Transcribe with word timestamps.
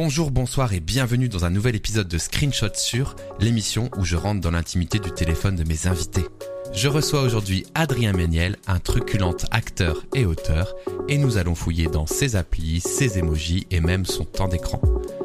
Bonjour, 0.00 0.30
bonsoir 0.30 0.74
et 0.74 0.78
bienvenue 0.78 1.28
dans 1.28 1.44
un 1.44 1.50
nouvel 1.50 1.74
épisode 1.74 2.06
de 2.06 2.18
Screenshot 2.18 2.72
sur 2.74 3.16
l'émission 3.40 3.90
où 3.96 4.04
je 4.04 4.14
rentre 4.14 4.40
dans 4.40 4.52
l'intimité 4.52 5.00
du 5.00 5.10
téléphone 5.10 5.56
de 5.56 5.64
mes 5.64 5.88
invités. 5.88 6.22
Je 6.72 6.86
reçois 6.86 7.22
aujourd'hui 7.22 7.66
Adrien 7.74 8.12
Méniel, 8.12 8.58
un 8.68 8.78
truculent 8.78 9.34
acteur 9.50 10.04
et 10.14 10.24
auteur, 10.24 10.72
et 11.08 11.18
nous 11.18 11.36
allons 11.36 11.56
fouiller 11.56 11.88
dans 11.88 12.06
ses 12.06 12.36
applis, 12.36 12.78
ses 12.78 13.18
emojis 13.18 13.66
et 13.72 13.80
même 13.80 14.06
son 14.06 14.24
temps 14.24 14.46
d'écran. 14.46 14.80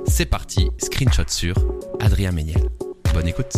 C'est 0.07 0.25
parti, 0.25 0.71
Screenshot 0.79 1.27
sur 1.27 1.53
Adrien 1.99 2.31
Méniel. 2.31 2.67
Bonne 3.13 3.27
écoute. 3.27 3.53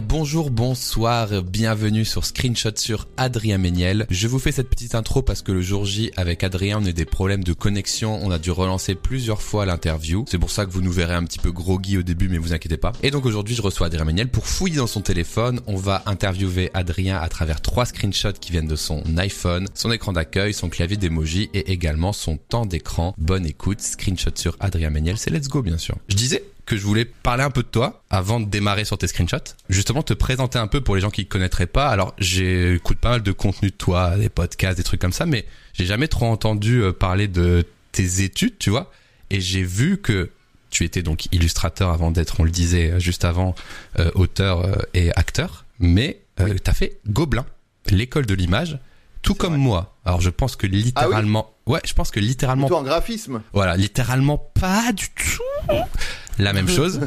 Bonjour, 0.00 0.50
bonsoir, 0.50 1.42
bienvenue 1.42 2.04
sur 2.04 2.24
Screenshot 2.24 2.76
sur 2.76 3.08
Adrien 3.16 3.58
Méniel. 3.58 4.06
Je 4.10 4.28
vous 4.28 4.38
fais 4.38 4.52
cette 4.52 4.68
petite 4.68 4.94
intro 4.94 5.22
parce 5.22 5.42
que 5.42 5.52
le 5.52 5.60
jour 5.60 5.84
J 5.84 6.10
avec 6.16 6.44
Adrien 6.44 6.78
on 6.80 6.84
a 6.84 6.90
eu 6.90 6.92
des 6.92 7.04
problèmes 7.04 7.44
de 7.44 7.52
connexion, 7.52 8.18
on 8.22 8.30
a 8.30 8.38
dû 8.38 8.50
relancer 8.50 8.94
plusieurs 8.94 9.42
fois 9.42 9.66
l'interview. 9.66 10.24
C'est 10.28 10.38
pour 10.38 10.50
ça 10.50 10.66
que 10.66 10.70
vous 10.70 10.82
nous 10.82 10.92
verrez 10.92 11.14
un 11.14 11.24
petit 11.24 11.38
peu 11.38 11.52
groggy 11.52 11.98
au 11.98 12.02
début 12.02 12.28
mais 12.28 12.38
vous 12.38 12.52
inquiétez 12.52 12.76
pas. 12.76 12.92
Et 13.02 13.10
donc 13.10 13.26
aujourd'hui 13.26 13.54
je 13.54 13.62
reçois 13.62 13.88
Adrien 13.88 14.04
Méniel 14.04 14.28
pour 14.28 14.46
fouiller 14.46 14.76
dans 14.76 14.86
son 14.86 15.00
téléphone. 15.00 15.60
On 15.66 15.76
va 15.76 16.02
interviewer 16.06 16.70
Adrien 16.74 17.18
à 17.18 17.28
travers 17.28 17.60
trois 17.60 17.84
screenshots 17.84 18.32
qui 18.40 18.52
viennent 18.52 18.68
de 18.68 18.76
son 18.76 19.02
iPhone, 19.18 19.66
son 19.74 19.92
écran 19.92 20.12
d'accueil, 20.12 20.54
son 20.54 20.68
clavier 20.68 20.96
d'emoji 20.96 21.50
et 21.54 21.72
également 21.72 22.12
son 22.12 22.36
temps 22.36 22.66
d'écran. 22.66 23.14
Bonne 23.18 23.46
écoute, 23.46 23.80
Screenshot 23.80 24.30
sur 24.36 24.56
Adrien 24.60 24.90
Méniel, 24.90 25.18
c'est 25.18 25.30
let's 25.30 25.48
go 25.48 25.62
bien 25.62 25.78
sûr. 25.78 25.96
Je 26.08 26.16
disais 26.16 26.44
que 26.72 26.78
je 26.78 26.86
voulais 26.86 27.04
parler 27.04 27.42
un 27.42 27.50
peu 27.50 27.62
de 27.62 27.68
toi 27.68 28.02
avant 28.08 28.40
de 28.40 28.46
démarrer 28.46 28.86
sur 28.86 28.96
tes 28.96 29.06
screenshots. 29.06 29.54
Justement, 29.68 30.02
te 30.02 30.14
présenter 30.14 30.58
un 30.58 30.66
peu 30.66 30.80
pour 30.80 30.94
les 30.94 31.02
gens 31.02 31.10
qui 31.10 31.20
ne 31.20 31.26
connaîtraient 31.26 31.66
pas. 31.66 31.88
Alors, 31.88 32.14
j'écoute 32.16 32.96
pas 32.96 33.10
mal 33.10 33.22
de 33.22 33.32
contenu 33.32 33.68
de 33.68 33.74
toi, 33.74 34.16
des 34.16 34.30
podcasts, 34.30 34.78
des 34.78 34.82
trucs 34.82 35.00
comme 35.00 35.12
ça, 35.12 35.26
mais 35.26 35.44
j'ai 35.74 35.84
jamais 35.84 36.08
trop 36.08 36.24
entendu 36.24 36.82
euh, 36.82 36.92
parler 36.92 37.28
de 37.28 37.66
tes 37.92 38.22
études, 38.22 38.56
tu 38.58 38.70
vois. 38.70 38.90
Et 39.28 39.42
j'ai 39.42 39.62
vu 39.62 39.98
que 39.98 40.30
tu 40.70 40.84
étais 40.84 41.02
donc 41.02 41.26
illustrateur 41.30 41.90
avant 41.90 42.10
d'être, 42.10 42.40
on 42.40 42.44
le 42.44 42.50
disait 42.50 42.92
euh, 42.92 42.98
juste 42.98 43.26
avant, 43.26 43.54
euh, 43.98 44.10
auteur 44.14 44.86
et 44.94 45.10
acteur. 45.14 45.66
Mais 45.78 46.22
tu 46.38 46.42
as 46.42 46.74
fait 46.74 47.00
Gobelin, 47.06 47.44
l'école 47.90 48.24
de 48.24 48.32
l'image, 48.32 48.78
tout 49.20 49.34
comme 49.34 49.56
moi. 49.56 49.94
Alors, 50.06 50.22
je 50.22 50.30
pense 50.30 50.56
que 50.56 50.66
littéralement... 50.66 51.51
Ouais, 51.66 51.80
je 51.84 51.92
pense 51.94 52.10
que 52.10 52.20
littéralement. 52.20 52.66
Plutôt 52.66 52.80
en 52.80 52.82
graphisme. 52.82 53.42
Voilà, 53.52 53.76
littéralement 53.76 54.38
pas 54.38 54.92
du 54.92 55.08
tout 55.10 55.78
la 56.38 56.52
même 56.52 56.68
chose. 56.68 57.00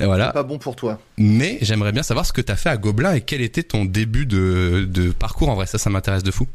Et 0.00 0.04
voilà. 0.04 0.32
Pas 0.32 0.42
bon 0.42 0.58
pour 0.58 0.76
toi. 0.76 0.98
Mais 1.16 1.58
j'aimerais 1.60 1.92
bien 1.92 2.02
savoir 2.02 2.26
ce 2.26 2.32
que 2.32 2.40
tu 2.40 2.52
as 2.52 2.56
fait 2.56 2.70
à 2.70 2.76
Gobelin 2.76 3.14
et 3.14 3.20
quel 3.20 3.40
était 3.40 3.62
ton 3.62 3.84
début 3.84 4.26
de, 4.26 4.86
de 4.88 5.10
parcours. 5.10 5.48
En 5.48 5.54
vrai, 5.54 5.66
ça, 5.66 5.78
ça 5.78 5.90
m'intéresse 5.90 6.22
de 6.22 6.30
fou. 6.30 6.46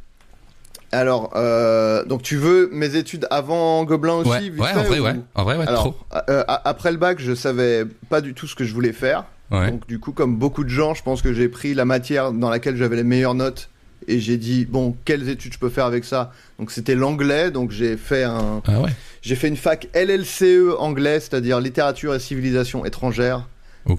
Alors, 0.91 1.31
euh, 1.35 2.05
donc 2.05 2.21
tu 2.21 2.37
veux 2.37 2.69
mes 2.71 2.95
études 2.95 3.27
avant 3.31 3.83
Gobelin 3.83 4.13
aussi 4.13 4.29
Ouais, 4.29 4.51
ouais 4.51 4.71
en 4.75 4.83
vrai, 4.83 4.99
ouais. 4.99 5.15
En 5.33 5.43
vrai, 5.43 5.57
ouais, 5.57 5.65
trop. 5.65 5.95
Euh, 6.29 6.43
après 6.47 6.91
le 6.91 6.97
bac, 6.97 7.19
je 7.19 7.33
savais 7.33 7.85
pas 8.09 8.21
du 8.21 8.35
tout 8.35 8.45
ce 8.45 8.55
que 8.55 8.63
je 8.63 8.73
voulais 8.73 8.93
faire. 8.93 9.25
Donc 9.51 9.88
du 9.88 9.99
coup, 9.99 10.13
comme 10.13 10.35
beaucoup 10.35 10.63
de 10.63 10.69
gens, 10.69 10.95
je 10.95 11.03
pense 11.03 11.21
que 11.21 11.31
j'ai 11.31 11.47
pris 11.47 11.75
la 11.75 11.85
matière 11.85 12.31
dans 12.31 12.49
laquelle 12.49 12.75
j'avais 12.75 12.95
les 12.95 13.03
meilleures 13.03 13.35
notes 13.35 13.69
et 14.07 14.19
j'ai 14.19 14.37
dit 14.37 14.65
bon 14.65 14.95
quelles 15.05 15.29
études 15.29 15.53
je 15.53 15.59
peux 15.59 15.69
faire 15.69 15.85
avec 15.85 16.05
ça? 16.05 16.31
Donc 16.59 16.71
c'était 16.71 16.95
l'anglais. 16.95 17.51
Donc 17.51 17.71
j'ai 17.71 17.97
fait 17.97 18.23
un 18.23 18.61
ah 18.65 18.81
ouais. 18.81 18.89
j'ai 19.21 19.35
fait 19.35 19.47
une 19.47 19.57
fac 19.57 19.87
LLCE 19.93 20.75
anglais 20.79 21.19
c'est-à-dire 21.19 21.59
littérature 21.59 22.13
et 22.13 22.19
civilisation 22.19 22.85
étrangère 22.85 23.47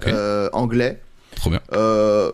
euh, 0.07 0.49
anglais. 0.53 0.99
Trop 1.35 1.49
bien. 1.49 1.61
Euh, 1.73 2.31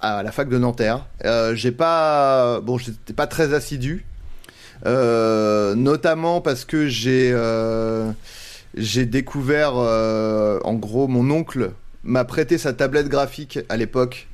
à 0.00 0.22
la 0.22 0.32
fac 0.32 0.48
de 0.48 0.58
Nanterre. 0.58 1.06
Euh, 1.24 1.54
j'ai 1.54 1.72
pas 1.72 2.60
bon 2.60 2.78
j'étais 2.78 3.12
pas 3.12 3.26
très 3.26 3.54
assidu. 3.54 4.04
Notamment 4.84 6.40
parce 6.40 6.64
que 6.64 6.88
j'ai 6.88 7.34
j'ai 8.76 9.06
découvert 9.06 9.74
en 9.74 10.74
gros 10.74 11.08
mon 11.08 11.30
oncle 11.30 11.72
m'a 12.02 12.24
prêté 12.24 12.58
sa 12.58 12.74
tablette 12.74 13.08
graphique 13.08 13.58
à 13.68 13.76
l'époque 13.76 14.28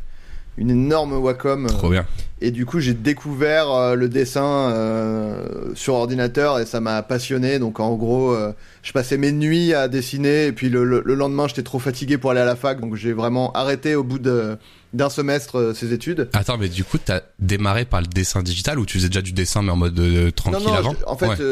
une 0.61 0.71
énorme 0.71 1.15
Wacom. 1.15 1.67
Trop 1.67 1.89
bien. 1.89 2.07
Et 2.43 2.51
du 2.51 2.67
coup, 2.67 2.81
j'ai 2.81 2.95
découvert 2.95 3.71
euh, 3.71 3.95
le 3.95 4.09
dessin 4.09 4.71
euh, 4.71 5.75
sur 5.75 5.95
ordinateur 5.95 6.59
et 6.59 6.67
ça 6.67 6.81
m'a 6.81 7.03
passionné. 7.03 7.59
Donc, 7.59 7.81
en 7.81 7.95
gros, 7.97 8.33
euh, 8.33 8.53
je 8.83 8.93
passais 8.93 9.17
mes 9.17 9.33
nuits 9.33 9.73
à 9.73 9.89
dessiner 9.89 10.47
et 10.47 10.53
puis 10.53 10.69
le, 10.69 10.85
lendemain, 10.85 11.49
j'étais 11.49 11.63
trop 11.63 11.79
fatigué 11.79 12.19
pour 12.19 12.31
aller 12.31 12.41
à 12.41 12.45
la 12.45 12.57
fac. 12.57 12.79
Donc, 12.79 12.95
j'ai 12.95 13.15
vraiment 13.15 13.53
arrêté 13.53 13.95
au 13.95 14.05
bout 14.05 14.19
d'un 14.19 15.11
semestre 15.11 15.73
ces 15.75 15.95
études. 15.95 16.29
Attends, 16.35 16.59
mais 16.59 16.69
du 16.69 16.85
coup, 16.85 16.99
t'as 16.99 17.21
démarré 17.39 17.87
par 17.87 18.03
le 18.03 18.07
dessin 18.07 18.43
digital 18.43 18.79
ou 18.79 18.85
tu 18.85 18.99
faisais 18.99 19.09
déjà 19.09 19.23
du 19.23 19.33
dessin 19.33 19.63
mais 19.63 19.71
en 19.71 19.77
mode 19.77 19.95
tranquille 20.35 20.67
non, 20.67 20.73
non, 20.73 20.79
avant 20.79 20.95
En 21.07 21.17
fait, 21.17 21.43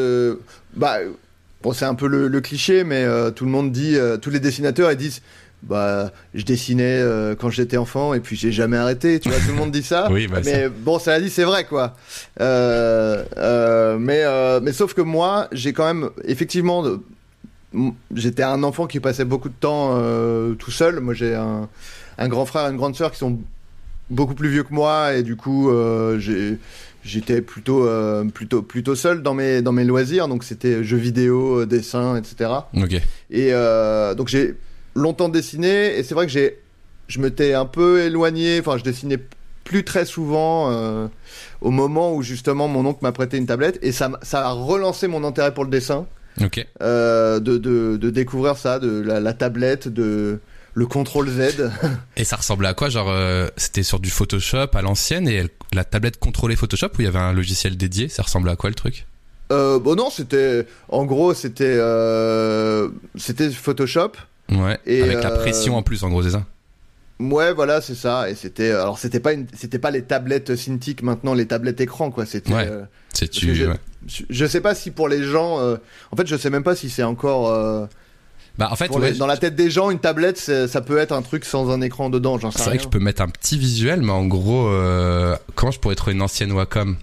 bah, 0.75 0.97
bon, 1.63 1.73
c'est 1.73 1.85
un 1.85 1.95
peu 1.95 2.07
le, 2.07 2.41
cliché, 2.41 2.83
mais 2.83 3.05
tout 3.35 3.45
le 3.45 3.51
monde 3.51 3.71
dit, 3.71 3.97
tous 4.21 4.29
les 4.29 4.39
dessinateurs, 4.39 4.91
ils 4.91 4.97
disent 4.97 5.21
bah 5.63 6.11
je 6.33 6.43
dessinais 6.45 6.99
euh, 6.99 7.35
quand 7.35 7.49
j'étais 7.49 7.77
enfant 7.77 8.13
et 8.13 8.21
puis 8.21 8.35
j'ai 8.35 8.51
jamais 8.51 8.77
arrêté 8.77 9.19
tu 9.19 9.29
vois 9.29 9.39
tout 9.39 9.49
le 9.49 9.55
monde 9.55 9.71
dit 9.71 9.83
ça. 9.83 10.07
Oui, 10.11 10.27
bah, 10.27 10.39
mais 10.45 10.69
bon 10.69 10.99
ça 10.99 11.13
a 11.13 11.19
dit 11.19 11.29
c'est 11.29 11.43
vrai 11.43 11.65
quoi. 11.65 11.95
Euh, 12.39 13.23
euh, 13.37 13.97
mais 13.99 14.23
mais 14.61 14.71
sauf 14.71 14.93
que 14.93 15.01
moi 15.01 15.47
j'ai 15.51 15.73
quand 15.73 15.85
même 15.85 16.09
effectivement 16.23 16.83
j'étais 18.15 18.43
un 18.43 18.63
enfant 18.63 18.87
qui 18.87 18.99
passait 18.99 19.25
beaucoup 19.25 19.49
de 19.49 19.53
temps 19.59 19.99
tout 20.57 20.71
seul. 20.71 20.99
Moi 21.01 21.13
j'ai 21.13 21.35
un, 21.35 21.67
un, 22.17 22.27
grand 22.27 22.45
frère 22.45 22.67
et 22.67 22.71
une 22.71 22.77
grande 22.77 22.95
sœur 22.95 23.11
qui 23.11 23.17
sont 23.17 23.39
beaucoup 24.09 24.33
plus 24.33 24.49
vieux 24.49 24.63
que 24.63 24.73
moi 24.73 25.13
et 25.13 25.23
du 25.23 25.35
coup 25.35 25.71
j'étais 27.03 27.41
plutôt 27.41 27.87
plutôt 28.33 28.61
plutôt 28.61 28.95
seul 28.95 29.21
dans 29.21 29.33
mes 29.33 29.61
dans 29.61 29.73
mes 29.73 29.83
loisirs. 29.83 30.29
Donc 30.29 30.45
c'était 30.45 30.83
jeux 30.83 30.97
vidéo 30.97 31.65
dessin 31.65 32.15
etc 32.15 32.51
et 33.29 33.51
donc 34.15 34.29
j'ai 34.29 34.55
longtemps 34.99 35.29
dessiné 35.29 35.97
et 35.97 36.03
c'est 36.03 36.13
vrai 36.13 36.25
que 36.25 36.31
j'ai 36.31 36.59
je 37.07 37.19
m'étais 37.19 37.53
un 37.53 37.65
peu 37.65 38.01
éloigné 38.01 38.59
enfin 38.59 38.77
je 38.77 38.83
dessinais 38.83 39.19
plus 39.69 39.83
très 39.83 40.05
souvent 40.05 40.71
euh, 40.71 41.07
au 41.61 41.69
moment 41.69 42.13
où 42.13 42.23
justement 42.23 42.67
mon 42.67 42.85
oncle 42.87 42.99
m'a 43.03 43.11
prêté 43.11 43.37
une 43.37 43.45
tablette 43.45 43.77
et 43.83 43.91
ça 43.91 44.11
ça 44.23 44.47
a 44.47 44.51
relancé 44.51 45.07
mon 45.07 45.23
intérêt 45.23 45.53
pour 45.53 45.63
le 45.63 45.69
dessin. 45.69 46.07
Ok. 46.41 46.65
Euh, 46.81 47.39
de, 47.39 47.57
de, 47.57 47.97
de, 47.97 48.09
découvrir 48.09 48.57
ça 48.57 48.79
de 48.79 49.01
la, 49.01 49.33
tablette 49.33 49.87
de 49.89 50.39
le 50.73 50.87
contrôle 50.87 51.29
Z. 51.29 51.69
Et 52.17 52.23
ça 52.23 52.37
ressemblait 52.37 52.69
à 52.69 52.73
quoi 52.73 52.89
genre 52.89 53.09
euh, 53.09 53.47
c'était 53.57 53.83
sur 53.83 53.99
du 53.99 54.09
Photoshop 54.09 54.69
à 54.73 54.81
l'ancienne 54.81 55.27
et 55.27 55.43
la 55.73 55.83
tablette 55.83 56.17
contrôlait 56.17 56.55
Photoshop 56.55 56.87
ou 56.97 57.01
il 57.01 57.05
y 57.05 57.07
avait 57.07 57.19
un 57.19 57.33
logiciel 57.33 57.75
dédié? 57.75 58.07
Ça 58.07 58.23
ressemblait 58.23 58.51
à 58.51 58.55
quoi 58.55 58.69
le 58.69 58.75
truc? 58.75 59.05
Euh, 59.51 59.79
bon 59.79 59.95
non 59.95 60.09
c'était 60.09 60.65
en 60.87 61.05
gros 61.05 61.33
c'était 61.33 61.79
c'était 63.17 63.49
Photoshop 63.49 64.13
Ouais. 64.51 64.79
Et 64.85 65.03
avec 65.03 65.23
la 65.23 65.31
pression 65.31 65.77
en 65.77 65.83
plus, 65.83 66.03
en 66.03 66.09
gros, 66.09 66.23
c'est 66.23 66.31
ça? 66.31 66.45
Ouais, 67.19 67.53
voilà, 67.53 67.81
c'est 67.81 67.95
ça. 67.95 68.29
Et 68.29 68.35
c'était, 68.35 68.71
alors 68.71 68.97
c'était 68.97 69.19
pas 69.19 69.33
une, 69.33 69.45
c'était 69.53 69.79
pas 69.79 69.91
les 69.91 70.03
tablettes 70.03 70.55
Cintiq 70.55 71.03
maintenant, 71.03 71.33
les 71.33 71.45
tablettes 71.45 71.81
écran, 71.81 72.11
quoi. 72.11 72.25
C'était. 72.25 72.53
Ouais. 72.53 72.67
Euh, 72.69 72.83
c'est 73.13 73.27
tu. 73.27 73.53
Je, 73.53 74.23
je, 74.29 74.45
sais 74.45 74.61
pas 74.61 74.73
si 74.73 74.91
pour 74.91 75.09
les 75.09 75.23
gens, 75.23 75.59
euh, 75.59 75.75
en 76.11 76.15
fait, 76.15 76.27
je 76.27 76.37
sais 76.37 76.49
même 76.49 76.63
pas 76.63 76.75
si 76.75 76.89
c'est 76.89 77.03
encore. 77.03 77.49
Euh, 77.49 77.85
bah 78.57 78.69
en 78.71 78.75
fait, 78.75 78.89
dans 79.17 79.27
la 79.27 79.37
tête 79.37 79.55
des 79.55 79.69
gens, 79.69 79.89
une 79.89 79.99
tablette, 79.99 80.37
ça 80.37 80.81
peut 80.81 80.97
être 80.97 81.13
un 81.13 81.21
truc 81.21 81.45
sans 81.45 81.69
un 81.69 81.79
écran 81.79 82.09
dedans. 82.09 82.37
C'est 82.51 82.63
vrai 82.63 82.77
que 82.77 82.83
je 82.83 82.89
peux 82.89 82.99
mettre 82.99 83.21
un 83.21 83.29
petit 83.29 83.57
visuel, 83.57 84.01
mais 84.01 84.11
en 84.11 84.25
gros, 84.25 84.67
euh, 84.67 85.37
comment 85.55 85.71
je 85.71 85.79
pourrais 85.79 85.95
trouver 85.95 86.13
une 86.13 86.21
ancienne 86.21 86.51
Wacom? 86.51 86.97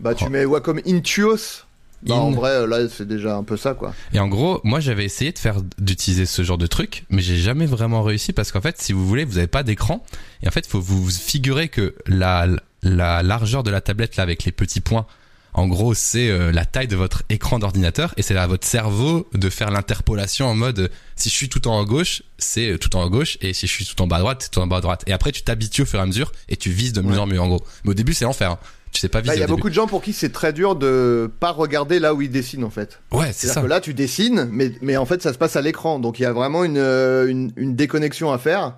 Bah 0.00 0.14
tu 0.14 0.24
oh. 0.26 0.30
mets 0.30 0.46
Wacom 0.46 0.80
Intuos. 0.86 1.66
Bah, 2.02 2.16
en 2.16 2.30
vrai, 2.32 2.66
là, 2.66 2.88
c'est 2.88 3.06
déjà 3.06 3.36
un 3.36 3.44
peu 3.44 3.56
ça, 3.56 3.74
quoi. 3.74 3.94
Et 4.12 4.18
en 4.18 4.28
gros, 4.28 4.60
moi, 4.64 4.80
j'avais 4.80 5.04
essayé 5.04 5.32
de 5.32 5.38
faire, 5.38 5.56
d'utiliser 5.78 6.26
ce 6.26 6.42
genre 6.42 6.58
de 6.58 6.66
truc, 6.66 7.04
mais 7.10 7.22
j'ai 7.22 7.36
jamais 7.36 7.66
vraiment 7.66 8.02
réussi 8.02 8.32
parce 8.32 8.50
qu'en 8.50 8.60
fait, 8.60 8.80
si 8.80 8.92
vous 8.92 9.06
voulez, 9.06 9.24
vous 9.24 9.38
avez 9.38 9.46
pas 9.46 9.62
d'écran. 9.62 10.04
Et 10.42 10.48
en 10.48 10.50
fait, 10.50 10.66
faut 10.66 10.80
vous 10.80 11.08
figurer 11.10 11.68
que 11.68 11.94
la, 12.06 12.46
la 12.82 13.22
largeur 13.22 13.62
de 13.62 13.70
la 13.70 13.80
tablette, 13.80 14.16
là, 14.16 14.24
avec 14.24 14.44
les 14.44 14.52
petits 14.52 14.80
points, 14.80 15.06
en 15.54 15.66
gros, 15.66 15.92
c'est 15.92 16.30
euh, 16.30 16.50
la 16.50 16.64
taille 16.64 16.88
de 16.88 16.96
votre 16.96 17.24
écran 17.28 17.58
d'ordinateur 17.58 18.14
et 18.16 18.22
c'est 18.22 18.34
à 18.36 18.46
votre 18.46 18.66
cerveau 18.66 19.28
de 19.34 19.50
faire 19.50 19.70
l'interpolation 19.70 20.46
en 20.46 20.54
mode 20.54 20.90
si 21.14 21.28
je 21.28 21.34
suis 21.34 21.50
tout 21.50 21.68
en 21.68 21.78
haut 21.78 21.82
à 21.82 21.84
gauche, 21.84 22.22
c'est 22.38 22.70
euh, 22.70 22.78
tout 22.78 22.96
en 22.96 23.02
haut 23.02 23.06
à 23.06 23.10
gauche 23.10 23.36
et 23.42 23.52
si 23.52 23.66
je 23.66 23.72
suis 23.72 23.84
tout 23.84 24.00
en 24.00 24.06
bas 24.06 24.16
à 24.16 24.20
droite, 24.20 24.42
c'est 24.42 24.50
tout 24.50 24.60
en 24.60 24.66
bas 24.66 24.78
à 24.78 24.80
droite. 24.80 25.04
Et 25.06 25.12
après, 25.12 25.30
tu 25.30 25.42
t'habitues 25.42 25.82
au 25.82 25.86
fur 25.86 25.98
et 25.98 26.02
à 26.02 26.06
mesure 26.06 26.32
et 26.48 26.56
tu 26.56 26.70
vises 26.70 26.94
de 26.94 27.02
mieux 27.02 27.18
en 27.18 27.26
mieux 27.26 27.40
en 27.40 27.48
gros. 27.48 27.62
Mais 27.84 27.90
au 27.90 27.94
début, 27.94 28.14
c'est 28.14 28.24
l'enfer. 28.24 28.52
Hein 28.52 28.58
tu 28.92 29.00
sais 29.00 29.08
pas 29.08 29.20
Il 29.20 29.34
y 29.40 29.42
a 29.42 29.46
beaucoup 29.46 29.68
de 29.70 29.74
gens 29.74 29.86
pour 29.86 30.02
qui 30.02 30.12
c'est 30.12 30.30
très 30.30 30.52
dur 30.52 30.76
de 30.76 31.30
pas 31.40 31.50
regarder 31.50 31.98
là 31.98 32.14
où 32.14 32.22
ils 32.22 32.30
dessinent 32.30 32.64
en 32.64 32.70
fait. 32.70 33.00
Ouais, 33.10 33.30
c'est 33.32 33.46
ça. 33.48 33.62
Que 33.62 33.66
là, 33.66 33.80
tu 33.80 33.94
dessines, 33.94 34.48
mais, 34.52 34.72
mais 34.82 34.96
en 34.96 35.06
fait, 35.06 35.22
ça 35.22 35.32
se 35.32 35.38
passe 35.38 35.56
à 35.56 35.62
l'écran. 35.62 35.98
Donc 35.98 36.18
il 36.18 36.22
y 36.22 36.26
a 36.26 36.32
vraiment 36.32 36.62
une, 36.64 36.78
euh, 36.78 37.26
une, 37.26 37.52
une 37.56 37.74
déconnexion 37.74 38.32
à 38.32 38.38
faire. 38.38 38.76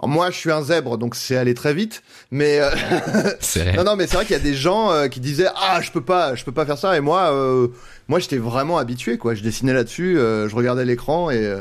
Alors 0.00 0.08
moi, 0.08 0.30
je 0.30 0.36
suis 0.36 0.50
un 0.50 0.62
zèbre, 0.62 0.98
donc 0.98 1.14
c'est 1.14 1.36
aller 1.36 1.54
très 1.54 1.74
vite. 1.74 2.02
Mais 2.30 2.58
euh... 2.60 2.70
non, 3.76 3.84
non, 3.84 3.96
mais 3.96 4.06
c'est 4.06 4.16
vrai 4.16 4.24
qu'il 4.24 4.36
y 4.36 4.40
a 4.40 4.42
des 4.42 4.54
gens 4.54 4.90
euh, 4.92 5.08
qui 5.08 5.20
disaient 5.20 5.48
ah, 5.56 5.80
je 5.82 5.90
peux 5.90 6.00
pas, 6.04 6.34
je 6.34 6.44
peux 6.44 6.52
pas 6.52 6.66
faire 6.66 6.78
ça. 6.78 6.96
Et 6.96 7.00
moi, 7.00 7.32
euh, 7.32 7.68
moi, 8.08 8.18
j'étais 8.20 8.38
vraiment 8.38 8.78
habitué, 8.78 9.18
quoi. 9.18 9.34
Je 9.34 9.42
dessinais 9.42 9.72
là-dessus, 9.72 10.14
je 10.16 10.54
regardais 10.54 10.84
l'écran 10.84 11.30
et 11.30 11.56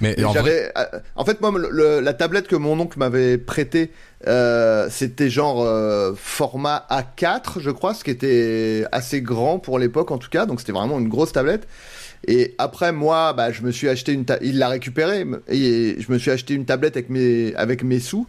Mais 0.00 0.14
Et 0.18 0.24
en 0.24 0.32
vrai, 0.32 0.72
euh, 0.76 0.84
en 1.16 1.24
fait, 1.24 1.40
moi, 1.40 1.52
le- 1.56 2.00
la 2.00 2.12
tablette 2.14 2.46
que 2.46 2.56
mon 2.56 2.78
oncle 2.78 2.98
m'avait 2.98 3.38
prêtée, 3.38 3.90
euh, 4.26 4.88
c'était 4.90 5.30
genre 5.30 5.62
euh, 5.62 6.12
format 6.16 6.86
A4, 6.90 7.60
je 7.60 7.70
crois, 7.70 7.94
ce 7.94 8.02
qui 8.04 8.10
était 8.10 8.84
assez 8.92 9.22
grand 9.22 9.58
pour 9.58 9.78
l'époque 9.78 10.10
en 10.10 10.18
tout 10.18 10.30
cas. 10.30 10.44
Donc 10.46 10.60
c'était 10.60 10.72
vraiment 10.72 10.98
une 10.98 11.08
grosse 11.08 11.32
tablette. 11.32 11.66
Et 12.26 12.54
après, 12.58 12.90
moi, 12.92 13.32
bah, 13.32 13.52
je 13.52 13.62
me 13.62 13.70
suis 13.70 13.88
acheté 13.88 14.12
une. 14.12 14.24
ta- 14.24 14.38
Il 14.42 14.58
l'a 14.58 14.68
récupérée 14.68 15.24
et 15.48 15.96
je 16.00 16.12
me 16.12 16.18
suis 16.18 16.32
acheté 16.32 16.54
une 16.54 16.64
tablette 16.64 16.96
avec 16.96 17.10
mes 17.10 17.54
avec 17.54 17.84
mes 17.84 18.00
sous. 18.00 18.26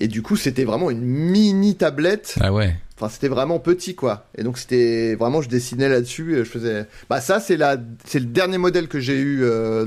Et 0.00 0.08
du 0.08 0.22
coup, 0.22 0.36
c'était 0.36 0.64
vraiment 0.64 0.90
une 0.90 1.00
mini 1.02 1.76
tablette. 1.76 2.34
ah 2.40 2.52
ouais. 2.52 2.74
Enfin, 2.96 3.08
c'était 3.08 3.28
vraiment 3.28 3.58
petit, 3.58 3.94
quoi. 3.94 4.26
Et 4.36 4.42
donc, 4.44 4.58
c'était 4.58 5.14
vraiment, 5.16 5.40
je 5.42 5.48
dessinais 5.48 5.88
là-dessus. 5.88 6.34
Je 6.38 6.44
faisais. 6.44 6.86
Bah, 7.08 7.20
ça, 7.20 7.40
c'est 7.40 7.56
la, 7.56 7.76
c'est 8.04 8.18
le 8.20 8.26
dernier 8.26 8.58
modèle 8.58 8.88
que 8.88 9.00
j'ai 9.00 9.18
eu, 9.18 9.40
euh, 9.42 9.86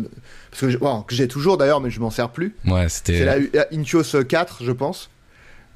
parce 0.50 0.62
que, 0.62 0.70
j'ai- 0.72 0.78
bon, 0.78 1.02
que 1.04 1.14
j'ai 1.16 1.28
toujours 1.28 1.58
d'ailleurs, 1.58 1.80
mais 1.80 1.90
je 1.90 2.00
m'en 2.00 2.10
sers 2.10 2.30
plus. 2.30 2.56
Ouais, 2.66 2.88
C'est 2.90 3.14
c'était. 3.14 3.26
la 3.26 3.38
la 3.54 3.68
Intuos 3.74 4.24
4, 4.28 4.64
je 4.64 4.72
pense. 4.72 5.10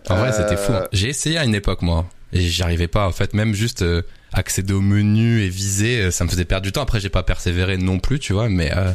En 0.09 0.15
vrai, 0.15 0.29
Euh, 0.29 0.31
c'était 0.37 0.57
fou. 0.57 0.73
hein. 0.73 0.87
J'ai 0.91 1.09
essayé 1.09 1.37
à 1.37 1.43
une 1.45 1.55
époque, 1.55 1.81
moi. 1.81 2.09
Et 2.33 2.41
j'y 2.41 2.63
arrivais 2.63 2.87
pas. 2.87 3.07
En 3.07 3.11
fait, 3.11 3.33
même 3.33 3.53
juste 3.53 3.81
euh, 3.81 4.01
accéder 4.33 4.73
au 4.73 4.81
menu 4.81 5.41
et 5.41 5.49
viser, 5.49 5.99
euh, 6.01 6.11
ça 6.11 6.23
me 6.23 6.29
faisait 6.29 6.45
perdre 6.45 6.63
du 6.63 6.71
temps. 6.71 6.81
Après, 6.81 6.99
j'ai 6.99 7.09
pas 7.09 7.23
persévéré 7.23 7.77
non 7.77 7.99
plus, 7.99 8.19
tu 8.19 8.33
vois. 8.33 8.49
Mais 8.49 8.71
euh, 8.75 8.91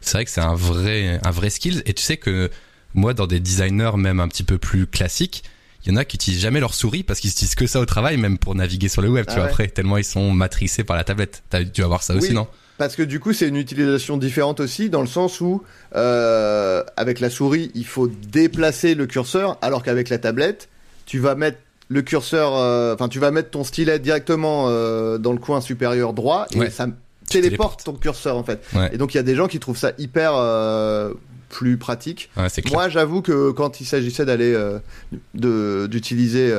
c'est 0.00 0.14
vrai 0.18 0.24
que 0.24 0.30
c'est 0.30 0.40
un 0.40 0.54
vrai, 0.54 1.20
un 1.24 1.30
vrai 1.30 1.50
skill. 1.50 1.82
Et 1.86 1.94
tu 1.94 2.02
sais 2.02 2.16
que 2.16 2.50
moi, 2.94 3.14
dans 3.14 3.26
des 3.26 3.38
designers 3.40 3.92
même 3.96 4.18
un 4.20 4.28
petit 4.28 4.42
peu 4.44 4.58
plus 4.58 4.86
classiques, 4.86 5.44
il 5.86 5.92
y 5.92 5.94
en 5.94 5.96
a 5.96 6.04
qui 6.04 6.16
utilisent 6.16 6.40
jamais 6.42 6.60
leur 6.60 6.74
souris 6.74 7.02
parce 7.04 7.20
qu'ils 7.20 7.30
utilisent 7.30 7.54
que 7.54 7.66
ça 7.66 7.80
au 7.80 7.86
travail, 7.86 8.16
même 8.18 8.36
pour 8.36 8.54
naviguer 8.54 8.88
sur 8.88 9.00
le 9.02 9.08
web, 9.08 9.24
tu 9.26 9.32
Ah 9.32 9.34
vois. 9.36 9.44
ouais. 9.44 9.50
Après, 9.50 9.68
tellement 9.68 9.96
ils 9.96 10.04
sont 10.04 10.30
matrixés 10.32 10.84
par 10.84 10.96
la 10.96 11.04
tablette. 11.04 11.42
T'as 11.48 11.62
dû 11.62 11.82
avoir 11.82 12.02
ça 12.02 12.14
aussi, 12.14 12.32
non? 12.34 12.48
Parce 12.80 12.96
que 12.96 13.02
du 13.02 13.20
coup, 13.20 13.34
c'est 13.34 13.46
une 13.46 13.58
utilisation 13.58 14.16
différente 14.16 14.58
aussi, 14.58 14.88
dans 14.88 15.02
le 15.02 15.06
sens 15.06 15.42
où, 15.42 15.62
euh, 15.96 16.82
avec 16.96 17.20
la 17.20 17.28
souris, 17.28 17.70
il 17.74 17.84
faut 17.84 18.08
déplacer 18.08 18.94
le 18.94 19.04
curseur, 19.04 19.58
alors 19.60 19.82
qu'avec 19.82 20.08
la 20.08 20.16
tablette, 20.16 20.70
tu 21.04 21.18
vas 21.18 21.34
mettre 21.34 21.58
le 21.88 22.00
curseur, 22.00 22.56
euh, 22.56 22.94
enfin, 22.94 23.10
tu 23.10 23.18
vas 23.18 23.32
mettre 23.32 23.50
ton 23.50 23.64
stylet 23.64 23.98
directement 23.98 24.68
euh, 24.70 25.18
dans 25.18 25.32
le 25.34 25.38
coin 25.38 25.60
supérieur 25.60 26.14
droit, 26.14 26.46
et 26.54 26.58
Ouais. 26.58 26.70
ça 26.70 26.86
téléporte 27.28 27.84
ton 27.84 27.92
curseur, 27.92 28.38
en 28.38 28.44
fait. 28.44 28.62
Ouais. 28.74 28.88
Et 28.94 28.96
donc, 28.96 29.12
il 29.12 29.18
y 29.18 29.20
a 29.20 29.24
des 29.24 29.34
gens 29.34 29.46
qui 29.46 29.60
trouvent 29.60 29.76
ça 29.76 29.92
hyper 29.98 30.32
plus 31.50 31.76
pratique. 31.76 32.30
Ouais. 32.38 32.46
Moi, 32.72 32.88
j'avoue 32.88 33.20
que 33.20 33.50
quand 33.50 33.82
il 33.82 33.84
s'agissait 33.84 34.24
d'aller 34.24 34.56
d'utiliser, 35.34 36.50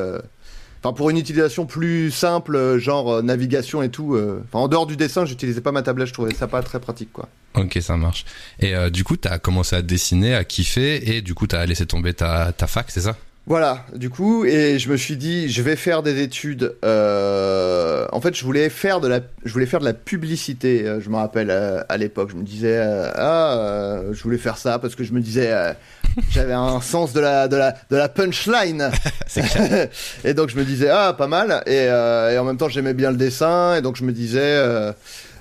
enfin 0.84 0.94
pour 0.94 1.10
une 1.10 1.18
utilisation 1.18 1.66
plus 1.66 2.12
simple, 2.12 2.56
euh, 2.56 2.80
genre 2.80 3.12
euh, 3.14 3.22
navigation 3.22 3.82
et 3.84 3.90
tout, 3.90 4.16
euh, 4.16 4.42
enfin 4.48 4.60
en 4.64 4.68
dehors 4.68 4.86
du 4.88 4.98
dessin, 4.98 5.26
j'utilisais 5.26 5.62
pas 5.62 5.72
ma 5.72 5.82
tablette, 5.84 6.08
je 6.08 6.14
trouvais 6.14 6.34
ça 6.34 6.48
pas 6.48 6.62
très 6.64 6.80
pratique 6.80 7.14
quoi. 7.14 7.30
Ok, 7.54 7.78
ça 7.82 7.98
marche. 7.98 8.26
Et 8.60 8.76
euh, 8.76 8.90
du 8.90 9.04
coup, 9.04 9.18
t'as 9.18 9.38
commencé 9.38 9.76
à 9.76 9.82
dessiner, 9.82 10.34
à 10.36 10.44
kiffer, 10.46 11.16
et 11.16 11.22
du 11.22 11.34
coup, 11.34 11.48
t'as 11.48 11.66
laissé 11.66 11.86
tomber 11.86 12.14
ta, 12.14 12.54
ta 12.54 12.66
fac, 12.66 12.86
c'est 12.90 13.02
ça? 13.02 13.18
Voilà, 13.48 13.86
du 13.96 14.10
coup, 14.10 14.46
et 14.46 14.80
je 14.80 14.90
me 14.90 14.96
suis 14.96 15.18
dit, 15.18 15.50
je 15.50 15.62
vais 15.62 15.76
faire 15.76 16.04
des 16.04 16.22
études. 16.22 16.76
euh, 16.86 18.06
En 18.12 18.22
fait, 18.22 18.36
je 18.36 18.46
voulais 18.46 18.70
faire 18.70 19.02
de 19.02 19.08
la, 19.08 19.20
je 19.44 19.52
voulais 19.52 19.66
faire 19.66 19.80
de 19.80 19.86
la 19.86 19.94
publicité. 19.94 20.86
Je 21.00 21.10
me 21.10 21.16
rappelle 21.16 21.50
euh, 21.50 21.82
à 21.90 21.98
l'époque, 21.98 22.30
je 22.32 22.36
me 22.38 22.44
disais, 22.44 22.78
euh, 22.78 23.12
ah, 23.16 24.02
je 24.12 24.24
voulais 24.24 24.38
faire 24.38 24.58
ça 24.58 24.80
parce 24.80 24.96
que 24.96 25.04
je 25.04 25.12
me 25.12 25.20
disais, 25.22 25.52
j'avais 26.30 26.54
un 26.54 26.82
sens 26.82 27.14
de 27.14 27.20
la, 27.20 27.48
de 27.48 27.56
la, 27.56 27.76
de 27.90 27.96
la 27.96 28.10
punchline. 28.10 28.90
Et 30.24 30.34
donc 30.34 30.50
je 30.50 30.58
me 30.58 30.64
disais, 30.66 30.90
ah, 30.90 31.14
pas 31.18 31.28
mal. 31.28 31.64
Et, 31.66 31.88
euh, 31.90 32.32
et 32.34 32.38
en 32.38 32.44
même 32.44 32.58
temps, 32.58 32.70
j'aimais 32.70 32.94
bien 32.94 33.12
le 33.12 33.18
dessin, 33.18 33.76
et 33.76 33.82
donc 33.82 33.96
je 33.96 34.04
me 34.04 34.12
disais. 34.12 34.40
euh, 34.42 34.92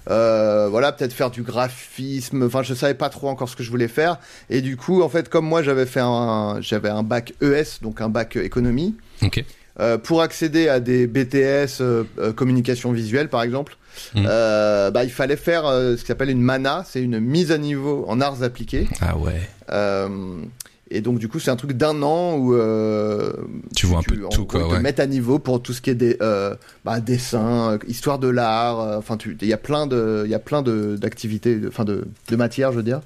euh, 0.08 0.67
voilà, 0.70 0.93
peut-être 0.93 1.12
faire 1.12 1.31
du 1.31 1.43
graphisme. 1.43 2.43
Enfin, 2.44 2.62
je 2.62 2.72
savais 2.75 2.94
pas 2.94 3.11
trop 3.11 3.28
encore 3.28 3.49
ce 3.49 3.55
que 3.55 3.62
je 3.62 3.70
voulais 3.70 3.87
faire. 3.87 4.19
Et 4.49 4.61
du 4.62 4.76
coup, 4.76 5.02
en 5.02 5.08
fait, 5.08 5.28
comme 5.28 5.44
moi, 5.46 5.62
j'avais 5.62 5.87
fait 5.87 6.00
un, 6.00 6.56
j'avais 6.61 6.88
un 6.88 7.02
bac 7.02 7.34
ES, 7.43 7.81
donc 7.82 8.00
un 8.00 8.08
bac 8.08 8.37
économie, 8.37 8.96
Ok. 9.22 9.44
euh, 9.78 9.99
pour 9.99 10.22
accéder 10.22 10.69
à 10.69 10.81
des 10.81 11.06
BTS 11.06 11.81
euh, 11.82 12.05
communication 12.34 12.93
visuelle, 12.93 13.28
par 13.28 13.43
exemple. 13.43 13.76
Mhm. 14.14 14.26
euh, 14.28 14.90
bah, 14.90 15.04
il 15.04 15.10
fallait 15.10 15.37
faire 15.37 15.66
euh, 15.66 15.96
ce 15.96 16.00
qui 16.02 16.06
s'appelle 16.08 16.31
une 16.31 16.42
MANA, 16.42 16.84
c'est 16.88 17.02
une 17.02 17.20
mise 17.20 17.52
à 17.52 17.58
niveau 17.58 18.04
en 18.08 18.20
arts 18.20 18.42
appliqués. 18.42 18.88
Ah 19.00 19.16
ouais. 19.16 19.40
Euh, 19.72 20.08
et 20.92 21.00
donc, 21.02 21.20
du 21.20 21.28
coup, 21.28 21.38
c'est 21.38 21.52
un 21.52 21.56
truc 21.56 21.72
d'un 21.72 22.02
an 22.02 22.34
où 22.37 22.52
Tu 23.76 23.87
vois 23.87 24.00
un 24.00 24.02
peu 24.02 24.16
de 24.16 24.26
tout, 24.32 24.44
quoi, 24.44 24.60
ils 24.60 24.66
te 24.66 24.72
ouais. 24.72 24.81
mettent 24.81 24.98
à 24.98 25.06
niveau 25.06 25.38
pour 25.38 25.62
tout 25.62 25.72
ce 25.72 25.81
qui 25.81 25.90
est 25.90 25.94
des 25.94 26.19
bah, 26.84 26.98
dessin, 27.00 27.72
euh, 27.75 27.78
histoire 27.87 28.19
de 28.19 28.26
l'art. 28.26 28.98
Enfin, 28.98 29.16
il 29.40 29.46
y 29.46 29.52
a 29.52 29.56
plein 29.56 29.87
de, 29.87 30.22
il 30.25 30.31
y 30.31 30.34
a 30.34 30.40
plein 30.40 30.62
de 30.62 30.96
d'activités, 30.96 31.54
de- 31.56 31.69
enfin 31.69 31.84
de, 31.84 32.08
de 32.28 32.36
matières, 32.36 32.72
je 32.72 32.78
veux 32.78 32.82
dire. 32.82 33.02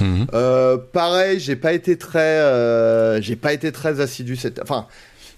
Mhm. 0.00 0.26
Euh, 0.34 0.78
pareil, 0.92 1.38
j'ai 1.38 1.54
pas 1.54 1.72
été 1.74 1.96
très, 1.96 3.22
j'ai 3.22 3.36
pas 3.36 3.52
été 3.52 3.70
très 3.70 4.00
assidu. 4.00 4.34
Cette, 4.34 4.60
enfin, 4.60 4.86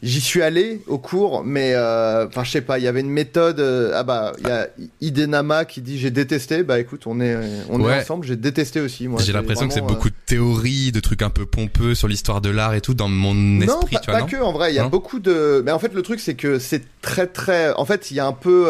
j'y 0.03 0.21
suis 0.21 0.43
allé 0.43 0.81
au 0.87 0.99
cours, 0.99 1.43
mais 1.45 1.73
euh, 1.75 2.27
enfin, 2.27 2.45
je 2.45 2.51
sais 2.51 2.61
pas. 2.61 2.79
Il 2.79 2.85
y 2.85 2.89
avait 2.89 3.01
une 3.01 3.11
méthode. 3.11 3.61
euh, 3.61 3.93
ah 3.95 4.03
bah, 4.03 4.33
il 4.41 4.47
y 4.47 4.51
a 4.51 4.69
Idenama 5.01 5.65
qui 5.65 5.81
dit 5.83 5.99
j'ai 5.99 6.11
détesté. 6.11 6.63
Bah 6.63 6.79
écoute, 6.81 7.03
on 7.07 7.21
est, 7.21 7.37
on 7.69 7.81
Ouais. 7.81 7.99
est 7.99 8.01
ensemble. 8.03 8.27
J'ai 8.27 8.37
détesté 8.37 8.81
aussi. 8.81 9.09
Moi, 9.09 9.21
J'ai 9.23 9.33
l'impression 9.33 9.69
que 9.69 9.75
c'est 9.75 9.83
euh, 9.83 9.87
beaucoup 9.87 10.11
de 10.11 10.15
théories, 10.27 10.93
de 10.93 11.01
trucs 11.01 11.23
un 11.23 11.31
peu 11.31 11.47
pompeux 11.47 11.95
sur 11.95 12.09
l'histoire 12.09 12.41
de 12.41 12.51
l'art 12.51 12.75
et 12.75 12.81
tout 12.81 12.95
dans 12.95 13.09
mon 13.09 13.35
non, 13.35 13.63
esprit, 13.81 13.97
pas, 13.97 14.01
tu 14.01 14.11
vois, 14.11 14.15
pas 14.15 14.21
non 14.21 14.27
que 14.27 14.37
en 14.37 14.53
vrai, 14.53 14.73
il 14.73 14.77
y 14.77 14.79
a 14.79 14.85
Non 14.85 14.89
beaucoup 14.89 15.19
de. 15.21 15.63
Mais 15.65 15.73
en 15.73 15.79
fait, 15.79 15.93
le 15.95 16.03
truc, 16.03 16.21
c'est 16.21 16.35
que 16.35 16.59
c'est 16.59 16.83
très 17.03 17.27
très. 17.27 17.73
En 17.75 17.85
fait, 17.85 18.11
il 18.11 18.17
y 18.17 18.21
a 18.21 18.27
un 18.27 18.33
peu. 18.33 18.67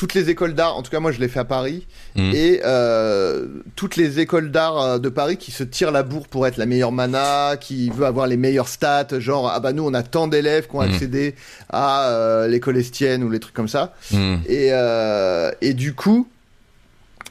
Toutes 0.00 0.14
les 0.14 0.30
écoles 0.30 0.54
d'art, 0.54 0.78
en 0.78 0.82
tout 0.82 0.90
cas 0.90 0.98
moi 0.98 1.12
je 1.12 1.20
l'ai 1.20 1.28
fait 1.28 1.40
à 1.40 1.44
Paris, 1.44 1.86
Mhm. 2.16 2.32
et 2.34 2.62
euh, 2.64 3.46
toutes 3.76 3.96
les 3.96 4.18
écoles 4.18 4.50
d'art 4.50 4.80
euh, 4.80 4.98
de 4.98 5.10
Paris 5.10 5.36
qui 5.36 5.50
se 5.50 5.62
tirent 5.62 5.90
la 5.90 6.02
bourre 6.02 6.26
pour 6.26 6.46
être 6.46 6.56
la 6.56 6.64
meilleure 6.64 6.90
mana, 6.90 7.58
qui 7.60 7.90
veut 7.90 8.06
avoir 8.06 8.26
les 8.26 8.38
meilleures 8.38 8.68
stats, 8.68 9.18
genre 9.18 9.50
ah 9.54 9.60
bah 9.60 9.74
nous 9.74 9.84
on 9.86 9.92
a 9.92 10.02
tant 10.02 10.26
d'élèves 10.26 10.68
qui 10.68 10.76
ont 10.76 10.80
Mhm. 10.82 10.90
accédé 10.94 11.34
à 11.68 12.08
euh, 12.08 12.48
l'école 12.48 12.78
estienne 12.78 13.22
ou 13.22 13.28
les 13.28 13.40
trucs 13.40 13.52
comme 13.54 13.68
ça, 13.68 13.92
et, 14.48 14.68
euh, 14.72 15.50
et 15.60 15.74
du 15.74 15.92
coup, 15.92 16.26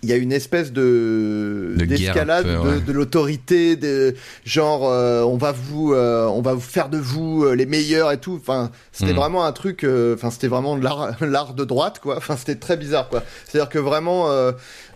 il 0.01 0.09
y 0.09 0.13
a 0.13 0.15
une 0.15 0.31
espèce 0.31 0.71
de, 0.71 1.75
d'escalade 1.77 2.45
de, 2.47 2.57
ouais. 2.57 2.79
de 2.79 2.91
l'autorité, 2.91 3.75
de 3.75 4.15
genre 4.45 4.89
euh, 4.89 5.23
on 5.23 5.37
va 5.37 5.51
vous, 5.51 5.93
euh, 5.93 6.25
on 6.27 6.41
va 6.41 6.53
vous 6.53 6.59
faire 6.61 6.89
de 6.89 6.97
vous 6.97 7.43
euh, 7.43 7.53
les 7.53 7.65
meilleurs 7.65 8.11
et 8.11 8.17
tout. 8.17 8.37
Enfin, 8.39 8.71
c'était 8.91 9.11
Mhm. 9.11 9.17
vraiment 9.17 9.45
un 9.45 9.51
truc. 9.51 9.83
euh, 9.83 10.15
Enfin, 10.15 10.31
c'était 10.31 10.47
vraiment 10.47 10.75
l'art, 10.77 11.17
l'art 11.21 11.53
de 11.53 11.65
droite, 11.65 11.99
quoi. 12.01 12.17
Enfin, 12.17 12.35
c'était 12.37 12.55
très 12.55 12.77
bizarre, 12.77 13.09
quoi. 13.09 13.23
C'est-à-dire 13.45 13.69
que 13.69 13.79
vraiment, 13.79 14.29
euh, 14.31 14.51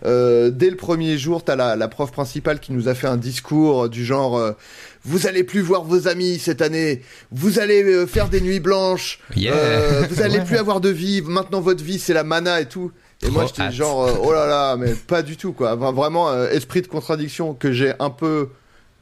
euh, 0.06 0.50
dès 0.50 0.70
le 0.70 0.76
premier 0.76 1.18
jour, 1.18 1.44
t'as 1.44 1.56
la, 1.56 1.76
la 1.76 1.88
prof 1.88 2.10
principale 2.10 2.58
qui 2.60 2.72
nous 2.72 2.88
a 2.88 2.94
fait 2.94 3.06
un 3.06 3.16
discours 3.18 3.88
du 3.88 4.04
genre. 4.04 4.38
euh, 4.38 4.52
vous 5.06 5.26
allez 5.26 5.44
plus 5.44 5.60
voir 5.60 5.84
vos 5.84 6.08
amis 6.08 6.38
cette 6.38 6.62
année. 6.62 7.02
Vous 7.30 7.58
allez 7.58 7.82
euh, 7.82 8.06
faire 8.06 8.30
des 8.30 8.40
nuits 8.40 8.60
blanches. 8.60 9.18
Yeah. 9.36 9.52
Euh, 9.54 10.02
vous 10.08 10.22
allez 10.22 10.38
Ouais. 10.38 10.44
plus 10.44 10.56
avoir 10.56 10.80
de 10.80 10.88
vie. 10.88 11.20
Maintenant, 11.20 11.60
votre 11.60 11.84
vie, 11.84 11.98
c'est 11.98 12.14
la 12.14 12.24
mana 12.24 12.62
et 12.62 12.66
tout. 12.66 12.90
Et 13.24 13.30
moi, 13.30 13.46
j'étais 13.46 13.72
genre, 13.72 14.04
euh, 14.06 14.12
oh 14.22 14.32
là 14.32 14.46
là, 14.46 14.76
mais 14.76 14.92
pas 14.92 15.22
du 15.22 15.36
tout, 15.36 15.52
quoi. 15.52 15.74
Enfin, 15.76 15.92
vraiment, 15.92 16.30
euh, 16.30 16.48
esprit 16.50 16.82
de 16.82 16.86
contradiction 16.86 17.54
que 17.54 17.72
j'ai 17.72 17.92
un 17.98 18.10
peu 18.10 18.48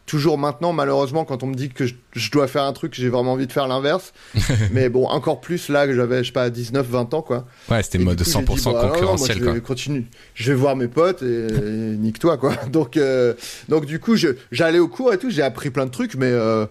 toujours 0.06 0.36
maintenant, 0.36 0.72
malheureusement, 0.72 1.24
quand 1.24 1.42
on 1.42 1.46
me 1.46 1.54
dit 1.54 1.70
que 1.70 1.86
je, 1.86 1.94
je 2.12 2.30
dois 2.30 2.46
faire 2.48 2.64
un 2.64 2.72
truc, 2.72 2.92
j'ai 2.94 3.08
vraiment 3.08 3.32
envie 3.32 3.46
de 3.46 3.52
faire 3.52 3.68
l'inverse. 3.68 4.12
mais 4.72 4.88
bon, 4.88 5.06
encore 5.06 5.40
plus 5.40 5.68
là 5.68 5.86
que 5.86 5.94
j'avais, 5.94 6.18
je 6.22 6.28
sais 6.28 6.32
pas, 6.32 6.50
19, 6.50 6.86
20 6.86 7.14
ans, 7.14 7.22
quoi. 7.22 7.46
Ouais, 7.70 7.82
c'était 7.82 7.98
mode 7.98 8.16
du 8.18 8.24
coup, 8.24 8.30
j'ai 8.30 8.38
100% 8.40 8.44
dit, 8.44 8.64
bah, 8.64 8.70
non, 8.72 8.72
non, 8.72 8.80
moi, 8.82 8.90
concurrentiel, 8.92 9.38
je 9.38 9.44
quoi. 9.44 9.60
continuer. 9.60 10.04
Je 10.34 10.52
vais 10.52 10.58
voir 10.58 10.76
mes 10.76 10.88
potes 10.88 11.22
et, 11.22 11.46
et 11.46 11.96
nique-toi, 11.96 12.36
quoi. 12.36 12.54
Donc, 12.70 12.96
euh, 12.96 13.34
donc 13.68 13.86
du 13.86 14.00
coup, 14.00 14.16
j'allais 14.50 14.78
au 14.78 14.88
cours 14.88 15.12
et 15.12 15.18
tout, 15.18 15.30
j'ai 15.30 15.42
appris 15.42 15.70
plein 15.70 15.86
de 15.86 15.90
trucs, 15.90 16.14
mais 16.16 16.26
euh, 16.30 16.66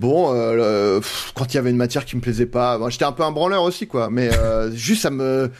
bon, 0.00 0.34
euh, 0.34 0.94
le- 0.96 1.00
pff, 1.00 1.32
quand 1.34 1.52
il 1.52 1.56
y 1.56 1.58
avait 1.58 1.70
une 1.70 1.76
matière 1.76 2.04
qui 2.04 2.16
me 2.16 2.20
plaisait 2.20 2.46
pas, 2.46 2.78
bon, 2.78 2.90
j'étais 2.90 3.04
un 3.04 3.12
peu 3.12 3.22
un 3.22 3.32
branleur 3.32 3.62
aussi, 3.62 3.86
quoi. 3.86 4.08
Mais 4.10 4.30
euh, 4.34 4.70
juste, 4.74 5.02
ça 5.02 5.10
me, 5.10 5.50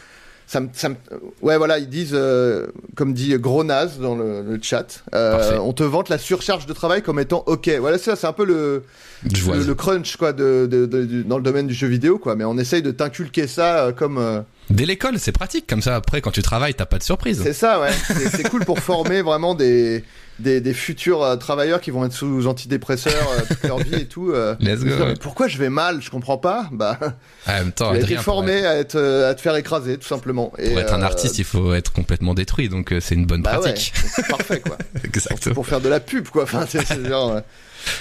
ça 0.52 0.60
me, 0.60 0.68
ça 0.74 0.90
me- 0.90 0.96
ouais, 1.40 1.56
voilà, 1.56 1.78
ils 1.78 1.88
disent, 1.88 2.12
euh, 2.12 2.66
comme 2.94 3.14
dit 3.14 3.34
Gros 3.38 3.64
Naze 3.64 3.98
dans 3.98 4.14
le, 4.14 4.42
le 4.42 4.58
chat, 4.60 5.02
euh, 5.14 5.56
on 5.58 5.72
te 5.72 5.82
vante 5.82 6.10
la 6.10 6.18
surcharge 6.18 6.66
de 6.66 6.74
travail 6.74 7.00
comme 7.00 7.18
étant 7.18 7.42
ok. 7.46 7.70
Voilà, 7.80 7.96
ça, 7.96 8.16
c'est 8.16 8.26
un 8.26 8.34
peu 8.34 8.44
le. 8.44 8.82
Le, 9.24 9.62
le 9.64 9.74
crunch, 9.74 10.16
quoi, 10.16 10.32
de, 10.32 10.66
de- 10.70 10.86
de- 10.86 11.04
du- 11.04 11.24
dans 11.24 11.36
le 11.36 11.42
domaine 11.42 11.66
du 11.66 11.74
jeu 11.74 11.86
vidéo, 11.86 12.18
quoi. 12.18 12.34
Mais 12.36 12.44
on 12.44 12.58
essaye 12.58 12.82
de 12.82 12.90
t'inculquer 12.90 13.46
ça 13.46 13.84
euh, 13.86 13.92
comme. 13.92 14.18
euh, 14.18 14.40
Dès 14.70 14.86
l'école, 14.86 15.18
c'est 15.18 15.32
pratique. 15.32 15.66
Comme 15.68 15.82
ça, 15.82 15.96
après, 15.96 16.20
quand 16.20 16.30
tu 16.30 16.42
travailles, 16.42 16.74
t'as 16.74 16.86
pas 16.86 16.98
de 16.98 17.02
surprise. 17.02 17.40
C'est 17.42 17.52
ça, 17.52 17.80
ouais. 17.80 17.90
C'est 18.30 18.48
cool 18.48 18.64
pour 18.64 18.78
former 18.78 19.20
vraiment 19.22 19.54
des, 19.54 20.02
des, 20.38 20.60
des 20.60 20.72
futurs 20.72 21.22
euh, 21.22 21.36
travailleurs 21.36 21.80
qui 21.80 21.90
vont 21.90 22.04
être 22.04 22.12
sous 22.12 22.46
antidépresseurs 22.46 23.28
euh, 23.36 23.40
toute 23.48 23.62
leur 23.64 23.78
vie 23.78 23.94
et 23.96 24.06
tout. 24.06 24.30
euh. 24.30 24.54
Let's 24.60 24.80
go. 24.84 25.04
mais 25.06 25.14
pourquoi 25.20 25.46
je 25.48 25.58
vais 25.58 25.68
mal? 25.68 26.00
Je 26.00 26.10
comprends 26.10 26.38
pas. 26.38 26.68
Bah, 26.72 26.98
Ah, 27.46 27.56
En 27.56 27.58
même 27.64 27.72
temps, 27.72 27.90
tu 27.90 27.96
as 27.98 28.00
été 28.00 28.16
formé 28.16 28.60
pour, 28.60 28.68
à, 28.70 28.74
être, 28.76 28.98
à 29.28 29.34
te 29.34 29.40
faire 29.40 29.56
écraser, 29.56 29.98
tout 29.98 30.08
simplement. 30.08 30.52
Et, 30.58 30.70
pour 30.70 30.80
être 30.80 30.94
un 30.94 31.02
artiste, 31.02 31.38
il 31.38 31.44
faut 31.44 31.74
être 31.74 31.92
complètement 31.92 32.32
détruit. 32.34 32.68
Donc, 32.68 32.94
c'est 33.00 33.14
une 33.14 33.26
bonne 33.26 33.42
bah 33.42 33.56
ouais, 33.56 33.60
pratique. 33.60 33.92
c'est 34.14 34.26
parfait, 34.28 34.60
quoi. 34.60 34.78
Exactement. 35.04 35.54
pour 35.54 35.66
faire 35.66 35.80
de 35.80 35.88
la 35.88 36.00
pub, 36.00 36.28
quoi. 36.28 36.44
Enfin, 36.44 36.64
c'est 36.68 36.86
genre. 37.06 37.40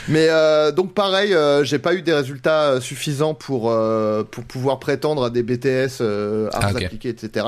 Mais 0.07 0.27
euh, 0.29 0.71
donc 0.71 0.93
pareil, 0.93 1.33
euh, 1.33 1.63
j'ai 1.63 1.79
pas 1.79 1.93
eu 1.93 2.01
des 2.01 2.13
résultats 2.13 2.71
euh, 2.71 2.81
suffisants 2.81 3.33
pour 3.33 3.71
euh, 3.71 4.23
pour 4.23 4.43
pouvoir 4.43 4.79
prétendre 4.79 5.23
à 5.25 5.29
des 5.29 5.43
BTS 5.43 6.01
arts 6.01 6.49
Ah, 6.53 6.71
ok. 6.73 6.83
appliqués, 6.83 7.09
etc. 7.09 7.45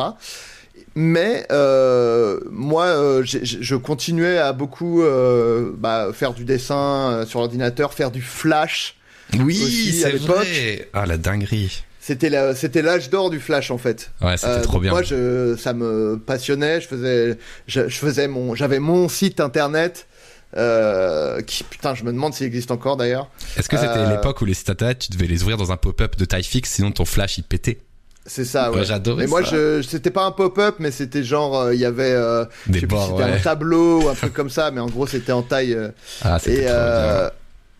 mais 0.95 1.45
moi, 2.51 3.21
je 3.23 3.75
continuais 3.75 4.37
à 4.37 4.53
beaucoup 4.53 5.03
bah, 5.77 6.09
faire 6.13 6.33
du 6.33 6.45
dessin 6.45 7.23
sur 7.27 7.39
l'ordinateur, 7.39 7.93
faire 7.93 8.11
du 8.11 8.21
flash. 8.21 8.95
Oui, 9.39 9.55
c'est 9.99 10.11
l'époque. 10.11 10.35
vrai. 10.37 10.89
Ah, 10.93 11.05
la 11.05 11.17
dinguerie. 11.17 11.83
C'était 11.99 12.29
la- 12.29 12.53
c'était 12.53 12.81
l'âge 12.81 13.09
d'or 13.09 13.29
du 13.29 13.39
flash 13.39 13.71
en 13.71 13.77
fait. 13.77 14.11
Ouais, 14.21 14.35
c'était 14.35 14.51
Euh, 14.51 14.61
trop 14.61 14.79
bien. 14.79 14.91
Moi, 14.91 15.03
je, 15.03 15.55
ça 15.55 15.71
me 15.73 16.17
passionnait. 16.23 16.81
Je 16.81 16.87
faisais, 16.87 17.37
je, 17.65 17.87
je 17.87 17.95
faisais 17.97 18.27
mon, 18.27 18.55
j'avais 18.55 18.79
mon 18.79 19.07
site 19.07 19.39
internet. 19.39 20.05
Euh, 20.55 21.41
qui 21.41 21.63
putain, 21.63 21.95
je 21.95 22.03
me 22.03 22.11
demande 22.11 22.33
s'il 22.33 22.45
existe 22.45 22.69
encore 22.71 22.95
d'ailleurs. 22.97 23.27
Est-ce 23.57 23.67
que 23.69 23.77
c'était 23.77 23.89
euh, 23.97 24.09
l'époque 24.11 24.39
où 24.41 24.45
les 24.45 24.55
internet, 24.67 24.99
tu 24.99 25.11
devais 25.11 25.25
les 25.27 25.41
ouvrir 25.41 25.57
dans 25.57 25.71
un 25.71 25.77
pop-up 25.77 26.15
de 26.15 26.25
taille 26.25 26.43
fixe, 26.43 26.71
sinon 26.71 26.91
ton 26.91 27.05
flash 27.05 27.39
il 27.39 27.43
pétait 27.43 27.79
C'est 28.27 28.45
ça, 28.45 28.71
Ouais, 28.71 28.85
j'adorais 28.85 29.23
Mais 29.23 29.27
moi, 29.27 29.41
je, 29.41 29.81
c'était 29.81 30.11
pas 30.11 30.25
un 30.25 30.31
pop-up, 30.31 30.75
mais 30.77 30.91
c'était 30.91 31.23
genre, 31.23 31.57
euh, 31.59 31.73
il 31.73 31.79
y 31.79 31.85
avait, 31.85 32.11
euh, 32.11 32.45
je 32.69 32.85
plus 32.85 32.97
un 32.97 33.39
tableau 33.39 34.03
ou 34.03 34.09
un 34.09 34.13
truc 34.13 34.31
comme 34.35 34.49
ça, 34.51 34.69
mais 34.69 34.79
en 34.79 34.85
gros, 34.87 35.07
c'était 35.07 35.31
en 35.31 35.41
taille. 35.41 35.73
euh, 35.73 35.89
Ah, 36.23 36.37
c'était 36.39 36.67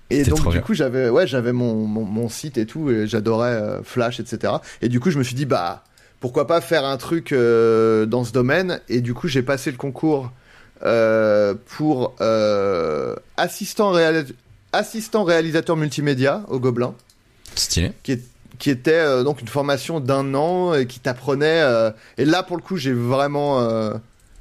et 0.09 0.23
donc 0.25 0.51
du 0.51 0.61
coup 0.61 0.75
j'avais 0.75 1.09
ouais 1.09 1.25
j'avais 1.25 1.53
mon, 1.53 1.87
mon, 1.87 2.03
mon 2.03 2.29
site 2.29 2.59
et 2.59 2.67
tout 2.67 2.91
et 2.91 3.07
j'adorais 3.07 3.79
Flash 3.83 4.19
etc 4.19 4.53
et 4.81 4.89
du 4.89 4.99
coup 4.99 5.09
je 5.09 5.17
me 5.17 5.23
suis 5.23 5.33
dit 5.33 5.45
bah 5.47 5.83
pourquoi 6.19 6.45
pas 6.45 6.61
faire 6.61 6.85
un 6.85 6.97
truc 6.97 7.33
dans 7.33 8.23
ce 8.23 8.31
domaine 8.31 8.79
et 8.89 9.01
du 9.01 9.15
coup 9.15 9.27
j'ai 9.27 9.41
passé 9.41 9.71
le 9.71 9.77
concours 9.77 10.31
pour 11.67 12.15
euh, 12.21 13.15
assistant 13.37 13.93
réalis- 13.93 14.33
assistant 14.71 15.23
réalisateur 15.23 15.77
multimédia 15.77 16.43
au 16.49 16.59
Gobelin 16.59 16.93
Stylé. 17.55 17.93
qui, 18.03 18.13
est- 18.13 18.27
qui 18.59 18.69
était 18.69 18.91
euh, 18.91 19.23
donc 19.23 19.41
une 19.41 19.47
formation 19.47 19.99
d'un 19.99 20.33
an 20.35 20.73
et 20.73 20.85
qui 20.87 20.99
t'apprenait 20.99 21.61
euh, 21.61 21.91
et 22.17 22.25
là 22.25 22.43
pour 22.43 22.57
le 22.57 22.61
coup 22.61 22.77
j'ai 22.77 22.93
vraiment 22.93 23.61
euh, 23.61 23.93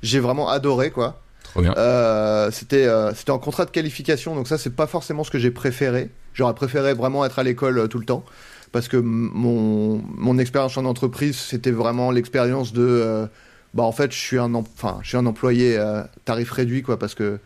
j'ai 0.03 0.21
vraiment 0.21 0.49
adoré 0.49 0.91
quoi 0.91 1.21
Trop 1.45 1.61
bien. 1.63 1.75
euh, 1.77 2.51
c'était 2.51 2.87
euh, 2.87 3.13
c'était 3.15 3.31
en 3.31 3.39
contrat 3.39 3.65
de 3.67 3.71
qualification, 3.71 4.35
donc 4.35 4.49
ça 4.49 4.59
c'est 4.59 4.75
pas 4.75 4.87
forcément 4.87 5.23
ce 5.25 5.31
que 5.31 5.39
j'ai 5.39 5.51
préféré. 5.51 6.11
J'aurais 6.35 6.55
préféré 6.55 6.95
vraiment 6.95 7.25
être 7.27 7.39
à 7.39 7.43
l'école 7.43 7.79
euh, 7.79 7.87
tout 7.89 7.99
le 7.99 8.07
temps 8.07 8.25
parce 8.73 8.89
que 8.89 8.97
mon 8.97 10.01
mon 10.17 10.39
expérience 10.39 10.77
en 10.79 10.87
entreprise 10.87 11.37
c'était 11.37 11.71
vraiment 11.73 12.11
l'expérience 12.11 12.73
de 12.73 12.83
euh, 12.87 13.27
bah 13.75 13.83
en 13.83 13.93
fait 13.93 14.13
je 14.13 14.19
suis 14.19 14.39
un 14.39 14.55
enfin 14.55 14.99
je 15.03 15.09
suis 15.09 15.17
un 15.17 15.27
employé 15.27 15.77
à 15.79 16.09
tarif 16.25 16.51
réduit 16.51 16.83
quoi 16.83 16.99
parce 16.99 17.15
que 17.15 17.39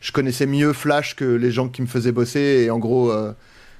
je 0.00 0.12
connaissais 0.12 0.46
mieux 0.46 0.72
Flash 0.72 1.16
que 1.16 1.24
les 1.24 1.50
gens 1.50 1.68
qui 1.68 1.82
me 1.82 1.86
faisaient 1.86 2.12
bosser 2.12 2.64
et 2.64 2.70
en 2.70 2.78
gros 2.78 3.10
euh, 3.10 3.32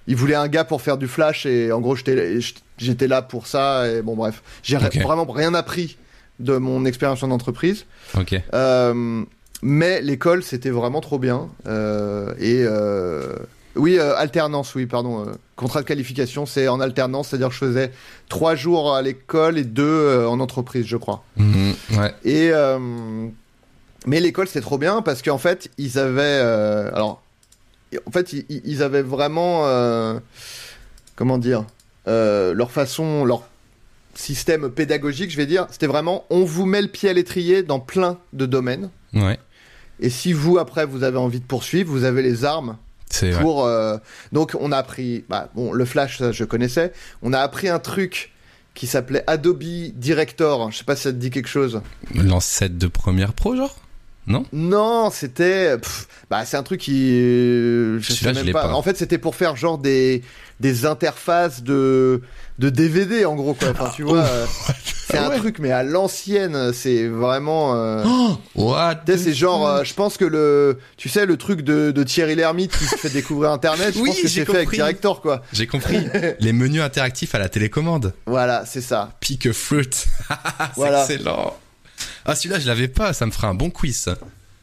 ils 0.06 0.16
voulaient 0.16 0.34
un 0.34 0.48
gars 0.48 0.64
pour 0.64 0.82
faire 0.82 0.98
du 0.98 1.08
Flash 1.08 1.46
et 1.46 1.72
en 1.72 1.80
gros 1.80 1.96
j'étais 1.96 3.08
là 3.08 3.22
pour 3.22 3.46
ça 3.46 3.88
et 3.88 4.02
bon 4.02 4.16
bref 4.16 4.42
j'ai 4.62 4.76
vraiment 4.76 5.24
rien 5.24 5.54
appris 5.54 5.96
de 6.40 6.56
mon 6.56 6.84
expérience 6.84 7.22
en 7.22 7.30
entreprise. 7.30 7.86
Ok. 8.18 8.34
Euh, 8.54 9.24
mais 9.62 10.00
l'école, 10.02 10.42
c'était 10.42 10.70
vraiment 10.70 11.00
trop 11.00 11.18
bien. 11.18 11.48
Euh, 11.66 12.34
et 12.38 12.64
oui, 13.76 13.98
euh, 13.98 14.16
alternance, 14.16 14.74
oui, 14.74 14.86
pardon. 14.86 15.26
euh, 15.26 15.32
contrat 15.56 15.82
de 15.82 15.86
qualification, 15.86 16.46
c'est 16.46 16.68
en 16.68 16.80
alternance, 16.80 17.28
c'est-à-dire 17.28 17.48
que 17.48 17.54
je 17.54 17.58
faisais 17.58 17.92
trois 18.28 18.54
jours 18.54 18.94
à 18.94 19.02
l'école 19.02 19.58
et 19.58 19.64
deux 19.64 19.84
euh, 19.84 20.28
en 20.28 20.40
entreprise, 20.40 20.86
je 20.86 20.96
crois. 20.96 21.24
Mhm, 21.36 21.74
ouais. 21.98 22.14
Et 22.24 22.52
mais 24.06 24.20
l'école, 24.20 24.46
c'était 24.48 24.60
trop 24.60 24.76
bien 24.76 25.00
parce 25.00 25.22
qu'en 25.22 25.38
fait, 25.38 25.70
ils 25.78 25.98
avaient, 25.98 26.22
alors, 26.92 27.22
en 28.06 28.10
fait, 28.10 28.34
ils, 28.34 28.44
ils 28.64 28.82
avaient 28.82 29.02
vraiment, 29.02 29.64
comment 31.16 31.38
dire, 31.38 31.64
leur 32.06 32.70
façon, 32.70 33.24
leur 33.24 33.44
système 34.14 34.70
pédagogique, 34.70 35.30
je 35.30 35.36
vais 35.36 35.46
dire, 35.46 35.66
c'était 35.70 35.86
vraiment, 35.86 36.24
on 36.30 36.44
vous 36.44 36.66
met 36.66 36.82
le 36.82 36.88
pied 36.88 37.08
à 37.08 37.12
l'étrier 37.12 37.62
dans 37.62 37.80
plein 37.80 38.18
de 38.32 38.46
domaines. 38.46 38.90
Ouais. 39.14 39.38
Et 40.00 40.10
si 40.10 40.32
vous, 40.32 40.58
après, 40.58 40.86
vous 40.86 41.02
avez 41.02 41.18
envie 41.18 41.40
de 41.40 41.46
poursuivre, 41.46 41.90
vous 41.90 42.04
avez 42.04 42.22
les 42.22 42.44
armes. 42.44 42.76
Pour... 43.40 43.64
euh, 43.66 43.96
Donc, 44.32 44.56
on 44.58 44.72
a 44.72 44.76
appris... 44.78 45.24
Bah, 45.28 45.50
bon, 45.54 45.72
le 45.72 45.84
Flash, 45.84 46.18
ça, 46.18 46.32
je 46.32 46.44
connaissais. 46.44 46.92
On 47.22 47.32
a 47.32 47.40
appris 47.40 47.68
un 47.68 47.78
truc 47.78 48.32
qui 48.74 48.86
s'appelait 48.86 49.24
Adobe 49.26 49.62
Director. 49.94 50.70
Je 50.72 50.78
sais 50.78 50.84
pas 50.84 50.96
si 50.96 51.02
ça 51.02 51.12
te 51.12 51.16
dit 51.16 51.30
quelque 51.30 51.48
chose. 51.48 51.80
L'ancêtre 52.14 52.76
de 52.76 52.86
Premiere 52.86 53.32
Pro, 53.32 53.54
genre? 53.56 53.76
Non? 54.26 54.46
Non, 54.52 55.10
c'était... 55.12 55.76
Bah, 56.30 56.44
c'est 56.44 56.56
un 56.56 56.62
truc 56.62 56.80
qui... 56.80 57.18
Je 57.98 57.98
sais 58.02 58.32
je 58.34 58.40
même 58.40 58.52
pas. 58.52 58.62
pas. 58.68 58.74
En 58.74 58.82
fait, 58.82 58.96
c'était 58.96 59.18
pour 59.18 59.34
faire 59.36 59.54
genre 59.54 59.78
des, 59.78 60.22
des 60.60 60.86
interfaces 60.86 61.62
de... 61.62 62.22
de 62.58 62.70
DVD, 62.70 63.24
en 63.24 63.34
gros, 63.34 63.54
quoi. 63.54 63.70
Enfin, 63.70 63.90
tu 63.94 64.02
vois... 64.04 64.18
euh, 64.18 64.46
C'est 65.08 65.18
un 65.18 65.28
Ouais. 65.30 65.38
truc, 65.38 65.58
mais 65.58 65.70
à 65.70 65.82
l'ancienne, 65.82 66.72
c'est 66.72 67.06
vraiment... 67.08 67.74
euh, 67.76 68.02
Oh 68.06 68.36
What 68.54 68.96
Tu 69.06 69.12
sais, 69.12 69.18
the 69.18 69.22
c'est 69.24 69.34
genre, 69.34 69.66
euh, 69.66 69.84
je 69.84 69.92
pense 69.94 70.16
que 70.16 70.24
le, 70.24 70.78
tu 70.96 71.08
sais, 71.08 71.26
le 71.26 71.36
truc 71.36 71.62
de, 71.62 71.90
de 71.90 72.02
Thierry 72.04 72.34
Lhermitte 72.34 72.76
qui 72.76 72.86
te 72.86 72.96
fait 72.96 73.10
découvrir 73.10 73.50
Internet, 73.50 73.94
je 73.94 74.00
Oui, 74.00 74.08
pense 74.10 74.16
que 74.22 74.28
j'ai 74.28 74.44
c'est 74.44 74.44
fait 74.50 74.56
avec. 74.58 74.70
Director, 74.70 75.20
quoi. 75.20 75.42
J'ai 75.52 75.66
compris. 75.66 76.06
Les 76.40 76.52
menus 76.52 76.80
interactifs 76.82 77.34
à 77.34 77.38
la 77.38 77.48
télécommande. 77.48 78.12
Voilà, 78.26 78.64
c'est 78.66 78.80
ça. 78.80 79.10
Pick 79.20 79.46
a 79.46 79.52
fruit. 79.52 79.88
c'est 79.92 80.06
Voilà. 80.76 81.02
excellent. 81.02 81.56
Ah, 82.24 82.34
celui-là, 82.34 82.58
je 82.58 82.66
l'avais 82.66 82.88
pas. 82.88 83.12
Ça 83.12 83.26
me 83.26 83.30
ferait 83.30 83.46
un 83.46 83.54
bon 83.54 83.70
quiz. 83.70 84.08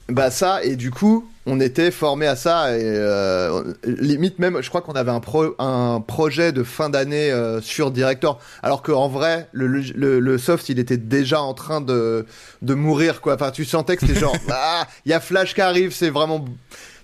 Bah 0.10 0.32
ça, 0.32 0.64
et 0.64 0.76
du 0.76 0.92
coup, 0.92 1.30
on 1.48 1.60
était 1.60 1.90
formé 1.92 2.28
à 2.28 2.36
ça, 2.36 2.78
et 2.78 2.82
euh, 2.84 3.74
limite 3.84 4.38
même, 4.40 4.62
je 4.62 4.70
crois 4.70 4.82
qu'on 4.82 4.94
avait 4.94 5.12
un, 5.12 5.20
pro, 5.20 5.56
un 5.60 6.00
projet 6.00 6.52
de 6.52 6.64
fin 6.64 6.90
d'année 6.90 7.32
euh, 7.32 7.62
sur 7.62 7.90
Director, 7.92 8.40
alors 8.62 8.84
qu'en 8.84 9.08
vrai, 9.08 9.48
le, 9.52 9.66
le, 9.68 10.20
le 10.20 10.38
soft, 10.38 10.70
il 10.70 10.78
était 10.78 10.98
déjà 10.98 11.42
en 11.42 11.54
train 11.54 11.82
de, 11.82 12.26
de 12.62 12.74
mourir, 12.76 13.22
quoi. 13.22 13.34
Enfin, 13.36 13.50
tu 13.52 13.66
sentais 13.66 13.98
que 13.98 14.06
c'était 14.06 14.20
genre, 14.20 14.36
ah, 14.52 14.86
il 15.06 15.12
y 15.12 15.14
a 15.14 15.20
Flash 15.20 15.56
qui 15.56 15.62
arrive, 15.62 15.94
c'est 15.94 16.10
vraiment... 16.10 16.46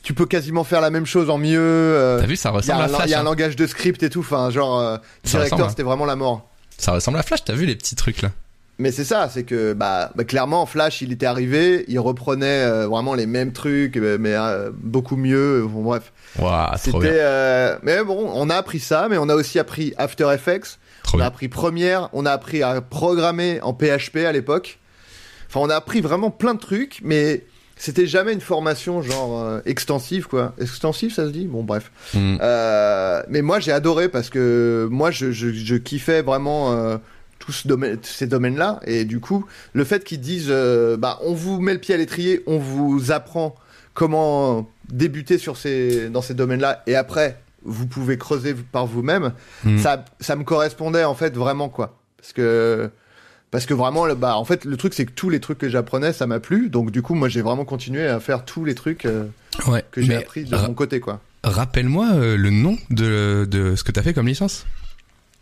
Tu 0.03 0.13
peux 0.13 0.25
quasiment 0.27 0.63
faire 0.63 0.79
la 0.79 0.89
même 0.91 1.06
chose 1.06 1.29
en 1.29 1.38
mieux. 1.38 1.60
euh, 1.60 2.20
T'as 2.22 2.27
vu, 2.27 2.36
ça 2.38 2.51
ressemble 2.51 2.82
à 2.84 2.88
Flash. 2.88 3.01
il 3.08 3.10
y 3.10 3.13
a 3.13 3.17
un 3.17 3.22
hein. 3.22 3.24
langage 3.25 3.56
de 3.58 3.67
script 3.67 4.03
et 4.03 4.10
tout, 4.10 4.22
enfin, 4.22 4.50
genre, 4.51 4.79
euh, 4.79 4.98
Director, 5.25 5.62
hein. 5.62 5.70
c'était 5.70 5.84
vraiment 5.84 6.06
la 6.06 6.15
mort. 6.15 6.48
Ça 6.77 6.94
ressemble 6.94 7.17
à 7.17 7.24
Flash. 7.24 7.44
T'as 7.44 7.53
vu 7.56 7.65
les 7.65 7.75
petits 7.75 7.96
trucs 7.96 8.22
là? 8.22 8.29
Mais 8.79 8.91
c'est 8.91 9.03
ça, 9.05 9.27
c'est 9.27 9.43
que 9.43 9.74
bah, 9.74 10.12
bah, 10.15 10.24
clairement 10.24 10.65
Flash 10.67 11.01
il 11.01 11.12
était 11.12 11.25
arrivé, 11.25 11.84
il 11.88 12.00
reprenait 12.00 12.63
euh, 12.63 12.88
vraiment 12.88 13.15
les 13.15 13.25
mêmes 13.25 13.51
trucs, 13.51 13.98
euh, 13.98 14.17
mais 14.19 14.34
euh, 14.36 14.69
beaucoup 14.72 15.15
mieux. 15.15 15.65
Bon, 15.67 15.81
bref, 15.81 16.13
trop 16.36 16.75
c'était. 16.77 17.17
euh, 17.19 17.75
Mais 17.81 18.03
bon, 18.03 18.29
on 18.36 18.50
a 18.51 18.55
appris 18.55 18.79
ça, 18.79 19.07
mais 19.10 19.17
on 19.17 19.29
a 19.29 19.36
aussi 19.36 19.57
appris 19.57 19.93
After 19.98 20.29
Effects, 20.31 20.77
Trop 21.01 21.17
on 21.17 21.19
a 21.19 21.24
bien. 21.24 21.27
appris 21.27 21.48
Premiere, 21.48 22.10
on 22.13 22.25
a 22.27 22.31
appris 22.31 22.62
à 22.62 22.81
programmer 22.81 23.60
en 23.63 23.74
PHP 23.74 24.17
à 24.27 24.31
l'époque. 24.31 24.77
Enfin, 25.50 25.62
on 25.62 25.69
a 25.72 25.75
appris 25.75 26.01
vraiment 26.01 26.29
plein 26.29 26.53
de 26.53 26.60
trucs, 26.60 27.00
mais 27.03 27.46
c'était 27.77 28.05
jamais 28.05 28.34
une 28.34 28.41
formation 28.41 29.01
genre 29.01 29.41
euh, 29.41 29.60
extensive 29.65 30.27
quoi. 30.27 30.53
Extensive, 30.62 31.12
ça 31.13 31.25
se 31.25 31.31
dit? 31.31 31.46
Bon, 31.48 31.63
bref. 31.63 31.91
Mhm. 32.13 32.38
Euh, 32.41 33.24
mais 33.29 33.41
moi 33.41 33.60
j'ai 33.60 33.72
adoré 33.72 34.07
parce 34.10 34.29
que 34.29 34.88
moi 34.91 35.10
je, 35.10 35.31
je, 35.31 35.50
je 35.51 35.75
kiffais 35.75 36.22
vraiment 36.22 36.74
euh, 36.74 36.98
tout 37.48 37.54
ce 37.54 37.66
domaine, 37.66 37.98
ces 38.04 38.27
domaines-là 38.27 38.82
et 38.86 39.06
du 39.06 39.22
coup 39.22 39.46
le 39.72 39.86
fait 39.86 40.04
qu'ils 40.04 40.20
disent 40.20 40.50
euh, 40.50 40.98
bah 40.98 41.18
on 41.24 41.34
vous 41.34 41.62
met 41.62 41.72
le 41.74 41.80
pied 41.80 41.96
à 41.96 41.98
l'étrier, 41.98 42.44
on 42.46 42.58
vous 42.58 43.12
apprend 43.13 43.56
comment 43.94 44.70
débuter 44.89 45.38
sur 45.38 45.56
ces 45.56 46.10
dans 46.10 46.22
ces 46.22 46.34
domaines-là 46.34 46.84
et 46.88 46.96
après 46.98 47.39
vous 47.63 47.88
pouvez 47.88 48.18
creuser 48.18 48.54
par 48.54 48.86
vous-même, 48.86 49.32
Mhm. 49.63 49.77
ça 49.80 50.04
ça 50.20 50.36
me 50.36 50.44
correspondait 50.44 51.06
en 51.06 51.16
fait 51.16 51.36
vraiment 51.38 51.70
quoi 51.70 51.98
parce 52.18 52.34
que 52.34 52.89
parce 53.50 53.66
que 53.66 53.74
vraiment, 53.74 54.06
le- 54.06 54.13
bah, 54.16 54.36
en 54.36 54.44
fait, 54.44 54.66
le 54.66 54.75
truc, 54.75 54.94
c'est 54.94 55.06
que 55.06 55.13
tous 55.13 55.30
les 55.30 55.39
trucs 55.39 55.58
que 55.58 55.70
j'apprenais, 55.70 56.12
ça 56.12 56.27
m'a 56.27 56.42
plu. 56.42 56.70
Donc, 56.70 56.92
du 56.92 57.01
coup, 57.01 57.16
moi, 57.16 57.30
j'ai 57.30 57.42
vraiment 57.42 57.63
continué 57.63 58.06
à 58.06 58.20
faire 58.20 58.44
tous 58.44 58.66
les 58.66 58.75
trucs 58.75 59.06
euh, 59.06 59.24
Ouais. 59.68 59.86
que 59.89 60.01
j'ai 60.01 60.16
appris 60.18 60.44
de 60.44 60.54
mon 60.58 60.74
côté, 60.74 61.00
quoi. 61.00 61.22
Rappelle-moi 61.46 62.10
euh, 62.16 62.36
le 62.36 62.50
nom 62.50 62.77
de, 62.89 63.48
de 63.50 63.77
ce 63.77 63.86
que 63.86 63.94
t'as 63.94 64.01
fait 64.01 64.13
comme 64.13 64.27
licence. 64.27 64.66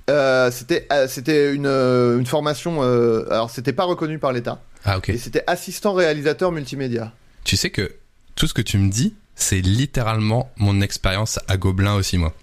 Euh, 0.09 0.51
c'était 0.51 0.87
euh, 0.91 1.07
c'était 1.07 1.53
une, 1.53 1.65
euh, 1.65 2.19
une 2.19 2.25
formation. 2.25 2.81
alors 2.83 3.49
c'était 3.49 3.73
pas 3.73 3.85
reconnu 3.85 4.19
par 4.19 4.33
l'État 4.33 4.61
Ah 4.83 4.97
ok. 4.99 5.09
et 5.09 5.17
c'était 5.17 5.43
assistant 5.47 5.93
réalisateur 5.93 6.51
multimédia. 6.51 7.11
Tu 7.43 7.57
sais 7.57 7.69
que 7.71 7.91
tout 8.35 8.47
ce 8.47 8.53
que 8.53 8.61
tu 8.61 8.77
me 8.77 8.89
dis, 8.89 9.15
c'est 9.35 9.61
littéralement 9.61 10.51
mon 10.57 10.81
expérience 10.81 11.39
à 11.47 11.57
Gobelin 11.57 11.95
aussi 11.95 12.17
moi. 12.17 12.33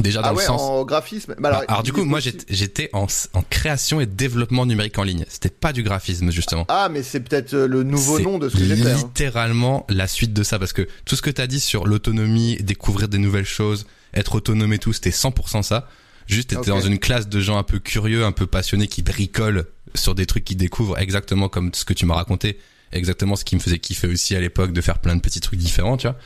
Déjà 0.00 0.22
dans 0.22 0.30
ah 0.30 0.32
le 0.32 0.38
sens. 0.40 0.60
en 0.62 0.84
graphisme. 0.84 1.34
Bah, 1.38 1.40
Bah, 1.40 1.48
alors, 1.50 1.64
alors, 1.68 1.82
du 1.84 1.92
coup, 1.92 2.02
moi 2.04 2.18
j'étais- 2.20 2.90
en, 2.94 3.06
en 3.34 3.42
création 3.42 4.00
et 4.00 4.06
développement 4.06 4.66
numérique 4.66 4.98
en 4.98 5.04
ligne. 5.04 5.24
C'était 5.28 5.50
pas 5.50 5.72
du 5.72 5.84
graphisme 5.84 6.32
justement. 6.32 6.64
Ah, 6.68 6.88
mais 6.90 7.04
c'est 7.04 7.20
peut-être 7.20 7.54
le 7.54 7.82
nouveau 7.84 8.18
nom 8.18 8.38
de 8.38 8.48
ce 8.48 8.56
que 8.56 8.64
j'étais. 8.64 8.90
hein. 8.90 8.96
littéralement 8.96 9.86
la 9.88 10.08
suite 10.08 10.32
de 10.32 10.42
ça 10.42 10.58
parce 10.58 10.72
que 10.72 10.88
tout 11.04 11.14
ce 11.14 11.22
que 11.22 11.30
t'as 11.30 11.46
dit 11.46 11.60
sur 11.60 11.86
l'autonomie, 11.86 12.56
découvrir 12.56 13.06
des 13.08 13.18
nouvelles 13.18 13.44
choses, 13.44 13.86
être 14.14 14.34
autonome 14.34 14.72
et 14.72 14.78
tout, 14.78 14.92
c'était 14.92 15.10
100% 15.10 15.62
ça. 15.62 15.88
Juste 16.26 16.50
t'étais 16.50 16.70
dans 16.70 16.80
une 16.80 16.98
classe 16.98 17.28
de 17.28 17.40
gens 17.40 17.58
un 17.58 17.62
peu 17.62 17.78
curieux, 17.78 18.24
un 18.24 18.32
peu 18.32 18.46
passionnés 18.46 18.88
qui 18.88 19.02
bricolent 19.02 19.66
sur 19.94 20.14
des 20.14 20.26
trucs 20.26 20.44
qu'ils 20.44 20.56
découvrent 20.56 20.98
exactement 20.98 21.48
comme 21.48 21.72
ce 21.74 21.84
que 21.84 21.92
tu 21.92 22.06
m'as 22.06 22.14
raconté, 22.14 22.58
exactement 22.92 23.36
ce 23.36 23.44
qui 23.44 23.54
me 23.56 23.60
faisait 23.60 23.78
kiffer 23.78 24.08
aussi 24.08 24.34
à 24.34 24.40
l'époque 24.40 24.72
de 24.72 24.80
faire 24.80 24.98
plein 24.98 25.16
de 25.16 25.20
petits 25.20 25.40
trucs 25.40 25.58
différents, 25.58 25.96
tu 25.96 26.06
vois. 26.06 26.16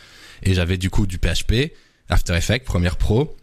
Et 0.43 0.55
j'avais 0.55 0.77
du 0.79 0.89
coup 0.91 1.07
du 1.07 1.19
PHP, 1.19 1.73
After 2.09 2.35
Effects, 2.35 2.65
Premiere 2.65 2.97
Pro. 2.97 3.37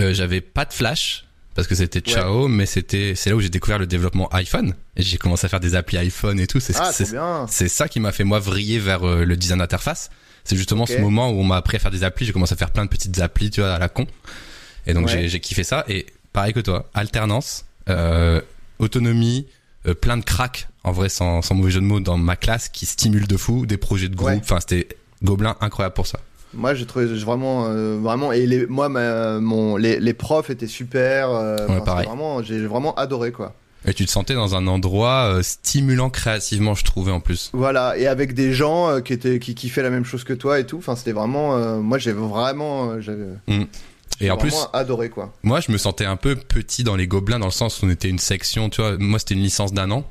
Euh, 0.00 0.14
j'avais 0.14 0.40
pas 0.40 0.64
de 0.64 0.72
Flash, 0.72 1.26
parce 1.54 1.68
que 1.68 1.74
c'était 1.74 2.00
ciao, 2.00 2.48
mais 2.48 2.64
c'était 2.64 3.12
c'est 3.14 3.28
là 3.30 3.36
où 3.36 3.40
j'ai 3.40 3.50
découvert 3.50 3.78
le 3.78 3.86
développement 3.86 4.28
iPhone 4.32 4.74
et 4.96 5.02
j'ai 5.02 5.18
commencé 5.18 5.44
à 5.44 5.48
faire 5.48 5.60
des 5.60 5.74
applis 5.74 5.98
iPhone 5.98 6.40
et 6.40 6.46
tout. 6.46 6.60
C'est 6.60 6.74
Ah, 6.78 6.92
c'est 7.48 7.68
ça 7.68 7.88
qui 7.88 8.00
m'a 8.00 8.12
fait 8.12 8.24
moi 8.24 8.38
vriller 8.38 8.78
vers 8.78 9.06
euh, 9.06 9.24
le 9.24 9.36
design 9.36 9.58
d'interface. 9.58 10.10
C'est 10.44 10.56
justement 10.56 10.86
ce 10.86 10.96
moment 10.98 11.30
où 11.30 11.34
on 11.34 11.44
m'a 11.44 11.56
appris 11.56 11.76
à 11.76 11.80
faire 11.80 11.90
des 11.92 12.02
applis. 12.02 12.26
J'ai 12.26 12.32
commencé 12.32 12.54
à 12.54 12.56
faire 12.56 12.70
plein 12.70 12.84
de 12.84 12.90
petites 12.90 13.20
applis, 13.20 13.50
tu 13.50 13.60
vois, 13.60 13.74
à 13.74 13.78
la 13.78 13.88
con. 13.88 14.06
Et 14.86 14.94
donc 14.94 15.06
Ouais. 15.06 15.28
j'ai 15.28 15.40
kiffé 15.40 15.64
ça. 15.64 15.84
Et 15.88 16.06
pareil 16.32 16.52
que 16.52 16.60
toi, 16.60 16.88
alternance, 16.94 17.64
euh, 17.88 18.40
autonomie, 18.78 19.46
euh, 19.86 19.94
plein 19.94 20.16
de 20.16 20.24
cracks, 20.24 20.68
en 20.84 20.92
vrai, 20.92 21.08
sans, 21.08 21.42
sans 21.42 21.54
mauvais 21.54 21.70
jeu 21.70 21.80
de 21.80 21.86
mots, 21.86 22.00
dans 22.00 22.16
ma 22.18 22.36
classe 22.36 22.68
qui 22.68 22.86
stimule 22.86 23.26
de 23.26 23.36
fou, 23.36 23.66
des 23.66 23.76
projets 23.76 24.08
de 24.08 24.16
groupe. 24.16 24.28
Ouais. 24.30 24.40
Enfin, 24.42 24.58
c'était 24.60 24.88
Gobelin 25.22 25.56
incroyable 25.60 25.94
pour 25.94 26.06
ça. 26.06 26.18
Moi, 26.54 26.74
j'ai 26.74 26.84
trouvé 26.84 27.06
vraiment, 27.06 27.66
euh, 27.68 27.96
vraiment, 28.00 28.32
et 28.32 28.46
les, 28.46 28.66
moi, 28.66 28.88
ma- 28.88 29.38
mon, 29.40 29.76
les, 29.76 29.98
les 30.00 30.14
profs 30.14 30.50
étaient 30.50 30.66
super. 30.66 31.30
euh, 31.30 31.56
c'était 31.68 31.80
pareil. 31.84 32.06
Vraiment, 32.06 32.42
j'ai 32.42 32.66
vraiment 32.66 32.94
adoré 32.96 33.32
quoi. 33.32 33.54
Et 33.84 33.94
tu 33.94 34.04
te 34.06 34.10
sentais 34.10 34.34
dans 34.34 34.54
un 34.54 34.66
endroit 34.68 35.24
euh, 35.34 35.42
stimulant 35.42 36.08
créativement, 36.10 36.74
je 36.74 36.84
trouvais 36.84 37.10
en 37.10 37.18
plus. 37.20 37.50
Voilà, 37.52 37.96
et 37.98 38.06
avec 38.06 38.34
des 38.34 38.52
gens 38.52 39.00
qui 39.00 39.12
étaient, 39.12 39.38
qui 39.40 39.54
kiffaient 39.56 39.82
la 39.82 39.90
même 39.90 40.04
chose 40.04 40.22
que 40.24 40.32
toi 40.34 40.60
et 40.60 40.66
tout. 40.66 40.76
Enfin, 40.78 40.94
c'était 40.94 41.10
vraiment, 41.12 41.56
moi, 41.78 41.98
j'ai 41.98 42.12
vraiment, 42.12 43.00
j'avais 43.00 43.24
Et 44.20 44.30
en 44.30 44.36
plus, 44.36 44.54
adoré 44.72 45.08
quoi. 45.08 45.32
Moi, 45.42 45.60
je 45.60 45.72
me 45.72 45.78
sentais 45.78 46.04
un 46.04 46.16
peu 46.16 46.36
petit 46.36 46.84
dans 46.84 46.96
les 46.96 47.06
gobelins 47.06 47.38
dans 47.38 47.46
le 47.46 47.52
sens 47.52 47.82
où 47.82 47.86
on 47.86 47.90
était 47.90 48.08
une 48.08 48.18
section, 48.18 48.70
tu 48.70 48.80
vois. 48.80 48.96
Moi, 48.98 49.18
c'était 49.18 49.34
une 49.34 49.42
licence 49.42 49.72
d'un 49.72 49.90
an. 49.90 50.04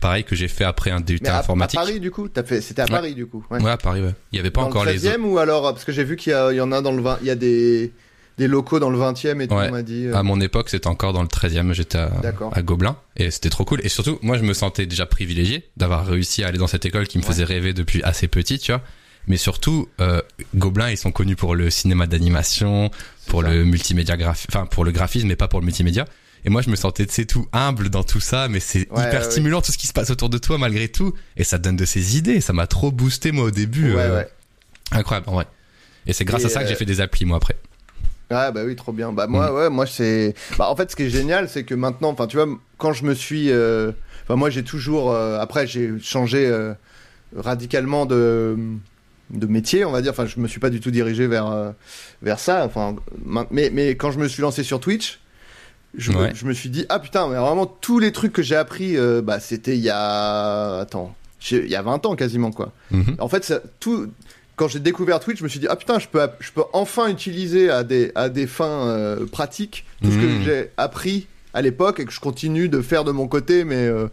Pareil 0.00 0.24
que 0.24 0.34
j'ai 0.34 0.48
fait 0.48 0.64
après 0.64 0.90
un 0.90 1.00
DUT 1.00 1.18
Mais 1.22 1.28
à, 1.28 1.36
à 1.36 1.40
informatique. 1.40 1.78
Paris 1.78 2.00
du 2.00 2.10
coup, 2.10 2.28
t'as 2.28 2.42
fait, 2.44 2.60
c'était 2.60 2.82
à 2.82 2.84
Ouais. 2.86 2.90
Paris 2.90 3.14
du 3.14 3.26
coup. 3.26 3.44
Ouais. 3.50 3.62
Ouais, 3.62 3.70
à 3.70 3.76
Paris, 3.76 4.00
ouais. 4.02 4.14
Il 4.32 4.36
y 4.36 4.40
avait 4.40 4.50
pas 4.50 4.62
dans 4.62 4.68
encore 4.68 4.84
le 4.84 4.92
les 4.92 4.98
13e 4.98 5.20
ou 5.22 5.38
alors 5.38 5.62
parce 5.62 5.84
que 5.84 5.92
j'ai 5.92 6.02
vu 6.04 6.16
qu'il 6.16 6.32
y, 6.32 6.60
en 6.60 6.72
a 6.72 6.80
dans 6.82 6.92
le 6.92 7.00
20, 7.02 7.18
il 7.20 7.26
y 7.26 7.30
a 7.30 7.34
des, 7.36 7.92
des 8.38 8.48
locaux 8.48 8.80
dans 8.80 8.90
le 8.90 8.98
20e 8.98 9.40
et 9.40 9.46
tout, 9.48 9.54
on 9.54 9.70
m'a 9.70 9.82
dit. 9.82 10.06
euh, 10.06 10.14
À 10.16 10.22
mon 10.24 10.40
époque, 10.40 10.68
c'était 10.68 10.88
encore 10.88 11.12
dans 11.12 11.22
le 11.22 11.28
13e, 11.28 11.72
j'étais 11.72 11.98
à, 11.98 12.10
à 12.52 12.62
Gobelin 12.62 12.96
et 13.16 13.30
c'était 13.30 13.50
trop 13.50 13.64
cool. 13.64 13.80
Et 13.84 13.88
surtout, 13.88 14.18
moi, 14.22 14.36
je 14.36 14.42
me 14.42 14.52
sentais 14.52 14.86
déjà 14.86 15.06
privilégié 15.06 15.68
d'avoir 15.76 16.04
réussi 16.06 16.42
à 16.42 16.48
aller 16.48 16.58
dans 16.58 16.66
cette 16.66 16.84
école 16.86 17.06
qui 17.06 17.18
me 17.18 17.22
faisait 17.22 17.44
rêver 17.44 17.72
depuis 17.72 18.02
assez 18.02 18.26
petit, 18.28 18.58
tu 18.58 18.72
vois. 18.72 18.80
Mais 19.28 19.36
surtout, 19.36 19.88
euh, 20.00 20.22
Gobelin, 20.56 20.90
ils 20.90 20.96
sont 20.96 21.12
connus 21.12 21.36
pour 21.36 21.54
le 21.54 21.68
cinéma 21.70 22.06
d'animation, 22.06 22.90
pour 23.28 23.42
le 23.42 23.64
multimédia 23.64 24.16
enfin 24.48 24.66
pour 24.66 24.84
le 24.84 24.90
graphisme, 24.90 25.28
mais 25.28 25.36
pas 25.36 25.48
pour 25.48 25.60
le 25.60 25.64
multimédia. 25.66 26.04
Et 26.44 26.50
moi, 26.50 26.62
je 26.62 26.70
me 26.70 26.76
sentais, 26.76 27.04
tu 27.04 27.12
sais, 27.14 27.24
tout 27.24 27.48
humble 27.52 27.90
dans 27.90 28.04
tout 28.04 28.20
ça, 28.20 28.46
mais 28.48 28.60
c'est 28.60 28.88
Ouais, 28.92 29.08
hyper 29.08 29.22
ouais, 29.22 29.30
stimulant 29.30 29.60
tout 29.60 29.72
ce 29.72 29.78
qui 29.78 29.88
se 29.88 29.92
passe 29.92 30.10
autour 30.10 30.28
de 30.30 30.38
toi 30.38 30.56
malgré 30.56 30.88
tout. 30.88 31.12
Et 31.36 31.42
ça 31.42 31.58
donne 31.58 31.74
de 31.76 31.84
ces 31.84 32.16
idées. 32.16 32.40
Ça 32.40 32.52
m'a 32.52 32.68
trop 32.68 32.92
boosté, 32.92 33.32
moi, 33.32 33.44
au 33.46 33.50
début. 33.50 33.92
Ouais, 33.92 34.00
euh, 34.02 34.16
ouais. 34.18 34.28
Incroyable, 34.92 35.28
en 35.28 35.32
vrai. 35.32 35.46
Et 36.06 36.12
c'est 36.12 36.24
grâce 36.24 36.42
Et, 36.42 36.46
à 36.46 36.48
ça 36.48 36.60
que 36.62 36.68
j'ai 36.68 36.74
euh, 36.74 36.76
fait 36.76 36.84
des 36.84 37.00
applis, 37.00 37.24
moi, 37.24 37.36
après. 37.38 37.56
Ah 38.30 38.52
bah 38.52 38.60
oui, 38.64 38.76
trop 38.76 38.92
bien. 38.92 39.10
Bah 39.12 39.26
moi, 39.26 39.52
ouais, 39.52 39.68
moi 39.68 39.84
c'est. 39.86 40.34
Bah 40.58 40.68
en 40.70 40.76
fait, 40.76 40.90
ce 40.90 40.96
qui 40.96 41.02
est 41.04 41.10
génial, 41.10 41.48
c'est 41.48 41.64
que 41.64 41.74
maintenant, 41.74 42.10
enfin, 42.10 42.26
tu 42.28 42.36
vois, 42.36 42.46
quand 42.76 42.92
je 42.92 43.04
me 43.04 43.14
suis, 43.14 43.50
euh, 43.50 43.90
enfin, 44.24 44.36
moi, 44.36 44.48
j'ai 44.48 44.62
toujours. 44.62 45.12
euh, 45.12 45.40
Après, 45.40 45.66
j'ai 45.66 45.90
changé 46.00 46.48
radicalement 47.36 48.06
de 48.06 48.56
de 49.30 49.46
métier, 49.46 49.84
on 49.84 49.90
va 49.92 50.00
dire. 50.02 50.12
Enfin, 50.12 50.26
je 50.26 50.40
me 50.40 50.48
suis 50.48 50.60
pas 50.60 50.70
du 50.70 50.80
tout 50.80 50.90
dirigé 50.90 51.26
vers 51.26 51.46
euh, 51.50 51.70
vers 52.22 52.38
ça. 52.38 52.64
Enfin, 52.64 52.96
mais 53.50 53.70
mais 53.72 53.90
quand 53.96 54.10
je 54.10 54.18
me 54.18 54.28
suis 54.28 54.42
lancé 54.42 54.62
sur 54.62 54.80
Twitch. 54.80 55.20
Je, 55.96 56.12
me- 56.12 56.18
Ouais. 56.18 56.32
je 56.34 56.44
me 56.44 56.52
suis 56.52 56.68
dit 56.68 56.84
ah 56.90 56.98
putain 56.98 57.26
mais 57.28 57.36
vraiment 57.36 57.64
tous 57.64 57.98
les 57.98 58.12
trucs 58.12 58.34
que 58.34 58.42
j'ai 58.42 58.56
appris 58.56 58.98
euh, 58.98 59.22
bah 59.22 59.40
c'était 59.40 59.74
il 59.74 59.82
y 59.82 59.88
a 59.88 60.80
attends 60.80 61.16
il 61.50 61.66
y 61.66 61.74
a 61.74 61.80
20 61.80 62.04
ans 62.04 62.14
quasiment 62.14 62.50
quoi 62.52 62.72
Mhm. 62.90 63.16
en 63.18 63.26
fait, 63.28 63.42
ça- 63.42 63.60
tout, 63.80 64.06
quand 64.56 64.68
j'ai 64.68 64.80
découvert 64.80 65.18
Twitch, 65.18 65.38
je 65.38 65.44
me 65.44 65.48
suis 65.48 65.58
dit 65.60 65.66
ah 65.68 65.76
putain, 65.76 65.98
je 65.98 66.06
peux, 66.08 66.20
je 66.40 66.52
peux 66.52 66.64
enfin 66.74 67.08
utiliser 67.08 67.70
à 67.70 67.84
des, 67.84 68.12
à 68.14 68.28
des 68.28 68.46
fins 68.46 68.86
euh, 68.88 69.24
pratiques 69.26 69.86
tout 70.02 70.10
ce 70.10 70.16
Mhm. 70.16 70.38
que 70.38 70.44
j'ai 70.44 70.70
appris 70.76 71.26
à 71.54 71.62
l'époque 71.62 72.00
et 72.00 72.04
que 72.04 72.12
je 72.12 72.20
continue 72.20 72.68
de 72.68 72.82
faire 72.82 73.02
de 73.04 73.10
mon 73.10 73.26
côté, 73.26 73.64
mais 73.64 73.86
euh, 73.86 74.08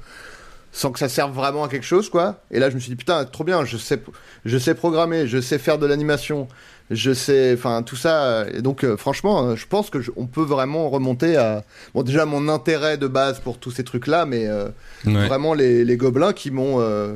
sans 0.77 0.91
que 0.91 0.99
ça 0.99 1.07
serve 1.07 1.33
vraiment 1.33 1.63
à 1.63 1.69
quelque 1.69 1.85
chose, 1.85 2.09
quoi. 2.09 2.41
Et 2.51 2.59
là, 2.59 2.69
je 2.69 2.75
me 2.75 2.81
suis 2.81 2.89
dit 2.89 2.97
putain, 2.97 3.23
trop 3.23 3.45
bien, 3.45 3.63
je 3.63 3.77
sais, 3.77 3.97
je 4.43 4.57
sais 4.57 4.75
programmer, 4.75 5.25
je 5.25 5.39
sais 5.39 5.57
faire 5.57 5.77
de 5.77 5.85
l'animation, 5.85 6.49
je 6.91 7.13
sais, 7.13 7.53
enfin 7.57 7.81
tout 7.81 7.95
ça. 7.95 8.45
Et 8.53 8.61
donc, 8.61 8.83
euh, 8.83 8.97
franchement, 8.97 9.47
euh, 9.47 9.55
je 9.55 9.67
pense 9.67 9.89
que 9.89 10.01
je- 10.01 10.11
on 10.17 10.25
peut 10.27 10.43
vraiment 10.43 10.89
remonter 10.89 11.37
à, 11.37 11.63
bon 11.93 12.03
déjà 12.03 12.25
mon 12.25 12.49
intérêt 12.49 12.97
de 12.97 13.07
base 13.07 13.39
pour 13.39 13.57
tous 13.57 13.71
ces 13.71 13.85
trucs-là, 13.85 14.25
mais 14.25 14.47
euh, 14.47 14.67
Ouais. 15.05 15.27
vraiment 15.27 15.53
les, 15.53 15.85
les 15.85 15.95
gobelins 15.95 16.33
qui 16.33 16.51
m'ont 16.51 16.81
euh, 16.81 17.15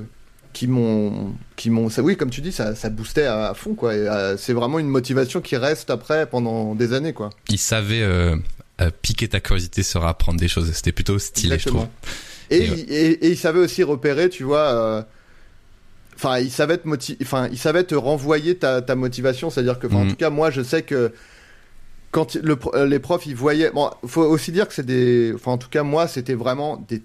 qui 0.53 0.67
m'ont 0.67 1.33
qui 1.57 1.69
m'ont 1.69 1.89
ça 1.89 2.01
oui 2.01 2.15
comme 2.17 2.29
tu 2.31 2.41
dis 2.41 2.51
ça 2.51 2.73
ça 2.75 2.89
boostait 2.89 3.25
à, 3.25 3.49
à 3.49 3.53
fond 3.53 3.75
quoi 3.75 3.93
c'est 4.37 4.53
vraiment 4.53 4.79
une 4.79 4.87
motivation 4.87 5.41
qui 5.41 5.55
reste 5.57 5.89
après 5.91 6.25
pendant 6.27 6.73
des 6.75 6.93
années 6.93 7.13
quoi 7.13 7.29
Il 7.49 7.59
savait 7.59 8.01
euh, 8.01 8.35
euh, 8.81 8.89
piquer 9.03 9.27
ta 9.27 9.41
curiosité 9.41 9.83
sur 9.83 10.05
apprendre 10.05 10.39
des 10.39 10.47
choses. 10.47 10.71
C'était 10.71 10.91
plutôt 10.93 11.19
stylé, 11.19 11.59
je 11.59 11.67
trouve. 11.67 11.85
Et, 12.49 12.57
Et, 12.57 12.63
il- 12.65 12.91
et, 12.93 13.11
et 13.25 13.29
il 13.29 13.37
savait 13.37 13.59
aussi 13.59 13.83
repérer 13.83 14.29
tu 14.29 14.43
vois 14.43 14.67
euh, 14.73 15.01
enfin 16.15 16.39
il 16.39 16.51
savait 16.51 16.77
te 16.77 16.87
enfin 17.21 17.47
il 17.51 17.57
savait 17.57 17.83
te 17.83 17.95
renvoyer 17.95 18.55
ta, 18.55 18.81
ta 18.81 18.95
motivation. 18.95 19.49
C'est 19.49 19.61
à 19.61 19.63
dire 19.63 19.79
que 19.79 19.87
en 19.87 20.03
Mhm. 20.05 20.09
tout 20.11 20.15
cas 20.15 20.29
moi 20.29 20.49
je 20.51 20.61
sais 20.61 20.81
que 20.81 21.11
quand 22.11 22.35
le, 22.35 22.57
euh, 22.73 22.85
les 22.87 22.99
profs 22.99 23.25
ils 23.27 23.35
voyaient 23.35 23.71
bon 23.71 23.89
faut 24.05 24.23
aussi 24.23 24.51
dire 24.51 24.67
que 24.67 24.73
c'est 24.73 24.85
des 24.85 25.31
enfin 25.35 25.51
en 25.51 25.57
tout 25.57 25.69
cas 25.69 25.83
moi 25.83 26.07
c'était 26.07 26.33
vraiment 26.33 26.83
des 26.89 27.01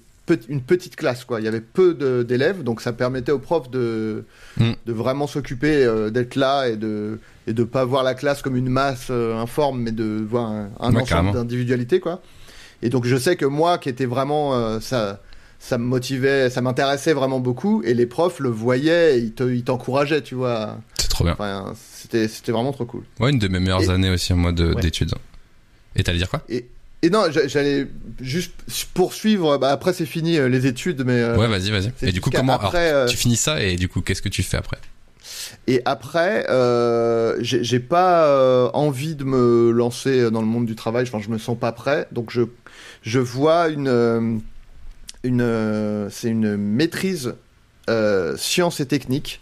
une 0.48 0.62
petite 0.62 0.96
classe 0.96 1.22
quoi. 1.26 1.38
Il 1.38 1.44
y 1.44 1.48
avait 1.48 1.60
peu 1.60 1.92
d'élèves 2.24 2.62
donc 2.62 2.80
ça 2.80 2.94
permettait 2.94 3.32
aux 3.32 3.38
profs 3.38 3.70
de 3.70 4.24
Mm. 4.56 4.70
de 4.86 4.92
vraiment 4.92 5.26
s'occuper 5.26 5.84
euh, 5.84 6.08
d'être 6.10 6.34
là 6.36 6.68
et 6.68 6.76
de 6.76 7.18
et 7.46 7.52
de 7.52 7.64
pas 7.64 7.84
voir 7.84 8.02
la 8.04 8.14
classe 8.14 8.40
comme 8.40 8.56
une 8.56 8.70
masse 8.70 9.08
euh, 9.10 9.36
informe 9.36 9.80
mais 9.82 9.92
de 9.92 10.24
voir 10.26 10.46
un, 10.50 10.70
un 10.80 10.94
Ouais, 10.94 11.02
ensemble 11.02 11.32
d'individualité 11.32 12.00
quoi. 12.00 12.22
Et 12.82 12.88
donc 12.88 13.04
je 13.04 13.16
sais 13.16 13.36
que 13.36 13.44
moi 13.44 13.76
qui 13.76 13.90
était 13.90 14.06
vraiment 14.06 14.54
euh, 14.54 14.80
ça 14.80 15.20
ça 15.58 15.78
me 15.78 15.84
motivait 15.84 16.50
ça 16.50 16.60
m'intéressait 16.60 17.12
vraiment 17.14 17.40
beaucoup 17.40 17.82
et 17.84 17.94
les 17.94 18.06
profs 18.06 18.40
le 18.40 18.48
voyaient 18.50 19.18
et 19.18 19.22
ils 19.22 19.32
te- 19.32 19.44
ils 19.52 19.64
t'encourageaient 19.64 20.22
tu 20.22 20.34
vois 20.34 20.78
C'est 20.98 21.08
trop 21.08 21.24
bien. 21.24 21.34
enfin 21.34 21.72
c'était 21.74 22.52
vraiment 22.52 22.72
trop 22.72 22.84
cool 22.84 23.02
Ouais, 23.20 23.30
une 23.30 23.38
de 23.38 23.48
mes 23.48 23.60
meilleures 23.60 23.82
Et- 23.82 23.88
années 23.90 24.10
aussi, 24.10 24.34
moi, 24.34 24.52
Ouais. 24.52 24.74
d'études. 24.80 25.14
Et 25.96 26.02
t'allais 26.02 26.18
dire 26.18 26.28
quoi? 26.28 26.42
Et 26.48 27.10
non, 27.10 27.24
j'a- 27.30 27.46
j'allais 27.46 27.86
juste 28.20 28.52
poursuivre. 28.94 29.58
Bah 29.58 29.70
après, 29.70 29.92
c'est 29.92 30.06
fini 30.06 30.38
euh, 30.38 30.48
les 30.48 30.66
études, 30.66 31.02
mais 31.04 31.20
euh, 31.20 31.36
Ouais, 31.36 31.48
vas-y, 31.48 31.70
vas-y. 31.70 31.92
Et 32.02 32.12
du 32.12 32.20
coup, 32.20 32.30
comment 32.30 32.54
après, 32.54 32.88
alors, 32.88 33.02
euh, 33.02 33.06
Tu 33.06 33.16
finis 33.16 33.36
ça 33.36 33.62
et 33.62 33.76
du 33.76 33.88
coup, 33.88 34.00
qu'est-ce 34.00 34.22
que 34.22 34.28
tu 34.30 34.42
fais 34.42 34.56
après? 34.56 34.78
Et 35.66 35.80
après, 35.84 36.46
euh, 36.50 37.36
j'ai 37.40 37.80
pas 37.80 38.70
envie 38.74 39.14
de 39.16 39.24
me 39.24 39.70
lancer 39.70 40.30
dans 40.30 40.40
le 40.40 40.46
monde 40.46 40.66
du 40.66 40.74
travail. 40.76 41.04
Enfin, 41.06 41.20
je 41.24 41.30
me 41.30 41.38
sens 41.38 41.58
pas 41.58 41.72
prêt. 41.72 42.06
Donc, 42.12 42.30
je 42.30 42.42
je 43.02 43.18
vois 43.18 43.68
une 43.68 44.40
une 45.24 45.40
euh, 45.40 46.08
c'est 46.10 46.28
une 46.28 46.56
maîtrise 46.56 47.34
euh, 47.90 48.36
sciences 48.36 48.78
et 48.80 48.86
techniques. 48.86 49.40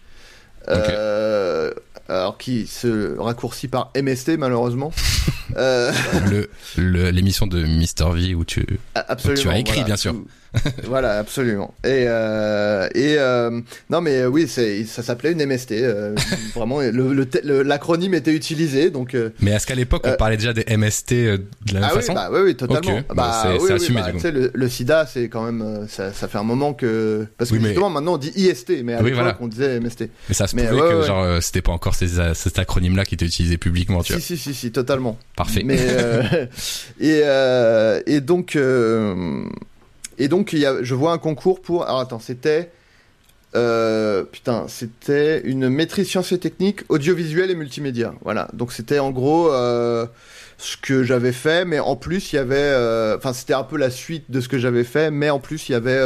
Euh, 0.69 1.73
alors 2.09 2.39
qui 2.39 2.67
se 2.67 3.19
raccourcit 3.19 3.69
par 3.69 3.91
MST 4.01 4.39
malheureusement. 4.39 4.93
euh, 5.57 5.93
le 6.31 6.49
le- 6.77 7.11
l'émission 7.11 7.47
de 7.47 7.63
Mister 7.65 8.07
V 8.13 8.35
où 8.35 8.45
tu 8.45 8.65
Absolument. 8.95 9.41
Tu 9.43 9.49
as 9.49 9.59
écrit, 9.59 9.73
voilà, 9.75 9.87
bien 9.87 9.97
sûr. 9.97 10.13
tout- 10.13 10.27
voilà, 10.85 11.19
absolument. 11.19 11.75
Et, 11.85 12.05
euh, 12.07 12.87
et 12.95 13.17
euh, 13.19 13.61
non, 13.91 14.01
mais 14.01 14.27
oui, 14.27 14.47
c'est, 14.49 14.85
ça 14.85 15.03
s'appelait 15.03 15.33
une 15.33 15.45
MST. 15.47 15.73
euh, 15.73 16.15
vraiment, 16.55 16.81
l'acronyme 17.65 18.15
était 18.15 18.35
utilisé, 18.35 18.91
donc. 18.91 19.17
mais 19.41 19.53
est-ce 19.53 19.67
qu'à 19.67 19.75
l'époque 19.75 20.03
on 20.05 20.13
parlait 20.17 20.37
déjà 20.37 20.53
des 20.53 20.65
MST 20.77 21.13
de 21.15 21.41
la 21.73 21.81
même 21.81 21.85
ah 21.85 21.89
oui, 21.95 22.01
façon 22.01 22.13
bah 22.13 22.29
oui, 22.33 22.41
oui, 22.45 22.55
totalement. 22.57 22.99
Ok, 22.99 23.05
bah, 23.15 23.43
c'est- 23.43 23.63
oui, 23.65 23.73
assumé, 23.73 24.01
bah, 24.03 24.13
du 24.13 24.19
coup. 24.19 24.27
le, 24.31 24.51
le 24.53 24.69
SIDA, 24.69 25.07
c'est 25.07 25.29
quand 25.29 25.45
même, 25.45 25.87
ça, 25.89 26.13
ça 26.13 26.29
fait 26.29 26.39
un 26.39 26.43
moment 26.43 26.75
que, 26.75 27.27
parce 27.39 27.51
que 27.51 27.57
mais- 27.57 27.69
justement, 27.69 27.91
maintenant 27.91 28.15
on 28.15 28.19
dit 28.19 28.33
IST, 28.37 28.83
mais 28.85 28.95
à 28.95 28.99
l'époque 29.03 29.15
voilà. 29.15 29.39
on 29.41 29.49
disait 29.49 29.81
MST. 29.81 30.11
Mais 30.29 30.35
ça 30.35 30.47
se 30.47 30.55
Mais 30.57 30.67
pouvait 30.67 30.81
ouais, 30.83 30.89
que 30.91 31.01
ouais. 31.01 31.07
genre 31.07 31.43
c'était 31.43 31.63
pas 31.63 31.73
encore 31.73 31.95
ces, 31.95 32.09
cet 32.35 32.59
acronyme 32.59 32.97
là 32.97 33.05
qui 33.05 33.15
était 33.15 33.25
utilisé 33.27 33.57
publiquement, 33.57 34.03
tu 34.03 34.09
Si, 34.09 34.13
vois. 34.13 34.21
si, 34.23 34.37
si, 34.37 34.55
si, 34.55 34.71
totalement. 34.73 35.19
Parfait. 35.37 35.63
Mais 35.65 35.79
et 37.01 37.23
et 38.07 38.21
donc 38.21 38.57
et 40.23 40.29
donc 40.29 40.53
il 40.53 40.61
y 40.61 40.67
a, 40.67 40.85
je 40.85 40.95
vois 40.95 41.11
un 41.11 41.19
concours 41.19 41.61
pour. 41.61 41.83
Alors 41.83 41.99
attends, 41.99 42.21
c'était 42.21 42.71
euh, 43.57 44.23
putain, 44.23 44.67
c'était 44.69 45.41
une 45.41 45.69
maîtrise 45.69 46.09
sciences 46.09 46.31
et 46.31 46.39
techniques 46.39 46.83
audiovisuel 46.89 47.51
et 47.51 47.57
multimédia. 47.57 48.15
Voilà. 48.23 48.47
Donc 48.53 48.73
c'était 48.73 49.01
en 49.01 49.11
gros 49.11 49.53
euh, 49.53 50.07
ce 50.59 50.77
que 50.77 51.03
j'avais 51.03 51.33
fait, 51.33 51.65
mais 51.65 51.81
en 51.81 51.97
plus 51.97 52.33
il 52.33 52.37
y 52.37 52.39
avait, 52.39 52.55
euh, 52.57 53.17
enfin 53.17 53.33
c'était 53.33 53.53
un 53.53 53.65
peu 53.65 53.77
la 53.77 53.91
suite 53.91 54.31
de 54.31 54.41
ce 54.41 54.49
que 54.49 54.59
j'avais 54.59 54.85
fait, 54.85 55.11
mais 55.11 55.29
en 55.29 55.41
plus 55.41 55.69
il 55.69 55.73
y 55.73 55.75
avait 55.75 56.01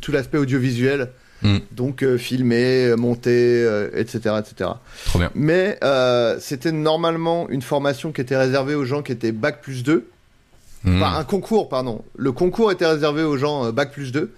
tout 0.00 0.12
l'aspect 0.12 0.38
audiovisuel. 0.38 1.10
Mm. 1.42 1.58
Donc 1.72 2.16
filmer, 2.16 2.94
monter, 2.96 3.68
etc., 3.92 4.36
etc. 4.38 4.70
Trop 5.04 5.18
bien. 5.18 5.30
Mais 5.34 5.78
c'était 6.40 6.72
normalement 6.72 7.50
une 7.50 7.62
formation 7.62 8.12
qui 8.12 8.22
était 8.22 8.38
réservée 8.38 8.74
aux 8.74 8.86
gens 8.86 9.02
qui 9.02 9.12
étaient 9.12 9.32
bac 9.32 9.60
plus 9.60 9.82
2. 9.82 10.08
Hmm. 10.84 11.02
Enfin, 11.02 11.18
un 11.18 11.24
concours, 11.24 11.68
pardon. 11.68 12.04
Le 12.16 12.32
concours 12.32 12.72
était 12.72 12.86
réservé 12.86 13.22
aux 13.22 13.36
gens 13.36 13.66
euh, 13.66 13.72
bac 13.72 13.92
plus 13.92 14.12
2. 14.12 14.32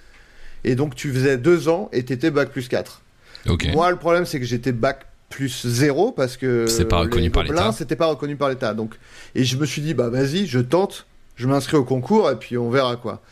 Et 0.65 0.75
donc, 0.75 0.95
tu 0.95 1.13
faisais 1.13 1.37
deux 1.37 1.69
ans 1.69 1.89
et 1.93 2.05
t'étais 2.05 2.31
bac 2.31 2.51
plus 2.51 2.69
4. 2.69 3.03
Ok. 3.49 3.69
Moi, 3.73 3.91
le 3.91 3.97
problème, 3.97 4.25
c'est 4.25 4.41
que 4.41 4.47
j'étais 4.47 4.73
bac 4.73 5.07
plus 5.29 5.67
0 5.67 6.13
parce 6.13 6.37
que 6.37 6.67
C'est 6.67 6.85
pas 6.85 6.99
reconnu 6.99 7.31
par 7.31 7.43
l'État. 7.43 7.73
c'était 7.73 7.97
pas 7.97 8.07
reconnu 8.07 8.37
par 8.37 8.49
l'État. 8.49 8.73
Donc, 8.75 8.95
et 9.35 9.45
je 9.45 9.57
me 9.57 9.67
suis 9.67 9.83
dit, 9.83 9.95
bah 9.95 10.09
vas-y, 10.09 10.47
je 10.47 10.61
tente. 10.61 11.07
je 11.37 11.47
m'inscris 11.47 11.77
au 11.77 11.85
concours 11.85 12.31
et 12.31 12.37
puis 12.37 12.57
on 12.57 12.71
verra 12.71 12.97
quoi. 12.97 13.23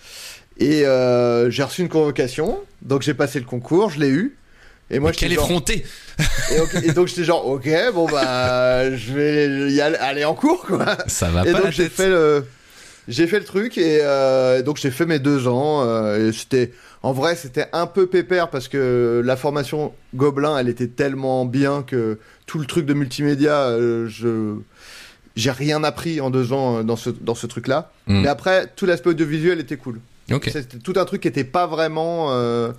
Et 0.59 0.85
euh, 0.85 1.51
j'ai 1.51 1.62
reçu 1.62 1.83
une 1.83 1.88
convocation, 1.88 2.59
donc 2.83 3.03
j'ai 3.03 3.14
passé 3.14 3.38
le 3.38 3.46
concours, 3.46 3.90
je 3.90 4.01
l'ai 4.01 4.09
eu. 4.09 4.37
Et 4.90 4.98
moi, 4.98 5.12
quel 5.12 5.33
effronté 5.33 5.87
et, 6.51 6.87
et, 6.87 6.92
donc 6.92 7.07
j'étais 7.07 7.25
genre, 7.25 7.46
ok, 7.46 7.68
bon 7.94 8.07
bah, 8.07 8.94
je 8.94 9.12
vais 9.12 9.72
y 9.72 9.81
aller, 9.81 10.25
en 10.25 10.35
cours 10.35 10.66
quoi. 10.66 10.98
Ça 11.07 11.31
va 11.31 11.46
et 11.46 11.53
pas. 11.53 11.61
donc 11.62 11.70
j'ai 11.70 11.88
fait 11.88 12.09
le, 12.09 12.44
j'ai 13.08 13.26
fait 13.26 13.38
le 13.38 13.44
truc 13.44 13.78
et 13.78 14.00
euh, 14.02 14.62
donc 14.62 14.76
j'ai 14.76 14.90
fait 14.90 15.06
mes 15.06 15.18
deux 15.18 15.48
ans. 15.48 15.82
Euh, 15.84 16.28
et 16.28 16.32
c'était, 16.32 16.72
en 17.02 17.12
vrai, 17.12 17.34
c'était 17.36 17.66
un 17.72 17.86
peu 17.86 18.06
pépère 18.06 18.50
parce 18.50 18.68
que 18.68 19.22
la 19.24 19.36
formation 19.36 19.92
Gobelin, 20.14 20.58
elle 20.58 20.68
était 20.68 20.88
tellement 20.88 21.44
bien 21.44 21.82
que 21.82 22.18
tout 22.46 22.58
le 22.58 22.66
truc 22.66 22.86
de 22.86 22.94
multimédia, 22.94 23.54
euh, 23.54 24.06
je 24.08 24.56
j'ai 25.36 25.50
rien 25.50 25.82
appris 25.84 26.20
en 26.20 26.30
deux 26.30 26.52
ans 26.52 26.78
euh, 26.78 26.82
dans 26.82 26.96
ce, 26.96 27.10
dans 27.10 27.34
ce 27.34 27.46
truc-là. 27.46 27.90
Mm. 28.06 28.22
Mais 28.22 28.28
après, 28.28 28.66
tout 28.76 28.86
l'aspect 28.86 29.10
audiovisuel 29.10 29.60
était 29.60 29.76
cool. 29.76 30.00
C'était 30.44 30.78
tout 30.78 30.94
un 30.96 31.04
truc 31.04 31.22
qui 31.22 31.28
était 31.28 31.44
pas 31.44 31.66
vraiment, 31.66 32.28
euh, 32.30 32.72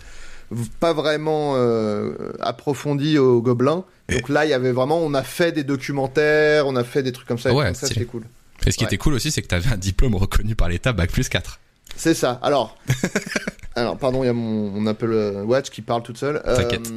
pas 0.80 0.94
vraiment 0.94 1.54
euh, 1.56 2.32
approfondi 2.40 3.20
au 3.20 3.42
Gobelin. 3.42 3.84
Donc 4.10 4.30
là, 4.30 4.46
il 4.46 4.50
y 4.50 4.54
avait 4.54 4.72
vraiment, 4.72 4.98
on 4.98 5.14
a 5.14 5.22
fait 5.22 5.52
des 5.52 5.64
documentaires, 5.64 6.66
on 6.68 6.76
a 6.76 6.84
fait 6.84 7.04
des 7.04 7.12
trucs 7.12 7.28
comme 7.28 7.38
ça. 7.38 7.54
Ouais, 7.54 7.74
c'était 7.74 8.06
cool. 8.06 8.24
Et 8.66 8.72
ce 8.72 8.78
qui 8.78 8.84
était 8.84 8.98
cool 8.98 9.14
aussi, 9.14 9.32
c'est 9.32 9.42
que 9.42 9.48
tu 9.48 9.56
avais 9.56 9.70
un 9.70 9.78
diplôme 9.78 10.16
reconnu 10.16 10.56
par 10.56 10.70
l'État, 10.70 10.94
Bac 10.94 11.12
plus 11.12 11.30
4. 11.30 11.60
C'est 11.96 12.14
ça. 12.14 12.40
Alors, 12.42 12.78
alors 13.76 13.98
pardon, 13.98 14.24
il 14.24 14.28
y 14.28 14.30
a 14.30 14.34
mon, 14.34 14.70
mon, 14.72 14.88
Apple 14.88 15.44
Watch 15.46 15.70
qui 15.70 15.82
parle 15.82 16.02
toute 16.04 16.18
seule. 16.18 16.42
T'inquiète. 16.44 16.90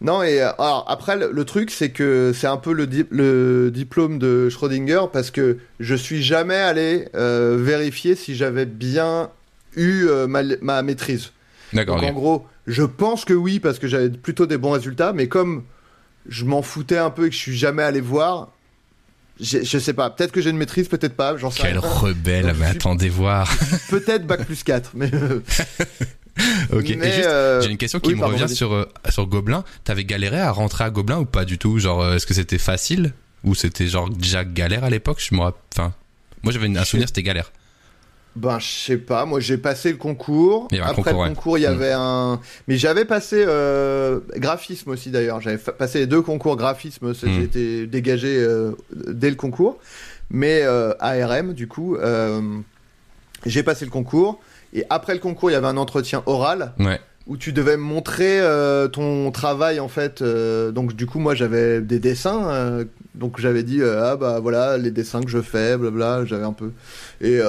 Non, 0.00 0.22
et 0.22 0.40
euh, 0.40 0.52
alors 0.58 0.84
après, 0.88 1.16
le, 1.16 1.44
truc, 1.44 1.70
c'est 1.70 1.90
que 1.90 2.32
c'est 2.34 2.46
un 2.46 2.56
peu 2.56 2.72
le, 2.72 2.88
le, 3.10 3.70
diplôme 3.70 4.18
de 4.18 4.48
Schrödinger 4.48 5.02
parce 5.12 5.30
que 5.30 5.58
je 5.80 5.94
suis 5.94 6.22
jamais 6.22 6.56
allé 6.56 7.08
euh, 7.14 7.56
vérifier 7.60 8.14
si 8.14 8.34
j'avais 8.34 8.66
bien 8.66 9.30
eu 9.76 10.06
euh, 10.06 10.26
ma, 10.26 10.82
maîtrise. 10.82 11.32
D'accord. 11.72 12.02
En 12.02 12.12
gros, 12.12 12.46
je 12.66 12.82
pense 12.82 13.24
que 13.24 13.34
oui 13.34 13.60
parce 13.60 13.78
que 13.78 13.88
j'avais 13.88 14.10
plutôt 14.10 14.46
des 14.46 14.58
bons 14.58 14.70
résultats, 14.70 15.12
mais 15.12 15.28
comme 15.28 15.64
je 16.28 16.44
m'en 16.44 16.62
foutais 16.62 16.98
un 16.98 17.10
peu 17.10 17.26
et 17.26 17.28
que 17.28 17.34
je 17.34 17.40
suis 17.40 17.56
jamais 17.56 17.82
allé 17.82 18.00
voir, 18.00 18.52
je 19.40 19.78
sais 19.78 19.92
pas, 19.92 20.10
peut-être 20.10 20.32
que 20.32 20.40
j'ai 20.40 20.50
une 20.50 20.56
maîtrise, 20.56 20.88
peut-être 20.88 21.16
pas, 21.16 21.36
j'en 21.36 21.50
sais 21.50 21.62
Quel 21.62 21.78
rebelle, 21.78 22.54
mais 22.58 22.66
attendez 22.66 23.08
voir. 23.08 23.52
peut-être 23.90 24.26
bac 24.26 24.44
plus 24.44 24.62
4, 24.62 24.92
mais 24.94 25.10
ok. 26.72 26.90
et 26.90 27.02
juste, 27.02 27.26
euh, 27.26 27.60
j'ai 27.60 27.70
une 27.70 27.76
question 27.76 28.00
qui 28.00 28.14
me 28.14 28.24
revient 28.24 28.48
sur 28.48 28.72
euh, 28.72 28.88
sur 29.08 29.26
Gobelin. 29.26 29.64
T'avais 29.82 30.04
galéré 30.04 30.38
à 30.38 30.50
rentrer 30.50 30.84
à 30.84 30.90
Gobelin 30.90 31.18
ou 31.18 31.24
pas 31.24 31.44
du 31.44 31.58
tout? 31.58 31.78
Genre, 31.78 32.00
euh, 32.02 32.16
est-ce 32.16 32.26
que 32.26 32.34
c'était 32.34 32.58
facile? 32.58 33.12
Ou 33.42 33.54
c'était 33.54 33.86
genre 33.86 34.08
déjà 34.08 34.44
galère 34.44 34.84
à 34.84 34.90
l'époque? 34.90 35.18
Je 35.20 35.34
me 35.34 35.40
enfin, 35.40 35.92
moi 36.42 36.52
j'avais 36.52 36.66
un 36.76 36.84
souvenir, 36.84 37.08
c'était 37.08 37.22
galère. 37.22 37.52
Ben, 38.36 38.58
je 38.58 38.66
sais 38.66 38.96
pas. 38.96 39.24
Moi, 39.26 39.40
j'ai 39.40 39.58
passé 39.58 39.90
le 39.90 39.96
concours. 39.96 40.68
Après 40.82 41.12
le 41.12 41.28
concours, 41.28 41.58
il 41.58 41.62
y 41.62 41.66
mm. 41.66 41.70
avait 41.70 41.92
un. 41.92 42.40
Mais 42.68 42.76
j'avais 42.76 43.04
passé 43.04 43.44
graphisme 44.36 44.90
aussi 44.90 45.10
d'ailleurs. 45.10 45.40
J'avais 45.40 45.58
passé 45.58 46.00
les 46.00 46.06
deux 46.06 46.22
concours 46.22 46.56
graphisme. 46.56 47.10
Mm. 47.10 47.14
J'ai 47.14 47.42
été 47.42 47.86
dégagé 47.86 48.46
dès 48.90 49.30
le 49.30 49.36
concours. 49.36 49.78
Mais 50.30 50.62
ARM, 51.00 51.52
du 51.52 51.68
coup, 51.68 51.96
j'ai 53.46 53.62
passé 53.62 53.84
le 53.84 53.90
concours. 53.90 54.40
Et 54.72 54.84
après 54.90 55.14
le 55.14 55.20
concours, 55.20 55.50
il 55.50 55.54
y 55.54 55.56
avait 55.56 55.68
un 55.68 55.76
entretien 55.76 56.22
oral. 56.26 56.72
Où 57.26 57.38
tu 57.38 57.54
devais 57.54 57.78
montrer 57.78 58.38
euh, 58.40 58.86
ton 58.86 59.30
travail 59.30 59.80
en 59.80 59.88
fait. 59.88 60.20
Euh, 60.20 60.72
donc 60.72 60.94
du 60.94 61.06
coup, 61.06 61.18
moi 61.18 61.34
j'avais 61.34 61.80
des 61.80 61.98
dessins. 61.98 62.50
Euh, 62.50 62.84
donc 63.14 63.40
j'avais 63.40 63.62
dit 63.62 63.82
ah 63.82 64.16
bah 64.16 64.40
voilà 64.40 64.76
les 64.76 64.90
dessins 64.90 65.22
que 65.22 65.30
je 65.30 65.40
fais, 65.40 65.78
blabla. 65.78 66.24
J'avais 66.26 66.44
un 66.44 66.52
peu 66.52 66.72
et 67.20 67.40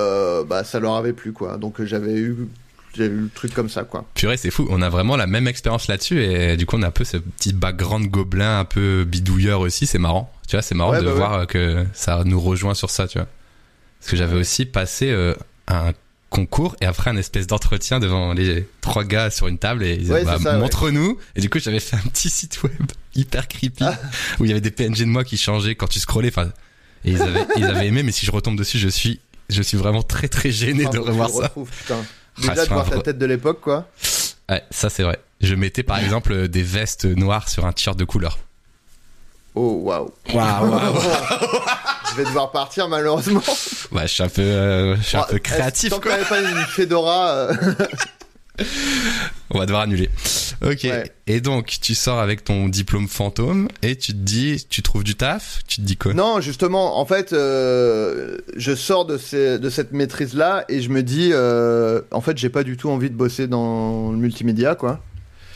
bah 0.47 0.63
ça 0.63 0.79
leur 0.79 0.95
avait 0.95 1.13
plu 1.13 1.33
quoi. 1.33 1.57
Donc 1.57 1.83
j'avais 1.83 2.13
eu 2.13 2.47
j'ai 2.95 3.07
eu 3.07 3.21
le 3.23 3.29
truc 3.29 3.53
comme 3.53 3.67
ça, 3.67 3.83
quoi. 3.83 4.05
Purée, 4.13 4.37
c'est 4.37 4.51
fou. 4.51 4.65
On 4.69 4.81
a 4.81 4.87
vraiment 4.87 5.17
la 5.17 5.27
même 5.27 5.49
expérience 5.49 5.89
là-dessus 5.89 6.23
et 6.23 6.55
du 6.55 6.65
coup, 6.65 6.77
on 6.77 6.81
a 6.81 6.87
un 6.87 6.91
peu 6.91 7.03
ce 7.03 7.17
petit 7.17 7.51
background 7.51 8.09
gobelin, 8.09 8.59
un 8.59 8.63
peu 8.63 9.03
bidouilleur 9.03 9.59
aussi. 9.59 9.85
C'est 9.85 9.99
marrant. 9.99 10.31
Tu 10.47 10.55
vois, 10.55 10.61
c'est 10.61 10.75
marrant 10.75 10.97
de 10.97 11.05
bah 11.05 11.11
voir 11.11 11.47
que 11.47 11.85
ça 11.91 12.21
nous 12.23 12.39
rejoint 12.39 12.73
sur 12.73 12.89
ça, 12.89 13.09
tu 13.09 13.17
vois. 13.17 13.27
Parce 13.99 14.11
que 14.11 14.15
j'avais 14.15 14.37
aussi 14.37 14.65
passé 14.65 15.13
un 15.67 15.91
concours 16.35 16.75
et 16.81 16.85
après 16.85 17.09
un 17.09 17.17
espèce 17.17 17.47
d'entretien 17.47 17.99
devant 17.99 18.33
les 18.33 18.67
trois 18.81 19.05
gars 19.05 19.29
sur 19.29 19.47
une 19.47 19.57
table 19.57 19.83
et 19.83 19.93
ils 19.93 19.99
disaient 19.99 20.25
bah, 20.25 20.57
montre-nous. 20.57 21.17
Et 21.35 21.41
du 21.41 21.49
coup 21.49 21.59
j'avais 21.59 21.79
fait 21.79 21.95
un 21.95 22.09
petit 22.09 22.29
site 22.29 22.61
web 22.63 22.73
hyper 23.15 23.47
creepy 23.47 23.83
ah. 23.83 23.97
où 24.39 24.45
il 24.45 24.49
y 24.49 24.51
avait 24.51 24.61
des 24.61 24.71
PNG 24.71 24.99
de 24.99 25.05
moi 25.05 25.23
qui 25.23 25.37
changeaient 25.37 25.75
quand 25.75 25.87
tu 25.87 25.99
scrollais 25.99 26.29
enfin 26.29 26.51
et 27.05 27.11
ils 27.11 27.21
avaient, 27.21 27.45
ils 27.55 27.63
avaient 27.63 27.87
aimé 27.87 28.03
mais 28.03 28.11
si 28.11 28.25
je 28.25 28.31
retombe 28.31 28.57
dessus 28.57 28.77
je 28.77 28.89
suis 28.89 29.21
je 29.49 29.61
suis 29.61 29.77
vraiment 29.77 30.03
très 30.03 30.27
très 30.27 30.51
gêné 30.51 30.85
de 30.85 30.97
revoir 30.97 31.29
ça. 31.29 31.53
déjà 32.37 32.53
ah, 32.57 32.65
de 32.65 32.69
voir 32.69 32.89
ta 32.89 32.99
tête 32.99 33.17
de 33.17 33.25
l'époque 33.25 33.61
quoi. 33.61 33.89
Ouais 34.49 34.63
ça 34.71 34.89
c'est 34.89 35.03
vrai. 35.03 35.19
Je 35.41 35.55
mettais 35.55 35.83
par 35.83 35.99
exemple 35.99 36.47
des 36.47 36.63
vestes 36.63 37.05
noires 37.05 37.47
sur 37.49 37.65
un 37.65 37.71
t-shirt 37.71 37.97
de 37.97 38.05
couleur 38.05 38.39
Oh, 39.55 39.79
waouh. 39.83 40.11
Waouh, 40.33 40.79
Je 42.11 42.15
vais 42.17 42.25
devoir 42.25 42.51
partir, 42.51 42.89
malheureusement. 42.89 43.41
Ouais, 43.91 44.03
je 44.03 44.07
suis 44.13 44.23
un 44.23 44.29
peu, 44.29 44.41
euh, 44.41 44.95
je 44.97 45.01
suis 45.01 45.17
un 45.17 45.23
peu 45.23 45.39
créatif, 45.39 45.89
tant 45.89 45.99
quoi. 45.99 46.17
Tant 46.17 46.25
pas 46.25 46.41
une 46.41 46.57
fedora. 46.67 47.29
Euh. 47.29 47.53
On 49.49 49.59
va 49.59 49.65
devoir 49.65 49.83
annuler. 49.83 50.09
Ok. 50.65 50.87
Et 51.27 51.41
donc, 51.41 51.77
tu 51.81 51.95
sors 51.95 52.19
avec 52.19 52.43
ton 52.43 52.67
diplôme 52.67 53.07
fantôme 53.07 53.67
et 53.81 53.95
tu 53.95 54.11
te 54.11 54.17
dis, 54.17 54.65
tu 54.69 54.81
trouves 54.81 55.03
du 55.03 55.15
taf? 55.15 55.61
Tu 55.67 55.77
te 55.77 55.81
dis 55.81 55.97
quoi? 55.97 56.13
Non, 56.13 56.41
justement, 56.41 56.99
en 56.99 57.05
fait, 57.05 57.31
euh, 57.31 58.37
je 58.55 58.75
sors 58.75 59.05
de, 59.05 59.17
ces, 59.17 59.59
de 59.59 59.69
cette 59.69 59.91
maîtrise-là 59.91 60.65
et 60.67 60.81
je 60.81 60.89
me 60.89 61.03
dis, 61.03 61.33
en 62.11 62.21
fait, 62.21 62.37
j'ai 62.37 62.49
pas 62.49 62.63
du 62.63 62.75
tout 62.75 62.89
envie 62.89 63.09
de 63.09 63.15
bosser 63.15 63.47
dans 63.47 64.11
le 64.11 64.17
multimédia, 64.17 64.75
quoi. 64.75 65.01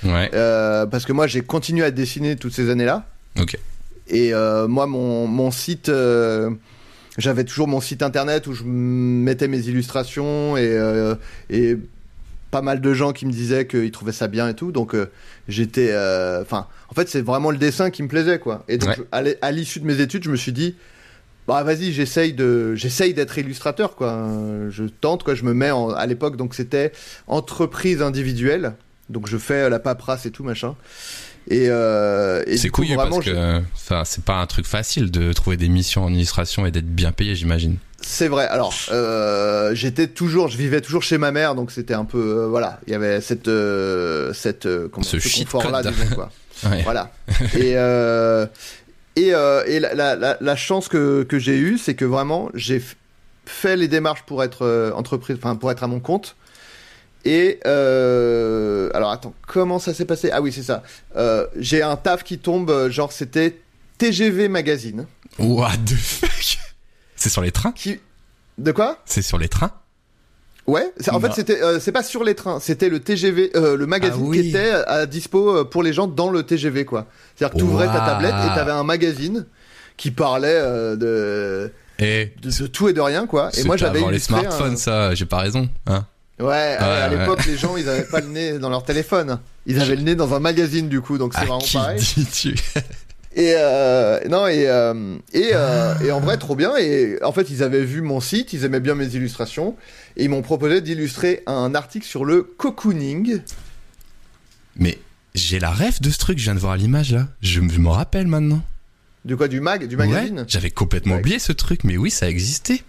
Ouais. 0.03 0.29
parce 0.31 1.05
que 1.05 1.13
moi, 1.13 1.27
j'ai 1.27 1.41
continué 1.41 1.85
à 1.85 1.91
dessiner 1.91 2.35
toutes 2.37 2.53
ces 2.53 2.69
années-là. 2.69 3.05
Ok. 3.39 3.57
Et 4.09 4.33
euh, 4.33 4.67
moi, 4.67 4.87
mon, 4.87 5.27
mon 5.27 5.51
site, 5.51 5.89
euh, 5.89 6.49
j'avais 7.17 7.43
toujours 7.43 7.67
mon 7.67 7.81
site 7.81 8.01
internet 8.01 8.47
où 8.47 8.53
je 8.53 8.63
mettais 8.63 9.47
mes 9.47 9.59
illustrations 9.67 10.57
et, 10.57 10.67
euh, 10.67 11.15
et 11.49 11.77
pas 12.51 12.61
mal 12.61 12.81
de 12.81 12.93
gens 12.93 13.13
qui 13.13 13.25
me 13.25 13.31
disaient 13.31 13.67
qu'ils 13.67 13.91
trouvaient 13.91 14.11
ça 14.11 14.27
bien 14.27 14.49
et 14.49 14.55
tout. 14.55 14.71
Donc 14.71 14.95
j'étais, 15.47 15.89
enfin, 16.41 16.67
en 16.89 16.93
fait, 16.95 17.07
c'est 17.07 17.21
vraiment 17.21 17.51
le 17.51 17.57
dessin 17.57 17.91
qui 17.91 18.01
me 18.01 18.07
plaisait, 18.07 18.39
quoi. 18.39 18.63
Et 18.67 18.77
donc, 18.77 18.95
à 19.11 19.51
l'issue 19.51 19.79
de 19.79 19.85
mes 19.85 20.01
études, 20.01 20.23
je 20.23 20.31
me 20.31 20.35
suis 20.35 20.53
dit, 20.53 20.75
bah 21.47 21.63
vas-y, 21.63 21.91
j'essaye 21.91 22.33
de, 22.33 22.73
j'essaye 22.75 23.13
d'être 23.13 23.37
illustrateur, 23.37 23.95
quoi. 23.95 24.27
Je 24.69 24.85
tente, 24.85 25.23
quoi. 25.23 25.35
Je 25.35 25.43
me 25.43 25.53
mets 25.53 25.71
à 25.95 26.05
l'époque, 26.07 26.37
donc 26.37 26.55
c'était 26.55 26.91
entreprise 27.27 28.01
individuelle. 28.01 28.73
Donc 29.09 29.27
je 29.27 29.37
fais 29.37 29.69
la 29.69 29.79
paperasse 29.79 30.25
et 30.25 30.31
tout 30.31 30.43
machin. 30.43 30.75
Et, 31.49 31.67
euh, 31.69 32.43
c'est 32.57 32.69
cool 32.69 32.85
parce 32.95 33.19
que 33.19 33.61
c'est 34.05 34.23
pas 34.23 34.39
un 34.39 34.45
truc 34.45 34.65
facile 34.65 35.11
de 35.11 35.33
trouver 35.33 35.57
des 35.57 35.69
missions 35.69 36.03
en 36.03 36.13
illustration 36.13 36.65
et 36.65 36.71
d'être 36.71 36.93
bien 36.93 37.11
payé, 37.11 37.35
j'imagine. 37.35 37.77
C'est 38.01 38.27
vrai. 38.27 38.47
Alors, 38.47 38.73
euh, 38.91 39.75
j'étais 39.75 40.07
toujours, 40.07 40.47
je 40.47 40.57
vivais 40.57 40.81
toujours 40.81 41.03
chez 41.03 41.17
ma 41.17 41.31
mère, 41.31 41.55
donc 41.55 41.71
c'était 41.71 41.93
un 41.93 42.05
peu, 42.05 42.17
euh, 42.17 42.47
voilà, 42.47 42.79
il 42.87 42.91
y 42.91 42.95
avait 42.95 43.19
cette, 43.21 43.47
euh, 43.47 44.33
cette, 44.33 44.67
comment, 44.89 45.03
ce, 45.03 45.19
ce 45.19 45.43
confort-là, 45.43 45.83
disons 45.83 46.15
quoi. 46.15 46.31
Voilà. 46.83 47.11
et 47.55 47.75
et, 49.15 49.29
et 49.29 49.79
la, 49.79 50.15
la, 50.15 50.37
la, 50.39 50.55
chance 50.55 50.87
que, 50.87 51.23
que 51.23 51.39
j'ai 51.39 51.57
eue, 51.57 51.77
c'est 51.77 51.95
que 51.95 52.05
vraiment, 52.05 52.49
j'ai 52.53 52.81
fait 53.45 53.75
les 53.75 53.87
démarches 53.87 54.23
pour 54.23 54.43
être 54.43 54.91
entreprise, 54.95 55.37
enfin 55.37 55.55
pour 55.55 55.71
être 55.71 55.83
à 55.83 55.87
mon 55.87 55.99
compte. 55.99 56.35
Et 57.25 57.59
euh, 57.65 58.89
alors 58.93 59.11
attends, 59.11 59.33
comment 59.45 59.79
ça 59.79 59.93
s'est 59.93 60.05
passé? 60.05 60.29
Ah 60.31 60.41
oui, 60.41 60.53
c'est 60.53 60.63
ça. 60.63 60.83
Euh, 61.15 61.45
j'ai 61.57 61.81
un 61.81 61.97
taf 61.97 62.23
qui 62.23 62.39
tombe, 62.39 62.69
euh, 62.69 62.89
genre 62.89 63.11
c'était 63.11 63.59
TGV 63.97 64.47
Magazine. 64.47 65.05
What 65.37 65.77
the 65.85 65.95
fuck? 65.95 66.59
C'est 67.15 67.29
sur 67.29 67.41
les 67.41 67.51
trains? 67.51 67.73
Qui... 67.73 67.99
De 68.57 68.71
quoi? 68.71 68.99
C'est 69.05 69.21
sur 69.21 69.37
les 69.37 69.49
trains? 69.49 69.71
Ouais, 70.67 70.93
en 71.11 71.19
fait 71.19 71.33
c'était 71.33 71.59
c'est 71.79 71.91
pas 71.91 72.03
sur 72.03 72.23
les 72.23 72.35
trains, 72.35 72.59
c'était 72.59 72.89
le 72.89 72.99
TGV, 72.99 73.49
le 73.55 73.85
magazine 73.87 74.27
ah 74.29 74.33
qui 74.33 74.49
était 74.49 74.69
à 74.69 75.07
dispo 75.07 75.65
pour 75.65 75.81
les 75.81 75.93
gens 75.93 76.05
dans 76.05 76.29
le 76.29 76.43
TGV 76.43 76.85
quoi. 76.85 77.07
C'est-à-dire 77.35 77.55
que 77.55 77.57
tu 77.57 77.63
ouvrais 77.63 77.87
ta 77.87 78.01
tablette 78.01 78.35
et 78.35 78.55
t'avais 78.55 78.71
un 78.71 78.83
magazine 78.83 79.47
qui 79.97 80.11
parlait 80.11 80.61
de, 80.95 81.71
et 81.97 82.33
de, 82.39 82.67
tout 82.67 82.87
et 82.87 82.93
de 82.93 83.01
rien 83.01 83.25
quoi. 83.25 83.49
Et 83.57 83.63
moi 83.63 83.77
j'avais 83.77 84.11
les 84.11 84.19
smartphones 84.19 84.77
ça, 84.77 85.15
j'ai 85.15 85.25
pas 85.25 85.39
raison, 85.39 85.67
hein 85.87 86.05
Ouais, 86.39 86.77
à 86.79 87.09
l'époque, 87.09 87.45
les 87.45 87.57
gens, 87.57 87.75
ils 87.75 87.89
avaient 87.89 88.03
pas 88.03 88.21
le 88.21 88.27
nez 88.27 88.59
dans 88.59 88.69
leur 88.69 88.83
téléphone. 88.83 89.39
Ils 89.65 89.79
avaient 89.81 89.95
le 89.95 90.03
nez 90.03 90.15
dans 90.15 90.33
un 90.33 90.39
magazine, 90.39 90.87
du 90.87 91.01
coup, 91.01 91.17
donc 91.17 91.33
c'est 91.33 91.45
vraiment 91.45 91.59
pareil. 91.73 91.99
Dis-tu 92.15 92.55
et 93.35 93.53
euh, 93.55 94.19
non 94.27 94.47
et 94.47 94.67
euh, 94.67 95.17
et, 95.33 95.51
euh, 95.53 95.93
et 95.99 96.11
en 96.11 96.19
vrai 96.19 96.37
trop 96.37 96.55
bien. 96.55 96.75
Et 96.77 97.19
en 97.23 97.31
fait 97.31 97.49
ils 97.49 97.63
avaient 97.63 97.83
vu 97.83 98.01
mon 98.01 98.19
site 98.19 98.53
ils 98.53 98.65
aimaient 98.65 98.79
bien 98.79 98.95
mes 98.95 99.15
illustrations 99.15 99.75
et 100.17 100.23
ils 100.23 100.29
m'ont 100.29 100.41
proposé 100.41 100.81
d'illustrer 100.81 101.43
un 101.45 101.75
article 101.75 102.05
sur 102.05 102.25
le 102.25 102.41
cocooning. 102.41 103.41
Mais 104.75 104.97
j'ai 105.35 105.59
la 105.59 105.71
rêve 105.71 106.01
de 106.01 106.09
ce 106.09 106.17
truc 106.17 106.39
je 106.39 106.45
viens 106.45 106.55
de 106.55 106.59
voir 106.59 106.75
l'image 106.75 107.11
là. 107.11 107.27
Je, 107.41 107.59
me 107.59 107.89
rappelle 107.89 108.27
maintenant 108.27 108.61
Du 109.29 109.37
quoi 109.37 109.47
Du 109.47 109.61
mag 109.61 109.85
Du 109.85 109.95
Ouais, 109.95 110.07
magazine 110.07 110.43
J'avais 110.47 110.71
complètement 110.71 111.13
Ouais. 111.13 111.19
oublié 111.19 111.37
ce 111.37 111.51
truc, 111.51 111.83
mais 111.83 111.97
oui, 111.97 112.09
ça 112.09 112.27
existait. 112.27 112.81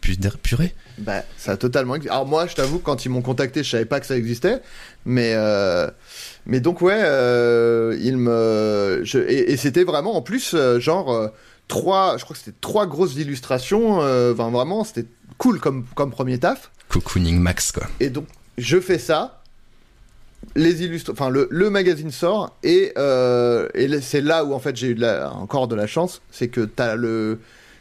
Purée. 0.43 0.75
Bah, 0.97 1.23
ça 1.37 1.53
a 1.53 1.57
totalement 1.59 1.97
existé. 1.97 2.11
Alors 2.15 2.27
moi, 2.27 2.47
je 2.47 2.55
t'avoue, 2.55 2.79
quand 2.79 3.05
ils 3.05 3.11
m'ont 3.11 3.21
contacté, 3.21 3.63
je 3.63 3.69
savais 3.69 3.85
pas 3.85 4.01
que 4.01 4.07
ça 4.07 4.17
existait. 4.17 4.63
Mais, 5.05 5.35
euh, 5.35 5.91
mais 6.47 6.61
donc, 6.61 6.81
ouais, 6.81 6.99
euh, 6.99 7.95
ils 8.01 8.17
me... 8.17 9.03
je- 9.05 9.19
Et, 9.19 9.53
et 9.53 9.57
c'était 9.59 9.85
vraiment, 9.85 10.17
en 10.17 10.23
plus, 10.23 10.53
euh, 10.55 10.81
genre, 10.81 11.31
trois... 11.69 12.17
Je 12.17 12.25
crois 12.25 12.35
que 12.35 12.43
c'était 12.43 12.57
trois 12.63 12.87
grosses 12.87 13.17
illustrations. 13.17 14.01
euh, 14.01 14.33
Enfin, 14.33 14.51
vraiment, 14.51 14.83
c'était 14.83 15.05
cool 15.37 15.61
comme, 15.61 15.85
comme 15.95 16.11
premier 16.11 16.39
taf. 16.39 16.71
Cocooning 16.89 17.39
Max, 17.39 17.71
quoi. 17.71 17.87
Et 18.01 18.09
donc, 18.09 18.25
je 18.57 18.81
fais 18.81 18.99
ça. 18.99 19.40
Les 20.57 20.83
illustres, 20.83 21.13
enfin 21.13 21.29
le, 21.31 21.47
le 21.51 21.71
magazine 21.71 22.11
sort 22.11 22.57
et, 22.65 22.93
euh, 22.99 23.69
et 23.75 24.01
c'est 24.01 24.21
là 24.21 24.45
où 24.45 24.53
en 24.53 24.59
fait 24.59 24.75
j'ai 24.77 24.89
eu 24.89 24.95
de 24.95 25.01
la- 25.03 25.31
encore 25.33 25.69
de 25.69 25.77
la 25.77 25.87
chance, 25.87 26.23
c'est 26.33 26.49
que 26.49 26.63
t'as 26.63 26.97
le, 26.97 27.39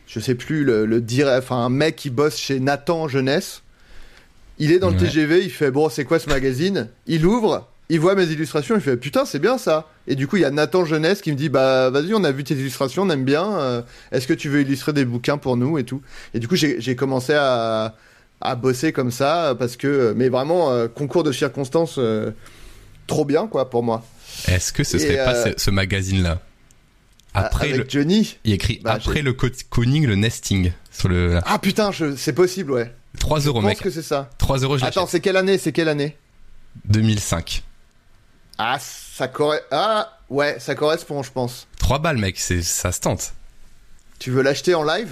je 0.08 0.19
sais 0.19 0.36
plus 0.36 0.63
le, 0.63 0.86
le 0.86 1.02
dire, 1.02 1.28
enfin 1.36 1.56
un 1.56 1.69
mec 1.69 1.95
qui 1.95 2.10
bosse 2.12 2.38
chez 2.38 2.60
Nathan 2.60 3.08
Jeunesse, 3.08 3.63
il 4.60 4.72
est 4.72 4.80
dans 4.80 4.89
le. 4.91 4.98
TGV, 4.98 5.41
il 5.43 5.50
fait 5.52 5.72
bon 5.72 5.89
c'est 5.89 6.04
quoi 6.06 6.19
ce 6.19 6.30
magazine, 6.30 6.89
il 7.08 7.26
ouvre, 7.26 7.67
il 7.89 8.00
voit 8.00 8.13
mes 8.13 8.26
illustrations, 8.26 8.76
il 8.76 8.82
fait 8.82 8.98
putain 8.98 9.26
c'est 9.26 9.39
bien 9.39 9.58
ça, 9.58 9.88
et 10.06 10.13
du 10.15 10.28
coup 10.28 10.36
il 10.36 10.41
y 10.41 10.45
a 10.45 10.52
Nathan 10.52 10.86
Jeunesse 10.86 11.22
qui 11.22 11.32
me 11.32 11.38
dit 11.38 11.50
bah 11.50 11.89
vas-y 11.89 12.13
on 12.13 12.24
a 12.24 12.32
vu 12.32 12.43
tes 12.43 12.54
illustrations, 12.56 13.04
on 13.04 13.10
aime 13.10 13.24
bien, 13.26 13.58
euh, 13.58 13.82
est-ce 14.12 14.28
que 14.28 14.34
tu 14.34 14.48
veux 14.50 14.62
illustrer 14.62 14.93
des 14.93 15.06
bouquins 15.06 15.38
pour 15.39 15.58
nous 15.58 15.80
et 15.80 15.86
tout, 15.86 16.02
et 16.36 16.39
du 16.39 16.48
coup 16.48 16.56
j'ai 16.56 16.95
commencé 16.95 17.34
à 17.34 17.95
à 18.41 18.56
bosser 18.56 18.93
comme 18.93 19.12
ça 19.12 19.56
parce 19.60 19.75
que 19.75 20.13
mais 20.15 20.30
vraiment 20.30 20.71
euh, 20.71 20.88
concours 20.88 21.23
de 21.23 21.32
circonstances 21.32 21.95
euh, 21.97 22.32
trop 23.08 23.25
bien 23.25 23.47
quoi 23.47 23.69
pour 23.69 23.84
moi 23.84 24.04
Est-ce 24.47 24.71
que 24.71 24.84
ce 24.84 24.97
Et, 24.97 24.99
serait 24.99 25.17
pas 25.25 25.36
euh, 25.36 25.54
ce, 25.58 25.63
ce 25.65 25.71
magazine-là 25.71 26.39
Après 27.34 27.67
avec 27.69 27.78
le. 27.84 27.89
Johnny 27.89 28.38
Il 28.45 28.54
écrit 28.54 28.80
Bah, 28.84 28.93
après 28.93 29.21
le 29.21 29.34
cocooning, 29.34 30.06
le 30.06 30.15
nesting. 30.15 30.71
Sur 30.91 31.10
le. 31.10 31.34
là. 31.36 31.43
ah 31.45 31.60
putain 31.60 31.91
c'est 32.17 32.34
possible 32.34 32.71
ouais 32.71 32.93
3 33.19 33.39
euros, 33.41 33.60
je 33.62 33.65
pense 33.65 33.69
mec. 33.75 33.82
que 33.82 33.89
c'est 33.89 34.04
ça 34.04 34.30
3 34.38 34.60
euros, 34.60 34.78
je 34.78 34.86
attends 34.86 35.08
c'est 35.08 35.19
quelle 35.19 35.38
année 35.38 35.58
c'est 35.58 35.71
quelle 35.71 35.89
année 35.89 36.15
2005. 36.86 37.63
ah 38.58 38.78
ça 38.80 39.28
corre 39.28 39.56
ah 39.71 40.17
ouais 40.30 40.58
ça 40.60 40.75
correspond 40.75 41.23
je 41.23 41.32
pense 41.32 41.67
3 41.80 41.99
balles, 41.99 42.17
mec. 42.17 42.38
C'est, 42.39 42.62
ça 42.62 42.91
se 42.91 42.99
tente. 42.99 43.34
tu 44.19 44.30
veux 44.32 44.43
l'acheter 44.43 44.75
en 44.75 44.84
live? 44.84 45.10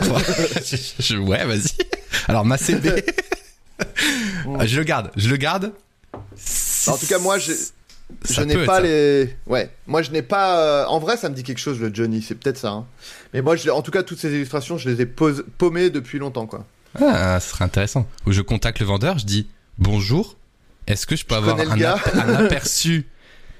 Trois- 0.00 0.20
Je- 0.64 0.76
je- 0.98 1.16
ouais, 1.16 1.44
vas-y. 1.46 1.70
Alors, 2.28 2.44
ma 2.44 2.58
CB. 2.58 3.04
Ah, 4.58 4.66
je 4.66 4.78
le 4.78 4.84
garde. 4.84 5.10
Je 5.16 5.28
le 5.28 5.36
garde. 5.36 5.72
En 6.86 6.96
tout 6.96 7.06
cas, 7.06 7.18
moi, 7.18 7.36
je 7.38 7.52
peut 8.20 8.44
n'ai 8.44 8.64
pas 8.64 8.80
les 8.80 9.36
ouais 9.48 9.68
moi 9.88 10.00
je 10.00 10.12
n'ai 10.12 10.22
pas 10.22 10.60
euh, 10.60 10.86
en 10.86 11.00
vrai 11.00 11.16
ça 11.16 11.28
me 11.28 11.34
dit 11.34 11.42
quelque 11.42 11.58
chose 11.58 11.80
le 11.80 11.92
Johnny 11.92 12.22
c'est 12.22 12.36
peut-être 12.36 12.56
ça 12.56 12.68
hein. 12.70 12.86
mais 13.34 13.42
moi 13.42 13.56
je... 13.56 13.68
en 13.68 13.82
tout 13.82 13.90
cas 13.90 14.04
toutes 14.04 14.20
ces 14.20 14.32
illustrations 14.32 14.78
je 14.78 14.88
les 14.88 15.00
ai 15.02 15.06
pose... 15.06 15.44
paumées 15.58 15.90
depuis 15.90 16.20
longtemps 16.20 16.46
quoi 16.46 16.64
Ah, 17.00 17.40
ce 17.40 17.50
serait 17.50 17.64
intéressant. 17.64 18.06
Où 18.24 18.30
je 18.30 18.42
contacte 18.42 18.78
le 18.78 18.86
vendeur, 18.86 19.18
je 19.18 19.26
dis 19.26 19.48
bonjour. 19.78 20.36
Est-ce 20.86 21.04
que 21.06 21.16
je 21.16 21.24
peux 21.24 21.34
Je 21.34 21.40
avoir 21.40 21.60
ap- 21.60 22.14
un 22.14 22.34
aperçu 22.36 23.06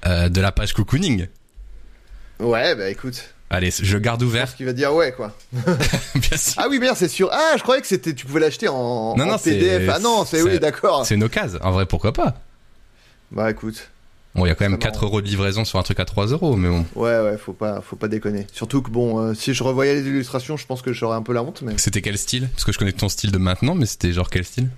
euh, 0.05 0.29
de 0.29 0.39
la 0.39 0.53
page 0.53 0.71
cocooning? 0.73 1.27
Ouais 2.39 2.73
bah 2.75 2.89
écoute 2.89 3.33
Allez, 3.49 3.71
je 3.71 3.97
garde 3.97 4.21
ouvert, 4.23 4.53
qu'il 4.55 4.65
va 4.65 4.73
dire 4.73 4.93
ouais 4.93 5.13
quoi 5.13 5.31
bien 5.53 6.37
sûr. 6.37 6.55
Ah 6.57 6.67
oui, 6.69 6.79
merde, 6.79 6.97
c'est 6.97 7.07
sûr. 7.07 7.29
Ah, 7.31 7.53
je 7.57 7.63
croyais 7.63 7.81
que 7.81 7.87
c'était, 7.87 8.13
tu 8.13 8.25
pouvais 8.25 8.41
l'acheter 8.41 8.67
en, 8.67 9.15
Non, 9.15 9.23
en 9.23 9.27
non, 9.27 9.37
c'est- 9.37 9.51
PDF. 9.51 9.89
Ah 9.93 9.99
non, 9.99 10.25
c'est 10.25 10.41
oui, 10.41 10.59
d'accord. 10.59 11.05
C'est 11.05 11.15
une 11.15 11.23
occasion. 11.23 11.57
En 11.63 11.71
vrai, 11.71 11.85
pourquoi 11.85 12.11
pas? 12.11 12.35
Bah 13.31 13.49
écoute, 13.51 13.89
Bon, 14.35 14.45
il 14.45 14.49
y 14.49 14.51
a 14.51 14.55
quand 14.55 14.65
même 14.65 14.73
C'est 14.73 14.79
4 14.79 14.95
marrant. 14.95 15.05
euros 15.07 15.21
de 15.21 15.27
livraison 15.27 15.65
sur 15.65 15.79
un 15.79 15.83
truc 15.83 15.99
à 15.99 16.05
3 16.05 16.27
euros, 16.27 16.55
mais 16.57 16.69
bon. 16.69 16.85
ouais, 16.95 17.19
ouais, 17.21 17.37
faut 17.37 17.53
pas, 17.53 17.81
faut 17.81 17.95
pas 17.95 18.07
déconner. 18.07 18.45
Surtout 18.53 18.81
que 18.83 18.91
bon, 18.91 19.19
euh, 19.19 19.33
si 19.33 19.53
je 19.53 19.63
revoyais 19.63 19.95
les 19.95 20.01
illustrations, 20.07 20.57
je 20.57 20.65
pense 20.67 20.81
que 20.83 20.93
j'aurais 20.93 21.15
un 21.17 21.23
peu 21.23 21.33
la 21.33 21.41
honte. 21.41 21.61
Mais 21.63 21.73
C'était 21.77 22.01
quel 22.01 22.17
style? 22.17 22.47
Parce 22.49 22.63
que 22.65 22.71
je 22.71 22.77
connais 22.77 22.91
ton 22.91 23.09
style 23.09 23.31
de 23.31 23.37
maintenant, 23.37 23.73
mais 23.75 23.85
c'était 23.85 24.11
genre 24.13 24.29
quel 24.29 24.43
style? 24.45 24.69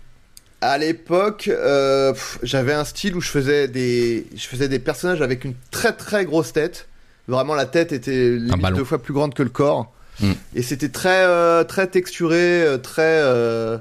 À 0.62 0.78
l'époque, 0.78 1.48
euh, 1.48 2.14
j'avais 2.44 2.74
un 2.74 2.84
style 2.86 3.16
où 3.16 3.22
je 3.22 3.30
faisais 3.30 3.68
des, 3.68 4.28
je 4.36 4.46
faisais 4.46 4.68
des 4.70 4.80
personnages 4.80 5.22
avec 5.22 5.44
une 5.46 5.54
très 5.72 5.94
très 5.94 6.26
grosse 6.26 6.54
tête. 6.54 6.88
Vraiment, 7.30 7.56
la 7.56 7.66
tête 7.66 7.92
était 7.92 8.38
deux 8.40 8.84
fois 8.84 9.02
plus 9.02 9.14
grande 9.14 9.34
que 9.34 9.44
le 9.44 9.50
corps. 9.50 9.94
Mm. 10.20 10.32
Et 10.56 10.62
c'était 10.64 10.90
très, 10.90 11.24
euh, 11.24 11.64
très 11.64 11.88
texturé, 11.88 12.64
euh, 12.64 12.78
très, 12.78 13.04
euh, 13.24 13.78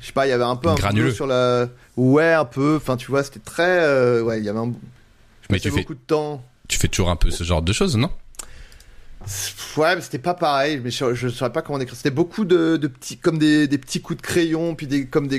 je 0.00 0.06
sais 0.06 0.12
pas, 0.12 0.26
il 0.26 0.30
y 0.30 0.32
avait 0.32 0.44
un 0.44 0.56
peu 0.56 0.68
un 0.68 0.74
Granuleux. 0.74 1.10
sur 1.12 1.26
la, 1.26 1.68
ouais, 1.96 2.32
un 2.34 2.44
peu. 2.44 2.76
Enfin, 2.76 2.96
tu 2.96 3.10
vois, 3.10 3.22
c'était 3.22 3.40
très, 3.40 3.80
euh, 3.80 4.20
ouais, 4.22 4.38
il 4.38 4.44
y 4.44 4.48
avait 4.50 4.58
un, 4.58 4.72
je 5.42 5.46
Mais 5.50 5.58
tu 5.58 5.70
fais, 5.70 5.78
beaucoup 5.80 5.94
de 5.94 6.00
temps. 6.06 6.44
tu 6.68 6.78
fais 6.78 6.88
toujours 6.88 7.08
un 7.10 7.16
peu 7.16 7.30
ce 7.30 7.44
genre 7.44 7.62
de 7.62 7.72
choses, 7.72 7.96
non? 7.96 8.10
Ouais, 9.76 9.94
mais 9.94 10.00
c'était 10.00 10.18
pas 10.18 10.34
pareil. 10.34 10.80
Mais 10.82 10.90
je, 10.90 11.14
je 11.14 11.28
saurais 11.28 11.52
pas 11.52 11.62
comment 11.62 11.78
décrire. 11.78 11.96
C'était 11.96 12.10
beaucoup 12.10 12.44
de, 12.44 12.76
de 12.76 12.86
petits, 12.88 13.18
comme 13.18 13.38
des, 13.38 13.68
des 13.68 13.78
petits 13.78 14.00
coups 14.00 14.16
de 14.20 14.22
crayon, 14.26 14.74
puis 14.74 14.86
des, 14.86 15.06
comme 15.06 15.28
des. 15.28 15.36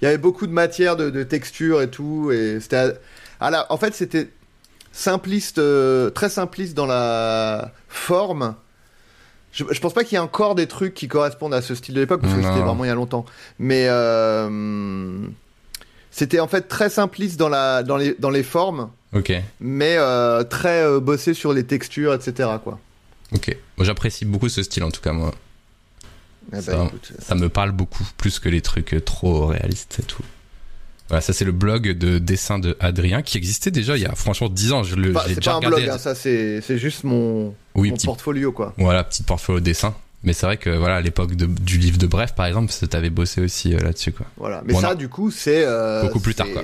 Il 0.00 0.04
y 0.04 0.06
avait 0.06 0.18
beaucoup 0.18 0.46
de 0.46 0.52
matière, 0.52 0.96
de, 0.96 1.10
de 1.10 1.22
texture 1.24 1.82
et 1.82 1.90
tout. 1.90 2.30
Et 2.32 2.58
c'était. 2.60 2.76
à- 2.76 2.92
à 3.38 3.50
la- 3.50 3.70
en 3.70 3.76
fait, 3.76 3.94
c'était 3.94 4.30
simpliste, 4.96 5.58
euh, 5.58 6.10
très 6.10 6.30
simpliste 6.30 6.74
dans 6.74 6.86
la 6.86 7.70
forme. 7.88 8.54
Je, 9.52 9.64
je 9.70 9.80
pense 9.80 9.92
pas 9.92 10.04
qu'il 10.04 10.14
y 10.14 10.16
ait 10.16 10.24
encore 10.24 10.54
des 10.54 10.66
trucs 10.66 10.94
qui 10.94 11.06
correspondent 11.06 11.54
à 11.54 11.62
ce 11.62 11.74
style 11.74 11.94
de 11.94 12.00
l'époque, 12.00 12.22
parce 12.22 12.34
que 12.34 12.42
c'était 12.42 12.60
vraiment 12.60 12.84
il 12.84 12.88
y 12.88 12.90
a 12.90 12.94
longtemps. 12.94 13.24
Mais 13.58 13.86
euh, 13.88 15.18
c'était 16.10 16.40
en 16.40 16.48
fait 16.48 16.62
très 16.62 16.88
simpliste 16.88 17.38
dans, 17.38 17.48
la, 17.48 17.82
dans, 17.82 17.96
les, 17.96 18.16
dans 18.18 18.30
les 18.30 18.42
formes, 18.42 18.90
mais 19.60 19.96
euh, 19.98 20.44
très 20.44 21.00
bossé 21.00 21.34
sur 21.34 21.52
les 21.52 21.64
textures, 21.64 22.14
etc. 22.14 22.50
Quoi. 22.62 22.78
ok. 23.34 23.56
J'apprécie 23.80 24.24
beaucoup 24.24 24.48
ce 24.48 24.62
style, 24.62 24.84
en 24.84 24.90
tout 24.90 25.02
cas, 25.02 25.12
moi. 25.12 25.32
Ça 26.60 26.76
va. 26.76 26.84
écoute, 26.84 27.12
Ça 27.18 27.34
me 27.34 27.48
parle 27.48 27.72
beaucoup, 27.72 28.04
plus 28.16 28.38
que 28.38 28.48
les 28.48 28.62
trucs 28.62 29.04
trop 29.04 29.46
réalistes 29.46 29.98
et 30.00 30.04
tout. 30.04 30.22
Voilà, 31.08 31.20
ça 31.20 31.32
c'est 31.32 31.44
le 31.44 31.52
blog 31.52 31.92
de 31.92 32.18
dessin 32.18 32.58
de 32.58 32.76
Adrien 32.80 33.22
qui 33.22 33.36
existait 33.38 33.70
déjà 33.70 33.96
il 33.96 34.02
y 34.02 34.06
a 34.06 34.14
franchement 34.14 34.48
10 34.48 34.72
ans. 34.72 34.82
Je 34.82 34.96
le, 34.96 35.14
c'est 35.26 35.44
pas 35.44 35.52
un 35.52 35.54
regardé. 35.56 35.82
blog, 35.82 35.88
hein, 35.94 35.98
ça 35.98 36.14
c'est 36.14 36.60
c'est 36.60 36.78
juste 36.78 37.04
mon, 37.04 37.54
oui, 37.76 37.90
mon 37.90 37.96
petit, 37.96 38.06
portfolio 38.06 38.50
quoi. 38.52 38.74
voilà, 38.78 39.04
petit 39.04 39.22
portfolio 39.22 39.60
dessin. 39.60 39.94
Mais 40.24 40.32
c'est 40.32 40.46
vrai 40.46 40.56
que 40.56 40.70
voilà, 40.70 40.96
à 40.96 41.00
l'époque 41.00 41.36
de- 41.36 41.46
du 41.46 41.78
livre 41.78 41.98
de 41.98 42.06
Bref, 42.08 42.34
par 42.34 42.46
exemple, 42.46 42.72
t'avais 42.90 43.10
bossé 43.10 43.40
aussi 43.40 43.74
euh, 43.74 43.78
là-dessus, 43.78 44.10
quoi. 44.10 44.26
Voilà. 44.38 44.62
Mais 44.66 44.72
Bon, 44.72 44.80
ça 44.80 44.88
non. 44.90 44.94
du 44.94 45.08
coup 45.08 45.30
c'est 45.30 45.62
euh, 45.64 46.02
Beaucoup 46.02 46.18
plus 46.18 46.34
tard, 46.34 46.48
quoi. 46.52 46.62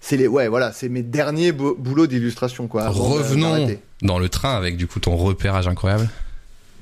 C'est 0.00 0.16
les 0.16 0.26
ouais 0.28 0.46
voilà 0.48 0.70
c'est 0.72 0.88
mes 0.88 1.02
derniers 1.02 1.50
bou- 1.52 1.74
boulots 1.78 2.06
d'illustration 2.06 2.68
quoi. 2.68 2.84
de- 2.84 2.88
Revenons 2.90 3.68
dans 4.02 4.18
le 4.18 4.28
train 4.28 4.54
avec 4.56 4.76
du 4.76 4.86
coup 4.86 5.00
ton 5.00 5.16
repérage 5.16 5.66
incroyable. 5.66 6.08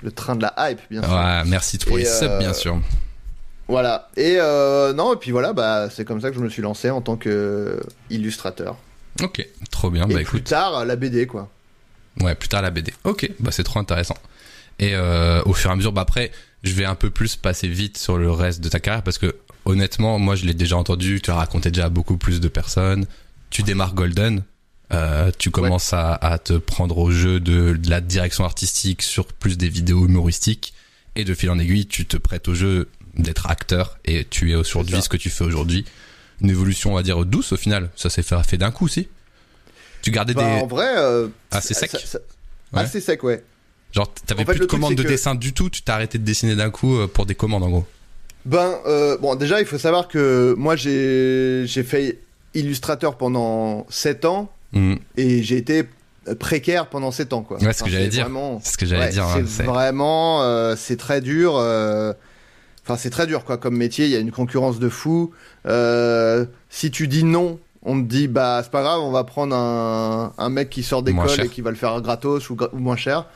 Le 0.03 0.11
train 0.11 0.37
de 0.37 0.43
la 0.43 0.55
hype 0.59 0.81
bien 0.91 1.03
sûr. 1.03 1.13
Ouais, 1.13 1.45
merci 1.47 1.79
pour 1.79 1.97
Et, 1.99 2.03
les 2.03 2.07
subs, 2.07 2.25
euh, 2.29 2.39
bien 2.41 2.53
sûr. 2.53 2.79
Voilà. 3.69 4.09
Et 4.17 4.37
euh, 4.39 4.93
non 4.93 5.15
et 5.15 5.17
puis 5.17 5.33
voilà 5.33 5.53
bah 5.53 5.89
c'est 5.91 6.05
comme 6.05 6.21
ça 6.21 6.31
que 6.31 6.37
je 6.37 6.41
me 6.41 6.49
suis 6.49 6.63
lancé 6.63 6.91
en 6.91 7.01
tant 7.01 7.17
que 7.17 7.81
illustrateur. 8.11 8.77
Ok, 9.23 9.47
trop 9.71 9.91
bien. 9.91 10.05
et 10.05 10.09
bah 10.09 10.15
plus 10.15 10.23
écoute, 10.23 10.45
tard 10.45 10.85
la 10.85 10.97
BD 10.97 11.27
quoi. 11.27 11.49
ouais, 12.21 12.35
plus 12.35 12.49
tard 12.49 12.63
la 12.63 12.71
BD. 12.71 12.93
Ok, 13.05 13.31
bah 13.41 13.51
c'est 13.51 13.65
trop 13.65 13.81
intéressant. 13.81 14.17
Et 14.79 14.95
euh, 14.95 15.43
au 15.47 15.55
fur 15.55 15.71
et 15.71 15.73
à 15.73 15.77
mesure, 15.77 15.93
bah 15.93 16.03
après, 16.03 16.31
je 16.63 16.73
vais 16.75 16.85
un 16.85 16.95
peu 16.95 17.09
plus 17.11 17.35
passer 17.37 17.67
vite 17.67 17.97
sur 17.97 18.19
le 18.19 18.31
reste 18.31 18.61
de 18.61 18.69
ta 18.69 18.79
carrière 18.79 19.03
parce 19.03 19.17
que 19.19 19.35
honnêtement, 19.65 20.19
moi, 20.19 20.35
je 20.37 20.45
l'ai 20.45 20.53
déjà 20.55 20.77
entendu. 20.77 21.21
Tu 21.23 21.31
as 21.31 21.35
raconté 21.35 21.71
déjà 21.71 21.87
à 21.87 21.89
beaucoup 21.89 22.19
plus 22.19 22.41
de 22.41 22.49
personnes. 22.49 23.07
Tu 23.49 23.63
démarres 23.63 23.95
Golden. 23.95 24.43
Euh, 24.93 25.31
tu 25.39 25.51
commences 25.51 25.93
à, 25.95 26.13
à 26.15 26.39
te 26.39 26.53
prendre 26.53 26.99
au 26.99 27.11
jeu 27.11 27.41
de, 27.41 27.73
de 27.73 27.91
la 27.91 28.01
direction 28.03 28.45
artistique 28.45 29.03
sur 29.03 29.27
plus 29.27 29.57
des 29.57 29.69
vidéos 29.69 30.07
humoristiques 30.07 30.75
et 31.17 31.25
de 31.25 31.35
fil 31.35 31.49
en 31.51 31.59
aiguille, 31.59 31.87
tu 31.87 32.05
te 32.07 32.17
prêtes 32.19 32.47
au 32.47 32.55
jeu 32.55 32.89
d'être 33.19 33.47
acteur 33.51 33.99
et 34.05 34.25
tu 34.29 34.53
es 34.53 34.55
aujourd'hui 34.55 35.01
ce 35.03 35.09
que 35.09 35.17
tu 35.17 35.31
fais 35.31 35.45
aujourd'hui. 35.45 35.85
Une 36.41 36.51
évolution, 36.51 36.93
on 36.93 36.95
va 36.97 37.03
dire 37.03 37.25
douce 37.25 37.53
au 37.53 37.57
final. 37.57 37.91
Ça 37.97 38.11
s'est 38.11 38.23
fait, 38.23 38.37
fait 38.47 38.59
d'un 38.59 38.71
coup, 38.71 38.89
si. 38.89 39.09
Tu 40.03 40.11
gardais 40.11 40.35
Bah, 40.35 40.43
des 40.45 40.61
en 40.63 40.67
vrai 40.67 40.87
euh, 40.97 41.29
assez 41.51 41.75
sec. 41.75 41.91
ça- 41.91 41.99
ça- 41.99 42.19
Ouais. 42.73 42.81
Assez 42.81 43.01
sec 43.01 43.23
ouais. 43.23 43.43
Genre, 43.93 44.13
t'avais 44.27 44.43
En 44.43 44.47
fait, 44.47 44.53
plus 44.53 44.61
de 44.61 44.67
commandes 44.67 44.95
de 44.97 45.03
que- 45.03 45.09
dessin 45.09 45.35
du 45.35 45.53
tout, 45.55 45.71
tu 45.71 45.83
t'es 45.83 45.93
arrêté 45.93 46.19
de 46.19 46.25
dessiner 46.25 46.55
d'un 46.57 46.71
coup 46.71 46.97
euh, 46.99 47.07
pour 47.07 47.25
des 47.27 47.35
commandes 47.35 47.63
en 47.63 47.71
gros. 47.71 47.87
Ben, 48.45 48.75
euh, 48.87 49.17
bon, 49.19 49.35
déjà, 49.37 49.61
il 49.61 49.67
faut 49.67 49.79
savoir 49.79 50.09
que 50.09 50.55
moi, 50.59 50.77
j'ai 50.77 51.65
fait 51.67 52.19
illustrateur 52.55 53.17
pendant 53.17 53.87
7 53.89 54.25
ans 54.25 54.51
Mhm. 54.73 54.99
et 55.17 55.43
j'ai 55.43 55.57
été 55.57 55.85
précaire 56.41 56.89
pendant 56.89 57.13
7 57.13 57.33
ans, 57.33 57.43
quoi. 57.43 57.63
Ouais, 57.63 57.73
ce 57.73 57.83
que 57.85 57.89
j'allais 57.91 58.05
c'est 58.05 58.11
dire. 58.11 58.25
Vraiment, 58.25 58.61
C'est 58.63 58.73
ce 58.73 58.79
que 58.79 58.87
j'allais 58.87 59.05
ouais, 59.07 59.11
dire. 59.13 59.25
hein, 59.25 59.35
c'est 59.37 59.49
c'est- 59.49 59.63
vraiment, 59.63 60.43
euh, 60.43 60.75
c'est 60.77 60.97
très 60.97 61.21
dur. 61.21 61.57
euh, 61.57 62.13
Enfin, 62.87 62.97
c'est 62.97 63.11
très 63.11 63.27
dur, 63.27 63.45
quoi, 63.45 63.57
comme 63.59 63.77
métier. 63.77 64.05
Il 64.05 64.13
y 64.13 64.17
a 64.17 64.21
une 64.21 64.31
concurrence 64.31 64.79
de 64.79 64.89
fou. 64.89 65.33
Euh, 65.67 66.47
si 66.71 66.93
tu 66.93 67.09
dis 67.09 67.25
non, 67.25 67.59
on 67.83 68.01
te 68.01 68.07
dit, 68.07 68.29
bah, 68.29 68.61
c'est 68.63 68.71
pas 68.71 68.83
grave, 68.83 69.01
on 69.01 69.11
va 69.11 69.25
prendre 69.25 69.57
un, 69.57 70.33
un 70.39 70.49
mec 70.51 70.71
qui 70.71 70.85
sort 70.85 71.03
d'école 71.03 71.41
et 71.45 71.49
qui 71.49 71.63
va 71.63 71.71
le 71.71 71.77
faire 71.77 72.01
gratos 72.01 72.49
ou, 72.51 72.57
moins 72.75 72.97
cher. 72.97 73.27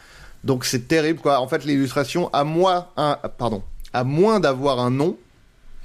Donc, 0.45 0.65
c'est 0.65 0.87
terrible, 0.87 1.19
quoi. 1.21 1.41
En 1.41 1.49
fait, 1.49 1.65
l'illustration, 1.65 2.31
à 2.33 2.45
moi, 2.45 2.93
un, 2.97 3.19
pardon, 3.39 3.63
à 3.93 4.05
moins 4.05 4.39
d'avoir 4.41 4.79
un 4.81 4.91
nom 4.91 5.17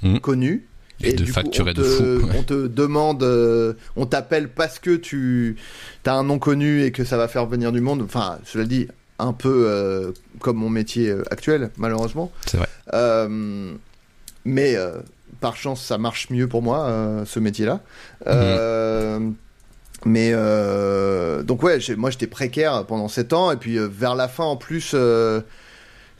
Mhm. 0.02 0.20
connu, 0.20 0.66
Et 1.02 1.14
de 1.14 1.24
du 1.24 1.32
facturer 1.32 1.72
coup, 1.72 1.80
de 1.80 1.86
on 1.86 1.88
te, 1.88 2.18
fou, 2.20 2.26
ouais. 2.26 2.32
On 2.38 2.42
te 2.42 2.66
demande, 2.66 3.22
euh, 3.22 3.72
on 3.96 4.04
t'appelle 4.06 4.48
parce 4.48 4.78
que 4.78 4.94
tu 4.94 5.56
as 6.04 6.12
un 6.14 6.22
nom 6.22 6.38
connu 6.38 6.82
et 6.84 6.92
que 6.92 7.02
ça 7.02 7.16
va 7.16 7.28
faire 7.28 7.46
venir 7.46 7.72
du 7.72 7.80
monde. 7.80 8.02
Enfin, 8.02 8.38
cela 8.44 8.64
dit, 8.64 8.88
un 9.18 9.32
peu 9.32 9.64
euh, 9.68 10.12
comme 10.40 10.56
mon 10.56 10.68
métier 10.70 11.08
euh, 11.10 11.22
actuel, 11.30 11.70
malheureusement. 11.76 12.30
C'est 12.46 12.56
vrai. 12.58 12.68
Euh, 12.92 13.72
mais 14.44 14.76
euh, 14.76 14.92
par 15.40 15.56
chance, 15.56 15.82
ça 15.82 15.98
marche 15.98 16.30
mieux 16.30 16.46
pour 16.48 16.62
moi, 16.62 17.22
ce 17.26 17.40
métier-là. 17.40 17.80
Mhm. 18.26 19.34
Mais 20.04 20.32
donc 21.44 21.62
ouais, 21.62 21.78
moi 21.96 22.10
j'étais 22.10 22.26
précaire 22.26 22.84
pendant 22.86 23.08
7 23.08 23.32
ans 23.32 23.50
et 23.50 23.56
puis 23.56 23.78
vers 23.78 24.14
la 24.14 24.28
fin 24.28 24.44
en 24.44 24.56
plus, 24.56 24.94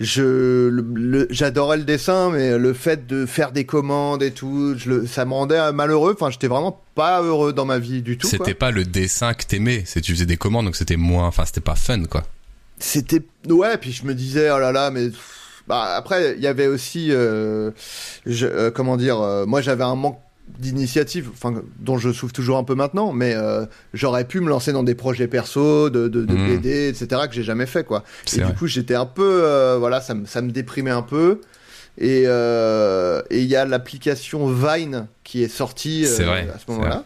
je 0.01 1.27
j'adorais 1.31 1.77
le 1.79 1.85
dessin, 1.85 2.31
mais 2.31 2.59
le 2.59 2.73
fait 2.75 3.07
de 3.07 3.25
faire 3.27 3.53
des 3.53 3.65
commandes 3.65 4.23
et 4.23 4.31
tout, 4.33 4.75
je 4.77 4.91
le- 4.91 5.07
ça 5.07 5.25
me 5.25 5.33
rendait 5.33 5.73
malheureux. 5.73 6.15
Enfin, 6.19 6.31
j'étais 6.31 6.49
vraiment 6.49 6.83
pas 6.95 7.23
heureux 7.23 7.53
dans 7.53 7.65
ma 7.65 7.79
vie 7.79 8.03
du 8.03 8.19
tout. 8.19 8.27
C'était 8.27 8.55
pas 8.55 8.71
le 8.71 8.85
dessin 8.85 9.33
que 9.35 9.45
t'aimais, 9.45 9.83
c'est 9.87 10.01
tu 10.01 10.13
faisais 10.13 10.27
des 10.27 10.37
commandes 10.37 10.67
donc 10.67 10.77
c'était 10.77 10.97
moins, 10.97 11.27
enfin 11.27 11.45
c'était 11.47 11.61
pas 11.61 11.77
fun 11.77 12.05
quoi. 12.05 12.25
C'était 12.79 13.23
ouais, 13.49 13.79
puis 13.79 13.93
je 13.93 14.05
me 14.05 14.15
disais 14.15 14.51
oh 14.51 14.59
là 14.59 14.73
là, 14.73 14.91
mais 14.91 15.09
bah 15.67 15.95
après 15.97 16.35
il 16.37 16.43
y 16.43 16.47
avait 16.47 16.67
aussi 16.67 17.09
euh, 17.11 17.71
je- 18.27 18.47
euh, 18.47 18.71
comment 18.71 18.97
dire, 18.97 19.21
euh, 19.21 19.47
moi 19.47 19.61
j'avais 19.63 19.85
un 19.85 19.95
manque 19.95 20.19
d'initiative, 20.61 21.29
enfin 21.33 21.61
dont 21.81 21.99
je 21.99 22.13
souffre 22.13 22.33
toujours 22.33 22.57
un 22.59 22.65
peu 22.65 22.75
maintenant, 22.77 23.13
mais 23.13 23.35
euh, 23.35 23.65
j'aurais 23.95 24.25
pu 24.25 24.41
me 24.41 24.49
lancer 24.49 24.73
dans 24.73 24.85
des 24.85 24.95
projets 24.95 25.27
perso, 25.27 25.91
de, 25.91 26.07
de, 26.09 26.25
de 26.25 26.35
Mhm. 26.35 26.47
BD, 26.47 26.89
etc. 26.89 27.23
que 27.29 27.35
j'ai 27.35 27.43
jamais 27.43 27.67
fait 27.67 27.85
quoi. 27.85 28.05
Et 28.33 28.41
vrai. 28.41 28.47
du 28.53 28.55
coup 28.57 28.67
j'étais 28.67 28.95
un 28.95 29.07
peu, 29.07 29.41
euh, 29.43 29.77
voilà, 29.79 30.01
ça 30.01 30.15
me 30.15 30.27
ça 30.27 30.43
me 30.43 30.51
déprimait 30.53 30.91
un 30.93 31.03
peu. 31.03 31.41
Et 31.99 32.25
euh, 32.27 33.23
et 33.31 33.41
il 33.41 33.49
y 33.49 33.57
a 33.57 33.65
l'application 33.65 34.47
Vine 34.53 35.07
qui 35.25 35.43
est 35.43 35.49
sortie 35.49 36.05
C'est 36.07 36.25
vrai, 36.25 36.47
à 36.55 36.59
ce 36.59 36.71
moment-là. 36.71 37.05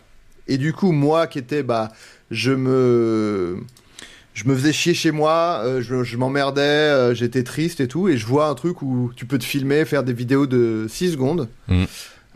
Et 0.48 0.58
du 0.58 0.72
coup 0.72 0.90
moi 0.92 1.28
qui 1.28 1.38
étais 1.38 1.62
bah 1.62 1.90
je 2.32 2.50
me 2.52 3.56
je 4.40 4.48
me 4.48 4.56
faisais 4.56 4.72
chier 4.72 4.94
chez 4.94 5.10
moi, 5.10 5.60
euh, 5.64 5.82
je, 5.82 6.02
je 6.02 6.16
m'emmerdais, 6.16 6.60
euh, 6.62 7.14
j'étais 7.14 7.42
triste 7.42 7.80
et 7.80 7.88
tout, 7.88 8.08
et 8.08 8.16
je 8.16 8.24
vois 8.24 8.46
un 8.46 8.54
truc 8.54 8.80
où 8.80 9.12
tu 9.14 9.26
peux 9.26 9.38
te 9.38 9.44
filmer, 9.44 9.84
faire 9.84 10.02
des 10.02 10.14
vidéos 10.14 10.46
de 10.46 10.86
6 10.88 11.12
secondes. 11.12 11.48
Mhm. 11.68 11.86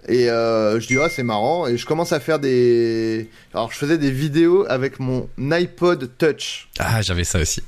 Et 0.09 0.29
euh, 0.29 0.79
je 0.81 0.87
dis, 0.87 0.99
ah, 0.99 1.09
c'est 1.09 1.23
marrant. 1.23 1.67
Et 1.67 1.79
je 1.79 1.87
commence 1.87 2.13
à 2.13 2.21
faire 2.21 2.39
des. 2.39 3.31
Alors, 3.55 3.73
je 3.73 3.79
faisais 3.79 3.97
des 3.97 4.11
vidéos 4.11 4.67
avec 4.69 5.01
mon 5.01 5.31
iPod 5.51 6.11
Touch. 6.19 6.69
Ah 6.79 7.01
j'avais 7.01 7.25
ça 7.25 7.41
aussi. 7.41 7.63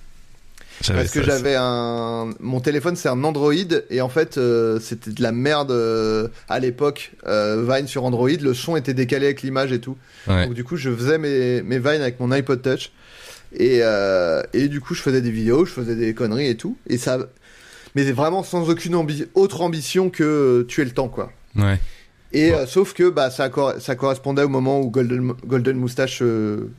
J'avais 0.82 1.00
Parce 1.00 1.12
que 1.12 1.22
j'avais 1.22 1.54
un. 1.56 2.34
Mon 2.40 2.60
téléphone, 2.60 2.96
c'est 2.96 3.08
un 3.08 3.24
Android. 3.24 3.54
Et 3.90 4.00
en 4.00 4.08
fait, 4.08 4.36
euh, 4.36 4.78
c'était 4.80 5.10
de 5.10 5.22
la 5.22 5.32
merde 5.32 5.70
euh, 5.70 6.28
à 6.48 6.58
l'époque. 6.58 7.12
Euh, 7.26 7.64
Vine 7.66 7.86
sur 7.86 8.04
Android, 8.04 8.28
le 8.28 8.54
son 8.54 8.76
était 8.76 8.94
décalé 8.94 9.26
avec 9.26 9.42
l'image 9.42 9.72
et 9.72 9.80
tout. 9.80 9.96
Ouais. 10.26 10.46
Donc 10.46 10.54
du 10.54 10.64
coup, 10.64 10.76
je 10.76 10.90
faisais 10.90 11.18
mes, 11.18 11.62
mes 11.62 11.78
Vines 11.78 12.02
avec 12.02 12.20
mon 12.20 12.30
iPod 12.30 12.60
Touch. 12.60 12.90
Et, 13.52 13.78
euh, 13.82 14.42
et 14.52 14.68
du 14.68 14.80
coup, 14.80 14.94
je 14.94 15.02
faisais 15.02 15.20
des 15.22 15.30
vidéos, 15.30 15.64
je 15.64 15.72
faisais 15.72 15.94
des 15.96 16.14
conneries 16.14 16.48
et 16.48 16.56
tout. 16.56 16.76
Et 16.88 16.98
ça... 16.98 17.18
Mais 17.94 18.02
vraiment 18.12 18.42
sans 18.42 18.68
aucune 18.68 18.94
ambi- 18.94 19.26
autre 19.34 19.62
ambition 19.62 20.10
que 20.10 20.22
euh, 20.22 20.64
tuer 20.64 20.84
le 20.84 20.90
temps, 20.90 21.08
quoi. 21.08 21.32
Ouais. 21.54 21.80
Et 22.32 22.50
Ouais. 22.50 22.58
euh, 22.58 22.66
sauf 22.66 22.92
que 22.92 23.08
bah, 23.08 23.30
ça, 23.30 23.48
cor- 23.48 23.80
ça 23.80 23.94
correspondait 23.96 24.42
au 24.42 24.48
moment 24.50 24.80
où 24.80 24.90
Golden, 24.90 25.32
Golden 25.46 25.78
Moustache 25.78 26.18
euh, 26.20 26.70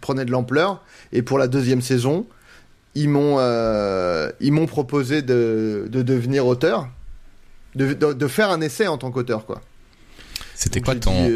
prenait 0.00 0.24
de 0.24 0.30
l'ampleur. 0.30 0.84
Et 1.12 1.22
pour 1.22 1.38
la 1.38 1.48
deuxième 1.48 1.82
saison, 1.82 2.26
ils 2.94 3.08
m'ont 3.08 3.38
ils 4.40 4.52
m'ont 4.52 4.66
proposé 4.66 5.22
de, 5.22 5.88
de 5.90 6.02
devenir 6.02 6.46
auteur. 6.46 6.88
De, 7.74 7.92
de, 7.92 8.12
de 8.12 8.26
faire 8.28 8.50
un 8.50 8.60
essai 8.60 8.86
en 8.86 8.96
tant 8.98 9.10
qu'auteur, 9.10 9.44
quoi. 9.46 9.60
C'était 10.54 10.80
quoi 10.80 10.94
ton, 10.94 11.28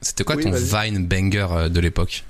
c'était 0.00 0.22
quoi 0.24 0.36
oui, 0.36 0.44
ton. 0.44 0.52
Vine 0.52 1.06
banger 1.06 1.68
de 1.70 1.80
l'époque? 1.80 2.24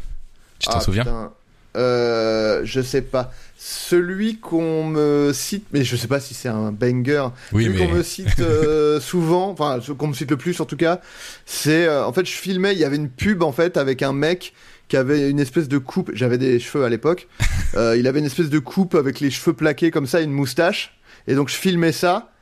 Tu 0.59 0.69
t'en 0.69 0.79
Ah, 0.79 0.81
souviens? 0.81 1.05
putain. 1.05 1.33
Euh, 1.77 2.61
je 2.65 2.81
sais 2.81 3.03
pas. 3.03 3.33
Celui 3.57 4.39
qu'on 4.39 4.85
me 4.87 5.33
cite, 5.35 5.67
mais 5.73 5.85
je 5.85 5.97
sais 5.97 6.09
pas 6.09 6.21
si 6.21 6.35
c'est 6.35 6.49
un 6.49 6.73
banger. 6.73 7.29
Oui 7.53 7.65
Celui 7.65 7.79
mais 7.79 7.87
qu'on 7.87 7.93
me 7.95 8.03
cite 8.03 8.41
euh, 8.41 9.01
souvent, 9.01 9.51
enfin 9.51 9.79
qu'on 9.97 10.09
me 10.09 10.15
cite 10.15 10.31
le 10.31 10.37
plus 10.37 10.61
en 10.61 10.65
tout 10.65 10.77
cas, 10.77 11.01
c'est 11.45 11.87
euh, 11.87 12.05
en 12.07 12.13
fait 12.13 12.25
je 12.25 12.33
filmais, 12.33 12.73
il 12.73 12.79
y 12.79 12.85
avait 12.85 12.97
une 12.97 13.11
pub 13.11 13.43
en 13.43 13.53
fait 13.53 13.77
avec 13.77 14.03
un 14.03 14.13
mec 14.13 14.55
qui 14.89 14.97
avait 14.97 15.29
une 15.29 15.41
espèce 15.41 15.69
de 15.69 15.79
coupe. 15.79 16.11
J'avais 16.15 16.39
des 16.39 16.59
cheveux 16.59 16.85
à 16.85 16.89
l'époque. 16.89 17.29
Il 17.75 18.07
avait 18.09 18.21
une 18.21 18.25
espèce 18.25 18.49
de 18.49 18.59
coupe 18.59 18.95
avec 18.95 19.21
les 19.21 19.31
cheveux 19.31 19.53
plaqués 19.53 19.91
comme 19.91 20.07
ça, 20.07 20.21
une 20.21 20.33
moustache. 20.33 20.99
Et 21.27 21.35
donc 21.35 21.49
je 21.51 21.55
filmais 21.55 21.93
ça. 21.93 22.33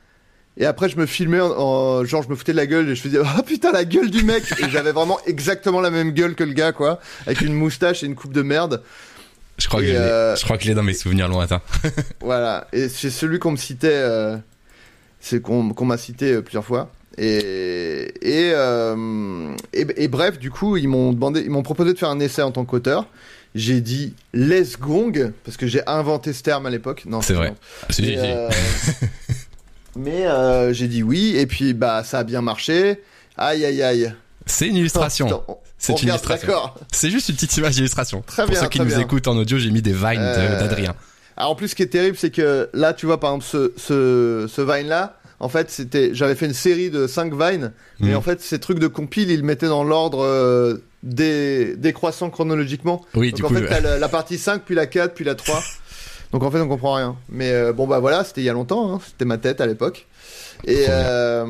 Et 0.59 0.65
après, 0.65 0.89
je 0.89 0.97
me 0.97 1.05
filmais 1.05 1.39
en, 1.39 1.51
en- 1.51 2.05
genre, 2.05 2.23
je 2.23 2.29
me 2.29 2.35
foutais 2.35 2.51
de 2.53 2.57
la 2.57 2.65
gueule 2.65 2.89
et 2.89 2.95
je 2.95 3.01
faisais, 3.01 3.19
oh 3.19 3.43
putain, 3.45 3.71
la 3.71 3.85
gueule 3.85 4.09
du 4.09 4.23
mec! 4.23 4.43
Et 4.59 4.69
j'avais 4.71 4.91
vraiment 4.91 5.19
exactement 5.27 5.81
la 5.81 5.91
même 5.91 6.11
gueule 6.13 6.33
que 6.33 6.43
le 6.43 6.53
gars, 6.53 6.71
quoi. 6.71 6.99
Avec 7.27 7.41
une 7.41 7.53
moustache 7.53 8.01
et 8.01 8.07
une 8.07 8.15
coupe 8.15 8.33
de 8.33 8.41
merde. 8.41 8.81
Je 9.57 9.67
crois 9.67 9.79
que 9.81 9.87
je 9.87 9.91
l'ai. 9.91 9.97
euh, 9.97 10.35
je 10.35 10.43
crois 10.43 10.57
je 10.63 10.67
l'ai 10.69 10.75
dans 10.75 10.83
mes 10.83 10.93
souvenirs 10.93 11.27
lointains. 11.27 11.61
Voilà. 12.21 12.67
Et 12.73 12.89
c'est 12.89 13.09
celui 13.09 13.39
qu'on 13.39 13.51
me 13.51 13.57
citait, 13.57 13.89
euh, 13.91 14.37
c'est 15.19 15.41
qu'on 15.41 15.63
m'a 15.85 15.97
cité 15.97 16.33
euh, 16.33 16.41
plusieurs 16.41 16.65
fois. 16.65 16.91
Et, 17.17 18.13
et, 18.21 18.51
euh, 18.53 19.51
et, 19.73 19.87
et 20.03 20.07
bref, 20.07 20.37
du 20.37 20.51
coup, 20.51 20.77
ils 20.77 20.87
m'ont 20.87 21.13
demandé, 21.13 21.41
ils 21.41 21.49
m'ont 21.49 21.63
proposé 21.63 21.93
de 21.93 21.97
faire 21.97 22.09
un 22.09 22.19
essai 22.19 22.43
en 22.43 22.51
tant 22.51 22.63
qu'auteur. 22.65 23.07
J'ai 23.55 23.81
dit 23.81 24.13
les 24.33 24.63
gong 24.79 25.31
parce 25.43 25.57
que 25.57 25.65
j'ai 25.65 25.81
inventé 25.87 26.31
ce 26.33 26.43
terme 26.43 26.67
à 26.67 26.69
l'époque. 26.69 27.03
Non, 27.07 27.21
C'est 27.21 27.33
vrai. 27.33 27.55
Mais, 29.95 30.25
j'ai 30.73 30.87
dit 30.87 31.01
oui, 31.01 31.35
et 31.37 31.47
puis 31.47 31.73
bah 31.73 32.03
ça 32.03 32.19
a 32.19 32.23
bien 32.23 32.41
marché. 32.41 33.01
Aïe 33.35 33.65
aïe 33.65 33.81
aïe. 33.81 34.13
C'est 34.45 34.67
une 34.67 34.75
illustration. 34.75 35.43
Oh, 35.47 35.59
C'est 35.95 36.03
une 36.03 36.09
illustration. 36.09 36.53
C'est 36.91 37.09
juste 37.09 37.29
une 37.29 37.35
petite 37.35 37.55
image 37.57 37.75
d'illustration. 37.75 38.21
Pour 38.21 38.45
bien, 38.47 38.59
ceux 38.61 38.67
qui 38.67 38.79
nous 38.79 38.85
bien. 38.85 38.99
écoutent 38.99 39.27
en 39.27 39.37
audio, 39.37 39.57
j'ai 39.57 39.71
mis 39.71 39.81
des 39.81 39.93
vines 39.93 40.19
Euh, 40.19 40.59
d'Adrien. 40.59 40.95
Alors 41.35 41.51
en 41.51 41.55
plus, 41.55 41.69
ce 41.69 41.75
qui 41.75 41.83
est 41.83 41.87
terrible, 41.87 42.17
c'est 42.17 42.31
que 42.31 42.69
là, 42.73 42.93
tu 42.93 43.05
vois, 43.05 43.19
par 43.19 43.31
exemple, 43.35 43.45
ce, 43.45 43.71
ce, 43.77 44.47
ce 44.51 44.61
Vine 44.61 44.87
là, 44.87 45.17
en 45.39 45.49
fait, 45.49 45.69
c'était, 45.69 46.09
j'avais 46.13 46.33
fait 46.33 46.47
une 46.47 46.53
série 46.55 46.89
de 46.89 47.05
5 47.05 47.33
Vines, 47.33 47.71
mais 47.99 48.13
Mm. 48.13 48.17
en 48.17 48.21
fait, 48.21 48.41
ces 48.41 48.59
trucs 48.59 48.79
de 48.79 48.87
compile, 48.87 49.29
ils 49.29 49.43
mettaient 49.43 49.67
dans 49.67 49.83
l'ordre 49.83 50.23
euh, 50.23 50.83
des, 51.03 51.75
décroissant 51.75 52.31
chronologiquement. 52.31 53.05
Oui, 53.13 53.29
Donc 53.29 53.37
du 53.37 53.43
en 53.45 53.47
coup, 53.49 53.53
fait, 53.55 53.67
t'as 53.67 53.79
la, 53.81 53.99
la 53.99 54.09
partie 54.09 54.39
5, 54.39 54.63
puis 54.65 54.73
la 54.73 54.87
4, 54.87 55.13
puis 55.13 55.25
la 55.25 55.35
3. 55.35 55.61
Donc 56.31 56.41
en 56.43 56.49
fait, 56.49 56.59
on 56.59 56.67
comprend 56.67 56.95
rien. 56.95 57.15
Mais 57.29 57.51
euh, 57.51 57.71
bon, 57.71 57.85
bah 57.85 57.99
voilà, 57.99 58.23
c'était 58.23 58.41
il 58.41 58.45
y 58.45 58.49
a 58.49 58.53
longtemps, 58.53 58.95
hein, 58.95 58.99
c'était 59.05 59.25
ma 59.25 59.37
tête 59.37 59.61
à 59.61 59.67
l'époque. 59.67 60.07
Et, 60.65 60.85
euh, 60.89 61.45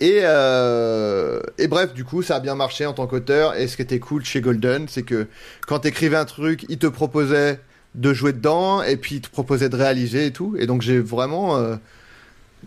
et, 0.00 0.20
euh, 0.22 1.40
et 1.58 1.66
bref, 1.68 1.92
du 1.94 2.04
coup, 2.04 2.22
ça 2.22 2.36
a 2.36 2.40
bien 2.40 2.54
marché 2.54 2.86
en 2.86 2.92
tant 2.92 3.06
qu'auteur. 3.06 3.54
Et 3.56 3.66
ce 3.68 3.76
qui 3.76 3.82
était 3.82 3.98
cool 3.98 4.24
chez 4.24 4.40
Golden, 4.40 4.86
c'est 4.88 5.02
que 5.02 5.26
quand 5.66 5.80
t'écrivais 5.80 6.16
un 6.16 6.24
truc, 6.24 6.64
ils 6.68 6.78
te 6.78 6.86
proposaient 6.86 7.60
de 7.94 8.12
jouer 8.12 8.32
dedans, 8.32 8.82
et 8.82 8.96
puis 8.96 9.16
ils 9.16 9.20
te 9.20 9.30
proposaient 9.30 9.68
de 9.68 9.76
réaliser 9.76 10.26
et 10.26 10.32
tout. 10.32 10.56
Et 10.58 10.66
donc 10.66 10.82
j'ai 10.82 10.98
vraiment... 11.00 11.56
euh, 11.56 11.76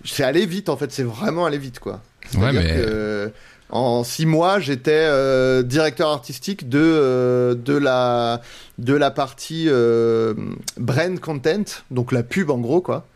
c'est 0.04 0.24
allé 0.24 0.46
vite, 0.46 0.70
en 0.70 0.78
fait, 0.78 0.92
c'est 0.92 1.04
vraiment 1.04 1.46
allé 1.46 1.58
vite, 1.58 1.80
quoi. 1.80 2.02
Ouais, 2.38 2.52
mais- 2.54 2.76
que, 2.76 3.32
en 3.70 4.04
six 4.04 4.26
mois, 4.26 4.60
j'étais 4.60 4.92
euh, 4.92 5.64
directeur 5.64 6.10
artistique 6.10 6.68
de 6.68 6.80
euh, 6.80 7.56
de 7.56 7.78
la 7.78 8.42
de 8.80 8.94
la 8.94 9.12
partie 9.12 9.68
euh, 9.70 10.34
brand 10.78 11.18
content, 11.20 11.64
donc 11.90 12.12
la 12.12 12.22
pub 12.24 12.50
en 12.50 12.58
gros 12.58 12.82
quoi. 12.82 13.08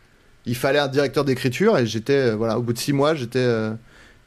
Il 0.46 0.56
fallait 0.56 0.78
un 0.78 0.88
directeur 0.88 1.24
d'écriture 1.26 1.76
et 1.76 1.84
j'étais 1.86 2.30
euh, 2.30 2.36
voilà 2.36 2.58
au 2.58 2.62
bout 2.62 2.72
de 2.72 2.78
six 2.78 2.94
mois 2.94 3.14
j'étais 3.14 3.38
euh, 3.40 3.72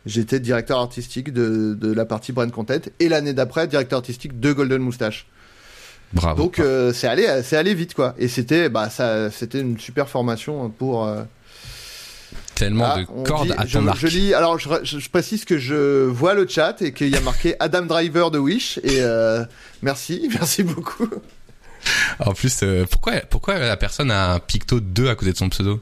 j'étais 0.10 0.40
directeur 0.40 0.80
artistique 0.80 1.32
de, 1.32 1.74
de 1.80 1.94
la 1.94 2.06
partie 2.06 2.32
brand 2.32 2.52
content 2.52 2.80
et 3.00 3.10
l'année 3.10 3.34
d'après 3.34 3.68
directeur 3.68 4.00
artistique 4.00 4.40
de 4.40 4.52
Golden 4.54 4.82
Moustache. 4.82 5.28
bravo. 6.14 6.44
Donc 6.44 6.60
euh, 6.60 6.92
c'est 6.94 7.08
allé 7.08 7.28
c'est 7.44 7.56
allé 7.58 7.74
vite 7.74 7.94
quoi 7.94 8.16
et 8.18 8.28
c'était 8.28 8.68
bah 8.70 8.90
ça 8.90 9.30
c'était 9.32 9.62
une 9.62 9.78
super 9.80 10.10
formation 10.10 10.70
pour 10.70 11.06
euh, 11.06 11.22
Tellement 12.56 12.90
ah, 12.94 13.00
de 13.00 13.06
cordes 13.26 13.48
dit- 13.48 13.54
à 13.58 13.66
je, 13.66 13.78
ton 13.80 13.88
arc. 13.88 13.98
je 14.00 14.08
lis, 14.08 14.34
alors 14.34 14.60
je, 14.60 15.10
précise 15.10 15.46
que 15.46 15.58
je 15.58 16.04
vois 16.06 16.34
le 16.34 16.46
chat 16.46 16.82
et 16.82 16.92
qu'il 16.92 17.08
y 17.08 17.16
a 17.16 17.22
marqué 17.22 17.56
Adam 17.60 17.84
Driver 17.84 18.32
de 18.32 18.38
Wish 18.38 18.80
et 18.84 19.02
euh, 19.02 19.46
merci, 19.82 20.30
merci 20.34 20.64
beaucoup. 20.64 21.10
En 22.20 22.34
plus, 22.34 22.64
pourquoi, 22.92 23.14
pourquoi 23.30 23.58
la 23.60 23.78
personne 23.78 24.12
a 24.12 24.34
un 24.34 24.40
picto 24.40 24.82
2 24.82 25.08
à 25.08 25.16
côté 25.16 25.32
de 25.32 25.38
son 25.38 25.48
pseudo? 25.48 25.80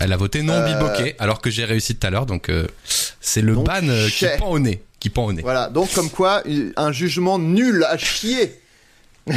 Elle 0.00 0.12
a 0.12 0.16
voté 0.16 0.42
non 0.42 0.54
Euh, 0.54 0.64
biboqué, 0.74 1.14
alors 1.18 1.40
que 1.40 1.50
j'ai 1.50 1.64
réussi 1.64 1.96
tout 1.96 2.06
à 2.06 2.10
l'heure, 2.10 2.24
donc 2.26 2.48
euh, 2.48 2.66
c'est 3.20 3.42
le 3.42 3.54
Donc, 3.54 3.66
ban 3.66 3.86
euh, 3.88 4.08
qui 4.08 4.26
pend 4.38 4.48
au 4.48 4.58
nez. 4.58 4.82
Qui 5.00 5.10
pend 5.10 5.24
au 5.26 5.32
nez. 5.32 5.42
Voilà, 5.42 5.68
donc 5.68 5.92
comme 5.92 6.08
quoi 6.10 6.42
un 6.76 6.92
jugement 6.92 7.38
nul 7.38 7.84
à 7.84 7.98
chier. 7.98 8.60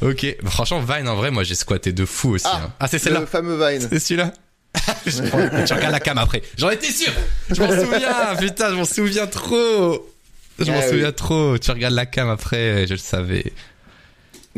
Ok, 0.00 0.26
franchement, 0.46 0.80
Vine, 0.80 1.08
en 1.08 1.14
vrai, 1.14 1.30
moi 1.30 1.44
j'ai 1.44 1.54
squatté 1.54 1.92
de 1.92 2.04
fou 2.04 2.30
aussi. 2.34 2.46
Ah, 2.48 2.62
hein. 2.64 2.72
ah 2.80 2.88
c'est 2.88 2.98
celle-là 2.98 3.20
Le 3.20 3.26
fameux 3.26 3.56
Vine. 3.56 3.86
C'est 3.88 3.98
celui-là 4.00 4.32
Je 5.06 5.22
prends- 5.22 5.64
Tu 5.64 5.72
regardes 5.74 5.92
la 5.92 6.00
cam 6.00 6.18
après. 6.18 6.42
J'en 6.58 6.70
étais 6.70 6.90
sûr 6.90 7.12
Je 7.50 7.60
m'en 7.62 7.68
souviens 7.68 8.34
Putain, 8.40 8.70
je 8.70 8.74
m'en 8.74 8.84
souviens 8.84 9.26
trop 9.26 10.08
Je 10.58 10.64
m'en 10.70 10.78
Ah 10.78 10.80
oui. 10.84 10.88
souviens 10.90 11.12
trop. 11.12 11.58
Tu 11.58 11.70
regardes 11.70 11.94
la 11.94 12.06
cam 12.06 12.28
après, 12.30 12.86
je 12.86 12.92
le 12.94 12.98
savais. 12.98 13.52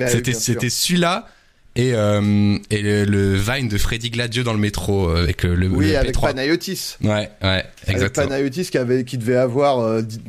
C'était 0.08 0.32
sûr. 0.32 0.40
c'était 0.42 0.70
celui-là 0.70 1.28
et, 1.76 1.92
euh, 1.94 2.56
et 2.70 2.82
le, 2.82 3.04
le 3.04 3.34
Vine 3.34 3.68
de 3.68 3.78
Freddy 3.78 4.10
Gladio 4.10 4.42
dans 4.42 4.52
le 4.52 4.58
métro 4.58 5.08
euh, 5.10 5.22
avec 5.22 5.42
le, 5.42 5.54
le, 5.54 5.68
Oui, 5.68 5.90
le 5.90 5.98
avec 5.98 6.14
P3. 6.16 6.20
Panayotis. 6.20 6.96
Ouais, 7.02 7.10
ouais, 7.10 7.30
Avec 7.42 7.64
exactement. 7.88 8.28
Panayotis 8.28 8.66
qui, 8.70 8.78
avait, 8.78 9.04
qui 9.04 9.18
devait 9.18 9.36
avoir 9.36 9.80
euh, 9.80 10.02
dix- 10.02 10.20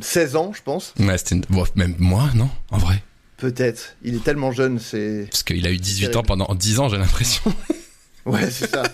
16 0.00 0.36
ans, 0.36 0.52
je 0.54 0.62
pense. 0.62 0.94
Ouais, 1.00 1.18
c'était 1.18 1.34
une... 1.36 1.44
bon, 1.50 1.64
même 1.76 1.94
moi, 1.98 2.30
non 2.34 2.48
En 2.70 2.78
vrai 2.78 3.02
Peut-être. 3.36 3.96
Il 4.04 4.14
est 4.14 4.22
tellement 4.22 4.52
jeune, 4.52 4.78
c'est. 4.78 5.26
Parce 5.30 5.42
qu'il 5.42 5.66
a 5.66 5.70
eu 5.72 5.76
18 5.76 6.00
Terrible. 6.06 6.18
ans 6.18 6.22
pendant 6.22 6.54
10 6.54 6.78
ans, 6.78 6.88
j'ai 6.88 6.98
l'impression. 6.98 7.42
Ouais, 8.24 8.48
c'est 8.50 8.70
ça. 8.70 8.84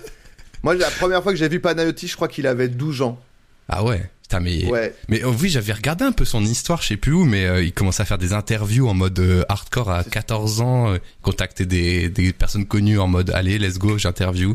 Moi, 0.62 0.74
la 0.74 0.90
première 0.90 1.22
fois 1.22 1.32
que 1.32 1.38
j'ai 1.38 1.48
vu 1.50 1.60
Panayotis, 1.60 2.08
je 2.08 2.16
crois 2.16 2.28
qu'il 2.28 2.46
avait 2.46 2.68
12 2.68 3.02
ans. 3.02 3.20
Ah 3.68 3.84
ouais. 3.84 4.08
Putain, 4.28 4.40
mais 4.40 4.66
Ouais. 4.66 4.94
mais 5.08 5.24
oh, 5.24 5.34
oui, 5.40 5.48
j'avais 5.48 5.72
regardé 5.72 6.04
un 6.04 6.12
peu 6.12 6.26
son 6.26 6.44
histoire, 6.44 6.82
je 6.82 6.88
sais 6.88 6.96
plus 6.98 7.12
où, 7.12 7.24
mais 7.24 7.46
euh, 7.46 7.62
il 7.62 7.72
commençait 7.72 8.02
à 8.02 8.04
faire 8.04 8.18
des 8.18 8.34
interviews 8.34 8.86
en 8.86 8.92
mode 8.92 9.18
euh, 9.20 9.42
hardcore 9.48 9.90
à 9.90 10.04
14 10.04 10.60
ans, 10.60 10.92
euh, 10.92 10.98
contacter 11.22 11.64
des 11.64 12.10
des 12.10 12.34
personnes 12.34 12.66
connues 12.66 12.98
en 12.98 13.06
mode 13.06 13.30
allez, 13.30 13.58
let's 13.58 13.78
go, 13.78 13.96
j'interview. 13.96 14.54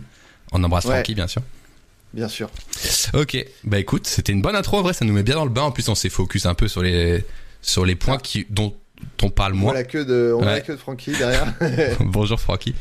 On 0.52 0.64
embrasse 0.64 0.86
Ouais. 0.86 0.94
Francky, 0.94 1.16
bien 1.16 1.26
sûr. 1.26 1.42
Bien 2.14 2.28
sûr. 2.28 2.52
Ok, 3.16 3.44
bah 3.64 3.80
écoute, 3.80 4.06
c'était 4.06 4.32
une 4.32 4.44
bonne 4.44 4.56
intro. 4.56 4.78
En 4.78 4.84
vrai, 4.84 4.94
ça 4.94 5.06
nous 5.06 5.14
met 5.14 5.24
bien 5.24 5.34
dans 5.34 5.46
le 5.46 5.50
bain. 5.50 5.64
En 5.64 5.72
plus, 5.72 5.90
on 5.90 5.96
s'est 5.96 6.10
focus 6.10 6.46
un 6.46 6.54
peu 6.54 6.68
sur 6.68 6.84
les 6.84 7.26
sur 7.64 7.84
les 7.84 7.96
points 7.96 8.20
qui 8.20 8.46
dont 8.52 8.76
on 9.24 9.32
parle 9.32 9.54
On 9.54 9.58
moins. 9.58 9.72
voit 9.72 9.80
la 9.80 9.86
queue 9.86 10.06
de, 10.06 10.32
on 10.36 10.38
voit 10.44 10.50
Ouais. 10.50 10.54
la 10.58 10.62
queue 10.62 10.74
de 10.74 10.78
Francky 10.80 11.14
derrière. 11.14 11.52
Bonjour 12.00 12.40
Francky. 12.40 12.76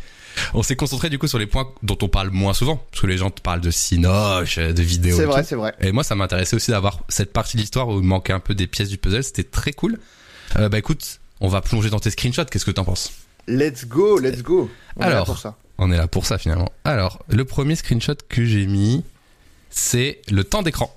On 0.55 0.63
s'est 0.63 0.77
concentré 0.77 1.11
du 1.11 1.19
coup 1.19 1.27
sur 1.27 1.39
les 1.39 1.47
points 1.47 1.69
dont 1.83 1.99
on 2.03 2.09
parle 2.09 2.31
moins 2.31 2.55
souvent, 2.55 2.77
parce 2.91 3.03
que 3.03 3.07
les 3.07 3.19
gens 3.19 3.31
te 3.31 3.41
parlent 3.41 3.61
de 3.61 3.71
Sinoche, 3.71 4.59
de 4.59 4.83
vidéos. 4.83 5.17
c'est 5.17 5.25
vrai, 5.25 5.45
c'est 5.45 5.55
vrai. 5.57 5.75
Et 5.81 5.93
moi, 5.93 6.05
ça 6.05 6.15
m'intéressait 6.15 6.57
aussi 6.57 6.71
d'avoir 6.71 7.01
cette 7.09 7.33
partie 7.33 7.57
de 7.57 7.63
l'histoire 7.63 7.89
où 7.89 8.01
il 8.01 8.07
manquait 8.07 8.33
un 8.33 8.41
peu 8.41 8.55
des 8.55 8.67
pièces 8.67 8.89
du 8.89 8.99
puzzle. 8.99 9.25
C'était 9.25 9.45
très 9.45 9.73
cool. 9.73 9.99
Euh, 10.57 10.69
bah 10.69 10.79
écoute, 10.79 11.21
on 11.41 11.49
va 11.49 11.61
plonger 11.61 11.91
dans 11.91 12.01
tes 12.01 12.11
screenshots. 12.11 12.45
Qu'est-ce 12.47 12.65
que 12.65 12.71
t'en 12.71 12.85
penses? 12.85 13.13
Let's 13.49 13.87
go, 13.87 14.19
let's 14.19 14.43
go. 14.43 14.71
On 14.97 15.03
est 15.03 15.07
là 15.07 15.13
Alors. 15.13 15.27
pour 15.27 15.39
ça. 15.39 15.57
On 15.79 15.91
est 15.91 15.97
là 15.97 16.07
pour 16.07 16.27
ça 16.27 16.39
finalement. 16.39 16.71
Alors, 16.85 17.25
le 17.29 17.45
premier 17.45 17.75
screenshot 17.75 18.15
que 18.29 18.45
j'ai 18.45 18.67
mis, 18.67 19.03
c'est 19.71 20.21
le 20.31 20.45
temps 20.45 20.63
d'écran. 20.63 20.95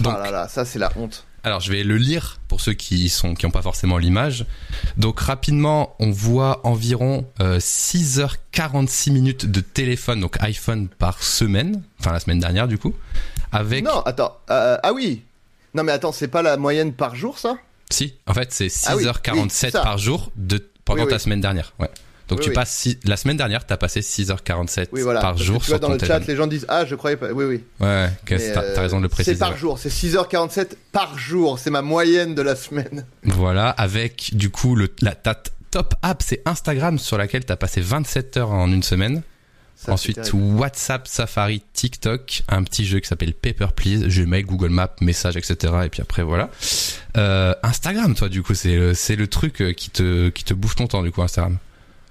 Donc, 0.00 0.14
ah 0.16 0.24
là 0.24 0.30
là, 0.30 0.48
ça 0.48 0.64
c'est 0.64 0.78
la 0.78 0.92
honte. 0.96 1.24
Alors 1.48 1.60
je 1.60 1.72
vais 1.72 1.82
le 1.82 1.96
lire 1.96 2.38
pour 2.46 2.60
ceux 2.60 2.74
qui 2.74 3.08
sont 3.08 3.34
qui 3.34 3.46
ont 3.46 3.50
pas 3.50 3.62
forcément 3.62 3.96
l'image. 3.96 4.44
Donc 4.98 5.18
rapidement, 5.20 5.96
on 5.98 6.10
voit 6.10 6.60
environ 6.66 7.24
euh, 7.40 7.58
6h46 7.58 9.10
minutes 9.12 9.46
de 9.46 9.60
téléphone 9.60 10.20
donc 10.20 10.36
iPhone 10.42 10.88
par 10.88 11.22
semaine, 11.22 11.82
enfin 12.00 12.12
la 12.12 12.20
semaine 12.20 12.38
dernière 12.38 12.68
du 12.68 12.76
coup, 12.78 12.94
avec 13.50 13.82
Non, 13.84 14.00
attends. 14.02 14.36
euh, 14.50 14.76
ah 14.82 14.92
oui. 14.92 15.22
Non 15.74 15.84
mais 15.84 15.92
attends, 15.92 16.12
c'est 16.12 16.28
pas 16.28 16.42
la 16.42 16.56
moyenne 16.58 16.92
par 16.92 17.14
jour 17.14 17.38
ça? 17.38 17.56
Si, 17.90 18.14
en 18.26 18.34
fait 18.34 18.52
c'est 18.52 18.68
Ah 18.86 18.96
oui, 18.96 19.04
6h47 19.04 19.32
oui, 19.32 19.46
c'est 19.48 19.70
ça. 19.70 19.80
par 19.80 19.96
jour 19.96 20.30
de 20.36 20.68
pendant 20.84 21.04
Oui, 21.04 21.08
ta 21.10 21.18
semaine 21.18 21.40
dernière. 21.40 21.72
Ouais. 21.78 21.90
Donc 22.28 22.38
Oui, 22.38 22.44
tu 22.44 22.50
oui. 22.50 22.54
passes 22.54 22.70
six- 22.70 22.98
la 23.04 23.16
semaine 23.16 23.36
dernière, 23.36 23.64
t'as 23.66 23.76
passé 23.76 24.00
6h47 24.00 24.88
Oui, 24.92 25.02
voilà. 25.02 25.20
par 25.20 25.30
Parce 25.32 25.40
que 25.40 25.46
jour 25.46 25.58
tu 25.60 25.64
sur 25.66 25.78
vois 25.78 25.88
dans 25.88 25.94
le 25.94 25.98
chat, 25.98 26.20
les 26.26 26.36
gens 26.36 26.46
disent 26.46 26.66
Ah, 26.68 26.84
je 26.84 26.94
croyais 26.94 27.16
pas. 27.16 27.32
Oui, 27.32 27.44
oui. 27.46 27.64
Ouais, 27.80 28.08
Mais, 28.30 28.52
t'as 28.52 28.62
euh, 28.62 28.80
raison 28.80 28.98
de 28.98 29.02
le 29.04 29.08
préciser. 29.08 29.34
C'est 29.34 29.38
par 29.40 29.52
ouais. 29.52 29.58
jour, 29.58 29.78
c'est 29.78 29.88
6h47 29.88 30.72
par 30.92 31.18
jour. 31.18 31.58
C'est 31.58 31.70
ma 31.70 31.82
moyenne 31.82 32.34
de 32.34 32.42
la 32.42 32.54
semaine. 32.56 33.06
Voilà, 33.24 33.70
avec 33.70 34.30
du 34.34 34.50
coup 34.50 34.74
le, 34.76 34.88
la, 35.00 35.14
ta 35.14 35.40
top 35.70 35.94
app, 36.02 36.22
c'est 36.22 36.42
Instagram 36.46 36.98
sur 36.98 37.18
laquelle 37.18 37.44
t'as 37.44 37.56
passé 37.56 37.80
27 37.80 38.36
heures 38.36 38.50
en 38.52 38.70
une 38.70 38.82
semaine. 38.82 39.22
Ça, 39.76 39.92
Ensuite. 39.92 40.32
WhatsApp, 40.34 41.06
Safari, 41.06 41.62
TikTok, 41.72 42.42
un 42.48 42.64
petit 42.64 42.84
jeu 42.84 42.98
qui 42.98 43.06
s'appelle 43.06 43.32
Paper 43.32 43.68
Please, 43.76 44.08
Gmail, 44.08 44.42
Google 44.42 44.70
Maps, 44.70 44.96
messages, 45.00 45.36
etc. 45.36 45.72
Et 45.84 45.88
puis 45.88 46.02
après, 46.02 46.24
voilà. 46.24 46.50
Euh, 47.16 47.54
Instagram, 47.62 48.16
toi, 48.16 48.28
du 48.28 48.42
coup, 48.42 48.54
c'est 48.54 48.74
le, 48.74 48.92
le 49.16 49.26
truc 49.28 49.62
euh, 49.62 49.72
qui 49.72 49.90
te, 49.90 50.30
qui 50.30 50.42
te 50.42 50.52
bouffe 50.52 50.74
ton 50.74 50.88
temps, 50.88 51.02
du 51.04 51.12
coup, 51.12 51.22
Instagram. 51.22 51.58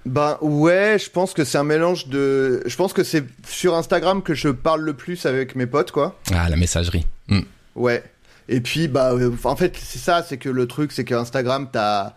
Ben 0.06 0.38
ouais, 0.40 0.96
je 0.98 1.10
pense 1.10 1.34
que 1.34 1.44
c'est 1.44 1.58
un 1.58 1.64
mélange 1.64 2.06
de. 2.08 2.62
Je 2.66 2.76
pense 2.76 2.92
que 2.92 3.04
c'est 3.04 3.24
sur 3.46 3.74
Instagram 3.74 4.22
que 4.22 4.32
je 4.34 4.48
parle 4.48 4.82
le 4.82 4.94
plus 4.94 5.26
avec 5.26 5.54
mes 5.54 5.66
potes, 5.66 5.90
quoi. 5.92 6.18
Ah, 6.32 6.48
la 6.48 6.56
messagerie. 6.56 7.06
Hmm. 7.28 7.40
Ouais. 7.74 8.02
Et 8.48 8.60
puis, 8.60 8.88
bah, 8.88 9.12
euh, 9.12 9.30
en 9.44 9.56
fait, 9.56 9.76
c'est 9.82 9.98
ça, 9.98 10.24
c'est 10.26 10.38
que 10.38 10.48
le 10.48 10.66
truc, 10.66 10.92
c'est 10.92 11.04
que 11.04 11.14
Instagram, 11.14 11.68
t'as. 11.70 12.14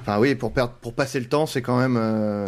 Enfin, 0.00 0.18
oui, 0.18 0.34
pour, 0.36 0.52
perdre, 0.52 0.72
pour 0.80 0.94
passer 0.94 1.18
le 1.18 1.26
temps, 1.26 1.46
c'est 1.46 1.62
quand 1.62 1.78
même. 1.78 1.96
euh, 1.98 2.46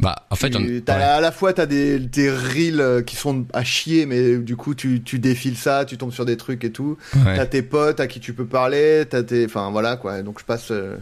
Bah, 0.00 0.24
en 0.30 0.36
fait, 0.36 0.50
tu- 0.50 0.56
on- 0.56 0.80
t'as 0.84 0.96
ouais. 0.96 1.02
à 1.02 1.20
la 1.20 1.30
fois, 1.30 1.52
t'as 1.52 1.66
des, 1.66 1.98
des 1.98 2.30
reels 2.30 2.80
euh, 2.80 3.02
qui 3.02 3.14
sont 3.16 3.44
à 3.52 3.62
chier, 3.64 4.06
mais 4.06 4.38
du 4.38 4.56
coup, 4.56 4.74
tu, 4.74 5.02
tu 5.02 5.18
défiles 5.18 5.58
ça, 5.58 5.84
tu 5.84 5.98
tombes 5.98 6.12
sur 6.12 6.24
des 6.24 6.36
trucs 6.38 6.64
et 6.64 6.72
tout. 6.72 6.96
Ouais. 7.14 7.36
T'as 7.36 7.46
tes 7.46 7.62
potes 7.62 8.00
à 8.00 8.06
qui 8.06 8.20
tu 8.20 8.32
peux 8.32 8.46
parler, 8.46 9.04
t'as 9.10 9.22
tes. 9.22 9.44
Enfin, 9.44 9.70
voilà, 9.70 9.96
quoi. 9.96 10.22
Donc, 10.22 10.40
je 10.40 10.44
passe. 10.44 10.70
euh, 10.70 10.96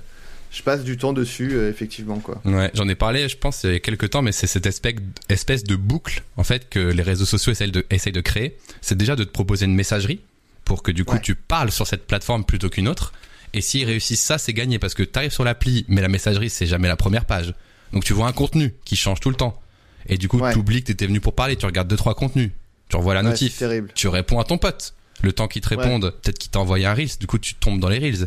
Je 0.56 0.62
passe 0.62 0.84
du 0.84 0.96
temps 0.96 1.12
dessus, 1.12 1.52
euh, 1.52 1.68
effectivement, 1.68 2.18
quoi. 2.18 2.40
Ouais, 2.46 2.70
j'en 2.72 2.88
ai 2.88 2.94
parlé, 2.94 3.28
je 3.28 3.36
pense, 3.36 3.62
il 3.64 3.72
y 3.72 3.74
a 3.74 3.78
quelques 3.80 4.08
temps, 4.10 4.22
mais 4.22 4.32
c'est 4.32 4.46
cette 4.46 4.64
espèce, 4.64 4.94
espèce 5.28 5.64
de 5.64 5.76
boucle, 5.76 6.22
en 6.38 6.44
fait, 6.44 6.68
que 6.70 6.78
les 6.78 7.02
réseaux 7.02 7.26
sociaux 7.26 7.52
essayent 7.52 7.70
de, 7.70 7.84
essayent 7.90 8.12
de 8.14 8.20
créer. 8.22 8.56
C'est 8.80 8.96
déjà 8.96 9.16
de 9.16 9.24
te 9.24 9.30
proposer 9.30 9.66
une 9.66 9.74
messagerie 9.74 10.20
pour 10.64 10.82
que 10.82 10.90
du 10.92 11.04
coup 11.04 11.14
Ouais. 11.16 11.20
tu 11.20 11.34
parles 11.34 11.70
sur 11.70 11.86
cette 11.86 12.06
plateforme 12.06 12.44
plutôt 12.44 12.70
qu'une 12.70 12.88
autre. 12.88 13.12
Et 13.52 13.60
s'ils 13.60 13.84
réussissent 13.84 14.22
ça, 14.24 14.38
c'est 14.38 14.52
gagné 14.54 14.78
parce 14.78 14.94
que 14.94 15.02
t'arrives 15.02 15.30
sur 15.30 15.44
l'appli, 15.44 15.84
mais 15.88 16.00
la 16.00 16.08
messagerie, 16.08 16.48
c'est 16.50 16.66
jamais 16.66 16.88
la 16.88 16.96
première 16.96 17.26
page. 17.26 17.52
Donc 17.92 18.04
tu 18.04 18.12
vois 18.14 18.26
un 18.26 18.32
contenu 18.32 18.72
qui 18.84 18.96
change 18.96 19.20
tout 19.20 19.30
le 19.30 19.36
temps. 19.36 19.60
Et 20.08 20.16
du 20.18 20.26
coup, 20.28 20.38
Ouais. 20.40 20.52
tu 20.52 20.58
oublies 20.58 20.80
que 20.82 20.86
t'étais 20.86 21.06
venu 21.06 21.20
pour 21.20 21.34
parler, 21.34 21.56
tu 21.56 21.66
regardes 21.66 21.88
deux, 21.88 21.96
trois 21.96 22.14
contenus. 22.14 22.50
Tu 22.88 22.96
revois 22.96 23.14
la 23.14 23.20
Ouais, 23.22 23.28
notif. 23.30 23.52
c'est 23.52 23.58
terrible. 23.66 23.90
tu 23.94 24.08
réponds 24.08 24.40
à 24.40 24.44
ton 24.44 24.56
pote. 24.58 24.94
Le 25.22 25.32
temps 25.32 25.48
qu'il 25.48 25.60
te 25.62 25.68
réponde, 25.68 26.14
peut-être 26.22 26.38
qu'il 26.38 26.50
t'a 26.50 26.60
envoyé 26.60 26.86
un 26.86 26.94
Reels, 26.94 27.18
du 27.20 27.26
coup 27.26 27.38
tu 27.38 27.54
tombes 27.54 27.78
dans 27.80 27.88
les 27.88 27.98
Reels. 27.98 28.26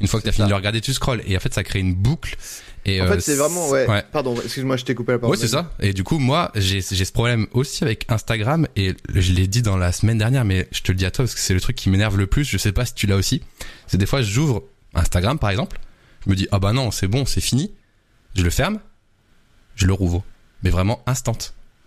Une 0.00 0.06
fois 0.06 0.20
que 0.20 0.24
t'as 0.24 0.32
fini 0.32 0.46
de 0.46 0.50
le 0.50 0.56
regarder, 0.56 0.80
tu 0.80 0.92
scrolles. 0.92 1.22
Et 1.26 1.36
en 1.36 1.40
fait, 1.40 1.52
ça 1.52 1.62
crée 1.62 1.80
une 1.80 1.94
boucle. 1.94 2.36
Et 2.86 3.00
En 3.00 3.04
euh, 3.04 3.12
fait, 3.12 3.20
c'est 3.20 3.36
vraiment. 3.36 3.68
Ouais. 3.68 3.86
ouais. 3.86 4.02
Pardon, 4.10 4.34
excuse-moi, 4.42 4.76
je 4.76 4.84
t'ai 4.84 4.94
coupé 4.94 5.12
la 5.12 5.18
parole. 5.18 5.36
Ouais, 5.36 5.40
c'est 5.40 5.48
ça. 5.48 5.72
Et 5.80 5.92
du 5.92 6.04
coup, 6.04 6.18
moi, 6.18 6.50
j'ai 6.54 6.80
j'ai 6.80 7.04
ce 7.04 7.12
problème 7.12 7.46
aussi 7.52 7.84
avec 7.84 8.06
Instagram 8.08 8.66
et 8.76 8.94
je 9.14 9.32
l'ai 9.32 9.46
dit 9.46 9.62
dans 9.62 9.76
la 9.76 9.92
semaine 9.92 10.16
dernière, 10.16 10.44
mais 10.44 10.68
je 10.72 10.80
te 10.80 10.92
le 10.92 10.96
dis 10.96 11.04
à 11.04 11.10
toi 11.10 11.24
parce 11.24 11.34
que 11.34 11.40
c'est 11.40 11.54
le 11.54 11.60
truc 11.60 11.76
qui 11.76 11.90
m'énerve 11.90 12.16
le 12.16 12.26
plus. 12.26 12.44
Je 12.44 12.56
sais 12.56 12.72
pas 12.72 12.86
si 12.86 12.94
tu 12.94 13.06
l'as 13.06 13.16
aussi. 13.16 13.42
C'est 13.86 13.98
des 13.98 14.06
fois, 14.06 14.22
j'ouvre 14.22 14.62
Instagram, 14.94 15.38
par 15.38 15.50
exemple. 15.50 15.78
Je 16.24 16.30
me 16.30 16.36
dis, 16.36 16.48
ah 16.50 16.58
bah 16.58 16.72
non, 16.72 16.90
c'est 16.90 17.08
bon, 17.08 17.26
c'est 17.26 17.40
fini. 17.40 17.72
Je 18.34 18.42
le 18.42 18.50
ferme. 18.50 18.80
Je 19.74 19.86
le 19.86 19.92
rouvre. 19.92 20.24
Mais 20.62 20.70
vraiment 20.70 21.02
instant. 21.06 21.36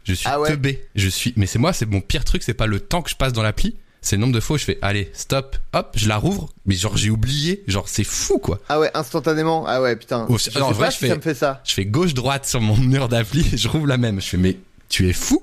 Je 0.03 0.14
suis 0.14 0.28
Ah 0.30 0.39
ouais 0.39 0.49
teubé. 0.49 0.86
Je 0.95 1.07
suis, 1.07 1.34
mais 1.38 1.45
c'est 1.45 1.59
moi, 1.59 1.74
c'est 1.74 1.86
mon 1.86 2.01
pire 2.01 2.26
truc. 2.26 2.43
C'est 2.43 2.53
pas 2.53 2.68
le 2.68 2.80
temps 2.80 3.01
que 3.01 3.09
je 3.09 3.16
passe 3.16 3.34
dans 3.34 3.43
l'appli. 3.43 3.76
C'est 4.04 4.18
le 4.18 4.22
nombre 4.22 4.34
de 4.34 4.39
fois 4.39 4.56
où 4.56 4.60
je 4.60 4.66
fais, 4.66 4.78
allez, 4.82 5.10
stop, 5.14 5.56
hop, 5.74 5.93
je 5.95 6.08
la 6.08 6.18
rouvre. 6.18 6.49
Mais 6.66 6.76
genre, 6.76 6.95
j'ai 6.97 7.10
oublié. 7.10 7.64
Genre, 7.68 7.88
c'est 7.88 8.04
fou, 8.04 8.38
quoi. 8.38 8.60
Ah 8.70 8.80
ouais, 8.80 8.91
instantanément? 8.93 9.64
Ah 9.66 9.82
ouais, 9.82 9.95
putain. 9.95 10.26
Oh, 10.30 10.38
je 10.38 10.60
non, 10.60 10.68
sais 10.68 10.74
vrai, 10.74 10.86
pas 10.86 10.89
je 10.91 10.95
si 10.97 10.99
fais- 10.99 11.08
ça 11.10 11.16
me 11.16 11.22
fait 11.22 11.34
ça. 11.34 11.62
Je 11.64 11.74
fais 11.74 11.86
gauche-droite 11.86 12.45
sur 12.45 12.60
mon 12.62 12.78
mur 12.78 13.08
d'appli. 13.08 13.43
Je 13.58 13.68
rouvre 13.70 13.88
la 13.88 13.97
même. 13.97 14.20
Je 14.22 14.28
fais, 14.28 14.38
mais 14.38 14.58
tu 14.89 15.08
es 15.10 15.14
fou. 15.14 15.41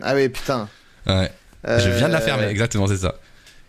Ah 0.00 0.14
ouais, 0.14 0.28
putain. 0.30 0.68
Ouais. 1.06 1.30
Je 1.64 1.90
viens 1.90 2.08
de 2.08 2.12
la 2.14 2.18
Euh, 2.20 2.24
fermer, 2.24 2.46
exactement, 2.46 2.86
c'est 2.86 2.96
ça. 2.96 3.14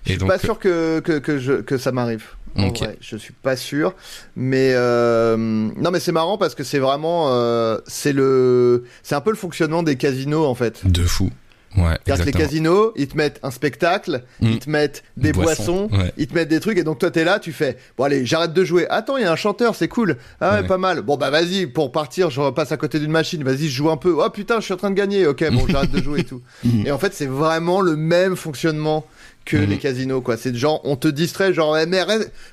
Je 0.05 0.09
suis 0.11 0.15
Et 0.15 0.17
donc, 0.19 0.29
pas 0.29 0.39
sûr 0.39 0.57
que, 0.57 0.99
que, 1.01 1.19
que, 1.19 1.37
je, 1.37 1.53
que 1.61 1.77
ça 1.77 1.91
m'arrive. 1.91 2.23
En 2.55 2.67
Ok. 2.67 2.79
vrai, 2.79 2.97
je 3.01 3.17
suis 3.17 3.33
pas 3.33 3.55
sûr. 3.57 3.93
Mais 4.35 4.71
euh, 4.73 5.35
non, 5.37 5.91
mais 5.91 5.99
c'est 5.99 6.11
marrant 6.11 6.37
parce 6.37 6.55
que 6.55 6.63
c'est 6.63 6.79
vraiment, 6.79 7.27
euh, 7.29 7.77
c'est 7.87 8.13
le, 8.13 8.85
c'est 9.01 9.15
un 9.15 9.21
peu 9.21 9.31
le 9.31 9.35
fonctionnement 9.37 9.81
des 9.83 9.95
casinos 9.95 10.45
en 10.45 10.53
fait. 10.55 10.85
de 10.85 11.03
fou. 11.03 11.31
Ouais, 11.77 11.97
C'est-à-dire 12.05 12.25
que 12.25 12.31
les 12.31 12.37
casinos, 12.37 12.93
ils 12.95 13.07
te 13.07 13.17
mettent 13.17 13.39
un 13.43 13.49
spectacle, 13.51 14.23
Mm. 14.41 14.47
ils 14.47 14.59
te 14.59 14.69
mettent 14.69 15.03
des 15.17 15.31
boissons, 15.31 15.89
Ouais. 15.91 16.13
ils 16.17 16.27
te 16.27 16.33
mettent 16.35 16.49
des 16.49 16.59
trucs, 16.59 16.77
et 16.77 16.83
donc 16.83 16.99
toi 16.99 17.09
t'es 17.11 17.23
là, 17.23 17.39
tu 17.39 17.51
fais, 17.51 17.77
bon 17.97 18.03
allez, 18.03 18.25
j'arrête 18.25 18.53
de 18.53 18.63
jouer. 18.63 18.85
Attends, 18.89 19.17
il 19.17 19.23
y 19.23 19.25
a 19.25 19.31
un 19.31 19.35
chanteur, 19.35 19.73
c'est 19.75 19.87
cool. 19.87 20.17
Ah 20.39 20.55
ouais, 20.55 20.61
Ouais. 20.61 20.67
pas 20.67 20.77
mal. 20.77 21.01
Bon 21.01 21.17
bah 21.17 21.29
vas-y, 21.29 21.65
pour 21.67 21.91
partir, 21.91 22.29
je 22.29 22.41
repasse 22.41 22.71
à 22.71 22.77
côté 22.77 22.99
d'une 22.99 23.11
machine. 23.11 23.43
Vas-y, 23.43 23.67
je 23.69 23.75
joue 23.75 23.89
un 23.89 23.97
peu. 23.97 24.15
Oh 24.23 24.29
putain, 24.29 24.59
je 24.59 24.65
suis 24.65 24.73
en 24.73 24.77
train 24.77 24.89
de 24.91 24.95
gagner. 24.95 25.25
Ok, 25.25 25.43
bon, 25.51 25.65
j'arrête 25.67 25.91
de 25.91 26.01
jouer 26.01 26.19
et 26.21 26.23
tout. 26.25 26.41
Et 26.85 26.91
en 26.91 26.97
fait, 26.99 27.13
c'est 27.13 27.25
vraiment 27.25 27.81
le 27.81 27.95
même 27.95 28.35
fonctionnement 28.35 29.05
que 29.45 29.57
Mm. 29.57 29.65
les 29.65 29.77
casinos, 29.77 30.21
quoi. 30.21 30.37
C'est 30.37 30.55
genre, 30.55 30.79
on 30.85 30.95
te 30.95 31.07
distrait, 31.09 31.53
genre, 31.53 31.77
eh, 31.77 31.85
mais 31.85 32.01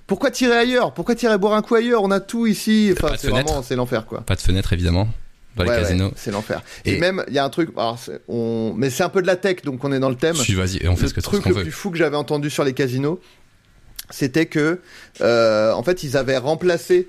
pourquoi 0.06 0.30
tirer 0.30 0.56
ailleurs? 0.56 0.92
Pourquoi 0.92 1.14
tirer 1.14 1.38
boire 1.38 1.52
un 1.54 1.62
coup 1.62 1.74
ailleurs? 1.76 2.02
On 2.02 2.10
a 2.10 2.18
tout 2.20 2.46
ici. 2.46 2.92
Enfin, 2.96 3.14
c'est 3.16 3.28
vraiment, 3.28 3.62
c'est 3.62 3.76
l'enfer, 3.76 4.06
quoi. 4.06 4.22
Pas 4.22 4.34
de 4.34 4.40
fenêtre, 4.40 4.72
évidemment, 4.72 5.06
dans 5.56 5.64
Ouais, 5.64 5.70
les 5.70 5.76
ouais, 5.76 5.82
casinos. 5.82 6.12
c'est 6.16 6.30
l'enfer. 6.30 6.62
Et, 6.84 6.94
Et- 6.94 6.98
même, 6.98 7.24
il 7.28 7.34
y 7.34 7.38
a 7.38 7.44
un 7.44 7.50
truc, 7.50 7.70
alors, 7.76 7.98
c'est- 7.98 8.20
on... 8.28 8.72
mais 8.76 8.88
c'est 8.90 9.02
un 9.02 9.08
peu 9.08 9.20
de 9.22 9.26
la 9.26 9.36
tech, 9.36 9.62
donc 9.64 9.82
on 9.84 9.92
est 9.92 9.98
dans 10.00 10.08
le 10.10 10.14
thème. 10.16 10.34
Si, 10.36 10.54
vas-y, 10.54 10.86
on 10.88 10.96
fait 10.96 11.02
le 11.02 11.08
ce 11.08 11.14
que 11.14 11.20
ce 11.20 11.26
truc 11.26 11.42
qu'on 11.42 11.48
le 11.50 11.54
veut. 11.56 11.62
plus 11.62 11.72
fou 11.72 11.90
que 11.90 11.98
j'avais 11.98 12.16
entendu 12.16 12.50
sur 12.50 12.64
les 12.64 12.72
casinos, 12.72 13.20
c'était 14.10 14.46
que, 14.46 14.80
euh, 15.20 15.72
en 15.72 15.82
fait, 15.82 16.02
ils 16.02 16.16
avaient 16.16 16.38
remplacé. 16.38 17.08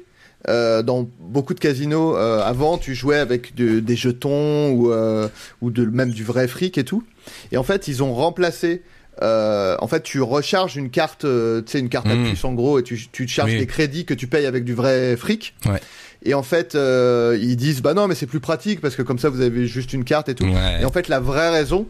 euh, 0.50 0.82
dans 0.82 1.08
beaucoup 1.20 1.54
de 1.54 1.60
casinos, 1.60 2.18
euh, 2.18 2.42
avant, 2.42 2.80
tu 2.80 2.96
jouais 2.96 3.20
avec 3.20 3.54
de- 3.54 3.80
des 3.80 3.96
jetons 3.96 4.72
ou, 4.72 4.92
euh, 4.92 5.28
ou 5.62 5.70
de, 5.70 5.86
même 5.86 6.10
du 6.10 6.24
vrai 6.24 6.48
fric 6.48 6.80
et 6.80 6.84
tout. 6.84 7.04
Et 7.52 7.58
en 7.58 7.64
fait, 7.64 7.88
ils 7.88 8.02
ont 8.02 8.12
remplacé. 8.16 8.82
en 9.22 9.88
fait, 9.88 10.02
tu 10.02 10.20
recharges 10.20 10.78
une 10.78 10.90
carte, 10.90 11.28
tu 11.28 11.64
sais, 11.72 11.80
une 11.80 11.90
carte 11.90 12.08
à 12.08 12.16
Mm. 12.16 12.30
puce 12.32 12.44
en 12.44 12.54
gros, 12.54 12.80
et 12.80 12.84
tu, 12.84 13.00
tu 13.12 13.28
charges 13.28 13.52
Oui. 13.52 13.60
des 13.60 13.68
crédits 13.68 14.04
que 14.06 14.16
tu 14.16 14.26
payes 14.26 14.48
avec 14.48 14.64
du 14.64 14.74
vrai 14.74 15.16
fric. 15.16 15.54
Ouais. 15.68 15.80
Et 16.24 16.34
en 16.34 16.44
fait, 16.44 16.76
euh, 16.76 17.38
ils 17.42 17.56
disent 17.56 17.82
bah 17.82 17.94
non, 17.94 18.08
mais 18.08 18.16
c'est 18.16 18.28
plus 18.28 18.40
pratique 18.40 18.82
parce 18.82 18.96
que 18.96 19.02
comme 19.02 19.20
ça, 19.20 19.30
vous 19.30 19.42
avez 19.42 19.68
juste 19.68 19.94
une 19.94 20.04
carte 20.04 20.30
et 20.30 20.36
tout. 20.36 20.46
Ouais. 20.46 20.82
Et 20.82 20.86
en 20.86 20.92
fait, 20.92 21.08
la 21.08 21.20
vraie 21.20 21.50
raison, 21.50 21.88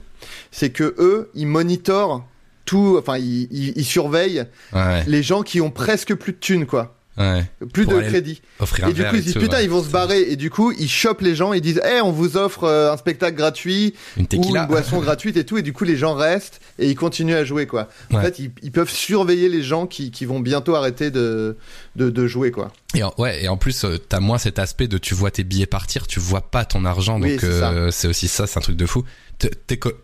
c'est 0.51 0.69
que 0.69 0.95
eux, 0.97 1.29
ils 1.35 1.47
monitorent 1.47 2.25
tout, 2.65 2.95
enfin, 2.97 3.17
ils, 3.17 3.47
ils, 3.51 3.73
ils 3.75 3.85
surveillent 3.85 4.45
ouais. 4.73 5.03
les 5.07 5.23
gens 5.23 5.41
qui 5.41 5.59
ont 5.59 5.71
presque 5.71 6.15
plus 6.15 6.33
de 6.33 6.37
thunes, 6.37 6.65
quoi. 6.65 6.95
Ouais. 7.17 7.43
Plus 7.73 7.85
Pour 7.85 7.95
de 7.95 8.01
crédit. 8.01 8.41
Offrir 8.59 8.85
un 8.85 8.89
Et 8.89 8.93
du 8.93 9.03
coup, 9.03 9.15
ils 9.15 9.19
se 9.19 9.23
disent 9.25 9.33
putain, 9.33 9.57
ouais. 9.57 9.63
ils 9.65 9.69
vont 9.69 9.83
se 9.83 9.89
barrer. 9.89 10.21
Et 10.31 10.35
du 10.37 10.49
coup, 10.49 10.71
ils 10.71 10.89
chopent 10.89 11.21
les 11.21 11.35
gens. 11.35 11.51
Ils 11.53 11.61
disent, 11.61 11.81
eh, 11.85 11.99
on 12.01 12.11
vous 12.11 12.37
offre 12.37 12.63
euh, 12.63 12.91
un 12.93 12.97
spectacle 12.97 13.35
gratuit 13.37 13.93
Une 14.17 14.27
ou 14.37 14.55
une 14.55 14.65
boisson 14.67 14.99
gratuite 15.01 15.35
et 15.37 15.45
tout. 15.45 15.57
Et 15.57 15.61
du 15.61 15.73
coup, 15.73 15.83
les 15.83 15.97
gens 15.97 16.15
restent 16.15 16.61
et 16.79 16.89
ils 16.89 16.95
continuent 16.95 17.35
à 17.35 17.43
jouer, 17.43 17.67
quoi. 17.67 17.89
En 18.11 18.17
Ouais. 18.17 18.23
fait, 18.23 18.39
ils, 18.39 18.51
ils 18.63 18.71
peuvent 18.71 18.89
surveiller 18.89 19.49
les 19.49 19.61
gens 19.61 19.87
qui, 19.87 20.09
qui 20.11 20.25
vont 20.25 20.39
bientôt 20.39 20.73
arrêter 20.75 21.11
de, 21.11 21.57
de, 21.97 22.09
de 22.09 22.27
jouer, 22.27 22.51
quoi. 22.51 22.71
Et 22.95 23.03
en, 23.03 23.13
ouais, 23.17 23.43
et 23.43 23.47
en 23.49 23.57
plus, 23.57 23.83
euh, 23.83 23.97
t'as 23.97 24.19
moins 24.19 24.37
cet 24.37 24.57
aspect 24.57 24.87
de 24.87 24.97
tu 24.97 25.13
vois 25.13 25.31
tes 25.31 25.43
billets 25.43 25.65
partir, 25.65 26.07
tu 26.07 26.19
vois 26.19 26.41
pas 26.41 26.65
ton 26.65 26.85
argent, 26.85 27.19
Oui, 27.21 27.31
donc 27.31 27.39
c'est 27.41 27.47
euh, 27.47 27.91
c'est 27.91 28.07
aussi 28.07 28.27
ça, 28.29 28.47
c'est 28.47 28.57
un 28.57 28.61
truc 28.61 28.77
de 28.77 28.85
fou. 28.85 29.03
T'as 29.37 29.49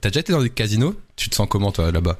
déjà 0.09 0.19
été 0.19 0.33
dans 0.33 0.41
des 0.41 0.49
casinos? 0.49 0.95
Tu 1.15 1.29
te 1.29 1.35
sens 1.35 1.47
comment 1.49 1.71
toi 1.71 1.91
là-bas? 1.91 2.17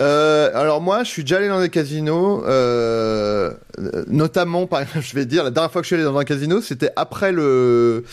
Euh, 0.00 0.50
alors 0.54 0.80
moi, 0.80 1.02
je 1.04 1.08
suis 1.08 1.22
déjà 1.24 1.38
allé 1.38 1.48
dans 1.48 1.60
des 1.60 1.70
casinos, 1.70 2.44
euh, 2.46 3.52
notamment, 4.06 4.66
par 4.66 4.80
exemple, 4.82 5.00
je 5.08 5.14
vais 5.14 5.26
dire, 5.26 5.44
la 5.44 5.50
dernière 5.50 5.72
fois 5.72 5.80
que 5.80 5.84
je 5.84 5.88
suis 5.88 5.94
allé 5.96 6.04
dans 6.04 6.16
un 6.18 6.24
casino, 6.24 6.60
c'était 6.62 6.90
après 6.96 7.32
le 7.32 8.04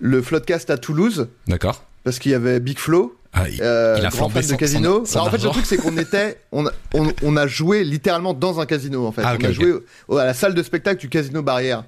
le 0.00 0.22
Floodcast 0.22 0.70
à 0.70 0.78
Toulouse, 0.78 1.28
D'accord 1.48 1.84
parce 2.04 2.18
qu'il 2.20 2.30
y 2.32 2.34
avait 2.34 2.58
Big 2.60 2.78
Flo, 2.78 3.16
ah, 3.34 3.48
il- 3.48 3.60
euh, 3.60 3.96
Il 3.98 4.06
a 4.06 4.10
flambé 4.10 4.40
de 4.40 4.54
casino. 4.54 5.00
son- 5.00 5.04
son 5.04 5.14
alors 5.18 5.28
en 5.28 5.30
fait, 5.32 5.44
le 5.44 5.50
truc 5.50 5.66
c'est 5.66 5.76
qu'on 5.76 5.96
était, 5.98 6.38
on 6.52 6.66
a, 6.66 6.70
on, 6.94 7.12
on 7.22 7.36
a 7.36 7.46
joué 7.46 7.84
littéralement 7.84 8.32
dans 8.34 8.60
un 8.60 8.66
casino 8.66 9.06
en 9.06 9.12
fait. 9.12 9.22
Ah, 9.24 9.34
ok, 9.34 9.40
on 9.42 9.46
a 9.48 9.52
joué 9.52 9.72
à 10.20 10.24
la 10.24 10.34
salle 10.34 10.54
de 10.54 10.62
spectacle 10.62 11.00
du 11.00 11.08
casino 11.08 11.42
Barrière. 11.42 11.84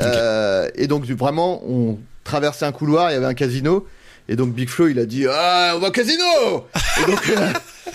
Euh, 0.00 0.68
et 0.76 0.86
donc 0.86 1.04
vraiment, 1.06 1.62
on 1.66 1.98
traversait 2.24 2.66
un 2.66 2.72
couloir, 2.72 3.10
il 3.10 3.14
y 3.14 3.16
avait 3.16 3.26
un 3.26 3.34
casino, 3.34 3.86
et 4.28 4.36
donc 4.36 4.52
Big 4.54 4.68
Flo 4.68 4.86
il 4.88 4.98
a 4.98 5.06
dit 5.06 5.26
ah 5.28 5.72
on 5.74 5.78
va 5.80 5.88
au 5.88 5.90
casino. 5.92 6.22
et 7.02 7.10
donc 7.10 7.28
euh, 7.30 7.48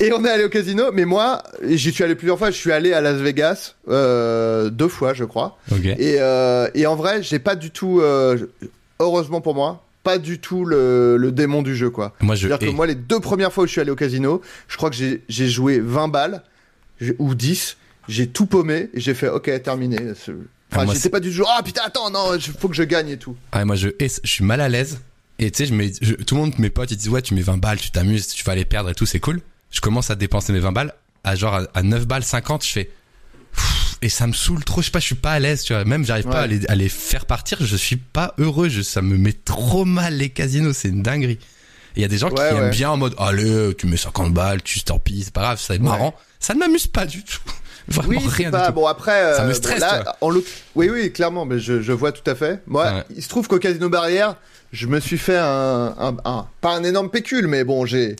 et 0.00 0.12
on 0.12 0.24
est 0.24 0.28
allé 0.30 0.44
au 0.44 0.48
casino, 0.48 0.90
mais 0.92 1.04
moi 1.04 1.42
j'y 1.62 1.92
suis 1.92 2.02
allé 2.04 2.14
plusieurs 2.14 2.38
fois. 2.38 2.50
Je 2.50 2.56
suis 2.56 2.72
allé 2.72 2.92
à 2.92 3.00
Las 3.00 3.16
Vegas 3.20 3.74
euh, 3.88 4.70
deux 4.70 4.88
fois 4.88 5.14
je 5.14 5.24
crois. 5.24 5.58
Et, 5.98 6.16
euh, 6.20 6.68
et 6.74 6.86
en 6.86 6.96
vrai, 6.96 7.22
j'ai 7.22 7.38
pas 7.38 7.56
du 7.56 7.70
tout, 7.70 8.00
euh, 8.00 8.38
heureusement 9.00 9.40
pour 9.40 9.54
moi, 9.54 9.84
pas 10.02 10.18
du 10.18 10.38
tout 10.38 10.64
le, 10.64 11.16
le 11.16 11.32
démon 11.32 11.62
du 11.62 11.74
jeu, 11.76 11.90
quoi. 11.90 12.12
Moi 12.20 12.34
je 12.34 12.46
C'est-à-dire 12.46 12.68
que 12.68 12.74
moi, 12.74 12.86
les 12.86 12.94
deux 12.94 13.20
premières 13.20 13.52
fois 13.52 13.64
où 13.64 13.66
je 13.66 13.72
suis 13.72 13.80
allé 13.80 13.90
au 13.90 13.96
casino, 13.96 14.42
je 14.68 14.76
crois 14.76 14.90
que 14.90 14.96
j'ai 14.96 15.48
joué 15.48 15.80
20 15.80 16.08
balles, 16.08 16.42
ou 17.18 17.34
10, 17.34 17.76
j'ai 18.08 18.26
tout 18.28 18.46
paumé, 18.46 18.90
et 18.94 19.00
j'ai 19.00 19.14
fait, 19.14 19.28
ok, 19.28 19.62
terminé. 19.62 19.96
Ah, 20.00 20.32
Enfin, 20.72 20.84
moi, 20.86 20.94
j'étais 20.94 21.08
pas 21.08 21.20
du 21.20 21.30
genre, 21.30 21.50
ah 21.56 21.62
putain, 21.62 21.82
attends, 21.86 22.10
non, 22.10 22.36
faut 22.58 22.68
que 22.68 22.74
je 22.74 22.82
gagne 22.82 23.08
et 23.08 23.16
tout. 23.16 23.36
Ah, 23.52 23.64
moi 23.64 23.76
je 23.76 23.88
je 24.00 24.28
suis 24.28 24.44
mal 24.44 24.60
à 24.60 24.68
l'aise. 24.68 24.98
Et 25.38 25.50
tu 25.50 25.58
sais, 25.58 25.66
je 25.68 25.74
mets, 25.74 25.92
je- 26.00 26.14
tout 26.14 26.34
le 26.34 26.40
monde, 26.42 26.52
mes 26.58 26.70
potes, 26.70 26.90
ils 26.90 26.96
disent 26.96 27.08
ouais, 27.08 27.22
tu 27.22 27.34
mets 27.34 27.40
20 27.42 27.58
balles, 27.58 27.78
tu 27.78 27.90
t'amuses, 27.92 28.28
tu 28.28 28.42
vas 28.44 28.54
les 28.54 28.64
perdre 28.64 28.90
et 28.90 28.94
tout, 28.94 29.06
c'est 29.06 29.20
cool. 29.20 29.40
Je 29.74 29.80
commence 29.80 30.08
à 30.10 30.14
dépenser 30.14 30.52
mes 30.52 30.60
20 30.60 30.72
balles, 30.72 30.94
à 31.24 31.34
genre 31.34 31.54
à, 31.54 31.62
à 31.74 31.82
9 31.82 32.06
balles 32.06 32.22
50, 32.24 32.64
je 32.64 32.70
fais. 32.70 32.90
Et 34.02 34.08
ça 34.08 34.26
me 34.26 34.32
saoule 34.32 34.62
trop, 34.64 34.80
je 34.82 34.86
sais 34.86 34.90
pas, 34.90 35.00
je 35.00 35.06
suis 35.06 35.14
pas 35.14 35.32
à 35.32 35.38
l'aise, 35.38 35.62
tu 35.62 35.72
vois. 35.72 35.84
Même 35.84 36.04
j'arrive 36.04 36.26
pas 36.26 36.42
à 36.42 36.46
les, 36.46 36.66
à 36.68 36.74
les 36.74 36.88
faire 36.88 37.26
partir, 37.26 37.58
je 37.60 37.76
suis 37.76 37.96
pas 37.96 38.34
heureux, 38.38 38.68
je, 38.68 38.82
ça 38.82 39.02
me 39.02 39.16
met 39.16 39.32
trop 39.32 39.84
mal 39.84 40.14
les 40.14 40.28
casinos, 40.28 40.72
c'est 40.74 40.88
une 40.88 41.02
dinguerie. 41.02 41.38
Il 41.96 42.02
y 42.02 42.04
a 42.04 42.08
des 42.08 42.18
gens 42.18 42.28
qui 42.28 42.40
Ouais, 42.40 42.50
aiment 42.54 42.70
bien 42.70 42.90
en 42.90 42.96
mode, 42.96 43.14
allez, 43.18 43.74
tu 43.78 43.86
mets 43.86 43.96
50 43.96 44.32
balles, 44.34 44.62
tu 44.62 44.80
t'empiles, 44.82 45.24
c'est 45.24 45.32
pas 45.32 45.42
grave, 45.42 45.60
ça 45.60 45.72
va 45.72 45.76
être 45.76 45.82
marrant. 45.82 46.14
Ça 46.38 46.54
ne 46.54 46.58
m'amuse 46.60 46.86
pas 46.86 47.06
du 47.06 47.24
tout. 47.24 47.38
Vraiment 47.88 48.08
Oui, 48.10 48.18
rien 48.28 48.48
c'est 48.48 48.50
pas, 48.52 48.60
du 48.62 48.66
tout. 48.68 48.72
bon 48.80 48.86
après, 48.86 49.34
Ça 49.36 49.44
me 49.44 49.50
euh, 49.50 49.54
stresse, 49.54 49.82
tu 49.82 50.08
en 50.20 50.30
oui, 50.74 50.90
oui, 50.90 51.12
clairement, 51.12 51.44
mais 51.46 51.58
je, 51.58 51.80
je 51.82 51.92
vois 51.92 52.12
tout 52.12 52.28
à 52.30 52.34
fait. 52.34 52.62
Moi, 52.66 53.04
il 53.14 53.22
se 53.22 53.28
trouve 53.28 53.46
qu'au 53.48 53.58
Casino 53.58 53.88
Barrière, 53.88 54.36
je 54.74 54.86
me 54.88 55.00
suis 55.00 55.16
fait 55.18 55.38
un, 55.38 55.94
un, 55.98 56.16
un- 56.24 56.46
pas 56.60 56.74
un 56.74 56.84
énorme 56.84 57.08
pécule, 57.08 57.46
mais 57.46 57.64
bon, 57.64 57.86
j'ai, 57.86 58.16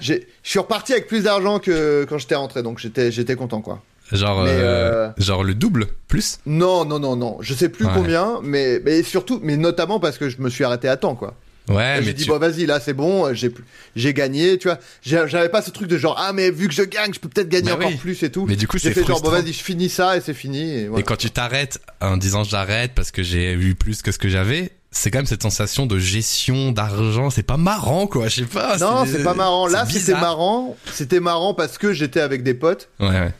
je 0.00 0.14
suis 0.42 0.58
reparti 0.58 0.92
avec 0.92 1.06
plus 1.06 1.24
d'argent 1.24 1.58
que 1.58 2.04
quand 2.08 2.18
j'étais 2.18 2.34
rentré, 2.34 2.62
donc 2.62 2.78
j'étais, 2.78 3.12
j'étais 3.12 3.36
content, 3.36 3.60
quoi. 3.60 3.82
Genre, 4.12 4.42
Mais, 4.44 4.50
euh, 4.50 5.06
euh, 5.06 5.10
genre 5.18 5.44
le 5.44 5.54
double, 5.54 5.86
plus? 6.08 6.38
Non, 6.46 6.84
non, 6.84 6.98
non, 6.98 7.16
non, 7.16 7.38
je 7.40 7.54
sais 7.54 7.68
plus 7.68 7.86
Ouais. 7.86 7.92
combien, 7.94 8.40
mais, 8.42 8.80
mais 8.84 9.02
surtout, 9.02 9.40
mais 9.42 9.56
notamment 9.56 10.00
parce 10.00 10.18
que 10.18 10.28
je 10.28 10.40
me 10.40 10.50
suis 10.50 10.64
arrêté 10.64 10.88
à 10.88 10.96
temps, 10.96 11.14
quoi. 11.14 11.34
Ouais, 11.66 12.00
j'ai 12.02 12.12
dit 12.12 12.24
tu- 12.24 12.28
bon 12.28 12.36
vas-y 12.38 12.66
là 12.66 12.78
c'est 12.78 12.92
bon 12.92 13.32
j'ai 13.32 13.50
j'ai 13.96 14.12
gagné 14.12 14.58
tu 14.58 14.68
vois 14.68 14.78
j'avais 15.02 15.48
pas 15.48 15.62
ce 15.62 15.70
truc 15.70 15.88
de 15.88 15.96
genre 15.96 16.14
ah 16.18 16.34
mais 16.34 16.50
vu 16.50 16.68
que 16.68 16.74
je 16.74 16.82
gagne 16.82 17.14
je 17.14 17.18
peux 17.18 17.30
peut-être 17.30 17.48
gagner 17.48 17.70
Bah 17.70 17.76
encore 17.76 17.88
oui. 17.88 17.96
plus 17.96 18.22
et 18.22 18.30
tout 18.30 18.44
mais 18.46 18.54
du 18.56 18.68
coup, 18.68 18.76
j'ai 18.76 18.88
c'est 18.88 18.94
fait 18.96 19.00
genre 19.00 19.22
bon 19.22 19.28
frustrant. 19.30 19.42
vas-y 19.42 19.54
je 19.54 19.62
finis 19.64 19.88
ça 19.88 20.14
et 20.14 20.20
c'est 20.20 20.34
fini 20.34 20.60
et, 20.74 20.88
voilà. 20.88 21.00
Et 21.00 21.04
quand 21.04 21.16
tu 21.16 21.30
t'arrêtes 21.30 21.80
en 22.02 22.18
disant 22.18 22.44
j'arrête 22.44 22.90
parce 22.94 23.10
que 23.10 23.22
j'ai 23.22 23.54
eu 23.54 23.74
plus 23.74 24.02
que 24.02 24.12
ce 24.12 24.18
que 24.18 24.28
j'avais, 24.28 24.72
c'est 24.96 25.10
quand 25.10 25.18
même 25.18 25.26
cette 25.26 25.42
sensation 25.42 25.86
de 25.86 25.98
gestion 25.98 26.70
d'argent. 26.72 27.28
C'est 27.28 27.42
pas 27.42 27.56
marrant, 27.56 28.06
quoi. 28.06 28.28
Je 28.28 28.42
sais 28.42 28.46
pas. 28.46 28.76
non 28.78 29.04
c'est 29.06 29.22
pas 29.24 29.34
marrant 29.34 29.66
là 29.66 29.84
c'est 29.90 29.98
c'était 29.98 30.12
marrant 30.20 30.76
c'était 30.92 31.20
marrant 31.20 31.52
parce 31.52 31.78
que 31.78 31.92
j'étais 31.92 32.20
avec 32.20 32.42
des 32.44 32.54
potes 32.54 32.88
Ouais, 33.00 33.08
ouais. 33.08 33.32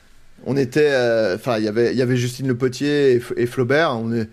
on 0.46 0.56
était 0.56 0.90
euh, 0.90 1.36
enfin 1.36 1.58
il 1.58 1.64
y 1.64 1.68
avait 1.68 1.92
il 1.92 1.96
y 1.96 2.02
avait 2.02 2.16
Justine 2.16 2.48
Le 2.48 2.56
Potier 2.56 3.20
et, 3.36 3.46
Flaubert 3.46 3.96
on 3.96 4.12
est 4.12 4.28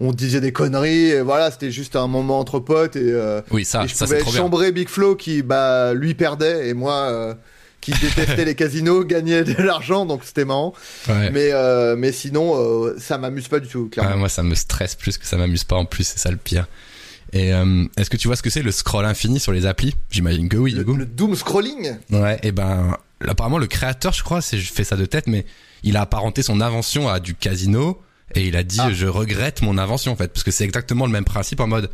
on 0.00 0.12
disait 0.12 0.40
des 0.40 0.52
conneries 0.52 1.10
et 1.10 1.20
voilà 1.20 1.50
c'était 1.50 1.70
juste 1.72 1.96
un 1.96 2.06
moment 2.06 2.38
entre 2.38 2.58
potes 2.60 2.96
et, 2.96 3.02
euh, 3.12 3.40
Oui, 3.50 3.64
ça, 3.64 3.84
et 3.84 3.88
je 3.88 3.94
ça 3.94 4.06
pouvais 4.06 4.20
trop 4.20 4.30
bien. 4.30 4.40
chambrer 4.40 4.72
Big 4.72 4.88
Flo 4.88 5.14
qui 5.16 5.42
bah 5.42 5.92
lui 5.92 6.14
perdait 6.14 6.68
et 6.68 6.74
moi 6.74 6.94
euh, 7.10 7.34
qui 7.80 7.92
détestais 7.92 8.44
les 8.44 8.54
casinos 8.54 9.04
gagnait 9.06 9.44
de 9.44 9.62
l'argent 9.62 10.04
donc 10.06 10.22
c'était 10.24 10.44
marrant 10.44 10.74
Ouais. 11.08 11.30
Mais, 11.30 11.50
euh, 11.52 11.96
mais 11.96 12.12
sinon, 12.12 12.54
euh, 12.56 12.96
ça 12.98 13.18
m'amuse 13.18 13.48
pas 13.48 13.58
du 13.60 13.68
tout, 13.68 13.88
Ah, 13.92 13.94
clairement. 13.94 14.16
moi, 14.18 14.28
ça 14.28 14.42
me 14.42 14.54
stresse 14.54 14.94
plus 14.94 15.16
que 15.18 15.26
ça 15.26 15.36
m'amuse 15.36 15.64
pas 15.64 15.76
en 15.76 15.84
plus. 15.86 16.04
C'est 16.04 16.18
ça 16.18 16.30
le 16.30 16.36
pire. 16.36 16.66
Et 17.32 17.52
euh, 17.54 17.84
est-ce 17.96 18.10
que 18.10 18.16
tu 18.16 18.26
vois 18.28 18.36
ce 18.36 18.42
que 18.42 18.50
c'est 18.50 18.62
le 18.62 18.72
scroll 18.72 19.04
infini 19.04 19.38
sur 19.40 19.52
les 19.52 19.64
applis? 19.66 19.94
J'imagine 20.10 20.48
que 20.48 20.56
oui, 20.56 20.72
le, 20.72 20.82
le 20.82 21.06
doom 21.06 21.34
scrolling? 21.36 21.96
Ouais, 22.10 22.38
et 22.42 22.52
ben 22.52 22.96
apparemment 23.26 23.58
le 23.58 23.66
créateur, 23.68 24.12
je 24.12 24.22
crois, 24.24 24.40
c'est 24.42 24.58
je 24.58 24.72
fais 24.72 24.84
ça 24.84 24.96
de 24.96 25.04
tête, 25.06 25.26
mais 25.28 25.46
il 25.82 25.96
a 25.96 26.02
apparenté 26.02 26.42
son 26.42 26.60
invention 26.60 27.08
à 27.08 27.20
du 27.20 27.34
casino 27.34 28.02
et 28.34 28.46
il 28.46 28.56
a 28.56 28.62
dit 28.62 28.78
Ah. 28.80 28.90
je 28.92 29.06
regrette 29.06 29.62
mon 29.62 29.78
invention 29.78 30.12
en 30.12 30.16
fait 30.16 30.28
parce 30.32 30.42
que 30.44 30.50
c'est 30.50 30.64
exactement 30.64 31.06
le 31.06 31.12
même 31.12 31.24
principe 31.24 31.60
en 31.60 31.66
mode 31.66 31.90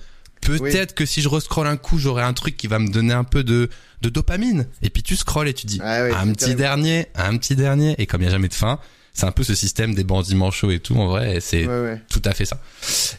peut-être 0.47 0.95
que 0.95 1.05
si 1.07 1.21
je 1.23 1.29
rescroll 1.29 1.67
un 1.67 1.77
coup, 1.77 1.99
j'aurai 1.99 2.23
un 2.23 2.33
truc 2.33 2.57
qui 2.57 2.67
va 2.67 2.79
me 2.79 2.89
donner 2.89 3.13
un 3.15 3.25
peu 3.25 3.45
de 3.45 3.69
de 4.03 4.09
dopamine 4.11 4.67
et 4.83 4.91
puis 4.91 5.03
tu 5.03 5.17
scrolles 5.17 5.49
et 5.49 5.55
tu 5.55 5.67
dis 5.67 5.81
ouais, 5.81 6.13
un 6.13 6.27
petit 6.29 6.37
terrible. 6.37 6.59
dernier, 6.61 7.07
un 7.15 7.37
petit 7.39 7.57
dernier 7.57 7.95
et 7.99 8.07
comme 8.07 8.21
il 8.21 8.25
y 8.27 8.29
a 8.29 8.31
jamais 8.31 8.49
de 8.49 8.55
fin, 8.55 8.79
c'est 9.15 9.25
un 9.25 9.33
peu 9.33 9.43
ce 9.43 9.55
système 9.55 9.95
des 9.95 10.05
bandits 10.05 10.35
manchots 10.35 10.71
et 10.71 10.81
tout 10.81 10.97
en 10.97 11.07
vrai 11.07 11.39
c'est 11.41 11.67
Ouais, 11.67 11.81
ouais. 11.81 12.03
tout 12.11 12.21
à 12.25 12.33
fait 12.35 12.45
ça. 12.45 12.61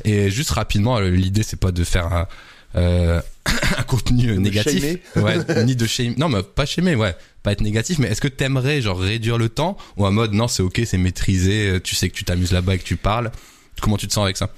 Et 0.06 0.30
juste 0.30 0.52
rapidement, 0.52 1.00
l'idée 1.00 1.42
c'est 1.44 1.60
pas 1.60 1.72
de 1.72 1.84
faire 1.84 2.06
un, 2.14 2.28
euh, 2.76 3.20
un 3.78 3.84
contenu 3.84 4.38
négatif, 4.38 4.84
ouais, 5.16 5.38
ni 5.66 5.76
de 5.76 5.88
shame. 5.88 6.14
Non, 6.18 6.30
mais 6.30 6.44
pas 6.44 6.66
shamer, 6.68 6.94
ouais, 6.96 7.16
pas 7.42 7.54
être 7.54 7.62
négatif. 7.62 7.98
Mais 7.98 8.10
est-ce 8.10 8.22
que 8.22 8.28
t'aimerais 8.28 8.82
genre 8.82 9.00
réduire 9.00 9.40
le 9.40 9.50
temps? 9.50 9.78
Ou 9.98 10.06
en 10.06 10.12
mode 10.12 10.34
non 10.34 10.48
c'est 10.48 10.62
ok, 10.62 10.82
c'est 10.86 11.00
maîtrisé, 11.00 11.70
euh, 11.72 11.80
tu 11.82 11.96
sais 11.96 12.08
que 12.10 12.16
tu 12.16 12.24
t'amuses 12.24 12.52
là-bas 12.52 12.76
et 12.76 12.78
que 12.78 12.84
tu 12.84 12.98
parles. 12.98 13.32
Comment 13.82 13.98
tu 13.98 14.08
te 14.08 14.14
sens 14.14 14.24
avec 14.24 14.38
ça? 14.38 14.52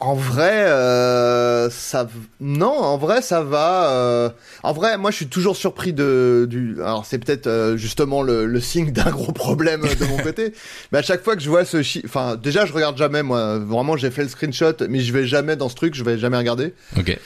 En 0.00 0.14
vrai, 0.14 0.64
euh, 0.66 1.68
ça. 1.70 2.06
Non, 2.40 2.68
en 2.72 2.98
vrai, 2.98 3.20
ça 3.20 3.42
va. 3.42 3.90
euh, 3.90 4.30
En 4.62 4.72
vrai, 4.72 4.96
moi, 4.96 5.10
je 5.10 5.16
suis 5.16 5.26
toujours 5.28 5.56
surpris 5.56 5.92
de. 5.92 6.46
Du... 6.48 6.76
Alors, 6.80 7.04
c'est 7.04 7.18
peut-être 7.18 7.48
euh, 7.48 7.76
justement 7.76 8.22
le, 8.22 8.46
le 8.46 8.60
signe 8.60 8.92
d'un 8.92 9.10
gros 9.10 9.32
problème 9.32 9.82
de 9.82 10.04
mon 10.04 10.18
côté. 10.18 10.52
Mais 10.92 10.98
à 10.98 11.02
chaque 11.02 11.24
fois 11.24 11.34
que 11.34 11.42
je 11.42 11.50
vois 11.50 11.64
ce 11.64 11.82
chi... 11.82 12.00
Enfin, 12.04 12.36
déjà, 12.36 12.64
je 12.64 12.72
regarde 12.72 12.96
jamais, 12.96 13.24
moi. 13.24 13.58
Vraiment, 13.58 13.96
j'ai 13.96 14.10
fait 14.12 14.22
le 14.22 14.28
screenshot, 14.28 14.74
mais 14.88 15.00
je 15.00 15.12
vais 15.12 15.26
jamais 15.26 15.56
dans 15.56 15.68
ce 15.68 15.74
truc, 15.74 15.94
je 15.96 16.04
vais 16.04 16.16
jamais 16.16 16.36
regarder. 16.38 16.74
Ok. 16.96 17.18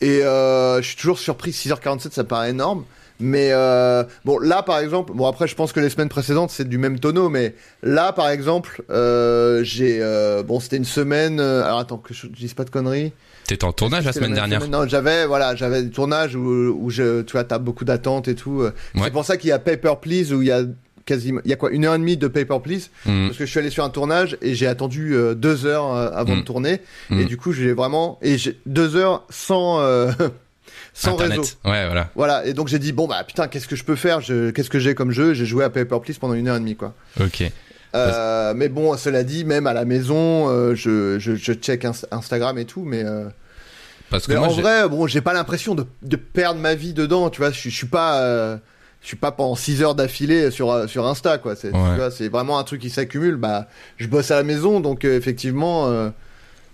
Et 0.00 0.22
euh, 0.24 0.80
je 0.82 0.86
suis 0.88 0.96
toujours 0.96 1.18
surpris, 1.18 1.50
6h47, 1.50 2.12
ça 2.12 2.24
paraît 2.24 2.50
énorme. 2.50 2.84
Mais 3.20 3.50
euh, 3.52 4.02
bon, 4.24 4.38
là 4.38 4.62
par 4.62 4.78
exemple, 4.80 5.12
bon 5.14 5.26
après 5.26 5.46
je 5.46 5.54
pense 5.54 5.72
que 5.72 5.80
les 5.80 5.88
semaines 5.90 6.08
précédentes 6.08 6.50
c'est 6.50 6.68
du 6.68 6.78
même 6.78 6.98
tonneau, 6.98 7.28
mais 7.28 7.54
là 7.82 8.12
par 8.12 8.28
exemple, 8.28 8.82
euh, 8.90 9.62
j'ai 9.62 9.98
euh, 10.02 10.42
bon 10.42 10.58
c'était 10.60 10.76
une 10.78 10.84
semaine. 10.84 11.38
euh, 11.40 11.62
alors 11.64 11.78
attends 11.78 11.98
que 11.98 12.12
je 12.12 12.26
dise 12.26 12.54
pas 12.54 12.64
de 12.64 12.70
conneries. 12.70 13.12
T'étais 13.46 13.64
en 13.64 13.72
tournage 13.72 14.04
la 14.06 14.12
semaine 14.12 14.32
dernière. 14.32 14.66
Non, 14.68 14.86
j'avais 14.88 15.26
voilà, 15.26 15.54
j'avais 15.54 15.82
le 15.82 15.90
tournage 15.90 16.34
où, 16.34 16.40
où 16.48 16.90
je, 16.90 17.22
tu 17.22 17.32
vois, 17.32 17.44
t'as 17.44 17.58
beaucoup 17.58 17.84
d'attentes 17.84 18.26
et 18.26 18.34
tout. 18.34 18.62
Ouais. 18.62 18.70
C'est 19.04 19.10
pour 19.12 19.24
ça 19.24 19.36
qu'il 19.36 19.50
y 19.50 19.52
a 19.52 19.58
Paper 19.58 19.94
Please 20.00 20.32
où 20.32 20.40
il 20.42 20.48
y 20.48 20.52
a 20.52 20.62
quasiment, 21.04 21.40
il 21.44 21.50
y 21.50 21.52
a 21.52 21.56
quoi, 21.56 21.70
une 21.70 21.84
heure 21.84 21.94
et 21.94 21.98
demie 21.98 22.16
de 22.16 22.26
Paper 22.28 22.58
Please 22.62 22.88
Mhm. 23.04 23.26
parce 23.28 23.36
que 23.38 23.44
je 23.44 23.50
suis 23.50 23.58
allé 23.60 23.68
sur 23.68 23.84
un 23.84 23.90
tournage 23.90 24.38
et 24.40 24.54
j'ai 24.54 24.66
attendu 24.66 25.14
euh, 25.14 25.34
deux 25.34 25.66
heures 25.66 25.94
euh, 25.94 26.10
avant 26.14 26.34
Mm. 26.34 26.40
de 26.40 26.44
tourner 26.44 26.72
et 27.10 27.14
Mm. 27.14 27.24
du 27.26 27.36
coup 27.36 27.52
j'ai 27.52 27.74
vraiment 27.74 28.18
et 28.22 28.38
j'ai 28.38 28.58
deux 28.64 28.96
heures 28.96 29.24
sans 29.28 29.80
euh, 29.80 30.10
sans 30.94 31.12
Internet. 31.14 31.38
réseau. 31.40 31.50
Ouais, 31.66 31.84
voilà. 31.86 32.10
Voilà, 32.14 32.46
et 32.46 32.54
donc 32.54 32.68
j'ai 32.68 32.78
dit, 32.78 32.92
bon 32.92 33.06
bah 33.06 33.22
putain, 33.24 33.46
qu'est-ce 33.48 33.68
que 33.68 33.76
je 33.76 33.84
peux 33.84 33.96
faire? 33.96 34.20
Je- 34.22 34.50
Qu'est-ce 34.50 34.70
que 34.70 34.78
j'ai 34.78 34.94
comme 34.94 35.10
jeu? 35.10 35.34
J'ai 35.34 35.44
joué 35.44 35.64
à 35.64 35.68
Paper 35.70 35.98
Please 36.02 36.14
pendant 36.18 36.34
une 36.34 36.48
heure 36.48 36.56
et 36.56 36.60
demie, 36.60 36.76
quoi. 36.76 36.94
Ok. 37.20 37.42
Euh, 37.94 38.54
mais 38.56 38.68
bon, 38.68 38.96
cela 38.96 39.22
dit, 39.22 39.44
même 39.44 39.66
à 39.66 39.72
la 39.72 39.84
maison, 39.84 40.48
euh, 40.48 40.74
je, 40.74 41.18
je, 41.18 41.34
je 41.36 41.52
check 41.52 41.84
Ins- 41.84 42.06
Instagram 42.10 42.58
et 42.58 42.64
tout, 42.64 42.84
mais, 42.84 43.04
euh, 43.04 43.26
Parce 44.10 44.26
que 44.26 44.32
mais 44.32 44.38
moi, 44.38 44.48
en 44.48 44.50
j'ai- 44.50 44.62
vrai, 44.62 44.88
bon, 44.88 45.06
j'ai 45.06 45.20
pas 45.20 45.32
l'impression 45.32 45.74
de, 45.76 45.84
de 46.02 46.16
perdre 46.16 46.58
ma 46.60 46.74
vie 46.74 46.92
dedans, 46.92 47.30
tu 47.30 47.40
vois. 47.40 47.50
Je, 47.50 47.58
suis- 47.58 47.70
je 47.70 47.76
suis 47.76 47.86
pas. 47.86 48.56
je 49.00 49.06
suis 49.06 49.16
pas 49.16 49.30
pendant 49.32 49.54
6 49.54 49.82
heures 49.82 49.94
d'affilée 49.94 50.50
sur, 50.50 50.88
sur 50.88 51.06
Insta, 51.06 51.38
quoi. 51.38 51.54
C'est 51.56 51.70
tu 51.70 51.76
Ouais. 51.76 51.94
vois, 51.96 52.10
c'est 52.10 52.28
vraiment 52.28 52.58
un 52.58 52.64
truc 52.64 52.80
qui 52.80 52.90
s'accumule. 52.90 53.36
Bah, 53.36 53.68
je 53.98 54.06
bosse 54.08 54.30
à 54.30 54.36
la 54.36 54.42
maison, 54.42 54.80
donc 54.80 55.04
effectivement, 55.04 56.10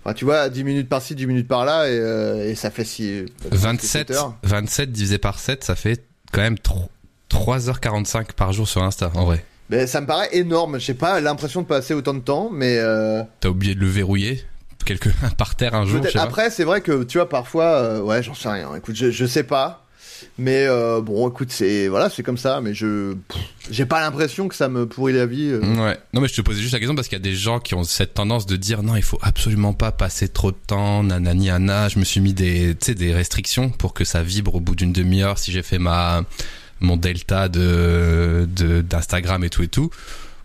enfin, 0.03 0.13
tu 0.13 0.25
vois, 0.25 0.49
10 0.49 0.63
minutes 0.63 0.89
par-ci, 0.89 1.15
10 1.15 1.27
minutes 1.27 1.47
par-là, 1.47 1.89
et, 1.89 1.97
euh, 1.97 2.49
et 2.49 2.55
ça 2.55 2.71
fait 2.71 2.85
si, 2.85 3.25
27, 3.51 4.11
heures. 4.11 4.35
27 4.43 4.91
divisé 4.91 5.17
par 5.17 5.39
7, 5.39 5.63
ça 5.63 5.75
fait 5.75 6.03
quand 6.31 6.41
même 6.41 6.59
3, 6.59 6.87
3h45 7.29 8.33
par 8.33 8.53
jour 8.53 8.67
sur 8.67 8.83
Insta, 8.83 9.11
en 9.15 9.25
vrai. 9.25 9.45
Ben, 9.69 9.87
ça 9.87 10.01
me 10.01 10.05
paraît 10.05 10.29
énorme. 10.33 10.79
J'ai 10.79 10.93
pas 10.93 11.21
l'impression 11.21 11.61
de 11.61 11.67
passer 11.67 11.93
autant 11.93 12.13
de 12.13 12.19
temps, 12.19 12.49
mais. 12.51 12.77
Euh... 12.77 13.23
T'as 13.39 13.49
oublié 13.49 13.73
de 13.73 13.79
le 13.79 13.87
verrouiller 13.87 14.43
quelque 14.85 15.09
par 15.37 15.55
terre 15.55 15.75
un 15.75 15.85
jour. 15.85 16.01
Après, 16.15 16.49
c'est 16.49 16.63
vrai 16.63 16.81
que 16.81 17.03
tu 17.03 17.17
vois 17.17 17.29
parfois, 17.29 17.65
euh, 17.65 18.01
ouais, 18.01 18.21
j'en 18.21 18.33
sais 18.33 18.49
rien. 18.49 18.75
Écoute, 18.75 18.95
je, 18.95 19.11
je 19.11 19.25
sais 19.25 19.43
pas. 19.43 19.80
Mais 20.37 20.65
euh, 20.67 21.01
bon, 21.01 21.29
écoute, 21.29 21.51
c'est 21.51 21.87
voilà, 21.87 22.09
c'est 22.09 22.23
comme 22.23 22.37
ça. 22.37 22.61
Mais 22.61 22.73
je, 22.73 23.15
j'ai 23.69 23.85
pas 23.85 24.01
l'impression 24.01 24.47
que 24.47 24.55
ça 24.55 24.69
me 24.69 24.85
pourrit 24.85 25.13
la 25.13 25.25
vie. 25.25 25.49
Euh. 25.51 25.59
Ouais. 25.59 25.97
Non, 26.13 26.21
mais 26.21 26.27
je 26.27 26.35
te 26.35 26.41
posais 26.41 26.61
juste 26.61 26.73
la 26.73 26.79
question 26.79 26.95
parce 26.95 27.07
qu'il 27.07 27.17
y 27.17 27.21
a 27.21 27.23
des 27.23 27.35
gens 27.35 27.59
qui 27.59 27.75
ont 27.75 27.83
cette 27.83 28.13
tendance 28.13 28.45
de 28.45 28.55
dire 28.55 28.83
non, 28.83 28.95
il 28.95 29.03
faut 29.03 29.19
absolument 29.21 29.73
pas 29.73 29.91
passer 29.91 30.27
trop 30.27 30.51
de 30.51 30.57
temps, 30.67 31.03
nanani, 31.03 31.49
ana. 31.49 31.89
Je 31.89 31.99
me 31.99 32.03
suis 32.03 32.21
mis 32.21 32.33
des, 32.33 32.73
des 32.73 33.13
restrictions 33.13 33.69
pour 33.69 33.93
que 33.93 34.03
ça 34.03 34.23
vibre 34.23 34.55
au 34.55 34.59
bout 34.59 34.75
d'une 34.75 34.93
demi-heure 34.93 35.37
si 35.37 35.51
j'ai 35.51 35.63
fait 35.63 35.79
ma 35.79 36.23
mon 36.79 36.97
delta 36.97 37.47
de 37.47 38.47
d'Instagram 38.81 39.43
et 39.43 39.49
tout 39.49 39.63
et 39.63 39.67
tout. 39.67 39.91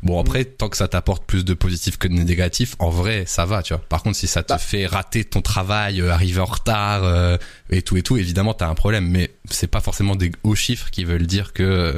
Bon 0.06 0.20
après, 0.20 0.44
tant 0.44 0.68
que 0.68 0.76
ça 0.76 0.86
t'apporte 0.86 1.24
plus 1.24 1.44
de 1.44 1.52
positif 1.52 1.98
que 1.98 2.06
de 2.06 2.12
négatif, 2.12 2.76
en 2.78 2.90
vrai, 2.90 3.24
ça 3.26 3.44
va, 3.44 3.60
tu 3.64 3.74
vois. 3.74 3.82
Par 3.88 4.04
contre, 4.04 4.16
si 4.16 4.28
ça 4.28 4.44
te 4.44 4.50
bah. 4.50 4.58
fait 4.58 4.86
rater 4.86 5.24
ton 5.24 5.42
travail, 5.42 6.00
euh, 6.00 6.12
arriver 6.12 6.40
en 6.40 6.44
retard 6.44 7.02
euh, 7.02 7.36
et 7.70 7.82
tout 7.82 7.96
et 7.96 8.02
tout, 8.02 8.16
évidemment, 8.16 8.54
t'as 8.54 8.68
un 8.68 8.76
problème. 8.76 9.08
Mais 9.08 9.32
c'est 9.50 9.66
pas 9.66 9.80
forcément 9.80 10.14
des 10.14 10.30
hauts 10.44 10.54
chiffres 10.54 10.90
qui 10.92 11.02
veulent 11.02 11.26
dire 11.26 11.52
que 11.52 11.92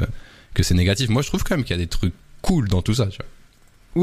que 0.55 0.63
c'est 0.63 0.73
négatif. 0.73 1.09
Moi, 1.09 1.21
je 1.21 1.27
trouve 1.27 1.43
quand 1.43 1.55
même 1.55 1.63
qu'il 1.63 1.75
y 1.75 1.79
a 1.79 1.83
des 1.83 1.87
trucs 1.87 2.15
cool 2.41 2.67
dans 2.67 2.81
tout 2.81 2.95
ça, 2.95 3.05
tu 3.05 3.17
vois. 3.17 3.27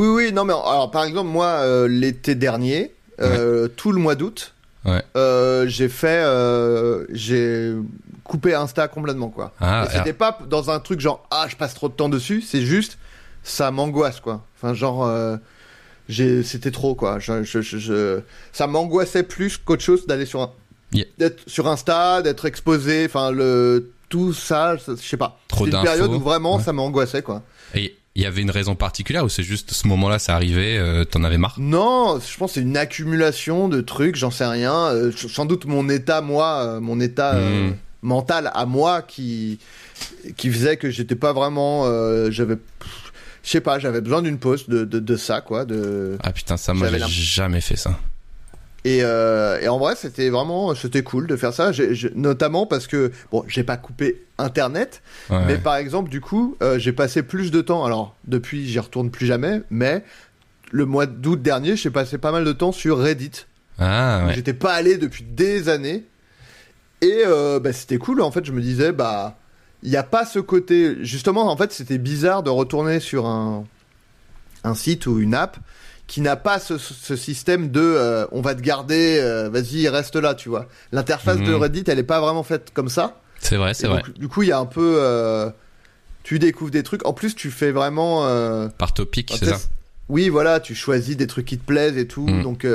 Oui, 0.01 0.07
oui, 0.07 0.33
non, 0.33 0.45
mais 0.45 0.53
alors 0.53 0.93
par 0.93 1.03
exemple, 1.03 1.31
moi, 1.31 1.47
euh, 1.47 1.89
l'été 1.89 2.37
dernier, 2.37 2.93
tout 3.19 3.91
le 3.91 3.99
mois 3.99 4.15
d'août, 4.15 4.55
j'ai 4.85 5.89
fait, 5.89 6.25
j'ai 7.11 7.75
coupé 8.23 8.55
Insta 8.55 8.87
complètement, 8.87 9.31
quoi. 9.31 9.53
Ah, 9.61 9.89
c'était 9.91 10.13
pas 10.13 10.39
dans 10.49 10.71
un 10.71 10.79
truc 10.79 11.01
genre 11.01 11.27
ah, 11.33 11.47
je 11.49 11.57
passe 11.57 11.75
trop 11.75 11.89
de 11.89 11.95
temps 11.95 12.09
dessus. 12.09 12.41
C'est 12.41 12.63
juste 12.63 12.99
ça 13.47 13.71
m'angoisse 13.71 14.21
quoi. 14.21 14.45
Enfin 14.57 14.75
genre 14.75 15.07
euh, 15.07 15.37
c'était 16.09 16.71
trop 16.71 16.95
quoi. 16.95 17.19
Je, 17.19 17.43
je, 17.45 17.61
je, 17.63 18.21
ça 18.53 18.67
m'angoissait 18.67 19.23
plus 19.23 19.57
qu'autre 19.57 19.83
chose 19.83 20.07
d'aller 20.07 20.27
sur 20.27 20.43
un 20.43 20.51
d'être 21.19 21.43
sur 21.49 21.69
Insta, 21.69 22.23
d'être 22.23 22.47
exposé, 22.47 23.05
enfin 23.07 23.31
le 23.31 23.93
tout 24.09 24.33
ça, 24.33 24.77
je 24.77 24.95
sais 24.97 25.17
pas. 25.17 25.39
Trop 25.49 25.67
une 25.67 25.73
période 25.73 26.11
où 26.11 26.21
vraiment 26.21 26.59
ça 26.59 26.73
m'angoissait 26.73 27.23
quoi. 27.23 27.43
Et 27.75 27.97
il 28.15 28.23
y 28.23 28.27
avait 28.27 28.41
une 28.41 28.51
raison 28.51 28.75
particulière 28.75 29.25
ou 29.25 29.29
c'est 29.29 29.43
juste 29.43 29.73
ce 29.73 29.87
moment-là 29.89 30.19
ça 30.19 30.35
arrivait, 30.35 30.79
euh, 30.79 31.05
t'en 31.05 31.23
avais 31.23 31.39
marre? 31.39 31.57
Non, 31.59 32.19
je 32.19 32.37
pense 32.37 32.53
c'est 32.53 32.63
une 32.63 32.77
accumulation 32.77 33.69
de 33.69 33.81
trucs, 33.81 34.17
j'en 34.17 34.31
sais 34.31 34.47
rien. 34.47 34.75
Euh, 34.87 35.13
sans 35.13 35.45
doute 35.45 35.67
mon 35.67 35.89
état 35.89 36.21
moi, 36.21 36.81
mon 36.81 36.99
état 36.99 37.35
hmm. 37.35 37.75
mental 38.03 38.51
à 38.55 38.67
moi 38.67 39.03
qui 39.03 39.59
qui 40.37 40.51
faisait 40.51 40.77
que 40.77 40.91
j'étais 40.91 41.15
pas 41.15 41.33
vraiment, 41.33 41.85
j'avais 42.31 42.57
je 43.47 43.53
sais 43.53 43.61
pas, 43.61 43.79
j'avais 43.79 44.01
besoin 44.01 44.23
d'une 44.23 44.39
pause 44.39 44.69
de, 44.69 44.85
de, 44.85 44.99
de, 44.99 45.17
ça, 45.17 45.41
quoi. 45.41 45.65
De... 45.65 46.19
Ah 46.21 46.33
putain, 46.33 46.57
ça, 46.57 46.75
moi, 46.75 46.89
j'ai 46.89 47.23
jamais 47.23 47.61
fait 47.61 47.77
ça. 47.77 47.97
Et, 48.85 49.01
euh, 49.03 49.61
et 49.61 49.69
en 49.69 49.79
vrai, 49.79 49.95
c'était 49.95 50.31
vraiment, 50.31 50.75
c'était 50.75 51.05
cool 51.05 51.29
de 51.29 51.37
faire 51.37 51.53
ça, 51.53 51.71
notamment 52.17 52.67
parce 52.67 52.89
que, 52.89 53.13
bon, 53.31 53.45
j'ai 53.47 53.63
pas 53.63 53.77
coupé 53.77 54.25
Internet, 54.39 55.01
mais 55.31 55.59
par 55.59 55.77
exemple, 55.77 56.11
du 56.11 56.21
coup, 56.21 56.57
euh, 56.61 56.81
j'ai 56.81 56.93
passé 56.93 57.23
plus 57.23 57.53
de 57.53 57.61
temps, 57.61 57.85
alors 57.85 58.17
depuis, 58.27 58.67
j'y 58.67 58.81
retourne 58.81 59.13
plus 59.13 59.27
jamais, 59.27 59.63
mais 59.71 60.03
le 60.73 60.85
mois 60.85 61.07
d'août 61.07 61.41
dernier, 61.41 61.77
j'ai 61.77 61.91
passé 61.91 62.19
pas 62.19 62.33
mal 62.33 62.45
de 62.45 62.53
temps 62.53 62.73
sur 62.73 62.99
Reddit. 62.99 63.47
Ah, 63.79 64.25
ouais. 64.27 64.35
J'étais 64.35 64.55
pas 64.55 64.73
allé 64.73 64.99
depuis 64.99 65.23
des 65.23 65.69
années, 65.69 66.05
et 67.01 67.23
euh, 67.27 67.61
bah, 67.61 67.73
c'était 67.73 67.99
cool, 67.99 68.21
en 68.21 68.33
fait, 68.33 68.45
je 68.45 68.51
me 68.51 68.61
disais, 68.61 68.91
bah 68.91 69.39
il 69.83 69.91
n'y 69.91 69.97
a 69.97 70.03
pas 70.03 70.25
ce 70.25 70.39
côté. 70.39 70.97
Justement, 71.05 71.51
en 71.51 71.57
fait, 71.57 71.73
c'était 71.73 71.99
bizarre 71.99 72.43
de 72.43 72.51
retourner 72.51 73.01
sur 73.01 73.27
un, 73.27 73.65
un 74.65 74.75
site 74.75 75.07
ou 75.07 75.19
une 75.21 75.35
app 75.35 75.59
qui 76.07 76.21
n'a 76.21 76.37
pas 76.37 76.61
ce, 76.61 76.79
système 77.17 77.71
de 77.71 77.81
euh, 77.81 78.27
on 78.31 78.41
va 78.41 78.55
te 78.55 78.61
garder, 78.61 79.19
euh, 79.21 79.49
vas-y, 79.49 79.89
reste 79.89 80.17
là, 80.17 80.35
tu 80.35 80.49
vois. 80.49 80.69
L'interface 80.93 81.39
de 81.39 81.53
mhm. 81.53 81.57
Reddit, 81.57 81.85
elle 81.89 81.97
n'est 81.97 82.05
pas 82.05 82.21
vraiment 82.21 82.45
faite 82.45 82.71
comme 82.73 82.89
ça. 82.89 83.21
C'est 83.41 83.57
vrai, 83.57 83.75
c'est 83.75 83.89
vrai. 83.89 84.03
Du 84.17 84.29
coup, 84.29 84.43
il 84.43 84.49
y 84.49 84.53
a 84.53 84.59
un 84.59 84.67
peu. 84.67 84.97
Euh, 84.99 85.51
tu 86.23 86.39
découvres 86.39 86.71
des 86.71 86.83
trucs. 86.83 87.05
En 87.07 87.13
plus, 87.13 87.35
tu 87.35 87.51
fais 87.51 87.73
vraiment. 87.73 88.23
Par 88.79 88.95
topic, 88.95 89.35
c'est 89.37 89.47
ça 89.47 89.59
Oui, 90.09 90.29
voilà, 90.29 90.61
tu 90.61 90.75
choisis 90.75 91.17
des 91.17 91.27
trucs 91.27 91.47
qui 91.47 91.59
te 91.59 91.65
plaisent 91.65 91.99
et 91.99 92.07
tout. 92.07 92.27
Mhm. 92.27 92.43
Donc, 92.43 92.67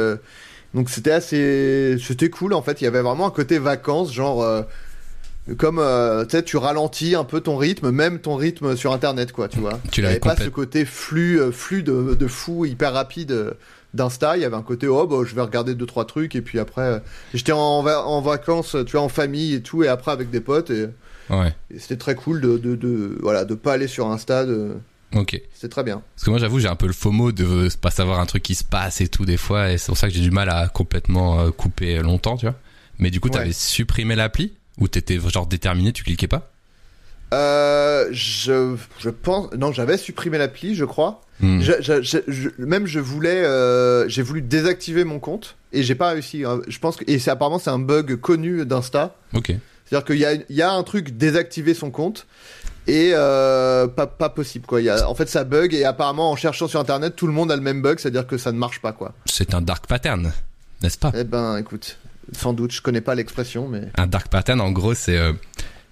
donc 0.73 0.89
c'était 0.89 1.11
assez. 1.11 1.97
C'était 2.05 2.29
cool, 2.29 2.53
en 2.53 2.61
fait. 2.61 2.81
Il 2.81 2.83
y 2.83 2.87
avait 2.87 3.01
vraiment 3.01 3.27
un 3.27 3.31
côté 3.31 3.59
vacances, 3.59 4.13
genre 4.13 4.45
comme 5.57 5.79
euh, 5.79 6.23
tu 6.25 6.31
sais 6.31 6.43
tu 6.43 6.57
ralentis 6.57 7.15
un 7.15 7.23
peu 7.23 7.41
ton 7.41 7.57
rythme 7.57 7.91
même 7.91 8.19
ton 8.19 8.35
rythme 8.35 8.75
sur 8.75 8.93
internet 8.93 9.31
quoi 9.31 9.47
tu 9.47 9.59
vois 9.59 9.79
tu 9.91 10.01
n'avais 10.01 10.19
pas 10.19 10.35
ce 10.35 10.49
côté 10.49 10.85
flux 10.85 11.39
euh, 11.39 11.51
flux 11.51 11.83
de, 11.83 12.13
de, 12.13 12.27
fou 12.27 12.65
hyper 12.65 12.93
rapide 12.93 13.31
euh, 13.31 13.51
d'insta 13.93 14.37
il 14.37 14.43
y 14.43 14.45
avait 14.45 14.55
un 14.55 14.61
côté 14.61 14.87
oh 14.87 15.07
bah, 15.07 15.17
je 15.25 15.33
vais 15.33 15.41
regarder 15.41 15.73
deux 15.73 15.87
trois 15.87 16.05
trucs 16.05 16.35
et 16.35 16.41
puis 16.41 16.59
après 16.59 17.01
j'étais 17.33 17.53
en, 17.53 17.59
en, 17.85 18.21
vacances 18.21 18.77
tu 18.85 18.91
vois 18.91 19.01
en 19.01 19.09
famille 19.09 19.55
et 19.55 19.61
tout 19.61 19.83
et 19.83 19.87
après 19.87 20.11
avec 20.11 20.29
des 20.29 20.41
potes 20.41 20.69
et, 20.69 20.87
ouais. 21.31 21.53
c'était 21.77 21.97
très 21.97 22.13
cool 22.13 22.39
de, 22.39 22.57
de, 22.57 22.75
de, 22.75 23.17
voilà 23.21 23.43
de 23.43 23.55
pas 23.55 23.73
aller 23.73 23.87
sur 23.87 24.07
insta 24.07 24.45
de 24.45 24.77
Ok. 25.13 25.41
C'est 25.53 25.67
très 25.67 25.83
bien. 25.83 26.01
Parce 26.15 26.23
que 26.23 26.29
moi, 26.29 26.39
j'avoue, 26.39 26.59
j'ai 26.59 26.69
un 26.69 26.77
peu 26.77 26.87
le 26.87 26.93
FOMO 26.93 27.33
de 27.33 27.67
pas 27.81 27.91
savoir 27.91 28.21
un 28.21 28.25
truc 28.25 28.43
qui 28.43 28.55
se 28.55 28.63
passe 28.63 29.01
et 29.01 29.09
tout 29.09 29.25
des 29.25 29.35
fois, 29.35 29.69
et 29.69 29.77
c'est 29.77 29.87
pour 29.87 29.97
ça 29.97 30.07
que 30.07 30.13
j'ai 30.13 30.21
du 30.21 30.31
mal 30.31 30.49
à 30.49 30.69
complètement 30.69 31.51
couper 31.51 31.97
longtemps, 31.99 32.37
tu 32.37 32.45
vois. 32.45 32.55
Mais 32.97 33.11
du 33.11 33.19
coup, 33.19 33.29
tu 33.29 33.37
avais 33.37 33.51
supprimé 33.51 34.15
l'appli 34.15 34.53
ou 34.77 34.87
t'étais 34.87 35.19
genre 35.19 35.47
déterminé, 35.47 35.91
tu 35.93 36.03
cliquais 36.03 36.27
pas 36.27 36.51
euh, 37.33 38.09
je, 38.11 38.75
je 38.99 39.09
pense 39.09 39.53
non 39.53 39.71
j'avais 39.71 39.97
supprimé 39.97 40.37
l'appli 40.37 40.75
je 40.75 40.83
crois. 40.83 41.21
Hmm. 41.39 41.61
même 42.59 42.85
je 42.85 42.99
voulais 42.99 43.43
euh, 43.45 44.07
j'ai 44.09 44.21
voulu 44.21 44.41
désactiver 44.41 45.05
mon 45.05 45.19
compte 45.19 45.55
et 45.71 45.81
j'ai 45.81 45.95
pas 45.95 46.09
réussi 46.09 46.43
hein. 46.45 46.61
je 46.67 46.77
pense 46.77 46.97
que 46.97 47.05
et 47.07 47.17
c'est 47.19 47.31
apparemment 47.31 47.57
c'est 47.57 47.69
un 47.69 47.79
bug 47.79 48.17
connu 48.17 48.65
d'Insta. 48.65 49.15
Ok. 49.33 49.53
C'est 49.85 49.95
à 49.95 49.99
dire 49.99 50.05
qu'il 50.05 50.17
y 50.17 50.25
a, 50.25 50.33
y 50.49 50.61
a 50.61 50.71
un 50.71 50.83
truc 50.83 51.17
désactiver 51.17 51.73
son 51.73 51.89
compte 51.89 52.27
et 52.85 53.11
euh, 53.13 53.87
pas, 53.87 54.07
pas 54.07 54.29
possible 54.29 54.65
quoi. 54.65 54.81
Il 54.81 54.85
y 54.85 54.89
a, 54.89 55.09
en 55.09 55.15
fait 55.15 55.29
ça 55.29 55.45
bug 55.45 55.73
et 55.73 55.85
apparemment 55.85 56.31
en 56.31 56.35
cherchant 56.35 56.67
sur 56.67 56.81
internet 56.81 57.15
tout 57.15 57.27
le 57.27 57.33
monde 57.33 57.49
a 57.51 57.55
le 57.55 57.61
même 57.61 57.81
bug 57.81 57.99
c'est 57.99 58.09
à 58.09 58.11
dire 58.11 58.27
que 58.27 58.37
ça 58.37 58.51
ne 58.51 58.57
marche 58.57 58.81
pas 58.81 58.91
quoi. 58.91 59.13
C'est 59.25 59.53
un 59.53 59.61
dark 59.61 59.87
pattern 59.87 60.33
n'est-ce 60.83 60.97
pas? 60.97 61.11
Eh 61.15 61.23
ben 61.23 61.57
écoute 61.57 61.97
sans 62.31 62.53
doute, 62.53 62.71
je 62.71 62.81
connais 62.81 63.01
pas 63.01 63.15
l'expression, 63.15 63.67
mais. 63.67 63.89
Un 63.97 64.07
dark 64.07 64.29
pattern, 64.29 64.61
en 64.61 64.71
gros, 64.71 64.93
c'est 64.93 65.17
euh, 65.17 65.33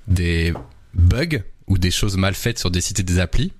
des 0.07 0.53
bugs 0.93 1.43
ou 1.67 1.77
des 1.77 1.91
choses 1.91 2.17
mal 2.17 2.33
faites 2.33 2.59
sur 2.59 2.71
des 2.71 2.81
sites 2.81 2.99
et 2.99 3.03
des 3.03 3.19
applis 3.19 3.53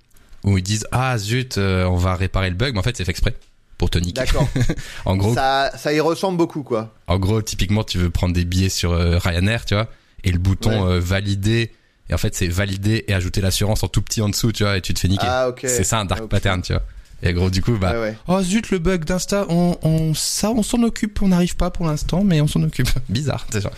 où 0.44 0.58
ils 0.58 0.64
disent 0.64 0.88
ah 0.92 1.18
zut, 1.18 1.58
euh, 1.58 1.84
on 1.86 1.98
va 1.98 2.16
réparer 2.16 2.50
le 2.50 2.56
bug, 2.56 2.74
mais 2.74 2.80
en 2.80 2.84
fait 2.84 2.96
c'est 2.96 3.04
fait 3.04 3.12
exprès 3.12 3.36
pour 3.78 3.90
te 3.90 3.98
niquer. 3.98 4.22
D'accord. 4.22 4.48
en 5.06 5.18
gros. 5.18 5.34
Ça, 5.34 5.72
ça 5.78 5.94
y 5.94 6.00
ressemble 6.00 6.38
beaucoup, 6.38 6.64
quoi. 6.64 6.96
En 7.08 7.20
gros, 7.20 7.42
typiquement, 7.42 7.84
tu 7.84 7.98
veux 7.98 8.10
prendre 8.10 8.34
des 8.34 8.46
billets 8.46 8.70
sur 8.70 8.92
euh, 8.94 9.18
Ryanair, 9.18 9.66
tu 9.66 9.74
vois, 9.74 9.90
et 10.24 10.32
le 10.32 10.38
bouton 10.38 11.00
valider. 11.00 11.72
Et 12.10 12.14
en 12.14 12.18
fait, 12.18 12.36
c'est 12.36 12.48
valider 12.48 13.06
et 13.08 13.14
ajouter 13.14 13.40
l'assurance 13.40 13.84
en 13.84 13.88
tout 13.88 14.02
petit 14.02 14.22
en 14.22 14.30
dessous, 14.30 14.52
tu 14.52 14.64
vois, 14.64 14.78
et 14.78 14.82
tu 14.82 14.94
te 14.94 15.00
fais 15.00 15.08
niquer. 15.08 15.28
Ah, 15.28 15.50
ok. 15.50 15.62
C'est 15.62 15.84
ça 15.84 16.00
un 16.00 16.06
dark 16.06 16.28
pattern, 16.28 16.62
tu 16.62 16.74
vois. 16.74 16.84
Et 17.22 17.34
gros, 17.34 17.50
du 17.50 17.62
coup, 17.62 17.78
bah, 17.78 17.94
oh 18.28 18.42
zut, 18.42 18.72
le 18.72 18.80
bug 18.80 19.04
d'Insta, 19.04 19.46
on, 19.50 19.78
on, 19.82 20.14
ça, 20.14 20.52
on 20.52 20.64
s'en 20.64 20.82
occupe, 20.84 21.22
on 21.22 21.30
n'arrive 21.30 21.56
pas 21.56 21.70
pour 21.70 21.86
l'instant, 21.86 22.24
mais 22.24 22.40
on 22.42 22.48
s'en 22.48 22.64
occupe. 22.64 22.90
Bizarre, 23.10 23.46
déjà. 23.52 23.72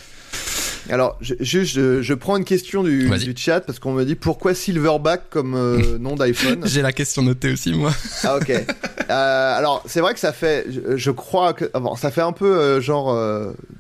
Alors, 0.90 1.18
je, 1.22 1.36
je, 1.40 2.02
je, 2.02 2.14
prends 2.14 2.38
une 2.38 2.44
question 2.44 2.84
du, 2.84 3.10
du 3.10 3.34
chat 3.36 3.62
parce 3.62 3.80
qu'on 3.80 3.94
me 3.94 4.04
dit 4.04 4.16
pourquoi 4.16 4.54
Silverback 4.54 5.30
comme 5.30 5.56
euh, 5.56 5.98
nom 6.00 6.16
d'iPhone? 6.16 6.62
J'ai 6.66 6.82
la 6.82 6.92
question 6.92 7.22
notée 7.22 7.52
aussi, 7.52 7.74
moi. 7.74 7.92
ah, 8.24 8.38
ok. 8.38 8.52
Euh, 9.10 9.58
alors, 9.58 9.84
c'est 9.88 10.00
vrai 10.00 10.14
que 10.14 10.22
ça 10.22 10.32
fait, 10.32 10.68
je, 10.96 11.12
crois 11.12 11.52
que, 11.52 11.66
bon, 11.78 11.98
ça 11.98 12.12
fait 12.12 12.22
un 12.22 12.32
peu 12.32 12.46
euh, 12.46 12.80
genre 12.80 13.14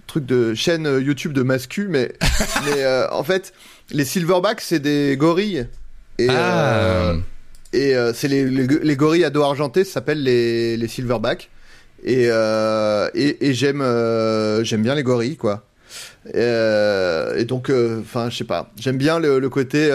truc 0.06 0.26
de 0.26 0.54
chaîne 0.54 0.84
YouTube 1.00 1.32
de 1.32 1.42
mascu, 1.42 1.88
mais, 1.90 2.12
mais 2.66 2.86
en 3.10 3.24
fait, 3.24 3.54
les 3.92 4.04
Silverbacks, 4.04 4.60
c'est 4.60 4.80
des 4.80 5.16
gorilles. 5.16 5.70
Et, 6.20 6.28
ah. 6.30 7.14
Et 7.74 7.96
euh, 7.96 8.14
c'est 8.14 8.28
les, 8.28 8.46
les, 8.46 8.96
gorilles 8.96 9.24
à 9.24 9.30
dos 9.30 9.44
argenté, 9.44 9.84
ça 9.84 9.94
s'appelle 9.94 10.24
les, 10.24 10.76
les 10.76 10.88
silverbacks. 10.88 11.50
Et, 12.04 12.28
euh, 12.30 13.10
et, 13.14 13.48
et 13.48 13.54
j'aime 13.54 13.82
euh, 13.82 14.64
j'aime 14.64 14.82
bien 14.82 14.96
les 14.96 15.04
gorilles, 15.04 15.38
quoi. 15.38 15.64
et 16.34 17.46
donc, 17.46 17.72
enfin, 18.02 18.30
je 18.30 18.38
sais 18.38 18.44
pas. 18.44 18.72
J'aime 18.78 18.98
bien 18.98 19.20
le, 19.20 19.40
le 19.40 19.50
côté. 19.50 19.90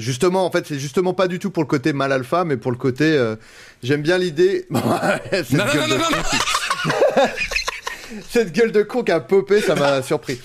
justement, 0.00 0.44
en 0.44 0.50
fait, 0.50 0.66
c'est 0.66 0.78
justement 0.78 1.14
pas 1.14 1.28
du 1.28 1.38
tout 1.38 1.50
pour 1.50 1.62
le 1.62 1.68
côté 1.68 1.92
mal 1.92 2.10
alpha, 2.10 2.44
mais 2.44 2.56
pour 2.56 2.72
le 2.72 2.78
côté. 2.78 3.34
j'aime 3.82 4.02
bien 4.02 4.18
l'idée. 4.18 4.66
non, 4.70 4.80
non, 4.80 5.88
non, 5.88 5.98
non 5.98 6.06
cette 8.28 8.52
gueule 8.52 8.72
de 8.72 8.82
con 8.82 9.02
qui 9.02 9.12
a 9.12 9.20
popé, 9.20 9.60
ça 9.60 9.74
m'a 9.74 10.02
surpris. 10.02 10.40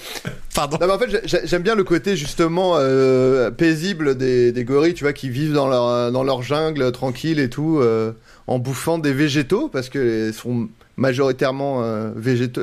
Pardon. 0.55 0.77
en 0.81 0.99
fait, 0.99 1.45
j'aime 1.45 1.61
bien 1.61 1.75
le 1.75 1.83
côté 1.83 2.15
justement 2.15 2.73
euh, 2.75 3.51
paisible 3.51 4.17
des, 4.17 4.63
gorilles, 4.65 4.93
tu 4.93 5.03
vois, 5.03 5.13
qui 5.13 5.29
vivent 5.29 5.53
dans 5.53 5.67
leur, 5.67 6.11
dans 6.11 6.23
leur 6.23 6.41
jungle 6.41 6.91
tranquille 6.91 7.39
et 7.39 7.49
tout, 7.49 7.79
euh, 7.79 8.11
en 8.47 8.59
bouffant 8.59 8.97
des 8.97 9.13
végétaux, 9.13 9.69
parce 9.69 9.89
qu'ils 9.89 10.33
sont 10.33 10.69
majoritairement 10.97 11.83
euh, 11.83 12.11
végétaux, 12.15 12.61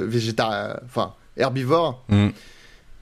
enfin, 0.85 1.15
herbivores. 1.37 2.05
Mm. 2.09 2.29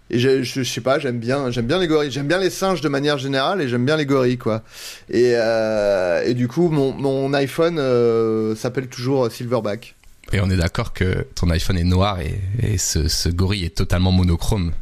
Et 0.09 0.19
je, 0.21 0.43
je, 0.43 0.63
je 0.63 0.73
sais 0.73 0.81
pas, 0.81 0.99
j'aime 0.99 1.19
bien, 1.19 1.51
j'aime 1.51 1.67
bien 1.67 1.79
les 1.81 1.89
gorilles, 1.89 2.13
j'aime 2.13 2.29
bien 2.29 2.39
les 2.39 2.51
singes 2.51 2.81
de 2.81 2.89
manière 2.89 3.19
générale 3.19 3.61
et 3.61 3.69
j'aime 3.69 3.85
bien 3.85 3.97
les 3.97 4.07
gorilles 4.07 4.39
quoi. 4.39 4.63
Et, 5.11 5.33
euh, 5.35 6.23
et 6.25 6.35
du 6.35 6.47
coup, 6.47 6.69
mon, 6.69 6.93
mon 6.93 7.35
iPhone 7.35 7.79
euh, 7.79 8.55
s'appelle 8.55 8.87
toujours 8.87 9.31
Silverback. 9.31 9.96
Et 10.33 10.41
on 10.41 10.51
est 10.51 10.57
d'accord 10.57 10.93
que 10.93 11.27
ton 11.35 11.51
iPhone 11.51 11.79
est 11.79 11.85
noir 11.85 12.21
et, 12.21 12.41
et 12.61 12.79
ce, 12.79 13.09
ce 13.09 13.29
gorille 13.29 13.65
est 13.65 13.77
totalement 13.77 14.11
monochrome. 14.13 14.73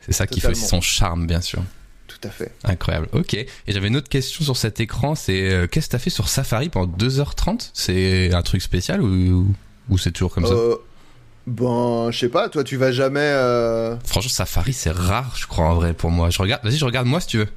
C'est 0.00 0.12
ça 0.12 0.26
qui 0.26 0.40
fait 0.40 0.54
son 0.54 0.80
charme, 0.80 1.26
bien 1.26 1.40
sûr. 1.40 1.62
Tout 2.06 2.18
à 2.26 2.30
fait. 2.30 2.52
Incroyable. 2.64 3.08
Ok. 3.12 3.34
Et 3.34 3.46
j'avais 3.68 3.88
une 3.88 3.96
autre 3.96 4.08
question 4.08 4.44
sur 4.44 4.56
cet 4.56 4.80
écran. 4.80 5.14
C'est 5.14 5.50
euh, 5.52 5.66
qu'est-ce 5.66 5.86
que 5.86 5.92
t'as 5.92 5.98
fait 5.98 6.10
sur 6.10 6.28
Safari 6.28 6.68
pendant 6.68 6.92
2h30 6.96 7.70
C'est 7.74 8.32
un 8.34 8.42
truc 8.42 8.60
spécial 8.62 9.02
ou, 9.02 9.46
ou 9.88 9.98
c'est 9.98 10.10
toujours 10.10 10.32
comme 10.34 10.46
ça? 10.46 10.52
Euh, 10.54 10.76
bon, 11.46 12.10
je 12.10 12.18
sais 12.18 12.28
pas, 12.28 12.48
toi 12.48 12.64
tu 12.64 12.76
vas 12.76 12.90
jamais. 12.90 13.20
euh, 13.20 13.96
Franchement, 14.04 14.30
Safari, 14.30 14.72
c'est 14.72 14.90
rare, 14.90 15.34
je 15.36 15.46
crois, 15.46 15.66
en 15.66 15.74
vrai, 15.74 15.92
pour 15.94 16.10
moi. 16.10 16.30
Je 16.30 16.38
regarde. 16.38 16.62
Vas-y, 16.64 16.78
je 16.78 16.84
regarde 16.84 17.06
moi 17.06 17.20
si 17.20 17.28
tu 17.28 17.38
veux. 17.38 17.48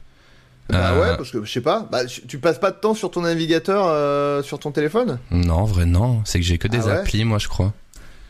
Bah 0.71 0.91
Euh, 0.93 1.01
ouais, 1.01 1.17
parce 1.17 1.31
que 1.31 1.43
je 1.43 1.51
sais 1.51 1.61
pas. 1.61 1.87
Bah, 1.91 2.05
tu 2.05 2.37
passes 2.39 2.59
pas 2.59 2.71
de 2.71 2.77
temps 2.77 2.93
sur 2.93 3.11
ton 3.11 3.21
navigateur 3.21 3.85
euh, 3.87 4.41
sur 4.43 4.59
ton 4.59 4.71
téléphone? 4.71 5.19
Non, 5.31 5.65
vrai, 5.65 5.85
non. 5.85 6.21
C'est 6.25 6.39
que 6.39 6.45
j'ai 6.45 6.57
que 6.57 6.67
des 6.67 6.79
Ah 6.83 6.85
ouais? 6.87 6.91
applis, 6.93 7.23
moi, 7.25 7.37
je 7.39 7.47
crois. 7.47 7.73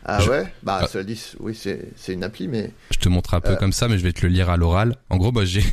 Ah 0.05 0.19
Je- 0.19 0.29
ouais? 0.31 0.51
Bah, 0.63 0.79
Ah. 0.81 0.87
cela 0.87 1.03
dit, 1.03 1.21
oui, 1.39 1.55
c'est 1.55 2.13
une 2.13 2.23
appli, 2.23 2.47
mais. 2.47 2.71
Je 2.91 2.97
te 2.97 3.07
montre 3.09 3.33
un 3.35 3.41
peu 3.41 3.51
Euh. 3.51 3.55
comme 3.55 3.71
ça, 3.73 3.87
mais 3.87 3.97
je 3.97 4.03
vais 4.03 4.13
te 4.13 4.21
le 4.25 4.29
lire 4.29 4.49
à 4.49 4.57
l'oral. 4.57 4.95
En 5.09 5.17
gros, 5.17 5.31
bah, 5.31 5.45
j'ai 5.45 5.63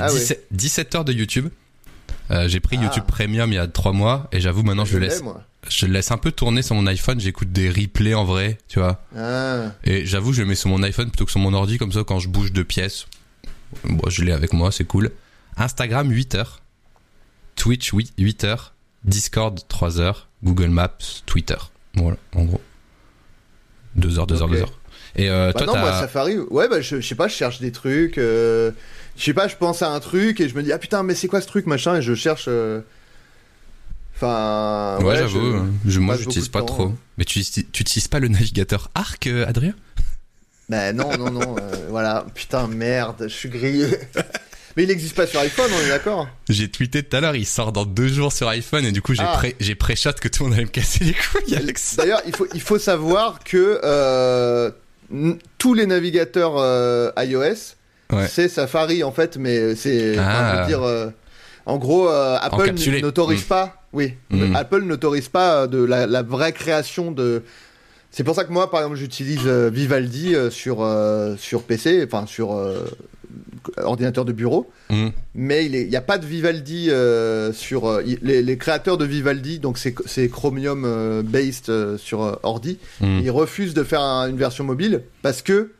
Ah 0.00 0.08
17, 0.08 0.46
17 0.52 0.94
heures 0.94 1.04
de 1.04 1.12
YouTube. 1.12 1.48
Euh, 2.30 2.48
j'ai 2.48 2.60
pris 2.60 2.78
Ah. 2.80 2.84
YouTube 2.84 3.04
Premium 3.06 3.50
il 3.50 3.56
y 3.56 3.58
a 3.58 3.66
3 3.66 3.92
mois 3.92 4.28
et 4.32 4.40
j'avoue 4.40 4.62
maintenant 4.62 4.84
je, 4.84 4.94
le 4.94 5.00
l'ai, 5.00 5.08
laisse 5.08 5.22
moi. 5.22 5.42
je 5.68 5.86
le 5.86 5.92
laisse 5.92 6.10
un 6.12 6.16
peu 6.18 6.30
tourner 6.30 6.62
sur 6.62 6.74
mon 6.76 6.86
iPhone, 6.86 7.18
j'écoute 7.20 7.52
des 7.52 7.68
replays 7.68 8.14
en 8.14 8.24
vrai, 8.24 8.58
tu 8.68 8.78
vois. 8.78 9.02
Ah. 9.18 9.72
Et 9.84 10.06
j'avoue, 10.06 10.32
je 10.32 10.40
le 10.42 10.46
mets 10.48 10.54
sur 10.54 10.70
mon 10.70 10.82
iPhone 10.84 11.08
plutôt 11.10 11.24
que 11.26 11.30
sur 11.32 11.40
mon 11.40 11.52
ordi 11.52 11.78
comme 11.78 11.92
ça 11.92 12.04
quand 12.06 12.20
je 12.20 12.28
bouge 12.28 12.52
de 12.52 12.62
pièce. 12.62 13.06
Bon, 13.84 14.08
je 14.08 14.22
l'ai 14.22 14.32
avec 14.32 14.52
moi, 14.52 14.70
c'est 14.72 14.84
cool. 14.84 15.10
Instagram 15.56 16.10
8 16.10 16.34
heures. 16.36 16.62
Twitch 17.56 17.92
oui, 17.92 18.10
8 18.18 18.44
heures. 18.44 18.74
Discord 19.04 19.60
3 19.68 20.00
heures. 20.00 20.28
Google 20.44 20.68
Maps, 20.70 21.22
Twitter. 21.26 21.56
Voilà, 21.94 22.16
en 22.34 22.44
gros. 22.44 22.60
2 23.96 24.18
heures, 24.18 24.26
2 24.26 24.36
heures, 24.42 24.48
Ok. 24.48 24.54
2 24.54 24.60
heures. 24.60 24.78
Et 25.16 25.28
euh, 25.30 25.52
Bah 25.52 25.64
toi 25.64 25.66
non, 25.66 25.78
moi 25.78 25.92
Safari, 26.00 26.38
ouais, 26.38 26.68
bah 26.68 26.80
je, 26.80 27.00
je 27.00 27.06
sais 27.06 27.14
pas, 27.14 27.28
je 27.28 27.34
cherche 27.34 27.60
des 27.60 27.70
trucs. 27.72 28.16
euh, 28.16 28.70
je 29.16 29.22
sais 29.24 29.34
pas, 29.34 29.46
je 29.46 29.56
pense 29.56 29.82
à 29.82 29.90
un 29.90 30.00
truc 30.00 30.40
et 30.40 30.48
je 30.48 30.54
me 30.54 30.62
dis, 30.62 30.72
ah 30.72 30.78
putain, 30.78 31.02
mais 31.02 31.14
c'est 31.14 31.28
quoi 31.28 31.40
ce 31.42 31.46
truc, 31.46 31.66
machin, 31.66 31.96
et 31.96 32.02
je 32.02 32.14
cherche. 32.14 32.46
euh, 32.48 32.80
Enfin. 34.16 34.98
Ouais, 35.00 35.04
ouais, 35.08 35.16
j'avoue, 35.16 35.66
je- 35.84 35.90
je, 35.90 36.00
moi 36.00 36.16
j'utilise 36.16 36.48
pas 36.48 36.60
temps, 36.60 36.66
trop. 36.66 36.82
hein. 36.86 36.96
Mais 37.18 37.24
tu 37.24 37.42
tu 37.44 37.60
utilises 37.82 38.08
pas 38.08 38.20
le 38.20 38.28
navigateur 38.28 38.90
Arc, 38.94 39.26
Adrien? 39.26 39.74
Bah 40.68 40.92
non, 40.92 41.16
non, 41.18 41.30
non, 41.30 41.56
voilà, 41.90 42.24
putain, 42.34 42.66
merde, 42.68 43.24
je 43.24 43.34
suis 43.34 43.48
grillé. 43.50 43.88
mais 44.76 44.84
il 44.84 44.90
existe 44.90 45.14
pas 45.16 45.26
sur 45.26 45.40
iPhone, 45.40 45.70
on 45.74 45.86
est 45.86 45.88
d'accord 45.88 46.28
J'ai 46.48 46.68
tweeté 46.68 47.02
tout 47.02 47.16
à 47.16 47.20
l'heure, 47.20 47.36
il 47.36 47.46
sort 47.46 47.72
dans 47.72 47.84
deux 47.84 48.08
jours 48.08 48.32
sur 48.32 48.48
iPhone 48.48 48.84
et 48.84 48.92
du 48.92 49.02
coup 49.02 49.14
j'ai 49.14 49.22
Ah. 49.26 49.32
pré 49.34 49.56
j'ai 49.60 49.74
que 49.74 50.28
tout 50.28 50.42
le 50.44 50.48
monde 50.48 50.54
allait 50.54 50.64
me 50.66 50.70
casser 50.70 51.04
les 51.04 51.14
couilles 51.14 51.54
avec 51.56 51.78
ça. 51.78 52.02
D'ailleurs, 52.02 52.22
il 52.26 52.34
faut, 52.34 52.46
il 52.54 52.60
faut 52.60 52.78
savoir 52.78 53.40
que 53.44 53.80
euh, 53.84 54.70
tous 55.58 55.74
les 55.74 55.86
navigateurs 55.86 56.54
euh, 56.58 57.10
iOS, 57.18 57.74
Ouais. 58.12 58.28
c'est 58.28 58.48
Safari 58.48 59.02
en 59.04 59.12
fait, 59.12 59.38
mais 59.38 59.74
c'est. 59.74 60.16
Ah. 60.18 60.54
je 60.56 60.60
veux 60.60 60.66
dire, 60.66 60.82
euh, 60.82 61.08
en 61.64 61.78
gros, 61.78 62.10
euh, 62.10 62.36
Apple 62.40 62.56
Encapsulé. 62.62 63.00
n'autorise 63.00 63.44
Mm. 63.44 63.48
pas. 63.48 63.82
Oui, 63.94 64.14
Mm. 64.30 64.54
Apple 64.56 64.82
n'autorise 64.82 65.28
pas 65.28 65.66
de 65.66 65.82
la, 65.82 66.06
la 66.06 66.22
vraie 66.22 66.52
création 66.52 67.10
de. 67.10 67.42
C'est 68.10 68.24
pour 68.24 68.34
ça 68.34 68.44
que 68.44 68.52
moi, 68.52 68.70
par 68.70 68.80
exemple, 68.80 68.98
j'utilise 68.98 69.40
euh, 69.46 69.70
Vivaldi 69.72 70.34
euh, 70.34 70.50
sur 70.50 70.82
euh, 70.82 71.36
sur 71.38 71.62
PC, 71.62 72.04
enfin 72.06 72.26
sur 72.26 72.52
ordinateur 73.82 74.24
de 74.24 74.32
bureau. 74.32 74.70
Mm. 74.90 75.08
Mais 75.34 75.66
il 75.66 75.88
n'y 75.88 75.96
a 75.96 76.00
pas 76.00 76.18
de 76.18 76.26
Vivaldi 76.26 76.90
euh, 76.90 77.52
sur 77.52 77.86
euh, 77.86 78.02
il- 78.06 78.18
les, 78.22 78.42
les 78.42 78.56
créateurs 78.58 78.98
de 78.98 79.04
Vivaldi, 79.04 79.58
donc 79.58 79.78
c'est 79.78 80.28
Chromium 80.28 80.84
euh, 80.84 81.22
based 81.22 81.68
euh, 81.68 81.96
sur 81.98 82.38
ordi. 82.42 82.78
Mm. 83.00 83.20
Ils 83.22 83.30
refusent 83.30 83.74
de 83.74 83.84
faire 83.84 84.00
un- 84.02 84.28
une 84.28 84.36
version 84.36 84.64
mobile 84.64 85.02
parce 85.22 85.42
que, 85.42 85.70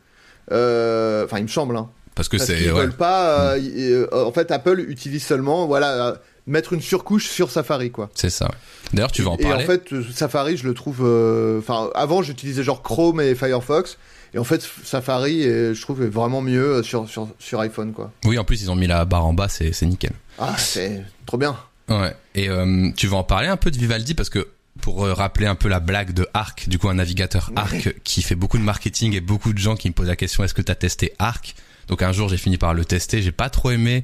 enfin, 0.49 1.37
il 1.37 1.43
me 1.43 1.47
semble, 1.47 1.77
hein, 1.77 1.89
Parce 2.15 2.29
que 2.29 2.37
c'est 2.37 2.53
ouais. 2.71 2.81
veulent 2.81 2.93
pas. 2.93 3.55
euh, 3.55 4.07
en 4.11 4.31
fait, 4.31 4.51
Apple 4.51 4.79
utilise 4.87 5.23
seulement, 5.25 5.65
voilà, 5.67 6.17
mettre 6.45 6.73
une 6.73 6.81
surcouche 6.81 7.29
sur 7.29 7.49
Safari, 7.49 7.89
quoi. 7.91 8.09
C'est 8.15 8.29
ça. 8.29 8.45
ouais. 8.45 8.51
D'ailleurs, 8.93 9.11
tu 9.11 9.21
vas 9.23 9.31
en 9.31 9.37
et 9.37 9.43
parler. 9.43 9.63
en 9.63 9.67
fait, 9.67 9.89
Safari, 10.13 10.57
je 10.57 10.67
le 10.67 10.73
trouve. 10.73 10.99
euh, 11.03 11.59
Enfin, 11.59 11.89
avant, 11.95 12.21
j'utilisais 12.21 12.63
genre 12.63 12.81
Chrome 12.83 13.21
et 13.21 13.33
Firefox. 13.35 13.97
Et 14.33 14.39
en 14.39 14.43
fait, 14.43 14.67
Safari, 14.83 15.43
est- 15.43 15.73
je 15.75 15.81
trouve, 15.81 16.01
est 16.03 16.09
vraiment 16.09 16.41
mieux 16.41 16.75
euh, 16.77 16.83
sur, 16.83 17.07
sur, 17.09 17.27
sur 17.39 17.59
iPhone, 17.59 17.93
quoi. 17.93 18.11
Oui, 18.25 18.37
en 18.39 18.43
plus, 18.43 18.61
ils 18.63 18.71
ont 18.71 18.75
mis 18.75 18.87
la 18.87 19.05
barre 19.05 19.25
en 19.25 19.33
bas, 19.33 19.47
c'est 19.49 19.73
c'est 19.73 19.85
nickel. 19.85 20.13
Ah, 20.39 20.55
c'est 20.57 21.03
trop 21.25 21.37
bien. 21.37 21.55
Ouais. 21.89 22.15
Et 22.33 22.49
euh, 22.49 22.89
tu 22.95 23.07
vas 23.07 23.17
en 23.17 23.23
parler 23.23 23.47
un 23.47 23.57
peu 23.57 23.69
de 23.69 23.77
Vivaldi? 23.77 24.13
Parce 24.15 24.29
que 24.29 24.47
pour 24.81 25.05
euh, 25.05 25.13
rappeler 25.13 25.45
un 25.45 25.55
peu 25.55 25.69
la 25.69 25.79
blague 25.79 26.13
de 26.13 26.27
Arc, 26.33 26.67
du 26.67 26.79
coup 26.79 26.89
un 26.89 26.95
navigateur 26.95 27.51
Arc 27.55 27.93
qui 28.03 28.21
fait 28.23 28.35
beaucoup 28.35 28.57
de 28.57 28.63
marketing 28.63 29.13
et 29.13 29.21
beaucoup 29.21 29.53
de 29.53 29.59
gens 29.59 29.75
qui 29.75 29.87
me 29.87 29.93
posent 29.93 30.07
la 30.07 30.15
question 30.15 30.43
est-ce 30.43 30.53
que 30.55 30.63
tu 30.63 30.71
as 30.71 30.75
testé 30.75 31.13
Arc? 31.19 31.53
Donc 31.87 32.01
un 32.01 32.11
jour 32.11 32.27
j'ai 32.27 32.37
fini 32.37 32.57
par 32.57 32.73
le 32.73 32.83
tester, 32.83 33.21
j'ai 33.21 33.31
pas 33.31 33.49
trop 33.51 33.69
aimé. 33.69 34.03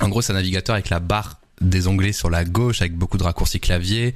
En 0.00 0.08
gros 0.10 0.20
c'est 0.20 0.32
un 0.32 0.36
navigateur 0.36 0.74
avec 0.74 0.90
la 0.90 1.00
barre 1.00 1.40
des 1.62 1.86
onglets 1.88 2.12
sur 2.12 2.28
la 2.28 2.44
gauche 2.44 2.82
avec 2.82 2.94
beaucoup 2.94 3.16
de 3.16 3.22
raccourcis 3.22 3.58
clavier. 3.58 4.14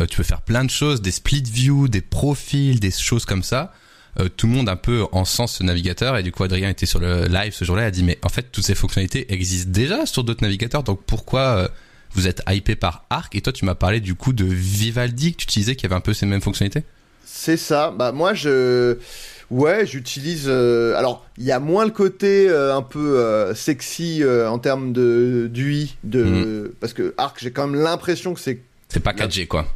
Euh, 0.00 0.06
tu 0.06 0.16
peux 0.16 0.24
faire 0.24 0.40
plein 0.42 0.64
de 0.64 0.70
choses, 0.70 1.00
des 1.00 1.12
split 1.12 1.42
view, 1.42 1.86
des 1.88 2.00
profils, 2.00 2.80
des 2.80 2.90
choses 2.90 3.24
comme 3.24 3.44
ça. 3.44 3.72
Euh, 4.18 4.28
tout 4.28 4.48
le 4.48 4.52
monde 4.54 4.68
un 4.68 4.76
peu 4.76 5.04
en 5.12 5.24
sens 5.24 5.58
ce 5.58 5.62
navigateur 5.62 6.16
et 6.16 6.24
du 6.24 6.32
coup 6.32 6.42
Adrien 6.42 6.68
était 6.68 6.86
sur 6.86 6.98
le 6.98 7.26
live 7.28 7.52
ce 7.52 7.64
jour-là 7.64 7.82
il 7.82 7.86
a 7.86 7.90
dit 7.92 8.02
mais 8.02 8.18
en 8.24 8.28
fait 8.28 8.46
toutes 8.50 8.64
ces 8.64 8.74
fonctionnalités 8.74 9.32
existent 9.32 9.70
déjà 9.70 10.04
sur 10.04 10.24
d'autres 10.24 10.42
navigateurs 10.42 10.82
donc 10.82 11.00
pourquoi 11.06 11.40
euh, 11.40 11.68
vous 12.12 12.26
êtes 12.26 12.42
hypé 12.48 12.74
par 12.74 13.04
Arc? 13.08 13.36
Et 13.36 13.40
toi 13.40 13.52
tu 13.52 13.64
m'as 13.64 13.76
parlé 13.76 14.00
du 14.00 14.16
coup 14.16 14.32
de 14.32 14.44
Vivaldi 14.44 15.32
que 15.32 15.36
tu 15.38 15.44
utilisais 15.44 15.76
qui 15.76 15.86
avait 15.86 15.94
un 15.94 16.00
peu 16.00 16.12
ces 16.12 16.26
mêmes 16.26 16.40
fonctionnalités? 16.40 16.82
C'est 17.24 17.56
ça. 17.56 17.94
Bah 17.96 18.10
moi 18.10 18.34
je 18.34 18.98
ouais, 19.50 19.86
j'utilise 19.86 20.46
euh, 20.46 20.94
alors, 20.96 21.26
il 21.38 21.44
y 21.44 21.52
a 21.52 21.60
moins 21.60 21.84
le 21.84 21.90
côté 21.90 22.48
euh, 22.48 22.74
un 22.74 22.82
peu 22.82 23.18
euh, 23.18 23.54
sexy 23.54 24.22
en 24.24 24.58
termes 24.58 24.92
de 24.92 25.48
d'UI 25.52 25.96
de 26.04 26.24
Mm. 26.24 26.72
parce 26.80 26.92
que 26.92 27.14
Arc, 27.16 27.38
j'ai 27.40 27.50
quand 27.50 27.66
même 27.66 27.80
l'impression 27.80 28.34
que 28.34 28.40
c'est 28.40 28.62
c'est 28.88 29.00
pas 29.00 29.12
4G 29.12 29.46
quoi 29.46 29.66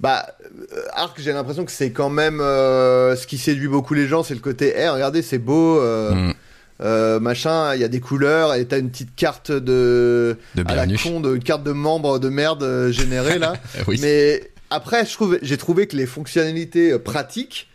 bah 0.00 0.26
euh, 0.72 0.82
Arc, 0.92 1.20
j'ai 1.20 1.32
l'impression 1.32 1.64
que 1.64 1.72
c'est 1.72 1.90
quand 1.90 2.10
même 2.10 2.40
euh, 2.40 3.16
ce 3.16 3.26
qui 3.26 3.36
séduit 3.36 3.68
beaucoup 3.68 3.94
les 3.94 4.06
gens, 4.06 4.22
c'est 4.22 4.34
le 4.34 4.40
côté 4.40 4.74
eh 4.76 4.88
regardez, 4.88 5.22
c'est 5.22 5.38
beau 5.38 5.80
euh, 5.80 6.14
Mm. 6.14 6.34
euh, 6.82 7.20
machin, 7.20 7.74
il 7.74 7.80
y 7.80 7.84
a 7.84 7.88
des 7.88 8.00
couleurs 8.00 8.54
et 8.54 8.64
t'as 8.64 8.78
une 8.78 8.90
petite 8.90 9.14
carte 9.16 9.50
de 9.50 10.36
de 10.54 10.62
à 10.66 10.76
la 10.76 10.86
bienvenue 10.86 11.14
con 11.14 11.20
de 11.20 11.34
une 11.34 11.42
carte 11.42 11.64
de 11.64 11.72
membre 11.72 12.20
de 12.20 12.28
merde 12.28 12.90
générée 12.90 13.38
là. 13.38 13.54
Oui 13.88 13.98
Mais 14.00 14.50
après, 14.70 15.04
je 15.04 15.12
trouve, 15.12 15.38
j'ai 15.42 15.56
trouvé 15.56 15.88
que 15.88 15.96
les 15.96 16.06
fonctionnalités 16.06 16.96
pratiques, 16.98 17.68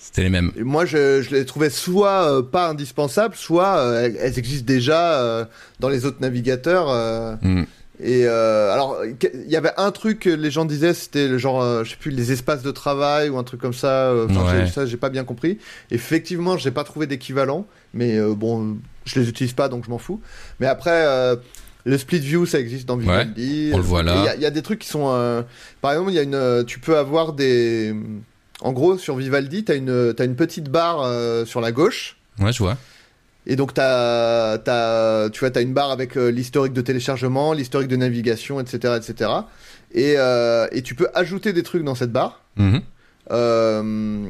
c'était 0.00 0.22
les 0.22 0.30
mêmes 0.30 0.52
moi, 0.56 0.86
je, 0.86 1.20
je 1.20 1.34
les 1.34 1.44
trouvais 1.44 1.68
soit 1.68 2.32
euh, 2.32 2.42
pas 2.42 2.68
indispensables, 2.68 3.34
soit 3.36 3.76
euh, 3.76 4.10
elles, 4.18 4.38
existent 4.38 4.66
déjà 4.66 5.46
dans 5.80 5.90
les 5.90 6.06
autres 6.06 6.22
navigateurs. 6.22 7.38
Mm. 7.42 7.64
Et 8.00 8.26
euh, 8.26 8.72
alors, 8.72 8.98
il 9.04 9.50
y 9.50 9.56
avait 9.56 9.72
un 9.76 9.90
truc 9.90 10.20
que 10.20 10.30
les 10.30 10.50
gens 10.50 10.64
disaient, 10.64 10.94
c'était 10.94 11.26
le 11.28 11.38
genre, 11.38 11.60
euh, 11.62 11.84
je 11.84 11.90
sais 11.90 11.96
plus, 11.96 12.10
les 12.10 12.30
espaces 12.32 12.62
de 12.62 12.70
travail 12.70 13.28
ou 13.28 13.38
un 13.38 13.44
truc 13.44 13.60
comme 13.60 13.72
ça. 13.74 14.10
euh, 14.10 14.26
Ouais. 14.28 14.66
ça, 14.68 14.86
j'ai 14.86 14.96
pas 14.96 15.08
bien 15.10 15.24
compris. 15.24 15.58
Effectivement, 15.90 16.56
j'ai 16.56 16.70
pas 16.70 16.84
trouvé 16.84 17.06
d'équivalent, 17.06 17.66
mais 17.94 18.16
euh, 18.18 18.34
bon, 18.34 18.76
je 19.04 19.18
les 19.20 19.28
utilise 19.28 19.52
pas, 19.52 19.68
donc 19.68 19.84
je 19.84 19.90
m'en 19.90 19.98
fous. 19.98 20.20
Mais 20.60 20.66
après. 20.66 20.90
euh, 21.06 21.36
le 21.84 21.96
split 21.96 22.18
view, 22.18 22.44
ça 22.44 22.58
existe 22.60 22.86
dans 22.86 22.98
Vivaldi. 22.98 23.70
on 23.72 23.78
le 23.78 23.82
voit 23.82 24.02
là. 24.02 24.16
Il 24.18 24.24
y 24.24 24.28
a- 24.28 24.34
il 24.34 24.42
y, 24.42 24.46
a 24.46 24.50
des 24.50 24.60
trucs 24.60 24.80
qui 24.80 24.88
sont. 24.88 25.06
euh, 25.08 25.40
par 25.80 25.92
exemple, 25.92 26.10
il 26.10 26.16
y 26.16 26.18
a 26.18 26.22
une. 26.22 26.64
Tu 26.66 26.80
peux 26.80 26.98
avoir 26.98 27.32
des. 27.32 27.94
En 28.60 28.72
gros, 28.72 28.98
sur 28.98 29.16
Vivaldi, 29.16 29.64
t'as 29.64 29.74
une, 29.76 30.12
t'as 30.14 30.26
une 30.26 30.34
petite 30.36 30.68
barre 30.68 31.00
euh, 31.02 31.46
sur 31.46 31.62
la 31.62 31.72
gauche. 31.72 32.18
ouais 32.40 32.52
je 32.52 32.58
vois 32.58 32.76
Et 33.50 33.56
donc, 33.56 33.72
t'as, 33.74 34.58
tu 35.30 35.40
vois, 35.40 35.50
t'as 35.50 35.62
une 35.62 35.72
barre 35.72 35.90
avec 35.90 36.16
euh, 36.16 36.28
l'historique 36.30 36.74
de 36.74 36.82
téléchargement, 36.82 37.52
l'historique 37.54 37.88
de 37.88 37.96
navigation, 37.96 38.60
etc., 38.60 38.94
etc. 38.98 39.30
Et, 39.92 40.14
euh, 40.18 40.66
et 40.70 40.82
tu 40.82 40.94
peux 40.94 41.08
ajouter 41.14 41.52
des 41.54 41.62
trucs 41.62 41.82
dans 41.82 41.94
cette 41.94 42.12
barre. 42.12 42.42
Mhm. 42.56 42.82
Euh, 43.30 44.28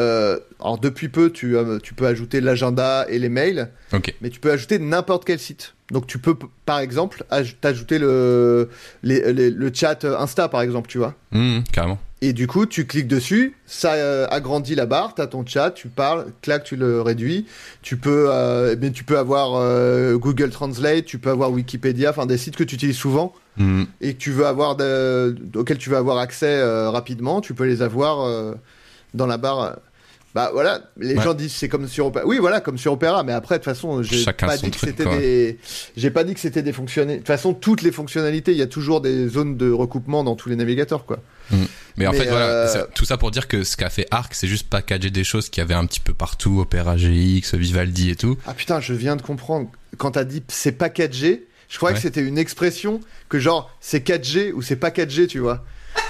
euh, 0.00 0.38
alors, 0.60 0.78
depuis 0.78 1.08
peu, 1.10 1.30
tu, 1.30 1.54
tu 1.82 1.92
peux 1.94 2.06
ajouter 2.06 2.40
l'agenda 2.40 3.04
et 3.10 3.18
les 3.18 3.28
mails, 3.28 3.68
ok 3.92 4.14
mais 4.22 4.30
tu 4.30 4.40
peux 4.40 4.50
ajouter 4.50 4.78
n'importe 4.78 5.24
quel 5.26 5.38
site. 5.38 5.74
Donc, 5.90 6.06
tu 6.06 6.18
peux, 6.18 6.34
par 6.64 6.78
exemple, 6.78 7.24
aj- 7.30 7.56
t'ajouter 7.60 7.98
le, 7.98 8.70
les- 9.02 9.32
les- 9.34 9.50
le 9.50 9.70
chat 9.74 10.04
Insta, 10.06 10.48
par 10.48 10.62
exemple, 10.62 10.88
tu 10.88 10.96
vois. 10.96 11.14
Mhm, 11.32 11.64
carrément 11.70 11.98
Et 12.24 12.32
du 12.32 12.46
coup, 12.46 12.66
tu 12.66 12.86
cliques 12.86 13.08
dessus, 13.08 13.56
ça 13.66 13.94
euh, 13.94 14.28
agrandit 14.30 14.76
la 14.76 14.86
barre, 14.86 15.12
t'as 15.14 15.26
ton 15.26 15.44
chat, 15.44 15.72
tu 15.72 15.88
parles, 15.88 16.26
clac, 16.40 16.62
tu 16.62 16.76
le 16.76 17.02
réduis. 17.02 17.46
Tu 17.82 17.96
peux, 17.96 18.26
euh, 18.30 18.76
mais 18.80 18.92
tu 18.92 19.02
peux 19.02 19.18
avoir 19.18 19.56
euh, 19.56 20.16
Google 20.16 20.50
Translate, 20.50 21.04
tu 21.04 21.18
peux 21.18 21.30
avoir 21.30 21.50
Wikipédia, 21.50 22.10
enfin 22.10 22.26
des 22.26 22.38
sites 22.38 22.54
que 22.54 22.62
tu 22.64 22.76
utilises 22.76 22.96
souvent 22.96 23.34
Mhm. 23.58 23.86
et 24.00 24.14
que 24.14 24.18
tu 24.18 24.30
veux 24.30 24.46
avoir 24.46 24.76
de- 24.76 25.36
auxquels 25.56 25.78
tu 25.78 25.90
veux 25.90 25.96
avoir 25.96 26.18
accès 26.18 26.62
rapidement, 26.88 27.40
tu 27.40 27.52
peux 27.54 27.64
les 27.66 27.82
avoir 27.82 28.54
dans 29.14 29.26
la 29.26 29.36
barre. 29.36 29.76
Bah 30.34 30.48
voilà, 30.52 30.80
les 30.98 31.14
Ouais. 31.14 31.22
gens 31.22 31.34
disent 31.34 31.52
c'est 31.52 31.68
comme 31.68 31.86
sur 31.86 32.06
Opera. 32.06 32.22
Oui, 32.24 32.38
voilà, 32.38 32.60
comme 32.60 32.78
sur 32.78 32.92
Opera, 32.94 33.22
mais 33.22 33.32
après 33.34 33.56
de 33.56 33.58
toute 33.60 33.66
façon, 33.66 34.02
j'ai 34.02 34.24
pas 34.32 34.56
dit 34.56 34.70
que 34.70 34.78
c'était 34.80 35.04
des 35.04 35.58
j'ai 35.96 36.10
pas 36.10 36.24
dit 36.24 36.32
que 36.32 36.40
c'était 36.40 36.62
des 36.62 36.72
fonctionnalités. 36.72 37.18
De 37.18 37.22
toute 37.22 37.26
façon, 37.26 37.52
toutes 37.52 37.82
les 37.82 37.92
fonctionnalités, 37.92 38.52
il 38.52 38.58
y 38.58 38.62
a 38.62 38.66
toujours 38.66 39.02
des 39.02 39.28
zones 39.28 39.58
de 39.58 39.70
recoupement 39.70 40.24
dans 40.24 40.34
tous 40.34 40.48
les 40.48 40.56
navigateurs 40.56 41.04
quoi. 41.04 41.18
Mais 41.98 42.06
en 42.06 42.12
fait, 42.12 42.24
voilà, 42.28 42.46
euh, 42.46 42.86
tout 42.94 43.04
ça 43.04 43.18
pour 43.18 43.30
dire 43.30 43.46
que 43.46 43.62
ce 43.62 43.76
qu'a 43.76 43.90
fait 43.90 44.06
Arc, 44.10 44.32
c'est 44.34 44.46
juste 44.48 44.68
packager 44.70 45.10
des 45.10 45.24
choses 45.24 45.50
qu'il 45.50 45.60
y 45.60 45.64
avait 45.64 45.74
un 45.74 45.84
petit 45.84 46.00
peu 46.00 46.14
partout, 46.14 46.60
Opera 46.60 46.96
GX, 46.96 47.54
Vivaldi 47.54 48.08
et 48.10 48.16
tout. 48.16 48.38
Ah 48.46 48.54
putain, 48.54 48.80
je 48.80 48.94
viens 48.94 49.16
de 49.16 49.22
comprendre 49.22 49.68
quand 49.98 50.12
t'as 50.12 50.24
dit 50.24 50.42
c'est 50.48 50.80
4G, 50.80 51.42
je 51.68 51.76
croyais 51.76 51.92
Ouais. 51.94 52.00
que 52.00 52.02
c'était 52.08 52.22
une 52.26 52.38
expression 52.38 53.00
que 53.28 53.38
genre 53.38 53.70
c'est 53.82 54.02
4G 54.08 54.52
ou 54.52 54.62
c'est 54.62 54.76
pas 54.76 54.88
4G, 54.90 55.26
tu 55.26 55.40
vois. 55.40 55.62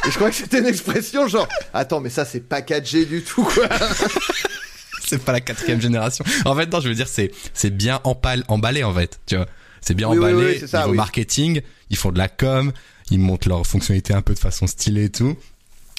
Et 0.07 0.11
je 0.11 0.15
croyais 0.17 0.31
que 0.33 0.37
c'était 0.39 0.59
une 0.59 0.67
expression 0.67 1.29
genre 1.29 1.49
attends, 1.73 2.01
mais 2.01 2.11
ça 2.11 2.25
c'est 2.25 2.41
pas 2.41 2.61
4G 2.61 3.07
du 3.07 3.23
tout 3.23 3.45
quoi. 3.45 3.69
c'est 5.07 5.23
pas 5.23 5.33
la 5.33 5.41
quatrième 5.41 5.81
génération. 5.81 6.25
En 6.45 6.55
fait, 6.57 6.67
non, 6.73 6.81
je 6.81 6.89
veux 6.89 6.95
dire, 6.95 7.09
c'est 7.09 7.31
c'est 7.55 7.71
bien 7.71 8.01
empal- 8.05 8.45
emballé 8.49 8.83
en 8.85 8.93
fait, 8.95 9.21
tu 9.27 9.37
vois. 9.37 9.47
C'est 9.81 9.95
bien 9.95 10.09
Oui, 10.09 10.19
oui, 10.19 10.33
emballé. 10.33 10.47
oui, 10.53 10.57
c'est 10.61 10.67
ça, 10.69 10.79
niveau 10.81 10.91
oui. 10.93 10.97
marketing, 10.97 11.61
ils 11.91 11.97
font 11.97 12.11
de 12.13 12.19
la 12.19 12.29
com, 12.29 12.73
ils 13.11 13.19
montent 13.19 13.47
leurs 13.47 13.67
fonctionnalités 13.67 14.15
un 14.15 14.23
peu 14.23 14.33
de 14.35 14.39
façon 14.39 14.67
stylée 14.67 15.05
et 15.05 15.11
tout. 15.11 15.37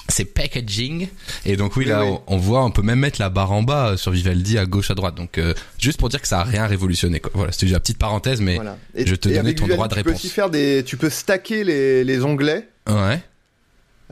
C'est 0.10 0.26
packaging. 0.26 1.08
Et 1.45 1.56
donc 1.56 1.78
oui, 1.78 1.86
Oui, 1.86 1.89
là, 1.91 2.04
oui. 2.04 2.12
On, 2.28 2.36
on 2.36 2.38
voit, 2.38 2.66
on 2.66 2.72
peut 2.72 2.82
même 2.82 2.99
mettre 2.99 3.22
la 3.22 3.30
barre 3.30 3.54
en 3.54 3.64
bas 3.64 3.91
euh, 3.91 3.97
sur 3.97 4.12
Vivaldi 4.12 4.58
à 4.58 4.66
gauche, 4.66 4.91
à 4.91 4.95
droite. 4.95 5.16
Donc 5.16 5.38
euh, 5.38 5.54
juste 5.80 5.97
pour 5.97 6.10
dire 6.10 6.22
que 6.22 6.28
ça 6.28 6.41
a 6.41 6.43
rien 6.43 6.66
révolutionné. 6.68 7.22
Quoi. 7.22 7.32
Voilà, 7.34 7.54
c'était 7.54 7.68
juste 7.68 7.74
la 7.76 7.80
petite 7.80 7.97
parenthèse, 7.99 8.41
mais 8.41 8.56
Voilà. 8.56 8.78
je 8.95 9.16
te 9.16 9.30
donnais 9.30 9.54
ton 9.56 9.64
Vivaldi, 9.64 9.74
droit 9.76 9.88
de 9.88 9.95
Tu 9.95 10.04
peux 10.04 10.10
réponse. 10.10 10.26
aussi 10.26 10.30
faire 10.34 10.49
des 10.49 10.84
tu 10.86 10.97
peux 10.97 11.10
stacker 11.10 11.64
les, 11.64 12.04
les 12.04 12.22
onglets. 12.24 12.68
ouais. 12.89 13.22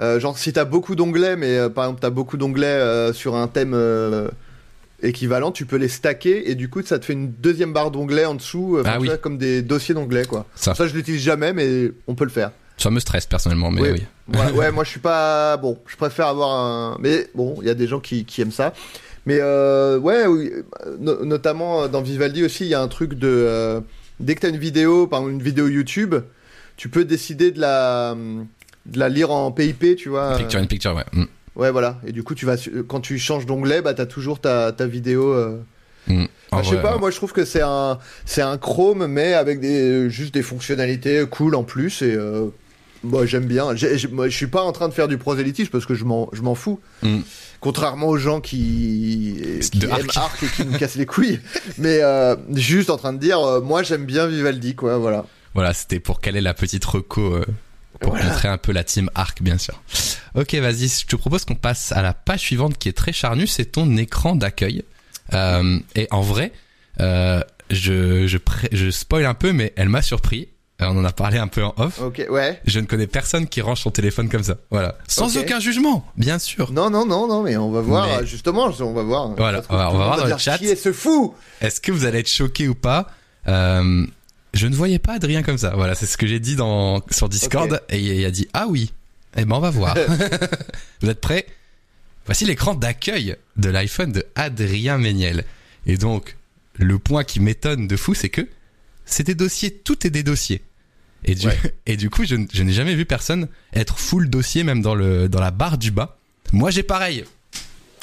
Euh, 0.01 0.19
genre 0.19 0.37
si 0.37 0.51
t'as 0.53 0.65
beaucoup 0.65 0.95
d'onglets, 0.95 1.35
mais 1.35 1.57
euh, 1.57 1.69
par 1.69 1.85
exemple 1.85 1.99
t'as 2.01 2.09
beaucoup 2.09 2.37
d'onglets 2.37 2.65
euh, 2.65 3.13
sur 3.13 3.35
un 3.35 3.47
thème 3.47 3.75
équivalent, 5.03 5.51
tu 5.51 5.65
peux 5.65 5.77
les 5.77 5.87
stacker 5.87 6.49
et 6.49 6.55
du 6.55 6.69
coup 6.69 6.81
ça 6.83 6.99
te 6.99 7.05
fait 7.05 7.13
une 7.13 7.31
deuxième 7.31 7.73
barre 7.73 7.91
d'onglets 7.91 8.25
en 8.25 8.35
dessous, 8.35 8.77
euh, 8.77 8.83
Ah 8.85 8.97
oui. 8.99 9.09
comme 9.21 9.37
des 9.37 9.61
dossiers 9.61 9.95
d'onglets 9.95 10.25
quoi. 10.25 10.45
Ça, 10.55 10.75
Ça 10.75 10.87
je 10.87 10.93
l'utilise 10.93 11.21
jamais, 11.21 11.53
mais 11.53 11.91
on 12.07 12.15
peut 12.15 12.23
le 12.23 12.29
faire. 12.29 12.51
ça 12.77 12.89
me 12.91 12.99
stresse 12.99 13.25
personnellement, 13.25 13.71
mais 13.71 13.81
Oui. 13.81 13.89
oui. 14.29 14.37
Ouais, 14.39 14.51
ouais, 14.57 14.71
moi 14.71 14.83
je 14.83 14.89
suis 14.89 14.99
pas 14.99 15.57
bon, 15.57 15.77
je 15.87 15.95
préfère 15.95 16.27
avoir 16.27 16.51
un, 16.55 16.97
mais 16.99 17.27
bon, 17.33 17.57
il 17.61 17.67
y 17.67 17.71
a 17.71 17.73
des 17.73 17.87
gens 17.87 17.99
qui, 17.99 18.25
qui 18.25 18.41
aiment 18.41 18.51
ça. 18.51 18.73
Mais 19.25 19.37
euh, 19.39 19.99
ouais, 19.99 20.25
oui, 20.25 20.51
no- 20.99 21.23
notamment 21.25 21.87
dans 21.87 22.01
Vivaldi 22.01 22.43
aussi, 22.43 22.65
il 22.65 22.69
y 22.69 22.73
a 22.75 22.81
un 22.81 22.87
truc 22.87 23.13
de 23.15 23.27
euh, 23.27 23.79
dès 24.19 24.33
que 24.35 24.41
t'as 24.41 24.49
une 24.49 24.57
vidéo, 24.57 25.05
par 25.07 25.19
exemple 25.19 25.35
une 25.35 25.43
vidéo 25.43 25.67
YouTube, 25.67 26.15
tu 26.77 26.89
peux 26.89 27.05
décider 27.05 27.51
de 27.51 27.59
la 27.59 28.15
de 28.85 28.99
la 28.99 29.09
lire 29.09 29.31
en 29.31 29.51
PIP, 29.51 29.95
tu 29.97 30.09
vois. 30.09 30.37
Picture 30.37 30.59
in 30.59 30.65
picture, 30.65 30.95
ouais. 30.95 31.05
Mm. 31.13 31.25
Ouais, 31.55 31.71
voilà. 31.71 31.99
Et 32.05 32.11
du 32.11 32.23
coup, 32.23 32.35
tu 32.35 32.45
vas 32.45 32.55
quand 32.87 33.01
tu 33.01 33.19
changes 33.19 33.45
d'onglet, 33.45 33.81
bah 33.81 33.93
t'as 33.93 34.05
toujours 34.05 34.39
ta, 34.39 34.71
ta 34.71 34.87
vidéo. 34.87 35.33
euh. 35.33 35.61
Mm. 36.07 36.25
Bah, 36.51 36.59
je 36.63 36.69
sais 36.69 36.73
vrai, 36.75 36.81
pas, 36.81 36.93
ouais. 36.93 36.99
moi 36.99 37.11
je 37.11 37.15
trouve 37.15 37.31
que 37.31 37.45
c'est 37.45 37.61
un 37.61 37.99
c'est 38.25 38.41
un 38.41 38.57
Chrome, 38.57 39.07
mais 39.07 39.33
avec 39.33 39.59
des 39.59 40.09
juste 40.09 40.33
des 40.33 40.43
fonctionnalités 40.43 41.25
cool 41.29 41.55
en 41.55 41.63
plus 41.63 42.01
et. 42.01 42.15
Euh... 42.15 42.47
Moi 43.03 43.25
j'aime 43.25 43.45
bien. 43.45 43.75
Je 43.75 44.29
suis 44.29 44.45
pas 44.45 44.61
en 44.61 44.71
train 44.71 44.87
de 44.87 44.93
faire 44.93 45.07
du 45.07 45.17
prosélytisme 45.17 45.71
parce 45.71 45.87
que 45.87 45.95
je 45.95 46.05
m'en 46.05 46.29
je 46.33 46.43
m'en 46.43 46.53
fous. 46.53 46.79
Mm. 47.01 47.21
Contrairement 47.59 48.07
aux 48.07 48.17
gens 48.17 48.41
qui, 48.41 49.39
qui 49.71 49.83
aiment 49.85 49.91
Arc. 49.91 50.17
Arc 50.17 50.43
et 50.43 50.47
qui 50.47 50.65
nous 50.65 50.77
cassent 50.77 50.97
les 50.97 51.07
couilles. 51.07 51.39
Mais 51.79 51.99
euh, 52.01 52.35
juste 52.53 52.91
en 52.91 52.97
train 52.97 53.13
de 53.13 53.17
dire, 53.17 53.39
euh, 53.39 53.59
moi 53.59 53.81
j'aime 53.81 54.05
bien 54.05 54.27
Vivaldi, 54.27 54.75
quoi, 54.75 54.97
voilà. 54.97 55.25
Voilà, 55.55 55.73
c'était 55.73 55.99
pour 55.99 56.21
quelle 56.21 56.35
est 56.35 56.41
la 56.41 56.53
petite 56.53 56.85
reco 56.85 57.21
euh, 57.21 57.45
pour 58.01 58.11
Voilà. 58.11 58.25
montrer 58.29 58.47
un 58.47 58.57
peu 58.57 58.71
la 58.71 58.83
team 58.83 59.09
Arc, 59.15 59.41
bien 59.41 59.57
sûr. 59.57 59.81
Ok, 60.35 60.53
vas-y, 60.55 60.87
je 60.89 61.05
te 61.05 61.15
propose 61.15 61.45
qu'on 61.45 61.55
passe 61.55 61.91
à 61.91 62.01
la 62.01 62.13
page 62.13 62.39
suivante 62.41 62.77
qui 62.77 62.89
est 62.89 62.93
très 62.97 63.13
charnue, 63.13 63.47
c'est 63.47 63.65
ton 63.65 63.95
écran 63.97 64.35
d'accueil. 64.35 64.83
Euh, 65.33 65.79
et 65.95 66.07
en 66.11 66.21
vrai, 66.21 66.51
euh, 66.99 67.41
je, 67.69 68.27
je, 68.27 68.37
pré- 68.37 68.69
je 68.71 68.89
spoil 68.91 69.25
un 69.25 69.33
peu, 69.33 69.53
mais 69.53 69.73
elle 69.77 69.89
m'a 69.89 70.01
surpris. 70.01 70.49
Euh, 70.81 70.85
On 70.89 70.97
en 70.97 71.05
a 71.05 71.11
parlé 71.11 71.37
un 71.37 71.47
peu 71.47 71.63
en 71.63 71.73
off. 71.77 72.01
Ok, 72.01 72.25
ouais. 72.29 72.59
Je 72.65 72.79
ne 72.79 72.85
connais 72.87 73.05
personne 73.07 73.47
qui 73.47 73.61
range 73.61 73.81
son 73.81 73.91
téléphone 73.91 74.29
comme 74.29 74.43
ça. 74.43 74.55
Voilà. 74.71 74.97
Sans 75.07 75.37
aucun 75.37 75.59
jugement, 75.59 76.05
bien 76.17 76.39
sûr. 76.39 76.71
Non, 76.71 76.89
non, 76.89 77.05
non, 77.05 77.27
non, 77.27 77.43
mais 77.43 77.55
on 77.55 77.69
va 77.71 77.81
voir, 77.81 78.07
Mais- 78.21 78.25
justement, 78.25 78.71
on 78.79 78.93
va 78.93 79.03
voir. 79.03 79.29
Voilà, 79.37 79.61
on 79.69 79.77
va- 79.77 79.91
on 79.93 79.97
va 79.97 80.05
voir 80.05 80.17
dans 80.17 80.25
le 80.25 80.37
chat. 80.39 80.57
Qui 80.57 80.65
est 80.67 80.75
ce 80.75 80.91
fou? 80.91 81.35
Est-ce 81.61 81.79
que 81.79 81.91
vous 81.91 82.05
allez 82.05 82.19
être 82.19 82.29
choqué 82.29 82.67
ou 82.67 82.73
pas? 82.75 83.07
Euh, 83.47 84.05
Je 84.53 84.67
ne 84.67 84.75
voyais 84.75 84.99
pas 84.99 85.13
Adrien 85.13 85.43
comme 85.43 85.57
ça. 85.57 85.71
Voilà, 85.75 85.95
c'est 85.95 86.05
ce 86.05 86.17
que 86.17 86.27
j'ai 86.27 86.39
dit 86.39 86.55
dans 86.55 87.01
sur 87.09 87.29
Discord 87.29 87.81
et 87.89 87.99
il 87.99 88.25
a 88.25 88.31
dit 88.31 88.47
ah 88.53 88.67
oui. 88.67 88.91
Eh 89.37 89.45
ben 89.45 89.55
on 89.55 89.59
va 89.59 89.69
voir. 89.69 89.97
vous 91.01 91.09
êtes 91.09 91.21
prêts? 91.21 91.45
Voici 92.25 92.45
l'écran 92.45 92.75
d'accueil 92.75 93.35
de 93.55 93.69
l'iPhone 93.69 94.11
de 94.11 94.25
Adrien 94.35 94.97
Méniel. 94.97 95.45
Et 95.85 95.97
donc 95.97 96.35
le 96.75 96.99
point 96.99 97.23
qui 97.23 97.39
m'étonne 97.39 97.87
de 97.87 97.95
fou, 97.95 98.13
c'est 98.13 98.29
que 98.29 98.47
c'est 99.05 99.23
des 99.23 99.35
dossiers, 99.35 99.71
tout 99.73 100.05
est 100.05 100.09
des 100.09 100.23
dossiers. 100.23 100.61
Et 101.23 101.35
du, 101.35 101.47
Ouais. 101.47 101.57
et 101.85 101.95
du 101.97 102.09
coup, 102.09 102.25
je, 102.25 102.35
je 102.53 102.63
n'ai 102.63 102.73
jamais 102.73 102.95
vu 102.95 103.05
personne 103.05 103.47
être 103.73 103.99
full 103.99 104.29
dossier, 104.29 104.63
même 104.63 104.81
dans 104.81 104.95
le 104.95 105.29
dans 105.29 105.39
la 105.41 105.51
barre 105.51 105.77
du 105.77 105.91
bas. 105.91 106.17
Moi, 106.51 106.71
j'ai 106.71 106.83
pareil. 106.83 107.23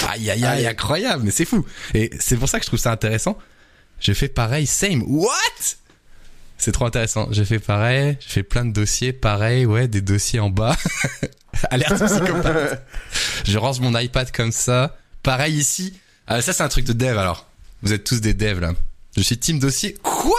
Aïe 0.08 0.30
aïe, 0.30 0.44
Aïe. 0.44 0.66
incroyable, 0.66 1.24
mais 1.24 1.30
c'est 1.30 1.44
fou. 1.44 1.66
Et 1.92 2.10
c'est 2.18 2.36
pour 2.36 2.48
ça 2.48 2.58
que 2.58 2.64
je 2.64 2.68
trouve 2.70 2.78
ça 2.78 2.92
intéressant. 2.92 3.36
Je 4.00 4.12
fais 4.12 4.28
pareil, 4.28 4.66
same. 4.66 5.02
What? 5.06 5.28
C'est 6.58 6.72
trop 6.72 6.84
intéressant. 6.86 7.28
J'ai 7.30 7.44
fait 7.44 7.58
pareil, 7.60 8.16
j'ai 8.20 8.28
fait 8.28 8.42
plein 8.42 8.64
de 8.64 8.72
dossiers, 8.72 9.12
pareil, 9.12 9.64
ouais, 9.64 9.88
des 9.88 10.00
dossiers 10.00 10.40
en 10.40 10.50
bas. 10.50 10.76
Alerte 11.70 12.04
psychopathe. 12.04 12.82
Je 13.44 13.58
range 13.58 13.80
mon 13.80 13.96
iPad 13.98 14.30
comme 14.32 14.52
ça. 14.52 14.96
Pareil 15.22 15.54
ici. 15.54 15.94
Ah, 16.26 16.40
ça 16.42 16.52
c'est 16.52 16.62
un 16.62 16.68
truc 16.68 16.84
de 16.84 16.92
dev 16.92 17.16
alors. 17.16 17.46
Vous 17.82 17.92
êtes 17.92 18.04
tous 18.04 18.20
des 18.20 18.34
devs 18.34 18.60
là. 18.60 18.72
Je 19.16 19.22
suis 19.22 19.38
team 19.38 19.58
dossier. 19.58 19.96
Quoi? 20.02 20.36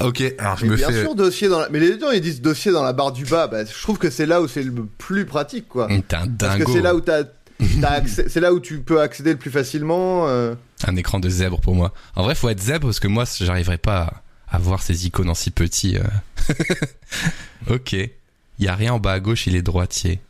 Ok, 0.00 0.22
alors 0.38 0.56
je 0.58 0.66
me 0.66 0.76
bien 0.76 0.88
fais. 0.88 1.02
sûr, 1.02 1.14
dossier 1.14 1.48
dans 1.48 1.58
la... 1.60 1.68
Mais 1.70 1.78
les 1.80 1.98
gens, 1.98 2.10
ils 2.10 2.20
disent 2.20 2.40
dossier 2.42 2.70
dans 2.70 2.82
la 2.82 2.92
barre 2.92 3.12
du 3.12 3.24
bas. 3.24 3.46
Bah, 3.46 3.64
je 3.64 3.82
trouve 3.82 3.98
que 3.98 4.10
c'est 4.10 4.26
là 4.26 4.42
où 4.42 4.48
c'est 4.48 4.62
le 4.62 4.72
plus 4.98 5.24
pratique, 5.24 5.68
quoi. 5.68 5.88
T'es 6.08 6.16
un 6.16 6.28
Parce 6.28 6.58
que 6.58 6.70
c'est 6.70 6.82
là 6.82 6.94
où 6.94 7.00
t'as... 7.00 7.22
C'est 8.28 8.40
là 8.40 8.52
où 8.52 8.60
tu 8.60 8.80
peux 8.80 9.00
accéder 9.00 9.30
le 9.30 9.38
plus 9.38 9.50
facilement. 9.50 10.28
euh. 10.28 10.54
Un 10.86 10.94
écran 10.96 11.18
de 11.20 11.30
zèbre 11.30 11.58
pour 11.62 11.74
moi. 11.74 11.94
En 12.14 12.22
vrai, 12.24 12.34
faut 12.34 12.50
être 12.50 12.60
zèbre 12.60 12.86
parce 12.88 13.00
que 13.00 13.08
moi, 13.08 13.24
j'arriverais 13.40 13.78
pas 13.78 14.22
à, 14.48 14.56
à 14.56 14.58
voir 14.58 14.82
ces 14.82 15.06
icônes 15.06 15.28
en 15.30 15.34
si 15.34 15.50
petit. 15.50 15.96
euh. 15.98 16.02
ok. 17.70 17.92
Il 17.92 18.64
y 18.64 18.68
a 18.68 18.74
rien 18.74 18.94
en 18.94 18.98
bas 18.98 19.12
à 19.12 19.20
gauche, 19.20 19.46
il 19.46 19.54
est 19.56 19.62
droitier. 19.62 20.20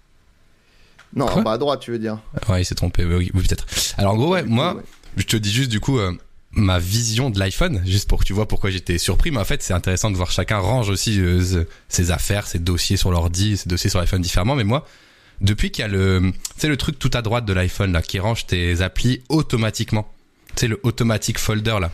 Non, 1.15 1.27
Quoi 1.27 1.37
en 1.37 1.43
bas 1.43 1.53
à 1.53 1.59
droite, 1.59 1.81
tu 1.81 1.93
veux 1.93 1.99
dire. 1.99 2.19
Ouais, 2.49 2.63
il 2.63 2.65
s'est 2.65 2.75
trompé. 2.75 3.05
Oui, 3.05 3.31
oui, 3.33 3.43
peut-être. 3.43 3.67
Alors 3.97 4.15
en 4.15 4.17
gros, 4.17 4.33
ouais, 4.33 4.43
coup, 4.43 4.51
moi, 4.51 4.75
ouais. 4.75 4.83
je 5.17 5.23
te 5.25 5.37
dis 5.37 5.53
juste 5.53 5.71
du 5.71 5.79
coup 5.81 5.99
euh, 5.99 6.13
ma 6.51 6.79
vision 6.79 7.31
de 7.31 7.39
l'iPhone, 7.39 7.83
juste 7.87 8.09
pour 8.09 8.19
que 8.21 8.25
tu 8.25 8.33
vois 8.33 8.49
pourquoi 8.49 8.71
j'étais 8.71 8.99
surpris. 8.99 9.31
Mais 9.31 9.39
en 9.39 9.45
fait, 9.45 9.63
c'est 9.63 9.73
intéressant 9.73 10.11
de 10.11 10.17
voir 10.17 10.31
chacun 10.31 10.59
range 10.59 10.91
aussi 10.91 11.21
euh, 11.21 11.65
ses- 11.89 12.11
affaires, 12.11 12.47
ses 12.47 12.59
dossiers 12.59 12.97
sur 12.97 13.11
l'ordi, 13.13 13.57
ses 13.57 13.69
dossiers 13.69 13.91
sur 13.91 14.01
l'iPhone 14.01 14.21
différemment. 14.21 14.57
Mais 14.57 14.65
moi, 14.65 14.87
depuis 15.41 15.71
qu'il 15.71 15.83
y 15.83 15.85
a 15.85 15.89
le, 15.89 16.33
tu 16.33 16.61
sais 16.61 16.69
le 16.69 16.77
truc 16.77 16.99
tout 16.99 17.11
à 17.15 17.23
droite 17.23 17.45
de 17.45 17.53
l'iPhone 17.53 17.93
là, 17.93 18.03
qui 18.03 18.19
range 18.19 18.47
tes 18.47 18.81
applis 18.83 19.23
automatiquement. 19.29 20.11
Tu 20.57 20.63
sais 20.63 20.69
le 20.69 20.81
automatic 20.83 21.39
folder 21.39 21.79
là. 21.81 21.93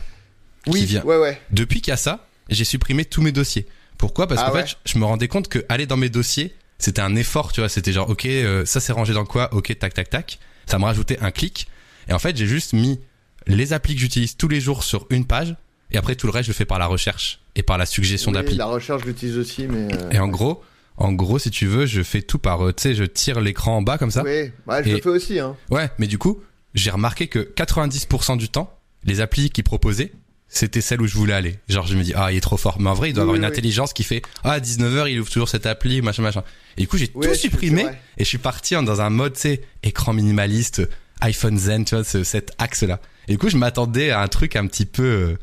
Oui, 0.67 0.81
qui 0.81 0.85
vient. 0.87 1.03
ouais, 1.03 1.17
ouais. 1.17 1.41
Depuis 1.51 1.81
qu'il 1.81 1.91
y 1.91 1.93
a 1.93 1.97
ça, 1.97 2.27
j'ai 2.49 2.63
supprimé 2.65 3.05
tous 3.05 3.21
mes 3.21 3.31
dossiers. 3.31 3.67
Pourquoi? 3.97 4.27
Parce 4.27 4.41
Ah 4.43 4.49
qu'en 4.49 4.55
ouais. 4.55 4.65
fait, 4.65 4.77
je 4.85 4.97
me 4.97 5.05
rendais 5.05 5.27
compte 5.27 5.47
que 5.47 5.65
aller 5.69 5.85
dans 5.85 5.97
mes 5.97 6.09
dossiers, 6.09 6.53
c'était 6.79 7.01
un 7.01 7.15
effort, 7.15 7.51
tu 7.53 7.61
vois. 7.61 7.69
C'était 7.69 7.93
genre, 7.93 8.09
ok, 8.09 8.25
euh, 8.25 8.65
ça 8.65 8.79
c'est 8.79 8.91
rangé 8.93 9.13
dans 9.13 9.25
quoi? 9.25 9.53
Ok, 9.53 9.77
tac, 9.79 9.93
tac, 9.93 10.09
tac. 10.09 10.39
Ça 10.65 10.79
me 10.79 10.85
rajoutait 10.85 11.19
un 11.19 11.31
clic. 11.31 11.67
Et 12.09 12.13
en 12.13 12.19
fait, 12.19 12.35
j'ai 12.35 12.47
juste 12.47 12.73
mis 12.73 12.99
les 13.47 13.73
applis 13.73 13.95
que 13.95 14.01
j'utilise 14.01 14.35
tous 14.37 14.47
les 14.47 14.59
jours 14.61 14.83
sur 14.83 15.05
une 15.09 15.25
page. 15.25 15.55
Et 15.91 15.97
après, 15.97 16.15
tout 16.15 16.25
le 16.27 16.31
reste, 16.31 16.45
je 16.47 16.51
le 16.51 16.55
fais 16.55 16.65
par 16.65 16.79
la 16.79 16.87
recherche 16.87 17.39
et 17.55 17.61
par 17.63 17.77
la 17.77 17.85
suggestion 17.85 18.31
Oui, 18.31 18.35
d'appli. 18.35 18.55
La 18.55 18.65
recherche, 18.65 19.01
je 19.03 19.07
l'utilise 19.07 19.37
aussi, 19.37 19.67
mais. 19.67 19.93
euh, 19.93 20.09
Et 20.11 20.19
en 20.19 20.27
gros, 20.27 20.63
en 20.97 21.11
gros, 21.13 21.37
si 21.39 21.51
tu 21.51 21.67
veux, 21.67 21.85
je 21.85 22.01
fais 22.01 22.21
tout 22.21 22.39
par, 22.39 22.65
euh, 22.65 22.73
tu 22.73 22.81
sais, 22.81 22.95
je 22.95 23.03
tire 23.03 23.39
l'écran 23.41 23.77
en 23.77 23.81
bas 23.81 23.97
comme 23.97 24.11
ça. 24.11 24.23
Oui, 24.23 24.51
ouais, 24.67 24.83
je 24.83 24.89
Et- 24.89 24.93
le 24.93 25.01
fais 25.01 25.09
aussi, 25.09 25.39
hein. 25.39 25.55
Ouais, 25.69 25.89
mais 25.99 26.07
du 26.07 26.17
coup, 26.17 26.41
j'ai 26.73 26.89
remarqué 26.89 27.27
que 27.27 27.39
90% 27.39 28.37
du 28.37 28.49
temps, 28.49 28.75
les 29.03 29.21
applis 29.21 29.49
qui 29.51 29.61
proposaient, 29.63 30.11
c'était 30.55 30.81
celle 30.81 31.01
où 31.01 31.07
je 31.07 31.15
voulais 31.15 31.33
aller. 31.33 31.57
Genre, 31.67 31.85
je 31.87 31.95
me 31.95 32.03
dis, 32.03 32.13
ah, 32.15 32.31
il 32.31 32.37
est 32.37 32.41
trop 32.41 32.57
fort. 32.57 32.77
Mais 32.79 32.89
en 32.89 32.93
vrai, 32.93 33.09
il 33.09 33.13
doit 33.13 33.23
Oui, 33.23 33.29
avoir 33.29 33.33
oui, 33.33 33.39
une 33.39 33.45
oui. 33.45 33.51
intelligence 33.51 33.91
qui 33.93 34.03
fait, 34.03 34.21
ah, 34.43 34.51
à 34.53 34.59
19h, 34.59 35.07
il 35.11 35.19
ouvre 35.19 35.29
toujours 35.31 35.49
cette 35.49 35.65
appli, 35.65 36.01
machin, 36.01 36.21
machin. 36.21 36.43
Et 36.77 36.81
du 36.81 36.87
coup, 36.87 36.97
j'ai 36.97 37.07
tout 37.07 37.33
supprimé 37.35 37.85
et 38.17 38.23
je 38.23 38.29
suis 38.29 38.37
parti 38.37 38.75
dans 38.75 39.01
un 39.01 39.09
mode, 39.09 39.33
tu 39.33 39.39
sais, 39.41 39.61
écran 39.83 40.13
minimaliste, 40.13 40.81
iPhone 41.21 41.57
Zen, 41.57 41.85
tu 41.85 41.95
vois, 41.95 42.03
ce- 42.03 42.23
cet 42.23 42.51
axe-là. 42.59 42.99
Et 43.27 43.33
du 43.33 43.37
coup, 43.37 43.49
je 43.49 43.57
m'attendais 43.57 44.11
à 44.11 44.21
un 44.21 44.27
truc 44.27 44.55
un 44.55 44.67
petit 44.67 44.85
peu, 44.85 45.03
euh, 45.03 45.37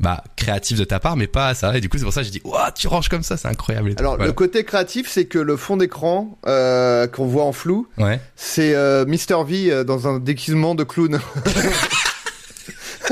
bah, 0.00 0.24
créatif 0.36 0.78
de 0.78 0.84
ta 0.84 0.98
part, 0.98 1.16
mais 1.16 1.26
pas 1.26 1.48
à 1.48 1.54
ça. 1.54 1.76
Et 1.76 1.80
du 1.80 1.88
coup, 1.88 1.98
c'est 1.98 2.04
pour 2.04 2.12
ça 2.12 2.20
que 2.20 2.26
j'ai 2.26 2.32
dit, 2.32 2.40
ouah, 2.44 2.72
tu 2.72 2.88
ranges 2.88 3.08
comme 3.08 3.22
ça, 3.22 3.36
c'est 3.36 3.48
incroyable. 3.48 3.90
et. 3.90 3.94
Alors, 3.98 4.14
Voilà. 4.14 4.26
le 4.26 4.32
côté 4.32 4.64
créatif, 4.64 5.08
c'est 5.08 5.26
que 5.26 5.38
le 5.38 5.56
fond 5.56 5.76
d'écran 5.76 6.38
euh, 6.46 7.06
qu'on 7.06 7.26
voit 7.26 7.44
en 7.44 7.52
flou, 7.52 7.86
Ouais. 7.98 8.20
c'est 8.36 8.74
euh, 8.74 9.04
Mr. 9.06 9.44
V 9.46 9.70
euh, 9.70 9.84
dans 9.84 10.08
un 10.08 10.18
déguisement 10.20 10.74
de 10.74 10.84
clown. 10.84 11.20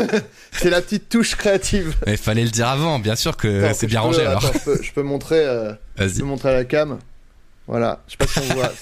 c'est 0.53 0.71
la 0.71 0.81
petite 0.81 1.09
touche 1.09 1.37
créative. 1.37 1.95
Mais 2.07 2.17
fallait 2.17 2.45
le 2.45 2.51
dire 2.51 2.69
avant, 2.69 2.99
bien 2.99 3.17
sûr 3.17 3.37
que 3.37 3.73
c'est 3.75 3.87
bien 3.87 4.01
peux- 4.01 4.07
rangé, 4.07 4.27
alors. 4.27 4.45
attends, 4.45 4.59
je, 4.59 4.65
peux, 4.65 4.83
je 4.83 4.93
peux 4.93 5.03
montrer, 5.03 5.45
euh, 5.45 5.73
je 5.99 6.07
peux 6.19 6.25
montrer 6.25 6.51
à 6.51 6.55
la 6.55 6.65
cam. 6.65 6.99
Voilà, 7.69 8.03
je 8.07 8.13
sais 8.13 8.17
pas 8.19 8.27
si 8.27 8.39
on 8.51 8.55
voit. 8.55 8.73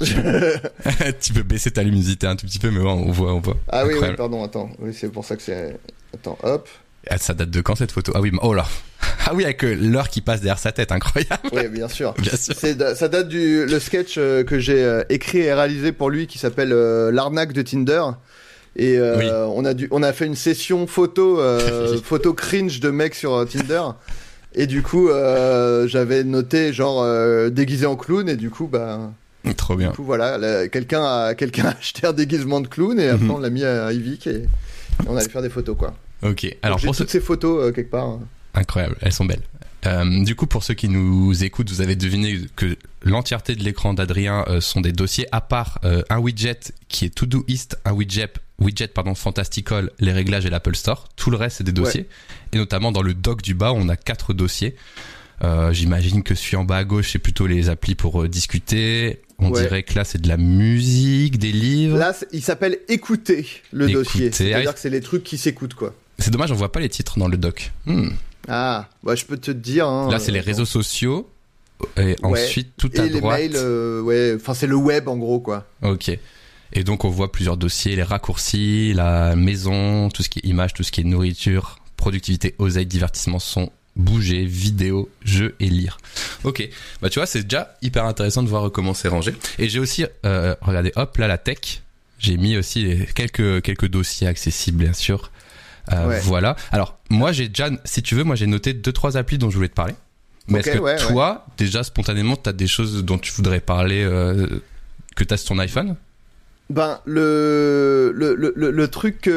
tu 1.20 1.32
peux 1.32 1.42
baisser 1.42 1.70
ta 1.70 1.82
luminosité 1.82 2.26
un 2.26 2.36
tout 2.36 2.46
petit 2.46 2.58
peu, 2.58 2.70
mais 2.70 2.80
ouais, 2.80 2.90
on 2.90 3.10
voit, 3.10 3.32
on 3.32 3.40
voit. 3.40 3.56
Ah 3.68 3.86
oui, 3.86 3.94
oui, 4.00 4.08
pardon, 4.16 4.44
attends. 4.44 4.70
Oui, 4.78 4.94
c'est 4.94 5.08
pour 5.08 5.24
ça 5.24 5.36
que 5.36 5.42
c'est. 5.42 5.78
Attends, 6.14 6.38
hop. 6.42 6.68
Ah, 7.08 7.18
ça 7.18 7.34
date 7.34 7.50
de 7.50 7.60
quand 7.60 7.76
cette 7.76 7.92
photo? 7.92 8.12
Ah 8.14 8.20
oui, 8.20 8.32
oh 8.42 8.52
là. 8.52 8.66
Ah 9.26 9.32
oui, 9.32 9.44
avec 9.44 9.64
euh, 9.64 9.74
l'heure 9.74 10.08
qui 10.08 10.20
passe 10.20 10.40
derrière 10.40 10.58
sa 10.58 10.72
tête, 10.72 10.92
incroyable. 10.92 11.48
Oui, 11.52 11.68
bien 11.68 11.88
sûr. 11.88 12.14
Bien 12.14 12.36
sûr. 12.36 12.54
Ça 12.54 13.08
date 13.08 13.28
du 13.28 13.64
le 13.64 13.80
sketch 13.80 14.16
euh, 14.18 14.44
que 14.44 14.58
j'ai 14.58 15.02
écrit 15.08 15.38
et 15.38 15.54
réalisé 15.54 15.92
pour 15.92 16.10
lui 16.10 16.26
qui 16.26 16.38
s'appelle 16.38 16.72
euh, 16.72 17.10
l'arnaque 17.10 17.52
de 17.52 17.62
Tinder. 17.62 18.02
Et 18.76 18.98
euh, 18.98 19.16
Oui. 19.18 19.26
on 19.54 19.64
a 19.64 19.74
dû, 19.74 19.88
on 19.90 20.02
a 20.02 20.12
fait 20.12 20.26
une 20.26 20.34
session 20.34 20.86
photo, 20.86 21.40
euh, 21.40 21.98
photo 22.04 22.34
cringe 22.34 22.80
de 22.80 22.90
mecs 22.90 23.14
sur 23.14 23.34
euh, 23.34 23.44
Tinder. 23.44 23.82
Et 24.54 24.66
du 24.66 24.82
coup, 24.82 25.08
euh, 25.08 25.86
j'avais 25.88 26.24
noté 26.24 26.72
genre 26.72 27.04
déguisé 27.50 27.86
en 27.86 27.96
clown. 27.96 28.28
Et 28.28 28.36
du 28.36 28.50
coup, 28.50 28.66
bah, 28.66 29.10
Trop 29.56 29.76
bien. 29.76 29.90
du 29.90 29.96
coup 29.96 30.04
voilà, 30.04 30.38
là, 30.38 30.68
quelqu'un 30.68 31.02
a, 31.04 31.34
quelqu'un 31.38 31.66
a 31.66 31.76
acheté 31.78 32.06
un 32.06 32.12
déguisement 32.12 32.60
de 32.60 32.66
clown 32.68 32.98
et 32.98 33.08
après 33.08 33.24
Mhm. 33.24 33.30
on 33.30 33.38
l'a 33.38 33.50
mis 33.50 33.64
à 33.64 33.92
Yvick 33.92 34.26
et 34.26 34.44
on 35.06 35.16
allait 35.16 35.28
faire 35.28 35.42
des 35.42 35.50
photos 35.50 35.76
quoi. 35.78 35.94
Ok. 36.22 36.46
Alors 36.62 36.80
pour 36.80 36.96
toutes 36.96 37.10
ces 37.10 37.20
photos 37.20 37.72
quelque 37.74 37.90
part. 37.90 38.18
Incroyable, 38.54 38.96
elles 39.02 39.12
sont 39.12 39.26
belles. 39.26 39.42
Euh, 39.86 40.24
du 40.24 40.34
coup, 40.34 40.46
pour 40.46 40.64
ceux 40.64 40.74
qui 40.74 40.88
nous 40.88 41.44
écoutent, 41.44 41.70
vous 41.70 41.80
avez 41.82 41.94
deviné 41.94 42.40
que 42.56 42.76
l'entièreté 43.02 43.54
de 43.54 43.62
l'écran 43.62 43.94
d'Adrien 43.94 44.44
euh, 44.48 44.60
sont 44.60 44.80
des 44.80 44.90
dossiers, 44.90 45.28
à 45.30 45.40
part 45.42 45.78
euh, 45.84 46.02
un 46.10 46.18
widget 46.18 46.72
qui 46.88 47.04
est 47.04 47.14
Todoist, 47.14 47.78
un 47.84 47.92
widget, 47.92 48.32
widget 48.60 48.88
pardon, 48.88 49.14
Fantastical, 49.14 49.90
les 49.98 50.12
réglages 50.12 50.46
et 50.46 50.50
l'Apple 50.50 50.74
Store. 50.76 51.08
Tout 51.16 51.30
le 51.30 51.36
reste, 51.36 51.58
c'est 51.58 51.64
des 51.64 51.72
dossiers. 51.72 52.06
Et 52.52 52.56
notamment 52.58 52.92
dans 52.92 53.02
le 53.02 53.14
doc 53.14 53.42
du 53.42 53.54
bas, 53.54 53.72
on 53.72 53.88
a 53.88 53.96
quatre 53.96 54.32
dossiers. 54.34 54.76
Euh, 55.44 55.72
J'imagine 55.72 56.22
que 56.22 56.34
celui 56.34 56.56
en 56.56 56.64
bas 56.64 56.78
à 56.78 56.84
gauche, 56.84 57.10
c'est 57.12 57.18
plutôt 57.18 57.46
les 57.46 57.68
applis 57.68 57.94
pour 57.94 58.22
euh, 58.22 58.28
discuter. 58.28 59.20
On 59.38 59.50
Ouais. 59.50 59.60
dirait 59.62 59.82
que 59.82 59.94
là, 59.94 60.04
c'est 60.04 60.20
de 60.20 60.28
la 60.28 60.38
musique, 60.38 61.38
des 61.38 61.52
livres. 61.52 61.98
Là, 61.98 62.14
il 62.32 62.42
s'appelle 62.42 62.78
écouter 62.88 63.46
le 63.72 63.90
Écouter. 63.90 63.92
dossier. 64.04 64.28
Ah 64.32 64.34
C'est-à-dire 64.34 64.68
oui. 64.70 64.74
que 64.74 64.80
c'est 64.80 64.88
les 64.90 65.02
trucs 65.02 65.24
qui 65.24 65.36
s'écoutent 65.36 65.74
quoi. 65.74 65.94
C'est 66.18 66.30
dommage, 66.30 66.50
on 66.50 66.54
voit 66.54 66.72
pas 66.72 66.80
les 66.80 66.88
titres 66.88 67.18
dans 67.18 67.28
le 67.28 67.36
doc. 67.36 67.72
Hmm. 67.84 68.08
Ah, 68.48 68.88
bah, 69.02 69.14
je 69.14 69.26
peux 69.26 69.36
te 69.36 69.50
dire. 69.50 69.86
hein, 69.86 70.10
Là, 70.10 70.18
c'est 70.18 70.32
les 70.32 70.38
euh, 70.38 70.42
réseaux 70.42 70.64
sociaux. 70.64 71.28
Et 71.98 72.16
ensuite, 72.22 72.70
tout 72.78 72.90
à 72.96 73.04
Et 73.04 73.10
les 73.10 73.20
droite. 73.20 73.38
mails, 73.38 73.52
euh, 73.56 74.00
ouais, 74.00 74.32
enfin 74.36 74.54
c'est 74.54 74.66
le 74.66 74.76
web 74.76 75.08
en 75.08 75.16
gros 75.18 75.40
quoi. 75.40 75.66
Ok. 75.82 76.10
Et 76.72 76.84
donc 76.84 77.04
on 77.04 77.08
voit 77.10 77.32
plusieurs 77.32 77.56
dossiers, 77.56 77.96
les 77.96 78.02
raccourcis, 78.02 78.92
la 78.94 79.36
maison, 79.36 80.08
tout 80.10 80.22
ce 80.22 80.28
qui 80.28 80.40
est 80.40 80.46
image, 80.48 80.74
tout 80.74 80.82
ce 80.82 80.90
qui 80.92 81.00
est 81.00 81.04
nourriture, 81.04 81.78
productivité, 81.96 82.54
oseille, 82.58 82.86
divertissement, 82.86 83.38
son, 83.38 83.70
bouger, 83.94 84.44
vidéo, 84.44 85.08
jeux 85.24 85.54
et 85.60 85.68
lire. 85.70 85.96
Ok. 86.44 86.68
Bah 87.00 87.08
tu 87.08 87.18
vois, 87.18 87.26
c'est 87.26 87.42
déjà 87.44 87.76
hyper 87.82 88.04
intéressant 88.04 88.42
de 88.42 88.48
voir 88.48 88.70
comment 88.72 88.92
c'est 88.94 89.08
rangé. 89.08 89.34
Et 89.58 89.68
j'ai 89.68 89.78
aussi, 89.78 90.04
euh, 90.26 90.54
regardez, 90.60 90.92
hop, 90.96 91.16
là 91.18 91.26
la 91.28 91.38
tech. 91.38 91.82
J'ai 92.18 92.36
mis 92.36 92.56
aussi 92.56 92.82
les- 92.84 93.06
quelques 93.06 93.62
quelques 93.62 93.88
dossiers 93.88 94.26
accessibles 94.26 94.78
bien 94.84 94.92
sûr. 94.92 95.30
Euh, 95.92 96.08
Ouais. 96.08 96.20
Voilà. 96.20 96.56
Alors 96.72 96.98
moi 97.10 97.30
j'ai 97.32 97.48
déjà, 97.48 97.70
si 97.84 98.02
tu 98.02 98.14
veux, 98.16 98.24
moi 98.24 98.34
j'ai 98.36 98.46
noté 98.46 98.72
deux 98.74 98.92
trois 98.92 99.16
applis 99.16 99.38
dont 99.38 99.50
je 99.50 99.56
voulais 99.56 99.68
te 99.68 99.74
parler. 99.74 99.94
Mais 100.48 100.60
est-ce 100.60 100.70
que 100.70 100.78
ouais, 100.78 100.96
toi, 100.96 101.44
déjà 101.58 101.82
spontanément, 101.82 102.36
t'as 102.36 102.52
des 102.52 102.66
choses 102.68 103.04
dont 103.04 103.18
tu 103.18 103.32
voudrais 103.32 103.60
parler 103.60 104.02
euh, 104.04 104.60
que 105.16 105.24
t'as 105.24 105.36
sur 105.36 105.48
ton 105.48 105.58
iPhone? 105.58 105.96
Ben 106.70 107.00
le 107.04 108.12
le, 108.14 108.34
le, 108.34 108.70
le, 108.70 108.88
truc 108.88 109.28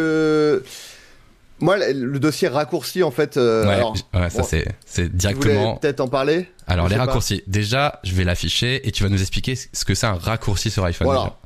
moi 1.59 1.77
le, 1.77 2.19
dossier 2.19 2.47
raccourci 2.47 3.03
en 3.03 3.11
fait. 3.11 3.37
euh, 3.37 3.65
Ouais, 3.65 3.73
alors, 3.73 3.93
ouais, 4.13 4.29
ça 4.29 4.41
bon, 4.41 4.47
c'est 4.85 5.15
directement. 5.15 5.75
peut-être 5.77 5.99
en 5.99 6.07
parler? 6.07 6.49
Alors 6.67 6.87
les 6.87 6.95
pas. 6.95 7.05
raccourcis. 7.05 7.43
Déjà, 7.47 7.99
je 8.03 8.13
vais 8.13 8.23
l'afficher 8.23 8.87
et 8.87 8.91
tu 8.91 9.03
vas 9.03 9.09
nous 9.09 9.21
expliquer 9.21 9.55
ce 9.55 9.85
que 9.85 9.93
c'est 9.93 10.07
un 10.07 10.13
raccourci 10.15 10.71
sur 10.71 10.83
iPhone. 10.85 11.07
Voilà. 11.07 11.37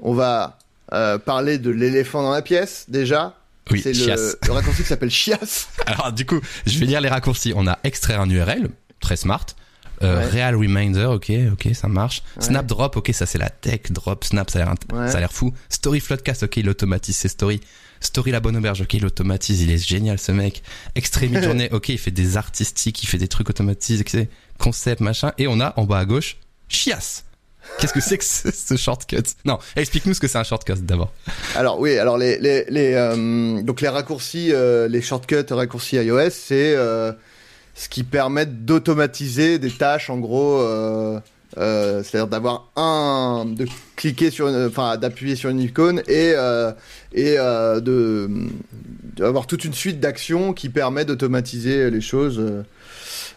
On 0.00 0.12
va 0.14 0.58
euh, 0.92 1.18
parler 1.18 1.58
de 1.58 1.70
l'éléphant 1.70 2.22
dans 2.22 2.32
la 2.32 2.42
pièce 2.42 2.86
déjà. 2.88 3.34
déjà. 3.68 3.70
Oui, 3.70 3.80
c'est 3.80 3.92
le, 3.92 4.38
le 4.46 4.52
raccourci 4.52 4.82
qui 4.82 4.88
s'appelle 4.88 5.10
chiasse. 5.10 5.68
Alors 5.86 6.12
du 6.12 6.26
coup, 6.26 6.40
je 6.66 6.78
vais 6.78 6.86
lire 6.86 7.00
les 7.00 7.08
raccourcis. 7.08 7.52
On 7.54 7.66
a 7.68 7.78
extraire 7.84 8.20
un 8.20 8.28
URL, 8.28 8.68
très 9.00 9.16
smart. 9.16 9.46
Euh, 10.02 10.18
Ouais. 10.20 10.26
Real 10.30 10.54
Reminder, 10.56 11.04
ok, 11.06 11.30
ok, 11.52 11.68
ça 11.74 11.86
marche. 11.88 12.22
Ouais. 12.36 12.42
Snap 12.44 12.64
Drop, 12.66 12.96
ok, 12.96 13.10
ça 13.12 13.26
c'est 13.26 13.38
la 13.38 13.50
tech. 13.50 13.80
Drop, 13.90 14.24
Snap, 14.24 14.48
ça 14.50 14.60
a 14.60 14.64
l'air, 14.64 14.74
Ouais. 14.92 15.08
ça 15.08 15.18
a 15.18 15.20
l'air 15.20 15.32
fou. 15.32 15.52
Story 15.68 16.00
Floodcast, 16.00 16.42
ok, 16.44 16.56
il 16.56 16.68
automatise 16.70 17.16
ses 17.16 17.28
stories. 17.28 17.60
Story 18.00 18.30
La 18.30 18.40
Bonne 18.40 18.56
Auberge, 18.56 18.80
ok, 18.80 18.94
il 18.94 19.04
automatise, 19.04 19.60
il 19.60 19.70
est 19.70 19.76
génial 19.86 20.18
ce 20.18 20.32
mec. 20.32 20.62
Extrait 20.94 21.28
mid-journée, 21.28 21.68
ok, 21.70 21.90
il 21.90 21.98
fait 21.98 22.10
des 22.10 22.38
artistiques, 22.38 23.02
il 23.02 23.06
fait 23.06 23.18
des 23.18 23.28
trucs 23.28 23.50
automatisés, 23.50 24.02
ok, 24.02 24.26
concept, 24.58 25.00
machin. 25.02 25.32
Et 25.36 25.46
on 25.46 25.60
a 25.60 25.74
en 25.76 25.84
bas 25.84 25.98
à 25.98 26.04
gauche, 26.06 26.38
Chiasse. 26.68 27.24
Qu'est-ce 27.78 27.92
que 27.92 28.00
c'est 28.00 28.16
que 28.16 28.24
ce, 28.24 28.50
ce 28.50 28.74
shortcut? 28.78 29.22
Non, 29.44 29.58
explique-nous 29.76 30.14
ce 30.14 30.20
que 30.20 30.28
c'est 30.28 30.38
un 30.38 30.44
shortcut 30.44 30.76
d'abord. 30.82 31.12
Alors 31.54 31.78
oui, 31.78 31.98
alors 31.98 32.16
les 32.16 32.38
les, 32.38 32.64
les 32.70 32.94
euh, 32.94 33.60
donc 33.62 33.82
les 33.82 33.88
raccourcis, 33.88 34.50
euh, 34.50 34.88
les 34.88 35.02
shortcuts 35.02 35.44
raccourcis 35.50 35.96
iOS, 35.96 36.30
c'est 36.30 36.74
euh, 36.74 37.12
ce 37.74 37.88
qui 37.88 38.02
permet 38.04 38.46
d'automatiser 38.46 39.58
des 39.58 39.70
tâches 39.70 40.10
en 40.10 40.18
gros. 40.18 40.58
Euh, 40.60 41.18
euh, 41.58 42.04
c'est-à-dire 42.04 42.28
d'avoir 42.28 42.68
un 42.76 43.44
de 43.44 43.66
cliquer 43.96 44.30
sur 44.30 44.46
enfin 44.46 44.96
d'appuyer 44.96 45.34
sur 45.34 45.50
une 45.50 45.58
icône 45.58 45.98
et 46.06 46.32
euh, 46.36 46.70
et 47.12 47.34
euh, 47.40 47.80
de 47.80 48.30
d'avoir 49.16 49.48
toute 49.48 49.64
une 49.64 49.74
suite 49.74 49.98
d'actions 49.98 50.52
qui 50.52 50.68
permet 50.68 51.04
d'automatiser 51.04 51.90
les 51.90 52.00
choses 52.00 52.40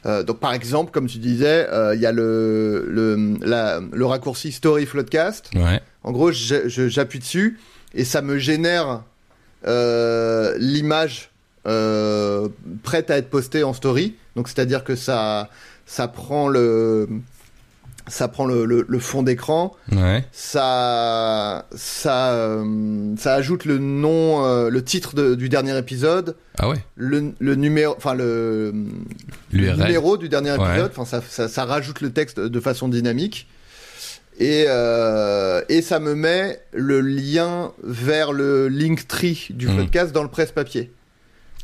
donc 0.06 0.40
par 0.40 0.54
exemple 0.54 0.92
comme 0.92 1.08
tu 1.08 1.18
disais 1.18 1.66
il 1.96 2.00
y 2.00 2.06
a 2.06 2.12
le 2.12 2.86
le 2.88 3.36
la- 3.42 3.82
le 3.92 4.06
raccourci 4.06 4.52
story 4.52 4.86
floodcast 4.86 5.50
Ouais. 5.56 5.82
en 6.04 6.12
gros, 6.12 6.32
j'appuie 6.32 7.18
dessus 7.18 7.58
et 7.96 8.04
ça 8.06 8.22
me 8.22 8.38
génère 8.38 9.02
l'image 10.60 11.32
euh, 11.68 12.48
prête 12.84 13.10
à 13.12 13.18
être 13.18 13.30
postée 13.30 13.64
en 13.64 13.74
story. 13.74 14.16
Donc, 14.36 14.48
c'est-à-dire 14.50 14.84
que 14.84 14.96
ça, 14.96 15.50
ça 15.86 16.08
prend 16.08 16.48
le, 16.48 17.08
ça 18.08 18.28
prend 18.28 18.46
le, 18.46 18.66
le- 18.66 18.86
le 18.88 19.00
fond 19.00 19.24
d'écran, 19.24 19.74
Ouais. 19.92 20.26
ça, 20.34 21.66
ça, 21.76 22.32
euh, 22.34 23.16
ça 23.18 23.36
ajoute 23.36 23.64
le 23.66 23.78
nom, 23.78 24.44
euh, 24.46 24.70
le 24.70 24.84
titre 24.84 25.16
de- 25.16 25.36
du 25.36 25.48
dernier 25.50 25.78
épisode, 25.78 26.36
Ah 26.58 26.68
ouais. 26.68 26.78
le, 26.96 27.32
le 27.40 27.56
numéro, 27.56 27.94
enfin 27.96 28.14
le, 28.14 28.74
numéro 29.54 30.18
du 30.18 30.28
dernier 30.30 30.54
épisode. 30.56 30.92
Enfin, 30.96 31.06
ça, 31.06 31.22
ça, 31.28 31.48
ça 31.48 31.64
rajoute 31.66 32.02
le 32.02 32.12
texte 32.12 32.40
de 32.40 32.60
façon 32.60 32.90
dynamique. 32.90 33.48
Et, 34.40 34.66
euh, 34.68 35.62
et 35.70 35.82
ça 35.84 36.00
me 36.00 36.16
met 36.16 36.60
le 36.74 37.02
lien 37.02 37.72
vers 37.84 38.34
le 38.34 38.68
Linktree 38.68 39.50
du 39.52 39.68
Mhm. 39.68 39.78
podcast 39.78 40.12
dans 40.12 40.24
le 40.24 40.30
presse-papier. 40.30 40.92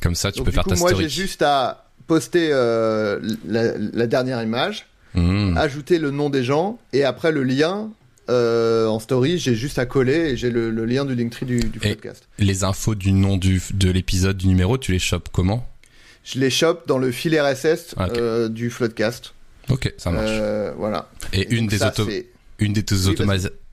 Comme 0.02 0.16
ça, 0.16 0.32
tu 0.32 0.38
Donc, 0.40 0.46
peux 0.46 0.52
du 0.52 0.56
faire 0.56 0.64
coup, 0.64 0.70
ta 0.72 0.76
moi, 0.78 0.90
story. 0.90 1.04
j'ai 1.06 1.10
juste 1.10 1.42
à 1.42 1.86
poster 2.08 2.50
euh, 2.52 3.20
la, 3.48 3.78
la 3.78 4.08
dernière 4.08 4.42
image, 4.42 4.86
Mmh. 5.16 5.58
ajouter 5.58 5.98
le 5.98 6.12
nom 6.12 6.30
des 6.30 6.44
gens, 6.44 6.78
et 6.94 7.04
après 7.04 7.32
le 7.32 7.44
lien 7.44 7.90
euh, 8.30 8.86
en 8.86 9.00
story, 9.00 9.40
j'ai 9.40 9.56
juste 9.56 9.80
à 9.80 9.88
coller 9.88 10.14
et 10.32 10.38
j'ai 10.38 10.52
le, 10.52 10.70
le 10.70 10.86
lien 10.86 11.04
du 11.04 11.16
Linktree 11.16 11.48
du, 11.48 11.60
du 11.62 11.80
Et- 11.82 11.96
podcast. 11.96 12.28
Les 12.38 12.64
infos 12.64 12.94
du 12.94 13.12
nom 13.12 13.36
du, 13.38 13.60
de 13.74 13.90
l'épisode, 13.90 14.38
du 14.38 14.46
numéro, 14.48 14.78
tu 14.78 14.92
les 14.92 15.00
chopes 15.00 15.30
comment? 15.32 15.68
Je 16.24 16.40
les 16.40 16.52
chope 16.52 16.88
dans 16.88 17.00
le 17.00 17.12
fil 17.12 17.36
RSS 17.40 17.96
Ah, 17.98 18.08
euh, 18.18 18.50
du 18.50 18.70
Floodcast. 18.70 19.34
Ok, 19.70 19.92
ça 19.98 20.12
marche. 20.12 20.30
Voilà. 20.78 21.10
Et 21.34 21.52
une 21.56 21.62
Donc 21.68 21.70
des, 21.72 21.84
auto- 21.84 22.08
une, 22.60 22.74
des 22.74 22.84
Oui, 23.08 23.16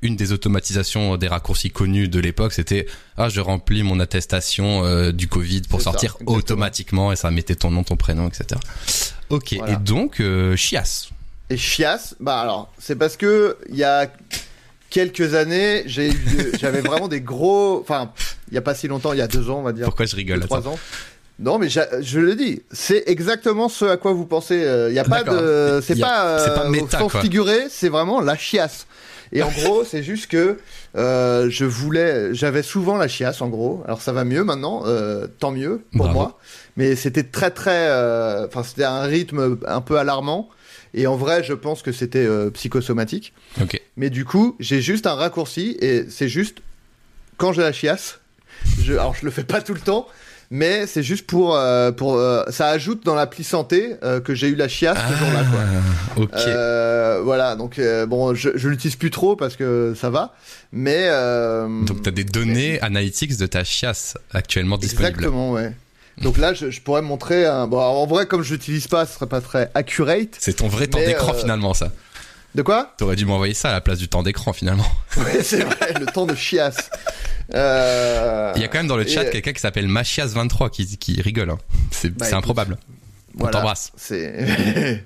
une 0.03 0.17
des 0.17 0.33
automatisations 0.33 1.17
des 1.17 1.29
raccourcis 1.29 1.71
connus 1.71 2.09
de 2.09 2.21
l'époque, 2.21 2.53
c'était 2.53 2.87
ah 3.17 3.29
je 3.29 3.41
remplis 3.41 3.83
mon 3.83 4.01
attestation 4.01 4.85
euh, 4.85 5.13
du 5.13 5.29
Covid 5.29 5.63
pour 5.63 5.81
ça, 5.81 5.91
sortir 5.91 6.17
automatiquement 6.27 7.13
et 7.13 7.17
ça 7.17 7.31
mettait 7.31 7.57
ton 7.57 7.71
nom, 7.71 7.83
ton 7.83 7.97
prénom, 7.97 8.29
etc. 8.29 8.61
Ok. 9.31 9.55
Voilà. 9.59 9.73
Et 9.73 9.77
donc 9.77 10.21
euh, 10.21 10.57
chiasse. 10.57 11.11
Et 11.51 11.57
chiasse, 11.57 12.17
bah 12.21 12.41
alors, 12.41 12.73
c'est 12.79 12.97
parce 12.97 13.17
que 13.17 13.57
il 13.69 13.77
y 13.77 13.85
a 13.85 14.11
quelques 14.91 15.35
années, 15.35 15.85
j'avais 15.87 16.81
vraiment 16.81 17.09
des 17.09 17.21
gros, 17.21 17.81
enfin, 17.81 18.13
il 18.49 18.55
y 18.55 18.59
a 18.59 18.63
pas 18.63 18.75
si 18.75 18.89
longtemps, 18.89 19.13
il 19.13 19.19
y 19.19 19.23
a 19.23 19.29
deux 19.29 19.51
ans, 19.51 19.59
on 19.59 19.63
va 19.63 19.73
dire, 19.73 19.85
Pourquoi 19.85 20.07
je 20.07 20.17
rigole 20.17 20.41
deux, 20.41 20.47
trois 20.47 20.67
ans. 20.67 20.79
Non, 21.39 21.59
mais 21.59 21.69
je 21.69 22.19
le 22.19 22.35
dis, 22.35 22.63
c'est 22.73 23.05
exactement 23.07 23.69
ce 23.69 23.85
à 23.85 23.97
quoi 23.99 24.13
vous 24.13 24.25
pensez. 24.25 24.57
Il 24.89 24.95
y 24.95 24.99
a 24.99 25.05
pas 25.05 25.23
de, 25.23 25.81
c'est 25.83 25.99
pas, 26.01 26.39
c'est 26.39 26.55
pas 26.55 26.65
euh, 26.65 26.71
méta, 26.71 26.99
sens 26.99 27.17
figuré, 27.19 27.67
c'est 27.69 27.91
vraiment 27.91 28.21
la 28.21 28.37
chiasse. 28.37 28.87
Et 29.33 29.43
en 29.43 29.51
gros, 29.51 29.85
c'est 29.85 30.03
juste 30.03 30.29
que 30.29 30.57
euh, 30.97 31.49
je 31.51 31.65
voulais, 31.65 32.35
j'avais 32.35 32.63
souvent 32.63 32.97
la 32.97 33.09
chiasse 33.09 33.43
en 33.43 33.49
gros. 33.49 33.83
Alors 33.85 34.01
ça 34.01 34.13
va 34.13 34.25
mieux 34.25 34.45
maintenant, 34.45 34.85
euh, 34.87 35.27
tant 35.27 35.51
mieux 35.51 35.83
pour 35.93 36.07
Bravo. 36.07 36.15
moi. 36.15 36.39
Mais 36.77 36.97
c'était 36.97 37.25
très 37.25 37.51
très, 37.51 37.89
euh, 37.89 38.47
enfin 38.47 38.63
c'était 38.63 38.85
un 38.85 39.03
rythme 39.03 39.59
un 39.67 39.81
peu 39.81 39.99
alarmant. 39.99 40.49
Et 40.95 41.07
en 41.07 41.17
vrai, 41.17 41.43
je 41.45 41.53
pense 41.53 41.83
que 41.83 41.93
c'était 41.93 42.25
euh, 42.25 42.51
psychosomatique. 42.51 43.35
Ok. 43.61 43.79
Mais 43.97 44.09
du 44.09 44.25
coup, 44.25 44.57
j'ai 44.61 44.81
juste 44.81 45.07
un 45.07 45.15
raccourci 45.15 45.77
et 45.81 46.07
c'est 46.09 46.29
juste 46.29 46.59
quand 47.37 47.53
j'ai 47.53 47.63
la 47.63 47.73
chiasse. 47.73 48.21
Je, 48.81 48.95
alors 48.95 49.15
je 49.15 49.25
le 49.27 49.31
fais 49.31 49.45
pas 49.45 49.61
tout 49.61 49.75
le 49.75 49.81
temps, 49.81 50.07
mais 50.51 50.87
c'est 50.87 51.03
juste 51.03 51.27
pour 51.27 51.57
euh, 51.57 51.93
pour 51.93 52.15
euh, 52.15 52.45
ça 52.51 52.69
ajoute 52.69 53.05
dans 53.05 53.15
l'appli 53.15 53.45
santé 53.45 53.97
euh, 54.03 54.21
que 54.21 54.35
j'ai 54.35 54.49
eu 54.49 54.55
la 54.55 54.69
chiasse 54.69 54.99
ce 54.99 55.17
jour-là 55.17 55.45
quoi. 55.51 55.61
Ah, 55.63 56.21
ok. 56.21 57.25
Voilà, 57.25 57.57
donc 57.57 57.81
bon, 58.09 58.35
je, 58.35 58.51
je 58.55 58.69
l'utilise 58.69 58.97
plus 58.97 59.11
trop 59.11 59.37
parce 59.37 59.57
que 59.57 59.95
ça 59.99 60.11
va, 60.11 60.35
mais 60.73 61.09
Donc 61.87 62.03
t'as 62.03 62.11
des 62.11 62.25
données 62.25 62.81
analytics 62.83 63.37
de 63.37 63.47
ta 63.47 63.65
chiasse 63.65 64.17
actuellement 64.33 64.79
disponibles. 64.79 65.09
exactement, 65.09 65.53
ouais. 65.53 65.73
Donc 66.23 66.39
là, 66.39 66.55
je, 66.55 66.71
je 66.71 66.81
pourrais 66.81 67.03
montrer. 67.03 67.45
Un... 67.45 67.67
Bon, 67.67 67.79
en 67.79 68.07
vrai, 68.07 68.27
comme 68.27 68.43
je 68.43 68.55
l'utilise 68.55 68.89
pas, 68.89 69.05
ce 69.05 69.15
serait 69.15 69.27
pas 69.27 69.43
très 69.43 69.71
accurate. 69.75 70.37
C'est 70.39 70.55
ton 70.55 70.69
vrai 70.69 70.87
temps 70.87 70.99
Mais, 70.99 71.09
d'écran 71.09 71.35
finalement 71.35 71.75
ça. 71.75 71.93
De 72.55 72.63
quoi 72.63 72.95
T'aurais 72.97 73.17
dû 73.17 73.27
m'envoyer 73.27 73.53
ça 73.55 73.69
à 73.71 73.73
la 73.73 73.81
place 73.83 73.99
du 73.99 74.09
temps 74.09 74.23
d'écran 74.23 74.53
finalement. 74.53 74.87
Ouais, 75.19 75.43
c'est 75.43 75.63
vrai, 75.63 75.95
le 75.99 76.07
temps 76.07 76.27
de 76.27 76.35
chiasse. 76.35 76.91
Euh, 77.55 78.53
Il 78.57 78.63
y 78.63 78.65
a 78.65 78.69
quand 78.69 78.79
même 78.79 78.87
dans 78.87 78.97
le 78.97 79.07
chat 79.07 79.25
quelqu'un 79.27 79.53
qui 79.53 79.61
s'appelle 79.61 79.89
Machias23 79.89 80.71
qui, 80.71 80.97
qui 80.99 81.21
rigole. 81.23 81.51
hein. 81.51 81.59
C'est 81.91 82.11
Bah, 82.11 82.27
improbable. 82.37 82.77
On 83.39 83.47
t'embrasse. 83.49 83.93
C'est 83.97 84.25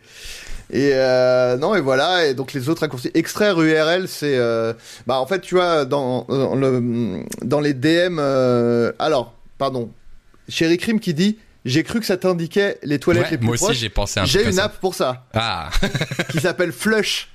et 0.72 0.90
euh, 0.94 1.56
non 1.56 1.74
et 1.74 1.80
voilà 1.80 2.26
et 2.26 2.34
donc 2.34 2.52
les 2.52 2.68
autres 2.68 2.82
raccourcis 2.82 3.10
extraire 3.14 3.60
URL 3.60 4.06
c'est 4.06 4.36
euh, 4.36 4.72
bah 5.04 5.18
en 5.18 5.26
fait 5.26 5.40
tu 5.40 5.56
vois 5.56 5.84
dans, 5.84 6.24
dans 6.28 6.54
le 6.54 7.24
dans 7.42 7.58
les 7.58 7.74
DM 7.74 8.18
euh, 8.20 8.92
alors 9.00 9.34
pardon 9.58 9.90
Chéri 10.48 10.78
Crime 10.78 11.00
qui 11.00 11.12
dit 11.12 11.40
j'ai 11.64 11.82
cru 11.82 12.00
que 12.00 12.06
ça 12.06 12.16
t'indiquait 12.16 12.78
les 12.82 12.98
toilettes 12.98 13.24
Ouais, 13.24 13.30
les 13.32 13.38
plus 13.38 13.46
moi 13.46 13.54
aussi 13.54 13.64
proches 13.64 13.76
j'ai 13.76 13.88
pensé 13.88 14.20
un 14.20 14.22
peu 14.24 14.28
j'ai 14.28 14.48
une 14.48 14.58
app 14.58 14.78
pour 14.80 14.94
ça 14.94 15.24
Ah, 15.34 15.70
qui 16.30 16.38
s'appelle 16.40 16.72
Flush 16.72 17.28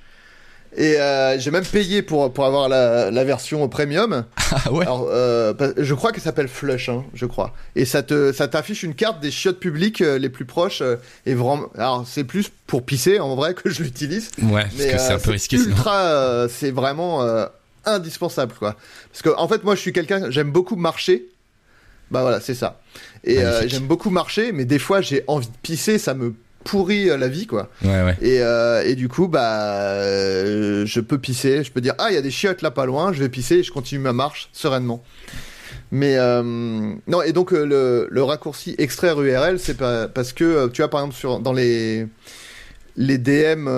et 0.78 1.00
euh, 1.00 1.38
j'ai 1.38 1.50
même 1.50 1.64
payé 1.64 2.02
pour 2.02 2.30
pour 2.34 2.44
avoir 2.44 2.68
la, 2.68 3.10
la 3.10 3.24
version 3.24 3.66
premium 3.68 4.24
ah 4.50 4.70
ouais. 4.72 4.82
alors, 4.84 5.06
euh, 5.10 5.54
je 5.78 5.94
crois 5.94 6.12
qu'elle 6.12 6.22
s'appelle 6.22 6.48
Flush, 6.48 6.90
hein, 6.90 7.04
je 7.14 7.24
crois. 7.24 7.54
Et 7.76 7.84
ça 7.86 8.02
te, 8.02 8.30
ça 8.32 8.46
t'affiche 8.46 8.82
une 8.82 8.94
carte 8.94 9.20
des 9.20 9.30
chiottes 9.30 9.58
publiques 9.58 10.02
euh, 10.02 10.18
les 10.18 10.28
plus 10.28 10.44
proches. 10.44 10.82
et 11.24 11.32
vraiment, 11.34 11.68
alors 11.78 12.04
c'est 12.06 12.24
plus 12.24 12.50
pour 12.66 12.84
pisser 12.84 13.20
en 13.20 13.36
vrai 13.36 13.54
que 13.62 13.70
je 13.70 13.82
l'utilise. 13.84 14.30
Ouais, 14.42 14.62
parce 14.62 14.74
Mais 14.76 14.92
que 14.92 14.98
c'est 14.98 15.12
un 15.14 15.18
peu 15.18 15.30
risqué 15.30 15.56
sinon. 15.56 15.70
ultra, 15.70 16.46
c'est 16.50 16.72
vraiment 16.72 17.24
indispensable 17.86 18.52
quoi. 18.58 18.76
Parce 19.12 19.22
que 19.22 19.30
en 19.40 19.48
fait, 19.48 19.64
moi, 19.64 19.76
je 19.76 19.80
suis 19.80 19.92
quelqu'un, 19.92 20.30
j'aime 20.30 20.50
beaucoup 20.50 20.76
marcher. 20.76 21.26
Bah 22.10 22.22
voilà, 22.22 22.40
c'est 22.40 22.54
ça. 22.54 22.80
Et 23.24 23.38
euh, 23.38 23.66
j'aime 23.66 23.86
beaucoup 23.86 24.10
marcher, 24.10 24.52
mais 24.52 24.64
des 24.64 24.78
fois, 24.78 25.00
j'ai 25.00 25.24
envie 25.26 25.48
de 25.48 25.52
pisser, 25.62 25.98
ça 25.98 26.14
me 26.14 26.34
pourrit 26.64 27.10
euh, 27.10 27.16
la 27.16 27.28
vie 27.28 27.46
quoi. 27.46 27.68
Ouais, 27.84 28.02
ouais. 28.02 28.16
Et, 28.22 28.40
euh, 28.40 28.82
et 28.84 28.94
du 28.94 29.08
coup, 29.08 29.28
bah, 29.28 29.90
euh, 29.92 30.84
je 30.86 31.00
peux 31.00 31.18
pisser. 31.18 31.64
Je 31.64 31.72
peux 31.72 31.80
dire, 31.80 31.94
ah, 31.98 32.06
il 32.10 32.14
y 32.14 32.18
a 32.18 32.22
des 32.22 32.30
chiottes 32.30 32.62
là 32.62 32.70
pas 32.70 32.86
loin, 32.86 33.12
je 33.12 33.20
vais 33.20 33.28
pisser 33.28 33.56
et 33.56 33.62
je 33.62 33.72
continue 33.72 34.00
ma 34.00 34.12
marche 34.12 34.48
sereinement. 34.52 35.02
Mais 35.92 36.16
euh, 36.16 36.42
non, 36.42 37.22
et 37.22 37.32
donc 37.32 37.52
le, 37.52 38.08
le 38.10 38.22
raccourci 38.22 38.74
extraire 38.78 39.20
URL, 39.20 39.58
c'est 39.60 39.76
pas, 39.76 40.08
parce 40.08 40.32
que 40.32 40.68
tu 40.68 40.82
vois, 40.82 40.90
par 40.90 41.00
exemple, 41.00 41.16
sur, 41.16 41.38
dans 41.38 41.52
les, 41.52 42.06
les 42.96 43.18
DM 43.18 43.68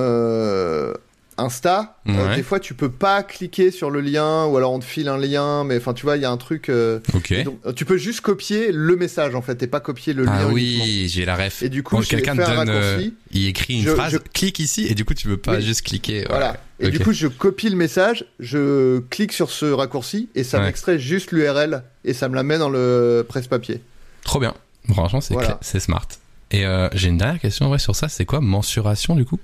Insta, 1.39 1.97
euh, 2.09 2.35
des 2.35 2.43
fois 2.43 2.59
tu 2.61 2.75
peux 2.75 2.91
pas 2.91 3.23
cliquer 3.23 3.71
sur 3.71 3.91
le 3.91 4.01
lien 4.01 4.45
ou 4.47 4.57
alors 4.57 4.73
on 4.73 4.81
te 4.81 4.85
file 4.85 5.09
un 5.09 5.17
lien, 5.17 5.63
mais 5.65 5.77
enfin, 5.77 5.95
tu 5.95 6.05
vois, 6.05 6.17
il 6.17 6.23
y 6.23 6.25
a 6.25 6.31
un 6.31 6.37
truc. 6.37 6.69
euh, 6.69 6.99
donc, 7.13 7.31
euh, 7.33 7.73
tu 7.73 7.85
peux 7.85 7.97
juste 7.97 8.21
copier 8.23 8.73
le 8.73 8.97
message 8.97 9.35
en 9.35 9.43
fait 9.43 9.63
et 9.63 9.67
pas 9.69 9.81
copier 9.81 10.13
le 10.15 10.25
Ah 10.29 10.43
lien. 10.43 10.51
uniquement. 10.51 10.55
oui, 10.55 11.07
j'ai 11.09 11.25
la 11.25 11.37
ref. 11.37 11.63
Et 11.63 11.69
du 11.69 11.83
coup, 11.83 12.01
quelqu'un 12.01 12.37
te 12.37 12.45
donne, 12.45 12.69
euh, 12.69 13.09
il 13.31 13.47
écrit 13.47 13.79
une 13.79 13.85
Je- 13.85 13.91
phrase, 13.95 14.13
je- 14.13 14.19
clique 14.19 14.59
ici, 14.59 14.87
et 14.89 14.95
du 14.95 15.05
coup 15.05 15.15
tu 15.15 15.29
veux 15.29 15.37
pas 15.37 15.57
Oui. 15.57 15.63
juste 15.63 15.83
cliquer. 15.83 16.21
ouais. 16.21 16.27
Voilà. 16.29 16.57
Et 16.81 16.91
du 16.91 16.99
coup, 17.01 17.13
je 17.13 17.27
copie 17.29 17.69
le 17.71 17.77
message, 17.77 18.25
je 18.41 18.99
clique 19.11 19.33
sur 19.33 19.51
ce 19.51 19.67
raccourci 19.67 20.29
et 20.35 20.45
ça 20.45 20.59
Ouais. 20.59 20.65
m'extrait 20.67 20.99
juste 20.99 21.33
l'URL 21.33 21.83
et 22.05 22.15
ça 22.15 22.29
me 22.29 22.35
la 22.35 22.43
met 22.43 22.59
dans 22.59 22.69
le 22.71 23.25
presse-papier. 23.29 23.81
Trop 24.25 24.41
bien. 24.41 24.55
Franchement, 24.91 25.21
c'est 25.21 25.35
Voilà. 25.35 25.59
smart. 25.63 26.07
Et 26.51 26.65
j'ai 26.95 27.09
une 27.09 27.19
dernière 27.19 27.41
question 27.41 27.67
en 27.67 27.69
vrai 27.69 27.79
sur 27.79 27.95
ça, 27.95 28.09
c'est 28.09 28.25
quoi 28.25 28.41
mensuration 28.41 29.15
du 29.17 29.25
coup? 29.25 29.39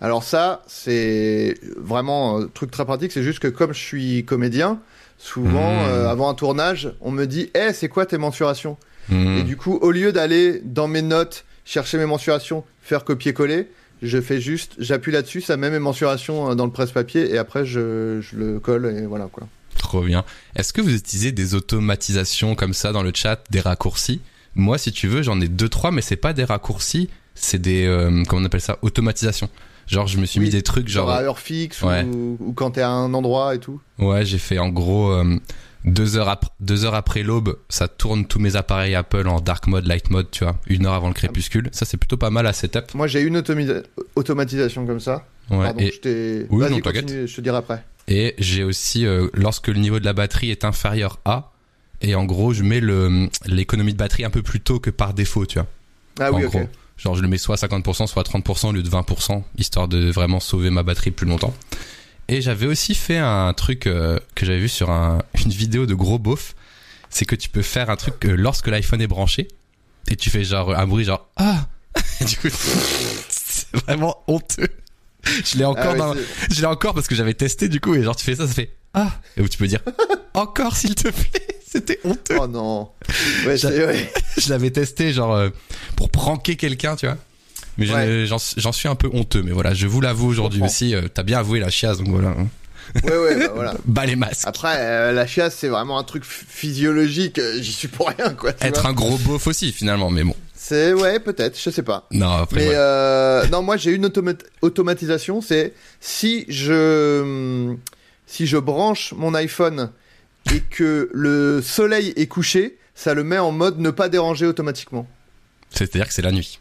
Alors 0.00 0.22
ça, 0.24 0.62
c'est 0.66 1.56
vraiment 1.76 2.38
un 2.38 2.46
truc 2.46 2.70
très 2.70 2.84
pratique. 2.84 3.12
C'est 3.12 3.22
juste 3.22 3.38
que 3.40 3.48
comme 3.48 3.72
je 3.74 3.78
suis 3.80 4.24
comédien, 4.24 4.80
souvent 5.18 5.72
Mmh. 5.74 5.88
euh, 5.88 6.08
avant 6.10 6.28
un 6.30 6.34
tournage, 6.34 6.92
on 7.00 7.10
me 7.10 7.26
dit, 7.26 7.50
"Eh, 7.54 7.72
c'est 7.74 7.88
quoi 7.88 8.06
tes 8.06 8.16
mensurations? 8.18 8.78
Hmm. 9.10 9.38
Et 9.38 9.42
du 9.42 9.56
coup, 9.56 9.78
au 9.82 9.90
lieu 9.90 10.12
d'aller 10.12 10.62
dans 10.64 10.88
mes 10.88 11.02
notes 11.02 11.44
chercher 11.64 11.98
mes 11.98 12.06
mensurations, 12.06 12.64
faire 12.82 13.04
copier-coller, 13.04 13.68
je 14.02 14.20
fais 14.20 14.40
juste, 14.40 14.72
j'appuie 14.78 15.12
là-dessus, 15.12 15.42
ça 15.42 15.56
met 15.58 15.68
mes 15.70 15.78
mensurations 15.78 16.50
euh, 16.50 16.54
dans 16.54 16.64
le 16.64 16.72
presse-papier 16.72 17.30
et 17.30 17.36
après 17.38 17.66
je, 17.66 18.20
je 18.22 18.36
le 18.36 18.58
colle 18.60 18.86
et 18.86 19.04
voilà 19.06 19.26
quoi. 19.30 19.46
Trop 19.76 20.02
bien. 20.02 20.24
Est-ce 20.56 20.72
que 20.72 20.80
vous 20.80 20.94
utilisez 20.94 21.32
des 21.32 21.54
automatisations 21.54 22.54
comme 22.54 22.72
ça 22.74 22.92
dans 22.92 23.02
le 23.02 23.12
chat, 23.14 23.42
des 23.50 23.60
raccourcis? 23.60 24.20
Moi, 24.54 24.78
si 24.78 24.92
tu 24.92 25.06
veux, 25.08 25.22
j'en 25.22 25.40
ai 25.40 25.48
deux 25.48 25.68
trois, 25.68 25.90
mais 25.90 26.02
c'est 26.02 26.16
pas 26.16 26.32
des 26.32 26.44
raccourcis, 26.44 27.08
c'est 27.34 27.60
des 27.60 27.86
euh, 27.86 28.24
comment 28.26 28.42
on 28.42 28.44
appelle 28.44 28.60
ça 28.60 28.78
Automatisation. 28.82 29.48
Genre, 29.86 30.06
je 30.06 30.18
me 30.18 30.26
suis 30.26 30.38
Oui, 30.40 30.46
mis 30.46 30.50
des 30.52 30.62
trucs 30.62 30.88
Genre 30.88 31.06
genre 31.08 31.16
à 31.16 31.22
heure 31.22 31.38
fixe 31.38 31.82
Ouais. 31.82 32.04
ou, 32.04 32.36
ou 32.40 32.52
quand 32.52 32.72
t'es 32.72 32.80
à 32.82 32.90
un 32.90 33.12
endroit 33.14 33.54
et 33.54 33.58
tout. 33.58 33.80
Ouais, 33.98 34.24
j'ai 34.24 34.38
fait 34.38 34.58
en 34.58 34.68
gros 34.68 35.10
euh, 35.10 35.38
deux 35.84 36.16
heures 36.16 36.28
après 36.28 36.50
deux 36.60 36.84
heures 36.84 36.94
après 36.94 37.22
l'aube, 37.22 37.58
ça 37.68 37.88
tourne 37.88 38.26
tous 38.26 38.38
mes 38.38 38.54
appareils 38.56 38.94
Apple 38.94 39.26
en 39.26 39.40
dark 39.40 39.66
mode, 39.66 39.86
light 39.86 40.10
mode, 40.10 40.30
tu 40.30 40.44
vois, 40.44 40.56
une 40.66 40.86
heure 40.86 40.94
avant 40.94 41.08
le 41.08 41.14
crépuscule. 41.14 41.68
Ça 41.72 41.84
c'est 41.86 41.96
plutôt 41.96 42.16
pas 42.16 42.30
mal 42.30 42.46
à 42.46 42.52
setup. 42.52 42.94
Moi, 42.94 43.06
j'ai 43.06 43.20
une 43.22 43.42
automatisation 44.16 44.86
comme 44.86 45.00
ça. 45.00 45.26
Ouais. 45.50 45.64
Pardon, 45.64 45.80
et 45.80 45.90
je 45.92 46.00
t'ai. 46.00 46.46
Oui, 46.50 46.70
non, 46.70 46.80
continue, 46.80 47.26
je 47.26 47.34
te 47.36 47.40
dirai 47.40 47.56
après. 47.56 47.82
et 48.08 48.34
j'ai 48.38 48.62
aussi 48.62 49.04
euh, 49.06 49.28
lorsque 49.34 49.68
le 49.68 49.78
niveau 49.80 49.98
de 49.98 50.04
la 50.04 50.12
batterie 50.12 50.50
est 50.50 50.64
inférieur 50.64 51.18
à 51.24 51.52
et 52.02 52.14
en 52.14 52.24
gros 52.24 52.52
je 52.52 52.62
mets 52.62 52.80
le 52.80 53.28
l'économie 53.46 53.92
de 53.92 53.98
batterie 53.98 54.24
un 54.24 54.30
peu 54.30 54.42
plus 54.42 54.60
tôt 54.60 54.78
que 54.78 54.90
par 54.90 55.12
défaut, 55.14 55.46
tu 55.46 55.58
vois. 55.58 55.66
Ah 56.20 56.32
en 56.32 56.36
oui, 56.38 56.44
ok. 56.44 56.56
Genre 57.02 57.14
je 57.16 57.22
le 57.22 57.28
mets 57.28 57.38
soit 57.38 57.62
à 57.62 57.66
50%, 57.66 58.06
soit 58.06 58.22
à 58.28 58.38
30% 58.38 58.68
au 58.68 58.72
lieu 58.72 58.82
de 58.82 58.90
20%, 58.90 59.42
histoire 59.56 59.88
de 59.88 60.10
vraiment 60.10 60.38
sauver 60.40 60.68
ma 60.70 60.82
batterie 60.82 61.10
plus 61.10 61.26
longtemps. 61.26 61.54
Et 62.28 62.42
j'avais 62.42 62.66
aussi 62.66 62.94
fait 62.94 63.16
un 63.18 63.52
truc 63.54 63.86
euh, 63.86 64.18
que 64.34 64.44
j'avais 64.46 64.58
vu 64.60 64.68
sur 64.68 64.90
un- 64.90 65.20
une 65.44 65.50
vidéo 65.50 65.86
de 65.86 65.94
gros 65.94 66.18
beauf, 66.18 66.54
c'est 67.08 67.24
que 67.24 67.34
tu 67.34 67.48
peux 67.48 67.62
faire 67.62 67.88
un 67.90 67.96
truc 67.96 68.20
que 68.20 68.28
lorsque 68.28 68.66
l'iPhone 68.68 69.00
est 69.00 69.06
branché, 69.06 69.48
et 70.08 70.16
tu 70.16 70.30
fais 70.30 70.44
genre 70.44 70.76
un 70.78 70.86
bruit 70.86 71.04
genre 71.04 71.26
ah 71.36 71.66
Et 72.20 72.24
du 72.26 72.36
coup 72.36 72.48
c'est 73.28 73.76
vraiment 73.86 74.22
honteux. 74.26 74.68
Je 75.24 75.58
l'ai 75.58 75.64
encore 75.64 75.84
Ah 75.86 75.92
ouais, 75.92 75.98
dans, 75.98 76.14
c'est- 76.14 76.54
je 76.54 76.60
l'ai 76.60 76.66
encore 76.66 76.94
parce 76.94 77.06
que 77.08 77.14
j'avais 77.14 77.34
testé 77.34 77.68
du 77.68 77.80
coup 77.80 77.94
et 77.94 78.02
genre 78.02 78.16
tu 78.16 78.24
fais 78.24 78.34
ça, 78.36 78.46
ça 78.46 78.52
fait 78.54 78.74
ah 78.94 79.10
et 79.36 79.42
où 79.42 79.48
tu 79.48 79.58
peux 79.58 79.66
dire 79.66 79.80
encore 80.34 80.76
s'il 80.76 80.94
te 80.94 81.08
plaît. 81.08 81.59
C'était 81.70 82.00
honteux. 82.04 82.36
Oh 82.40 82.46
non. 82.46 82.88
Ouais. 83.46 83.64
Ouais. 83.64 84.12
je 84.38 84.50
l'avais 84.50 84.70
testé 84.70 85.12
genre 85.12 85.34
euh, 85.34 85.50
pour 85.96 86.10
pranker 86.10 86.56
quelqu'un, 86.56 86.96
tu 86.96 87.06
vois. 87.06 87.16
Mais 87.78 87.88
Ouais. 87.90 88.26
j'en 88.26 88.72
suis 88.72 88.88
un 88.88 88.94
peu 88.96 89.08
honteux, 89.12 89.42
mais 89.42 89.52
voilà, 89.52 89.72
je 89.72 89.86
vous 89.86 90.00
l'avoue 90.00 90.26
aujourd'hui 90.28 90.62
aussi. 90.62 90.94
euh, 90.94 91.02
T'as 91.12 91.22
bien 91.22 91.38
avoué 91.38 91.60
la 91.60 91.70
chiasse, 91.70 91.98
donc 91.98 92.08
voilà. 92.08 92.28
hein. 92.30 92.48
ouais, 93.04 93.16
ouais, 93.16 93.46
bah 93.46 93.52
voilà. 93.54 93.74
Les 94.06 94.16
masques. 94.16 94.46
Après, 94.46 94.74
euh, 94.78 95.12
la 95.12 95.26
chiasse, 95.26 95.54
c'est 95.56 95.68
vraiment 95.68 95.98
un 95.98 96.02
truc 96.02 96.24
ph- 96.24 96.44
physiologique. 96.48 97.40
J'y 97.60 97.72
suis 97.72 97.88
pour 97.88 98.08
rien, 98.08 98.34
quoi. 98.34 98.50
Être 98.60 98.86
un 98.86 98.92
gros 98.92 99.16
beauf 99.18 99.46
aussi, 99.46 99.72
finalement, 99.72 100.10
mais 100.10 100.24
bon. 100.24 100.34
C'est 100.56 100.92
ouais, 100.92 101.20
peut-être, 101.20 101.58
je 101.62 101.70
sais 101.70 101.82
pas. 101.84 102.06
Non, 102.10 102.32
après, 102.32 102.60
Mais 102.60 102.70
euh, 102.74 103.46
non, 103.46 103.62
moi 103.62 103.76
j'ai 103.78 103.92
une 103.92 104.06
automa- 104.06 104.36
automatisation, 104.60 105.40
c'est 105.40 105.72
si 106.00 106.44
je 106.48 107.74
si 108.26 108.46
je 108.46 108.56
branche 108.58 109.14
mon 109.16 109.34
iPhone 109.34 109.90
et 110.54 110.60
que 110.60 111.08
le 111.12 111.60
soleil 111.62 112.12
est 112.16 112.26
couché, 112.26 112.78
ça 112.94 113.14
le 113.14 113.24
met 113.24 113.38
en 113.38 113.52
mode 113.52 113.78
ne 113.78 113.90
pas 113.90 114.08
déranger 114.08 114.46
automatiquement. 114.46 115.06
c'est-à-dire 115.70 116.08
que 116.08 116.12
c'est 116.12 116.22
la 116.22 116.32
nuit. 116.32 116.58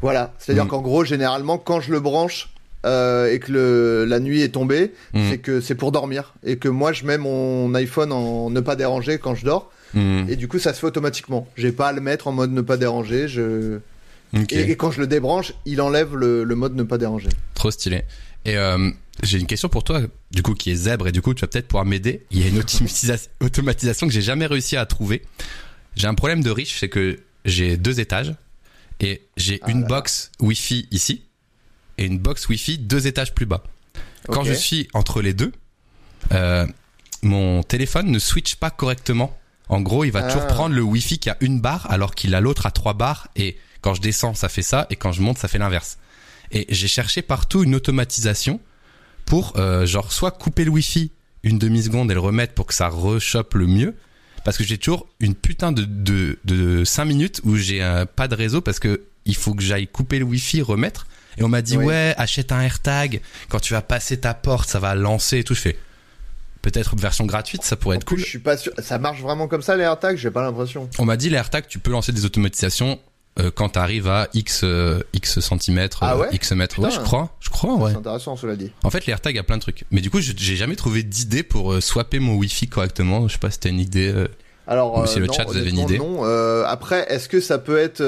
Voilà, 0.00 0.34
c'est-à-dire 0.38 0.64
Mm. 0.64 0.68
qu'en 0.68 0.80
gros, 0.80 1.04
généralement, 1.04 1.58
quand 1.58 1.80
je 1.80 1.90
le 1.92 2.00
branche 2.00 2.50
euh, 2.86 3.32
et 3.32 3.38
que 3.40 3.50
le, 3.52 4.04
la 4.04 4.20
nuit 4.20 4.42
est 4.42 4.50
tombée, 4.50 4.92
Mm. 5.14 5.30
c'est 5.30 5.38
que 5.38 5.60
c'est 5.60 5.74
pour 5.74 5.90
dormir 5.92 6.34
et 6.44 6.56
que 6.56 6.68
moi 6.68 6.92
je 6.92 7.04
mets 7.04 7.18
mon 7.18 7.74
iPhone 7.74 8.12
en 8.12 8.50
ne 8.50 8.60
pas 8.60 8.76
déranger 8.76 9.18
quand 9.18 9.34
je 9.34 9.44
dors 9.44 9.70
Hmm, 9.94 10.24
et 10.28 10.36
du 10.36 10.48
coup 10.48 10.58
ça 10.58 10.74
se 10.74 10.80
fait 10.80 10.86
automatiquement. 10.86 11.48
J'ai 11.56 11.72
pas 11.72 11.88
à 11.88 11.92
le 11.94 12.02
mettre 12.02 12.26
en 12.28 12.32
mode 12.32 12.52
ne 12.52 12.60
pas 12.60 12.76
déranger. 12.76 13.26
Je 13.26 13.78
ok, 14.36 14.52
et, 14.52 14.70
et 14.70 14.76
quand 14.76 14.90
je 14.90 15.00
le 15.00 15.06
débranche, 15.06 15.54
il 15.64 15.80
enlève 15.80 16.14
le, 16.14 16.44
le 16.44 16.54
mode 16.54 16.74
ne 16.76 16.82
pas 16.82 16.98
déranger. 16.98 17.30
trop 17.54 17.70
stylé. 17.70 18.02
Et 18.48 18.56
euh, 18.56 18.90
j'ai 19.22 19.38
une 19.38 19.46
question 19.46 19.68
pour 19.68 19.84
toi, 19.84 20.00
du 20.30 20.42
coup, 20.42 20.54
qui 20.54 20.70
est 20.70 20.74
zèbre, 20.76 21.08
et 21.08 21.12
du 21.12 21.20
coup, 21.22 21.34
tu 21.34 21.40
vas 21.42 21.48
peut-être 21.48 21.68
pouvoir 21.68 21.84
m'aider. 21.84 22.24
Il 22.30 22.40
y 22.40 22.44
a 22.44 22.48
une 22.48 22.60
automatisa- 22.60 23.28
automatisation 23.40 24.06
que 24.06 24.12
j'ai 24.12 24.22
jamais 24.22 24.46
réussi 24.46 24.76
à 24.76 24.86
trouver. 24.86 25.22
J'ai 25.96 26.06
un 26.06 26.14
problème 26.14 26.42
de 26.42 26.50
riche, 26.50 26.78
c'est 26.78 26.88
que 26.88 27.18
j'ai 27.44 27.76
deux 27.76 28.00
étages 28.00 28.34
et 29.00 29.22
j'ai 29.36 29.58
Ah 29.62 29.70
une 29.70 29.82
là 29.82 29.86
box 29.88 30.30
Wi-Fi 30.40 30.86
ici 30.90 31.24
et 31.98 32.04
une 32.04 32.18
box 32.18 32.48
Wi-Fi 32.48 32.78
deux 32.78 33.06
étages 33.06 33.34
plus 33.34 33.46
bas. 33.46 33.62
Quand 34.28 34.44
je 34.44 34.52
suis 34.52 34.88
entre 34.94 35.20
les 35.22 35.34
deux, 35.34 35.52
euh, 36.32 36.66
mon 37.22 37.62
téléphone 37.62 38.10
ne 38.10 38.18
switch 38.18 38.56
pas 38.56 38.70
correctement. 38.70 39.36
En 39.68 39.80
gros, 39.80 40.04
il 40.04 40.10
va 40.10 40.20
Ah. 40.24 40.28
toujours 40.32 40.46
prendre 40.46 40.74
le 40.74 40.82
Wi-Fi 40.82 41.18
qui 41.18 41.30
a 41.30 41.36
une 41.40 41.60
barre 41.60 41.90
alors 41.90 42.14
qu'il 42.14 42.34
a 42.34 42.40
l'autre 42.40 42.66
à 42.66 42.70
trois 42.70 42.94
barres 42.94 43.28
et 43.36 43.56
quand 43.80 43.94
je 43.94 44.00
descends, 44.00 44.34
ça 44.34 44.48
fait 44.48 44.62
ça 44.62 44.86
et 44.90 44.96
quand 44.96 45.12
je 45.12 45.22
monte, 45.22 45.38
ça 45.38 45.48
fait 45.48 45.58
l'inverse. 45.58 45.98
Et 46.52 46.66
j'ai 46.70 46.88
cherché 46.88 47.22
partout 47.22 47.62
une 47.62 47.74
automatisation 47.74 48.60
pour 49.26 49.52
euh, 49.58 49.84
genre 49.86 50.12
soit 50.12 50.30
couper 50.30 50.64
le 50.64 50.70
Wi-Fi 50.70 51.10
une 51.44 51.58
demi 51.58 51.82
seconde 51.82 52.10
et 52.10 52.14
le 52.14 52.20
remettre 52.20 52.54
pour 52.54 52.66
que 52.66 52.74
ça 52.74 52.88
rechoppe 52.88 53.54
le 53.54 53.66
mieux 53.66 53.94
parce 54.44 54.56
que 54.56 54.64
j'ai 54.64 54.78
toujours 54.78 55.06
une 55.20 55.34
putain 55.34 55.70
de 55.72 55.84
de 55.84 56.38
de 56.44 56.84
5 56.84 57.04
minutes 57.04 57.40
où 57.44 57.56
j'ai 57.56 57.82
euh, 57.82 58.06
pas 58.06 58.26
de 58.28 58.34
réseau 58.34 58.60
parce 58.60 58.78
que 58.80 59.02
il 59.24 59.36
faut 59.36 59.54
que 59.54 59.62
j'aille 59.62 59.86
couper 59.86 60.18
le 60.18 60.24
wifi 60.24 60.62
remettre 60.62 61.06
et 61.36 61.44
on 61.44 61.48
m'a 61.48 61.62
dit 61.62 61.76
Oui. 61.76 61.84
ouais 61.86 62.14
achète 62.16 62.50
un 62.50 62.60
AirTag 62.62 63.20
quand 63.48 63.60
tu 63.60 63.72
vas 63.74 63.82
passer 63.82 64.18
ta 64.18 64.34
porte 64.34 64.68
ça 64.68 64.80
va 64.80 64.94
lancer 64.94 65.38
et 65.38 65.44
tout 65.44 65.54
je 65.54 65.60
fais 65.60 65.78
peut-être 66.62 66.96
version 66.96 67.24
gratuite 67.26 67.62
ça 67.62 67.76
pourrait 67.76 67.96
En 67.96 68.00
être 68.00 68.06
plus, 68.06 68.16
cool 68.16 68.24
je 68.24 68.28
suis 68.28 68.38
pas 68.40 68.56
sûr. 68.56 68.72
Ça 68.78 68.98
marche 68.98 69.20
vraiment 69.20 69.46
comme 69.46 69.62
ça 69.62 69.76
les 69.76 69.84
AirTags 69.84 70.16
J'ai 70.16 70.30
pas 70.30 70.42
l'impression. 70.42 70.88
on 70.98 71.04
m'a 71.04 71.16
dit 71.16 71.28
les 71.30 71.36
AirTags 71.36 71.66
tu 71.68 71.78
peux 71.78 71.90
lancer 71.92 72.12
des 72.12 72.24
automatisations 72.24 72.98
euh, 73.40 73.50
quand 73.54 73.68
t'arrives 73.70 74.08
à 74.08 74.28
x 74.34 74.62
euh, 74.64 75.00
x 75.12 75.40
centimètres 75.40 75.98
Ah 76.02 76.14
euh, 76.14 76.18
ouais 76.18 76.28
x 76.32 76.52
mètres 76.52 76.78
ouais 76.80 76.90
je 76.90 76.98
crois 77.00 77.30
je 77.40 77.50
crois 77.50 77.74
ouais 77.76 77.92
C'est 77.92 77.98
intéressant, 77.98 78.36
cela 78.36 78.56
dit. 78.56 78.72
en 78.82 78.90
fait 78.90 79.06
les 79.06 79.12
AirTags 79.12 79.38
a 79.38 79.42
plein 79.42 79.56
de 79.56 79.62
trucs 79.62 79.84
mais 79.90 80.00
du 80.00 80.10
coup 80.10 80.20
je- 80.20 80.32
j'ai 80.36 80.56
jamais 80.56 80.76
trouvé 80.76 81.02
d'idée 81.02 81.42
pour 81.42 81.72
euh, 81.72 81.80
swapper 81.80 82.18
mon 82.18 82.34
wifi 82.34 82.68
correctement 82.68 83.28
je 83.28 83.34
sais 83.34 83.38
pas 83.38 83.50
si 83.50 83.58
t'as 83.60 83.68
une 83.70 83.80
idée 83.80 84.12
Alors, 84.66 84.98
Ou 84.98 85.06
si 85.06 85.18
le 85.18 85.26
non, 85.26 85.32
chat, 85.32 85.44
vous 85.44 85.56
avez 85.56 85.70
une 85.70 85.78
idée 85.78 85.98
Non. 85.98 86.24
Après, 86.66 87.06
est-ce 87.08 87.28
que 87.28 87.40
ça 87.40 87.56
peut 87.58 87.78
être, 87.78 88.02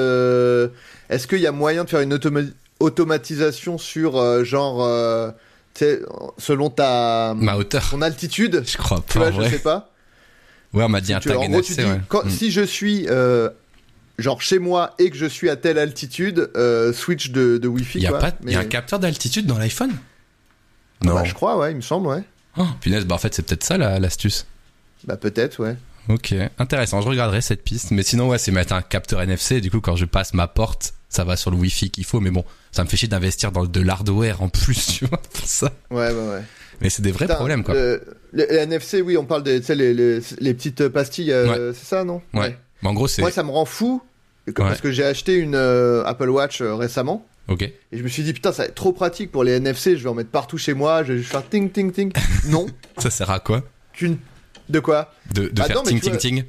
est-ce 1.08 1.26
qu'il 1.26 1.38
y 1.40 1.46
a 1.46 1.52
moyen 1.52 1.84
de 1.84 1.88
faire 1.88 2.00
une 2.00 2.12
automa- 2.14 2.52
automatisation 2.80 3.78
sur 3.78 4.44
genre, 4.44 5.32
tu 5.74 5.84
selon 6.38 6.68
ta 6.70 7.34
ma 7.36 7.56
hauteur 7.56 7.88
ton 7.90 8.02
altitude? 8.02 8.62
Je 8.66 8.76
crois 8.76 9.02
Tu 9.08 9.18
pas 9.18 9.30
vois, 9.30 9.42
en 9.42 9.46
je 9.46 9.50
sais 9.50 9.58
pas. 9.60 9.90
ouais 10.74 10.84
on 10.84 10.88
m'a 10.88 11.00
dit 11.00 11.14
un 11.14 11.20
Tu- 11.20 11.28
tag 11.28 11.38
en 11.38 11.48
gros, 11.48 11.62
tu 11.62 11.72
NFC 11.72 11.82
dis, 11.84 11.88
ouais. 11.90 12.00
quand- 12.08 12.24
Mm. 12.26 12.30
si 12.30 12.50
je 12.50 12.60
suis 12.62 13.06
euh, 13.08 13.48
genre 14.20 14.40
chez 14.42 14.58
moi 14.58 14.94
et 14.98 15.10
que 15.10 15.16
je 15.16 15.26
suis 15.26 15.48
à 15.50 15.56
telle 15.56 15.78
altitude, 15.78 16.50
euh, 16.56 16.92
switch 16.92 17.30
de, 17.30 17.58
de 17.58 17.68
Wi-Fi. 17.68 17.98
Il 17.98 18.02
y 18.02 18.06
a 18.06 18.10
quoi. 18.10 18.18
pas, 18.18 18.32
il 18.46 18.52
y 18.52 18.56
a 18.56 18.60
un 18.60 18.64
capteur 18.64 18.98
d'altitude 18.98 19.46
dans 19.46 19.58
l'iPhone? 19.58 19.92
Ah 21.02 21.06
Non. 21.06 21.14
bah, 21.14 21.24
je 21.24 21.34
crois, 21.34 21.56
ouais, 21.58 21.70
il 21.72 21.76
me 21.76 21.80
semble, 21.80 22.06
ouais. 22.08 22.22
Oh, 22.56 22.66
punaise, 22.80 23.06
bah 23.06 23.14
en 23.14 23.18
fait 23.18 23.32
c'est 23.34 23.42
peut-être 23.42 23.64
ça 23.64 23.78
la- 23.78 23.98
l'astuce. 23.98 24.46
Bah 25.04 25.16
peut-être, 25.16 25.60
ouais. 25.62 25.76
Ok, 26.08 26.34
intéressant. 26.58 27.00
Je 27.00 27.08
regarderai 27.08 27.40
cette 27.40 27.62
piste, 27.62 27.90
mais 27.92 28.02
sinon 28.02 28.28
ouais, 28.28 28.38
c'est 28.38 28.50
mettre 28.50 28.72
un 28.72 28.82
capteur 28.82 29.20
NFC. 29.22 29.56
et 29.56 29.60
Du 29.60 29.70
coup, 29.70 29.80
quand 29.80 29.96
je 29.96 30.04
passe 30.04 30.34
ma 30.34 30.48
porte, 30.48 30.94
ça 31.08 31.24
va 31.24 31.36
sur 31.36 31.50
le 31.50 31.56
Wi-Fi 31.56 31.90
qu'il 31.90 32.04
faut. 32.04 32.20
Mais 32.20 32.30
bon, 32.30 32.44
ça 32.72 32.82
me 32.84 32.88
fait 32.88 32.96
chier 32.96 33.08
d'investir 33.08 33.52
dans 33.52 33.64
de 33.64 33.80
l'hardware 33.80 34.42
en 34.42 34.48
plus, 34.48 34.86
tu 34.98 35.06
vois, 35.06 35.18
pour 35.22 35.46
ça. 35.46 35.72
Ouais, 35.90 36.10
ouais, 36.10 36.28
ouais. 36.30 36.42
Mais 36.80 36.90
c'est 36.90 37.02
des 37.02 37.12
vrais 37.12 37.26
Putain, 37.26 37.34
problèmes 37.36 37.62
quoi. 37.62 37.74
Le, 37.74 38.02
le- 38.32 38.46
le 38.46 38.52
NFC, 38.58 39.00
oui, 39.02 39.16
on 39.16 39.24
parle 39.24 39.42
des, 39.42 39.60
tu 39.60 39.66
sais, 39.66 39.74
les, 39.74 39.94
les, 39.94 40.20
les 40.40 40.54
petites 40.54 40.88
pastilles, 40.88 41.30
euh, 41.32 41.72
c'est 41.74 41.84
ça, 41.86 42.04
non? 42.04 42.20
Ouais. 42.34 42.58
Mais 42.82 42.88
en 42.88 42.94
gros, 42.94 43.06
c'est 43.06 43.22
Moi, 43.22 43.30
ça 43.30 43.42
me 43.42 43.50
rend 43.50 43.66
fou 43.66 44.02
que- 44.46 44.50
Ouais. 44.62 44.68
parce 44.68 44.80
que 44.80 44.90
j'ai 44.90 45.04
acheté 45.04 45.34
une 45.36 45.54
euh, 45.54 46.04
Apple 46.04 46.28
Watch 46.30 46.60
euh, 46.60 46.74
récemment. 46.74 47.26
ok. 47.48 47.62
Et 47.62 47.74
je 47.92 48.02
me 48.02 48.08
suis 48.08 48.22
dit, 48.22 48.32
putain, 48.32 48.52
ça 48.52 48.62
va 48.62 48.68
être 48.68 48.74
trop 48.74 48.92
pratique 48.92 49.30
pour 49.32 49.44
les 49.44 49.52
NFC, 49.52 49.96
je 49.96 50.02
vais 50.02 50.08
en 50.10 50.14
mettre 50.14 50.30
partout 50.30 50.58
chez 50.58 50.74
moi, 50.74 51.02
je 51.04 51.12
vais 51.12 51.18
juste 51.18 51.30
faire 51.32 51.48
ting, 51.48 51.70
ting, 51.70 51.92
ting. 51.92 52.12
non, 52.48 52.66
Ça 52.98 53.10
sert 53.10 53.30
à 53.30 53.40
quoi 53.40 53.62
qu'une. 53.92 54.18
De 54.68 54.78
quoi 54.80 55.12
De, 55.34 55.48
de 55.48 55.62
Ah 55.62 55.64
faire 55.64 55.76
non, 55.76 55.82
ting 55.82 56.00
ting 56.00 56.10
vois- 56.12 56.18
ting 56.18 56.44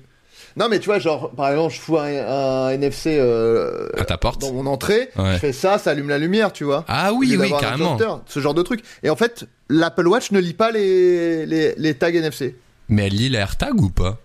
Non, 0.57 0.67
mais 0.69 0.77
tu 0.79 0.85
vois, 0.85 0.99
genre, 0.99 1.31
par 1.31 1.49
exemple, 1.49 1.73
je 1.73 1.79
fous 1.79 1.97
un, 1.97 2.03
un 2.05 2.69
NFC 2.69 3.17
euh, 3.19 3.89
à 3.97 4.05
ta 4.05 4.17
porte 4.19 4.39
dans 4.41 4.53
mon 4.53 4.67
entrée, 4.67 5.09
Ouais. 5.17 5.33
je 5.33 5.37
fais 5.39 5.53
ça, 5.53 5.77
ça 5.79 5.91
allume 5.91 6.09
la 6.09 6.17
lumière, 6.19 6.53
tu 6.53 6.63
vois. 6.63 6.85
Ah 6.87 7.13
oui, 7.13 7.35
oui, 7.39 7.51
carrément. 7.59 7.97
ce 8.27 8.39
genre 8.39 8.53
de 8.53 8.61
truc. 8.61 8.81
Et 9.01 9.09
en 9.09 9.15
fait, 9.15 9.45
l'Apple 9.69 10.07
Watch 10.07 10.31
ne 10.31 10.39
lit 10.39 10.53
pas 10.53 10.69
les, 10.71 11.45
les, 11.47 11.73
les 11.77 11.93
tags 11.95 12.09
NFC. 12.11 12.55
Mais 12.89 13.07
elle 13.07 13.15
lit 13.15 13.29
les 13.29 13.39
AirTags 13.39 13.81
ou 13.81 13.89
pas? 13.89 14.19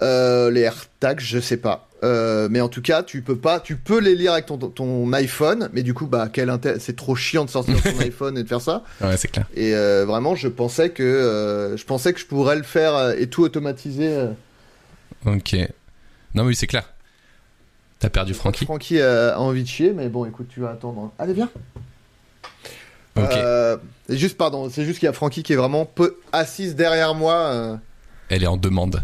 Euh, 0.00 0.50
les 0.50 0.60
AirTags, 0.62 1.20
je 1.20 1.40
sais 1.40 1.56
pas. 1.56 1.87
Euh, 2.04 2.48
mais 2.50 2.60
en 2.60 2.68
tout 2.68 2.82
cas, 2.82 3.02
tu 3.02 3.22
peux 3.22 3.36
pas, 3.36 3.58
tu 3.58 3.76
peux 3.76 3.98
les 3.98 4.14
lire 4.14 4.32
avec 4.32 4.46
ton, 4.46 4.56
ton 4.56 5.12
iPhone, 5.12 5.68
mais 5.72 5.82
du 5.82 5.94
coup, 5.94 6.06
bah, 6.06 6.28
quel 6.32 6.48
intérêt, 6.48 6.78
c'est 6.78 6.94
trop 6.94 7.16
chiant 7.16 7.44
de 7.44 7.50
sortir 7.50 7.80
ton 7.82 7.98
iPhone 8.00 8.38
et 8.38 8.42
de 8.44 8.48
faire 8.48 8.60
ça. 8.60 8.84
Ouais, 9.00 9.16
c'est 9.16 9.28
clair. 9.28 9.46
Et 9.54 9.74
euh, 9.74 10.04
vraiment, 10.06 10.36
je 10.36 10.48
pensais 10.48 10.90
que, 10.90 11.02
euh, 11.02 11.76
je 11.76 11.84
pensais 11.84 12.12
que 12.12 12.20
je 12.20 12.26
pourrais 12.26 12.56
le 12.56 12.62
faire 12.62 13.10
et 13.18 13.26
tout 13.26 13.42
automatiser. 13.42 14.16
Ok. 15.26 15.54
Non, 16.34 16.44
mais 16.44 16.50
oui, 16.50 16.56
c'est 16.56 16.66
clair. 16.68 16.84
T'as 17.98 18.10
perdu 18.10 18.32
Francky 18.32 18.64
Francky 18.64 19.00
a 19.00 19.36
envie 19.40 19.64
de 19.64 19.68
chier, 19.68 19.92
mais 19.92 20.08
bon, 20.08 20.24
écoute, 20.24 20.46
tu 20.48 20.60
vas 20.60 20.70
attendre. 20.70 21.12
Allez, 21.18 21.32
viens. 21.32 21.50
Ok. 23.16 23.36
Juste, 24.08 24.36
pardon, 24.36 24.70
c'est 24.70 24.84
juste 24.84 25.00
qu'il 25.00 25.06
y 25.06 25.10
a 25.10 25.12
Francky 25.12 25.42
qui 25.42 25.52
est 25.52 25.56
vraiment 25.56 25.84
peu 25.84 26.18
assise 26.32 26.76
derrière 26.76 27.14
moi. 27.14 27.80
Elle 28.28 28.44
est 28.44 28.46
en 28.48 28.56
demande. 28.56 29.02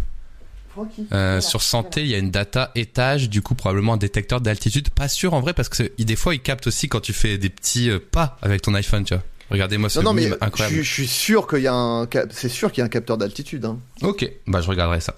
Euh, 1.13 1.41
sur 1.41 1.63
santé, 1.63 2.01
il 2.03 2.09
y 2.09 2.15
a 2.15 2.19
une 2.19 2.31
data 2.31 2.71
étage, 2.75 3.29
du 3.31 3.43
coup 3.43 3.55
probablement 3.55 3.95
un 3.95 3.97
détecteur 3.97 4.41
d'altitude. 4.41 4.91
Pas 4.91 5.09
sûr 5.09 5.35
en 5.35 5.41
vrai 5.41 5.53
parce 5.55 5.69
que 5.69 5.91
des 5.99 6.17
fois 6.17 6.35
il 6.35 6.41
capte 6.41 6.67
aussi 6.67 6.89
quand 6.89 7.01
tu 7.01 7.13
fais 7.13 7.39
des 7.39 7.49
petits 7.51 7.91
euh, 7.91 7.99
pas 7.99 8.37
avec 8.43 8.63
ton 8.63 8.75
iPhone, 8.75 9.05
tu 9.05 9.15
vois. 9.15 9.23
Regardez-moi 9.51 9.89
ce 9.91 9.99
Non, 9.99 10.07
non, 10.07 10.15
mais 10.15 10.23
mime 10.23 10.37
je, 10.41 10.47
incroyable. 10.47 10.77
je 10.77 10.83
suis 10.83 11.07
sûr 11.07 11.47
qu'il 11.47 11.61
y 11.61 11.67
a 11.67 11.75
un, 11.75 12.09
c'est 12.31 12.49
sûr 12.49 12.73
qu'il 12.73 12.81
y 12.81 12.83
a 12.83 12.87
un 12.87 12.89
capteur 12.89 13.19
d'altitude. 13.19 13.65
Hein. 13.67 13.79
Ok, 14.03 14.29
bah 14.47 14.61
je 14.63 14.69
regarderai 14.69 15.01
ça. 15.01 15.15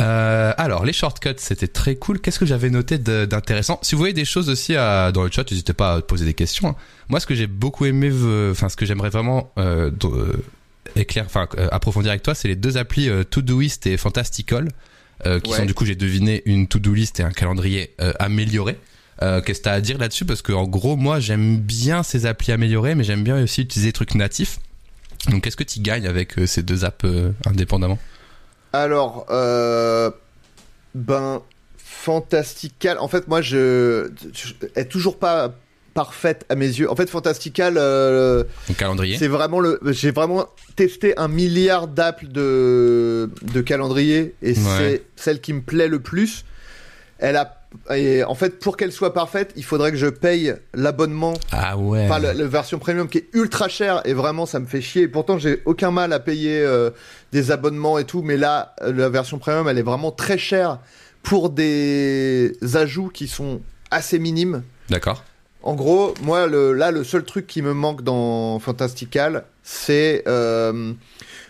Euh, 0.00 0.52
alors 0.56 0.84
les 0.84 0.92
shortcuts 0.92 1.30
c'était 1.38 1.66
très 1.66 1.96
cool. 1.96 2.20
Qu'est-ce 2.20 2.38
que 2.38 2.46
j'avais 2.46 2.70
noté 2.70 2.98
d'intéressant? 2.98 3.80
Si 3.82 3.94
vous 3.94 3.98
voyez 3.98 4.14
des 4.14 4.24
choses 4.24 4.48
aussi 4.48 4.76
à- 4.76 5.10
dans 5.10 5.24
le 5.24 5.30
chat, 5.30 5.50
n'hésitez 5.50 5.72
pas 5.72 5.94
à 5.94 6.00
poser 6.02 6.24
des 6.24 6.34
questions. 6.34 6.68
hein. 6.68 6.76
Moi 7.08 7.18
ce 7.20 7.26
que 7.26 7.34
j'ai 7.34 7.46
beaucoup 7.48 7.84
aimé, 7.84 8.10
enfin 8.52 8.68
ce 8.68 8.76
que 8.76 8.86
j'aimerais 8.86 9.10
vraiment 9.10 9.50
euh, 9.58 9.90
éclair, 10.96 11.24
enfin 11.26 11.48
euh, 11.58 11.68
approfondir 11.72 12.10
avec 12.10 12.22
toi, 12.22 12.34
c'est 12.34 12.48
les 12.48 12.56
deux 12.56 12.76
applis 12.76 13.08
euh, 13.08 13.24
Todoist 13.24 13.86
et 13.86 13.96
Fantastical, 13.96 14.68
euh, 15.26 15.40
qui 15.40 15.50
Ouais. 15.50 15.56
sont 15.58 15.64
du 15.64 15.74
coup 15.74 15.84
j'ai 15.84 15.94
deviné 15.96 16.42
une 16.46 16.66
to-do 16.68 16.94
list 16.94 17.20
et 17.20 17.22
un 17.22 17.30
calendrier 17.32 17.94
amélioré. 18.18 18.78
Euh, 19.20 19.40
Qu'est-ce 19.40 19.58
que 19.58 19.64
t'as 19.64 19.72
à 19.72 19.80
dire 19.80 19.98
là-dessus? 19.98 20.24
Parce 20.24 20.42
que 20.42 20.52
en 20.52 20.64
gros 20.68 20.94
moi 20.96 21.18
j'aime 21.18 21.58
bien 21.58 22.02
ces 22.04 22.24
applis 22.26 22.52
améliorées, 22.52 22.94
mais 22.94 23.02
j'aime 23.04 23.24
bien 23.24 23.42
aussi 23.42 23.62
utiliser 23.62 23.88
des 23.88 23.92
trucs 23.92 24.14
natifs. 24.14 24.58
Donc 25.28 25.42
qu'est-ce 25.42 25.56
que 25.56 25.64
tu 25.64 25.80
gagnes 25.80 26.06
avec 26.06 26.38
euh, 26.38 26.46
ces 26.46 26.62
deux 26.62 26.84
apps 26.84 27.04
euh, 27.04 27.32
indépendamment? 27.46 27.98
Alors, 28.72 29.26
ben, 30.94 31.42
Fantastical. 31.76 32.98
En 32.98 33.08
fait, 33.08 33.26
moi, 33.28 33.40
je, 33.42 34.10
je 34.32 34.52
est 34.76 34.84
toujours 34.84 35.18
pas 35.18 35.52
parfaite 35.98 36.46
à 36.48 36.54
mes 36.54 36.68
yeux. 36.68 36.88
En 36.88 36.94
fait, 36.94 37.10
Fantastical, 37.10 37.74
euh, 37.76 38.44
calendrier 38.76 39.16
c'est 39.18 39.26
vraiment 39.26 39.58
le. 39.58 39.80
J'ai 39.86 40.12
vraiment 40.12 40.46
testé 40.76 41.12
un 41.18 41.26
milliard 41.26 41.88
d'apps 41.88 42.24
de 42.24 43.28
de 43.42 43.60
calendrier 43.60 44.36
et 44.40 44.54
c'est 44.54 45.02
celle 45.16 45.40
qui 45.40 45.52
me 45.52 45.60
plaît 45.60 45.88
le 45.88 45.98
plus. 45.98 46.44
Elle 47.18 47.34
a. 47.34 47.56
Et 47.92 48.22
en 48.22 48.36
fait, 48.36 48.60
pour 48.60 48.76
qu'elle 48.76 48.92
soit 48.92 49.12
parfaite, 49.12 49.52
il 49.56 49.64
faudrait 49.64 49.90
que 49.90 49.96
je 49.96 50.06
paye 50.06 50.54
l'abonnement 50.72 51.34
Ah 51.50 51.76
ouais. 51.76 52.04
Enfin, 52.04 52.20
la, 52.20 52.32
la 52.32 52.46
version 52.46 52.78
premium 52.78 53.08
qui 53.08 53.18
est 53.18 53.28
ultra 53.32 53.66
chère 53.68 54.00
et 54.04 54.14
vraiment 54.14 54.46
ça 54.46 54.60
me 54.60 54.66
fait 54.66 54.80
chier. 54.80 55.02
Et 55.02 55.08
pourtant, 55.08 55.36
j'ai 55.36 55.62
aucun 55.64 55.90
mal 55.90 56.12
à 56.12 56.20
payer 56.20 56.60
euh, 56.60 56.90
des 57.32 57.50
abonnements 57.50 57.98
et 57.98 58.04
tout, 58.04 58.22
mais 58.22 58.36
là, 58.36 58.76
la 58.80 59.08
version 59.08 59.38
premium, 59.38 59.66
elle 59.66 59.78
est 59.78 59.82
vraiment 59.82 60.12
très 60.12 60.38
chère 60.38 60.78
pour 61.24 61.50
des 61.50 62.56
ajouts 62.74 63.10
qui 63.12 63.26
sont 63.26 63.62
assez 63.90 64.20
minimes. 64.20 64.62
D'accord. 64.90 65.24
En 65.62 65.74
gros, 65.74 66.14
moi, 66.22 66.46
le, 66.46 66.72
là, 66.72 66.90
le 66.90 67.02
seul 67.04 67.24
truc 67.24 67.46
qui 67.46 67.62
me 67.62 67.74
manque 67.74 68.02
dans 68.02 68.58
Fantastical, 68.60 69.44
c'est 69.62 70.22
euh, 70.28 70.92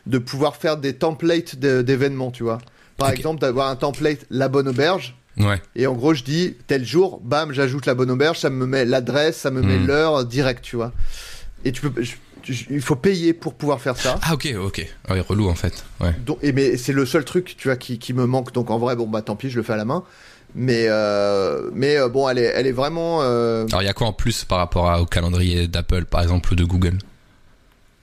de 0.06 0.18
pouvoir 0.18 0.56
faire 0.56 0.76
des 0.78 0.94
templates 0.94 1.56
d'événements, 1.56 2.30
tu 2.30 2.42
vois. 2.42 2.58
Par 2.96 3.10
exemple, 3.10 3.40
d'avoir 3.40 3.68
un 3.68 3.76
template 3.76 4.24
la 4.30 4.48
bonne 4.48 4.66
auberge. 4.68 5.14
Ouais. 5.36 5.62
Et 5.76 5.86
en 5.86 5.92
gros, 5.92 6.14
je 6.14 6.24
dis 6.24 6.56
tel 6.66 6.84
jour, 6.84 7.20
bam, 7.22 7.52
j'ajoute 7.52 7.86
la 7.86 7.94
bonne 7.94 8.10
auberge, 8.10 8.40
ça 8.40 8.50
me 8.50 8.66
met 8.66 8.84
l'adresse, 8.84 9.36
ça 9.36 9.50
me 9.52 9.62
met 9.62 9.78
Hmm. 9.78 9.86
l'heure 9.86 10.24
direct, 10.24 10.64
tu 10.64 10.74
vois. 10.74 10.90
Et 11.64 11.70
tu 11.70 11.88
peux, 11.88 12.02
je- 12.02 12.64
il 12.70 12.80
faut 12.80 12.96
payer 12.96 13.34
pour 13.34 13.54
pouvoir 13.54 13.80
faire 13.80 13.96
ça. 13.96 14.18
Ah 14.22 14.34
ok, 14.34 14.52
ok. 14.58 14.84
Ah 15.06 15.12
ouais, 15.12 15.20
relou 15.20 15.48
en 15.48 15.54
fait. 15.54 15.84
Ouais. 16.00 16.12
Donc, 16.26 16.38
et 16.42 16.52
mais 16.52 16.76
c'est 16.76 16.92
le 16.92 17.06
seul 17.06 17.24
truc, 17.24 17.54
tu 17.56 17.68
vois, 17.68 17.76
qui, 17.76 18.00
qui 18.00 18.14
me 18.14 18.26
manque. 18.26 18.52
Donc 18.52 18.70
en 18.70 18.78
vrai, 18.78 18.96
bon 18.96 19.06
bah 19.06 19.22
tant 19.22 19.36
pis, 19.36 19.48
je 19.50 19.56
le 19.58 19.62
fais 19.62 19.74
à 19.74 19.76
la 19.76 19.84
main. 19.84 20.02
Mais 20.54 20.86
euh, 20.88 21.70
mais 21.74 21.96
euh, 21.98 22.08
bon, 22.08 22.28
elle 22.28 22.38
est, 22.38 22.52
elle 22.54 22.66
est 22.66 22.72
vraiment. 22.72 23.20
euh, 23.22 23.66
Alors 23.68 23.82
il 23.82 23.86
y 23.86 23.88
a 23.88 23.92
quoi 23.92 24.06
en 24.06 24.12
plus 24.12 24.44
par 24.44 24.58
rapport 24.58 24.90
à- 24.90 25.00
au 25.00 25.06
calendrier 25.06 25.68
d'Apple 25.68 26.04
par 26.06 26.22
exemple 26.22 26.52
ou 26.52 26.56
de 26.56 26.64
Google? 26.64 26.98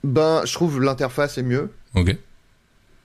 Ben, 0.04 0.42
je 0.44 0.52
trouve 0.54 0.80
l'interface 0.80 1.38
est 1.38 1.42
mieux. 1.42 1.70
Ok. 1.94 2.16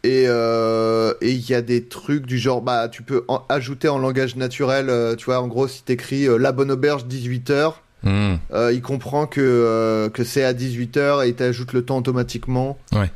Et 0.03 0.25
euh, 0.27 1.13
et 1.21 1.31
il 1.31 1.49
y 1.49 1.53
a 1.53 1.61
des 1.61 1.85
trucs 1.85 2.25
du 2.25 2.37
genre, 2.39 2.61
bah 2.61 2.87
tu 2.89 3.03
peux 3.03 3.23
en- 3.27 3.43
ajouter 3.49 3.87
en 3.87 3.97
langage 3.99 4.35
naturel, 4.35 4.89
euh, 4.89 5.15
tu 5.15 5.25
vois, 5.25 5.39
en 5.39 5.47
gros, 5.47 5.67
si 5.67 5.83
t'écris 5.83 6.27
euh, 6.27 6.37
la 6.37 6.51
bonne 6.51 6.71
auberge 6.71 7.05
18h. 7.05 7.73
Hmm. 8.03 8.37
Il 8.71 8.81
comprend 8.81 9.27
que, 9.27 10.09
que 10.11 10.23
c'est 10.23 10.43
à 10.43 10.53
18h 10.53 11.23
et 11.23 11.29
il 11.29 11.35
t'ajoute 11.35 11.71
le 11.73 11.85
temps 11.85 11.97
automatiquement. 11.99 12.79
Ouais. 12.93 13.11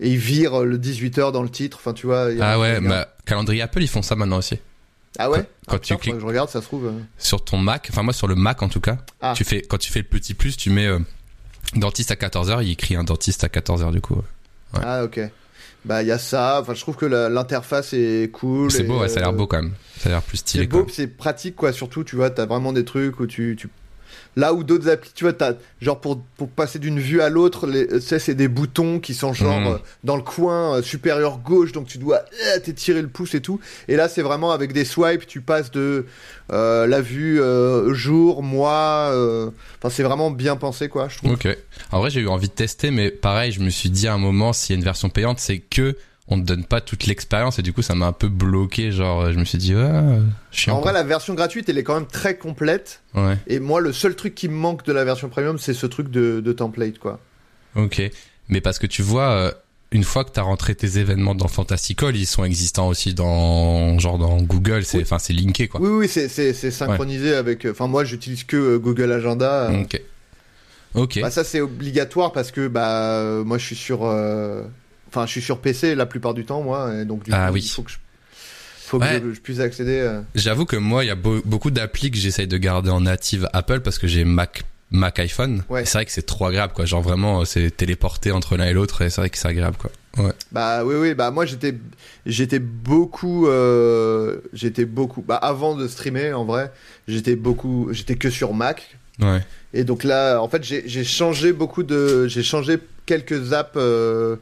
Et 0.00 0.08
il 0.10 0.16
vire 0.18 0.64
le 0.64 0.76
18h 0.76 1.30
dans 1.30 1.42
le 1.44 1.48
titre. 1.48 1.78
Enfin, 1.80 1.92
tu 1.92 2.06
vois. 2.08 2.28
il 2.32 2.38
y 2.38 2.42
a 2.42 2.48
Ah 2.50 2.58
ouais, 2.58 2.80
bah, 2.80 3.06
calendrier 3.26 3.62
Apple 3.62 3.80
ils 3.82 3.88
font 3.88 4.02
ça 4.02 4.16
maintenant 4.16 4.38
aussi. 4.38 4.58
Ah 5.18 5.30
ouais 5.30 5.44
quand 5.68 5.76
Ah, 5.76 5.78
tu 5.78 5.94
putain, 5.94 6.10
cliques- 6.10 6.20
Je 6.20 6.26
regarde, 6.26 6.48
ça 6.50 6.60
se 6.60 6.66
trouve. 6.66 6.86
euh. 6.86 6.98
Sur 7.18 7.44
ton 7.44 7.56
Mac, 7.58 7.88
enfin 7.90 8.02
moi 8.02 8.12
sur 8.12 8.26
le 8.26 8.34
Mac 8.34 8.62
en 8.62 8.68
tout 8.68 8.80
cas, 8.80 8.98
Ah. 9.20 9.32
tu 9.36 9.44
fais 9.44 9.62
quand 9.62 9.78
tu 9.78 9.92
fais 9.92 10.00
le 10.00 10.06
petit 10.06 10.34
plus, 10.34 10.56
tu 10.56 10.70
mets 10.70 10.86
euh, 10.86 10.98
dentiste 11.76 12.10
à 12.10 12.16
14h, 12.16 12.62
il 12.62 12.70
écrit 12.72 12.96
un 12.96 13.04
dentiste 13.04 13.44
à 13.44 13.48
14h 13.48 13.90
du 13.92 14.00
coup. 14.00 14.16
Ouais. 14.16 14.80
Ah 14.82 15.04
ok. 15.04 15.20
Bah 15.84 16.02
il 16.02 16.08
y 16.08 16.12
a 16.12 16.18
ça. 16.18 16.60
Enfin, 16.62 16.74
je 16.74 16.80
trouve 16.80 16.96
que 16.96 17.04
l'interface 17.06 17.92
est 17.92 18.30
cool. 18.32 18.70
C'est 18.70 18.84
beau, 18.84 19.00
ouais, 19.00 19.08
ça 19.08 19.18
a 19.18 19.20
l'air 19.20 19.28
euh, 19.28 19.32
beau 19.32 19.46
quand 19.46 19.62
même. 19.62 19.74
Ça 19.98 20.08
a 20.08 20.12
l'air 20.12 20.22
plus 20.22 20.38
C'est 20.38 20.42
stylé 20.42 20.66
beau, 20.66 20.78
quoi. 20.78 20.86
puis 20.86 20.94
c'est 20.94 21.06
pratique 21.08 21.56
quoi. 21.56 21.72
Surtout, 21.72 22.04
tu 22.04 22.16
vois, 22.16 22.30
t'as 22.30 22.46
vraiment 22.46 22.72
des 22.72 22.84
trucs 22.84 23.20
où 23.20 23.26
tu, 23.26 23.54
tu 23.58 23.68
Là 24.36 24.52
où 24.52 24.64
d'autres 24.64 24.88
applis, 24.88 25.12
tu 25.14 25.24
vois, 25.24 25.32
t'as, 25.32 25.52
genre 25.80 26.00
pour, 26.00 26.20
pour 26.36 26.48
passer 26.48 26.78
d'une 26.80 26.98
vue 26.98 27.20
à 27.20 27.28
l'autre, 27.28 27.66
les- 27.68 27.86
tu 27.86 28.00
sais, 28.00 28.18
c'est 28.18 28.34
des 28.34 28.48
boutons 28.48 28.98
qui 28.98 29.14
sont 29.14 29.32
genre 29.32 29.60
Mhm. 29.60 29.66
euh, 29.68 29.76
dans 30.02 30.16
le 30.16 30.22
coin 30.22 30.76
euh, 30.78 30.82
supérieur 30.82 31.38
gauche, 31.38 31.70
donc 31.72 31.86
tu 31.86 31.98
dois 31.98 32.16
euh, 32.46 32.58
t'étirer 32.58 33.00
le 33.00 33.08
pouce 33.08 33.34
et 33.34 33.40
tout. 33.40 33.60
Et 33.86 33.94
là, 33.96 34.08
c'est 34.08 34.22
vraiment 34.22 34.50
avec 34.50 34.72
des 34.72 34.84
swipes, 34.84 35.26
tu 35.26 35.40
passes 35.40 35.70
de 35.70 36.06
euh, 36.52 36.86
la 36.86 37.00
vue 37.00 37.40
euh, 37.40 37.94
jour, 37.94 38.42
mois. 38.42 39.10
euh, 39.12 39.50
Enfin, 39.78 39.94
c'est 39.94 40.02
vraiment 40.02 40.30
bien 40.30 40.56
pensé, 40.56 40.88
quoi, 40.88 41.08
je 41.08 41.18
trouve. 41.18 41.32
Ok. 41.32 41.46
En 41.92 42.00
vrai, 42.00 42.10
j'ai 42.10 42.20
eu 42.20 42.28
envie 42.28 42.48
de 42.48 42.52
tester, 42.54 42.90
mais 42.90 43.10
pareil, 43.10 43.52
je 43.52 43.60
me 43.60 43.70
suis 43.70 43.90
dit 43.90 44.08
à 44.08 44.14
un 44.14 44.18
moment, 44.18 44.52
s'il 44.52 44.74
y 44.74 44.76
a 44.76 44.78
une 44.78 44.84
version 44.84 45.10
payante, 45.10 45.38
c'est 45.38 45.58
que 45.58 45.96
on 46.28 46.36
ne 46.38 46.42
donne 46.42 46.64
pas 46.64 46.80
toute 46.80 47.04
l'expérience 47.06 47.58
et 47.58 47.62
du 47.62 47.72
coup, 47.74 47.82
ça 47.82 47.94
m'a 47.94 48.06
un 48.06 48.12
peu 48.12 48.28
bloqué. 48.28 48.90
Genre, 48.92 49.30
je 49.30 49.38
me 49.38 49.44
suis 49.44 49.58
dit, 49.58 49.74
ouais, 49.74 49.90
chiant. 50.50 50.76
En 50.78 50.80
vrai, 50.80 50.92
la 50.92 51.02
version 51.02 51.34
gratuite, 51.34 51.68
elle 51.68 51.76
est 51.78 51.82
quand 51.84 51.94
même 51.94 52.06
très 52.06 52.36
complète. 52.36 53.02
Ouais. 53.14 53.36
Et 53.46 53.60
moi, 53.60 53.80
le 53.80 53.92
seul 53.92 54.16
truc 54.16 54.34
qui 54.34 54.48
me 54.48 54.54
manque 54.54 54.84
de 54.86 54.92
la 54.92 55.04
version 55.04 55.28
premium, 55.28 55.58
c'est 55.58 55.74
ce 55.74 55.86
truc 55.86 56.10
de, 56.10 56.40
de 56.40 56.52
template, 56.52 56.98
quoi. 56.98 57.20
Ok. 57.76 58.00
Mais 58.48 58.60
parce 58.60 58.78
que 58.78 58.86
tu 58.86 59.02
vois, 59.02 59.30
euh, 59.32 59.52
une 59.90 60.02
fois 60.04 60.24
que 60.24 60.30
t'as 60.30 60.42
rentré 60.42 60.74
tes 60.74 60.98
événements 60.98 61.34
dans 61.34 61.46
Fantastical, 61.48 62.16
ils 62.16 62.24
sont 62.26 62.44
existants 62.44 62.88
aussi 62.88 63.12
dans, 63.12 63.98
genre 63.98 64.16
dans 64.18 64.40
Google. 64.40 64.84
C'est, 64.84 64.98
Oui. 64.98 65.02
enfin, 65.02 65.18
c'est 65.18 65.32
linké, 65.34 65.68
quoi. 65.68 65.80
Oui, 65.82 65.90
oui, 65.90 66.08
c'est, 66.08 66.28
c'est, 66.28 66.70
synchronisé 66.70 67.34
avec. 67.34 67.66
Enfin, 67.66 67.86
moi, 67.86 68.04
j'utilise 68.04 68.44
que 68.44 68.56
euh, 68.56 68.78
Google 68.78 69.12
Agenda. 69.12 69.70
Ok. 69.78 70.00
Ok. 70.94 71.18
Bah, 71.20 71.30
ça, 71.30 71.44
c'est 71.44 71.60
obligatoire 71.60 72.32
parce 72.32 72.50
que 72.50 72.66
bah, 72.68 73.42
moi, 73.44 73.58
je 73.58 73.66
suis 73.66 73.76
sur. 73.76 74.04
euh, 74.04 74.62
Enfin, 75.14 75.26
je 75.26 75.30
suis 75.32 75.42
sur 75.42 75.58
PC 75.60 75.94
la 75.94 76.06
plupart 76.06 76.34
du 76.34 76.44
temps, 76.44 76.62
moi. 76.62 76.92
Et 77.00 77.04
donc, 77.04 77.24
du 77.24 77.30
Ah 77.32 77.48
coup, 77.48 77.54
oui. 77.54 77.62
il 77.64 77.68
faut 77.68 77.82
que 77.82 77.90
je, 77.92 77.96
faut 78.80 78.98
Ouais. 78.98 79.20
que 79.20 79.28
je, 79.30 79.34
je 79.34 79.40
puisse 79.40 79.60
accéder. 79.60 79.98
euh. 80.00 80.20
J'avoue 80.34 80.64
que 80.64 80.76
moi, 80.76 81.04
il 81.04 81.06
y 81.06 81.10
a 81.10 81.14
beau- 81.14 81.42
beaucoup 81.44 81.70
d'applis 81.70 82.10
que 82.10 82.16
j'essaye 82.16 82.46
de 82.48 82.56
garder 82.56 82.90
en 82.90 83.00
native 83.02 83.48
Apple 83.52 83.80
parce 83.80 83.98
que 83.98 84.06
j'ai 84.08 84.24
Mac, 84.24 84.64
Mac 84.90 85.18
iPhone. 85.20 85.62
Ouais. 85.68 85.84
C'est 85.84 85.98
vrai 85.98 86.04
que 86.04 86.10
c'est 86.12 86.26
trop 86.26 86.46
agréable, 86.46 86.72
quoi. 86.74 86.84
Genre 86.84 87.02
vraiment, 87.02 87.40
euh, 87.40 87.44
c'est 87.44 87.70
téléporté 87.70 88.32
entre 88.32 88.56
l'un 88.56 88.66
et 88.66 88.72
l'autre 88.72 89.02
et 89.02 89.10
c'est 89.10 89.20
vrai 89.20 89.30
que 89.30 89.38
c'est 89.38 89.48
agréable, 89.48 89.76
quoi. 89.78 89.90
Ouais. 90.16 90.30
Bah 90.52 90.84
oui 90.84 90.94
oui 90.94 91.12
bah 91.14 91.32
moi 91.32 91.44
j'étais 91.44 91.74
j'étais 92.24 92.60
beaucoup 92.60 93.48
euh, 93.48 94.36
j'étais 94.52 94.84
beaucoup 94.84 95.22
bah 95.22 95.34
avant 95.34 95.74
de 95.74 95.88
streamer 95.88 96.32
en 96.32 96.44
vrai 96.44 96.70
j'étais 97.08 97.34
beaucoup 97.34 97.88
j'étais 97.90 98.14
que 98.14 98.30
sur 98.30 98.54
Mac 98.54 98.96
Ouais. 99.20 99.40
et 99.72 99.82
donc 99.82 100.04
là 100.04 100.38
en 100.40 100.48
fait 100.48 100.62
j'ai 100.62 100.84
j'ai 100.86 101.02
changé 101.02 101.52
beaucoup 101.52 101.82
de 101.82 102.28
j'ai 102.28 102.44
changé 102.44 102.78
quelques 103.06 103.52
apps 103.52 103.72
euh, 103.74 104.36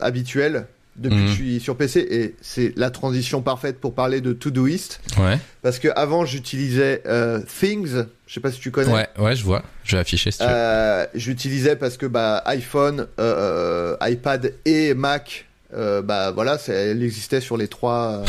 habituelles 0.00 0.66
depuis 0.96 1.16
Mhm. 1.16 1.24
que 1.24 1.30
je 1.30 1.34
suis 1.34 1.60
sur 1.60 1.76
PC 1.76 2.06
et 2.10 2.34
c'est 2.42 2.74
la 2.76 2.90
transition 2.90 3.40
parfaite 3.40 3.80
pour 3.80 3.94
parler 3.94 4.20
de 4.20 4.34
Todoist 4.34 5.00
Ouais. 5.18 5.38
parce 5.62 5.78
que 5.78 5.88
avant 5.96 6.26
j'utilisais 6.26 7.02
euh, 7.06 7.40
Things 7.60 8.04
je 8.26 8.34
sais 8.34 8.40
pas 8.40 8.52
si 8.52 8.60
tu 8.60 8.70
connais 8.70 8.92
Ouais, 8.92 9.08
ouais, 9.18 9.34
je 9.34 9.42
vois. 9.42 9.62
Je 9.84 9.96
vais 9.96 10.00
afficher 10.02 10.30
si 10.30 10.38
tu 10.38 10.44
euh, 10.46 11.06
j'utilisais 11.14 11.76
parce 11.76 11.96
que 11.96 12.04
bah, 12.06 12.42
iPhone, 12.46 13.06
euh, 13.18 13.96
iPad 14.02 14.52
et 14.66 14.92
Mac, 14.94 15.46
bah 15.74 16.30
voilà, 16.32 16.58
elle 16.68 17.02
existait 17.02 17.40
sur 17.40 17.56
les 17.56 17.68
trois, 17.68 18.22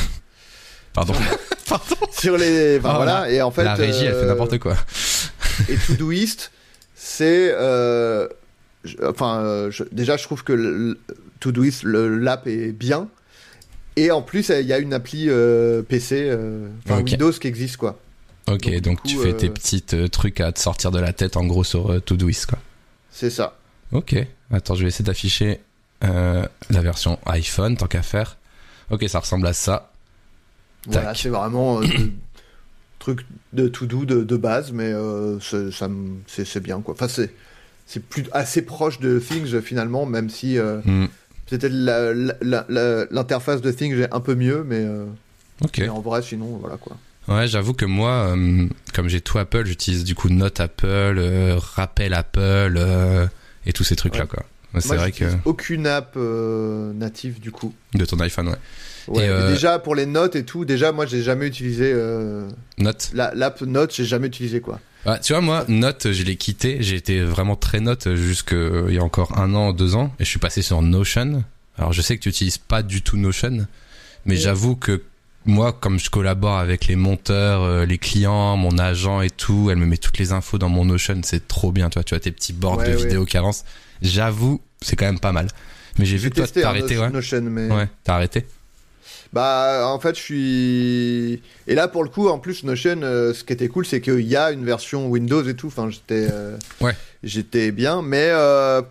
Pardon. 0.93 1.13
Pardon. 1.67 1.95
sur 2.11 2.37
les, 2.37 2.77
enfin, 2.79 2.89
Oh, 2.93 2.95
voilà. 2.97 3.29
Et 3.29 3.41
en 3.41 3.51
fait, 3.51 3.63
La 3.63 3.73
régie, 3.75 4.05
elle 4.05 4.13
fait 4.13 4.25
n'importe 4.25 4.59
quoi. 4.59 4.75
Et 5.69 5.75
Todoist, 5.75 6.51
c'est, 6.95 7.51
je- 8.83 8.97
enfin, 9.05 9.39
euh, 9.39 9.71
je- 9.71 9.83
déjà 9.91 10.17
je 10.17 10.23
trouve 10.23 10.43
que 10.43 10.97
Todoist, 11.39 11.83
le- 11.83 12.17
l'app 12.17 12.47
est 12.47 12.71
bien. 12.71 13.07
Et 13.95 14.09
en 14.11 14.21
plus, 14.21 14.49
il 14.49 14.65
y 14.65 14.73
a 14.73 14.79
une 14.79 14.93
appli 14.93 15.25
euh, 15.29 15.81
PC, 15.83 16.25
euh, 16.29 16.67
enfin 16.85 16.99
Ok. 16.99 17.07
Windows 17.11 17.31
qui 17.31 17.47
existe 17.47 17.77
quoi. 17.77 17.99
Ok, 18.49 18.69
donc, 18.81 19.01
tu 19.03 19.17
fais 19.17 19.29
euh, 19.33 19.37
tes 19.37 19.49
petits 19.49 19.83
trucs 20.11 20.41
à 20.41 20.51
te 20.51 20.59
sortir 20.59 20.91
de 20.91 20.99
la 20.99 21.13
tête 21.13 21.37
en 21.37 21.45
gros 21.45 21.63
sur 21.63 22.01
Todoist, 22.03 22.47
quoi. 22.47 22.59
C'est 23.11 23.29
ça. 23.29 23.57
Ok. 23.91 24.15
Attends, 24.51 24.75
je 24.75 24.81
vais 24.81 24.89
essayer 24.89 25.05
d'afficher 25.05 25.59
la 26.01 26.49
version 26.81 27.19
iPhone, 27.27 27.77
tant 27.77 27.87
qu'à 27.87 28.01
faire. 28.01 28.37
Ok, 28.89 29.05
ça 29.07 29.19
ressemble 29.19 29.47
à 29.47 29.53
ça. 29.53 29.91
Voilà, 30.87 31.15
c'est 31.15 31.29
vraiment 31.29 31.79
truc 32.99 33.21
de 33.53 33.67
tout 33.67 33.85
doux 33.85 34.05
de, 34.05 34.23
de 34.23 34.37
base, 34.37 34.71
mais 34.73 34.91
ça 35.39 35.87
c'est 36.27 36.59
bien 36.59 36.81
quoi. 36.81 36.93
Enfin, 36.95 37.07
c'est 37.07 37.31
c'est 37.85 38.03
plus 38.03 38.23
assez 38.31 38.61
proche 38.61 38.99
de 38.99 39.19
Things 39.19 39.61
finalement, 39.61 40.05
même 40.05 40.29
si 40.29 40.57
euh, 40.57 40.79
la- 41.51 42.65
la- 42.69 43.05
l'interface 43.11 43.61
de 43.61 43.71
Things 43.71 43.99
est 43.99 44.13
un 44.13 44.19
peu 44.19 44.35
mieux, 44.35 44.63
mais, 44.67 44.79
euh, 44.79 45.05
mais 45.77 45.89
en 45.89 46.01
vrai, 46.01 46.21
sinon, 46.21 46.57
voilà 46.59 46.77
quoi. 46.77 46.97
Ouais, 47.27 47.47
j'avoue 47.47 47.73
que 47.73 47.85
moi, 47.85 48.35
euh, 48.35 48.67
comme 48.93 49.07
j'ai 49.07 49.21
tout 49.21 49.37
Apple, 49.37 49.65
j'utilise 49.65 50.03
du 50.03 50.13
coup 50.15 50.29
Note 50.29 50.59
Apple, 50.59 50.87
euh, 50.87 51.57
Rappel 51.57 52.13
Apple 52.13 52.81
et 53.65 53.71
tous 53.73 53.83
ces 53.83 53.95
trucs-là, 53.95 54.21
Ouais. 54.23 54.27
quoi. 54.27 54.43
C'est 54.81 54.95
vrai 54.95 55.11
que 55.11 55.25
aucune 55.45 55.85
app 55.85 56.15
native 56.17 57.39
du 57.39 57.51
coup. 57.51 57.73
de 57.93 58.05
ton 58.05 58.19
iPhone, 58.19 58.47
ouais. 58.49 58.55
Ouais, 59.07 59.25
Et, 59.25 59.29
mais 59.29 59.47
déjà 59.49 59.79
pour 59.79 59.95
les 59.95 60.05
notes 60.05 60.35
et 60.35 60.45
tout, 60.45 60.63
déjà 60.65 60.91
moi 60.93 61.05
j'ai 61.05 61.21
jamais 61.21 61.45
utilisé 61.47 61.93
Note. 62.77 63.11
la- 63.13 63.33
l'app 63.35 63.61
Note, 63.61 63.93
j'ai 63.93 64.05
jamais 64.05 64.27
utilisé 64.27 64.61
quoi. 64.61 64.79
Ouais, 65.05 65.19
tu 65.19 65.33
vois, 65.33 65.41
moi, 65.41 65.65
Note, 65.67 66.11
je 66.11 66.23
l'ai 66.23 66.35
quitté. 66.37 66.77
J'ai 66.81 66.95
été 66.95 67.21
vraiment 67.21 67.55
très 67.55 67.79
Note 67.81 68.15
jusqu'il 68.15 68.93
y 68.93 68.97
a 68.97 69.03
encore 69.03 69.37
un 69.37 69.53
an, 69.53 69.73
deux 69.73 69.95
ans. 69.95 70.13
Et 70.19 70.23
je 70.23 70.29
suis 70.29 70.39
passé 70.39 70.61
sur 70.61 70.81
Notion. 70.81 71.43
Alors, 71.77 71.91
je 71.91 72.01
sais 72.01 72.15
que 72.17 72.21
tu 72.23 72.29
utilises 72.29 72.57
pas 72.57 72.83
du 72.83 73.01
tout 73.01 73.17
Notion. 73.17 73.67
Mais 74.25 74.37
j'avoue 74.37 74.75
que 74.77 75.03
moi, 75.45 75.73
comme 75.73 75.99
je 75.99 76.09
collabore 76.09 76.57
avec 76.57 76.87
les 76.87 76.95
monteurs, 76.95 77.63
euh, 77.63 77.85
les 77.85 77.97
clients, 77.97 78.55
mon 78.55 78.77
agent 78.77 79.19
et 79.19 79.29
tout, 79.29 79.67
elle 79.69 79.77
me 79.77 79.85
met 79.85 79.97
toutes 79.97 80.17
les 80.17 80.31
infos 80.31 80.57
dans 80.57 80.69
mon 80.69 80.85
Notion. 80.85 81.19
C'est 81.23 81.49
trop 81.49 81.73
bien, 81.73 81.89
toi. 81.89 82.03
Tu 82.05 82.13
as 82.15 82.19
tes 82.21 82.31
petits 82.31 82.53
boards 82.53 82.77
Ouais, 82.77 82.91
de 82.91 82.95
ouais. 82.95 83.03
vidéos 83.03 83.25
qui 83.25 83.35
avancent. 83.37 83.65
J'avoue, 84.01 84.61
c'est 84.81 84.95
quand 84.95 85.05
même 85.05 85.19
pas 85.19 85.33
mal. 85.33 85.47
Mais 85.99 86.05
j'ai 86.05 86.15
vu 86.17 86.29
que 86.29 86.35
toi, 86.35 86.47
t'as 86.47 86.69
arrêté, 86.69 86.97
ouais. 86.97 87.09
Notion, 87.09 87.41
mais 87.41 87.69
Ouais, 87.69 87.89
t'as 88.05 88.15
arrêté. 88.15 88.45
Bah, 89.33 89.87
en 89.87 89.99
fait, 89.99 90.15
je 90.15 90.21
suis. 90.21 91.41
Et 91.67 91.73
là, 91.75 91.87
pour 91.87 92.03
le 92.03 92.09
coup, 92.09 92.27
en 92.29 92.37
plus, 92.39 92.63
Notion, 92.63 92.99
euh, 93.01 93.33
ce 93.33 93.43
qui 93.43 93.51
était 93.51 93.67
cool, 93.67 93.85
c'est 93.85 93.99
qu'il 93.99 94.21
y 94.21 94.35
a 94.35 94.51
une 94.51 94.63
version 94.63 95.07
Windows 95.09 95.43
et 95.43 95.55
tout. 95.55 95.67
Enfin, 95.67 95.89
j'étais. 95.89 96.27
euh, 96.31 96.55
Ouais. 96.81 96.95
J'étais 97.23 97.71
bien, 97.71 98.01
mais 98.03 98.27
euh, 98.29 98.81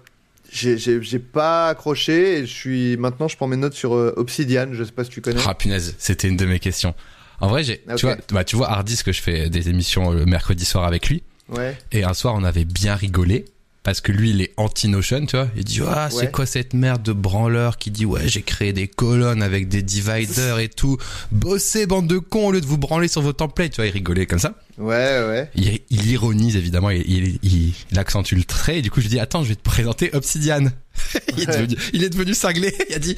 j'ai- 0.50 1.18
pas 1.20 1.68
accroché. 1.68 2.38
Et 2.38 2.46
je 2.46 2.52
suis. 2.52 2.96
Maintenant, 2.96 3.28
je 3.28 3.36
prends 3.36 3.46
mes 3.46 3.56
notes 3.56 3.74
sur 3.74 3.94
euh, 3.94 4.12
Obsidian. 4.16 4.68
Je 4.72 4.82
sais 4.82 4.90
pas 4.92 5.04
si 5.04 5.10
tu 5.10 5.20
connais. 5.20 5.40
Ah 5.46 5.54
punaise, 5.54 5.94
c'était 5.98 6.26
une 6.28 6.36
de 6.36 6.44
mes 6.46 6.58
questions. 6.58 6.94
En 7.40 7.48
vrai, 7.48 7.62
j'ai, 7.64 7.82
Ok. 7.88 7.96
tu 7.96 8.06
vois, 8.06 8.16
bah, 8.32 8.44
tu 8.44 8.56
vois 8.56 8.70
Hardis 8.70 9.02
que 9.04 9.12
je 9.12 9.20
fais 9.22 9.48
des 9.48 9.68
émissions 9.68 10.10
le 10.10 10.26
mercredi 10.26 10.64
soir 10.64 10.84
avec 10.84 11.08
lui. 11.08 11.22
Ouais. 11.48 11.76
Et 11.92 12.02
un 12.04 12.14
soir, 12.14 12.34
on 12.36 12.44
avait 12.44 12.64
bien 12.64 12.94
rigolé. 12.94 13.44
Parce 13.84 14.00
que 14.00 14.12
lui, 14.12 14.30
il 14.30 14.40
est 14.42 14.52
anti-Notion, 14.58 15.26
tu 15.26 15.36
vois. 15.36 15.48
Il 15.56 15.64
dit, 15.64 15.80
ah, 15.84 16.08
c'est 16.08 16.16
Ouais. 16.26 16.30
quoi 16.30 16.46
cette 16.46 16.72
merde 16.72 17.02
de 17.02 17.12
branleur 17.12 17.78
qui 17.78 17.90
dit, 17.90 18.06
ouais, 18.06 18.28
j'ai 18.28 18.42
créé 18.42 18.72
des 18.72 18.86
colonnes 18.86 19.42
avec 19.42 19.68
des 19.68 19.82
dividers 19.82 20.60
et 20.60 20.68
tout. 20.68 20.98
Bossez, 21.32 21.86
bande 21.86 22.06
de 22.06 22.18
cons, 22.18 22.46
au 22.46 22.52
lieu 22.52 22.60
de 22.60 22.66
vous 22.66 22.78
branler 22.78 23.08
sur 23.08 23.22
vos 23.22 23.32
templates. 23.32 23.72
Tu 23.72 23.76
vois, 23.80 23.86
il 23.86 23.90
rigolait 23.90 24.26
comme 24.26 24.38
ça. 24.38 24.54
Ouais, 24.78 24.94
ouais. 25.26 25.50
Il, 25.56 25.80
il 25.90 26.06
ironise, 26.10 26.54
évidemment, 26.54 26.90
il, 26.90 27.02
il, 27.10 27.38
il, 27.42 27.74
il 27.90 27.98
accentue 27.98 28.34
le 28.36 28.44
trait. 28.44 28.78
Et 28.78 28.82
du 28.82 28.90
coup, 28.92 29.00
je 29.00 29.06
lui 29.06 29.10
dis, 29.10 29.18
attends, 29.18 29.42
je 29.42 29.48
vais 29.48 29.56
te 29.56 29.62
présenter 29.62 30.10
Obsidian. 30.14 30.66
il, 31.36 31.42
est 31.42 31.46
devenu, 31.46 31.76
il 31.92 32.04
est 32.04 32.10
devenu 32.10 32.34
cinglé. 32.34 32.72
Il 32.88 32.94
a 32.94 32.98
dit, 33.00 33.16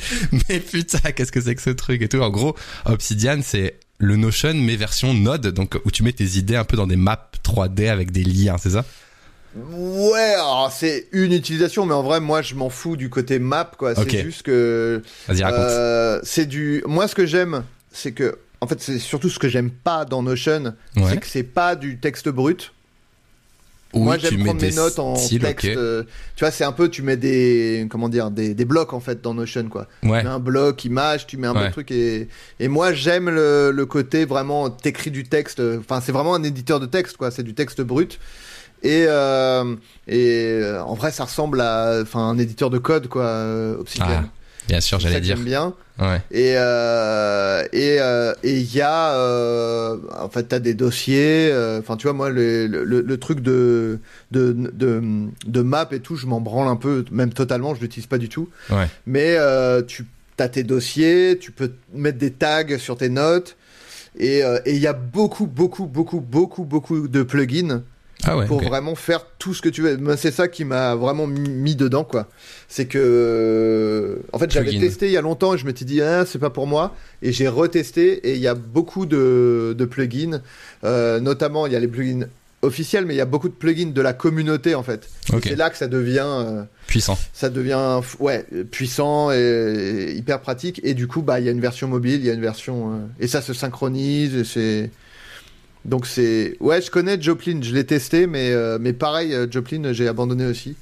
mais 0.48 0.60
putain, 0.60 1.10
qu'est-ce 1.12 1.30
que 1.32 1.42
c'est 1.42 1.54
que 1.54 1.62
ce 1.62 1.70
truc 1.70 2.00
et 2.00 2.08
tout. 2.08 2.20
En 2.22 2.30
gros, 2.30 2.56
Obsidian, 2.86 3.40
c'est 3.44 3.74
le 3.98 4.16
Notion, 4.16 4.54
mais 4.54 4.76
version 4.76 5.12
Node, 5.12 5.48
donc 5.48 5.78
où 5.84 5.90
tu 5.90 6.02
mets 6.04 6.12
tes 6.12 6.38
idées 6.38 6.56
un 6.56 6.64
peu 6.64 6.76
dans 6.78 6.86
des 6.86 6.96
maps 6.96 7.30
3D 7.44 7.88
avec 7.90 8.12
des 8.12 8.24
liens, 8.24 8.56
c'est 8.58 8.70
ça? 8.70 8.84
Ouais, 9.56 10.34
c'est 10.70 11.06
une 11.12 11.32
utilisation, 11.32 11.86
mais 11.86 11.94
en 11.94 12.02
vrai, 12.02 12.20
moi, 12.20 12.42
je 12.42 12.54
m'en 12.54 12.70
fous 12.70 12.96
du 12.96 13.08
côté 13.10 13.38
map, 13.38 13.70
quoi. 13.78 13.94
C'est 13.94 14.22
juste 14.22 14.42
que. 14.42 15.02
Vas-y, 15.28 15.42
raconte. 15.42 15.60
euh, 15.60 16.20
c'est 16.22 16.46
du. 16.46 16.82
Moi, 16.86 17.06
ce 17.08 17.14
que 17.14 17.26
j'aime, 17.26 17.62
c'est 17.92 18.12
que. 18.12 18.38
En 18.60 18.66
fait, 18.66 18.80
c'est 18.80 18.98
surtout 18.98 19.28
ce 19.28 19.38
que 19.38 19.48
j'aime 19.48 19.70
pas 19.70 20.04
dans 20.04 20.22
Notion, 20.22 20.74
Ouais. 20.96 21.02
c'est 21.10 21.16
que 21.20 21.26
c'est 21.26 21.42
pas 21.42 21.76
du 21.76 21.98
texte 21.98 22.28
brut. 22.30 22.72
Oui, 23.92 24.02
Moi, 24.02 24.18
j'aime 24.18 24.42
prendre 24.42 24.60
mes 24.60 24.72
notes 24.72 24.98
en 24.98 25.14
styles, 25.14 25.40
texte. 25.42 25.66
euh, 25.66 26.02
tu 26.34 26.40
vois, 26.44 26.50
c'est 26.50 26.64
un 26.64 26.72
peu, 26.72 26.88
tu 26.88 27.02
mets 27.02 27.16
des, 27.16 27.86
comment 27.88 28.08
dire, 28.08 28.32
des, 28.32 28.52
des 28.54 28.64
blocs 28.64 28.92
en 28.92 28.98
fait 28.98 29.20
dans 29.22 29.34
Notion, 29.34 29.68
quoi. 29.68 29.86
Ouais. 30.02 30.18
Tu 30.20 30.24
mets 30.26 30.32
un 30.32 30.40
bloc 30.40 30.84
image, 30.84 31.28
tu 31.28 31.36
mets 31.36 31.46
un 31.46 31.54
Ouais. 31.54 31.70
truc 31.70 31.92
et, 31.92 32.26
et 32.58 32.66
moi 32.66 32.92
j'aime 32.92 33.30
le, 33.30 33.70
le 33.70 33.86
côté 33.86 34.24
vraiment 34.24 34.68
t'écris 34.68 35.12
du 35.12 35.22
texte. 35.22 35.62
Enfin, 35.78 36.00
c'est 36.00 36.10
vraiment 36.10 36.34
un 36.34 36.42
éditeur 36.42 36.80
de 36.80 36.86
texte, 36.86 37.18
quoi. 37.18 37.30
C'est 37.30 37.44
du 37.44 37.54
texte 37.54 37.82
brut. 37.82 38.18
Et, 38.84 39.06
euh, 39.08 39.74
et 40.06 40.60
euh, 40.62 40.82
en 40.82 40.94
vrai, 40.94 41.10
ça 41.10 41.24
ressemble 41.24 41.60
à, 41.60 41.98
enfin, 42.02 42.20
un 42.20 42.38
éditeur 42.38 42.70
de 42.70 42.78
code, 42.78 43.08
quoi. 43.08 43.24
euh, 43.24 43.78
Obsidian. 43.78 44.06
Ah, 44.10 44.24
Bien 44.68 44.80
sûr, 44.80 44.98
j'allais 45.00 45.20
dire. 45.20 45.36
J'aime 45.36 45.44
bien. 45.44 45.74
Ouais. 45.98 46.20
Et 46.30 46.54
euh, 46.56 47.62
et 47.72 47.98
euh, 48.00 48.32
et 48.42 48.56
il 48.58 48.74
y 48.74 48.80
a 48.80 49.12
euh, 49.14 49.96
en 50.18 50.28
fait 50.28 50.44
t'as 50.44 50.58
des 50.58 50.74
dossiers 50.74 51.52
enfin 51.78 51.96
tu 51.96 52.08
vois 52.08 52.14
moi 52.14 52.30
le, 52.30 52.66
le, 52.66 52.82
le 53.00 53.16
truc 53.18 53.38
de 53.40 54.00
de, 54.32 54.52
de 54.72 55.00
de 55.46 55.60
map 55.62 55.86
et 55.92 56.00
tout 56.00 56.16
je 56.16 56.26
m'en 56.26 56.40
branle 56.40 56.66
un 56.66 56.74
peu 56.74 57.04
même 57.12 57.32
totalement 57.32 57.76
je 57.76 57.80
l'utilise 57.80 58.08
pas 58.08 58.18
du 58.18 58.28
tout 58.28 58.48
Ouais. 58.70 58.88
mais 59.06 59.36
tu 59.86 60.04
as 60.40 60.48
tes 60.48 60.64
dossiers 60.64 61.38
tu 61.40 61.52
peux 61.52 61.70
mettre 61.94 62.18
des 62.18 62.32
tags 62.32 62.76
sur 62.78 62.96
tes 62.96 63.08
notes 63.08 63.56
et 64.18 64.38
et 64.64 64.72
il 64.74 64.78
y 64.78 64.88
a 64.88 64.94
beaucoup 64.94 65.46
beaucoup 65.46 65.86
beaucoup 65.86 66.18
beaucoup 66.18 66.64
beaucoup 66.64 67.06
de 67.06 67.22
plugins 67.22 67.82
Ah 68.26 68.36
ouais. 68.36 68.46
pour 68.46 68.62
vraiment 68.62 68.94
faire 68.94 69.26
tout 69.38 69.54
ce 69.54 69.60
que 69.62 69.68
tu 69.68 69.82
veux. 69.82 69.96
Moi, 69.96 70.16
c'est 70.16 70.30
ça 70.30 70.48
qui 70.48 70.64
m'a 70.64 70.94
vraiment 70.94 71.26
mis 71.26 71.76
dedans, 71.76 72.04
quoi. 72.04 72.28
C'est 72.68 72.86
que, 72.86 72.98
euh, 72.98 74.16
en 74.32 74.38
fait, 74.38 74.50
j'avais 74.50 74.78
testé 74.78 75.06
il 75.06 75.12
y 75.12 75.16
a 75.16 75.20
longtemps 75.22 75.54
et 75.54 75.58
je 75.58 75.66
m'étais 75.66 75.84
dit, 75.84 76.00
ah, 76.00 76.24
c'est 76.26 76.38
pas 76.38 76.50
pour 76.50 76.66
moi. 76.66 76.94
Et 77.22 77.32
j'ai 77.32 77.48
retesté 77.48 78.12
et 78.28 78.34
il 78.34 78.40
y 78.40 78.48
a 78.48 78.54
beaucoup 78.54 79.06
de, 79.06 79.74
de 79.76 79.84
plugins. 79.84 80.40
Euh, 80.84 81.20
notamment, 81.20 81.66
il 81.66 81.72
y 81.72 81.76
a 81.76 81.80
les 81.80 81.88
plugins 81.88 82.26
officiels, 82.62 83.04
mais 83.04 83.12
il 83.14 83.18
y 83.18 83.20
a 83.20 83.26
beaucoup 83.26 83.48
de 83.48 83.54
plugins 83.54 83.90
de 83.92 84.00
la 84.00 84.14
communauté, 84.14 84.74
en 84.74 84.82
fait. 84.82 85.08
Et 85.30 85.36
Ok. 85.36 85.42
C'est 85.44 85.56
là 85.56 85.68
que 85.68 85.76
ça 85.76 85.86
devient, 85.86 86.24
euh, 86.26 86.62
Puissant. 86.86 87.18
ça 87.34 87.50
devient, 87.50 88.00
ouais, 88.20 88.46
puissant 88.70 89.30
et, 89.30 89.36
et 90.08 90.12
hyper 90.14 90.40
pratique. 90.40 90.80
Et 90.82 90.94
du 90.94 91.06
coup, 91.06 91.20
bah, 91.20 91.40
il 91.40 91.46
y 91.46 91.48
a 91.50 91.52
une 91.52 91.60
version 91.60 91.88
mobile, 91.88 92.20
il 92.20 92.24
y 92.26 92.30
a 92.30 92.32
une 92.32 92.40
version, 92.40 92.92
euh, 92.92 92.96
et 93.20 93.26
ça 93.28 93.42
se 93.42 93.52
synchronise. 93.52 94.34
Et 94.34 94.44
c'est, 94.44 94.90
donc 95.84 96.06
c'est, 96.06 96.56
ouais, 96.60 96.80
je 96.82 96.90
connais 96.90 97.20
Joplin, 97.20 97.60
je 97.62 97.74
l'ai 97.74 97.84
testé, 97.84 98.26
mais 98.26 98.50
euh, 98.52 98.78
mais 98.80 98.92
pareil, 98.92 99.34
euh, 99.34 99.46
Joplin, 99.50 99.92
j'ai 99.92 100.08
abandonné 100.08 100.46
aussi. 100.46 100.76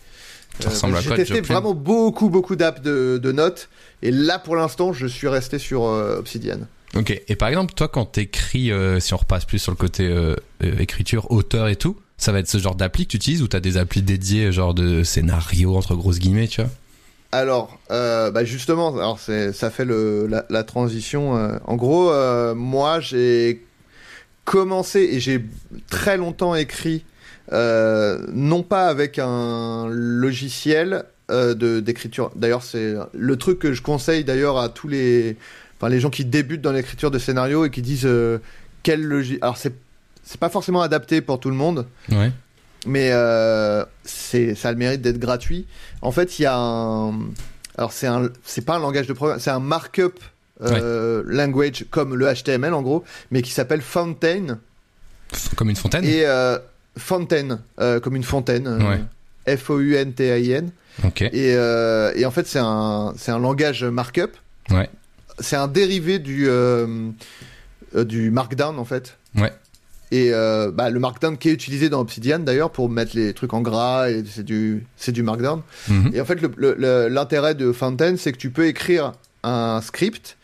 Ça 0.60 0.68
ressemble 0.68 0.96
à 0.96 1.00
j'ai 1.00 1.08
quoi, 1.08 1.16
testé 1.16 1.36
Joplin 1.36 1.54
vraiment 1.54 1.74
beaucoup 1.74 2.28
beaucoup 2.28 2.56
d'apps 2.56 2.82
de, 2.82 3.18
de 3.22 3.32
notes, 3.32 3.68
et 4.02 4.10
là 4.10 4.38
pour 4.38 4.56
l'instant, 4.56 4.92
je 4.92 5.06
suis 5.06 5.28
resté 5.28 5.58
sur 5.58 5.84
euh, 5.84 6.18
Obsidian. 6.18 6.58
Ok. 6.94 7.22
Et 7.26 7.36
par 7.36 7.48
exemple, 7.48 7.72
toi, 7.72 7.88
quand 7.88 8.04
t'écris, 8.04 8.70
euh, 8.70 9.00
si 9.00 9.14
on 9.14 9.16
repasse 9.16 9.46
plus 9.46 9.58
sur 9.58 9.72
le 9.72 9.78
côté 9.78 10.06
euh, 10.06 10.36
euh, 10.62 10.78
écriture, 10.78 11.30
auteur 11.30 11.68
et 11.68 11.76
tout, 11.76 11.96
ça 12.18 12.32
va 12.32 12.40
être 12.40 12.48
ce 12.48 12.58
genre 12.58 12.74
d'appli 12.74 13.06
que 13.06 13.12
tu 13.12 13.16
utilises 13.16 13.42
ou 13.42 13.48
t'as 13.48 13.60
des 13.60 13.78
applis 13.78 14.02
dédiées, 14.02 14.52
genre 14.52 14.74
de 14.74 15.02
scénario 15.02 15.74
entre 15.74 15.94
grosses 15.96 16.18
guillemets, 16.18 16.48
tu 16.48 16.60
vois? 16.60 16.70
Alors, 17.34 17.78
euh, 17.90 18.30
bah 18.30 18.44
justement, 18.44 18.94
alors 18.94 19.18
c'est, 19.18 19.54
ça 19.54 19.70
fait 19.70 19.86
le, 19.86 20.26
la, 20.26 20.44
la 20.50 20.64
transition. 20.64 21.34
euh. 21.34 21.56
en 21.64 21.76
gros, 21.76 22.10
euh, 22.10 22.54
moi, 22.54 23.00
j'ai 23.00 23.64
commencé 24.44 25.00
et 25.12 25.20
j'ai 25.20 25.44
très 25.90 26.16
longtemps 26.16 26.54
écrit, 26.54 27.04
euh, 27.52 28.26
non 28.32 28.62
pas 28.62 28.86
avec 28.88 29.18
un 29.18 29.88
logiciel 29.88 31.04
euh, 31.30 31.54
de, 31.54 31.80
d'écriture. 31.80 32.30
D'ailleurs, 32.36 32.62
c'est 32.62 32.94
le 33.12 33.36
truc 33.36 33.58
que 33.58 33.72
je 33.72 33.82
conseille 33.82 34.24
d'ailleurs 34.24 34.58
à 34.58 34.68
tous 34.68 34.88
les, 34.88 35.36
enfin, 35.78 35.88
les 35.88 36.00
gens 36.00 36.10
qui 36.10 36.24
débutent 36.24 36.60
dans 36.62 36.72
l'écriture 36.72 37.10
de 37.10 37.18
scénario 37.18 37.64
et 37.64 37.70
qui 37.70 37.82
disent 37.82 38.06
euh, 38.06 38.38
quel 38.82 39.02
logiciel. 39.02 39.38
Alors, 39.42 39.56
c'est, 39.56 39.74
c'est 40.24 40.40
pas 40.40 40.48
forcément 40.48 40.82
adapté 40.82 41.20
pour 41.20 41.40
tout 41.40 41.50
le 41.50 41.56
monde 41.56 41.86
Ouais. 42.10 42.32
mais 42.86 43.10
euh, 43.12 43.84
c'est 44.04 44.54
ça 44.54 44.68
a 44.68 44.72
le 44.72 44.78
mérite 44.78 45.00
d'être 45.02 45.18
gratuit. 45.18 45.66
En 46.00 46.12
fait, 46.12 46.38
il 46.38 46.42
y 46.42 46.46
a 46.46 46.56
un 46.56 47.12
alors 47.78 47.92
c'est 47.92 48.06
un 48.06 48.28
c'est 48.44 48.64
pas 48.64 48.76
un 48.76 48.80
langage 48.80 49.06
de 49.06 49.12
programme, 49.14 49.38
c'est 49.40 49.50
un 49.50 49.60
markup 49.60 50.20
euh, 50.62 51.22
language 51.26 51.86
comme 51.90 52.14
le 52.14 52.32
HTML 52.32 52.72
en 52.74 52.82
gros, 52.82 53.04
mais 53.30 53.42
qui 53.42 53.50
s'appelle 53.50 53.82
Fountain 53.82 54.58
Comme 55.56 55.70
une 55.70 55.76
fontaine 55.76 56.04
et 56.04 56.24
euh, 56.26 56.58
Fountain 56.96 57.60
euh, 57.80 58.00
comme 58.00 58.16
une 58.16 58.22
fontaine. 58.24 58.66
euh, 58.66 58.78
Ouais. 59.46 59.56
F 59.56 59.70
O 59.70 59.80
U 59.80 59.96
N 59.96 60.12
T 60.12 60.30
A 60.30 60.38
I 60.38 60.52
N 60.52 60.70
Ok. 61.04 61.22
et, 61.22 61.32
euh, 61.56 62.12
et 62.14 62.24
en 62.26 62.30
fait 62.30 62.46
c'est 62.46 62.60
un 62.60 63.12
c'est 63.16 63.32
un 63.32 63.38
langage 63.38 63.82
markup. 63.84 64.36
Ouais. 64.70 64.88
C'est 65.40 65.56
un 65.56 65.66
dérivé 65.68 66.18
du 66.18 66.48
euh, 66.48 66.86
euh, 67.96 68.04
du 68.04 68.30
Markdown 68.30 68.78
en 68.78 68.84
fait. 68.84 69.16
Ouais. 69.34 69.52
Et 70.12 70.28
euh, 70.34 70.70
bah, 70.70 70.90
le 70.90 71.00
Markdown 71.00 71.38
qui 71.38 71.48
est 71.48 71.52
utilisé 71.52 71.88
dans 71.88 72.00
Obsidian 72.02 72.38
d'ailleurs 72.40 72.70
pour 72.70 72.90
mettre 72.90 73.16
les 73.16 73.32
trucs 73.32 73.54
en 73.54 73.62
gras 73.62 74.10
et 74.10 74.22
c'est 74.30 74.44
du 74.44 74.84
c'est 74.96 75.10
du 75.12 75.22
Markdown. 75.22 75.62
Mhm. 75.88 76.10
Et 76.14 76.20
en 76.20 76.24
fait 76.26 76.38
l'intérêt 77.08 77.54
de 77.54 77.72
Fountain 77.72 78.16
c'est 78.18 78.30
que 78.32 78.38
tu 78.38 78.50
peux 78.50 78.66
écrire 78.66 79.12
un 79.42 79.80
script 79.82 80.36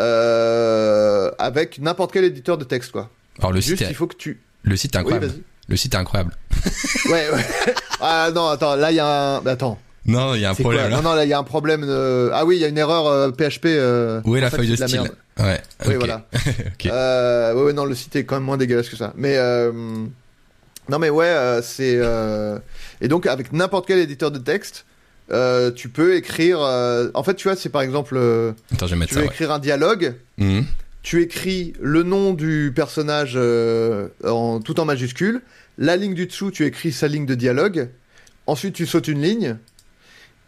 euh, 0.00 1.30
avec 1.38 1.78
n'importe 1.78 2.12
quel 2.12 2.24
éditeur 2.24 2.58
de 2.58 2.64
texte 2.64 2.92
quoi. 2.92 3.10
Alors 3.38 3.52
le 3.52 3.60
Juste 3.60 3.78
site, 3.78 3.86
il 3.90 3.94
faut 3.94 4.06
que 4.06 4.16
tu 4.16 4.40
le 4.62 4.76
site 4.76 4.94
est 4.94 4.98
oui 4.98 5.02
incroyable. 5.02 5.26
vas-y. 5.26 5.42
le 5.68 5.76
site 5.76 5.94
est 5.94 5.96
incroyable. 5.98 6.32
Ouais 7.06 7.30
ouais. 7.32 7.44
ah 8.00 8.30
non 8.34 8.48
attends 8.48 8.76
là 8.76 8.90
il 8.90 8.96
y 8.96 9.00
a 9.00 9.06
un 9.36 9.40
bah, 9.40 9.52
attends. 9.52 9.78
Non, 10.06 10.34
il 10.34 10.40
y 10.40 10.44
a 10.46 10.50
un 10.50 10.54
problème 10.54 10.90
là. 10.90 10.96
Non 10.96 11.02
non 11.02 11.14
là 11.14 11.24
il 11.24 11.28
y 11.28 11.32
a 11.34 11.38
un 11.38 11.44
problème 11.44 11.82
de... 11.86 12.30
Ah 12.32 12.44
oui 12.44 12.56
il 12.56 12.60
y 12.60 12.64
a 12.64 12.68
une 12.68 12.78
erreur 12.78 13.06
euh, 13.06 13.30
PHP. 13.30 13.66
euh, 13.66 14.20
Où 14.24 14.36
est 14.36 14.40
la 14.40 14.50
fait, 14.50 14.56
feuille 14.56 14.70
de 14.74 14.80
la 14.80 14.88
style 14.88 15.02
merde. 15.02 15.14
Ouais. 15.38 15.60
Oui 15.86 15.94
voilà. 15.96 16.26
Ok. 16.74 16.86
Euh, 16.86 17.54
ouais, 17.54 17.62
ouais, 17.64 17.72
non, 17.72 17.84
le 17.84 17.94
site 17.94 18.16
est 18.16 18.24
quand 18.24 18.36
même 18.36 18.44
moins 18.44 18.56
dégueulasse 18.56 18.88
que 18.88 18.96
ça. 18.96 19.12
Mais 19.16 19.36
euh, 19.36 19.70
non, 20.88 20.98
mais 20.98 21.10
ouais, 21.10 21.26
euh, 21.26 21.62
c'est 21.62 21.96
euh, 21.98 22.58
et 23.00 23.08
donc 23.08 23.26
avec 23.26 23.52
n'importe 23.52 23.86
quel 23.86 23.98
éditeur 23.98 24.30
de 24.30 24.38
texte, 24.38 24.84
euh, 25.32 25.70
tu 25.70 25.88
peux 25.88 26.14
écrire. 26.16 26.60
euh, 26.62 27.08
En 27.14 27.22
fait, 27.22 27.34
tu 27.34 27.48
vois, 27.48 27.56
c'est 27.56 27.68
par 27.68 27.82
exemple, 27.82 28.14
euh, 28.16 28.52
Attends, 28.72 28.86
je 28.86 28.94
vais 28.94 28.98
mettre 28.98 29.08
tu 29.10 29.14
ça. 29.14 29.20
veux 29.20 29.26
Ouais. 29.26 29.32
écrire 29.32 29.52
un 29.52 29.58
dialogue, 29.58 30.14
Mhm. 30.38 30.64
tu 31.02 31.22
écris 31.22 31.72
le 31.80 32.02
nom 32.02 32.32
du 32.34 32.72
personnage 32.74 33.34
euh, 33.36 34.08
en 34.24 34.60
tout 34.60 34.80
en 34.80 34.84
majuscule, 34.84 35.40
la 35.78 35.96
ligne 35.96 36.14
du 36.14 36.26
dessous, 36.26 36.50
tu 36.50 36.64
écris 36.66 36.92
sa 36.92 37.08
ligne 37.08 37.26
de 37.26 37.34
dialogue, 37.34 37.88
ensuite 38.46 38.74
tu 38.74 38.86
sautes 38.86 39.08
une 39.08 39.22
ligne, 39.22 39.56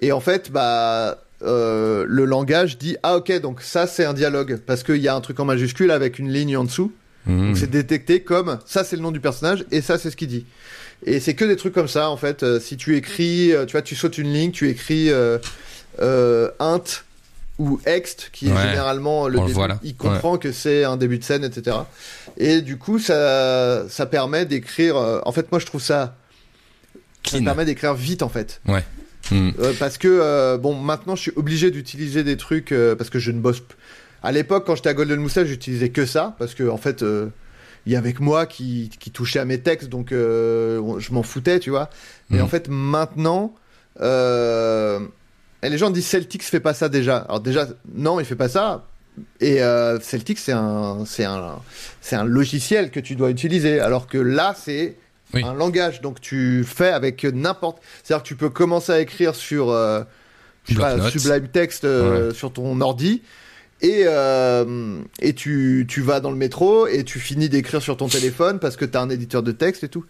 et 0.00 0.12
en 0.12 0.20
fait, 0.20 0.50
bah 0.50 1.22
euh, 1.44 2.04
le 2.08 2.24
langage 2.24 2.78
dit 2.78 2.96
ah 3.02 3.16
ok 3.16 3.40
donc 3.40 3.62
ça 3.62 3.88
c'est 3.88 4.04
un 4.04 4.12
dialogue 4.14 4.58
parce 4.64 4.84
qu'il 4.84 4.98
y 4.98 5.08
a 5.08 5.14
un 5.14 5.20
truc 5.20 5.40
en 5.40 5.44
majuscule 5.44 5.90
avec 5.90 6.18
une 6.20 6.30
ligne 6.32 6.56
en 6.56 6.62
dessous. 6.64 6.92
Mhm. 7.26 7.46
Donc 7.48 7.56
c'est 7.58 7.70
détecté 7.70 8.22
comme 8.22 8.58
ça 8.66 8.84
c'est 8.84 8.94
le 8.96 9.02
nom 9.02 9.10
du 9.10 9.18
personnage 9.20 9.64
et 9.72 9.80
ça 9.80 9.98
c'est 9.98 10.10
ce 10.10 10.16
qu'il 10.16 10.28
dit. 10.28 10.44
Et 11.04 11.18
c'est 11.20 11.34
que 11.34 11.44
des 11.44 11.56
trucs 11.56 11.74
comme 11.74 11.88
ça 11.88 12.10
en 12.10 12.16
fait. 12.16 12.42
Euh, 12.42 12.60
si 12.60 12.76
tu 12.76 12.96
écris, 12.96 13.52
euh, 13.52 13.66
tu 13.66 13.72
vois, 13.72 13.82
tu 13.82 13.96
sautes 13.96 14.18
une 14.18 14.32
ligne, 14.32 14.50
tu 14.52 14.68
écris 14.68 15.10
euh, 15.10 15.38
euh, 16.00 16.48
int 16.60 16.82
ou 17.58 17.80
ext 17.86 18.30
qui 18.32 18.48
est 18.48 18.52
Ouais, 18.52 18.62
généralement 18.62 19.28
le 19.28 19.38
on 19.38 19.42
le 19.42 19.46
début. 19.48 19.54
voit 19.54 19.68
là. 19.68 19.78
Il 19.82 19.94
comprend 19.96 20.38
que 20.38 20.52
c'est 20.52 20.84
un 20.84 20.96
début 20.96 21.18
de 21.18 21.24
scène, 21.24 21.44
etc. 21.44 21.76
Et 22.38 22.60
du 22.62 22.78
coup 22.78 22.98
ça 22.98 23.84
ça 23.88 24.06
permet 24.06 24.46
d'écrire. 24.46 24.96
euh, 24.96 25.20
en 25.24 25.32
fait 25.32 25.50
moi 25.52 25.58
je 25.58 25.66
trouve 25.66 25.82
ça 25.82 26.16
ça 27.24 27.36
Clean. 27.38 27.44
permet 27.44 27.64
d'écrire 27.64 27.94
vite 27.94 28.22
en 28.22 28.28
fait. 28.28 28.60
Mhm. 29.30 29.52
Euh, 29.60 29.72
parce 29.78 29.98
que 29.98 30.08
euh, 30.08 30.56
bon 30.58 30.74
maintenant 30.74 31.14
je 31.14 31.22
suis 31.22 31.32
obligé 31.36 31.70
d'utiliser 31.70 32.24
des 32.24 32.36
trucs 32.36 32.72
euh, 32.72 32.94
parce 32.96 33.10
que 33.10 33.18
je 33.18 33.30
ne 33.30 33.38
bosse 33.38 33.60
p- 33.60 33.74
à 34.22 34.32
l'époque 34.32 34.64
quand 34.66 34.74
j'étais 34.74 34.88
à 34.88 34.94
Golden 34.94 35.20
Moustache 35.20 35.46
j'utilisais 35.46 35.90
que 35.90 36.06
ça 36.06 36.34
parce 36.38 36.54
que 36.54 36.68
en 36.68 36.76
fait 36.78 37.02
euh, 37.02 37.26
il 37.86 37.92
y 37.92 37.96
avait 37.96 38.12
que 38.12 38.22
moi 38.22 38.46
qui, 38.46 38.90
qui 39.00 39.10
touchait 39.10 39.38
à 39.40 39.44
mes 39.44 39.60
textes 39.60 39.88
donc 39.88 40.12
euh, 40.12 40.98
je 40.98 41.12
m'en 41.12 41.22
foutais 41.22 41.58
tu 41.58 41.70
vois 41.70 41.90
et 42.30 42.34
Mhm. 42.36 42.42
en 42.42 42.46
fait 42.48 42.68
maintenant 42.68 43.54
euh, 44.00 45.00
et 45.62 45.68
les 45.68 45.78
gens 45.78 45.90
disent 45.90 46.06
Celtics 46.06 46.42
fait 46.42 46.60
pas 46.60 46.74
ça 46.74 46.88
déjà 46.88 47.18
alors 47.18 47.40
déjà 47.40 47.66
non 47.94 48.20
il 48.20 48.26
fait 48.26 48.36
pas 48.36 48.48
ça 48.48 48.86
et 49.40 49.62
euh, 49.62 50.00
Celtics 50.00 50.38
c'est 50.38 50.52
un 50.52 51.04
c'est 51.06 51.24
un 51.24 51.58
c'est 52.00 52.16
un 52.16 52.24
logiciel 52.24 52.90
que 52.90 53.00
tu 53.00 53.14
dois 53.16 53.30
utiliser 53.30 53.80
alors 53.80 54.06
que 54.06 54.18
là 54.18 54.54
c'est 54.56 54.96
Oui. 55.34 55.42
un 55.44 55.54
langage 55.54 56.00
donc 56.00 56.20
tu 56.20 56.64
fais 56.64 56.88
avec 56.90 57.24
n'importe 57.24 57.78
c'est-à-dire 58.02 58.22
que 58.22 58.28
tu 58.28 58.36
peux 58.36 58.50
commencer 58.50 58.92
à 58.92 59.00
écrire 59.00 59.34
sur 59.34 59.70
euh, 59.70 60.02
je 60.64 60.74
sais 60.74 60.80
pas, 60.80 60.94
Bloc-notes. 60.94 61.12
Sublime 61.20 61.48
Text 61.48 61.84
euh, 61.84 62.32
sur 62.32 62.52
ton 62.52 62.80
ordi 62.80 63.22
et, 63.82 64.04
euh, 64.06 65.00
et 65.20 65.34
tu, 65.34 65.84
tu 65.88 66.00
vas 66.00 66.20
dans 66.20 66.30
le 66.30 66.36
métro 66.36 66.86
et 66.86 67.04
tu 67.04 67.18
finis 67.20 67.48
d'écrire 67.48 67.82
sur 67.82 67.96
ton 67.96 68.08
téléphone 68.08 68.58
parce 68.58 68.76
que 68.76 68.84
tu 68.84 68.96
as 68.96 69.00
un 69.00 69.10
éditeur 69.10 69.42
de 69.42 69.52
texte 69.52 69.84
et 69.84 69.88
tout. 69.88 70.04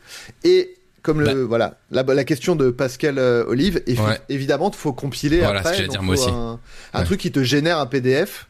Et 0.45 0.75
comme 1.03 1.21
le, 1.21 1.27
Bah. 1.27 1.45
voilà, 1.49 1.79
la, 1.91 2.03
la 2.05 2.25
question 2.25 2.55
de 2.55 2.71
Pascal 2.71 3.19
euh, 3.19 3.45
Olive, 3.49 3.83
Ouais. 3.89 4.21
évidemment, 4.29 4.71
il 4.73 4.77
faut 4.77 4.93
compiler 4.93 5.39
Voilà, 5.41 5.59
après. 5.61 5.71
ce 5.71 5.71
que 5.71 5.77
j'allais 5.79 5.89
donc 5.89 5.93
dire, 5.97 6.03
moi 6.05 6.17
faut 6.17 6.23
aussi. 6.23 6.31
Un, 6.31 6.61
un 6.95 6.99
Ouais. 7.01 7.05
truc 7.07 7.19
qui 7.21 7.33
te 7.33 7.43
génère 7.43 7.79
un 7.79 7.87
PDF 7.87 8.47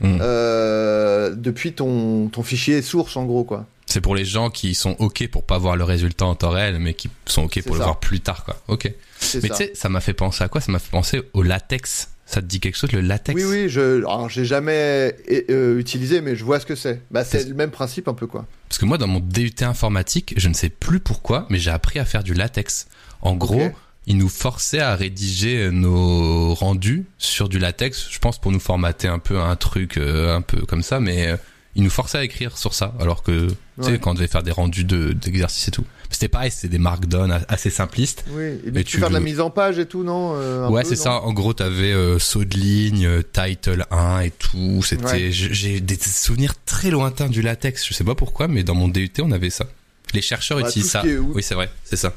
Mhm. 0.00 0.18
euh, 0.20 1.34
depuis 1.36 1.72
ton, 1.72 2.28
ton 2.28 2.42
fichier 2.42 2.82
source, 2.82 3.16
en 3.16 3.24
gros, 3.24 3.44
quoi. 3.44 3.66
C'est 3.86 4.00
pour 4.00 4.16
les 4.16 4.24
gens 4.24 4.50
qui 4.50 4.74
sont 4.74 4.96
ok 4.98 5.28
pour 5.28 5.44
pas 5.44 5.56
voir 5.58 5.76
le 5.76 5.84
résultat 5.84 6.24
en 6.26 6.34
temps 6.34 6.50
réel, 6.50 6.78
mais 6.80 6.94
qui 6.94 7.08
sont 7.26 7.44
ok 7.44 7.62
pour 7.64 7.76
le 7.76 7.82
voir 7.82 8.00
plus 8.00 8.20
tard, 8.20 8.44
quoi. 8.44 8.56
Ok. 8.66 8.92
Mais 9.40 9.48
tu 9.48 9.54
sais, 9.54 9.70
ça 9.74 9.88
m'a 9.88 10.00
fait 10.00 10.14
penser 10.14 10.42
à 10.42 10.48
quoi? 10.48 10.60
Ça 10.60 10.72
m'a 10.72 10.78
fait 10.80 10.90
penser 10.90 11.22
au 11.32 11.42
latex. 11.42 12.08
Ça 12.26 12.40
te 12.40 12.46
dit 12.46 12.58
quelque 12.60 12.76
chose, 12.76 12.90
le 12.92 13.00
latex? 13.02 13.38
Oui, 13.40 13.46
oui, 13.48 13.68
je, 13.68 14.02
j'ai 14.28 14.44
jamais 14.46 15.14
euh, 15.50 15.78
utilisé, 15.78 16.20
mais 16.22 16.36
je 16.36 16.44
vois 16.44 16.58
ce 16.58 16.66
que 16.66 16.74
c'est. 16.74 17.02
Bah, 17.10 17.22
c'est 17.24 17.46
le 17.48 17.54
même 17.54 17.70
principe 17.70 18.08
un 18.08 18.14
peu, 18.14 18.26
quoi. 18.26 18.46
Parce 18.68 18.78
que 18.78 18.86
moi, 18.86 18.96
dans 18.98 19.06
mon 19.06 19.20
DUT 19.20 19.52
informatique, 19.60 20.32
je 20.36 20.48
ne 20.48 20.54
sais 20.54 20.70
plus 20.70 21.00
pourquoi, 21.00 21.46
mais 21.50 21.58
j'ai 21.58 21.70
appris 21.70 21.98
à 21.98 22.04
faire 22.04 22.22
du 22.24 22.32
latex. 22.34 22.86
En 23.20 23.34
gros, 23.36 23.70
ils 24.06 24.16
nous 24.16 24.28
forçaient 24.28 24.80
à 24.80 24.94
rédiger 24.96 25.70
nos 25.70 26.54
rendus 26.54 27.04
sur 27.18 27.48
du 27.48 27.58
latex, 27.58 28.08
je 28.10 28.18
pense 28.18 28.38
pour 28.40 28.52
nous 28.52 28.60
formater 28.60 29.08
un 29.08 29.18
peu 29.18 29.38
un 29.38 29.56
truc 29.56 29.96
euh, 29.98 30.34
un 30.36 30.40
peu 30.42 30.60
comme 30.66 30.82
ça, 30.82 31.00
mais 31.00 31.28
euh, 31.28 31.36
ils 31.74 31.82
nous 31.82 31.90
forçaient 31.90 32.18
à 32.18 32.24
écrire 32.24 32.56
sur 32.58 32.74
ça, 32.74 32.94
alors 33.00 33.22
que, 33.22 33.48
tu 33.48 33.54
sais, 33.80 33.90
Ouais. 33.92 33.98
quand 33.98 34.10
on 34.12 34.14
devait 34.14 34.26
faire 34.28 34.42
des 34.42 34.50
rendus 34.52 34.84
de- 34.84 35.12
d'exercices 35.12 35.68
et 35.68 35.70
tout. 35.72 35.84
C'était 36.10 36.28
pareil, 36.28 36.50
c'était 36.50 36.68
des 36.68 36.78
markdown 36.78 37.40
assez 37.48 37.70
simplistes. 37.70 38.24
Oui, 38.30 38.42
et, 38.64 38.78
Et 38.80 38.84
tu 38.84 38.98
faire 38.98 39.08
de 39.08 39.14
la 39.14 39.20
mise 39.20 39.40
en 39.40 39.50
page 39.50 39.78
et 39.78 39.86
tout, 39.86 40.04
non 40.04 40.32
euh, 40.36 40.68
ouais, 40.68 40.84
c'est 40.84 40.96
ça. 40.96 41.20
En 41.22 41.32
gros, 41.32 41.52
t'avais 41.54 41.92
euh, 41.92 42.18
saut 42.18 42.44
de 42.44 42.54
ligne, 42.56 43.04
euh, 43.06 43.22
title 43.32 43.84
1 43.90 44.20
et 44.20 44.30
tout. 44.30 44.82
C'était, 44.84 45.04
Ouais. 45.04 45.28
j'ai 45.32 45.80
des 45.80 45.96
souvenirs 45.98 46.54
très 46.64 46.90
lointains 46.90 47.28
du 47.28 47.42
latex. 47.42 47.86
Je 47.88 47.94
sais 47.94 48.04
pas 48.04 48.14
pourquoi, 48.14 48.46
mais 48.48 48.62
dans 48.62 48.74
mon 48.74 48.88
DUT, 48.88 49.10
on 49.20 49.32
avait 49.32 49.50
ça. 49.50 49.66
Les 50.12 50.22
chercheurs 50.22 50.60
Bah, 50.60 50.68
utilisent 50.68 50.90
ça. 50.90 51.02
est- 51.04 51.16
Oui, 51.18 51.42
c'est 51.42 51.54
vrai, 51.54 51.70
c'est 51.84 51.96
ça. 51.96 52.12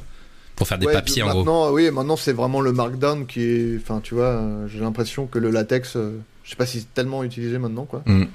Pour 0.56 0.68
faire 0.68 0.78
des 0.78 0.86
Ouais, 0.88 0.94
papiers, 0.94 1.24
en 1.24 1.30
gros. 1.30 1.38
maintenant, 1.40 1.72
Oui, 1.72 1.90
maintenant 1.92 2.18
c'est 2.18 2.34
vraiment 2.34 2.62
le 2.62 2.72
markdown 2.74 3.26
qui 3.26 3.42
est. 3.42 3.78
Enfin, 3.82 4.00
tu 4.04 4.14
vois, 4.16 4.26
euh, 4.26 4.68
j'ai 4.68 4.80
l'impression 4.80 5.26
que 5.28 5.40
le 5.40 5.50
latex, 5.52 5.96
euh, 5.96 6.20
je 6.44 6.50
sais 6.52 6.56
pas 6.56 6.66
si 6.66 6.80
c'est 6.80 6.94
tellement 6.94 7.24
utilisé 7.24 7.58
maintenant, 7.58 7.86
quoi. 7.86 8.04
Mm. 8.06 8.26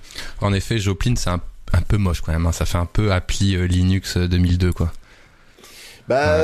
En 0.41 0.53
effet, 0.53 0.79
Joplin, 0.79 1.15
c'est 1.17 1.31
un, 1.31 1.41
un 1.73 1.81
peu 1.83 1.97
moche 1.99 2.21
quand 2.21 2.33
même. 2.33 2.47
hein. 2.47 2.53
Ça 2.53 2.65
fait 2.65 2.79
un 2.79 2.87
peu 2.87 3.13
appli 3.13 3.57
euh, 3.57 3.67
Linux 3.67 4.17
euh, 4.17 4.29
2002, 4.29 4.73
quoi. 4.73 4.93
Bah 6.09 6.39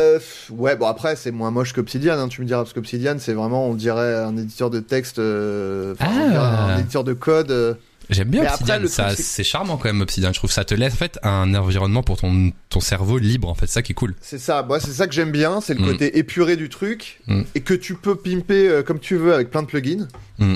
ouais, 0.51 0.77
bon 0.77 0.87
après 0.87 1.17
c'est 1.17 1.31
moins 1.33 1.51
moche 1.51 1.73
qu'Obsidian, 1.73 2.19
hein, 2.19 2.29
tu 2.29 2.41
me 2.43 2.47
diras 2.47 2.61
parce 2.63 2.73
qu'Obsidian 2.73 3.17
c'est 3.19 3.33
vraiment 3.35 3.67
on 3.69 3.75
dirait 3.75 4.15
un 4.15 4.37
éditeur 4.37 4.71
de 4.71 4.81
texte, 4.81 5.19
euh, 5.19 5.95
Ah. 6.01 6.75
un 6.75 6.79
éditeur 6.79 7.05
de 7.05 7.13
code. 7.13 7.51
euh. 7.51 7.75
J'aime 8.11 8.29
bien 8.29 8.43
Mais 8.45 8.49
Obsidian, 8.51 8.75
après, 8.77 8.89
ça, 8.89 9.11
c'est- 9.15 9.45
charmant 9.45 9.77
quand 9.77 9.89
même 9.89 10.01
Obsidian, 10.01 10.33
je 10.33 10.39
trouve 10.39 10.51
ça 10.51 10.65
te 10.65 10.73
laisse 10.75 10.95
en 10.95 10.97
fait 10.97 11.19
un 11.23 11.55
environnement 11.55 12.03
pour 12.03 12.17
ton, 12.17 12.53
ton 12.71 12.81
cerveau 12.81 13.19
libre 13.19 13.49
en 13.51 13.55
fait, 13.55 13.67
c'est 13.67 13.75
ça 13.75 13.83
qui 13.83 13.93
est 13.93 13.95
cool. 13.95 14.15
C'est 14.23 14.39
ça, 14.39 14.63
moi 14.63 14.81
c'est 14.81 14.93
ça 14.93 15.07
que 15.07 15.13
j'aime 15.13 15.31
bien, 15.33 15.61
c'est 15.61 15.75
le 15.75 15.81
Mm. 15.83 15.87
côté 15.87 16.19
épuré 16.19 16.57
du 16.57 16.69
truc 16.71 17.21
Mm. 17.27 17.43
et 17.55 17.61
que 17.61 17.75
tu 17.75 17.95
peux 17.97 18.15
pimper 18.17 18.69
euh, 18.69 18.83
comme 18.83 18.99
tu 19.01 19.17
veux 19.17 19.35
avec 19.35 19.51
plein 19.51 19.63
de 19.63 19.67
plugins. 19.67 20.09
Mm. 20.39 20.55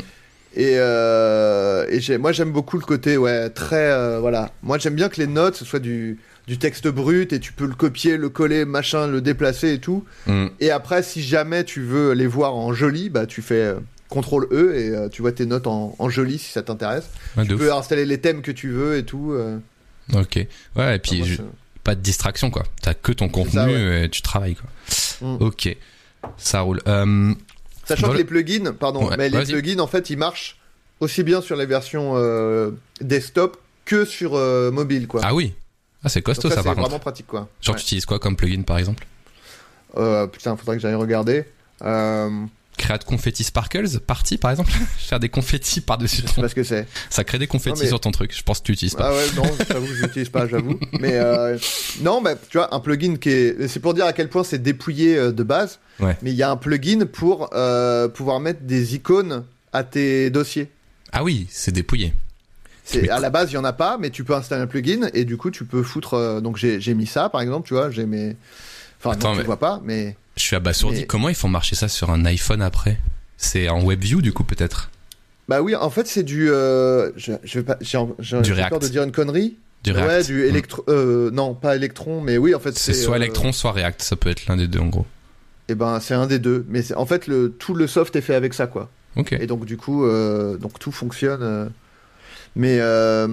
Et, 0.55 0.75
euh, 0.77 1.87
et 1.91 2.01
j'ai- 2.01 2.19
moi 2.19 2.33
j'aime 2.33 2.53
beaucoup 2.53 2.79
le 2.79 2.85
côté 2.85 3.17
ouais 3.17 3.51
très 3.51 3.91
euh, 3.91 4.19
voilà. 4.21 4.51
Moi 4.63 4.79
j'aime 4.79 4.95
bien 4.95 5.09
que 5.09 5.21
les 5.21 5.27
notes 5.27 5.57
ce 5.57 5.65
soit 5.65 5.79
du 5.81 6.19
du 6.47 6.59
texte 6.59 6.89
brut 6.89 7.33
et 7.33 7.41
tu 7.41 7.53
peux 7.53 7.67
le 7.67 7.75
copier, 7.75 8.17
le 8.17 8.29
coller, 8.29 8.65
machin, 8.65 9.07
le 9.07 9.21
déplacer 9.21 9.75
et 9.75 9.79
tout. 9.79 10.05
Mm. 10.27 10.47
Et 10.61 10.71
après 10.71 11.03
si 11.03 11.23
jamais 11.23 11.65
tu 11.65 11.83
veux 11.83 12.13
les 12.13 12.27
voir 12.27 12.55
en 12.57 12.73
joli, 12.73 13.11
bah 13.11 13.27
tu 13.27 13.43
fais 13.43 13.55
euh, 13.63 13.75
CTRL 14.11 14.47
E 14.53 14.75
et 14.77 14.89
euh, 14.91 15.09
tu 15.09 15.23
vois 15.23 15.33
tes 15.33 15.47
notes 15.47 15.67
en, 15.67 15.95
en 15.99 16.11
joli 16.11 16.39
si 16.39 16.51
ça 16.53 16.63
t'intéresse. 16.63 17.09
Ouais, 17.37 17.47
Tu 17.47 17.57
peux 17.57 17.73
installer 17.73 18.05
les 18.05 18.19
thèmes 18.19 18.43
que 18.43 18.51
tu 18.53 18.71
veux 18.71 18.97
et 18.99 19.05
tout. 19.05 19.33
euh. 19.33 19.59
Ok. 20.15 20.45
Ouais, 20.77 20.97
et 20.97 20.99
puis 20.99 21.11
Enfin, 21.13 21.17
moi, 21.19 21.27
je- 21.29 21.35
c'est- 21.37 21.43
pas 21.85 21.95
de 21.95 22.01
distraction 22.01 22.51
quoi. 22.51 22.65
T'as 22.83 22.95
que 22.95 23.13
ton 23.13 23.29
contenu 23.29 23.53
ça, 23.55 23.67
ouais. 23.67 24.05
et 24.05 24.09
tu 24.09 24.21
travailles 24.23 24.57
quoi. 24.57 24.69
Mm. 25.29 25.37
Ok. 25.41 25.77
Ça 26.37 26.61
roule. 26.61 26.81
Euh, 26.89 27.35
Sachant 27.85 28.09
que 28.09 28.13
le- 28.13 28.19
les 28.19 28.25
plugins, 28.25 28.73
pardon, 28.73 29.09
Ouais, 29.09 29.17
mais 29.17 29.29
les 29.29 29.43
plugins 29.45 29.81
en 29.81 29.87
fait 29.89 30.11
ils 30.11 30.17
marchent 30.19 30.59
aussi 31.01 31.23
bien 31.23 31.41
sur 31.41 31.57
les 31.57 31.67
versions 31.67 32.15
desktop 33.01 33.57
que 33.85 34.05
sur 34.05 34.35
euh, 34.37 34.71
mobile 34.71 35.07
quoi. 35.09 35.21
Ah 35.25 35.35
oui. 35.35 35.55
Ah 36.05 36.09
c'est 36.09 36.21
Donc 36.21 36.27
costaud 36.27 36.49
ça, 36.49 36.57
ça, 36.57 36.61
c'est 36.63 36.65
par 36.67 36.75
contre. 36.75 36.89
vraiment 36.89 37.01
pratique 37.01 37.27
quoi. 37.27 37.49
Genre 37.61 37.75
Ouais. 37.75 37.81
tu 37.81 37.87
utilises 37.87 38.07
quoi 38.07 38.19
comme 38.19 38.37
plugin 38.37 38.63
par 38.63 38.79
exemple? 38.79 39.07
Euh, 39.97 40.27
putain, 40.27 40.57
faudrait 40.57 40.77
que 40.77 40.83
j'aille 40.83 40.95
regarder. 40.95 41.45
Euh, 41.85 42.31
Create 42.79 43.05
confetti 43.05 43.45
sparkles, 43.45 44.01
party 44.01 44.39
par 44.39 44.51
exemple? 44.51 44.73
Faire 44.99 45.21
des 45.21 45.29
confettis 45.29 45.83
par-dessus 45.83 46.23
je 46.23 46.27
sais 46.27 46.35
ton... 46.35 46.41
pas 46.43 46.49
ce 46.49 46.55
que 46.55 46.65
c'est. 46.65 46.89
Ça 47.11 47.23
crée 47.23 47.39
des 47.39 47.47
confettis 47.47 47.83
mais- 47.83 47.89
sur 47.89 48.01
ton 48.01 48.11
truc, 48.11 48.35
je 48.35 48.43
pense 48.43 48.61
que 48.61 48.65
tu 48.65 48.73
utilises 48.73 48.95
pas. 48.95 49.11
Ah 49.11 49.15
ouais, 49.15 49.27
non, 49.37 49.43
j'avoue 49.69 49.87
que 49.87 49.95
j'utilise 49.95 50.31
pas, 50.31 50.49
j'avoue. 50.49 50.81
Mais 50.99 51.13
euh, 51.17 51.59
non, 52.01 52.21
mais 52.23 52.35
tu 52.49 52.57
vois, 52.57 52.75
un 52.75 52.81
plugin 52.81 53.17
qui 53.17 53.29
est. 53.29 53.69
C'est 53.69 53.81
pour 53.81 53.93
dire 53.95 54.07
à 54.07 54.13
quel 54.15 54.29
point 54.31 54.43
c'est 54.43 54.63
dépouillé 54.63 55.17
euh, 55.19 55.33
de 55.33 55.43
base. 55.43 55.79
Ouais. 56.01 56.17
Mais 56.23 56.31
il 56.31 56.37
y 56.37 56.43
a 56.43 56.51
un 56.51 56.57
plugin 56.57 57.05
pour 57.05 57.51
euh, 57.53 58.09
pouvoir 58.09 58.41
mettre 58.41 58.63
des 58.63 58.95
icônes 58.95 59.45
à 59.75 59.85
tes 59.85 60.31
dossiers. 60.31 60.71
Ah 61.13 61.23
oui, 61.23 61.47
c'est 61.51 61.73
dépouillé. 61.73 62.15
C'est 62.85 63.09
à 63.09 63.21
la 63.21 63.31
base, 63.31 63.51
il 63.53 63.55
y 63.55 63.59
en 63.59 63.65
a 63.65 63.73
pas, 63.73 63.97
mais 63.99 64.11
tu 64.11 64.25
peux 64.25 64.35
installer 64.35 64.63
un 64.63 64.67
plugin 64.67 65.09
et 65.15 65.25
du 65.25 65.37
coup, 65.37 65.51
tu 65.51 65.65
peux 65.65 65.83
foutre. 65.83 66.15
euh, 66.15 66.41
donc 66.41 66.57
j'ai 66.57 66.81
j'ai 66.81 66.95
mis 66.95 67.07
ça, 67.07 67.29
par 67.29 67.41
exemple, 67.41 67.67
tu 67.69 67.75
vois, 67.75 67.91
j'ai 67.91 68.07
mes. 68.07 68.37
Enfin, 68.99 69.13
Attends, 69.13 69.29
non, 69.29 69.35
tu 69.35 69.39
mais- 69.41 69.45
vois 69.47 69.59
pas, 69.59 69.81
mais 69.85 70.17
Je 70.37 70.43
suis 70.43 70.57
abasourdi. 70.57 71.01
Mais- 71.01 71.07
Comment 71.07 71.29
ils 71.29 71.35
font 71.35 71.49
marcher 71.49 71.77
ça 71.77 71.89
sur 71.89 72.11
un 72.11 72.25
iPhone 72.25 72.61
après? 72.63 72.99
C'est 73.37 73.69
en 73.69 73.81
WebView 73.85 74.21
du 74.23 74.33
coup 74.33 74.45
peut-être? 74.45 74.91
Bah 75.49 75.61
oui, 75.63 75.75
en 75.77 75.91
fait, 75.91 76.07
c'est 76.07 76.23
du. 76.23 76.51
euh, 76.51 77.11
je, 77.17 77.33
je 77.45 77.59
vais 77.59 77.65
pas. 77.65 77.77
J'ai 77.81 77.99
peur 78.69 78.79
de 78.81 78.89
dire 78.89 79.03
une 79.05 79.13
connerie. 79.13 79.57
Du 79.85 79.91
Ouais, 79.93 80.01
React. 80.01 80.27
du 80.27 80.43
Mm. 80.45 80.47
électro. 80.49 80.85
euh, 80.89 81.31
non, 81.33 81.55
pas 81.55 81.75
électron, 81.75 82.21
mais 82.21 82.39
oui, 82.39 82.55
en 82.55 82.61
fait, 82.61 82.77
C'est 82.79 82.95
soit 82.95 83.15
euh, 83.15 83.17
Electron, 83.17 83.51
soit 83.53 83.73
React. 83.73 84.01
Ça 84.03 84.15
peut 84.15 84.31
être 84.31 84.47
l'un 84.47 84.57
des 84.57 84.69
deux 84.69 84.79
en 84.79 84.87
gros. 84.87 85.07
Eh 85.69 85.75
ben, 85.75 85.99
c'est 85.99 86.15
un 86.15 86.27
des 86.29 86.39
deux. 86.39 86.65
Mais 86.69 86.93
en 86.95 87.05
fait, 87.07 87.27
le, 87.27 87.51
tout 87.51 87.75
le 87.75 87.87
soft 87.89 88.15
est 88.15 88.21
fait 88.21 88.37
avec 88.37 88.55
ça, 88.55 88.69
quoi. 88.69 88.91
Ok. 89.17 89.33
Et 89.33 89.47
donc, 89.49 89.65
du 89.65 89.77
coup, 89.77 90.05
euh, 90.07 90.57
donc 90.57 90.79
tout 90.79 90.93
fonctionne. 90.93 91.73
Mais. 92.57 92.79
euh, 92.81 93.29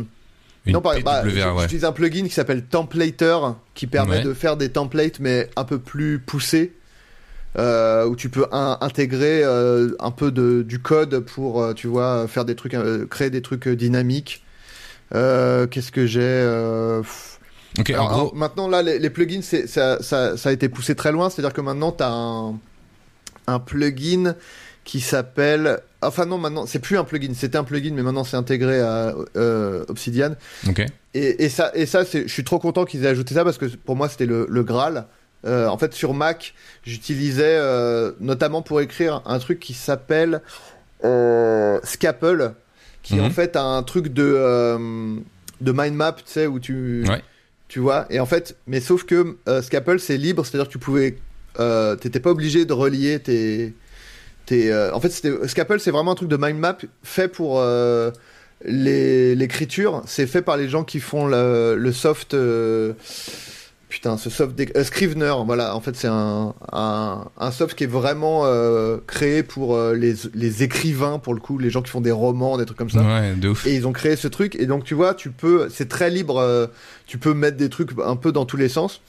Une 0.65 0.73
non, 0.73 0.81
par, 0.81 0.99
bah, 1.01 1.23
ouais. 1.23 1.61
j'utilise 1.61 1.85
un 1.85 1.91
plugin 1.91 2.23
qui 2.25 2.33
s'appelle 2.33 2.63
Templater 2.63 3.37
qui 3.73 3.87
permet 3.87 4.17
Ouais. 4.17 4.23
de 4.23 4.33
faire 4.33 4.57
des 4.57 4.69
templates, 4.69 5.19
mais 5.19 5.49
un 5.55 5.63
peu 5.63 5.79
plus 5.79 6.19
poussés. 6.19 6.73
euh, 7.57 8.05
où 8.05 8.15
tu 8.15 8.29
peux 8.29 8.45
in- 8.51 8.77
intégrer 8.81 9.41
euh, 9.43 9.89
un 9.99 10.11
peu 10.11 10.31
de, 10.31 10.61
du 10.61 10.77
code 10.79 11.19
pour, 11.21 11.73
tu 11.73 11.87
vois, 11.87 12.27
faire 12.27 12.45
des 12.45 12.55
trucs, 12.55 12.75
créer 13.09 13.31
des 13.31 13.41
trucs 13.41 13.67
dynamiques. 13.67 14.43
Qu'est-ce 15.11 15.91
que 15.91 16.05
j'ai 16.05 16.45
pff, 17.01 17.39
Ok, 17.79 17.89
alors, 17.89 18.05
en 18.05 18.07
gros. 18.09 18.15
alors, 18.19 18.35
maintenant, 18.35 18.67
là, 18.67 18.83
les, 18.83 18.99
les 18.99 19.09
plugins, 19.09 19.41
ça, 19.41 20.01
ça, 20.01 20.37
ça 20.37 20.49
a 20.49 20.51
été 20.51 20.69
poussé 20.69 20.93
très 20.95 21.11
loin. 21.11 21.29
C'est-à-dire 21.31 21.53
que 21.53 21.61
maintenant, 21.61 21.91
tu 21.91 22.03
as 22.03 22.11
un, 22.11 22.55
un 23.47 23.59
plugin 23.59 24.35
qui 24.83 24.99
s'appelle. 24.99 25.79
Enfin, 26.01 26.25
non, 26.25 26.37
maintenant, 26.37 26.65
c'est 26.65 26.79
plus 26.79 26.97
un 26.97 27.03
plugin. 27.03 27.33
C'était 27.35 27.57
un 27.57 27.63
plugin, 27.65 27.93
mais 27.93 28.03
maintenant, 28.03 28.23
c'est 28.23 28.37
intégré 28.37 28.79
à 28.79 29.13
euh, 29.35 29.83
Obsidian. 29.89 30.35
Et, 31.13 31.43
et 31.43 31.49
ça, 31.49 31.71
et 31.75 31.85
ça 31.85 32.03
je 32.03 32.27
suis 32.27 32.43
trop 32.43 32.57
content 32.59 32.85
qu'ils 32.85 33.03
aient 33.03 33.09
ajouté 33.09 33.33
ça 33.35 33.43
parce 33.43 33.57
que 33.57 33.65
pour 33.65 33.95
moi, 33.95 34.07
c'était 34.07 34.25
le, 34.25 34.45
le 34.49 34.63
Graal. 34.63 35.05
Euh, 35.45 35.67
en 35.67 35.77
fait, 35.77 35.93
sur 35.93 36.13
Mac, 36.13 36.53
j'utilisais 36.83 37.55
euh, 37.57 38.11
notamment 38.19 38.61
pour 38.61 38.79
écrire 38.81 39.21
un 39.25 39.39
truc 39.39 39.59
qui 39.59 39.73
s'appelle 39.73 40.41
Scapple, 41.83 42.51
qui 43.03 43.15
est 43.15 43.19
Mhm. 43.19 43.25
en 43.25 43.29
fait 43.29 43.55
un 43.55 43.81
truc 43.83 44.09
de, 44.13 44.33
de 45.61 45.71
mind 45.71 45.95
map, 45.95 46.13
tu 46.13 46.23
sais, 46.25 46.47
où 46.47 46.59
tu, 46.59 47.03
Ouais. 47.07 47.21
tu 47.67 47.79
vois. 47.79 48.05
Et 48.09 48.19
en 48.19 48.25
fait, 48.25 48.55
mais 48.67 48.79
sauf 48.81 49.03
que 49.05 49.37
Scapple, 49.61 49.99
c'est 49.99 50.17
libre, 50.17 50.45
c'est-à-dire 50.45 50.67
que 50.67 50.73
tu 50.73 50.79
pouvais, 50.79 51.17
t'étais 51.99 52.19
pas 52.19 52.31
obligé 52.31 52.65
de 52.65 52.73
relier 52.73 53.19
tes, 53.19 53.73
tes. 54.49 54.71
euh, 54.71 54.93
en 54.93 54.99
fait, 54.99 55.09
c'était 55.09 55.31
Scapple, 55.47 55.79
c'est 55.79 55.91
vraiment 55.91 56.11
un 56.11 56.15
truc 56.15 56.29
de 56.29 56.37
mind 56.37 56.57
map 56.59 56.77
fait 57.03 57.27
pour 57.27 57.59
euh, 57.59 58.11
les- 58.65 59.35
l'écriture. 59.35 60.01
C'est 60.05 60.27
fait 60.27 60.41
par 60.41 60.57
les 60.57 60.67
gens 60.67 60.83
qui 60.83 60.99
font 60.99 61.25
le, 61.27 61.75
le 61.77 61.91
soft. 61.93 62.33
euh, 62.33 62.93
Putain, 63.87 64.17
ce 64.17 64.29
soft 64.29 64.53
Scrivener, 64.83 65.33
voilà. 65.47 65.75
En 65.75 65.81
fait, 65.81 65.95
c'est 65.95 66.07
un, 66.07 66.53
un, 66.71 67.25
un 67.39 67.51
soft 67.51 67.75
qui 67.75 67.85
est 67.85 67.87
vraiment 67.87 68.43
créé 69.07 69.41
pour 69.41 69.75
les, 69.93 70.13
les 70.35 70.61
écrivains, 70.61 71.17
pour 71.17 71.33
le 71.33 71.39
coup, 71.39 71.57
les 71.57 71.71
gens 71.71 71.81
qui 71.81 71.89
font 71.89 71.99
des 72.01 72.11
romans, 72.11 72.59
des 72.59 72.65
trucs 72.65 72.77
comme 72.77 72.91
ça. 72.91 73.01
Ouais, 73.01 73.33
de 73.33 73.49
ouf. 73.49 73.65
Et 73.65 73.73
ils 73.75 73.87
ont 73.87 73.91
créé 73.91 74.15
ce 74.15 74.27
truc. 74.27 74.53
Et 74.59 74.67
donc, 74.67 74.83
tu 74.83 74.93
vois, 74.93 75.15
tu 75.15 75.31
peux, 75.31 75.69
c'est 75.71 75.89
très 75.89 76.11
libre. 76.11 76.69
tu 77.07 77.17
peux 77.17 77.33
mettre 77.33 77.57
des 77.57 77.69
trucs 77.69 77.89
un 78.05 78.15
peu 78.15 78.31
dans 78.31 78.45
tous 78.45 78.57
les 78.57 78.69
sens. 78.69 79.01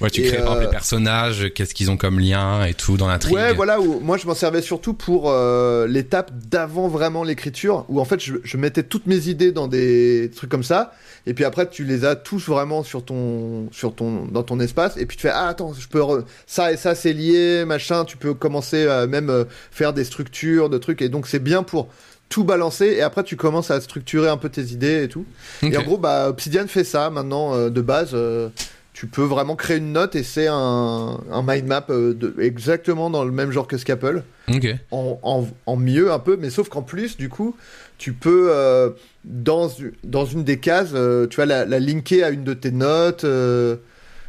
Ouais, 0.00 0.10
tu 0.10 0.22
et, 0.22 0.26
crées 0.26 0.40
euh, 0.40 0.60
les 0.60 0.66
personnages, 0.68 1.52
qu'est-ce 1.54 1.72
qu'ils 1.72 1.90
ont 1.90 1.96
comme 1.96 2.18
lien 2.18 2.64
et 2.64 2.74
tout 2.74 2.96
dans 2.96 3.06
l'intrigue. 3.06 3.34
Ouais, 3.34 3.52
voilà. 3.54 3.80
Où, 3.80 4.00
moi, 4.00 4.16
je 4.16 4.26
m'en 4.26 4.34
servais 4.34 4.60
surtout 4.60 4.92
pour 4.92 5.30
euh, 5.30 5.86
l'étape 5.86 6.32
d'avant 6.48 6.88
vraiment 6.88 7.22
l'écriture, 7.22 7.84
où 7.88 8.00
en 8.00 8.04
fait, 8.04 8.20
je, 8.20 8.34
je 8.42 8.56
mettais 8.56 8.82
toutes 8.82 9.06
mes 9.06 9.28
idées 9.28 9.52
dans 9.52 9.68
des 9.68 10.30
trucs 10.34 10.50
comme 10.50 10.64
ça. 10.64 10.92
Et 11.26 11.32
puis 11.32 11.44
après, 11.44 11.68
tu 11.70 11.84
les 11.84 12.04
as 12.04 12.16
tous 12.16 12.48
vraiment 12.48 12.82
sur 12.82 13.04
ton, 13.04 13.68
sur 13.72 13.94
ton, 13.94 14.26
dans 14.26 14.42
ton 14.42 14.58
espace. 14.60 14.96
Et 14.96 15.06
puis 15.06 15.16
tu 15.16 15.22
fais, 15.22 15.32
ah, 15.32 15.48
attends, 15.48 15.72
je 15.78 15.86
peux, 15.88 16.00
re- 16.00 16.24
ça 16.46 16.72
et 16.72 16.76
ça, 16.76 16.94
c'est 16.94 17.12
lié, 17.12 17.64
machin. 17.64 18.04
Tu 18.04 18.16
peux 18.16 18.34
commencer 18.34 18.86
à 18.88 19.06
même 19.06 19.30
euh, 19.30 19.44
faire 19.70 19.92
des 19.92 20.04
structures, 20.04 20.68
de 20.68 20.78
trucs. 20.78 21.02
Et 21.02 21.08
donc, 21.08 21.28
c'est 21.28 21.38
bien 21.42 21.62
pour 21.62 21.88
tout 22.28 22.42
balancer. 22.42 22.86
Et 22.86 23.02
après, 23.02 23.22
tu 23.22 23.36
commences 23.36 23.70
à 23.70 23.80
structurer 23.80 24.28
un 24.28 24.36
peu 24.38 24.48
tes 24.48 24.62
idées 24.64 25.04
et 25.04 25.08
tout. 25.08 25.24
Et 25.62 25.76
en 25.76 25.82
gros, 25.82 25.98
bah, 25.98 26.28
Obsidian 26.28 26.66
fait 26.66 26.84
ça 26.84 27.10
maintenant 27.10 27.54
euh, 27.54 27.70
de 27.70 27.80
base. 27.80 28.10
euh, 28.14 28.48
tu 28.94 29.06
peux 29.06 29.24
vraiment 29.24 29.56
créer 29.56 29.76
une 29.76 29.92
note 29.92 30.14
et 30.16 30.22
c'est 30.22 30.46
un, 30.48 31.20
un 31.30 31.42
mind 31.42 31.66
map 31.66 31.84
euh, 31.90 32.14
de, 32.14 32.34
exactement 32.40 33.10
dans 33.10 33.24
le 33.24 33.32
même 33.32 33.50
genre 33.50 33.66
que 33.66 33.76
Scapple, 33.76 34.22
Ok. 34.48 34.66
en, 34.92 35.18
en, 35.22 35.46
en 35.66 35.76
mieux 35.76 36.10
un 36.12 36.18
peu, 36.18 36.36
mais 36.40 36.48
sauf 36.48 36.68
qu'en 36.70 36.82
plus, 36.82 37.16
du 37.18 37.28
coup, 37.28 37.56
tu 37.98 38.12
peux, 38.12 38.48
euh, 38.50 38.90
dans, 39.24 39.70
dans 40.04 40.24
une 40.24 40.44
des 40.44 40.58
cases, 40.60 40.90
euh, 40.94 41.26
tu 41.26 41.36
vas 41.36 41.46
la, 41.46 41.64
la 41.66 41.78
linker 41.80 42.22
à 42.24 42.30
une 42.30 42.44
de 42.44 42.54
tes 42.54 42.70
notes. 42.70 43.24
euh, 43.24 43.76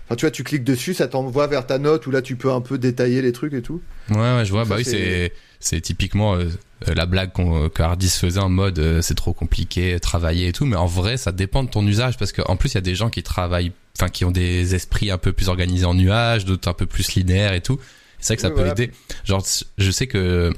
Enfin, 0.07 0.15
tu 0.17 0.25
vois, 0.25 0.31
tu 0.31 0.43
cliques 0.43 0.63
dessus, 0.63 0.93
ça 0.93 1.07
t'envoie 1.07 1.47
vers 1.47 1.65
ta 1.65 1.79
note 1.79 2.05
où 2.05 2.11
là, 2.11 2.21
tu 2.21 2.35
peux 2.35 2.51
un 2.51 2.61
peu 2.61 2.77
détailler 2.77 3.23
les 3.23 3.31
trucs 3.31 3.53
et 3.53 3.63
tout. 3.63 3.81
Ouais, 4.11 4.17
ouais, 4.17 4.45
je 4.45 4.51
vois. 4.51 4.63
Ça, 4.65 4.69
bah 4.69 4.75
oui, 4.77 4.83
c'est- 4.85 5.31
c'est 5.59 5.81
typiquement 5.81 6.35
euh, 6.35 6.49
la 6.87 7.05
blague 7.05 7.31
Hardis 7.79 8.09
faisait 8.09 8.39
en 8.39 8.49
mode 8.49 8.79
euh, 8.79 9.01
c'est 9.01 9.15
trop 9.15 9.33
compliqué, 9.33 9.99
travailler 9.99 10.47
et 10.49 10.51
tout. 10.53 10.65
Mais 10.65 10.75
en 10.75 10.85
vrai, 10.85 11.17
ça 11.17 11.31
dépend 11.31 11.63
de 11.63 11.69
ton 11.69 11.85
usage 11.85 12.17
parce 12.17 12.31
qu'en 12.31 12.55
plus, 12.55 12.71
il 12.73 12.75
y 12.75 12.77
a 12.77 12.81
des 12.81 12.95
gens 12.95 13.09
qui 13.09 13.23
travaillent, 13.23 13.71
enfin, 13.97 14.09
qui 14.09 14.25
ont 14.25 14.31
des 14.31 14.75
esprits 14.75 15.11
un 15.11 15.17
peu 15.17 15.31
plus 15.33 15.49
organisés 15.49 15.85
en 15.85 15.93
nuages, 15.93 16.45
d'autres 16.45 16.67
un 16.69 16.73
peu 16.73 16.85
plus 16.85 17.13
linéaires 17.15 17.53
et 17.53 17.61
tout. 17.61 17.79
C'est 18.19 18.33
vrai 18.33 18.35
que 18.37 18.41
ça 18.41 18.47
Oui, 18.49 18.53
peut 18.55 18.59
voilà. 18.61 18.71
aider. 18.73 18.91
Genre, 19.23 19.43
je 19.77 19.91
sais 19.91 20.07
que 20.07 20.51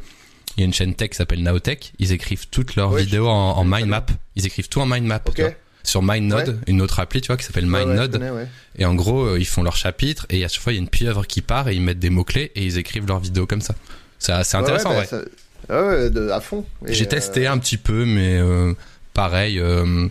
il 0.56 0.62
y 0.62 0.64
a 0.64 0.66
une 0.66 0.74
chaîne 0.74 0.96
tech 0.96 1.10
qui 1.12 1.18
s'appelle 1.18 1.44
Naotech. 1.44 1.94
Ils 2.00 2.12
écrivent 2.14 2.48
toutes 2.50 2.76
leurs 2.76 2.92
Ouais, 2.92 3.04
vidéos 3.04 3.26
je- 3.26 3.30
en, 3.30 3.64
mind 3.64 3.88
map. 3.88 4.06
Ils 4.36 4.46
écrivent 4.48 4.70
tout 4.70 4.82
en 4.82 4.86
mind 4.88 5.06
map. 5.06 5.22
Ok. 5.28 5.36
tu 5.36 5.42
vois. 5.44 5.52
Sur 5.84 6.02
MindNode, 6.02 6.50
Ouais. 6.50 6.56
une 6.68 6.82
autre 6.82 7.00
appli, 7.00 7.22
tu 7.22 7.28
vois, 7.28 7.38
qui 7.38 7.46
s'appelle 7.46 7.64
ouais, 7.64 7.86
MindNode. 7.86 8.18
ouais. 8.18 8.48
Et 8.78 8.84
en 8.86 8.94
gros, 8.94 9.24
euh, 9.24 9.40
ils 9.40 9.46
font 9.46 9.64
leur 9.64 9.78
chapitre 9.78 10.26
et 10.30 10.44
à 10.44 10.50
chaque 10.50 10.62
fois, 10.62 10.74
il 10.74 10.76
y 10.76 10.80
a 10.80 10.82
une 10.82 10.90
pieuvre 10.90 11.26
qui 11.26 11.42
part 11.42 11.70
et 11.70 11.76
ils 11.76 11.82
mettent 11.82 12.00
des 12.00 12.10
mots-clés 12.10 12.52
et 12.56 12.66
ils 12.66 12.78
écrivent 12.78 13.08
leurs 13.08 13.20
vidéos 13.22 13.46
comme 13.48 13.62
ça. 13.62 13.74
C'est 14.20 14.32
intéressant, 14.56 14.90
ouais. 14.92 14.98
ouais. 14.98 15.02
bah, 15.02 15.08
ça- 15.08 15.22
Ah 15.70 15.84
ouais, 15.86 16.10
de- 16.10 16.30
à 16.30 16.40
fond. 16.42 16.66
J'ai 16.86 17.06
euh, 17.06 17.10
testé 17.10 17.48
un 17.48 17.58
petit 17.58 17.78
peu, 17.78 18.06
mais 18.06 18.38
euh, 18.40 18.74
pareil, 19.14 19.60
euh, 19.60 20.08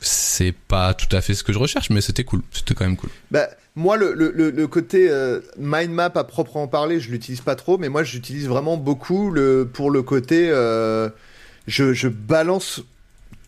c'est 0.00 0.54
pas 0.68 0.94
tout 0.94 1.14
à 1.14 1.20
fait 1.20 1.34
ce 1.34 1.42
que 1.44 1.52
je 1.52 1.58
recherche, 1.58 1.90
mais 1.90 2.00
c'était 2.00 2.24
cool. 2.24 2.42
C'était 2.52 2.74
quand 2.74 2.84
même 2.84 2.96
cool. 2.96 3.10
Bah, 3.30 3.48
moi, 3.76 3.96
le, 3.96 4.12
le, 4.14 4.66
côté 4.66 5.08
euh, 5.10 5.40
mind 5.58 5.92
map 5.92 6.12
à 6.14 6.24
proprement 6.24 6.68
parler, 6.68 7.00
je 7.00 7.10
l'utilise 7.10 7.40
pas 7.40 7.54
trop, 7.54 7.78
mais 7.78 7.88
moi, 7.88 8.02
j'utilise 8.02 8.46
vraiment 8.48 8.76
beaucoup 8.76 9.30
le, 9.30 9.68
pour 9.72 9.90
le 9.90 10.02
côté. 10.02 10.48
euh, 10.50 11.08
je, 11.66 11.92
je 11.92 12.08
balance 12.08 12.82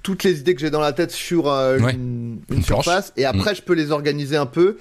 toutes 0.02 0.22
les 0.24 0.38
idées 0.40 0.54
que 0.54 0.60
j'ai 0.60 0.70
dans 0.70 0.80
la 0.80 0.92
tête 0.92 1.10
sur 1.10 1.48
euh, 1.50 1.78
Ouais. 1.78 1.94
une, 1.94 2.38
une. 2.50 2.58
Mm. 2.58 2.62
surface, 2.62 3.12
et 3.16 3.24
après, 3.24 3.54
je 3.54 3.62
peux 3.62 3.74
les 3.74 3.90
organiser 3.90 4.36
un 4.36 4.46
peu. 4.46 4.76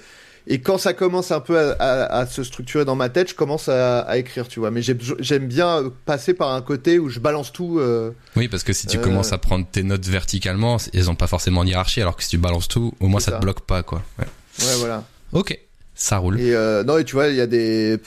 Et 0.46 0.60
quand 0.60 0.76
ça 0.76 0.92
commence 0.92 1.30
un 1.30 1.40
peu 1.40 1.74
à, 1.78 2.26
se 2.26 2.44
structurer 2.44 2.84
dans 2.84 2.96
ma 2.96 3.08
tête, 3.08 3.30
je 3.30 3.34
commence 3.34 3.68
à, 3.68 4.18
écrire, 4.18 4.46
tu 4.46 4.60
vois. 4.60 4.70
Mais 4.70 4.82
j'aime 4.82 5.46
bien 5.46 5.90
passer 6.04 6.34
par 6.34 6.52
un 6.52 6.60
côté 6.60 6.98
où 6.98 7.08
je 7.08 7.18
balance 7.18 7.52
tout. 7.52 7.78
Euh, 7.78 8.10
oui, 8.36 8.48
parce 8.48 8.62
que 8.62 8.74
si 8.74 8.86
tu 8.86 8.98
commences 8.98 9.32
à 9.32 9.38
prendre 9.38 9.66
tes 9.70 9.82
notes 9.82 10.06
verticalement, 10.06 10.76
elles 10.92 11.10
ont 11.10 11.14
pas 11.14 11.26
forcément 11.26 11.62
une 11.62 11.70
hiérarchie, 11.70 12.02
alors 12.02 12.16
que 12.16 12.22
si 12.22 12.30
tu 12.30 12.38
balances 12.38 12.68
tout, 12.68 12.92
au 13.00 13.06
moins 13.06 13.20
ça, 13.20 13.32
te 13.32 13.40
bloque 13.40 13.62
pas, 13.62 13.82
quoi. 13.82 14.02
Ouais, 14.18 14.26
ouais 14.60 14.74
voilà. 14.78 15.04
Ok. 15.32 15.58
Ça 15.96 16.18
roule. 16.18 16.40
Et 16.40 16.54
non, 16.84 16.98
et 16.98 17.04
tu 17.04 17.14
vois, 17.14 17.28
il 17.28 17.36
y 17.36 17.40
a 17.40 17.46
des, 17.46 17.98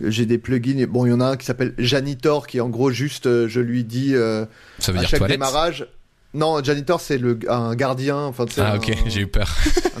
j'ai 0.00 0.24
des 0.24 0.38
plugins. 0.38 0.86
Bon, 0.86 1.04
il 1.04 1.10
y 1.10 1.12
en 1.12 1.20
a 1.20 1.26
un 1.26 1.36
qui 1.36 1.44
s'appelle 1.44 1.74
Janitor, 1.76 2.46
qui 2.46 2.60
en 2.62 2.70
gros 2.70 2.90
juste, 2.90 3.24
je 3.24 3.60
lui 3.60 3.84
dis 3.84 4.14
ça 4.78 4.92
veut 4.92 4.98
à 4.98 5.00
dire 5.00 5.08
chaque 5.08 5.18
toilette. 5.18 5.36
démarrage, 5.36 5.86
non, 6.34 6.62
janitor, 6.62 7.00
c'est 7.00 7.16
le, 7.16 7.38
un 7.48 7.74
gardien. 7.76 8.16
Enfin, 8.16 8.44
ah, 8.58 8.76
ok, 8.76 8.92
j'ai 9.06 9.20
eu 9.20 9.26
peur. 9.28 9.48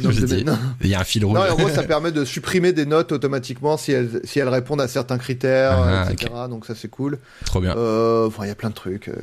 il 0.82 0.88
y 0.88 0.94
a 0.94 1.00
un 1.00 1.04
fil 1.04 1.24
rouge. 1.24 1.38
Non, 1.38 1.42
en 1.42 1.54
gros, 1.54 1.68
ça 1.68 1.82
permet 1.84 2.10
de 2.10 2.24
supprimer 2.24 2.72
des 2.72 2.86
notes 2.86 3.12
automatiquement 3.12 3.76
si 3.76 3.92
elles, 3.92 4.20
si 4.24 4.40
elles 4.40 4.48
répondent 4.48 4.80
à 4.80 4.88
certains 4.88 5.18
critères, 5.18 5.78
ah, 5.78 6.10
etc. 6.10 6.32
Donc, 6.50 6.66
ça, 6.66 6.74
c'est 6.74 6.88
cool. 6.88 7.18
Trop 7.46 7.60
bien. 7.60 7.76
Euh, 7.76 8.28
il 8.42 8.48
y 8.48 8.50
a 8.50 8.54
plein 8.56 8.70
de 8.70 8.74
trucs. 8.74 9.08
Euh. 9.08 9.14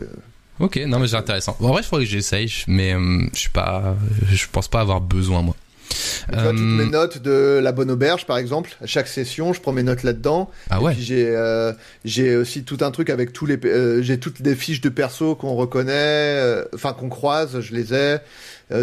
Ok, 0.60 0.80
non, 0.88 1.00
mais 1.00 1.08
c'est 1.08 1.18
intéressant. 1.18 1.58
en 1.60 1.68
vrai, 1.68 1.84
je 1.84 1.88
faudrait 1.88 2.06
que 2.06 2.12
j'essaye, 2.12 2.52
mais 2.68 2.94
euh, 2.94 3.26
je 3.34 3.40
suis 3.40 3.50
pas, 3.50 3.96
je 4.32 4.46
pense 4.52 4.68
pas 4.68 4.80
avoir 4.80 5.02
besoin, 5.02 5.42
moi. 5.42 5.56
Tu 6.32 6.40
vois, 6.40 6.52
toutes 6.52 6.60
mes 6.60 6.84
euh, 6.84 6.90
notes 6.90 7.18
de 7.22 7.60
la 7.62 7.72
bonne 7.72 7.92
auberge, 7.92 8.26
par 8.26 8.38
exemple, 8.38 8.76
à 8.82 8.86
chaque 8.86 9.08
session, 9.08 9.54
je 9.54 9.62
prends 9.62 9.72
mes 9.72 9.84
notes 9.84 10.04
là-dedans. 10.04 10.50
Ah 10.70 10.82
ouais. 10.82 10.96
J'ai 10.98 11.28
euh, 11.28 11.74
j'ai 12.06 12.36
aussi 12.36 12.64
tout 12.64 12.78
un 12.82 12.92
truc 12.92 13.10
avec 13.10 13.34
tous 13.34 13.46
les 13.46 13.60
euh, 13.66 14.02
j'ai 14.02 14.20
toutes 14.20 14.40
les 14.40 14.56
fiches 14.56 14.82
de 14.82 14.90
perso 14.90 15.36
qu'on 15.36 15.56
reconnaît, 15.56 16.64
enfin 16.74 16.94
qu'on 16.94 17.10
croise, 17.10 17.62
je 17.62 17.74
les 17.74 17.94
ai. 17.94 18.18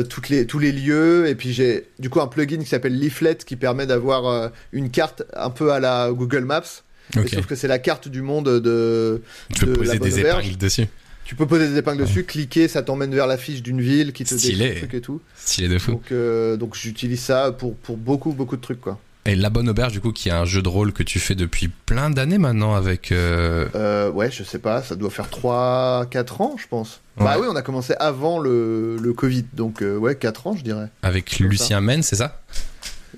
toutes 0.09 0.29
les 0.29 0.47
tous 0.47 0.59
les 0.59 0.73
lieux 0.73 1.29
et 1.29 1.35
puis 1.35 1.53
j'ai 1.53 1.89
du 1.99 2.11
coup 2.11 2.21
un 2.21 2.27
plugin 2.27 2.59
qui 2.59 2.67
s'appelle 2.67 2.99
Leaflet 2.99 3.37
qui 3.37 3.57
permet 3.57 3.87
d'avoir 3.87 4.51
une 4.73 4.91
carte 4.91 5.23
un 5.35 5.51
peu 5.51 5.73
à 5.73 5.81
la 5.81 6.11
Google 6.13 6.45
Maps. 6.45 6.83
sauf 7.15 7.47
que 7.47 7.55
c'est 7.55 7.69
la 7.69 7.79
carte 7.79 8.09
du 8.09 8.23
monde 8.23 8.61
de. 8.61 9.23
Tu 9.55 9.67
peux 9.67 9.73
poser 9.73 9.99
des 9.99 10.21
épingles 10.21 10.57
dessus. 10.57 10.87
Tu 11.29 11.35
peux 11.35 11.47
poser 11.47 11.69
des 11.69 11.77
épingles 11.77 12.01
dessus, 12.01 12.25
cliquer, 12.25 12.69
ça 12.69 12.83
t'emmène 12.83 13.15
vers 13.15 13.27
l'affiche 13.27 13.63
d'une 13.63 13.83
ville 13.83 14.15
qui 14.15 14.25
te 14.25 14.35
dit 14.35 14.57
des 14.57 14.77
trucs 14.77 14.95
et 14.95 15.03
tout. 15.03 15.21
Stylé 15.37 15.69
de 15.69 15.79
fou. 15.79 15.93
Donc, 15.93 16.11
euh, 16.11 16.57
donc 16.57 16.75
j'utilise 16.75 17.21
ça 17.21 17.53
pour, 17.53 17.77
pour 17.77 17.99
beaucoup, 17.99 18.33
beaucoup 18.33 18.57
de 18.57 18.63
trucs, 18.63 18.81
quoi. 18.81 18.99
Et 19.27 19.37
La 19.37 19.51
Bonne 19.51 19.69
Auberge, 19.69 19.93
du 19.93 20.01
coup, 20.01 20.13
qui 20.13 20.31
est 20.31 20.33
un 20.33 20.47
jeu 20.47 20.63
de 20.63 20.71
rôle 20.71 20.95
que 20.95 21.03
tu 21.03 21.19
fais 21.21 21.35
depuis 21.35 21.69
plein 21.69 22.09
d'années 22.09 22.39
maintenant 22.39 22.75
avec. 22.75 23.13
Euh... 23.13 23.69
Euh, 23.75 24.11
ouais, 24.11 24.31
je 24.31 24.43
sais 24.43 24.59
pas, 24.59 24.83
ça 24.83 24.97
doit 24.97 25.11
faire 25.11 25.27
3-4 25.27 26.43
ans, 26.43 26.57
je 26.59 26.67
pense. 26.67 27.03
Bah 27.19 27.37
oui, 27.39 27.47
on 27.51 27.57
a 27.57 27.63
commencé 27.63 27.93
avant 28.01 28.39
le, 28.39 28.97
le 28.97 29.13
Covid, 29.13 29.45
donc 29.53 29.83
euh, 29.83 29.99
ouais, 29.99 30.15
4 30.15 30.47
ans, 30.47 30.57
je 30.57 30.65
dirais. 30.65 30.89
Avec 31.03 31.41
Lucien 31.41 31.83
Men, 31.83 32.03
c'est 32.03 32.17
ça? 32.17 32.41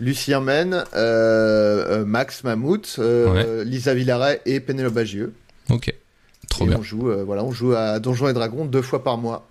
Lucien 0.01 0.41
Men, 0.41 0.85
euh, 0.97 2.05
Max 2.05 2.43
Mammouth, 2.43 2.99
Lisa 3.65 3.95
Villaret 3.95 4.41
et 4.47 4.59
Pénélope 4.59 4.95
Bagieux. 4.95 5.33
Ok. 5.69 5.95
Trop 6.51 6.67
bien. 6.67 6.77
On 6.79 6.83
joue, 6.83 7.09
euh, 7.11 7.25
voilà, 7.25 7.43
on 7.43 7.53
joue 7.53 7.73
à 7.73 7.99
Donjons 8.01 8.29
et 8.29 8.35
Dragons 8.35 8.67
deux 8.67 8.83
fois 8.83 9.03
par 9.03 9.17
mois. 9.17 9.49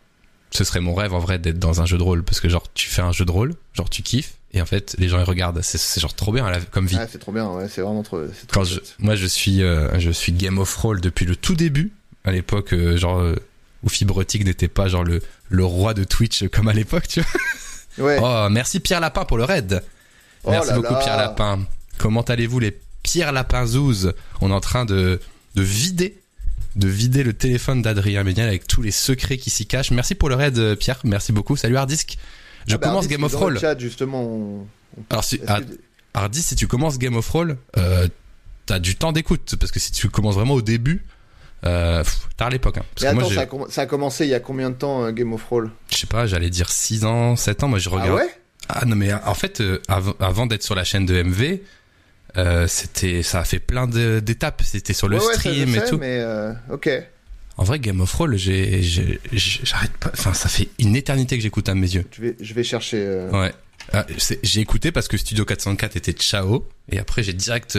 Ce 0.52 0.64
serait 0.64 0.82
mon 0.82 0.94
rêve 0.94 1.14
en 1.14 1.20
vrai 1.20 1.40
d'être 1.40 1.58
dans 1.58 1.82
un 1.82 1.86
jeu 1.86 1.98
de 1.98 2.04
rôle 2.04 2.24
parce 2.24 2.40
que 2.40 2.50
genre 2.50 2.64
tu 2.74 2.88
fais 2.90 3.02
un 3.02 3.12
jeu 3.12 3.26
de 3.26 3.32
rôle, 3.32 3.54
genre 3.74 3.90
tu 3.90 4.02
kiffes 4.04 4.34
et 4.54 4.62
en 4.62 4.66
fait 4.66 4.96
les 5.00 5.08
gens 5.08 5.20
ils 5.20 5.24
regardent, 5.24 5.62
c'est 5.62 6.00
genre 6.02 6.14
trop 6.14 6.32
bien 6.32 6.52
comme 6.72 6.86
vie. 6.88 6.98
Ah, 7.00 7.08
c'est 7.10 7.20
trop 7.20 7.32
bien, 7.32 7.48
ouais, 7.50 7.68
c'est 7.70 7.82
vraiment 7.82 8.04
trop. 8.04 8.20
Quand 8.52 8.64
moi 9.00 9.16
je 9.16 9.26
suis 9.26 9.64
euh, 9.64 9.98
je 10.00 10.12
suis 10.12 10.32
Game 10.34 10.58
of 10.58 10.76
Roll 10.76 11.02
depuis 11.02 11.26
le 11.26 11.36
tout 11.36 11.56
début, 11.56 11.92
à 12.26 12.32
l'époque 12.32 12.74
euh, 12.74 12.98
genre 12.98 13.24
où 13.84 13.90
Fibrotique 13.90 14.44
n'était 14.44 14.68
pas 14.68 14.88
genre 14.88 15.04
le 15.04 15.22
le 15.50 15.66
roi 15.66 15.94
de 15.94 16.04
Twitch 16.04 16.48
comme 16.50 16.68
à 16.68 16.74
l'époque, 16.74 17.08
tu 17.08 17.22
vois. 17.22 18.06
Ouais. 18.06 18.20
Oh 18.24 18.48
merci 18.50 18.80
Pierre 18.80 19.02
Lapin 19.02 19.26
pour 19.26 19.38
le 19.38 19.44
raid. 19.44 19.84
Oh 20.44 20.52
merci 20.52 20.74
beaucoup 20.74 20.96
Pierre 20.96 21.18
Lapin. 21.18 21.60
Comment 21.98 22.22
allez-vous 22.22 22.60
les 22.60 22.78
Pierre 23.04 23.32
Lapin 23.32 23.66
Zouz? 23.66 24.14
On 24.42 24.50
est 24.52 24.54
en 24.54 24.62
train 24.62 24.86
de 24.86 25.20
de 25.56 25.62
vider 25.62 26.19
de 26.76 26.88
vider 26.88 27.24
le 27.24 27.34
téléphone 27.34 27.82
d'Adrien 27.82 28.24
Méniel 28.24 28.48
avec 28.48 28.68
tous 28.68 28.82
les 28.82 28.92
secrets 28.92 29.38
qui 29.38 29.50
s'y 29.50 29.66
cachent. 29.66 29.92
Merci 29.92 30.16
pour 30.16 30.30
le 30.30 30.36
raid, 30.36 30.58
euh, 30.58 30.76
Pierre. 30.76 31.00
Merci 31.04 31.32
beaucoup. 31.32 31.56
Salut 31.56 31.78
Hardisk. 31.78 32.18
Je 32.68 32.76
ah 32.76 32.78
bah, 32.78 32.88
commence 32.88 33.08
Game 33.08 33.24
of 33.24 33.34
Roll. 33.34 33.60
justement. 33.80 34.68
Alors, 35.10 35.24
si, 35.24 35.40
si 36.34 36.56
tu 36.56 36.68
commences 36.68 36.98
Game 36.98 37.16
of 37.16 37.30
Roll, 37.30 37.58
euh, 37.78 38.08
t'as 38.66 38.80
du 38.80 38.96
temps 38.96 39.12
d'écoute. 39.12 39.56
Parce 39.60 39.72
que 39.72 39.80
si 39.80 39.92
tu 39.92 40.10
commences 40.10 40.36
vraiment 40.36 40.54
au 40.54 40.62
début, 40.62 41.06
euh, 41.66 42.04
tard 42.38 42.50
l'époque. 42.50 42.78
Hein. 42.78 42.86
attends, 43.06 43.30
ça, 43.70 43.82
a 43.82 43.86
commencé 43.86 44.26
il 44.26 44.30
y 44.30 44.34
a 44.34 44.40
combien 44.40 44.70
de 44.70 44.76
temps 44.76 45.04
euh, 45.06 45.12
Game 45.12 45.34
of 45.34 45.44
Roll 45.46 45.72
Je 45.92 45.98
sais 45.98 46.08
pas, 46.08 46.26
j'allais 46.26 46.50
dire 46.50 46.70
6 46.70 47.06
ans, 47.06 47.36
7 47.36 47.64
ans. 47.64 47.68
Moi, 47.68 47.80
je 47.80 47.90
regarde. 47.90 48.12
Ah 48.12 48.16
ouais? 48.16 48.30
Ah 48.68 48.86
non, 48.86 48.96
mais 48.96 49.12
en 49.12 49.34
fait, 49.34 49.64
avant 50.20 50.46
d'être 50.46 50.62
sur 50.62 50.76
la 50.76 50.84
chaîne 50.84 51.08
de 51.08 51.24
MV, 51.24 51.60
euh, 52.38 52.68
c'était, 52.68 53.24
ça 53.24 53.40
a 53.40 53.44
fait 53.44 53.60
plein 53.60 53.88
d'étapes. 53.88 54.62
C'était 54.64 54.94
sur 54.94 55.08
le 55.08 55.20
stream 55.20 55.76
et 55.76 55.86
tout. 55.86 55.98
Mais 55.98 56.20
euh, 56.20 56.54
ok. 56.72 56.90
En 57.58 57.64
vrai, 57.64 57.80
Game 57.80 58.00
of 58.00 58.14
Roll, 58.14 58.38
j'ai, 58.38 58.82
j'arrête 59.34 59.92
pas. 60.00 60.12
Enfin, 60.14 60.34
ça 60.34 60.48
fait 60.48 60.70
une 60.80 60.96
éternité 60.96 61.36
que 61.36 61.44
j'écoute 61.44 61.68
à 61.68 61.76
mes 61.76 61.94
yeux. 61.94 62.06
Je 62.12 62.22
vais, 62.22 62.36
je 62.40 62.54
vais 62.54 62.64
chercher. 62.64 62.98
Euh, 63.00 63.30
ouais. 63.32 63.54
Ah, 63.92 64.06
j'ai 64.44 64.62
écouté 64.62 64.92
parce 64.92 65.08
que 65.08 65.18
Studio 65.18 65.46
404 65.46 65.96
était 65.96 66.12
ciao 66.12 66.68
et 66.92 67.00
après 67.00 67.24
j'ai 67.24 67.34
direct 67.34 67.76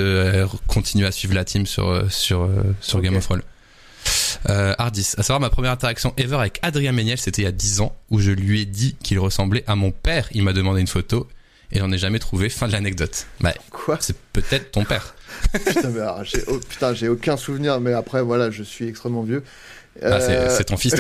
continué 0.67 1.07
à 1.07 1.13
suivre 1.13 1.35
la 1.35 1.45
team 1.45 1.67
sur 1.67 2.11
sur 2.11 2.51
sur 2.81 3.01
Game 3.01 3.15
of 3.15 3.27
Roll. 3.27 3.43
Euh, 4.49 4.75
Hardis, 4.79 5.15
à 5.19 5.23
savoir 5.23 5.41
ma 5.41 5.51
première 5.51 5.73
interaction 5.73 6.15
ever 6.17 6.37
avec 6.37 6.59
Adrien 6.63 6.93
Méniel, 6.93 7.19
c'était 7.19 7.43
il 7.43 7.45
y 7.45 7.49
a 7.49 7.53
10 7.53 7.81
ans 7.81 7.97
où 8.11 8.21
je 8.21 8.31
lui 8.31 8.63
ai 8.63 8.67
dit 8.67 8.97
qu'il 9.03 9.19
ressemblait 9.19 9.65
à 9.67 9.77
mon 9.77 9.91
père. 9.91 10.29
Il 10.33 10.43
m'a 10.43 10.53
demandé 10.53 10.81
une 10.81 10.87
photo 10.87 11.29
et 11.73 11.79
j'en 11.79 11.91
ai 11.93 11.99
jamais 11.99 12.19
trouvé. 12.19 12.49
Fin 12.49 12.67
de 12.67 12.73
l'anecdote. 12.73 13.27
Bah, 13.41 13.53
Quoi 13.71 13.99
C'est 14.01 14.17
peut-être 14.33 14.73
ton 14.73 14.85
père. 14.85 15.15
putain, 16.69 16.95
j'ai 16.95 17.09
aucun 17.09 17.37
souvenir, 17.37 17.81
mais 17.81 17.93
après, 17.93 18.23
voilà, 18.23 18.51
je 18.51 18.63
suis 18.63 18.89
extrêmement 18.89 19.23
vieux. 19.23 19.43
Ah, 20.03 20.21
c'est 20.21 20.37
euh, 20.37 20.63
ton 20.63 20.77
fils. 20.77 20.95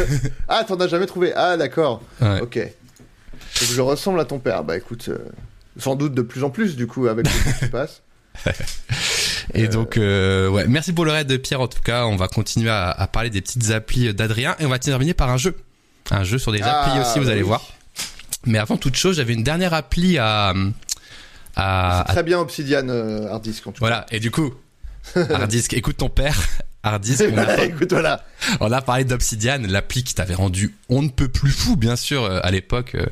ah, 0.48 0.64
t'en 0.64 0.76
as 0.76 0.88
jamais 0.88 1.06
trouvé 1.06 1.32
Ah, 1.34 1.56
d'accord. 1.56 2.02
Ok. 2.40 2.58
Donc, 2.58 3.70
je 3.70 3.80
ressemble 3.80 4.20
à 4.20 4.24
ton 4.24 4.38
père. 4.38 4.64
Bah 4.64 4.76
écoute, 4.76 5.08
euh, 5.08 5.18
sans 5.78 5.96
doute 5.96 6.14
de 6.14 6.22
plus 6.22 6.44
en 6.44 6.50
plus, 6.50 6.76
du 6.76 6.86
coup, 6.86 7.06
avec 7.06 7.26
ce 7.26 7.44
qui 7.44 7.64
se 7.64 7.66
passe. 7.66 8.02
Et 9.54 9.64
euh. 9.64 9.68
donc, 9.68 9.94
ouais, 9.96 10.66
merci 10.68 10.92
pour 10.92 11.04
le 11.04 11.12
raid 11.12 11.26
de 11.26 11.36
Pierre. 11.36 11.60
En 11.60 11.68
tout 11.68 11.82
cas, 11.82 12.06
on 12.06 12.16
va 12.16 12.28
continuer 12.28 12.70
à, 12.70 13.08
parler 13.12 13.30
des 13.30 13.40
petites 13.40 13.70
applis 13.70 14.12
d'Adrien 14.12 14.56
et 14.58 14.66
on 14.66 14.70
va 14.70 14.78
terminer 14.78 15.14
par 15.14 15.30
un 15.30 15.36
jeu. 15.36 15.56
Un 16.10 16.24
jeu 16.24 16.38
sur 16.38 16.52
des 16.52 16.62
applis 16.62 16.92
ah, 16.94 17.00
aussi, 17.02 17.18
vous 17.18 17.28
allez 17.28 17.42
voir. 17.42 17.62
Mais 18.46 18.58
avant 18.58 18.76
toute 18.76 18.96
chose, 18.96 19.16
j'avais 19.16 19.34
une 19.34 19.42
dernière 19.42 19.74
appli 19.74 20.18
à. 20.18 20.54
à 21.56 22.04
très 22.08 22.22
bien 22.22 22.38
Obsidian 22.38 22.88
euh, 22.88 23.30
en 23.30 23.40
tout 23.40 23.52
Voilà, 23.80 24.06
et 24.10 24.20
du 24.20 24.30
coup, 24.30 24.54
Harddisk, 25.16 25.74
écoute 25.74 25.98
ton 25.98 26.08
père. 26.08 26.36
Harddisk, 26.82 27.24
on, 27.32 27.38
a, 27.38 27.64
écoute, 27.64 27.90
voilà. 27.90 28.24
on 28.60 28.70
a 28.70 28.80
parlé 28.80 29.04
d'Obsidian, 29.04 29.58
l'appli 29.68 30.04
qui 30.04 30.14
t'avait 30.14 30.34
rendu 30.34 30.76
on 30.88 31.02
ne 31.02 31.08
peut 31.08 31.26
plus 31.26 31.50
fou, 31.50 31.76
bien 31.76 31.96
sûr, 31.96 32.22
euh, 32.22 32.38
à 32.44 32.52
l'époque. 32.52 32.94
Euh, 32.94 33.06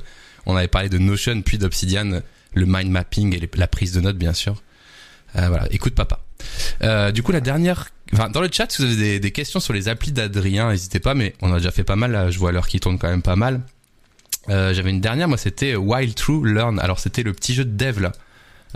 on 0.46 0.54
avait 0.56 0.68
parlé 0.68 0.88
de 0.88 0.98
Notion, 0.98 1.42
puis 1.42 1.58
d'Obsidian, 1.58 2.20
le 2.54 2.66
mind 2.66 2.90
mapping 2.90 3.34
et 3.34 3.50
la 3.56 3.66
prise 3.66 3.92
de 3.92 4.00
notes, 4.00 4.16
bien 4.16 4.32
sûr. 4.32 4.62
Euh, 5.36 5.48
voilà, 5.48 5.66
écoute 5.70 5.94
papa. 5.94 6.20
Euh, 6.82 7.10
du 7.10 7.22
coup, 7.22 7.32
la 7.32 7.40
dernière, 7.40 7.88
enfin, 8.12 8.28
dans 8.28 8.40
le 8.40 8.48
chat, 8.52 8.70
si 8.70 8.82
vous 8.82 8.88
avez 8.88 8.96
des, 8.96 9.20
des 9.20 9.30
questions 9.32 9.58
sur 9.58 9.72
les 9.72 9.88
applis 9.88 10.12
d'Adrien, 10.12 10.70
n'hésitez 10.70 11.00
pas, 11.00 11.14
mais 11.14 11.34
on 11.42 11.52
a 11.52 11.56
déjà 11.56 11.72
fait 11.72 11.84
pas 11.84 11.96
mal, 11.96 12.12
là, 12.12 12.30
je 12.30 12.38
vois 12.38 12.52
l'heure 12.52 12.68
qui 12.68 12.78
tourne 12.78 12.98
quand 12.98 13.08
même 13.08 13.22
pas 13.22 13.36
mal. 13.36 13.60
Euh, 14.50 14.74
j'avais 14.74 14.90
une 14.90 15.00
dernière, 15.00 15.28
moi 15.28 15.38
c'était 15.38 15.74
Wild 15.74 16.14
True 16.14 16.46
Learn. 16.46 16.78
Alors 16.78 16.98
c'était 16.98 17.22
le 17.22 17.32
petit 17.32 17.54
jeu 17.54 17.64
de 17.64 17.76
dev 17.76 18.00
là. 18.00 18.12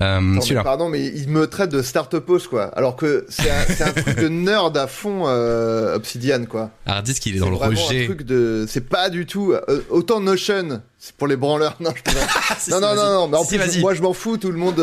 Euh, 0.01 0.39
pardon, 0.63 0.89
mais 0.89 1.07
il 1.07 1.29
me 1.29 1.49
traite 1.49 1.71
de 1.71 1.83
start-upos 1.83 2.47
quoi. 2.49 2.67
Alors 2.67 2.95
que 2.95 3.27
c'est 3.29 3.51
un, 3.51 3.89
un, 3.89 3.93
truc 3.93 4.17
de 4.17 4.29
nerd 4.29 4.77
à 4.77 4.87
fond 4.87 5.25
euh, 5.27 5.97
Obsidian 5.97 6.45
quoi. 6.45 6.71
Alors 6.87 7.03
dis 7.03 7.15
qu'il 7.15 7.35
est, 7.35 7.41
dans 7.41 7.51
le 7.51 7.57
rejet. 7.57 8.05
Un 8.05 8.07
truc 8.07 8.23
de, 8.23 8.65
c'est 8.69 8.89
pas 8.89 9.11
du 9.11 9.27
tout. 9.27 9.53
Euh, 9.53 9.81
autant 9.91 10.21
Notion, 10.21 10.83
c'est 10.99 11.17
pour 11.17 11.27
les 11.27 11.35
branleurs. 11.35 11.77
Non, 11.81 11.91
je 11.97 12.71
non, 12.71 12.81
non, 12.81 12.95
non, 12.95 13.13
non, 13.13 13.29
Mais 13.29 13.37
en 13.39 13.45
plus, 13.45 13.81
moi 13.81 13.95
je 13.95 14.03
m'en 14.03 14.13
fous. 14.13 14.37
Tout 14.37 14.53
le 14.53 14.59
monde, 14.59 14.81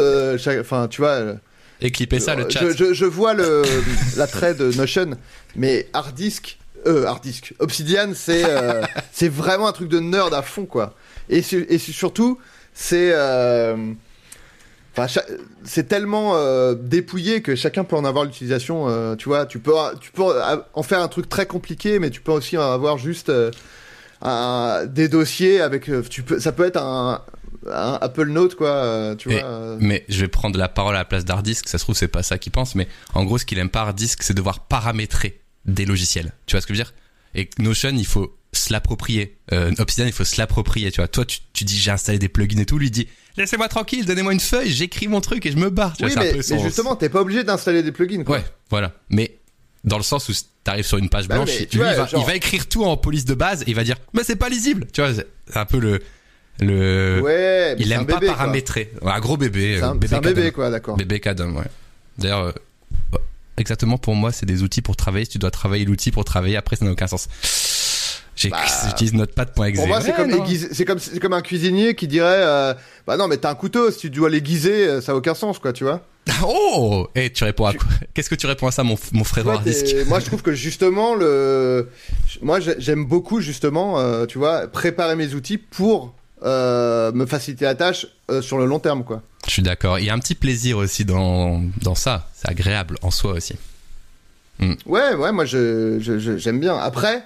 enfin, 0.59 0.87
tu 0.89 1.01
vois. 1.01 1.19
Éclipez 1.79 2.19
ça 2.19 2.35
le 2.35 2.49
chat. 2.49 2.59
Je, 2.61 2.75
je, 2.75 2.93
je 2.93 3.05
vois 3.05 3.33
le 3.33 3.63
l'attrait 4.17 4.53
de 4.53 4.69
Notion, 4.73 5.11
mais 5.55 5.87
hard 5.93 6.13
disk 6.13 6.57
euh, 6.85 7.05
hard 7.05 7.23
disk. 7.23 7.53
Obsidian, 7.59 8.11
c'est 8.13 8.43
euh, 8.45 8.81
c'est 9.11 9.29
vraiment 9.29 9.67
un 9.67 9.71
truc 9.71 9.89
de 9.89 9.99
nerd 9.99 10.33
à 10.33 10.41
fond, 10.41 10.65
quoi. 10.65 10.93
Et, 11.29 11.39
et 11.39 11.77
surtout, 11.77 12.39
c'est 12.73 13.11
euh, 13.13 13.93
c'est 15.63 15.87
tellement 15.87 16.35
euh, 16.35 16.75
dépouillé 16.75 17.41
que 17.41 17.55
chacun 17.55 17.83
peut 17.83 17.95
en 17.95 18.05
avoir 18.05 18.25
l'utilisation. 18.25 18.87
Euh, 18.87 19.15
tu 19.15 19.29
vois, 19.29 19.45
tu 19.45 19.59
peux, 19.59 19.73
tu 19.99 20.11
peux 20.11 20.23
en 20.73 20.83
faire 20.83 21.01
un 21.01 21.07
truc 21.07 21.27
très 21.27 21.45
compliqué, 21.45 21.99
mais 21.99 22.09
tu 22.09 22.21
peux 22.21 22.31
aussi 22.31 22.57
en 22.57 22.71
avoir 22.71 22.97
juste 22.97 23.31
un, 24.21 24.85
des 24.85 25.07
dossiers 25.07 25.61
avec. 25.61 25.89
Tu 26.09 26.23
peux, 26.23 26.39
ça 26.39 26.51
peut 26.51 26.65
être 26.65 26.77
un, 26.77 27.21
un 27.71 27.97
Apple 28.01 28.27
Note, 28.27 28.55
quoi. 28.55 29.15
tu 29.17 29.29
vois. 29.29 29.77
Mais 29.79 30.05
je 30.09 30.21
vais 30.21 30.27
prendre 30.27 30.57
la 30.59 30.69
parole 30.69 30.95
à 30.95 30.99
la 30.99 31.05
place 31.05 31.25
d'Hardisk. 31.25 31.67
Ça 31.67 31.77
se 31.77 31.83
trouve, 31.83 31.95
c'est 31.95 32.07
pas 32.07 32.23
ça 32.23 32.37
qu'il 32.37 32.51
pense, 32.51 32.75
mais 32.75 32.87
en 33.13 33.23
gros, 33.25 33.37
ce 33.37 33.45
qu'il 33.45 33.57
aime 33.57 33.69
pas 33.69 33.81
Hardisk, 33.81 34.21
c'est 34.23 34.33
devoir 34.33 34.61
paramétrer 34.61 35.44
des 35.65 35.85
logiciels. 35.85 36.31
Tu 36.45 36.53
vois 36.55 36.61
ce 36.61 36.67
que 36.67 36.73
je 36.73 36.79
veux 36.79 36.83
dire? 36.85 36.93
Et 37.35 37.49
Notion, 37.59 37.89
il 37.95 38.05
faut 38.05 38.37
se 38.53 38.71
l'approprier. 38.71 39.37
Euh, 39.51 39.71
Obsidian, 39.79 40.05
il 40.05 40.13
faut 40.13 40.23
se 40.23 40.37
l'approprier, 40.39 40.91
tu 40.91 40.97
vois. 41.01 41.07
Toi, 41.07 41.25
tu, 41.25 41.39
tu 41.53 41.63
dis 41.65 41.77
j'ai 41.77 41.91
installé 41.91 42.19
des 42.19 42.29
plugins 42.29 42.59
et 42.59 42.65
tout, 42.65 42.77
lui 42.77 42.89
dit 42.91 43.07
laissez-moi 43.35 43.67
tranquille, 43.67 44.05
donnez-moi 44.05 44.31
une 44.33 44.39
feuille, 44.39 44.71
j'écris 44.71 45.07
mon 45.09 45.19
truc 45.19 45.45
et 45.45 45.51
je 45.51 45.57
me 45.57 45.69
barre. 45.69 45.97
Tu 45.97 46.05
oui, 46.05 46.11
vois, 46.13 46.21
c'est 46.21 46.29
un 46.29 46.31
mais, 46.33 46.41
peu 46.41 46.55
mais 46.55 46.59
justement, 46.63 46.95
t'es 46.95 47.09
pas 47.09 47.19
obligé 47.21 47.43
d'installer 47.43 47.83
des 47.83 47.91
plugins. 47.91 48.23
Quoi. 48.23 48.37
Ouais, 48.37 48.43
voilà. 48.69 48.93
Mais 49.09 49.37
dans 49.83 49.97
le 49.97 50.03
sens 50.03 50.29
où 50.29 50.33
t'arrives 50.63 50.85
sur 50.85 50.97
une 50.97 51.09
page 51.09 51.27
Bah, 51.27 51.35
blanche, 51.35 51.49
mais 51.49 51.59
lui, 51.59 51.67
tu 51.67 51.77
vois, 51.77 51.91
il, 51.91 51.97
va, 51.97 52.05
genre- 52.05 52.21
il 52.21 52.25
va 52.25 52.35
écrire 52.35 52.67
tout 52.67 52.85
en 52.85 52.95
police 52.95 53.25
de 53.25 53.33
base 53.33 53.63
et 53.63 53.65
il 53.67 53.75
va 53.75 53.83
dire 53.83 53.97
mais 54.13 54.23
c'est 54.23 54.37
pas 54.37 54.47
lisible. 54.49 54.87
Tu 54.93 55.01
vois, 55.01 55.13
c'est 55.13 55.57
un 55.57 55.65
peu 55.65 55.79
le 55.79 55.99
le. 56.61 57.19
Ouais, 57.21 57.75
mais 57.77 57.83
il 57.85 57.91
aime 57.91 58.01
un 58.01 58.05
pas 58.05 58.13
bébé, 58.19 58.27
paramétrer. 58.27 58.91
Un 59.01 59.19
gros 59.19 59.35
bébé. 59.35 59.75
C'est 59.77 59.83
euh, 59.83 59.89
un, 59.89 59.99
c'est 60.01 60.13
un 60.13 60.21
Kadam. 60.21 60.33
bébé, 60.33 60.51
quoi, 60.51 60.69
d'accord. 60.69 60.95
Bébé 60.95 61.19
Kadam, 61.19 61.57
ouais. 61.57 61.65
D'ailleurs, 62.17 62.43
euh, 62.45 62.51
exactement 63.57 63.97
pour 63.97 64.15
moi, 64.15 64.31
c'est 64.31 64.45
des 64.45 64.63
outils 64.63 64.81
pour 64.81 64.95
travailler. 64.95 65.25
Si 65.25 65.31
tu 65.31 65.37
dois 65.39 65.51
travailler 65.51 65.85
l'outil 65.85 66.11
pour 66.11 66.25
travailler, 66.25 66.57
après, 66.57 66.75
ça 66.75 66.85
n'a 66.85 66.91
aucun 66.91 67.07
sens. 67.07 67.27
Bah, 68.49 68.57
J'utilise 68.87 69.13
notepad.exe. 69.13 69.77
Pour 69.79 69.87
moi, 69.87 70.01
c'est 70.01 70.09
Ouais, 70.11 70.29
comme, 70.29 70.45
c'est 70.71 70.85
comme, 70.85 70.99
c'est 70.99 71.19
comme 71.19 71.33
un 71.33 71.41
cuisinier 71.41 71.95
qui 71.95 72.07
dirait, 72.07 72.27
euh, 72.43 72.73
bah 73.07 73.17
non, 73.17 73.27
mais 73.27 73.37
t'as 73.37 73.49
un 73.49 73.55
couteau, 73.55 73.91
si 73.91 73.99
tu 73.99 74.09
dois 74.09 74.29
l'aiguiser, 74.29 74.87
euh, 74.87 75.01
ça 75.01 75.13
a 75.13 75.15
aucun 75.15 75.33
sens, 75.33 75.57
quoi, 75.59 75.71
tu 75.73 75.83
vois. 75.83 76.01
Oh 76.43 77.07
Et 77.15 77.31
tu 77.31 77.43
réponds 77.43 77.65
à 77.65 77.71
Tu- 77.71 77.77
quoi? 77.77 77.87
Qu'est-ce 78.13 78.29
que 78.29 78.35
tu 78.35 78.45
réponds 78.47 78.67
à 78.67 78.71
ça, 78.71 78.83
mon, 78.83 78.97
mon 79.13 79.23
frère 79.23 79.45
t'es- 79.63 80.03
moi, 80.05 80.19
je 80.19 80.25
trouve 80.25 80.41
que 80.41 80.53
justement, 80.53 81.15
le, 81.15 81.89
moi, 82.41 82.59
j'ai- 82.59 82.75
j'aime 82.79 83.05
beaucoup 83.05 83.39
justement, 83.41 83.99
euh, 83.99 84.25
tu 84.25 84.37
vois, 84.37 84.67
préparer 84.67 85.15
mes 85.15 85.33
outils 85.33 85.57
pour 85.57 86.13
euh, 86.43 87.11
me 87.13 87.25
faciliter 87.25 87.65
la 87.65 87.75
tâche 87.75 88.07
euh, 88.29 88.41
sur 88.41 88.57
le 88.57 88.65
long 88.65 88.79
terme, 88.79 89.03
quoi. 89.03 89.21
Je 89.47 89.51
suis 89.51 89.61
d'accord. 89.61 89.99
Il 89.99 90.05
y 90.05 90.09
a 90.09 90.13
un 90.13 90.19
petit 90.19 90.35
plaisir 90.35 90.77
aussi 90.77 91.05
dans, 91.05 91.61
dans 91.81 91.95
ça. 91.95 92.29
C'est 92.35 92.49
agréable 92.49 92.97
en 93.01 93.11
soi 93.11 93.33
aussi. 93.33 93.55
Ouais, 94.85 95.13
ouais, 95.15 95.31
moi, 95.31 95.45
je, 95.45 95.97
je- 95.99 96.17
je- 96.19 96.37
j'aime 96.37 96.59
bien. 96.59 96.77
Après. 96.77 97.23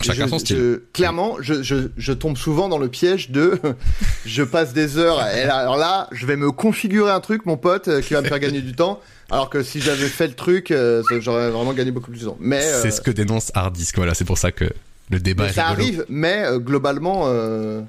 Chacun 0.00 0.24
je- 0.24 0.30
son 0.30 0.38
style. 0.40 0.56
je- 0.56 0.80
clairement, 0.92 1.36
je, 1.40 1.62
je, 1.62 1.76
je 1.96 2.12
tombe 2.12 2.36
souvent 2.36 2.68
dans 2.68 2.78
le 2.78 2.88
piège 2.88 3.30
de 3.30 3.60
je 4.26 4.42
passe 4.42 4.72
des 4.72 4.96
heures 4.98 5.24
et 5.28 5.44
là, 5.44 5.56
alors 5.58 5.76
là, 5.76 6.08
je 6.12 6.26
vais 6.26 6.34
me 6.34 6.50
configurer 6.50 7.12
un 7.12 7.20
truc, 7.20 7.46
mon 7.46 7.56
pote, 7.56 7.86
euh, 7.88 8.00
qui 8.00 8.14
va 8.14 8.22
me 8.22 8.26
faire 8.26 8.40
gagner 8.40 8.62
du 8.62 8.72
temps. 8.74 9.00
Alors 9.30 9.48
que 9.48 9.62
si 9.62 9.80
j'avais 9.80 10.08
fait 10.08 10.26
le 10.26 10.34
truc, 10.34 10.74
j'aurais 11.20 11.50
vraiment 11.50 11.72
gagné 11.72 11.90
beaucoup 11.92 12.10
plus 12.10 12.20
de 12.20 12.26
temps. 12.26 12.36
Mais, 12.40 12.64
euh, 12.64 12.82
C'est 12.82 12.90
ce 12.90 13.00
que 13.00 13.10
dénonce 13.12 13.52
hard 13.54 13.74
disk. 13.74 13.96
Voilà, 13.96 14.14
c'est 14.14 14.24
pour 14.24 14.38
ça 14.38 14.50
que 14.50 14.64
le 15.10 15.20
débat 15.20 15.46
est 15.48 15.52
ça 15.52 15.68
rigolo. 15.68 15.82
arrive, 15.82 16.04
mais 16.08 16.42
euh, 16.44 16.58
globalement, 16.58 17.24
euh, 17.26 17.82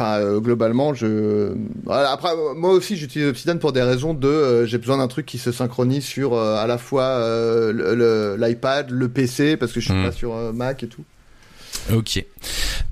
enfin 0.00 0.20
euh, 0.20 0.40
globalement, 0.40 0.94
je. 0.94 1.52
Voilà, 1.84 2.10
après, 2.10 2.30
moi 2.56 2.70
aussi, 2.72 2.96
j'utilise 2.96 3.28
Obsidian 3.28 3.58
pour 3.58 3.72
des 3.72 3.82
raisons 3.82 4.14
de, 4.14 4.28
euh, 4.28 4.66
j'ai 4.66 4.78
besoin 4.78 4.96
d'un 4.98 5.08
truc 5.08 5.26
qui 5.26 5.38
se 5.38 5.52
synchronise 5.52 6.04
sur 6.04 6.34
euh, 6.34 6.56
à 6.56 6.66
la 6.66 6.78
fois 6.78 7.18
le- 7.72 7.94
le- 7.94 8.36
l'iPad, 8.40 8.90
le, 8.90 9.08
PC, 9.08 9.56
parce 9.56 9.72
que 9.72 9.80
je 9.80 9.86
suis 9.86 9.94
Hmm. 9.94 10.04
pas 10.04 10.12
sur 10.12 10.34
Mac 10.54 10.82
et 10.82 10.88
tout. 10.88 11.04
Ok. 11.92 12.24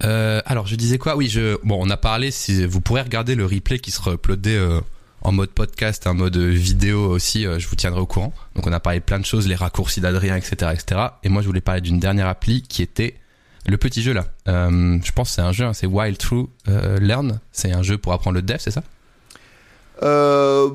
Alors, 0.00 0.66
je 0.66 0.76
disais 0.76 0.98
quoi? 0.98 1.16
Oui, 1.16 1.28
je. 1.28 1.56
Bon, 1.64 1.78
on 1.80 1.90
a 1.90 1.96
parlé. 1.96 2.30
Si 2.30 2.64
vous 2.66 2.80
pourrez 2.80 3.02
regarder 3.02 3.34
le 3.34 3.44
replay 3.46 3.78
qui 3.78 3.90
sera 3.90 4.12
uploadé 4.12 4.60
en 5.22 5.32
mode 5.32 5.50
podcast, 5.50 6.06
en 6.06 6.14
mode 6.14 6.36
vidéo 6.36 7.06
aussi. 7.08 7.44
je 7.44 7.66
vous 7.68 7.76
tiendrai 7.76 8.00
au 8.00 8.06
courant. 8.06 8.32
Donc, 8.54 8.66
on 8.66 8.72
a 8.72 8.80
parlé 8.80 9.00
de 9.00 9.04
plein 9.04 9.18
de 9.18 9.26
choses, 9.26 9.48
les 9.48 9.54
raccourcis 9.56 10.00
d'Adrien, 10.00 10.36
etc., 10.36 10.72
etc. 10.72 11.00
Et 11.24 11.28
moi, 11.28 11.42
je 11.42 11.46
voulais 11.46 11.60
parler 11.60 11.80
d'une 11.80 11.98
dernière 11.98 12.28
appli 12.28 12.62
qui 12.62 12.82
était 12.82 13.14
le 13.66 13.76
petit 13.76 14.02
jeu 14.02 14.12
là. 14.12 14.26
Euh, 14.48 14.98
je 15.04 15.12
pense 15.12 15.28
que 15.30 15.34
c'est 15.34 15.42
un 15.42 15.52
jeu. 15.52 15.64
hein, 15.64 15.72
c'est 15.72 15.86
Wild 15.86 16.18
True 16.18 16.46
euh, 16.68 16.98
Learn. 16.98 17.40
C'est 17.52 17.72
un 17.72 17.82
jeu 17.82 17.98
pour 17.98 18.12
apprendre 18.12 18.34
le 18.36 18.42
dev, 18.42 18.56
c'est 18.58 18.70
ça? 18.70 18.82
Euh, 20.00 20.68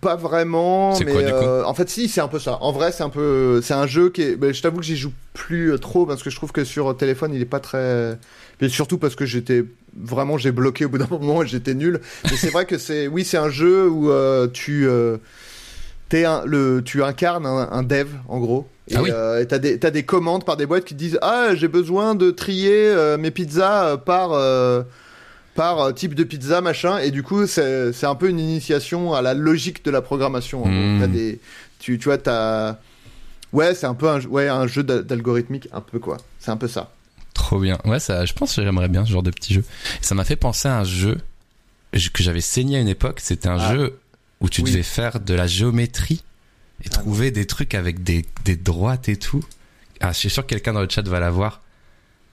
pas 0.00 0.16
vraiment, 0.16 0.92
C'est 0.92 1.04
mais 1.04 1.12
quoi, 1.12 1.22
du 1.22 1.30
coup? 1.32 1.38
euh, 1.38 1.62
en 1.62 1.72
fait 1.72 1.88
si, 1.88 2.08
c'est 2.08 2.20
un 2.20 2.26
peu 2.26 2.40
ça. 2.40 2.58
En 2.62 2.72
vrai, 2.72 2.90
c'est 2.90 3.04
un 3.04 3.10
peu, 3.10 3.60
c'est 3.62 3.74
un 3.74 3.86
jeu 3.86 4.10
qui 4.10 4.22
est. 4.22 4.36
ben, 4.36 4.52
je 4.52 4.60
t'avoue 4.60 4.78
que 4.78 4.84
j'y 4.84 4.96
joue 4.96 5.12
plus 5.34 5.78
trop 5.78 6.04
parce 6.04 6.22
que 6.24 6.30
je 6.30 6.36
trouve 6.36 6.50
que 6.50 6.64
sur 6.64 6.96
téléphone, 6.96 7.32
il 7.32 7.40
est 7.40 7.44
pas 7.44 7.60
très. 7.60 8.18
Mais 8.60 8.68
surtout 8.68 8.98
parce 8.98 9.14
que 9.14 9.24
j'étais 9.24 9.64
vraiment, 9.96 10.36
j'ai 10.36 10.50
bloqué 10.50 10.84
au 10.84 10.88
bout 10.88 10.98
d'un 10.98 11.06
moment 11.10 11.44
et 11.44 11.46
j'étais 11.46 11.74
nul. 11.74 12.00
Mais 12.24 12.36
c'est 12.36 12.50
vrai 12.50 12.66
que 12.66 12.76
c'est, 12.76 13.06
oui, 13.06 13.24
c'est 13.24 13.38
un 13.38 13.50
jeu 13.50 13.88
où 13.88 14.10
tu, 14.48 14.88
t'es 16.08 16.24
un, 16.24 16.44
le, 16.44 16.82
tu 16.84 17.04
incarnes 17.04 17.46
un, 17.46 17.68
un 17.70 17.82
dev 17.84 18.08
en 18.26 18.40
gros. 18.40 18.66
Et 18.88 18.94
Ah 18.96 19.02
oui. 19.02 19.10
euh, 19.12 19.44
t'as 19.44 19.58
des, 19.58 19.78
t'as 19.78 19.90
des 19.90 20.04
commandes 20.04 20.44
par 20.44 20.56
des 20.56 20.64
boîtes 20.66 20.84
qui 20.84 20.94
te 20.94 20.98
disent 20.98 21.18
ah 21.22 21.54
j'ai 21.54 21.68
besoin 21.68 22.14
de 22.14 22.30
trier 22.30 22.72
euh, 22.72 23.18
mes 23.18 23.30
pizzas 23.32 23.84
euh, 23.88 23.96
par 23.96 24.32
euh, 24.32 24.82
par 25.56 25.92
type 25.94 26.14
de 26.14 26.22
pizza 26.22 26.60
machin 26.60 26.98
et 26.98 27.10
du 27.10 27.22
coup 27.22 27.46
c'est 27.46 27.92
c'est 27.92 28.06
un 28.06 28.14
peu 28.14 28.28
une 28.28 28.38
initiation 28.38 29.12
à 29.14 29.22
la 29.22 29.34
logique 29.34 29.84
de 29.84 29.90
la 29.90 30.02
programmation. 30.02 30.64
Mmh. 30.66 31.00
T'as 31.00 31.06
des 31.08 31.40
tu 31.80 31.98
tu 31.98 32.04
vois 32.08 32.18
t'as 32.18 32.76
ouais 33.52 33.74
c'est 33.74 33.86
un 33.86 33.94
peu 33.94 34.08
un, 34.08 34.20
ouais 34.26 34.48
un 34.48 34.66
jeu 34.68 34.82
d'a- 34.84 35.02
d'algorithmique 35.02 35.68
un 35.72 35.80
peu 35.80 35.98
quoi. 35.98 36.18
C'est 36.38 36.50
un 36.52 36.56
peu 36.56 36.68
ça. 36.68 36.92
Trop 37.34 37.58
bien. 37.58 37.78
Ouais, 37.84 38.00
ça, 38.00 38.24
je 38.24 38.32
pense 38.32 38.56
que 38.56 38.62
j'aimerais 38.62 38.88
bien 38.88 39.04
ce 39.04 39.10
genre 39.10 39.22
de 39.22 39.30
petit 39.30 39.52
jeu. 39.52 39.62
Ça 40.00 40.14
m'a 40.14 40.24
fait 40.24 40.36
penser 40.36 40.68
à 40.68 40.78
un 40.78 40.84
jeu 40.84 41.18
que 41.92 42.22
j'avais 42.22 42.40
saigné 42.40 42.78
à 42.78 42.80
une 42.80 42.88
époque. 42.88 43.20
C'était 43.20 43.48
un 43.48 43.58
Ah. 43.60 43.74
jeu 43.74 43.98
où 44.40 44.48
tu 44.48 44.62
Oui. 44.62 44.70
devais 44.70 44.82
faire 44.82 45.20
de 45.20 45.34
la 45.34 45.46
géométrie 45.46 46.22
et 46.84 46.88
Ah 46.92 46.98
trouver 46.98 47.30
des 47.30 47.46
trucs 47.46 47.74
avec 47.74 48.02
des, 48.02 48.24
des 48.44 48.56
droites 48.56 49.08
et 49.08 49.16
tout. 49.16 49.44
Ah, 50.00 50.12
je 50.12 50.18
suis 50.18 50.30
sûr 50.30 50.42
que 50.44 50.48
quelqu'un 50.48 50.72
dans 50.72 50.82
le 50.82 50.88
chat 50.88 51.06
va 51.08 51.20
l'avoir. 51.20 51.62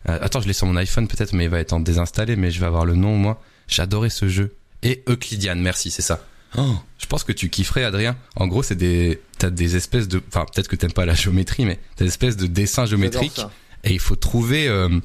Euh, 0.10 0.20
attends, 0.22 0.42
je 0.42 0.48
l'ai 0.48 0.54
sur 0.54 0.68
mon 0.68 0.76
iPhone 0.76 1.08
peut-être, 1.08 1.34
mais 1.34 1.46
il 1.46 1.50
va 1.50 1.60
être 1.60 1.74
en 1.74 1.80
désinstallé, 1.80 2.36
mais 2.36 2.52
je 2.52 2.60
vais 2.60 2.66
avoir 2.66 2.86
le 2.86 2.96
nom 2.96 3.16
moi. 3.18 3.42
J'adorais 3.68 4.10
ce 4.10 4.28
jeu. 4.28 4.56
Et 4.82 5.04
Euclidean, 5.08 5.56
merci, 5.56 5.92
c'est 5.92 6.02
ça. 6.02 6.26
Oh, 6.58 6.76
je 7.00 7.06
pense 7.06 7.24
que 7.24 7.32
tu 7.32 7.50
kifferais, 7.50 7.84
Adrien. 7.84 8.16
En 8.36 8.48
gros, 8.48 8.64
c'est 8.64 8.76
des, 8.76 9.22
t'as 9.40 9.50
des 9.50 9.76
espèces 9.76 10.08
de, 10.08 10.22
enfin, 10.28 10.46
peut-être 10.54 10.68
que 10.68 10.76
t'aimes 10.76 10.92
pas 10.92 11.06
la 11.06 11.16
géométrie, 11.16 11.66
mais 11.66 11.80
t'as 11.96 12.06
des 12.06 12.10
espèces 12.10 12.38
de 12.38 12.48
dessins 12.48 12.86
géométriques 12.86 13.42
et 13.84 13.92
il 13.92 14.00
faut 14.00 14.16
trouver 14.16 14.68
euh, 14.68 15.00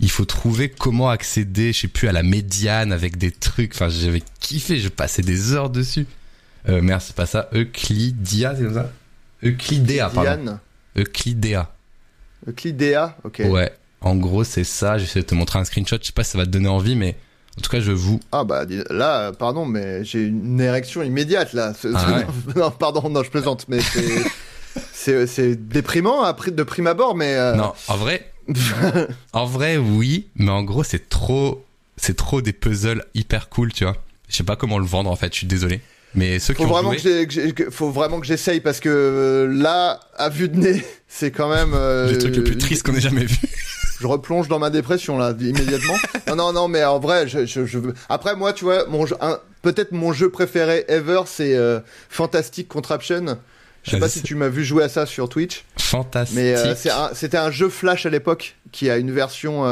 il 0.00 0.10
faut 0.10 0.24
trouver 0.24 0.70
comment 0.70 1.10
accéder 1.10 1.72
je 1.72 1.82
sais 1.82 1.88
plus 1.88 2.08
à 2.08 2.12
la 2.12 2.22
médiane 2.22 2.92
avec 2.92 3.18
des 3.18 3.30
trucs 3.30 3.74
enfin 3.74 3.88
j'avais 3.88 4.22
kiffé 4.40 4.78
je 4.78 4.88
passais 4.88 5.22
des 5.22 5.52
heures 5.52 5.70
dessus 5.70 6.06
euh, 6.68 6.80
merde 6.82 7.00
c'est 7.00 7.16
pas 7.16 7.26
ça. 7.26 7.48
Euclidia 7.54 8.54
c'est 8.56 8.64
comme 8.64 8.74
ça 8.74 8.90
Euclidea 9.44 10.10
pardon. 10.10 10.58
Euclidea. 10.96 11.72
Euclidea, 12.46 13.16
ok. 13.24 13.42
ouais 13.48 13.72
en 14.00 14.16
gros 14.16 14.44
c'est 14.44 14.64
ça. 14.64 14.98
J'essaie 14.98 15.20
de 15.20 15.26
te 15.26 15.34
montrer 15.34 15.58
un 15.58 15.64
screenshot. 15.64 15.96
Je 16.00 16.06
sais 16.06 16.12
pas 16.12 16.24
si 16.24 16.32
ça 16.32 16.38
va 16.38 16.44
te 16.44 16.50
donner 16.50 16.68
envie 16.68 16.96
mais 16.96 17.16
en 17.58 17.60
tout 17.60 17.70
cas 17.70 17.80
je 17.80 17.92
vous 17.92 18.20
Ah 18.32 18.44
bah 18.44 18.64
là, 18.90 19.32
pardon, 19.32 19.66
mais 19.66 20.04
j'ai 20.04 20.22
une 20.24 20.60
érection 20.60 21.02
immédiate 21.02 21.52
là. 21.52 21.72
Ah 21.94 22.22
non, 22.56 22.70
pardon, 22.70 23.08
non, 23.10 23.22
je 23.22 23.30
plaisante, 23.30 23.66
mais 23.68 23.80
c'est 24.92 25.26
c'est 25.26 25.56
déprimant 25.68 26.32
de 26.32 26.62
prime 26.62 26.86
abord, 26.86 27.14
mais 27.14 27.34
euh, 27.36 27.54
non 27.54 27.72
en 27.88 27.96
vrai 27.96 28.32
en 29.32 29.44
vrai 29.44 29.76
oui 29.76 30.26
mais 30.34 30.50
en 30.50 30.64
gros 30.64 30.82
c'est 30.82 31.08
trop 31.08 31.64
c'est 31.96 32.16
trop 32.16 32.40
des 32.42 32.52
puzzles 32.52 33.04
hyper 33.14 33.48
cool 33.48 33.72
tu 33.72 33.84
vois. 33.84 33.96
Je 34.28 34.36
sais 34.36 34.44
pas 34.44 34.56
comment 34.56 34.78
le 34.78 34.86
vendre 34.86 35.10
en 35.10 35.16
fait 35.16 35.32
je 35.32 35.38
suis 35.38 35.46
désolé 35.46 35.80
mais 36.14 36.38
ceux 36.38 36.54
qui 36.54 36.62
faut 36.62 36.68
ont 36.68 36.72
vraiment 36.72 36.92
joué 36.92 37.26
que 37.54 37.70
faut 37.70 37.90
vraiment 37.90 38.20
que 38.20 38.26
j'essaye 38.26 38.60
parce 38.60 38.80
que 38.80 38.88
euh, 38.88 39.46
là, 39.52 40.00
à 40.16 40.28
vue 40.28 40.48
de 40.48 40.58
nez, 40.58 40.84
c'est 41.08 41.30
quand 41.30 41.48
même 41.48 41.72
euh, 41.74 42.10
le 42.12 42.18
truc 42.18 42.36
le 42.36 42.44
plus 42.44 42.58
triste 42.58 42.84
qu'on 42.84 42.94
ait 42.94 43.00
jamais 43.00 43.24
vu 43.24 43.36
Je 44.00 44.06
replonge 44.08 44.48
dans 44.48 44.58
ma 44.58 44.70
dépression 44.70 45.16
là 45.16 45.32
immédiatement. 45.38 45.94
non, 46.26 46.34
non, 46.36 46.52
non, 46.52 46.68
mais 46.68 46.82
en 46.84 46.98
vrai, 46.98 47.28
je, 47.28 47.46
je, 47.46 47.64
je 47.66 47.78
veux. 47.78 47.94
Après, 48.08 48.34
moi, 48.34 48.52
tu 48.52 48.64
vois, 48.64 48.86
mon 48.88 49.06
jeu- 49.06 49.14
un- 49.20 49.38
peut-être 49.62 49.92
mon 49.92 50.12
jeu 50.12 50.28
préféré 50.28 50.84
ever, 50.88 51.20
c'est 51.26 51.54
euh, 51.54 51.78
Fantastic 52.10 52.66
Contraption. 52.66 53.38
Je 53.84 53.90
sais 53.92 53.98
pas 53.98 54.08
si 54.08 54.22
tu 54.22 54.34
m'as 54.34 54.48
vu 54.48 54.64
jouer 54.64 54.82
à 54.84 54.88
ça 54.88 55.06
sur 55.06 55.28
Twitch, 55.28 55.64
fantastique 55.76 56.36
mais 56.36 56.54
euh, 56.56 56.72
un- 56.90 57.10
c'était 57.14 57.36
un 57.36 57.50
jeu 57.52 57.68
Flash 57.68 58.04
à 58.06 58.10
l'époque 58.10 58.56
qui 58.72 58.88
a 58.90 58.96
une 58.96 59.10
version, 59.12 59.64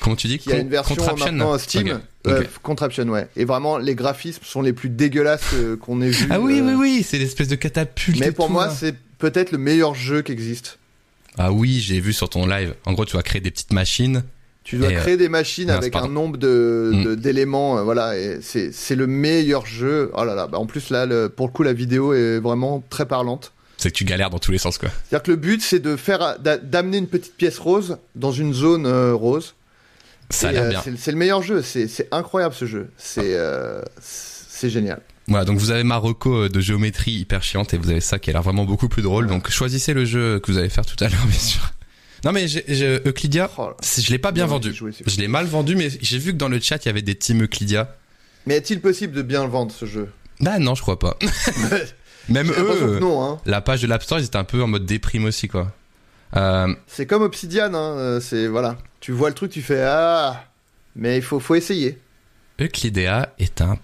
comment 0.00 0.16
tu 0.16 0.26
dis 0.26 0.38
qui 0.38 0.52
a 0.52 0.58
une 0.58 0.68
version 0.68 0.94
Contraption 0.96 1.26
maintenant 1.32 1.58
Steam. 1.58 1.88
Ok. 1.88 2.32
Euh. 2.32 2.42
Contraption, 2.62 3.08
ouais. 3.08 3.28
Et 3.36 3.44
vraiment, 3.44 3.78
les 3.78 3.94
graphismes 3.94 4.42
sont 4.44 4.62
les 4.62 4.72
plus 4.72 4.88
dégueulasses 4.88 5.52
euh, 5.54 5.76
qu'on 5.76 6.00
ait 6.02 6.08
vu. 6.10 6.26
Ah 6.30 6.40
oui, 6.40 6.60
euh, 6.60 6.64
oui, 6.66 6.74
oui, 6.76 7.06
c'est 7.08 7.18
l'espèce 7.18 7.48
de 7.48 7.54
catapulte. 7.56 8.18
Mais 8.18 8.32
pour 8.32 8.46
tout, 8.46 8.52
moi, 8.52 8.68
c'est 8.70 8.94
peut-être 9.18 9.52
le 9.52 9.58
meilleur 9.58 9.94
jeu 9.94 10.22
qui 10.22 10.32
existe. 10.32 10.78
Ah 11.38 11.52
oui, 11.52 11.80
j'ai 11.80 12.00
vu 12.00 12.12
sur 12.12 12.28
ton 12.28 12.46
live. 12.46 12.74
En 12.84 12.92
gros, 12.94 13.04
tu 13.04 13.16
vas 13.16 13.22
créer 13.22 13.40
des 13.40 13.50
petites 13.50 13.72
machines. 13.72 14.22
Tu 14.64 14.78
dois 14.78 14.88
euh, 14.88 14.98
créer 15.00 15.16
des 15.16 15.28
machines 15.28 15.70
avec 15.70 15.94
un 15.94 16.08
nombre 16.08 16.38
de 16.38 16.90
Mm. 16.92 17.14
d'éléments, 17.16 17.78
euh, 17.78 17.82
voilà, 17.82 18.18
et 18.18 18.38
c'est 18.42 18.72
c'est 18.72 18.96
le 18.96 19.06
meilleur 19.06 19.64
jeu. 19.66 20.10
Oh 20.14 20.24
là 20.24 20.34
là, 20.34 20.48
bah 20.48 20.58
en 20.58 20.66
plus 20.66 20.90
là, 20.90 21.06
le- 21.06 21.28
pour 21.28 21.46
le 21.46 21.52
coup, 21.52 21.62
la 21.62 21.72
vidéo 21.72 22.12
est 22.14 22.40
vraiment 22.40 22.82
très 22.90 23.06
parlante. 23.06 23.52
C'est 23.76 23.90
que 23.90 23.96
tu 23.96 24.04
galères 24.04 24.30
dans 24.30 24.38
tous 24.40 24.50
les 24.52 24.58
sens, 24.58 24.78
quoi. 24.78 24.88
C'est-à-dire 25.08 25.22
que 25.22 25.30
le 25.30 25.36
but, 25.36 25.62
c'est 25.62 25.78
de 25.78 25.94
faire 25.94 26.38
d'a- 26.40 26.56
d'amener 26.56 26.96
une 26.96 27.06
petite 27.06 27.36
pièce 27.36 27.58
rose 27.58 27.98
dans 28.16 28.32
une 28.32 28.52
zone 28.54 28.86
euh, 28.86 29.12
rose. 29.14 29.54
Ça 30.30 30.48
a 30.48 30.52
euh, 30.52 30.68
bien. 30.70 30.82
c'est- 30.98 31.10
le 31.12 31.16
meilleur 31.16 31.42
jeu. 31.42 31.62
C'est 31.62 32.08
incroyable 32.12 32.54
ce 32.54 32.64
jeu. 32.64 32.90
C'est 32.96 33.34
euh, 33.36 33.82
c'est 34.00 34.70
génial. 34.70 35.00
Voilà, 35.28 35.44
donc 35.44 35.58
vous 35.58 35.70
avez 35.72 35.82
ma 35.82 35.96
reco 35.96 36.44
euh, 36.44 36.48
de 36.48 36.60
géométrie 36.60 37.12
hyper 37.12 37.42
chiante 37.42 37.74
et 37.74 37.78
vous 37.78 37.90
avez 37.90 38.00
ça 38.00 38.18
qui 38.18 38.30
a 38.30 38.32
l'air 38.32 38.42
vraiment 38.42 38.64
beaucoup 38.64 38.88
plus 38.88 39.02
drôle. 39.02 39.26
Donc 39.26 39.50
choisissez 39.50 39.92
le 39.92 40.04
jeu 40.04 40.38
que 40.40 40.50
vous 40.52 40.58
allez 40.58 40.68
faire 40.68 40.86
tout 40.86 41.02
à 41.04 41.08
l'heure, 41.08 41.24
bien 41.26 41.38
sûr. 41.38 41.72
Non 42.24 42.32
mais 42.32 42.46
Euclidia, 43.06 43.50
Oh 43.58 43.70
je 43.82 44.10
l'ai 44.10 44.18
pas 44.18 44.32
bien 44.32 44.44
Non, 44.46 44.52
vendu. 44.52 44.72
joué. 44.72 44.92
Je 45.06 45.16
l'ai 45.18 45.28
mal 45.28 45.46
vendu, 45.46 45.76
mais 45.76 45.88
j'ai 46.00 46.18
vu 46.18 46.32
que 46.32 46.38
dans 46.38 46.48
le 46.48 46.58
chat 46.60 46.84
il 46.84 46.86
y 46.86 46.88
avait 46.88 47.02
des 47.02 47.14
teams 47.14 47.42
Euclidia. 47.42 47.94
Mais 48.46 48.56
est-il 48.56 48.80
possible 48.80 49.12
de 49.12 49.22
bien 49.22 49.44
le 49.44 49.50
vendre 49.50 49.72
ce 49.72 49.84
jeu? 49.86 50.08
Bah 50.40 50.58
non, 50.58 50.74
je 50.74 50.82
crois 50.82 50.98
pas. 50.98 51.16
Même 52.28 52.50
eux, 52.50 52.98
non. 53.00 53.22
Hein. 53.24 53.40
la 53.46 53.60
page 53.60 53.82
de 53.82 53.86
l'App 53.86 54.02
Store, 54.02 54.18
ils 54.18 54.24
étaient 54.24 54.36
un 54.36 54.44
peu 54.44 54.62
en 54.62 54.66
mode 54.66 54.86
déprime 54.86 55.24
aussi, 55.26 55.46
quoi. 55.48 55.72
Euh, 56.36 56.74
C'est 56.88 57.06
comme 57.06 57.22
Obsidian. 57.22 57.72
Hein. 57.74 58.18
C'est 58.20 58.46
voilà. 58.48 58.78
Tu 59.06 59.12
vois 59.12 59.28
le 59.28 59.36
truc, 59.36 59.52
tu 59.52 59.62
fais 59.62 59.84
ah, 59.84 60.46
mais 60.96 61.18
il 61.18 61.22
faut, 61.22 61.38
faut 61.38 61.54
essayer. 61.54 61.96
Euclidea 62.60 63.28
est 63.38 63.60
un 63.60 63.78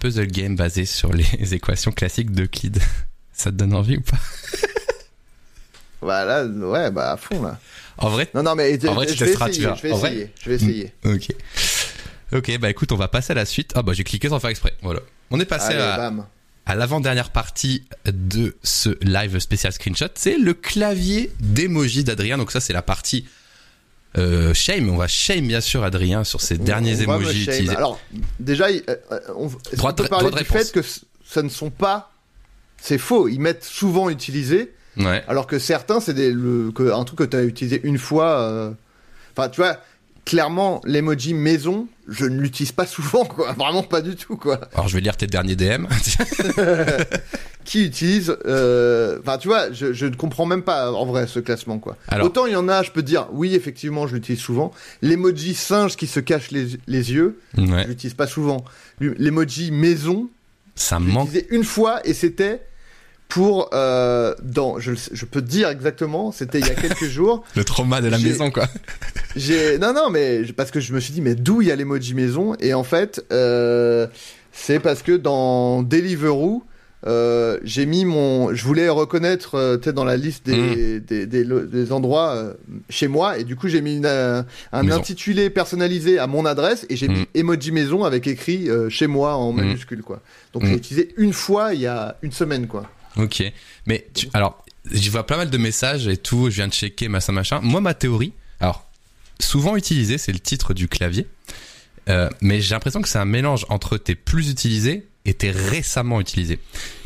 puzzle 0.00 0.26
game 0.26 0.56
basé 0.56 0.84
sur 0.84 1.12
les 1.12 1.24
équations 1.54 1.92
classiques 1.92 2.32
d'Euclide. 2.32 2.80
Ça 3.32 3.52
te 3.52 3.56
donne 3.56 3.72
envie 3.72 3.98
ou 3.98 4.00
pas? 4.00 4.18
Voilà, 6.00 6.44
ouais, 6.44 6.90
bah 6.90 7.12
à 7.12 7.16
fond 7.16 7.40
là. 7.40 7.58
En 7.98 8.10
vrai, 8.10 8.28
Non, 8.34 8.42
non, 8.42 8.56
mais 8.56 8.76
En 8.88 8.94
vrai, 8.94 9.06
tu 9.06 9.14
je, 9.14 9.24
vais 9.24 9.32
essayer, 9.32 9.62
je 9.76 9.82
vais 9.82 9.92
En 9.92 9.96
vrai 9.96 10.10
essayer. 10.10 10.32
Je 10.42 10.50
vais 10.50 10.56
essayer. 10.56 10.92
ok. 11.04 11.28
Ok, 12.32 12.58
bah 12.58 12.68
écoute, 12.68 12.90
on 12.90 12.96
va 12.96 13.06
passer 13.06 13.30
à 13.30 13.36
la 13.36 13.44
suite. 13.46 13.70
Ah 13.76 13.82
bah 13.82 13.92
j'ai 13.92 14.02
cliqué 14.02 14.28
sans 14.28 14.40
faire 14.40 14.50
exprès. 14.50 14.74
Voilà. 14.82 15.00
On 15.30 15.38
est 15.38 15.44
passé 15.44 15.72
Allez, 15.72 15.80
à, 15.82 15.96
bam. 15.96 16.26
à 16.66 16.74
l'avant-dernière 16.74 17.30
partie 17.30 17.84
de 18.06 18.56
ce 18.64 18.98
live 19.02 19.38
spécial 19.38 19.72
screenshot. 19.72 20.08
C'est 20.16 20.36
le 20.36 20.52
clavier 20.52 21.32
d'emoji 21.38 22.02
d'Adrien. 22.02 22.38
Donc 22.38 22.50
ça, 22.50 22.58
c'est 22.60 22.72
la 22.72 22.82
partie 22.82 23.24
euh, 24.18 24.54
shame. 24.54 24.88
On 24.90 24.96
va 24.96 25.08
shame 25.08 25.46
bien 25.46 25.60
sûr 25.60 25.82
Adrien 25.84 26.24
sur 26.24 26.40
ses 26.40 26.58
derniers 26.58 26.96
On 27.06 27.14
emojis 27.18 27.42
utilisés. 27.44 27.76
Alors, 27.76 27.98
déjà, 28.40 28.66
euh, 28.68 28.80
on, 29.36 29.50
Droit 29.76 29.92
qu'on 29.92 30.02
peut 30.02 30.08
parler 30.08 30.30
du 30.30 30.36
réponse. 30.36 30.56
fait 30.66 30.72
que 30.72 30.82
c- 30.82 31.00
ça 31.26 31.42
ne 31.42 31.48
sont 31.48 31.70
pas. 31.70 32.12
C'est 32.80 32.98
faux. 32.98 33.28
Ils 33.28 33.40
mettent 33.40 33.64
souvent 33.64 34.10
utilisé, 34.10 34.72
Ouais. 34.98 35.24
alors 35.26 35.46
que 35.46 35.58
certains, 35.58 36.00
c'est 36.00 36.14
des, 36.14 36.30
le, 36.32 36.70
que, 36.72 36.92
un 36.92 37.04
truc 37.04 37.18
que 37.20 37.24
tu 37.24 37.36
as 37.36 37.42
utilisé 37.42 37.80
une 37.84 37.98
fois. 37.98 38.40
euh, 38.40 38.70
Enfin, 39.36 39.48
tu 39.48 39.60
vois, 39.60 39.78
clairement, 40.24 40.80
l'emoji 40.84 41.34
maison, 41.34 41.86
je 42.08 42.24
ne 42.24 42.40
l'utilise 42.40 42.72
pas 42.72 42.86
souvent, 42.86 43.24
quoi. 43.24 43.52
Vraiment 43.58 43.82
pas 43.82 44.00
du 44.00 44.16
tout, 44.16 44.36
quoi. 44.36 44.60
Alors 44.74 44.88
je 44.88 44.94
vais 44.94 45.00
lire 45.00 45.16
tes 45.16 45.26
derniers 45.26 45.56
DM. 45.56 45.86
Qui 47.64 47.86
utilise. 47.86 48.36
euh, 48.46 49.18
Enfin, 49.20 49.38
tu 49.38 49.48
vois, 49.48 49.72
je, 49.72 49.92
je 49.94 50.04
ne 50.06 50.14
comprends 50.14 50.44
même 50.44 50.62
pas 50.62 50.92
en 50.92 51.06
vrai 51.06 51.26
ce 51.26 51.40
classement, 51.40 51.78
quoi. 51.78 51.96
Alors- 52.08 52.26
Autant 52.26 52.46
il 52.46 52.52
y 52.52 52.56
en 52.56 52.68
a, 52.68 52.82
je 52.82 52.90
peux 52.90 53.00
te 53.02 53.06
dire, 53.06 53.26
oui, 53.32 53.54
effectivement, 53.54 54.06
je 54.06 54.14
l'utilise 54.16 54.40
souvent. 54.40 54.70
L'emoji 55.02 55.54
singe 55.54 55.96
qui 55.96 56.06
se 56.06 56.20
cache 56.20 56.50
les, 56.50 56.66
les 56.86 57.12
yeux, 57.12 57.40
ouais. 57.56 57.84
je 57.84 57.88
l'utilise 57.88 58.14
pas 58.14 58.26
souvent. 58.26 58.64
L'emoji 59.00 59.70
maison, 59.70 60.28
Ça 60.74 61.00
me 61.00 61.10
manque. 61.10 61.30
une 61.50 61.64
fois 61.64 62.00
et 62.06 62.12
c'était 62.12 62.60
pour 63.28 63.70
euh, 63.74 64.34
dans 64.42 64.78
je, 64.78 64.92
je 65.12 65.24
peux 65.24 65.40
te 65.40 65.46
dire 65.48 65.68
exactement 65.68 66.30
c'était 66.30 66.60
il 66.60 66.66
y 66.66 66.70
a 66.70 66.74
quelques 66.74 67.04
jours 67.08 67.42
Le 67.56 67.64
trauma 67.64 68.00
de 68.00 68.08
la 68.08 68.18
maison 68.18 68.50
quoi. 68.50 68.66
j'ai 69.36 69.78
non 69.78 69.92
non 69.92 70.10
mais 70.10 70.42
parce 70.56 70.70
que 70.70 70.80
je 70.80 70.92
me 70.92 71.00
suis 71.00 71.12
dit 71.12 71.20
mais 71.20 71.34
d'où 71.34 71.62
il 71.62 71.68
y 71.68 71.72
a 71.72 71.76
l'emoji 71.76 72.14
maison? 72.14 72.54
Et 72.60 72.74
en 72.74 72.84
fait 72.84 73.24
euh, 73.32 74.06
c'est 74.52 74.78
parce 74.78 75.02
que 75.02 75.12
dans 75.12 75.82
Deliveroo 75.82 76.62
euh, 77.06 77.58
j'ai 77.64 77.84
mis 77.84 78.04
mon 78.06 78.54
je 78.54 78.64
voulais 78.64 78.88
reconnaître 78.88 79.78
sais, 79.82 79.92
dans 79.92 80.04
la 80.04 80.16
liste 80.16 80.46
des, 80.46 81.00
des, 81.00 81.26
des, 81.26 81.44
des 81.44 81.92
endroits 81.92 82.30
euh, 82.34 82.54
chez 82.88 83.08
moi 83.08 83.36
et 83.38 83.44
du 83.44 83.56
coup 83.56 83.68
j'ai 83.68 83.82
mis 83.82 83.96
une, 83.96 84.06
euh, 84.06 84.42
un 84.72 84.82
Maison. 84.84 84.96
intitulé 84.98 85.50
personnalisé 85.50 86.18
à 86.18 86.26
mon 86.26 86.46
adresse 86.46 86.86
et 86.88 86.96
j'ai 86.96 87.08
Mm. 87.08 87.12
mis 87.12 87.26
emoji 87.34 87.72
maison 87.72 88.04
avec 88.04 88.26
écrit 88.26 88.70
euh, 88.70 88.88
chez 88.88 89.06
moi 89.06 89.34
en 89.34 89.52
Mm. 89.52 89.56
majuscule 89.56 90.02
quoi 90.02 90.20
donc 90.54 90.62
Mm. 90.62 90.66
j'ai 90.68 90.74
utilisé 90.76 91.14
une 91.18 91.32
fois 91.34 91.74
il 91.74 91.80
y 91.80 91.86
a 91.86 92.16
une 92.22 92.32
semaine 92.32 92.66
quoi 92.68 92.84
Ok. 93.16 93.42
Mais 93.86 94.06
alors, 94.32 94.64
j'y 94.90 95.08
vois 95.08 95.26
pas 95.26 95.36
mal 95.36 95.50
de 95.50 95.58
messages 95.58 96.08
et 96.08 96.16
tout. 96.16 96.50
Je 96.50 96.56
viens 96.56 96.68
de 96.68 96.72
checker 96.72 97.08
machin 97.08 97.32
machin. 97.32 97.60
Moi, 97.62 97.80
ma 97.80 97.94
théorie. 97.94 98.32
Alors, 98.60 98.88
souvent 99.40 99.76
utilisé, 99.76 100.18
c'est 100.18 100.32
le 100.32 100.40
titre 100.40 100.74
du 100.74 100.88
clavier. 100.88 101.26
Euh, 102.08 102.28
mais 102.40 102.60
j'ai 102.60 102.74
l'impression 102.74 103.00
que 103.00 103.08
c'est 103.08 103.18
un 103.18 103.24
mélange 103.24 103.64
entre 103.68 103.96
tes 103.96 104.14
plus 104.14 104.50
utilisés 104.50 105.06
et 105.24 105.34
tes 105.34 105.50
récemment 105.50 106.20
utilisés. 106.20 106.58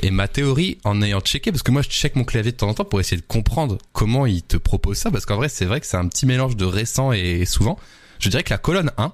Et 0.03 0.11
ma 0.11 0.27
théorie, 0.27 0.79
en 0.85 1.01
ayant 1.03 1.21
checké, 1.21 1.53
parce 1.53 1.63
que 1.63 1.71
moi 1.71 1.83
je 1.83 1.89
check 1.89 2.17
mon 2.17 2.25
clavier 2.25 2.51
de 2.51 2.57
temps 2.57 2.69
en 2.69 2.75
temps 2.75 2.85
pour 2.85 2.99
essayer 2.99 3.17
de 3.17 3.27
comprendre 3.27 3.79
comment 3.93 4.27
il 4.27 4.43
te 4.43 4.57
propose 4.57 4.97
ça, 4.97 5.11
parce 5.11 5.25
qu'en 5.25 5.37
vrai 5.37 5.49
c'est 5.49 5.67
vrai 5.67 5.81
que 5.81 5.87
c'est 5.87 5.97
un 5.97 6.09
petit 6.09 6.27
mélange 6.27 6.57
de 6.57 6.65
récent 6.65 7.13
et 7.13 7.45
souvent. 7.45 7.79
Je 8.19 8.29
dirais 8.29 8.43
que 8.43 8.51
la 8.51 8.59
colonne 8.59 8.91
1, 8.97 9.13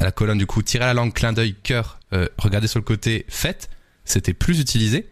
la 0.00 0.10
colonne 0.10 0.38
du 0.38 0.46
coup, 0.46 0.62
tirer 0.62 0.84
la 0.84 0.94
langue, 0.94 1.12
clin 1.12 1.32
d'œil, 1.32 1.54
cœur, 1.62 2.00
euh, 2.12 2.26
regarder 2.38 2.66
sur 2.66 2.80
le 2.80 2.84
côté, 2.84 3.24
fête, 3.28 3.70
c'était 4.04 4.34
plus 4.34 4.58
utilisé, 4.58 5.08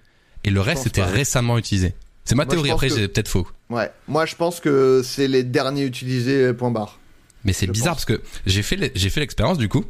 et 0.46 0.50
le 0.50 0.60
reste 0.62 0.84
c'était 0.84 1.04
récemment 1.04 1.58
utilisé. 1.58 1.92
C'est 2.24 2.34
ma 2.34 2.44
Moi, 2.44 2.50
théorie, 2.54 2.70
après 2.70 2.88
que- 2.88 2.94
j'ai 2.96 3.06
peut-être 3.08 3.28
faux. 3.28 3.46
ouais 3.70 3.90
moi 4.08 4.24
je 4.26 4.34
pense 4.34 4.58
que 4.60 5.02
c'est 5.04 5.28
les 5.28 5.42
derniers 5.44 5.84
utilisés 5.84 6.52
point 6.54 6.70
barre 6.70 6.98
Mais 7.44 7.52
c'est 7.52 7.66
bizarre 7.66 7.94
pense. 7.96 8.04
parce 8.06 8.18
que 8.20 8.24
j'ai 8.46 8.62
fait 8.62 8.76
l'e- 8.76 8.90
j'ai 8.94 9.10
fait 9.10 9.20
l'expérience 9.20 9.58
du 9.58 9.68
coup. 9.68 9.84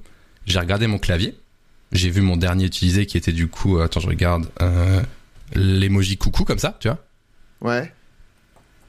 J'ai 0.47 0.59
regardé 0.59 0.87
mon 0.87 0.99
clavier. 0.99 1.35
J'ai 1.93 2.11
vu 2.11 2.21
mon 2.21 2.37
dernier 2.37 2.65
utilisé 2.67 3.07
qui 3.07 3.17
était 3.17 3.33
du 3.33 3.49
coup. 3.49 3.79
euh, 3.79 3.85
Attends, 3.85 4.01
je 4.01 4.07
regarde. 4.09 4.49
Euh, 4.61 5.01
L'emoji 5.55 6.17
coucou 6.17 6.45
comme 6.45 6.59
ça, 6.59 6.77
tu 6.81 6.89
vois. 6.89 6.99
ouais 7.63 7.93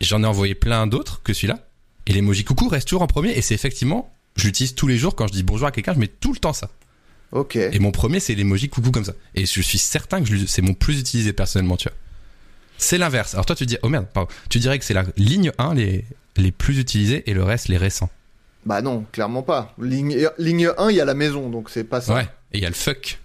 J'en 0.02 0.24
ai 0.24 0.26
envoyé 0.28 0.56
plein 0.56 0.88
d'autres 0.88 1.22
que 1.24 1.34
celui-là. 1.34 1.60
Et 2.08 2.14
l'emoji 2.14 2.44
coucou 2.44 2.68
reste 2.68 2.88
toujours 2.88 3.02
en 3.04 3.08
premier. 3.08 3.32
Et 3.38 3.42
c'est 3.42 3.54
effectivement, 3.56 4.14
je 4.36 4.46
l'utilise 4.48 4.76
tous 4.76 4.88
les 4.88 4.98
jours 4.98 5.16
quand 5.16 5.28
je 5.28 5.34
dis 5.34 5.44
bonjour 5.44 5.68
à 5.68 5.72
quelqu'un, 5.72 5.94
je 5.94 6.00
mets 6.00 6.08
tout 6.08 6.34
le 6.34 6.40
temps 6.40 6.54
ça. 6.54 6.70
Ok 7.32 7.56
Et 7.56 7.80
mon 7.80 7.92
premier, 7.92 8.20
c'est 8.20 8.36
l'emoji 8.36 8.70
coucou 8.70 8.92
comme 8.92 9.04
ça. 9.06 9.14
Et 9.36 9.46
je 9.46 9.62
suis 9.62 9.78
certain 9.78 10.24
que 10.24 10.30
c'est 10.48 10.62
mon 10.62 10.74
plus 10.74 11.00
utilisé 11.00 11.34
personnellement, 11.34 11.78
tu 11.78 11.88
vois. 11.90 11.98
C'est 12.78 12.98
l'inverse. 12.98 13.34
Alors 13.34 13.46
toi, 13.46 13.56
tu 13.56 13.66
dis, 13.66 13.78
oh 13.82 13.90
merde, 13.90 14.06
pardon. 14.14 14.30
Tu 14.50 14.60
dirais 14.60 14.78
que 14.80 14.86
c'est 14.86 14.94
la 14.94 15.04
ligne 15.18 15.52
1 15.58 15.74
les, 15.74 16.06
les 16.38 16.52
plus 16.52 16.78
utilisés 16.80 17.24
et 17.30 17.34
le 17.34 17.44
reste 17.44 17.68
les 17.70 17.78
récents. 17.78 18.10
bah 18.66 18.82
non 18.82 19.06
clairement 19.12 19.42
pas 19.44 19.74
ligne, 19.82 20.30
ligne 20.38 20.72
1 20.78 20.90
il 20.92 20.96
y 20.98 21.02
a 21.02 21.06
la 21.06 21.14
maison 21.16 21.50
donc 21.50 21.70
c'est 21.70 21.84
pas 21.84 22.02
ça 22.02 22.14
Ouais. 22.14 22.28
Et 22.54 22.58
il 22.60 22.62
y 22.62 22.66
a 22.66 22.70
le 22.70 22.76
fuck. 22.76 23.18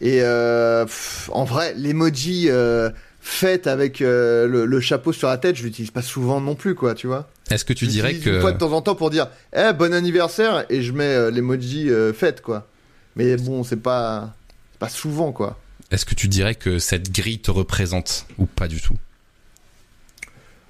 Et 0.00 0.20
euh, 0.22 0.84
pff, 0.84 1.30
en 1.32 1.44
vrai, 1.44 1.74
l'emoji 1.76 2.46
euh, 2.48 2.90
fait 3.20 3.66
avec 3.66 4.00
euh, 4.02 4.46
le, 4.46 4.66
le 4.66 4.80
chapeau 4.80 5.12
sur 5.12 5.28
la 5.28 5.38
tête, 5.38 5.56
je 5.56 5.62
l'utilise 5.64 5.90
pas 5.90 6.02
souvent 6.02 6.40
non 6.40 6.54
plus, 6.54 6.74
quoi, 6.74 6.94
tu 6.94 7.06
vois. 7.06 7.28
Est-ce 7.50 7.64
que 7.64 7.72
tu 7.72 7.86
dirais 7.86 8.08
l'utilise 8.12 8.26
une 8.28 8.34
que. 8.36 8.40
fois 8.40 8.52
de 8.52 8.58
temps 8.58 8.72
en 8.72 8.82
temps 8.82 8.94
pour 8.94 9.10
dire, 9.10 9.28
eh, 9.56 9.72
bon 9.72 9.92
anniversaire, 9.94 10.64
et 10.68 10.82
je 10.82 10.92
mets 10.92 11.04
euh, 11.14 11.30
l'emoji 11.30 11.90
fête, 12.14 12.40
quoi. 12.42 12.68
Mais 13.16 13.36
bon, 13.36 13.62
c'est 13.64 13.76
pas, 13.80 14.34
pas 14.78 14.88
souvent, 14.88 15.32
quoi. 15.32 15.58
Est-ce 15.90 16.04
que 16.04 16.14
tu 16.14 16.28
dirais 16.28 16.54
que 16.54 16.78
cette 16.78 17.12
grille 17.12 17.38
te 17.40 17.50
représente 17.50 18.26
ou 18.38 18.46
pas 18.46 18.66
du 18.68 18.80
tout? 18.80 18.96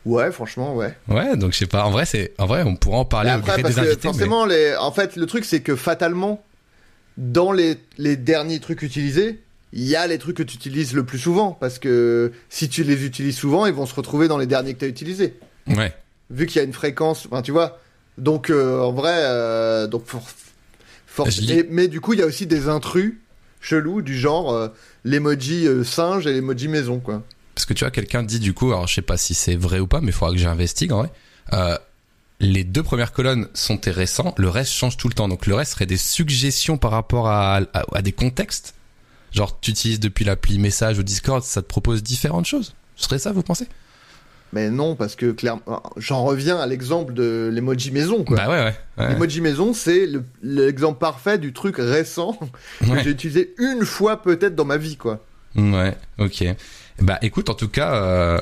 Ouais, 0.05 0.31
franchement, 0.33 0.75
ouais. 0.77 0.95
Ouais, 1.09 1.37
donc 1.37 1.53
je 1.53 1.59
sais 1.59 1.66
pas. 1.66 1.85
En 1.87 1.91
vrai, 1.91 2.05
c'est 2.05 2.35
en 2.39 2.45
vrai, 2.47 2.62
on 2.62 2.77
pourra 2.77 2.99
en 2.99 3.05
parler 3.07 3.31
Et 3.31 3.35
au 3.35 3.39
après, 3.39 3.53
gré 3.55 3.62
parce 3.62 3.75
des 3.75 3.81
que 3.81 3.87
invités. 3.87 4.01
mais- 4.09 4.12
forcément, 4.12 4.45
les... 4.45 4.77
en 4.77 4.93
fait, 4.93 5.16
le 5.16 5.25
truc, 5.27 5.47
c'est 5.47 5.61
que 5.62 5.77
fatalement, 5.77 6.45
dans 7.16 7.53
les, 7.53 7.79
les 7.97 8.16
derniers 8.16 8.61
trucs 8.61 8.83
utilisés, 8.83 9.41
il 9.73 9.85
y 9.85 9.97
a 9.97 10.07
les 10.07 10.19
trucs 10.19 10.37
que 10.37 10.43
tu 10.43 10.57
utilises 10.57 10.93
le 10.93 11.05
plus 11.05 11.19
souvent. 11.19 11.53
Parce 11.53 11.79
que 11.79 12.33
si 12.51 12.69
tu 12.69 12.85
les 12.85 13.05
utilises 13.07 13.37
souvent, 13.39 13.65
ils 13.65 13.73
vont 13.73 13.87
se 13.87 13.95
retrouver 13.95 14.29
dans 14.29 14.37
les 14.37 14.47
derniers 14.47 14.75
que 14.75 14.81
tu 14.81 14.85
as 14.85 14.89
utilisés. 14.89 15.39
Ouais. 15.69 15.95
vu 16.31 16.45
qu'il 16.47 16.57
y 16.57 16.61
a 16.61 16.65
une 16.65 16.75
fréquence, 16.75 17.25
enfin 17.27 17.41
tu 17.41 17.53
vois. 17.53 17.79
Donc 18.19 18.51
euh, 18.51 18.81
en 18.83 18.93
vrai, 18.93 19.15
euh, 19.15 19.87
donc 19.87 20.05
for- 20.07 20.23
et- 21.55 21.66
mais 21.70 21.89
du 21.89 22.01
coup 22.01 22.12
il 22.12 22.19
y 22.19 22.23
a 22.23 22.27
aussi 22.27 22.47
des 22.47 22.69
intrus 22.69 23.15
chelous 23.61 24.03
du 24.03 24.19
genre 24.19 24.53
euh, 24.53 24.69
l'emoji 25.05 25.66
euh, 25.66 25.85
singe 25.85 26.27
et 26.27 26.32
l'emoji 26.32 26.69
maison 26.69 26.99
quoi. 27.01 27.23
Parce 27.55 27.66
que 27.66 27.73
tu 27.74 27.85
vois, 27.85 27.91
quelqu'un 27.93 28.23
dit 28.24 28.41
du 28.41 28.53
coup, 28.53 28.73
alors 28.73 28.86
je 28.89 28.95
sais 28.95 29.03
pas 29.03 29.16
si 29.16 29.32
c'est 29.32 29.55
vrai 29.57 29.78
ou 29.78 29.86
pas, 29.86 30.01
mais 30.01 30.09
il 30.09 30.12
faudra 30.12 30.32
que 30.32 30.39
j'investigue 30.41 30.93
en 30.93 30.99
vrai. 30.99 31.12
Euh, 31.53 31.78
les 32.41 32.65
deux 32.65 32.82
premières 32.82 33.12
colonnes 33.12 33.47
sont 33.55 33.77
tes 33.78 33.93
récents, 33.93 34.35
le 34.39 34.49
reste 34.49 34.73
change 34.73 34.97
tout 34.97 35.09
le 35.09 35.15
temps. 35.15 35.28
Donc 35.28 35.47
le 35.47 35.55
reste 35.55 35.73
serait 35.74 35.86
des 35.86 35.97
suggestions 35.97 36.78
par 36.78 36.91
rapport 36.91 37.28
à, 37.28 37.59
à, 37.73 37.85
à 37.95 38.03
des 38.03 38.11
contextes. 38.12 38.74
Genre, 39.31 39.59
tu 39.61 39.70
utilises 39.70 40.01
depuis 40.01 40.24
l'appli 40.24 40.59
message 40.59 40.99
ou 40.99 41.03
Discord, 41.05 41.43
ça 41.45 41.62
te 41.62 41.66
propose 41.69 42.03
différentes 42.03 42.47
choses. 42.47 42.74
Ce 42.97 43.05
serait 43.05 43.19
ça, 43.20 43.31
vous 43.32 43.43
pensez? 43.43 43.66
Mais 44.55 44.71
non 44.71 44.95
parce 44.95 45.17
que 45.17 45.33
clairement, 45.33 45.83
j'en 45.97 46.23
reviens 46.25 46.57
à 46.59 46.67
l'exemple 46.67 47.13
de 47.13 47.51
l'emoji 47.53 47.91
maison 47.91 48.23
quoi. 48.25 48.37
Bah 48.37 48.49
ouais, 48.49 48.65
ouais. 48.65 48.75
ouais. 49.05 49.13
L'emoji 49.13 49.41
maison 49.41 49.75
c'est 49.75 50.07
le- 50.07 50.23
l'exemple 50.43 50.99
parfait 51.01 51.37
du 51.39 51.53
truc 51.53 51.75
récent 51.79 52.39
que 52.81 52.99
j'ai 53.03 53.11
utilisé 53.11 53.53
une 53.59 53.85
fois 53.85 54.23
peut-être 54.23 54.55
dans 54.55 54.65
ma 54.65 54.77
vie 54.77 54.97
quoi. 54.97 55.25
Ouais, 55.57 55.97
ok. 56.19 56.45
Bah 57.01 57.19
écoute, 57.23 57.51
en 57.51 57.55
tout 57.55 57.69
cas, 57.69 57.95
euh, 57.97 58.41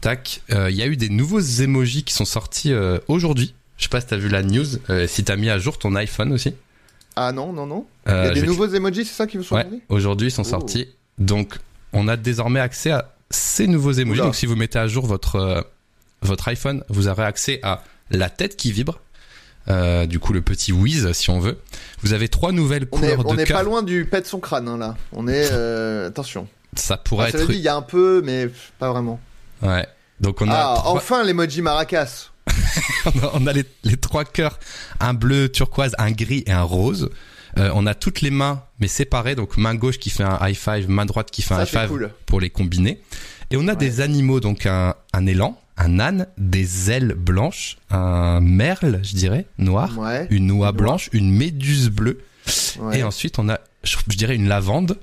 tac, 0.00 0.42
euh, 0.52 0.70
il 0.70 0.76
y 0.76 0.82
a 0.82 0.86
eu 0.86 0.96
des 0.96 1.08
nouveaux 1.08 1.40
emojis 1.40 2.04
qui 2.04 2.14
sont 2.14 2.24
sortis 2.24 2.72
euh, 2.72 2.98
aujourd'hui. 3.08 3.54
Je 3.76 3.84
sais 3.84 3.88
pas 3.88 4.00
si 4.00 4.06
t'as 4.08 4.16
vu 4.16 4.28
la 4.28 4.42
news, 4.42 4.66
euh, 4.90 5.06
si 5.06 5.24
t'as 5.24 5.36
mis 5.36 5.48
à 5.50 5.58
jour 5.58 5.78
ton 5.78 5.94
iPhone 5.94 6.32
aussi. 6.32 6.52
Ah 7.16 7.32
non 7.32 7.52
non 7.52 7.66
non. 7.66 7.86
Euh, 8.08 8.24
Il 8.24 8.36
y 8.36 8.38
a 8.38 8.42
des 8.42 8.46
nouveaux 8.46 8.68
emojis 8.68 9.04
c'est 9.04 9.14
ça 9.14 9.26
qui 9.26 9.36
vous 9.38 9.42
sont 9.42 9.56
Ouais, 9.56 9.66
aujourd'hui 9.88 10.28
ils 10.28 10.32
sont 10.32 10.42
Oh. 10.42 10.50
sortis. 10.50 10.88
Donc 11.18 11.56
on 11.92 12.06
a 12.08 12.16
désormais 12.16 12.60
accès 12.60 12.90
à 12.90 13.14
ces 13.30 13.66
nouveaux 13.66 13.92
emojis. 13.92 14.20
Oula. 14.20 14.24
Donc 14.24 14.34
si 14.36 14.46
vous 14.46 14.56
mettez 14.56 14.78
à 14.78 14.86
jour 14.88 15.06
votre 15.06 15.36
euh, 15.36 15.60
votre 16.22 16.48
iPhone, 16.48 16.82
vous 16.88 17.08
aurez 17.08 17.24
accès 17.24 17.60
à 17.62 17.82
la 18.10 18.30
tête 18.30 18.56
qui 18.56 18.72
vibre. 18.72 19.00
Euh, 19.68 20.06
du 20.06 20.18
coup 20.18 20.32
le 20.32 20.40
petit 20.40 20.72
whiz 20.72 21.12
si 21.12 21.28
on 21.30 21.40
veut. 21.40 21.58
Vous 22.00 22.12
avez 22.14 22.28
trois 22.28 22.52
nouvelles 22.52 22.88
On 22.90 22.96
est, 22.96 23.00
couleurs 23.00 23.26
on 23.26 23.34
de 23.34 23.40
est 23.40 23.44
cœur. 23.44 23.58
pas 23.58 23.62
loin 23.62 23.82
du 23.82 24.06
pet 24.06 24.26
son 24.26 24.40
crâne 24.40 24.66
hein, 24.68 24.78
là. 24.78 24.96
On 25.12 25.28
est 25.28 25.50
euh, 25.52 26.08
attention. 26.08 26.48
Ça 26.74 26.96
pourrait 26.96 27.30
Ah, 27.34 27.38
être 27.38 27.50
il 27.50 27.60
y 27.60 27.68
a 27.68 27.74
un 27.76 27.82
peu, 27.82 28.22
mais 28.24 28.48
pas 28.78 28.90
vraiment. 28.90 29.20
ouais. 29.62 29.86
Donc 30.20 30.40
on 30.40 30.48
a 30.50 30.54
Ah, 30.54 30.74
trois- 30.78 30.92
enfin 30.94 31.22
l'emoji 31.22 31.60
maracas. 31.62 32.30
on 33.04 33.10
a, 33.22 33.30
on 33.34 33.46
a 33.46 33.52
les, 33.52 33.64
les 33.84 33.96
trois 33.98 34.24
cœurs, 34.24 34.58
un 35.00 35.12
bleu 35.14 35.48
turquoise, 35.50 35.94
un 35.98 36.10
gris 36.12 36.44
et 36.46 36.52
un 36.52 36.62
rose. 36.62 37.10
Euh, 37.56 37.70
on 37.74 37.86
a 37.86 37.94
toutes 37.94 38.20
les 38.20 38.30
mains, 38.30 38.62
mais 38.80 38.88
séparées. 38.88 39.34
Donc 39.34 39.56
main 39.56 39.74
gauche 39.74 39.98
qui 39.98 40.10
fait 40.10 40.24
un 40.24 40.38
high 40.42 40.54
five, 40.56 40.88
main 40.88 41.06
droite 41.06 41.30
qui 41.30 41.42
fait 41.42 41.54
un 41.54 41.62
high 41.62 41.68
five 41.68 41.88
cool. 41.88 42.10
pour 42.26 42.40
les 42.40 42.50
combiner. 42.50 43.00
Et 43.50 43.56
on 43.56 43.66
a 43.68 43.72
Ouais. 43.72 43.76
des 43.76 44.00
animaux, 44.02 44.40
donc 44.40 44.66
un, 44.66 44.94
un 45.14 45.26
élan, 45.26 45.58
un 45.78 45.98
âne, 46.00 46.26
des 46.36 46.90
ailes 46.90 47.14
blanches, 47.14 47.78
un 47.90 48.40
merle, 48.40 49.00
je 49.02 49.14
dirais, 49.14 49.46
noir, 49.58 49.96
Ouais. 49.98 50.26
une 50.30 50.46
noix 50.48 50.66
Noir. 50.66 50.72
blanche, 50.74 51.08
une 51.12 51.30
méduse 51.32 51.88
bleue, 51.88 52.20
ouais. 52.80 52.98
et 52.98 53.02
ensuite 53.04 53.38
on 53.38 53.48
a, 53.48 53.58
je, 53.84 53.96
je 54.08 54.16
dirais, 54.18 54.34
une 54.36 54.48
lavande. 54.48 54.98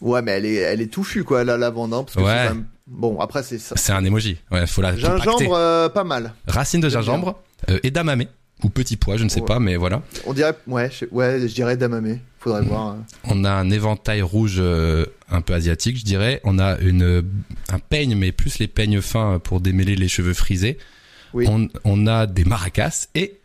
Ouais, 0.00 0.22
mais 0.22 0.30
elle 0.32 0.46
est, 0.46 0.54
elle 0.54 0.80
est 0.80 0.86
touffue, 0.92 1.24
quoi, 1.24 1.42
la 1.42 1.56
lavande, 1.58 1.92
hein, 1.94 2.04
parce 2.04 2.14
que 2.16 2.20
Ouais. 2.22 2.48
même- 2.50 2.66
Bon, 2.86 3.20
après, 3.20 3.42
c'est 3.44 3.58
ça. 3.58 3.76
C'est 3.76 3.92
un 3.92 4.04
emoji. 4.04 4.38
Ouais, 4.50 4.66
faut 4.66 4.82
la. 4.82 4.96
Gingembre, 4.96 5.54
euh, 5.54 5.88
pas 5.88 6.02
mal. 6.02 6.32
Racine 6.48 6.80
de 6.80 6.88
gingembre, 6.88 7.38
euh, 7.68 7.78
edamame 7.84 8.24
ou 8.64 8.68
petit 8.70 8.96
pois, 8.96 9.16
je 9.16 9.24
ne 9.24 9.28
sais 9.28 9.40
Ouais. 9.40 9.46
pas, 9.46 9.58
mais 9.60 9.76
voilà. 9.76 10.02
On 10.26 10.32
dirait, 10.32 10.54
ouais, 10.66 10.90
je, 10.90 11.04
ouais, 11.10 11.40
je 11.40 11.54
dirais 11.54 11.76
damamé. 11.76 12.18
Faudrait 12.38 12.62
voir. 12.62 12.92
euh. 12.92 12.96
On 13.24 13.44
a 13.44 13.50
un 13.50 13.70
éventail 13.70 14.22
rouge 14.22 14.56
euh, 14.58 15.04
un 15.30 15.42
peu 15.42 15.52
asiatique, 15.52 15.98
je 15.98 16.04
dirais. 16.04 16.40
On 16.44 16.58
a 16.58 16.78
une 16.78 17.22
un 17.70 17.78
peigne, 17.78 18.14
mais 18.16 18.32
plus 18.32 18.58
les 18.58 18.66
peignes 18.68 19.00
fins 19.02 19.38
pour 19.42 19.60
démêler 19.60 19.94
les 19.96 20.08
cheveux 20.08 20.32
frisés. 20.34 20.78
Oui. 21.34 21.46
On, 21.48 21.68
on 21.84 22.06
a 22.06 22.26
des 22.26 22.44
maracas 22.44 23.08
et 23.14 23.36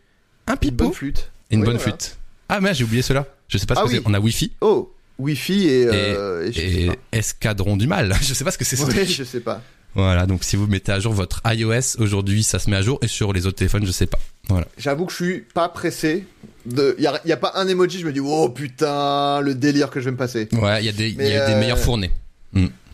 un 0.46 0.54
Une 0.54 0.58
pipeau 0.58 0.84
bonne 0.84 0.92
flûte. 0.94 1.30
et 1.50 1.54
une 1.54 1.60
Oui, 1.60 1.66
bonne 1.66 1.76
voilà. 1.76 1.90
flûte. 1.92 2.16
Ah 2.48 2.60
mais 2.60 2.72
j'ai 2.74 2.84
oublié 2.84 3.02
cela. 3.02 3.26
Je 3.48 3.58
sais 3.58 3.66
pas 3.66 3.74
ce 3.74 3.80
Ah 3.80 3.84
que 3.84 3.88
oui. 3.90 3.96
c'est. 3.96 4.02
On 4.10 4.14
a 4.14 4.18
Wi-Fi 4.20 4.52
Oh, 4.62 4.92
Wi-Fi 5.18 5.66
et, 5.68 5.86
euh, 5.92 6.50
et, 6.56 6.90
escadron 7.12 7.76
du 7.76 7.86
mal. 7.86 8.14
Je 8.22 8.32
sais 8.34 8.44
pas 8.44 8.50
ce 8.50 8.58
que 8.58 8.64
c'est. 8.64 8.76
ce 8.76 8.84
Ouais, 8.84 9.04
je 9.06 9.24
sais 9.24 9.40
pas. 9.40 9.62
Voilà, 9.96 10.26
donc 10.26 10.44
si 10.44 10.56
vous 10.56 10.66
mettez 10.66 10.92
à 10.92 11.00
jour 11.00 11.12
votre 11.14 11.40
iOS 11.46 11.98
aujourd'hui, 12.00 12.42
ça 12.42 12.58
se 12.58 12.68
met 12.70 12.76
à 12.76 12.82
jour 12.82 12.98
et 13.02 13.08
sur 13.08 13.32
les 13.32 13.46
autres 13.46 13.56
téléphones, 13.56 13.84
je 13.86 13.90
sais 13.92 14.06
pas. 14.06 14.18
Voilà. 14.48 14.66
J'avoue 14.78 15.06
que 15.06 15.12
je 15.12 15.16
suis 15.24 15.40
pas 15.40 15.68
pressé. 15.68 16.24
De... 16.66 16.94
Y, 16.98 17.06
a, 17.06 17.20
y 17.24 17.32
a 17.32 17.36
pas 17.36 17.52
un 17.56 17.66
emoji, 17.66 18.00
je 18.00 18.06
me 18.06 18.12
dis, 18.12 18.20
oh 18.20 18.48
putain, 18.50 19.40
le 19.40 19.54
délire 19.54 19.88
que 19.90 20.00
je 20.00 20.04
vais 20.06 20.10
me 20.10 20.16
passer. 20.16 20.48
Ouais, 20.52 20.82
il 20.82 20.86
y 20.86 20.88
a 20.88 20.92
des 20.92 21.08
il 21.08 21.16
y 21.26 21.32
a 21.34 21.46
des 21.46 21.52
euh, 21.54 21.58
meilleures 21.60 21.78
fournées. 21.78 22.10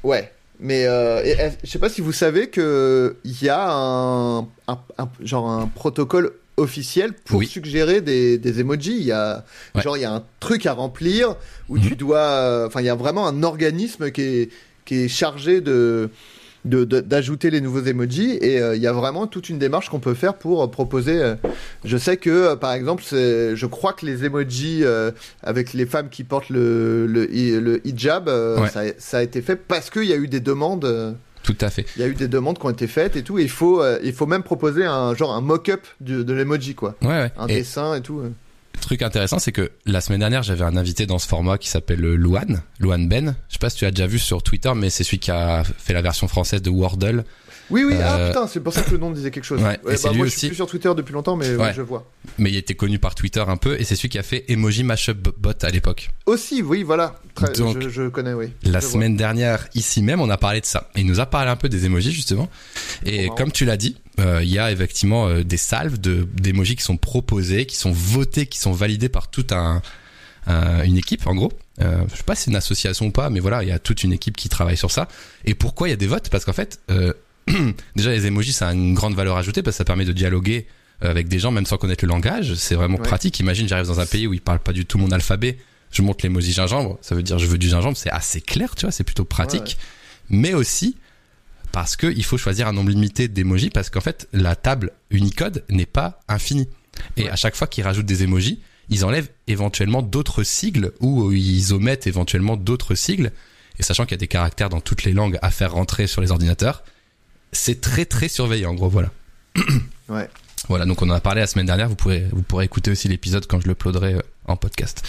Ouais. 0.03 0.31
Mais 0.61 0.87
euh, 0.87 1.23
et, 1.25 1.31
est- 1.31 1.59
je 1.65 1.71
sais 1.71 1.79
pas 1.81 1.89
si 1.89 2.01
vous 2.01 2.13
savez 2.13 2.49
que 2.49 3.17
il 3.25 3.43
y 3.43 3.49
a 3.49 3.69
un, 3.73 4.41
un- 4.41 4.79
un- 4.99 5.09
genre 5.23 5.51
un 5.51 5.67
protocole 5.67 6.33
officiel 6.57 7.15
pour 7.25 7.39
Oui. 7.39 7.47
suggérer 7.49 8.01
des, 8.01 8.39
des 8.39 8.61
emojis. 8.61 8.97
Il 8.97 9.05
y 9.07 9.13
a 9.13 9.45
Ouais. 9.75 9.83
genre 9.83 9.97
il 9.97 10.03
y 10.03 10.05
a 10.05 10.13
un 10.13 10.23
truc 10.39 10.67
à 10.67 10.73
remplir 10.75 11.35
où 11.69 11.79
Mhm. 11.79 11.89
tu 11.89 11.97
dois. 11.97 12.19
euh, 12.19 12.67
Enfin, 12.69 12.81
il 12.81 12.87
y 12.87 12.91
a 12.91 12.95
vraiment 12.95 13.27
un 13.27 13.43
organisme 13.43 14.11
qui 14.13 14.21
est 14.23 14.49
qui 14.85 14.97
est 14.97 15.09
chargé 15.09 15.61
de 15.61 16.11
de- 16.65 16.85
de- 16.85 17.01
d'ajouter 17.01 17.51
les 17.51 17.61
nouveaux 17.61 17.83
emojis 17.83 18.39
et 18.41 18.61
euh, 18.61 18.77
il 18.77 18.83
y 18.83 18.87
a 18.87 18.93
vraiment 18.93 19.27
toute 19.27 19.49
une 19.49 19.59
démarche 19.59 19.89
qu'on 19.89 19.99
peut 19.99 20.15
faire 20.15 20.35
pour 20.35 20.63
euh, 20.63 20.69
proposer 20.69 21.21
euh, 21.21 21.35
je 21.85 21.97
sais 21.97 22.17
que 22.17 22.55
par 22.55 22.73
exemple 22.73 23.03
c'est- 23.05 23.57
je 23.57 23.67
crois 23.67 23.93
que 23.93 24.07
les 24.07 24.25
emojis 24.25 24.85
avec 25.43 25.73
les 25.73 25.87
femmes 25.87 26.09
qui 26.09 26.23
portent 26.25 26.51
le, 26.51 27.07
le, 27.07 27.33
hi- 27.35 27.59
le 27.61 27.87
hijab 27.87 28.29
Ouais. 28.29 28.69
ça, 28.69 28.81
a- 28.81 28.99
ça 28.99 29.19
a 29.19 29.23
été 29.23 29.43
fait 29.43 29.57
parce 29.57 29.91
qu'il 29.91 30.05
y 30.05 30.13
a 30.13 30.17
eu 30.17 30.29
des 30.29 30.41
demandes 30.41 31.17
Tout 31.43 31.57
à 31.61 31.71
fait. 31.71 31.85
il 31.97 32.03
y 32.03 32.05
a 32.05 32.09
eu 32.09 32.15
des 32.15 32.29
demandes 32.29 32.59
qui 32.59 32.67
ont 32.67 32.71
été 32.71 32.87
faites 32.87 33.17
et 33.17 33.23
tout 33.23 33.39
et 33.41 33.43
il 33.43 33.51
faut 33.51 33.83
euh, 33.83 33.99
il 34.05 34.13
faut 34.13 34.27
même 34.27 34.45
proposer 34.45 34.85
un 34.85 35.15
genre 35.17 35.33
un 35.35 35.41
mock-up 35.41 35.81
de 36.01 36.33
l'emoji 36.33 36.75
quoi 36.77 36.95
Ouais, 37.03 37.09
ouais. 37.09 37.33
un 37.39 37.49
Et- 37.49 37.55
dessin 37.57 37.97
et 37.97 38.01
tout. 38.03 38.23
Truc 38.83 39.03
intéressant, 39.03 39.39
c'est 39.39 39.53
que 39.53 39.73
la 39.87 40.01
semaine 40.01 40.21
dernière, 40.21 40.43
j'avais 40.43 40.65
un 40.65 40.77
invité 40.77 41.07
dans 41.07 41.19
ce 41.19 41.27
format 41.27 41.57
qui 41.57 41.69
s'appelle 41.69 42.05
euh, 42.05 42.15
Luan, 42.15 42.63
Luan 42.79 43.09
Ben. 43.09 43.37
Je 43.49 43.55
sais 43.55 43.59
pas 43.59 43.71
si 43.71 43.79
tu 43.79 43.87
as 43.87 43.91
déjà 43.91 44.07
vu 44.07 44.19
sur 44.19 44.43
Twitter, 44.43 44.73
mais 44.77 44.91
c'est 44.91 45.05
celui 45.05 45.19
qui 45.19 45.31
a 45.31 45.65
fait 45.65 45.95
la 45.95 46.03
version 46.03 46.29
française 46.29 46.61
de 46.61 46.71
Wordle. 46.71 47.25
Oui 47.71 47.85
oui 47.85 47.95
ah 48.03 48.17
Euh, 48.19 48.29
putain 48.29 48.47
c'est 48.47 48.61
pour 48.61 48.73
ça 48.73 48.83
que 48.83 48.91
le 48.91 48.99
nom 48.99 49.11
disait 49.11 49.31
quelque 49.31 49.45
chose 49.45 49.63
Ouais, 49.63 49.79
c'est 49.97 50.09
lui 50.11 50.17
moi 50.19 50.27
je 50.27 50.31
aussi. 50.31 50.39
suis 50.41 50.49
plus 50.49 50.57
sur 50.57 50.67
Twitter 50.67 50.91
depuis 50.97 51.13
longtemps 51.13 51.37
mais 51.37 51.49
Ouais. 51.51 51.57
ouais, 51.57 51.73
je 51.75 51.83
vois 51.83 52.07
Mais 52.39 52.51
il 52.51 52.57
était 52.57 52.75
connu 52.75 52.99
par 52.99 53.15
Twitter 53.15 53.45
un 53.47 53.57
peu, 53.57 53.81
et 53.81 53.85
c'est 53.85 53.97
celui 53.97 54.09
qui 54.09 54.19
a 54.19 54.23
fait 54.23 54.45
Emoji 54.49 54.85
Mashup 54.85 55.29
Bot 55.39 55.53
à 55.65 55.71
l'époque. 55.71 56.11
aussi 56.27 56.63
oui 56.63 56.83
voilà 56.83 57.15
Très- 57.35 57.53
Donc, 57.55 57.81
je, 57.81 57.89
je 57.89 58.09
connais 58.09 58.35
oui 58.35 58.53
La 58.65 58.81
Je 58.81 58.85
vois. 58.87 58.93
semaine 58.93 59.17
dernière, 59.17 59.69
ici 59.75 60.03
même, 60.03 60.21
on 60.21 60.29
a 60.29 60.37
parlé 60.37 60.61
de 60.61 60.67
ça. 60.67 60.91
Et 60.97 61.01
il 61.01 61.07
nous 61.07 61.19
a 61.21 61.25
parlé 61.27 61.51
un 61.51 61.57
peu 61.57 61.71
des 61.71 61.87
emojis, 61.87 62.13
justement. 62.13 62.51
Et 63.07 63.31
comme 63.39 63.51
tu 63.53 63.65
l'as 63.65 63.79
dit, 63.79 63.97
euh, 64.21 64.41
il 64.43 64.51
y 64.51 64.59
a 64.59 64.71
effectivement 64.71 65.29
euh, 65.29 65.43
des 65.43 65.57
salves 65.57 65.99
de 65.99 66.29
d'émojis 66.35 66.77
qui 66.77 66.83
sont 66.83 66.99
proposés, 66.99 67.65
qui 67.65 67.77
sont 67.77 67.91
votés, 67.93 68.45
qui 68.45 68.59
sont 68.59 68.73
validés 68.73 69.09
par 69.09 69.31
toute 69.31 69.53
un, 69.53 69.81
un- 70.47 70.83
une 70.85 70.99
équipe, 70.99 71.27
en 71.27 71.35
gros. 71.35 71.53
Euh, 71.81 72.03
je 72.13 72.17
sais 72.19 72.23
pas 72.23 72.35
si 72.35 72.43
c'est 72.45 72.51
une 72.51 72.57
association 72.57 73.07
ou 73.07 73.11
pas, 73.13 73.31
mais 73.31 73.41
voilà, 73.41 73.63
il 73.63 73.69
y 73.71 73.73
a 73.73 73.79
toute 73.79 74.05
une 74.05 74.13
équipe 74.13 74.37
qui 74.37 74.51
travaille 74.51 74.77
sur 74.77 74.91
ça. 74.91 75.09
Et 75.47 75.55
pourquoi 75.55 75.89
il 75.89 75.93
y 75.93 75.95
a 75.95 75.97
des 75.97 76.07
votes? 76.07 76.29
Parce 76.29 76.45
qu'en 76.45 76.53
fait, 76.53 76.81
euh, 76.91 77.15
déjà 77.97 78.11
les 78.11 78.27
emojis, 78.27 78.53
ça 78.53 78.69
a 78.69 78.73
une 78.73 78.95
grande 78.95 79.15
valeur 79.15 79.37
ajoutée 79.37 79.63
parce 79.63 79.75
que 79.75 79.79
ça 79.79 79.85
permet 79.85 80.05
de 80.05 80.13
dialoguer 80.13 80.67
euh, 81.05 81.11
avec 81.11 81.29
des 81.29 81.39
gens 81.39 81.51
même 81.51 81.67
sans 81.67 81.77
connaître 81.79 82.05
le 82.05 82.09
langage. 82.09 82.55
C'est 82.55 82.75
vraiment 82.75 82.99
Ouais. 82.99 83.03
pratique. 83.09 83.39
Imagine, 83.41 83.69
j'arrive 83.69 83.87
dans 83.87 84.01
un 84.01 84.07
pays 84.07 84.27
où 84.27 84.35
ils 84.35 84.41
parlent 84.41 84.61
pas 84.61 84.73
du 84.73 84.87
tout 84.87 84.99
mon 84.99 85.11
alphabet. 85.11 85.59
Je 85.91 86.01
montre 86.03 86.25
l'emoji 86.25 86.53
gingembre, 86.53 86.99
ça 87.03 87.15
veut 87.15 87.23
dire 87.23 87.39
je 87.39 87.47
veux 87.47 87.59
du 87.59 87.69
gingembre, 87.69 87.97
c'est 87.99 88.11
assez 88.11 88.41
clair, 88.41 88.75
tu 88.75 88.87
vois, 88.87 88.93
c'est 88.93 89.05
plutôt 89.05 89.25
pratique. 89.27 89.77
Mais 90.31 90.55
aussi 90.55 90.97
parce 91.71 91.97
que 91.97 92.07
il 92.07 92.25
faut 92.25 92.39
choisir 92.39 92.67
un 92.69 92.73
nombre 92.73 92.91
limité 92.91 93.29
d'emojis 93.29 93.71
parce 93.71 93.91
qu'en 93.91 94.01
fait 94.01 94.29
la 94.33 94.57
table 94.57 94.93
Unicode 95.11 95.65
n'est 95.69 95.85
pas 95.87 96.21
infinie. 96.29 96.69
Et 97.17 97.29
à 97.29 97.37
chaque 97.37 97.57
fois 97.57 97.67
qu'ils 97.67 97.85
rajoutent 97.85 98.07
des 98.07 98.23
emojis, 98.23 98.61
ils 98.89 99.05
enlèvent 99.05 99.29
éventuellement 99.49 100.03
d'autres 100.03 100.45
sigles 100.45 100.93
ou 101.01 101.33
ils 101.33 101.73
omettent 101.75 102.07
éventuellement 102.07 102.57
d'autres 102.57 102.95
sigles. 102.95 103.33
Et 103.79 103.83
sachant 103.83 104.05
qu'il 104.05 104.13
y 104.13 104.15
a 104.15 104.19
des 104.19 104.29
caractères 104.29 104.69
dans 104.69 104.81
toutes 104.81 105.05
les 105.05 105.13
langues 105.13 105.39
à 105.43 105.51
faire 105.51 105.73
rentrer 105.73 106.07
sur 106.07 106.21
les 106.21 106.31
ordinateurs, 106.31 106.85
c'est 107.53 107.81
très 107.81 108.05
très 108.05 108.29
surveillé 108.29 108.67
en 108.67 108.75
gros, 108.75 108.89
voilà. 108.89 109.11
Ouais. 110.09 110.29
Voilà, 110.69 110.85
donc 110.85 111.01
on 111.03 111.09
en 111.11 111.15
a 111.15 111.21
parlé 111.21 111.41
la 111.41 111.47
semaine 111.47 111.67
dernière, 111.67 111.89
vous 111.89 111.95
pourrez, 111.97 112.27
vous 112.33 112.43
pourrez 112.43 112.65
écouter 112.65 112.91
aussi 112.91 113.09
l'épisode 113.09 113.47
quand 113.47 113.61
je 113.61 113.67
le 113.67 113.73
uploaderai 113.73 114.15
euh, 114.15 114.21
en 114.47 114.57
podcast. 114.57 115.03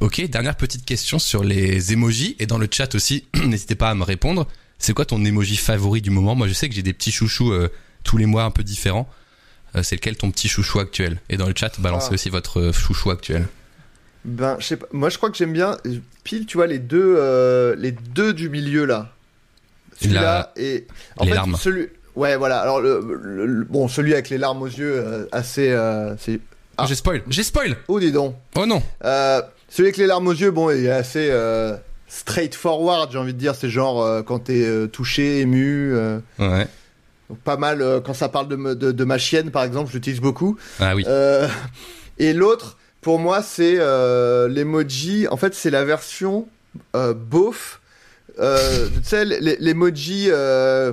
Ok, 0.00 0.20
dernière 0.28 0.56
petite 0.56 0.84
question 0.84 1.18
sur 1.18 1.44
les 1.44 1.92
emojis, 1.92 2.36
et 2.38 2.46
dans 2.46 2.58
le 2.58 2.66
chat 2.70 2.94
aussi, 2.94 3.24
n'hésitez 3.34 3.74
pas 3.74 3.90
à 3.90 3.94
me 3.94 4.02
répondre. 4.02 4.48
C'est 4.78 4.94
quoi 4.94 5.04
ton 5.04 5.22
emoji 5.24 5.56
favori 5.56 6.00
du 6.00 6.10
moment? 6.10 6.34
Moi 6.34 6.48
je 6.48 6.54
sais 6.54 6.68
que 6.68 6.74
j'ai 6.74 6.82
des 6.82 6.92
petits 6.94 7.12
chouchous 7.12 7.52
euh, 7.52 7.68
tous 8.02 8.16
les 8.16 8.26
mois 8.26 8.44
un 8.44 8.50
peu 8.50 8.62
différents. 8.64 9.08
Euh, 9.76 9.82
c'est 9.82 9.96
lequel 9.96 10.16
ton 10.16 10.30
petit 10.30 10.48
chouchou 10.48 10.80
actuel? 10.80 11.20
Et 11.28 11.36
dans 11.36 11.46
le 11.46 11.54
chat, 11.56 11.78
balancez 11.80 12.08
Ah. 12.10 12.14
aussi 12.14 12.30
votre 12.30 12.72
chouchou 12.72 13.10
actuel. 13.10 13.46
Ben, 14.24 14.56
je 14.58 14.66
sais 14.66 14.76
pas. 14.76 14.86
Moi, 14.92 15.08
je 15.10 15.16
crois 15.18 15.30
que 15.30 15.36
j'aime 15.36 15.52
bien 15.52 15.76
pile, 16.24 16.44
tu 16.46 16.56
vois, 16.56 16.66
les 16.66 16.78
deux, 16.78 17.14
euh, 17.18 17.76
les 17.76 17.92
deux 17.92 18.32
du 18.34 18.48
milieu 18.48 18.84
là. 18.86 19.14
Celui-là 20.02 20.52
et 20.56 20.86
en 21.18 21.24
les 21.24 21.30
fait, 21.30 21.36
larmes. 21.36 21.56
Celui... 21.56 21.88
Ouais, 22.16 22.36
voilà. 22.36 22.60
Alors 22.60 22.80
le, 22.80 23.00
le- 23.22 23.46
le- 23.46 23.64
bon, 23.64 23.86
celui 23.88 24.12
avec 24.12 24.30
les 24.30 24.38
larmes 24.38 24.62
aux 24.62 24.66
yeux, 24.66 24.94
euh, 24.96 25.26
assez. 25.32 25.70
euh, 25.70 26.14
c'est. 26.18 26.40
Ah. 26.76 26.86
J'ai 26.88 26.94
spoil 26.94 27.22
J'ai 27.28 27.42
spoil 27.42 27.76
Oh, 27.88 28.00
dis 28.00 28.10
donc. 28.12 28.34
Oh 28.56 28.66
non 28.66 28.82
Euh, 29.04 29.40
celui 29.68 29.88
avec 29.88 29.96
les 29.98 30.06
larmes 30.06 30.26
aux 30.26 30.32
yeux, 30.32 30.50
bon, 30.50 30.70
il 30.70 30.86
est 30.86 30.90
assez 30.90 31.30
straightforward, 32.08 33.10
j'ai 33.12 33.18
envie 33.18 33.34
de 33.34 33.38
dire. 33.38 33.54
C'est 33.54 33.68
genre 33.70 34.24
quand 34.24 34.40
t'es 34.40 34.88
touché, 34.88 35.40
ému. 35.40 35.94
Ouais. 36.38 36.66
donc 37.28 37.38
pas 37.44 37.56
mal 37.56 37.84
quand 38.04 38.14
ça 38.14 38.28
parle 38.28 38.48
de, 38.48 38.56
me- 38.56 38.74
de, 38.74 38.92
de 38.92 39.04
ma 39.04 39.18
chienne, 39.18 39.50
par 39.50 39.62
exemple, 39.64 39.88
je 39.90 39.94
l'utilise 39.94 40.20
beaucoup. 40.20 40.56
Ah 40.80 40.94
oui. 40.96 41.04
Et 42.18 42.32
l'autre, 42.32 42.76
pour 43.00 43.18
moi, 43.18 43.42
c'est 43.42 43.76
l'emoji. 43.76 45.28
En 45.28 45.36
fait, 45.36 45.54
c'est 45.54 45.70
la 45.70 45.84
version 45.84 46.48
beauf. 46.94 47.79
Euh, 48.40 48.86
tu 49.02 49.08
sais, 49.08 49.24
l'emoji. 49.24 50.28
Euh, 50.30 50.92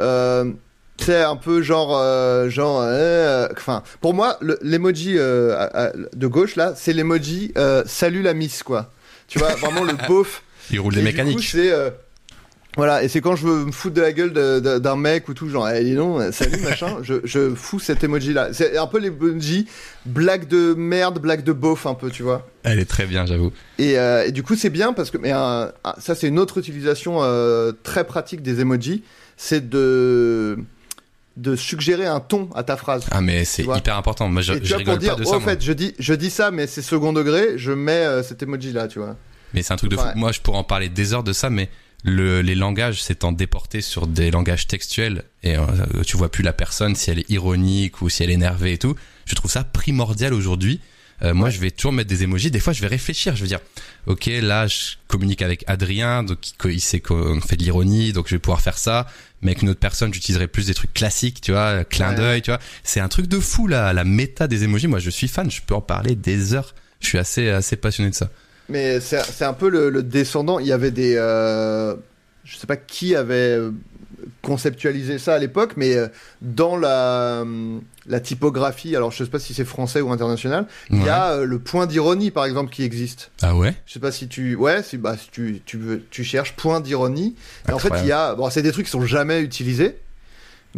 euh, 0.00 0.52
tu 0.96 1.04
sais, 1.06 1.22
un 1.22 1.36
peu 1.36 1.60
genre. 1.62 1.96
euh, 1.98 2.48
genre 2.48 2.80
euh, 2.82 3.48
Enfin, 3.52 3.82
pour 4.00 4.14
moi, 4.14 4.38
le- 4.40 4.58
l'emoji 4.62 5.16
euh, 5.18 5.90
de 6.14 6.26
gauche, 6.26 6.56
là, 6.56 6.72
c'est 6.76 6.92
l'emoji 6.92 7.52
euh, 7.58 7.82
salut 7.86 8.22
la 8.22 8.34
miss, 8.34 8.62
quoi. 8.62 8.92
Tu 9.28 9.38
vois, 9.38 9.54
vraiment 9.56 9.82
le 9.84 9.92
beauf. 10.08 10.42
Il 10.70 10.80
roule 10.80 10.94
coup, 11.00 11.04
mécaniques. 11.04 11.48
c'est. 11.50 11.72
Voilà, 12.76 13.02
et 13.02 13.08
c'est 13.08 13.22
quand 13.22 13.36
je 13.36 13.46
veux 13.46 13.64
me 13.64 13.72
foutre 13.72 13.94
de 13.94 14.02
la 14.02 14.12
gueule 14.12 14.32
d'un 14.80 14.96
mec 14.96 15.28
ou 15.28 15.34
tout, 15.34 15.48
genre, 15.48 15.66
eh, 15.68 15.82
dis 15.82 15.94
donc, 15.94 16.20
euh, 16.20 16.30
salut 16.30 16.60
machin, 16.62 16.98
je, 17.02 17.14
je 17.24 17.54
fous 17.54 17.80
cet 17.80 18.04
emoji 18.04 18.34
là. 18.34 18.52
C'est 18.52 18.76
un 18.76 18.86
peu 18.86 18.98
l'emoji 18.98 19.66
blague 20.04 20.46
de 20.46 20.74
merde, 20.74 21.18
blague 21.18 21.42
de 21.42 21.54
beauf 21.54 21.86
un 21.86 21.94
peu, 21.94 22.10
tu 22.10 22.22
vois. 22.22 22.46
Elle 22.64 22.78
est 22.78 22.84
très 22.84 23.06
bien, 23.06 23.24
j'avoue. 23.24 23.50
Et, 23.78 23.98
euh, 23.98 24.26
et 24.26 24.32
du 24.32 24.42
coup, 24.42 24.56
c'est 24.56 24.68
bien 24.68 24.92
parce 24.92 25.10
que, 25.10 25.16
mais 25.16 25.30
ça, 25.30 26.14
c'est 26.14 26.28
une 26.28 26.38
autre 26.38 26.58
utilisation 26.58 27.20
euh, 27.22 27.72
très 27.82 28.04
pratique 28.04 28.42
des 28.42 28.60
emojis, 28.60 29.02
c'est 29.36 29.68
de 29.68 30.58
de 31.38 31.54
suggérer 31.54 32.06
un 32.06 32.20
ton 32.20 32.48
à 32.54 32.62
ta 32.62 32.78
phrase. 32.78 33.04
Ah 33.10 33.20
mais 33.20 33.44
c'est 33.44 33.62
hyper 33.62 33.96
important. 33.98 34.26
Moi 34.30 34.40
je, 34.40 34.54
et 34.54 34.60
tu 34.60 34.64
je 34.64 34.70
vois, 34.70 34.78
rigole 34.78 34.94
pour 34.94 35.02
dire, 35.02 35.16
pas 35.16 35.20
de 35.20 35.26
oh, 35.26 35.30
ça. 35.30 35.36
en 35.36 35.40
moi. 35.40 35.50
fait, 35.50 35.62
je 35.62 35.72
dis, 35.74 35.94
je 35.98 36.14
dis 36.14 36.30
ça, 36.30 36.50
mais 36.50 36.66
c'est 36.66 36.80
second 36.80 37.12
degré, 37.12 37.58
je 37.58 37.72
mets 37.72 38.22
cet 38.22 38.42
emoji 38.42 38.72
là, 38.72 38.88
tu 38.88 39.00
vois. 39.00 39.16
Mais 39.52 39.62
c'est 39.62 39.74
un 39.74 39.76
truc 39.76 39.90
de 39.90 39.96
fou. 39.96 40.02
Ouais. 40.02 40.12
Moi, 40.14 40.32
je 40.32 40.40
pourrais 40.40 40.58
en 40.58 40.64
parler 40.64 40.88
des 40.88 41.12
heures 41.12 41.22
de 41.22 41.34
ça, 41.34 41.50
mais 41.50 41.68
le, 42.04 42.40
les 42.40 42.54
langages 42.54 43.02
s'étant 43.02 43.32
déportés 43.32 43.80
sur 43.80 44.06
des 44.06 44.30
langages 44.30 44.66
textuels 44.66 45.24
et 45.42 45.56
euh, 45.56 45.64
tu 46.06 46.16
vois 46.16 46.30
plus 46.30 46.42
la 46.42 46.52
personne 46.52 46.94
si 46.94 47.10
elle 47.10 47.18
est 47.18 47.30
ironique 47.30 48.00
ou 48.00 48.08
si 48.08 48.22
elle 48.22 48.30
est 48.30 48.34
énervée 48.34 48.74
et 48.74 48.78
tout. 48.78 48.94
Je 49.24 49.34
trouve 49.34 49.50
ça 49.50 49.64
primordial 49.64 50.32
aujourd'hui. 50.32 50.80
Euh, 51.22 51.34
moi, 51.34 51.50
je 51.50 51.58
vais 51.58 51.70
toujours 51.70 51.92
mettre 51.92 52.08
des 52.08 52.22
emojis. 52.22 52.50
Des 52.50 52.60
fois, 52.60 52.72
je 52.72 52.80
vais 52.82 52.88
réfléchir. 52.88 53.34
Je 53.36 53.42
vais 53.42 53.48
dire, 53.48 53.60
ok, 54.06 54.26
là, 54.42 54.66
je 54.66 54.96
communique 55.08 55.42
avec 55.42 55.64
Adrien, 55.66 56.22
donc 56.22 56.38
il, 56.64 56.80
sait 56.80 57.00
qu'on 57.00 57.40
fait 57.40 57.56
de 57.56 57.62
l'ironie, 57.62 58.12
donc 58.12 58.28
je 58.28 58.34
vais 58.34 58.38
pouvoir 58.38 58.60
faire 58.60 58.78
ça. 58.78 59.06
Mais 59.42 59.52
avec 59.52 59.62
une 59.62 59.70
autre 59.70 59.80
personne, 59.80 60.12
j'utiliserai 60.12 60.46
plus 60.46 60.66
des 60.66 60.74
trucs 60.74 60.92
classiques, 60.92 61.40
tu 61.40 61.52
vois, 61.52 61.84
clin 61.84 62.12
d'œil, 62.12 62.42
tu 62.42 62.50
vois. 62.50 62.60
C'est 62.84 63.00
un 63.00 63.08
truc 63.08 63.26
de 63.26 63.40
fou 63.40 63.66
là, 63.66 63.92
la 63.92 64.04
méta 64.04 64.46
des 64.46 64.64
emojis. 64.64 64.88
Moi, 64.88 64.98
je 64.98 65.10
suis 65.10 65.28
fan. 65.28 65.50
Je 65.50 65.62
peux 65.62 65.74
en 65.74 65.80
parler 65.80 66.14
des 66.14 66.54
heures. 66.54 66.74
Je 67.00 67.08
suis 67.08 67.18
assez 67.18 67.48
assez 67.48 67.76
passionné 67.76 68.10
de 68.10 68.14
ça. 68.14 68.30
Mais 68.68 69.00
c'est 69.00 69.44
un 69.44 69.52
peu 69.52 69.68
le, 69.68 69.90
le 69.90 70.02
descendant. 70.02 70.58
Il 70.58 70.66
y 70.66 70.72
avait 70.72 70.90
des. 70.90 71.14
euh, 71.16 71.94
je 72.44 72.56
sais 72.56 72.66
pas 72.66 72.76
qui 72.76 73.14
avait 73.14 73.34
euh, 73.58 73.70
conceptualisé 74.42 75.18
ça 75.18 75.34
à 75.34 75.38
l'époque, 75.38 75.72
mais 75.76 75.94
euh, 75.96 76.08
dans 76.42 76.76
la, 76.76 77.40
hum, 77.42 77.82
la 78.06 78.20
typographie, 78.20 78.94
alors 78.96 79.10
je 79.10 79.24
sais 79.24 79.30
pas 79.30 79.38
si 79.38 79.54
c'est 79.54 79.64
français 79.64 80.00
ou 80.00 80.12
international, 80.12 80.66
il 80.90 81.02
y 81.02 81.08
a 81.08 81.32
euh, 81.32 81.44
le 81.44 81.58
point 81.58 81.86
d'ironie 81.86 82.30
par 82.30 82.44
exemple 82.44 82.70
qui 82.72 82.84
existe. 82.84 83.30
Ah 83.42 83.56
ouais? 83.56 83.74
Je 83.86 83.92
sais 83.94 84.00
pas 84.00 84.12
si 84.12 84.28
tu, 84.28 84.54
ouais, 84.54 84.82
si, 84.82 84.96
bah, 84.96 85.16
si 85.16 85.28
tu, 85.30 85.60
tu 85.64 85.78
tu 86.10 86.24
cherches 86.24 86.54
point 86.54 86.80
d'ironie. 86.80 87.34
En 87.72 87.78
fait, 87.78 87.90
il 88.02 88.06
y 88.08 88.12
a, 88.12 88.34
bon, 88.34 88.48
c'est 88.50 88.62
des 88.62 88.72
trucs 88.72 88.86
qui 88.86 88.92
sont 88.92 89.04
jamais 89.06 89.40
utilisés. 89.40 89.98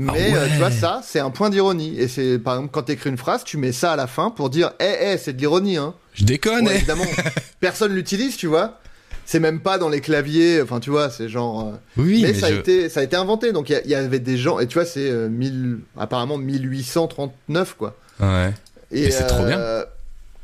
Mais 0.00 0.06
Ah 0.08 0.12
ouais. 0.12 0.34
euh, 0.36 0.48
tu 0.48 0.56
vois, 0.58 0.70
ça, 0.70 1.00
c'est 1.04 1.18
un 1.18 1.30
point 1.30 1.50
d'ironie. 1.50 1.94
Et 1.98 2.06
c'est, 2.08 2.38
par 2.38 2.54
exemple, 2.54 2.70
quand 2.72 2.84
tu 2.84 2.92
écris 2.92 3.10
une 3.10 3.18
phrase, 3.18 3.42
tu 3.44 3.56
mets 3.56 3.72
ça 3.72 3.92
à 3.92 3.96
la 3.96 4.06
fin 4.06 4.30
pour 4.30 4.48
dire, 4.48 4.70
hé, 4.78 4.84
hé, 5.12 5.18
c'est 5.18 5.32
de 5.32 5.38
l'ironie, 5.38 5.76
hein. 5.76 5.92
Je 6.14 6.24
déconne 6.24 6.64
Bon, 6.64 6.70
eh. 6.72 6.76
évidemment, 6.76 7.04
personne 7.60 7.92
l'utilise, 7.92 8.36
tu 8.36 8.46
vois. 8.46 8.78
C'est 9.26 9.40
même 9.40 9.60
pas 9.60 9.76
dans 9.76 9.88
les 9.90 10.00
claviers, 10.00 10.62
enfin, 10.62 10.80
tu 10.80 10.88
vois, 10.90 11.10
c'est 11.10 11.28
genre. 11.28 11.66
euh, 11.68 11.72
Oui, 11.98 12.22
mais, 12.22 12.28
mais, 12.32 12.34
ça, 12.38 12.46
a 12.46 12.50
été, 12.50 12.88
ça 12.88 13.00
a 13.00 13.02
été 13.02 13.16
inventé. 13.16 13.52
Donc, 13.52 13.68
il 13.70 13.90
y 13.90 13.94
avait 13.94 14.20
des 14.20 14.38
gens, 14.38 14.58
et 14.60 14.66
tu 14.68 14.74
vois, 14.74 14.86
c'est 14.86 15.10
euh, 15.10 15.28
1000 15.28 15.80
apparemment 15.98 16.38
1839, 16.38 17.74
quoi. 17.76 17.96
Ouais. 18.20 18.52
Et, 18.90 19.02
Mais 19.04 19.10
c'est 19.10 19.26
trop 19.26 19.42
euh, 19.42 19.84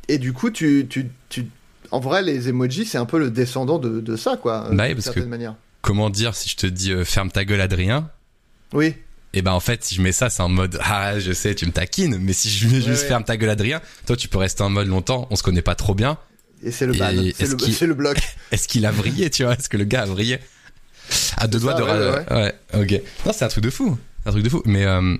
Et 0.07 0.17
du 0.17 0.33
coup, 0.33 0.51
tu, 0.51 0.85
tu, 0.89 1.07
tu, 1.29 1.47
en 1.91 1.99
vrai, 1.99 2.21
les 2.21 2.49
emojis, 2.49 2.85
c'est 2.85 2.97
un 2.97 3.05
peu 3.05 3.17
le 3.19 3.31
descendant 3.31 3.79
de, 3.79 4.01
de 4.01 4.15
ça, 4.15 4.37
quoi. 4.37 4.67
Bah 4.71 4.85
d'une 4.87 4.95
parce 4.95 5.05
certaine 5.05 5.23
que- 5.23 5.29
manière. 5.29 5.55
Comment 5.81 6.09
dire 6.09 6.35
si 6.35 6.49
je 6.49 6.57
te 6.57 6.67
dis 6.67 6.91
ferme 7.05 7.29
ta 7.31 7.45
gueule 7.45 7.61
Adrien? 7.61 8.09
Oui. 8.73 8.95
Et 9.35 9.41
ben 9.41 9.51
en 9.51 9.59
fait 9.59 9.83
si 9.83 9.93
je 9.95 10.01
mets 10.01 10.11
ça 10.11 10.29
c'est 10.29 10.41
en 10.41 10.49
mode 10.49 10.79
ah 10.81 11.19
je 11.19 11.31
sais 11.33 11.53
tu 11.53 11.65
me 11.65 11.71
taquines 11.71 12.17
mais 12.19 12.33
si 12.33 12.49
je 12.49 12.67
mets 12.67 12.81
juste 12.81 13.03
ouais. 13.03 13.07
ferme 13.09 13.23
ta 13.23 13.37
gueule 13.37 13.49
Adrien 13.49 13.81
toi 14.07 14.15
tu 14.15 14.27
peux 14.27 14.37
rester 14.37 14.63
en 14.63 14.69
mode 14.69 14.87
longtemps 14.87 15.27
on 15.29 15.35
se 15.35 15.43
connaît 15.43 15.61
pas 15.61 15.75
trop 15.75 15.93
bien 15.93 16.17
Et 16.63 16.71
c'est 16.71 16.85
le 16.87 16.93
ban. 16.93 17.11
C'est 17.35 17.81
le, 17.81 17.87
le 17.87 17.93
bloc. 17.93 18.17
est-ce 18.51 18.67
qu'il 18.67 18.85
a 18.85 18.91
vrillé 18.91 19.29
tu 19.29 19.43
vois? 19.43 19.53
Est-ce 19.53 19.69
que 19.69 19.77
le 19.77 19.83
gars 19.83 20.03
a 20.03 20.05
vrillé? 20.05 20.39
À 21.37 21.47
deux 21.47 21.59
doigts 21.59 21.73
de 21.75 21.83
ouais, 21.83 21.91
ra- 21.91 22.35
ouais, 22.37 22.55
ok 22.73 23.01
non 23.25 23.31
c'est 23.33 23.45
un 23.45 23.49
truc 23.49 23.63
de 23.63 23.69
fou 23.69 23.97
un 24.25 24.31
truc 24.31 24.43
de 24.43 24.49
fou 24.49 24.61
mais 24.65 24.85
euh, 24.85 25.15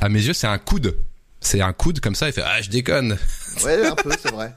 à 0.00 0.08
mes 0.08 0.20
yeux 0.22 0.32
c'est 0.32 0.48
un 0.48 0.58
coude 0.58 0.96
c'est 1.40 1.60
un 1.60 1.72
coude 1.72 2.00
comme 2.00 2.14
ça 2.16 2.28
il 2.28 2.32
fait 2.32 2.42
ah 2.44 2.60
je 2.62 2.70
déconne 2.70 3.16
Ouais, 3.64 3.86
un 3.86 3.94
peu, 3.94 4.10
c'est 4.20 4.30
vrai. 4.32 4.52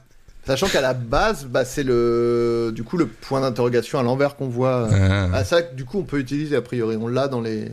Sachant 0.46 0.68
qu'à 0.68 0.80
la 0.82 0.92
base, 0.94 1.46
bah, 1.46 1.64
c'est 1.64 1.82
le, 1.82 2.70
du 2.74 2.84
coup, 2.84 2.96
le 2.98 3.06
point 3.06 3.40
d'interrogation 3.40 3.98
à 3.98 4.02
l'envers 4.02 4.36
qu'on 4.36 4.46
voit. 4.48 4.88
Ah, 4.92 5.28
Ah, 5.32 5.44
ça, 5.44 5.62
du 5.62 5.84
coup, 5.84 5.98
on 5.98 6.02
peut 6.04 6.20
utiliser 6.20 6.54
a 6.54 6.60
priori. 6.62 6.96
On 6.96 7.08
l'a 7.08 7.26
dans 7.28 7.40
les, 7.40 7.72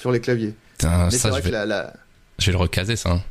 sur 0.00 0.10
les 0.10 0.18
claviers. 0.20 0.54
Putain, 0.78 1.10
ça 1.10 1.30
vrai 1.30 1.40
je 1.40 1.46
que 1.46 1.50
vais, 1.50 1.58
la, 1.58 1.66
la- 1.66 1.92
je 2.38 2.46
vais 2.46 2.52
le 2.52 2.58
recaser 2.58 2.96
ça 2.96 3.10
hein. 3.10 3.22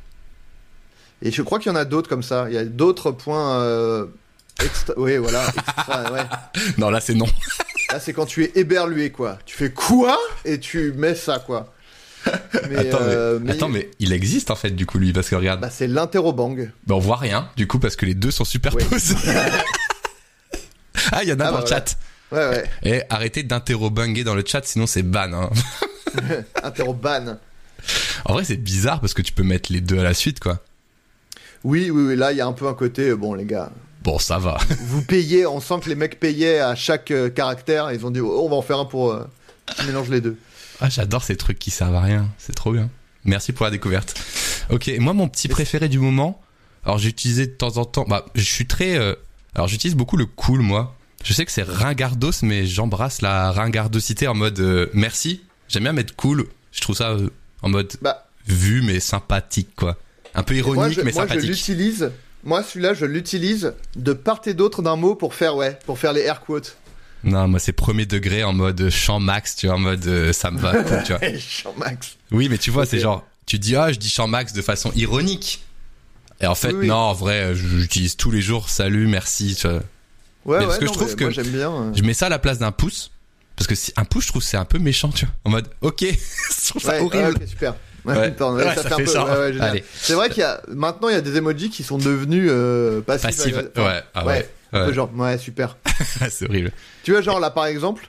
Et 1.22 1.32
je 1.32 1.42
crois 1.42 1.60
qu'il 1.60 1.72
y 1.72 1.76
en 1.76 1.78
a 1.78 1.86
d'autres 1.86 2.10
comme 2.10 2.24
ça. 2.24 2.46
Il 2.50 2.54
y 2.56 2.58
a 2.58 2.66
d'autres 2.66 3.12
points. 3.12 3.60
Euh... 3.62 4.06
Extra... 4.64 4.94
Oui, 4.98 5.18
voilà. 5.18 5.44
extra, 5.48 6.12
ouais. 6.12 6.22
non 6.78 6.90
là 6.90 7.00
c'est 7.00 7.14
non 7.16 7.26
Là, 7.92 8.00
c'est 8.00 8.14
quand 8.14 8.26
tu 8.26 8.44
es 8.44 8.52
éberlué, 8.56 9.12
quoi. 9.12 9.38
Tu 9.46 9.56
fais 9.56 9.72
quoi? 9.72 10.18
Et 10.44 10.60
tu 10.60 10.92
mets 10.94 11.14
ça, 11.16 11.38
quoi. 11.40 11.72
Mais, 12.70 12.78
attends, 12.78 12.98
euh, 13.02 13.38
mais, 13.40 13.52
attends 13.52 13.70
mais 13.70 13.92
il 14.00 14.12
existe 14.12 14.50
en 14.50 14.56
fait 14.56 14.72
du 14.72 14.88
coup 14.88 14.98
lui 14.98 15.14
parce 15.14 15.30
que 15.30 15.36
regarde 15.36 15.62
Bah, 15.62 15.70
c'est 15.70 15.86
l'interrobang. 15.86 16.56
Bah, 16.88 16.96
on 16.96 17.00
voit 17.00 17.18
rien, 17.18 17.48
du 17.56 17.68
coup, 17.68 17.78
parce 17.78 17.96
que 17.96 18.08
les 18.08 18.16
deux 18.16 18.32
sont 18.32 18.44
superposés. 18.46 19.16
ah, 21.12 21.22
il 21.24 21.30
y 21.30 21.34
en 21.34 21.40
a 21.40 21.46
Ah, 21.46 21.52
dans 21.52 21.58
bah, 21.58 21.62
le 21.62 21.68
chat. 21.68 21.98
Ouais, 22.32 22.50
ouais. 22.50 22.64
Et 22.84 23.04
arrêtez 23.12 23.44
d'interrobunger 23.44 24.24
dans 24.24 24.34
le 24.34 24.44
chat, 24.46 24.66
sinon 24.66 24.88
c'est 24.88 25.04
ban. 25.04 25.32
Hein. 25.34 25.50
Interroban. 26.64 27.38
En 28.26 28.34
vrai, 28.34 28.44
c'est 28.44 28.58
bizarre 28.58 29.00
parce 29.02 29.14
que 29.14 29.22
tu 29.22 29.32
peux 29.34 29.44
mettre 29.44 29.72
les 29.72 29.82
deux 29.82 30.00
à 30.00 30.04
la 30.04 30.14
suite, 30.14 30.40
quoi. 30.40 30.60
Oui, 31.64 31.90
oui, 31.90 32.04
oui. 32.08 32.16
Là, 32.16 32.32
il 32.32 32.38
y 32.38 32.42
a 32.42 32.48
un 32.48 32.54
peu 32.54 32.68
un 32.68 32.74
côté. 32.74 33.10
euh, 33.10 33.16
Bon, 33.16 33.34
les 33.34 33.46
gars, 33.46 33.72
Bon, 34.04 34.20
ça 34.20 34.38
va. 34.38 34.58
vous 34.82 35.02
payez. 35.02 35.46
On 35.48 35.60
sent 35.60 35.76
que 35.84 35.90
les 35.90 35.96
mecs 35.96 36.20
payaient 36.20 36.60
à 36.60 36.76
chaque 36.76 37.12
euh, 37.12 37.30
caractère. 37.30 37.92
Ils 37.92 38.06
ont 38.06 38.12
dit, 38.12 38.20
oh, 38.20 38.42
on 38.46 38.50
va 38.50 38.56
en 38.56 38.62
faire 38.62 38.80
un 38.80 38.86
pour. 38.86 39.12
Euh, 39.12 39.24
qui 39.78 39.86
mélange 39.88 40.10
les 40.10 40.22
deux. 40.22 40.38
Ah, 40.80 40.90
j'adore 40.90 41.24
ces 41.24 41.36
trucs 41.38 41.58
qui 41.58 41.72
servent 41.72 41.96
à 41.96 42.02
rien. 42.02 42.28
C'est 42.38 42.54
trop 42.54 42.72
bien. 42.72 42.90
Merci 43.24 43.52
pour 43.52 43.66
la 43.66 43.72
découverte. 43.72 44.14
Ok, 44.70 44.92
moi, 45.00 45.14
mon 45.14 45.28
petit 45.28 45.48
préféré 45.48 45.90
du 45.90 45.98
moment. 46.00 46.40
Alors, 46.84 47.00
j'ai 47.00 47.10
utilisé 47.10 47.48
de 47.48 47.52
temps 47.54 47.78
en 47.78 47.86
temps. 47.86 48.06
Bah, 48.08 48.26
je 48.36 48.44
suis 48.44 48.68
très. 48.68 48.96
euh, 48.98 49.16
Alors, 49.56 49.68
j'utilise 49.68 49.96
beaucoup 49.96 50.18
le 50.18 50.26
cool, 50.28 50.60
moi. 50.62 50.96
Je 51.24 51.34
sais 51.34 51.44
que 51.46 51.52
c'est 51.52 51.64
ringardos, 51.64 52.32
mais 52.44 52.68
j'embrasse 52.68 53.24
la 53.24 53.52
ringardosité 53.52 54.28
en 54.28 54.36
mode 54.36 54.60
euh, 54.60 54.88
merci. 54.94 55.42
J'aime 55.68 55.84
bien 55.84 55.94
mettre 55.94 56.16
cool. 56.16 56.46
Je 56.72 56.82
trouve 56.82 56.96
ça 56.96 57.12
euh, 57.12 57.30
en 57.62 57.70
mode 57.70 57.94
Bah, 58.02 58.28
vu 58.48 58.82
mais 58.82 59.00
sympathique 59.00 59.70
quoi. 59.76 59.98
Un 60.34 60.44
peu 60.44 60.56
ironique 60.56 60.76
moi, 60.76 60.90
je, 60.90 60.98
mais 61.02 61.12
moi, 61.12 61.24
je 61.24 61.28
sympathique. 61.30 61.50
l'utilise. 61.50 62.12
Moi, 62.44 62.62
celui-là, 62.62 62.94
je 62.94 63.06
l'utilise 63.06 63.74
de 63.96 64.14
part 64.14 64.42
et 64.46 64.54
d'autre 64.54 64.82
d'un 64.84 64.96
mot 64.96 65.16
pour 65.16 65.34
faire, 65.34 65.56
ouais, 65.56 65.80
pour 65.86 65.98
faire 65.98 66.14
les 66.14 66.22
air 66.22 66.42
quotes. 66.42 66.78
Non, 67.24 67.48
moi 67.48 67.60
c'est 67.60 67.72
premier 67.72 68.06
degré 68.06 68.44
en 68.44 68.54
mode 68.54 68.90
champ 68.92 69.20
max, 69.20 69.56
tu 69.56 69.66
vois, 69.66 69.78
en 69.78 69.80
mode 69.80 70.06
euh, 70.06 70.32
ça 70.32 70.52
me 70.52 70.60
va, 70.60 70.84
cool, 70.84 71.02
tu 71.04 71.14
vois. 71.14 71.22
Jean-Max. 71.64 72.18
Oui, 72.32 72.50
mais 72.50 72.60
tu 72.60 72.70
vois, 72.70 72.86
c'est 72.86 73.00
genre 73.00 73.26
tu 73.48 73.58
dis 73.58 73.76
ah, 73.76 73.92
je 73.92 73.98
dis 73.98 74.10
champ 74.10 74.28
max 74.28 74.54
de 74.54 74.62
façon 74.62 74.92
ironique. 74.96 75.64
Et 76.42 76.46
en 76.46 76.54
fait, 76.54 76.68
Oui, 76.74 76.80
oui. 76.82 76.88
non, 76.88 76.96
en 76.98 77.14
vrai, 77.14 77.56
j'utilise 77.56 78.16
tous 78.18 78.30
les 78.30 78.42
jours 78.42 78.70
salut, 78.70 79.08
merci, 79.08 79.56
tu 79.56 79.68
vois. 79.68 79.78
Ouais, 80.46 80.60
Mais 80.60 80.66
parce 80.66 80.74
ouais, 80.74 80.80
que 80.82 80.86
non, 80.86 80.94
je 80.94 80.98
trouve 81.00 81.16
que- 81.16 81.24
Moi, 81.24 81.44
bien. 81.44 81.72
euh. 81.72 81.92
Je 81.96 82.04
mets 82.04 82.14
ça 82.14 82.28
à 82.28 82.30
la 82.30 82.38
place 82.38 82.60
d'un 82.60 82.72
pouce 82.72 83.10
parce 83.56 83.68
que 83.68 83.76
si 83.76 83.94
un 83.98 84.06
pouce, 84.06 84.24
je 84.26 84.30
trouve 84.30 84.42
que 84.42 84.48
c'est 84.48 84.58
un 84.58 84.66
peu 84.66 84.80
méchant, 84.80 85.10
tu 85.10 85.26
vois. 85.26 85.34
En 85.46 85.50
mode 85.50 85.68
OK, 85.82 86.02
je 86.04 86.70
trouve 86.70 86.82
ça 86.82 86.92
Ouais, 86.94 87.00
horrible. 87.00 87.16
ouais, 87.24 87.30
ok, 87.44 87.48
super. 87.48 87.76
Ouais, 88.06 88.16
ça, 88.38 88.84
ça 88.84 88.90
fait 88.90 88.94
un 89.18 89.26
peu. 89.26 89.62
Allez. 89.62 89.84
C'est 90.00 90.14
vrai 90.14 90.30
qu'il 90.30 90.42
y 90.42 90.44
a 90.44 90.62
maintenant 90.68 91.10
il 91.10 91.14
y 91.14 91.18
a 91.18 91.22
des 91.22 91.38
emojis 91.38 91.72
qui 91.72 91.82
sont 91.84 91.98
devenus 91.98 92.48
euh, 92.52 93.02
passifs. 93.02 93.24
Passive. 93.36 93.72
Enfin, 93.76 93.88
Ouais, 93.88 94.04
ah 94.14 94.26
ouais. 94.26 94.34
ouais. 94.34 94.50
un 94.74 94.80
peu 94.84 94.88
ouais. 94.90 94.94
genre 94.94 95.10
ouais 95.16 95.38
super. 95.40 95.76
c'est 96.30 96.48
horrible. 96.48 96.72
Tu 97.04 97.12
vois 97.12 97.22
genre 97.22 97.40
là 97.40 97.50
par 97.50 97.66
exemple, 97.66 98.08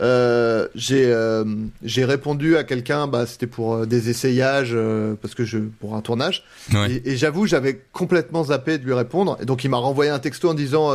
euh, 0.00 0.68
j'ai 0.74 1.06
euh, 1.06 1.44
j'ai 1.82 2.04
répondu 2.04 2.56
à 2.56 2.64
quelqu'un, 2.64 3.06
bah 3.06 3.24
c'était 3.24 3.46
pour 3.46 3.74
euh, 3.74 3.86
des 3.86 4.10
essayages 4.10 4.76
parce 5.22 5.34
que 5.34 5.44
je 5.44 5.58
pour 5.58 5.94
un 5.96 6.00
tournage. 6.02 6.44
Ouais. 6.72 6.92
Et, 7.04 7.12
et 7.12 7.16
j'avoue 7.16 7.46
j'avais 7.46 7.80
complètement 7.92 8.44
zappé 8.44 8.78
de 8.78 8.84
lui 8.84 8.92
répondre. 8.92 9.38
Et 9.40 9.46
donc 9.46 9.64
il 9.64 9.70
m'a 9.70 9.78
renvoyé 9.78 10.10
un 10.10 10.18
texto 10.18 10.50
en 10.50 10.54
disant 10.54 10.90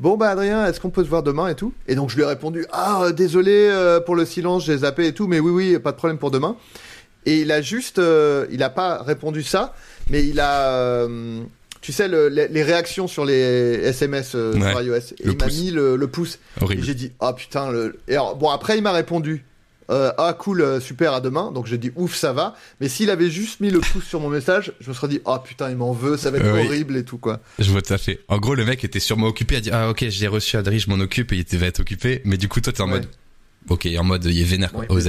bon 0.00 0.16
bah 0.16 0.30
Adrien 0.30 0.66
est-ce 0.66 0.80
qu'on 0.80 0.90
peut 0.90 1.04
se 1.04 1.08
voir 1.08 1.22
demain 1.22 1.48
et 1.48 1.54
tout? 1.54 1.72
Et 1.86 1.94
donc 1.94 2.10
je 2.10 2.16
lui 2.16 2.22
ai 2.22 2.26
répondu 2.26 2.64
ah 2.72 3.12
désolé 3.14 3.70
pour 4.06 4.16
le 4.16 4.24
silence 4.24 4.64
j'ai 4.64 4.78
zappé 4.78 5.08
et 5.08 5.12
tout 5.12 5.26
mais 5.26 5.40
oui 5.40 5.50
oui 5.50 5.78
pas 5.78 5.92
de 5.92 5.96
problème 5.96 6.18
pour 6.18 6.30
demain. 6.30 6.56
Et 7.26 7.40
il 7.40 7.52
a 7.52 7.60
juste, 7.60 8.00
il 8.50 8.62
a 8.62 8.70
pas 8.70 9.02
répondu 9.02 9.42
ça, 9.42 9.74
mais 10.08 10.24
il 10.24 10.40
a, 10.40 11.06
tu 11.80 11.92
sais, 11.92 12.08
le- 12.08 12.28
les, 12.28 12.48
les 12.48 12.62
réactions 12.62 13.06
sur 13.08 13.24
les 13.24 13.34
SMS 13.34 14.32
euh, 14.34 14.52
Ouais, 14.54 14.70
sur 14.70 14.82
iOS. 14.82 14.94
Et 14.96 15.24
le 15.24 15.32
il 15.32 15.38
m'a 15.38 15.46
mis 15.46 15.70
le, 15.70 15.96
le 15.96 16.06
pouce. 16.08 16.38
Et 16.60 16.64
Horrible. 16.64 16.82
j'ai 16.84 16.94
dit, 16.94 17.12
ah 17.20 17.32
putain, 17.32 17.70
le. 17.70 17.98
Et 18.08 18.12
alors, 18.14 18.36
bon, 18.36 18.50
après, 18.50 18.76
il 18.76 18.82
m'a 18.82 18.92
répondu, 18.92 19.44
euh, 19.90 20.12
ah 20.18 20.34
cool, 20.38 20.60
euh, 20.60 20.80
super, 20.80 21.12
à 21.14 21.20
demain. 21.20 21.50
Donc 21.52 21.66
j'ai 21.66 21.78
dit, 21.78 21.92
ouf, 21.96 22.14
ça 22.14 22.32
va. 22.32 22.54
Mais 22.80 22.88
s'il 22.88 23.08
avait 23.10 23.30
juste 23.30 23.60
mis 23.60 23.70
le 23.70 23.80
pouce 23.80 24.04
sur 24.04 24.20
mon 24.20 24.28
message, 24.28 24.72
je 24.80 24.88
me 24.90 24.94
serais 24.94 25.08
dit, 25.08 25.20
ah 25.24 25.42
putain, 25.44 25.70
il 25.70 25.76
m'en 25.76 25.92
veut, 25.92 26.16
ça 26.16 26.30
va 26.30 26.38
être 26.38 26.46
horrible 26.48 26.96
et 26.96 27.04
tout, 27.04 27.18
quoi. 27.18 27.40
Je 27.58 27.70
vois 27.70 27.80
tout 27.82 27.94
à 27.94 27.98
fait. 27.98 28.20
En 28.28 28.38
gros, 28.38 28.54
le 28.54 28.64
mec 28.66 28.84
était 28.84 29.00
sûrement 29.00 29.28
occupé, 29.28 29.56
a 29.56 29.60
dit 29.60 29.70
ah 29.72 29.88
ok, 29.88 30.04
j'ai 30.08 30.26
reçu 30.26 30.56
Adri, 30.56 30.78
je 30.78 30.90
m'en 30.90 30.98
occupe 31.02 31.32
et 31.32 31.38
il 31.50 31.58
va 31.58 31.66
être 31.66 31.80
occupé. 31.80 32.20
Mais 32.24 32.36
du 32.36 32.48
coup, 32.48 32.60
toi 32.60 32.72
t'es 32.72 32.82
en 32.82 32.86
Ouais. 32.86 32.92
mode 33.00 33.06
ok, 33.70 33.88
en 33.98 34.04
mode 34.04 34.24
il 34.26 34.40
est 34.40 34.44
vénère 34.44 34.72
quoi, 34.72 34.84
Ouais. 34.90 35.02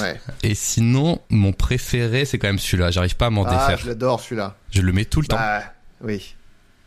Ouais. 0.00 0.20
Et 0.42 0.54
sinon, 0.54 1.20
mon 1.30 1.52
préféré 1.52 2.24
c'est 2.24 2.38
quand 2.38 2.48
même 2.48 2.58
celui-là. 2.58 2.90
J'arrive 2.90 3.16
pas 3.16 3.26
à 3.26 3.30
m'en 3.30 3.44
Ah, 3.44 3.50
défaire. 3.50 3.78
je 3.84 3.88
l'adore 3.88 4.20
celui-là. 4.20 4.56
Je 4.70 4.80
le 4.82 4.92
mets 4.92 5.04
tout 5.04 5.20
le 5.20 5.26
temps. 5.28 5.36
Oui. 6.02 6.34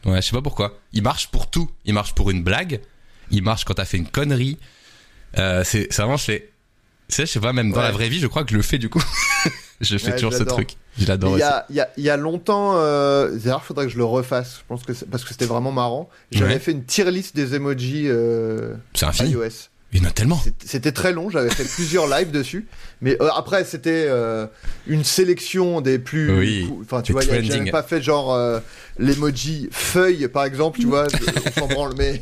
Ouais, 0.06 0.22
je 0.22 0.28
sais 0.28 0.32
pas 0.36 0.42
pourquoi. 0.42 0.78
Il 0.92 1.02
marche 1.04 1.28
pour 1.30 1.50
tout. 1.50 1.70
Il 1.86 1.94
marche 1.94 2.14
pour 2.14 2.30
une 2.32 2.44
blague. 2.44 2.82
Il 3.32 3.42
marche 3.44 3.64
quand 3.64 3.76
t'as 3.76 3.86
fait 3.86 3.98
une 3.98 4.08
connerie. 4.08 4.58
Euh, 5.38 5.64
c'est 5.64 5.88
c'est 5.92 6.02
vraiment 6.02 6.18
je 6.18 6.26
fais. 6.26 6.50
Tu 7.10 7.16
sais, 7.16 7.26
je 7.26 7.32
sais 7.32 7.40
pas, 7.40 7.54
même 7.54 7.72
dans 7.72 7.78
Ouais. 7.78 7.84
la 7.84 7.92
vraie 7.92 8.10
vie, 8.10 8.20
je 8.20 8.28
crois 8.28 8.44
que 8.44 8.52
je 8.52 8.56
le 8.56 8.62
fais 8.64 8.78
du 8.78 8.90
coup. 8.90 9.02
je 9.82 9.98
fais 9.98 10.10
Ouais, 10.12 10.16
toujours 10.16 10.34
ce 10.34 10.44
truc. 10.44 10.72
Je 10.98 11.06
l'adore 11.08 11.32
Il 11.32 11.34
aussi. 11.36 11.42
y 11.42 11.44
a, 11.44 11.66
il 11.70 11.76
y, 11.76 11.80
a, 11.82 11.90
il 11.98 12.04
y 12.04 12.10
a 12.10 12.18
longtemps, 12.18 12.78
euh, 12.78 13.36
d'ailleurs, 13.38 13.64
faudrait 13.64 13.86
que 13.88 13.92
je 13.92 13.98
le 13.98 14.06
refasse. 14.06 14.58
Je 14.60 14.64
pense 14.68 14.84
que 14.84 14.94
c'est- 14.94 15.06
parce 15.10 15.24
que 15.24 15.30
c'était 15.30 15.46
vraiment 15.46 15.72
marrant. 15.72 16.10
J'avais 16.32 16.54
Ouais. 16.54 16.60
fait 16.60 16.72
une 16.72 16.86
tier 16.86 17.10
list 17.12 17.36
des 17.36 17.56
emojis 17.56 18.06
euh, 18.08 18.76
iOS. 19.22 19.70
Il 19.94 20.02
y 20.02 20.06
en 20.06 20.10
a 20.10 20.12
tellement. 20.12 20.42
C'était- 20.66 20.92
très 20.92 21.14
long. 21.14 21.30
J'avais 21.30 21.50
fait 21.52 21.64
plusieurs 21.66 22.08
lives 22.08 22.32
dessus. 22.32 22.68
Mais 23.02 23.16
euh, 23.22 23.30
après, 23.36 23.64
c'était 23.64 24.08
euh, 24.10 24.48
une 24.88 25.04
sélection 25.04 25.82
des 25.82 26.00
plus. 26.00 26.36
Oui, 26.36 26.70
Enfin, 26.82 27.02
tu 27.02 27.12
vois, 27.12 27.22
j'avais 27.22 27.70
pas 27.72 27.84
fait 27.84 28.02
genre 28.02 28.34
euh, 28.34 28.60
l'emoji 28.98 29.70
feuille, 29.72 30.28
par 30.28 30.46
exemple. 30.46 30.80
Tu 30.80 30.88
vois, 30.88 31.08
on 31.46 31.60
s'en 31.60 31.68
branle. 31.68 31.94
Mais, 31.98 32.20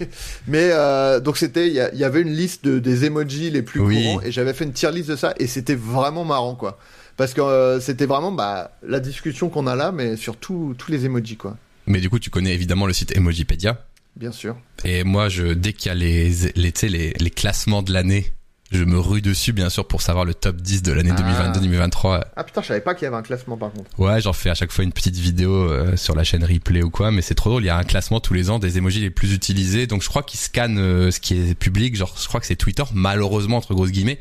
mais 0.48 0.70
euh, 0.74 1.20
donc 1.22 1.38
c'était, 1.38 1.68
il 1.70 1.74
y, 1.74 2.04
avait 2.04 2.22
une 2.22 2.34
liste 2.34 2.66
de, 2.66 2.80
des 2.80 3.06
emojis 3.06 3.50
les 3.52 3.62
plus 3.62 3.80
Oui. 3.80 4.04
courants 4.04 4.22
et 4.22 4.32
j'avais 4.32 4.54
fait 4.54 4.66
une 4.66 4.74
tier 4.74 4.92
list 4.92 5.10
de 5.10 5.16
ça 5.16 5.34
et 5.40 5.48
c'était 5.48 5.76
vraiment 5.76 6.26
marrant, 6.26 6.56
quoi. 6.56 6.78
Parce 7.16 7.34
que 7.34 7.80
c'était 7.82 8.06
vraiment 8.06 8.32
bah, 8.32 8.72
la 8.86 9.00
discussion 9.00 9.50
qu'on 9.50 9.68
a 9.68 9.76
là, 9.76 9.92
mais 9.92 10.18
sur 10.18 10.36
tous 10.38 10.76
les 10.90 11.06
emojis, 11.06 11.38
quoi. 11.38 11.56
Mais 11.88 12.00
du 12.00 12.10
coup, 12.10 12.20
tu 12.20 12.30
connais 12.30 12.54
évidemment 12.54 12.86
le 12.86 12.94
site 12.94 13.16
Emojipedia. 13.16 13.86
Bien 14.16 14.32
sûr. 14.32 14.58
Et 14.84 15.04
moi, 15.04 15.30
je, 15.30 15.54
dès 15.54 15.74
qu'il 15.74 15.90
y 15.90 15.92
a 15.92 15.96
les, 15.96 16.30
les, 16.56 16.72
tu 16.72 16.80
sais, 16.82 16.90
les, 16.90 17.14
les 17.20 17.30
classements 17.30 17.82
de 17.82 17.94
l'année, 17.94 18.34
je 18.72 18.84
me 18.84 18.98
rue 19.00 19.22
dessus, 19.22 19.52
bien 19.52 19.70
sûr, 19.70 19.86
pour 19.88 20.02
savoir 20.02 20.24
le 20.26 20.34
top 20.34 20.58
10 20.58 20.82
de 20.84 20.92
l'année 20.94 21.12
Ah. 21.14 21.52
2022-2023. 21.54 22.22
Ah 22.36 22.44
putain, 22.44 22.62
je 22.62 22.68
savais 22.68 22.82
pas 22.82 22.94
qu'il 22.96 23.04
y 23.04 23.08
avait 23.08 23.18
un 23.18 23.22
classement 23.22 23.58
par 23.58 23.72
contre. 23.72 23.90
Ouais, 24.00 24.22
j'en 24.22 24.32
fais 24.34 24.50
à 24.50 24.56
chaque 24.56 24.72
fois 24.72 24.84
une 24.86 24.94
petite 24.94 25.18
vidéo 25.18 25.54
euh, 25.54 25.98
sur 25.98 26.16
la 26.16 26.24
chaîne 26.24 26.44
replay 26.46 26.82
ou 26.84 26.90
quoi, 26.90 27.12
mais 27.12 27.22
c'est 27.22 27.36
trop 27.36 27.50
drôle. 27.50 27.64
Il 27.64 27.68
y 27.68 27.70
a 27.70 27.78
un 27.78 27.84
classement 27.84 28.20
tous 28.22 28.34
les 28.34 28.50
ans 28.50 28.60
des 28.60 28.78
emojis 28.78 29.02
les 29.02 29.10
plus 29.10 29.34
utilisés. 29.34 29.88
Donc 29.88 30.04
je 30.04 30.08
crois 30.10 30.24
qu'ils 30.24 30.40
scannent 30.40 30.80
euh, 30.80 31.12
ce 31.12 31.20
qui 31.20 31.36
est 31.36 31.54
public. 31.56 31.96
Genre, 31.98 32.16
je 32.22 32.28
crois 32.28 32.40
que 32.40 32.46
c'est 32.46 32.56
Twitter, 32.56 32.84
malheureusement 32.94 33.58
entre 33.58 33.74
grosses 33.74 33.92
guillemets, 33.92 34.20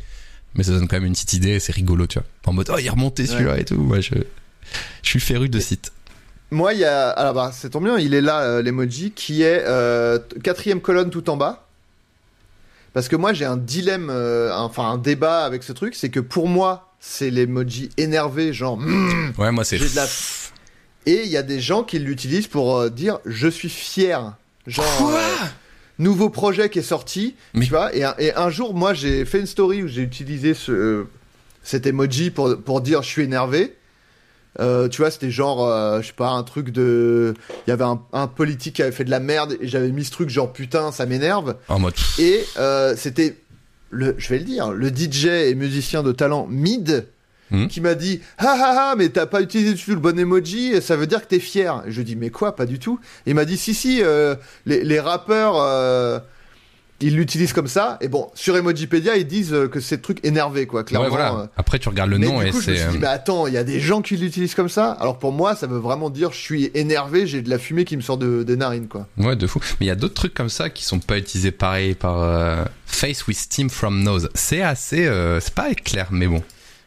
mais 0.55 0.65
ça 0.65 0.73
donne 0.73 0.89
quand 0.89 0.97
même 0.97 1.07
une 1.07 1.12
petite 1.12 1.33
idée, 1.35 1.61
c'est 1.61 1.73
rigolo, 1.73 2.07
tu 2.09 2.19
vois. 2.19 2.27
En 2.47 2.53
mode, 2.53 2.71
oh, 2.73 2.77
il 2.79 2.87
est 2.87 2.91
remonté 2.91 3.27
celui-là 3.27 3.59
et 3.61 3.65
tout. 3.65 3.77
Moi, 3.77 4.01
je, 4.01 4.15
je 5.03 5.09
suis 5.09 5.21
féru 5.21 5.49
de 5.49 5.61
sites. 5.61 5.93
Moi, 6.51 6.75
il 6.75 6.81
y 6.81 6.85
a. 6.85 7.11
Alors, 7.11 7.35
bah, 7.35 7.51
c'est 7.55 7.71
tant 7.71 7.81
bien, 7.81 7.99
il 7.99 8.13
est 8.15 8.21
là, 8.21 8.41
euh, 8.43 8.63
l'emoji, 8.63 9.13
qui 9.13 9.43
est 9.43 9.63
euh, 9.67 10.19
quatrième 10.43 10.81
colonne 10.81 11.11
tout 11.11 11.31
en 11.31 11.37
bas. 11.37 11.67
Parce 12.93 13.09
que 13.09 13.15
moi, 13.17 13.33
j'ai 13.33 13.45
un 13.45 13.57
dilemme, 13.57 14.09
euh, 14.11 14.53
enfin, 14.57 14.91
un 14.91 14.99
débat 14.99 15.45
avec 15.45 15.63
ce 15.63 15.73
truc, 15.73 15.95
c'est 15.95 16.09
que 16.11 16.19
pour 16.21 16.49
moi, 16.49 16.93
c'est 16.99 17.31
l'emoji 17.31 17.91
énervé, 17.99 18.53
genre. 18.53 18.77
mm, 18.79 19.33
Ouais, 19.39 19.53
moi, 19.53 19.63
c'est. 19.65 19.79
J'ai 19.79 19.89
de 19.89 19.95
la- 19.97 20.07
Et 21.07 21.23
il 21.25 21.31
y 21.31 21.37
a 21.37 21.43
des 21.43 21.61
gens 21.61 21.83
qui 21.85 21.99
l'utilisent 21.99 22.49
pour 22.49 22.77
euh, 22.77 22.91
dire 22.91 23.21
je 23.25 23.49
suis 23.49 23.69
fier. 23.71 24.35
Genre. 24.67 24.85
Quoi 24.99 25.13
euh, 25.19 25.47
nouveau 25.99 26.31
projet 26.31 26.69
qui 26.69 26.81
est 26.81 26.83
sorti. 26.83 27.37
Mais- 27.55 27.65
Tu 27.65 27.71
vois, 27.71 27.95
et 27.95 28.03
un, 28.05 28.15
et 28.19 28.35
un 28.35 28.51
jour, 28.51 28.75
moi, 28.75 28.93
j'ai 28.93 29.25
fait 29.25 29.39
une 29.41 29.47
story 29.47 29.83
où 29.85 29.87
j'ai 29.89 30.03
utilisé 30.03 30.53
ce, 30.55 31.07
cet 31.63 31.87
emoji 31.87 32.31
pour, 32.31 32.61
pour 32.61 32.81
dire 32.81 33.03
je 33.03 33.09
suis 33.09 33.23
énervé. 33.23 33.77
Euh, 34.59 34.89
tu 34.89 35.01
vois, 35.03 35.11
c'était 35.13 35.31
genre, 35.31 35.65
euh, 35.65 36.01
je 36.03 36.09
sais 36.09 36.13
pas, 36.13 36.31
un 36.31 36.43
truc 36.43 36.71
de. 36.71 37.35
Il 37.67 37.71
y 37.71 37.73
avait 37.73 37.85
un, 37.85 38.01
un 38.13 38.27
politique 38.27 38.75
qui 38.77 38.83
avait 38.83 38.91
fait 38.93 39.05
de 39.05 39.11
la 39.11 39.21
merde 39.21 39.57
et 39.61 39.69
j'avais 39.69 39.91
mis 39.93 40.05
ce 40.05 40.11
truc 40.11 40.29
genre 40.29 40.53
putain, 40.53 40.91
ça 40.91 41.07
m'énerve. 41.07 41.55
En 41.69 41.79
mode. 41.79 41.95
Et 42.19 42.45
euh, 42.59 42.95
c'était, 42.97 43.37
le, 43.91 44.15
je 44.19 44.29
vais 44.29 44.39
le 44.39 44.45
dire, 44.45 44.73
le 44.73 44.89
DJ 44.89 45.27
et 45.27 45.55
musicien 45.55 46.03
de 46.03 46.13
talent 46.13 46.47
Mid 46.51 47.07
Hmm. 47.53 47.67
qui 47.67 47.81
m'a 47.81 47.97
dit 47.97 48.21
Ah 48.39 48.55
ah 48.57 48.75
ah, 48.93 48.95
mais 48.97 49.09
t'as 49.09 49.27
pas 49.27 49.41
utilisé 49.41 49.75
du 49.75 49.83
tout 49.83 49.91
le 49.91 49.97
bon 49.97 50.17
emoji, 50.17 50.81
ça 50.81 50.95
veut 50.95 51.09
dire 51.09 51.21
que 51.21 51.27
t'es 51.27 51.41
fier. 51.41 51.83
Et 51.85 51.91
je 51.91 52.01
dis 52.01 52.15
Mais 52.15 52.31
quoi, 52.31 52.55
pas 52.55 52.65
du 52.65 52.79
tout. 52.79 53.01
Et 53.27 53.31
il 53.31 53.35
m'a 53.35 53.45
dit 53.45 53.57
Si, 53.59 53.75
si, 53.75 54.01
les, 54.67 54.85
les 54.85 55.01
rappeurs. 55.01 56.23
Ils 57.03 57.17
l'utilisent 57.17 57.53
comme 57.55 57.67
ça, 57.69 57.97
et 58.03 58.09
bon, 58.09 58.31
sur 58.35 58.57
Emojipédia, 58.57 59.17
ils 59.17 59.27
disent 59.27 59.53
euh, 59.55 59.69
que 59.69 59.81
c'est 59.81 60.03
truc 60.03 60.19
énervé, 60.25 60.67
quoi, 60.67 60.85
clairement. 60.85 61.05
ouais, 61.07 61.11
voilà. 61.11 61.35
euh. 61.35 61.47
Après, 61.57 61.79
tu 61.79 61.89
regardes 61.89 62.11
le 62.11 62.19
mais 62.19 62.27
nom 62.27 62.41
du 62.41 62.47
et 62.47 62.51
coup, 62.51 62.61
je 62.61 62.71
me 62.71 62.77
c'est. 62.77 62.81
suis 62.83 62.91
dit, 62.91 62.97
euh, 62.97 63.01
mais 63.01 63.07
attends, 63.07 63.47
il 63.47 63.55
y 63.55 63.57
a 63.57 63.65
des 63.65 63.81
gens 63.81 64.03
qui 64.03 64.17
l'utilisent 64.17 64.55
comme 64.55 64.69
ça? 64.69 64.93
Alors 65.01 65.19
pour 65.19 65.33
moi, 65.33 65.55
ça 65.57 65.67
veut 65.67 65.79
vraiment 65.79 66.11
dire 66.11 66.33
je 66.33 66.39
suis 66.39 66.71
énervé, 66.75 67.27
j'ai 67.27 67.41
de 67.43 67.49
la 67.51 67.59
fumée 67.59 67.85
qui 67.85 67.97
me 67.97 68.03
sort 68.03 68.19
de, 68.19 68.43
des 68.43 68.57
narines, 68.57 68.89
quoi. 68.89 69.07
Ouais, 69.19 69.37
de 69.37 69.47
fou. 69.47 69.61
Mais 69.81 69.87
il 69.87 69.89
y 69.89 69.93
a 69.93 69.95
d'autres 69.97 70.15
trucs 70.15 70.35
comme 70.35 70.51
ça 70.51 70.69
qui 70.71 70.85
sont 70.85 70.99
pas 70.99 71.17
utilisés 71.19 71.51
pareil 71.53 71.95
par 71.95 72.23
euh, 72.23 72.65
Face 72.87 73.27
with 73.27 73.37
Steam 73.39 73.71
from 73.71 74.03
Nose. 74.03 74.29
C'est 74.35 74.63
assez. 74.63 75.07
euh, 75.07 75.41
c'est 75.41 75.55
pas 75.55 75.73
clair, 75.75 76.09
mais 76.11 76.27
bon. 76.27 76.43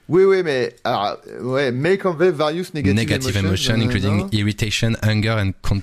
Oui, 0.10 0.26
oui, 0.26 0.44
mais 0.44 0.76
alors, 0.84 1.18
ouais, 1.42 1.72
may 1.72 1.98
convey 1.98 2.30
various 2.30 2.66
negative, 2.74 2.94
Negative 2.94 3.38
emotion, 3.38 3.74
nanana. 3.78 3.86
including 3.90 4.28
irritation, 4.34 4.92
anger 5.02 5.30
and 5.40 5.52
con- 5.62 5.82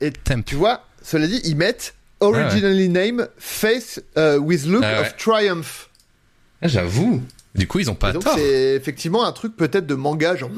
Et 0.00 0.10
contempt. 0.10 0.48
tu 0.48 0.54
vois, 0.56 0.80
cela 1.02 1.26
dit, 1.26 1.40
ils 1.44 1.56
mettent 1.56 1.94
originally 2.20 2.88
name 2.88 3.26
face 3.38 4.00
euh, 4.16 4.38
with 4.38 4.66
look 4.66 4.82
Ah 4.84 5.00
ouais. 5.00 5.06
of 5.08 5.16
triumph. 5.16 5.88
Ah, 6.62 6.68
J'avoue. 6.68 7.22
Du 7.54 7.66
coup, 7.66 7.78
ils 7.80 7.90
ont 7.90 7.94
pas 7.94 8.10
Et 8.10 8.12
donc 8.12 8.24
tort. 8.24 8.34
c'est 8.36 8.74
effectivement 8.74 9.26
un 9.26 9.32
truc 9.32 9.56
peut-être 9.56 9.86
de 9.86 9.94
manga, 9.94 10.36
genre. 10.36 10.50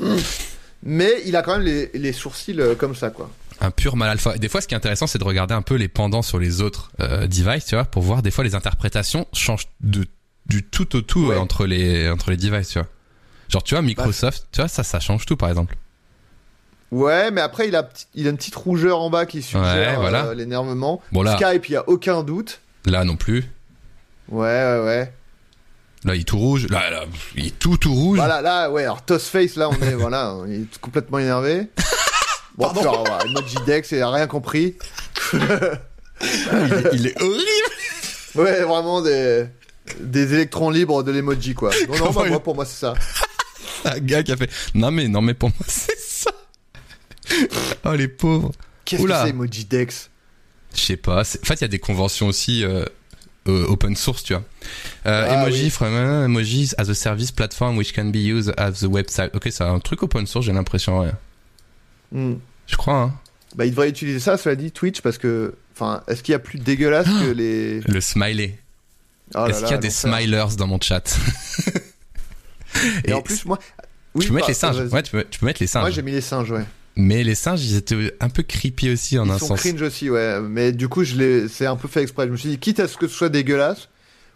Mais 0.83 1.23
il 1.27 1.37
a 1.37 1.43
quand 1.43 1.53
même 1.57 1.65
les, 1.67 1.91
les 1.95 2.13
sourcils 2.13 2.61
euh, 2.61 2.75
comme 2.75 2.95
ça, 2.95 3.11
quoi. 3.11 3.31
Un 3.61 3.71
pur 3.71 3.97
mal 3.97 4.11
alpha. 4.11 4.37
Des 4.37 4.49
fois, 4.49 4.61
ce 4.61 4.67
qui 4.67 4.75
est 4.75 4.77
intéressant, 4.77 5.07
c'est 5.07 5.19
de 5.19 5.25
regarder 5.25 5.55
un 5.55 5.63
peu 5.63 5.77
les 5.77 5.87
pendants 5.89 6.23
sur 6.23 6.39
les 6.41 6.61
autres 6.61 6.91
euh, 7.01 7.27
devices, 7.29 7.67
tu 7.67 7.77
vois, 7.77 7.85
pour 7.85 8.03
voir 8.03 8.21
des 8.23 8.33
fois 8.33 8.43
les 8.43 8.55
interprétations 8.57 9.27
changent 9.33 9.69
de 9.81 10.05
du 10.47 10.65
tout 10.65 10.97
au 10.97 11.01
tout 11.03 11.27
Ouais. 11.29 11.37
euh, 11.37 11.39
entre 11.39 11.67
les 11.67 12.09
entre 12.11 12.31
les 12.33 12.37
devices, 12.37 12.69
tu 12.71 12.79
vois. 12.81 12.89
Genre, 13.49 13.63
tu 13.63 13.75
vois, 13.75 13.83
Microsoft, 13.83 14.47
tu 14.51 14.61
vois, 14.61 14.69
ça, 14.69 14.83
ça 14.83 14.99
change 14.99 15.25
tout, 15.27 15.37
par 15.37 15.49
exemple. 15.51 15.77
Ouais, 16.93 17.31
mais 17.33 17.41
après 17.41 17.67
il 17.69 17.75
a, 17.75 17.89
il 18.15 18.27
a 18.27 18.31
une 18.31 18.37
petite 18.37 18.55
rougeur 18.55 19.01
en 19.01 19.11
bas 19.11 19.27
qui 19.27 19.43
suggère 19.43 19.65
Ouais, 19.65 19.97
voilà. 19.97 20.27
euh, 20.27 20.35
l'énervement. 20.35 21.01
Bon 21.11 21.23
là, 21.23 21.37
Skype, 21.37 21.69
il 21.69 21.73
y 21.73 21.77
a 21.77 21.89
aucun 21.89 22.23
doute. 22.23 22.61
là 22.87 23.03
non 23.05 23.17
plus. 23.17 23.45
Ouais, 24.29 24.47
ouais, 24.47 24.81
ouais. 24.85 25.13
Là, 26.05 26.15
il 26.17 26.21
est 26.21 26.25
tout 26.25 26.39
rouge. 26.39 26.67
Là, 26.69 26.91
là, 26.91 27.05
il 27.37 27.47
est 27.47 27.59
tout 27.59 27.77
tout 27.77 27.95
rouge. 27.95 28.19
Voilà, 28.19 28.41
là, 28.43 28.71
ouais, 28.71 28.83
alors 28.83 29.03
Tossface, 29.03 29.57
là, 29.57 29.69
on 29.71 29.75
est, 29.83 29.95
voilà, 29.95 30.37
il 30.49 30.63
est 30.63 30.79
complètement 30.81 31.19
énervé. 31.19 31.69
Bon, 32.59 32.65
Pardon. 32.67 32.83
genre, 32.83 33.05
voilà, 33.07 33.25
emoji 33.25 33.57
Dex, 33.65 33.93
il 33.93 34.03
a 34.03 34.11
rien 34.11 34.27
compris. 34.27 34.77
il, 35.33 35.39
est, 35.43 36.91
il 36.93 37.07
est 37.07 37.23
horrible. 37.23 37.43
Ouais, 38.35 38.63
vraiment 38.63 39.01
des, 39.03 39.47
des 40.01 40.33
électrons 40.35 40.69
libres 40.71 41.03
de 41.03 41.11
l'emoji, 41.13 41.55
quoi. 41.55 41.71
Non, 41.89 41.97
non, 41.99 42.11
bah, 42.13 42.25
moi, 42.29 42.43
pour 42.43 42.55
moi, 42.55 42.65
c'est 42.67 42.79
ça. 42.81 42.95
Un 43.85 43.99
gars 44.01 44.23
qui 44.23 44.33
a 44.33 44.37
fait. 44.37 44.51
Non 44.75 44.91
mais 44.91 45.09
non 45.09 45.21
mais 45.23 45.35
pour 45.35 45.49
moi 45.49 45.59
c'est 45.67 45.99
ça. 45.99 46.12
oh 47.85 47.93
les 47.95 48.09
pauvres. 48.09 48.53
Qu'est-ce 48.85 49.03
que 49.05 49.09
c'est, 49.13 49.31
emoji 49.31 49.65
Dex? 49.65 50.11
Je 50.75 50.81
sais 50.81 50.97
pas. 50.97 51.21
En 51.21 51.25
fait, 51.25 51.55
il 51.55 51.61
y 51.61 51.65
a 51.65 51.69
des 51.69 51.79
conventions 51.79 52.27
aussi 52.29 52.65
euh, 52.65 52.85
euh, 53.49 53.67
open 53.67 53.95
source, 53.97 54.23
tu 54.25 54.33
vois. 54.33 54.43
Euh, 55.07 55.27
Ah, 55.29 55.35
emoji 55.43 55.65
oui. 55.65 55.71
from 55.71 55.93
uh, 55.95 56.25
emojis 56.25 56.73
as 56.79 56.89
a 56.89 56.95
service 56.95 57.31
platform 57.31 57.77
which 57.77 57.93
can 57.95 58.07
be 58.07 58.17
used 58.17 58.53
as 58.57 58.73
the 58.81 58.85
website. 58.89 59.31
Ok, 59.35 59.49
c'est 59.51 59.63
un 59.65 59.79
truc 59.81 60.03
open 60.03 60.27
source, 60.27 60.47
j'ai 60.47 60.53
l'impression. 60.53 61.01
Ouais. 61.01 61.13
Hmm. 62.13 62.35
Je 62.67 62.77
crois. 62.77 62.95
Hein. 63.03 63.15
Bah, 63.55 63.67
il 63.67 63.71
devrait 63.71 63.91
utiliser 63.91 64.19
ça, 64.21 64.39
cela 64.39 64.57
dit, 64.57 64.73
Twitch, 64.73 65.03
parce 65.03 65.19
que, 65.19 65.55
enfin, 65.75 66.03
est-ce 66.09 66.23
qu'il 66.23 66.33
y 66.33 66.35
a 66.35 66.39
plus 66.39 66.59
dégueulasse 66.59 67.07
que 67.07 67.31
les. 67.33 67.81
Le 67.81 68.01
smiley. 68.01 68.59
Oh 69.35 69.47
Est-ce 69.47 69.61
qu'il 69.61 69.71
y 69.71 69.75
a 69.75 69.79
des 69.79 69.91
smilers 69.91 70.57
dans 70.57 70.67
mon 70.67 70.81
chat? 70.81 71.19
Et, 73.05 73.13
en 73.13 73.23
plus, 73.23 73.45
moi. 73.45 73.59
Oui, 74.15 74.25
tu 74.25 74.29
peux 74.31 74.35
mettre 74.37 74.49
les 74.49 74.55
singes. 74.55 74.77
vas-y. 74.77 74.89
Ouais, 74.93 75.03
tu 75.03 75.11
peux, 75.13 75.25
tu 75.31 75.39
peux 75.39 75.47
mettre 75.47 75.61
les 75.63 75.69
Moi, 75.75 75.83
singes. 75.85 75.95
j'ai 75.95 76.03
mis 76.03 76.13
les 76.13 76.21
singes, 76.21 76.51
ouais. 76.51 76.65
Mais 76.97 77.25
les 77.25 77.35
singes, 77.35 77.65
ils 77.65 77.77
étaient 77.77 78.15
un 78.21 78.29
peu 78.29 78.43
creepy 78.43 78.91
aussi 78.91 79.19
en 79.19 79.25
Ils 79.27 79.31
un 79.33 79.39
sont 79.39 79.47
sens. 79.49 79.61
cringe 79.61 79.81
aussi, 79.81 80.11
ouais. 80.11 80.41
Mais 80.41 80.73
du 80.73 80.89
coup, 80.89 81.05
je 81.05 81.47
c'est 81.49 81.67
un 81.67 81.77
peu 81.77 81.89
fait 81.89 82.03
exprès. 82.03 82.27
Je 82.27 82.33
me 82.33 82.37
suis 82.37 82.51
dit, 82.51 82.59
quitte 82.59 82.81
à 82.81 82.89
ce 82.89 82.97
que 82.99 83.09
ce 83.09 83.15
soit 83.15 83.29
dégueulasse, 83.31 83.89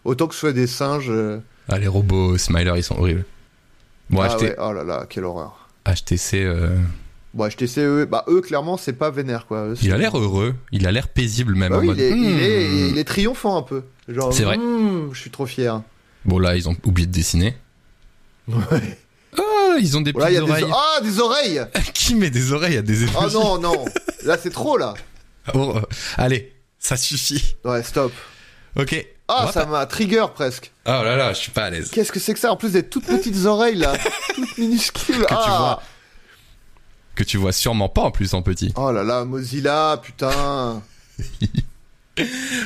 autant 0.05 0.27
que 0.27 0.33
ce 0.33 0.39
soit 0.39 0.53
des 0.53 0.65
singes. 0.67 1.09
euh, 1.09 1.39
Ah, 1.69 1.77
les 1.77 1.87
robots 1.87 2.37
smilers, 2.37 2.75
ils 2.77 2.83
sont 2.83 2.97
horribles. 2.97 3.25
Bon, 4.09 4.21
ah 4.21 4.29
HT- 4.37 4.41
ouais, 4.41 4.55
oh 4.59 4.73
là 4.73 4.83
là, 4.83 5.05
quelle 5.09 5.25
horreur. 5.25 5.69
HTC, 5.85 6.43
euh, 6.43 6.77
Bon, 7.33 7.47
HTC, 7.47 7.81
eux, 7.81 8.05
bah, 8.05 8.23
eux, 8.29 8.41
clairement, 8.41 8.77
c'est 8.77 8.93
pas 8.93 9.11
vénère, 9.11 9.45
quoi. 9.45 9.67
Eux, 9.67 9.75
il 9.83 9.91
a 9.93 9.97
l'air 9.97 10.17
heureux, 10.17 10.55
il 10.71 10.87
a 10.87 10.91
l'air 10.91 11.07
paisible 11.09 11.53
même. 11.55 11.69
Bah 11.69 11.77
en 11.77 11.81
oui, 11.81 11.87
mode, 11.87 11.97
il, 11.99 12.03
est, 12.03 12.09
il, 12.11 12.15
Hmm. 12.17 12.39
est, 12.39 12.89
il 12.91 12.97
est 12.97 13.03
triomphant 13.03 13.57
un 13.57 13.61
peu. 13.61 13.83
Genre, 14.07 14.33
C'est 14.33 14.43
vrai. 14.43 14.57
Hmm, 14.57 15.09
je 15.13 15.19
suis 15.19 15.29
trop 15.29 15.45
fier. 15.45 15.81
Bon 16.25 16.39
là, 16.39 16.55
ils 16.55 16.67
ont 16.67 16.75
oublié 16.85 17.05
de 17.05 17.11
dessiner. 17.11 17.55
Ouais. 18.47 18.97
Oh, 19.77 19.79
ils 19.81 19.95
ont 19.97 20.01
des 20.01 20.11
Voilà, 20.11 20.31
il 20.31 20.35
y 20.35 20.37
petites 20.39 20.51
a 20.51 20.57
des, 20.57 20.63
oreilles. 20.63 20.75
ah, 20.97 21.01
des 21.01 21.19
oreilles 21.19 21.65
Qui 21.93 22.15
met 22.15 22.29
des 22.29 22.51
oreilles 22.51 22.77
à 22.77 22.81
des 22.81 23.05
Oh 23.05 23.19
emojis 23.19 23.33
non, 23.35 23.59
non. 23.59 23.85
Là, 24.23 24.37
c'est 24.41 24.49
trop, 24.51 24.77
là. 24.77 24.93
Oh, 25.53 25.73
euh, 25.77 25.81
allez, 26.17 26.53
ça 26.77 26.97
suffit. 26.97 27.55
Ouais, 27.63 27.81
stop. 27.81 28.11
Ok. 28.75 29.05
On 29.29 29.33
Ah, 29.33 29.45
va 29.45 29.51
ça 29.53 29.61
pas- 29.65 29.71
m'a 29.71 29.85
trigger 29.85 30.25
presque. 30.35 30.71
Oh 30.85 30.89
là 30.89 31.15
là, 31.15 31.31
je 31.33 31.37
suis 31.39 31.51
pas 31.51 31.65
à 31.65 31.69
l'aise. 31.69 31.89
Qu'est-ce 31.89 32.11
que 32.11 32.19
c'est 32.19 32.33
que 32.33 32.39
ça 32.39 32.51
En 32.51 32.57
plus, 32.57 32.71
des 32.71 32.83
toutes 32.83 33.05
petites 33.05 33.45
oreilles, 33.45 33.75
là. 33.77 33.93
toutes 34.35 34.57
minuscules. 34.57 35.15
tu 35.25 35.25
ah. 35.29 35.57
vois. 35.57 35.81
Que 37.15 37.23
tu 37.23 37.37
vois 37.37 37.51
sûrement 37.53 37.87
pas 37.89 38.01
en 38.01 38.11
plus 38.11 38.33
en 38.33 38.41
petit. 38.41 38.73
Oh 38.75 38.91
là 38.91 39.03
là, 39.03 39.23
Mozilla, 39.25 39.99
putain. 40.03 40.81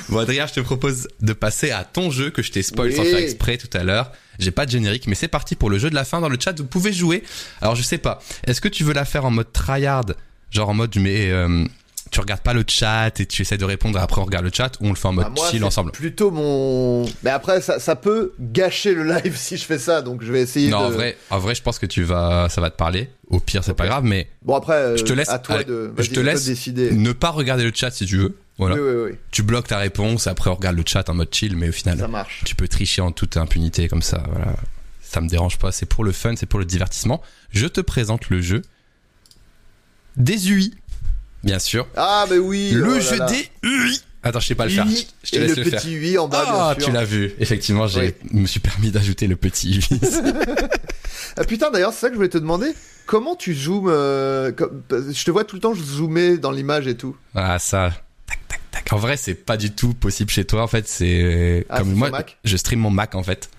Bon 0.10 0.20
Adrien, 0.20 0.48
je 0.48 0.54
te 0.54 0.60
propose 0.60 1.08
de 1.22 1.34
passer 1.34 1.72
à 1.72 1.84
ton 1.84 2.12
jeu 2.12 2.30
que 2.30 2.42
je 2.42 2.52
t'ai 2.52 2.64
spoil 2.64 2.90
Oui. 2.90 2.96
sans 2.96 3.04
faire 3.04 3.18
exprès 3.18 3.58
tout 3.58 3.70
à 3.78 3.84
l'heure. 3.84 4.12
J'ai 4.40 4.52
pas 4.52 4.66
de 4.66 4.72
générique, 4.72 5.08
mais 5.08 5.16
c'est 5.16 5.28
parti 5.28 5.56
pour 5.56 5.70
le 5.70 5.78
jeu 5.78 5.90
de 5.90 5.96
la 5.96 6.04
fin 6.06 6.20
dans 6.22 6.30
le 6.30 6.38
chat. 6.40 6.58
Vous 6.58 6.66
pouvez 6.66 6.94
jouer. 6.94 7.24
Alors 7.62 7.76
je 7.76 7.84
sais 7.84 7.98
pas. 7.98 8.20
Est-ce 8.48 8.62
que 8.62 8.68
tu 8.70 8.84
veux 8.84 8.94
la 8.94 9.06
faire 9.06 9.26
en 9.26 9.32
mode 9.32 9.52
tryhard, 9.54 10.06
genre 10.50 10.70
en 10.70 10.74
mode 10.74 10.96
mais 10.98 11.30
euh, 11.30 11.66
tu 12.10 12.20
regardes 12.20 12.42
pas 12.42 12.54
le 12.54 12.64
chat 12.68 13.20
et 13.20 13.26
tu 13.26 13.44
essaies 13.44 13.58
de 13.58 13.64
répondre 13.66 13.98
et 14.00 14.02
après 14.02 14.20
on 14.20 14.26
regarde 14.26 14.44
le 14.46 14.52
chat 14.54 14.72
ou 14.82 14.88
on 14.88 14.90
le 14.90 14.96
fait 14.96 15.08
en 15.08 15.14
mode 15.14 15.26
Bah, 15.26 15.34
moi, 15.38 15.50
chill 15.50 15.64
ensemble? 15.64 15.92
Plutôt 15.92 16.32
mon. 16.32 17.06
Mais 17.24 17.30
après, 17.30 17.62
ça, 17.62 17.80
ça 17.80 17.96
peut 17.96 18.34
gâcher 18.40 18.94
le 18.94 19.04
live 19.04 19.36
si 19.38 19.58
je 19.58 19.64
fais 19.64 19.78
ça, 19.80 20.02
donc 20.02 20.24
je 20.24 20.32
vais 20.32 20.42
essayer 20.42 20.70
Non, 20.70 20.82
de. 20.82 20.86
en 20.86 20.90
vrai, 20.90 21.18
en 21.30 21.40
vrai, 21.40 21.54
je 21.56 21.62
pense 21.62 21.78
que 21.80 21.86
tu 21.86 22.04
vas, 22.04 22.48
ça 22.50 22.60
va 22.62 22.70
te 22.72 22.78
parler. 22.78 23.10
Au 23.28 23.40
pire, 23.40 23.64
c'est 23.64 23.74
pas 23.76 23.86
grave, 23.86 24.04
mais 24.04 24.28
Bon 24.42 24.56
après, 24.56 24.74
euh, 24.74 24.98
Je 24.98 25.04
te 25.04 25.14
laisse- 25.14 25.30
à 25.30 25.40
toi 25.40 25.64
de. 25.64 25.94
je 26.00 26.10
te 26.10 26.20
laisse 26.20 26.46
décider. 26.46 26.92
ne 26.92 27.12
pas 27.14 27.30
regarder 27.30 27.64
le 27.64 27.72
chat 27.74 27.92
si 27.92 28.06
tu 28.06 28.18
veux. 28.18 28.36
Voilà. 28.62 28.76
Oui, 28.76 28.82
oui, 28.82 29.12
oui, 29.12 29.18
Tu 29.32 29.42
bloques 29.44 29.68
ta 29.68 29.78
réponse, 29.80 30.28
après 30.28 30.50
on 30.50 30.56
regarde 30.56 30.78
le 30.78 30.84
chat 30.86 31.10
en 31.10 31.16
mode 31.16 31.34
chill, 31.34 31.58
mais 31.58 31.70
au 31.70 31.72
final, 31.72 31.98
ça 31.98 32.08
marche. 32.08 32.44
tu 32.46 32.56
peux 32.56 32.68
tricher 32.68 33.02
en 33.02 33.12
toute 33.12 33.36
impunité 33.36 33.88
comme 33.88 34.02
ça. 34.04 34.24
Voilà. 34.32 34.56
Ça 35.02 35.20
me 35.20 35.28
dérange 35.28 35.58
pas, 35.58 35.72
c'est 35.72 35.88
pour 35.88 36.04
le 36.04 36.12
fun, 36.12 36.36
c'est 36.38 36.46
pour 36.46 36.60
le 36.60 36.66
divertissement. 36.66 37.22
Je 37.52 37.66
te 37.68 37.82
présente 37.82 38.30
le 38.30 38.40
jeu 38.42 38.62
des 40.16 40.52
UI, 40.52 40.74
bien 41.44 41.60
sûr. 41.60 41.88
Ah, 41.96 42.26
mais 42.30 42.38
oui. 42.38 42.72
le 42.72 42.98
oh 42.98 43.00
jeu 43.00 43.18
là. 43.18 43.26
des 43.26 43.50
UI. 43.64 44.00
Attends, 44.24 44.40
je 44.40 44.48
sais 44.48 44.56
pas 44.56 44.66
le 44.66 44.72
faire. 44.72 44.86
Je 45.24 45.32
te 45.32 45.36
et 45.36 45.40
laisse 45.40 45.58
le 45.58 45.64
le, 45.64 45.70
faire. 45.72 45.82
petit 45.82 45.94
UI 45.96 46.18
en 46.20 46.28
bas, 46.28 46.44
Ah, 46.48 46.76
bien 46.78 46.86
tu 46.86 46.92
l'as 46.92 47.04
vu. 47.04 47.34
Effectivement, 47.40 47.88
j'ai, 47.88 48.16
me 48.32 48.46
suis 48.46 48.60
permis 48.60 48.92
d'ajouter 48.92 49.28
le 49.28 49.36
petit 49.36 49.80
UI. 49.80 50.00
Ah, 51.38 51.46
putain, 51.46 51.72
d'ailleurs, 51.72 51.94
c'est 51.94 52.02
ça 52.02 52.08
que 52.08 52.14
je 52.14 52.18
voulais 52.18 52.30
te 52.30 52.38
demander. 52.38 52.74
Comment 53.06 53.36
tu 53.38 53.56
zoomes 53.56 53.88
euh, 53.88 54.52
comme- 54.52 54.84
Je 54.90 55.24
te 55.24 55.32
vois 55.32 55.46
tout 55.46 55.56
le 55.56 55.62
temps 55.62 55.74
zoomer 55.74 56.38
dans 56.38 56.52
l'image 56.52 56.88
et 56.88 56.98
tout. 56.98 57.16
Ah 57.36 57.58
ça. 57.58 57.92
En 58.92 58.98
vrai, 58.98 59.18
c'est 59.18 59.36
pas 59.36 59.58
du 59.58 59.72
tout 59.72 59.94
possible 59.94 60.30
chez 60.32 60.46
toi. 60.46 60.64
En 60.64 60.68
fait, 60.68 60.88
c'est 60.88 61.66
Ah, 61.70 61.80
comme 61.80 61.94
moi. 61.94 62.10
Mac 62.10 62.38
Je 62.44 62.58
stream 62.58 62.80
mon 62.80 62.90
Mac 62.90 63.16
en 63.16 63.24
fait, 63.24 63.50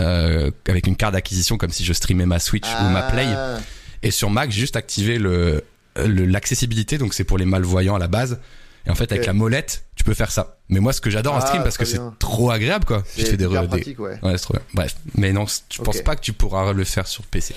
euh, 0.00 0.50
avec 0.68 0.86
une 0.86 0.96
carte 0.96 1.12
d'acquisition 1.14 1.56
comme 1.56 1.70
si 1.70 1.84
je 1.84 1.92
streamais 1.92 2.26
ma 2.26 2.38
Switch 2.38 2.66
ou 2.82 2.88
ma 2.90 3.02
Play. 3.02 3.26
Ah. 3.26 3.58
Et 4.02 4.10
sur 4.10 4.30
Mac, 4.30 4.50
j'ai 4.50 4.60
juste 4.60 4.76
activé 4.76 5.18
le 5.18 5.64
l'accessibilité. 5.96 6.98
Donc 6.98 7.14
c'est 7.14 7.24
pour 7.24 7.38
les 7.38 7.44
malvoyants 7.44 7.94
à 7.94 7.98
la 7.98 8.08
base. 8.08 8.40
Et 8.86 8.90
en 8.90 8.94
fait, 8.94 9.10
avec 9.12 9.24
la 9.24 9.32
molette, 9.32 9.84
tu 9.96 10.04
peux 10.04 10.12
faire 10.12 10.30
ça. 10.30 10.58
Mais 10.68 10.78
moi, 10.80 10.92
ce 10.92 11.00
que 11.00 11.08
j'adore 11.08 11.34
en 11.34 11.38
Ah, 11.38 11.46
stream, 11.46 11.62
parce 11.62 11.78
que 11.78 11.86
c'est 11.86 12.00
trop 12.18 12.50
agréable, 12.50 12.84
quoi. 12.84 13.02
Je 13.16 13.24
fais 13.24 13.36
des, 13.38 13.46
des- 13.46 13.66
pratique, 13.66 13.98
ouais. 13.98 14.18
Ouais, 14.22 14.36
trop 14.36 14.52
bien. 14.54 14.62
Bref. 14.74 14.96
Mais 15.14 15.32
non, 15.32 15.46
je 15.70 15.80
pense 15.80 15.96
Ok. 15.96 16.04
pas 16.04 16.16
que 16.16 16.20
tu 16.20 16.34
pourras 16.34 16.70
le 16.74 16.84
faire 16.84 17.06
sur 17.06 17.24
PC. 17.24 17.54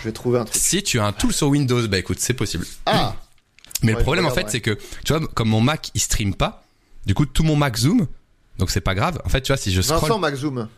Je 0.00 0.04
vais 0.04 0.12
trouver 0.12 0.38
un 0.38 0.44
truc. 0.44 0.60
Si 0.60 0.82
tu 0.84 1.00
as 1.00 1.04
un 1.04 1.12
tool 1.12 1.32
sur 1.32 1.48
Windows, 1.48 1.88
bah 1.88 1.98
écoute, 1.98 2.18
c'est 2.20 2.34
possible. 2.34 2.64
Ah 2.86 3.16
Mais 3.82 3.92
Ouais, 3.92 3.98
le 3.98 4.02
problème, 4.02 4.26
en 4.26 4.30
fait, 4.30 4.46
c'est 4.48 4.60
que, 4.60 4.78
tu 5.04 5.12
vois, 5.12 5.26
comme 5.28 5.48
mon 5.48 5.60
Mac, 5.60 5.90
il 5.94 6.00
stream 6.00 6.34
pas, 6.34 6.64
du 7.04 7.14
coup, 7.14 7.26
tout 7.26 7.42
mon 7.42 7.56
Mac 7.56 7.76
zoom, 7.76 8.06
donc 8.58 8.70
c'est 8.70 8.80
pas 8.80 8.94
grave. 8.94 9.20
En 9.24 9.28
fait, 9.28 9.42
tu 9.42 9.52
vois, 9.52 9.56
si 9.58 9.72
je 9.72 9.82
scroll. 9.82 10.00
Vincent 10.00 10.18
Maxzoom. 10.18 10.68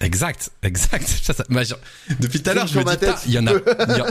Exact, 0.00 0.50
exact. 0.62 1.06
Ça, 1.22 1.34
ça- 1.34 1.44
bah, 1.50 1.62
depuis 2.20 2.40
tout 2.40 2.50
à 2.50 2.54
l'heure, 2.54 2.66
je 2.68 2.74
Zoom 2.74 2.84
me 2.84 2.90
dis 2.90 2.96
tête, 2.98 3.16
il 3.26 3.32
y 3.32 3.38
en 3.38 3.46
a, 3.48 3.52
il 3.88 3.96
y 3.96 4.00
en- 4.00 4.06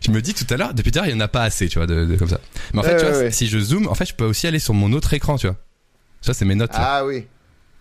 je 0.00 0.10
me 0.12 0.22
dis 0.22 0.32
tout 0.32 0.46
à 0.52 0.56
l'heure, 0.56 0.72
depuis 0.74 0.92
tout 0.92 0.98
à 1.00 1.02
l'heure, 1.02 1.10
il 1.10 1.14
y 1.14 1.16
en 1.16 1.20
a 1.20 1.28
pas 1.28 1.42
assez, 1.42 1.68
tu 1.68 1.78
vois, 1.78 1.86
de, 1.88 2.04
de- 2.04 2.16
comme 2.16 2.28
ça. 2.28 2.40
Mais 2.72 2.80
en 2.80 2.82
fait, 2.84 2.96
tu 2.98 3.04
vois, 3.04 3.18
ouais, 3.18 3.30
si 3.32 3.48
je 3.48 3.58
zoome, 3.58 3.88
en 3.88 3.94
fait, 3.94 4.06
je 4.06 4.14
peux 4.14 4.24
aussi 4.24 4.46
aller 4.46 4.60
sur 4.60 4.74
mon 4.74 4.92
autre 4.92 5.12
écran, 5.14 5.36
tu 5.36 5.48
vois. 5.48 5.56
Ça, 6.20 6.34
c'est 6.34 6.44
mes 6.44 6.54
notes, 6.54 6.72
là, 6.72 6.98
Ah 6.98 7.04
oui. 7.06 7.26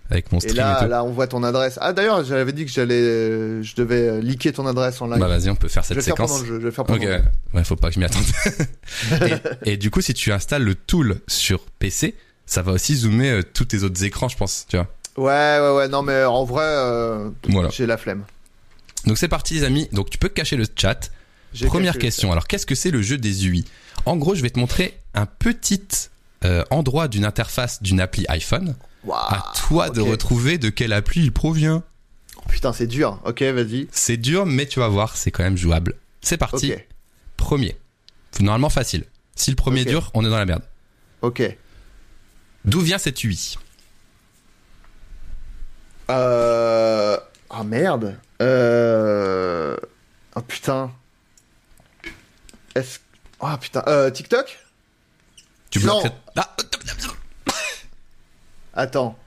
Avec 0.10 0.32
mon 0.32 0.40
stream 0.40 0.56
et, 0.56 0.58
là, 0.58 0.80
tout. 0.84 0.90
là, 0.90 1.04
on 1.04 1.12
voit 1.12 1.28
ton 1.28 1.44
adresse. 1.44 1.78
Ah 1.82 1.94
d'ailleurs, 1.94 2.24
j'avais 2.24 2.54
dit 2.54 2.66
que 2.66 2.72
j'allais, 2.72 2.96
euh, 2.96 3.62
je 3.64 3.76
devais 3.76 4.08
euh, 4.08 4.22
liker 4.22 4.54
ton 4.54 4.66
adresse 4.66 5.02
en 5.02 5.08
live. 5.08 5.20
Bah, 5.20 5.28
vas-y, 5.28 5.50
on 5.50 5.56
peut 5.56 5.68
faire 5.68 5.84
je 5.84 5.90
vais 5.94 6.02
cette 6.02 6.16
faire 6.16 6.16
séquence. 6.16 6.32
pendant 6.32 6.42
le 6.44 6.48
jeu. 6.48 6.60
Je 6.62 6.66
vais 6.68 6.72
faire 6.72 6.86
pendant 6.86 7.00
Ok, 7.00 7.06
le 7.06 7.14
jeu. 7.18 7.24
ouais, 7.54 7.64
faut 7.64 7.76
pas 7.76 7.90
que 7.90 7.96
je 7.96 8.00
m'y 8.00 8.06
attende. 8.06 8.24
et, 9.66 9.74
et 9.74 9.78
du 9.78 9.92
coup, 9.92 10.02
si 10.02 10.14
tu 10.14 10.32
installes 10.32 10.64
le 10.64 10.76
tool 10.76 11.18
sur 11.28 11.60
PC, 11.80 12.16
ça 12.46 12.62
va 12.62 12.72
aussi 12.72 12.96
zoomer 12.96 13.30
euh, 13.32 13.42
tous 13.44 13.66
tes 13.66 13.84
autres 13.84 14.04
écrans, 14.04 14.30
je 14.30 14.38
pense, 14.38 14.66
tu 14.70 14.78
vois. 14.78 14.88
Ouais, 15.18 15.60
ouais, 15.62 15.76
ouais. 15.78 15.88
Non, 15.88 16.04
mais 16.04 16.24
en 16.24 16.44
vrai, 16.46 16.64
euh, 16.66 17.30
Voilà. 17.50 17.70
j'ai 17.70 17.86
la 17.86 17.98
flemme. 17.98 18.24
Donc 19.06 19.18
c'est 19.18 19.28
parti, 19.28 19.56
les 19.56 19.64
amis. 19.64 19.90
Donc 19.92 20.10
tu 20.10 20.18
peux 20.18 20.30
cacher 20.30 20.56
le 20.58 20.66
chat. 20.76 21.12
Première 21.66 21.98
question. 21.98 22.32
Alors, 22.32 22.48
qu'est-ce 22.48 22.66
que 22.66 22.76
c'est 22.76 22.92
le 22.92 23.02
jeu 23.02 23.18
des 23.18 23.48
UI 23.48 23.66
En 24.06 24.16
gros, 24.18 24.36
je 24.36 24.42
vais 24.42 24.50
te 24.50 24.60
montrer 24.60 24.98
un 25.16 25.26
petit 25.26 25.82
euh, 26.46 26.64
endroit 26.70 27.08
d'une 27.08 27.26
interface 27.26 27.82
d'une 27.82 28.00
appli 28.00 28.26
iPhone. 28.30 28.76
Waouh. 29.08 29.34
à 29.34 29.54
toi 29.68 29.90
de 29.90 30.02
retrouver 30.02 30.58
de 30.58 30.70
quelle 30.70 30.94
appli 30.94 31.22
il 31.24 31.32
provient. 31.32 31.84
Putain, 32.50 32.74
c'est 32.74 32.88
dur. 32.88 33.20
Ok, 33.26 33.42
vas-y. 33.42 33.88
C'est 33.92 34.18
dur, 34.18 34.46
mais 34.46 34.66
tu 34.66 34.80
vas 34.80 34.88
voir, 34.88 35.16
c'est 35.18 35.32
quand 35.32 35.44
même 35.44 35.58
jouable. 35.58 35.96
C'est 36.22 36.38
parti. 36.38 36.74
Premier. 37.36 37.78
Normalement 38.40 38.70
facile. 38.70 39.04
Si 39.36 39.50
le 39.50 39.56
premier 39.56 39.82
Ok. 39.82 39.88
est 39.88 39.90
dur, 39.92 40.12
on 40.14 40.26
est 40.26 40.30
dans 40.30 40.38
la 40.38 40.46
merde. 40.46 40.64
Ok. 41.22 41.42
D'où 42.66 42.80
vient 42.82 42.98
cette 42.98 43.24
UI? 43.24 43.58
Euh... 46.10 47.18
Ah 47.50 47.64
merde. 47.64 48.18
Euh... 48.42 49.76
Oh 50.36 50.42
putain. 50.42 50.92
Est-ce... 52.76 53.00
Ah 53.40 53.58
putain. 53.58 53.84
Euh, 53.88 54.10
TikTok? 54.10 54.60
Tu 55.70 55.80
Non. 55.80 56.02
bloques 56.02 56.04
cette- 56.04 56.14
Ah, 56.36 56.56
Attends. 58.78 59.18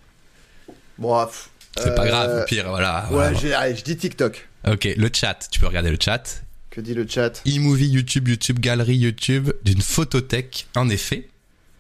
Bon, 0.97 1.15
ah, 1.15 1.27
pff, 1.27 1.51
c'est 1.77 1.95
pas 1.95 2.05
euh, 2.05 2.09
grave, 2.09 2.43
au 2.43 2.45
pire, 2.47 2.69
voilà. 2.69 3.03
Ouais, 3.09 3.15
voilà. 3.15 3.35
j'ai- 3.35 3.53
allez, 3.53 3.75
je 3.75 3.83
dis 3.83 3.97
TikTok. 3.97 4.49
Ok, 4.71 4.89
le 4.97 5.11
chat, 5.13 5.49
tu 5.51 5.59
peux 5.59 5.67
regarder 5.67 5.91
le 5.91 5.99
chat. 6.01 6.43
Que 6.71 6.81
dit 6.81 6.95
le 6.95 7.05
chat 7.09 7.43
eMovie, 7.47 7.89
YouTube, 7.89 8.29
YouTube, 8.29 8.61
Galerie, 8.61 8.97
YouTube, 8.97 9.51
d'une 9.65 9.83
photothèque. 9.83 10.69
En 10.77 10.89
effet, 10.89 11.29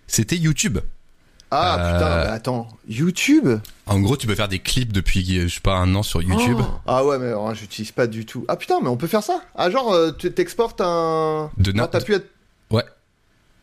c'était 0.08 0.36
YouTube. 0.36 0.78
Ah 1.52 1.76
Euh, 1.78 1.92
putain, 1.92 2.08
mais 2.24 2.30
attends. 2.36 2.68
YouTube 2.88 3.48
En 3.86 4.00
gros, 4.00 4.16
tu 4.16 4.26
peux 4.26 4.34
faire 4.34 4.48
des 4.48 4.58
clips 4.58 4.92
depuis, 4.92 5.24
je 5.48 5.54
sais 5.54 5.60
pas, 5.60 5.76
un 5.76 5.94
an 5.94 6.02
sur 6.02 6.22
YouTube. 6.22 6.58
Oh 6.60 6.80
ah 6.88 7.04
ouais, 7.04 7.18
mais 7.18 7.26
alors, 7.28 7.54
j'utilise 7.54 7.92
pas 7.92 8.08
du 8.08 8.26
tout. 8.26 8.44
Ah 8.48 8.56
putain, 8.56 8.80
mais 8.82 8.88
on 8.88 8.96
peut 8.96 9.06
faire 9.06 9.22
ça 9.22 9.42
Ah 9.54 9.70
genre, 9.70 9.92
euh, 9.92 10.10
tu 10.10 10.32
t'exportes 10.32 10.80
un... 10.80 11.50
De 11.56 11.72
Ah, 11.78 11.86
t'as 11.86 12.00
pu 12.00 12.14
être... 12.14 12.26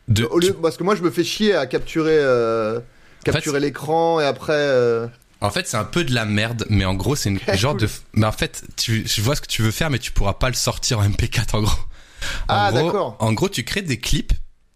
de, 0.08 0.24
Au 0.24 0.38
lieu... 0.38 0.54
Parce 0.54 0.78
que 0.78 0.84
moi, 0.84 0.94
je 0.94 1.02
me 1.02 1.10
fais 1.10 1.24
chier 1.24 1.54
à 1.54 1.66
capturer... 1.66 2.16
euh, 2.18 2.80
fait, 3.24 3.32
Capturer 3.32 3.60
l'écran 3.60 4.20
et 4.20 4.24
après... 4.24 4.52
euh, 4.54 5.06
En 5.40 5.50
fait, 5.50 5.66
c'est 5.68 5.76
un 5.76 5.84
peu 5.84 6.04
de 6.04 6.14
la 6.14 6.24
merde, 6.24 6.64
mais 6.70 6.84
en 6.84 6.94
gros, 6.94 7.16
c'est 7.16 7.28
une 7.30 7.38
genre 7.54 7.72
Cool. 7.72 7.82
de. 7.82 7.88
Mais 8.14 8.26
en 8.26 8.32
fait, 8.32 8.62
tu, 8.76 9.06
je 9.06 9.20
vois 9.22 9.34
ce 9.36 9.40
que 9.40 9.46
tu 9.46 9.62
veux 9.62 9.70
faire, 9.70 9.90
mais 9.90 9.98
tu 9.98 10.12
pourras 10.12 10.34
pas 10.34 10.48
le 10.48 10.54
sortir 10.54 10.98
en 11.00 11.08
MP4 11.08 11.56
en 11.56 11.62
gros. 11.62 11.72
En 12.48 12.54
Ah, 12.54 12.72
d'accord. 12.72 13.16
En 13.20 13.32
gros, 13.32 13.48
tu 13.48 13.64
crées 13.64 13.82
des 13.82 13.98
clips 13.98 14.32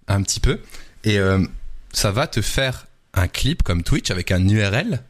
un 0.09 0.23
petit 0.23 0.41
peu, 0.41 0.61
et 1.05 1.19
euh, 1.19 1.45
ça 1.93 2.11
va 2.11 2.27
te 2.27 2.41
faire 2.43 2.87
un 3.15 3.29
clip 3.29 3.63
comme 3.63 3.83
Twitch 3.83 4.11
avec 4.11 4.31
un 4.33 4.47
URL 4.49 5.03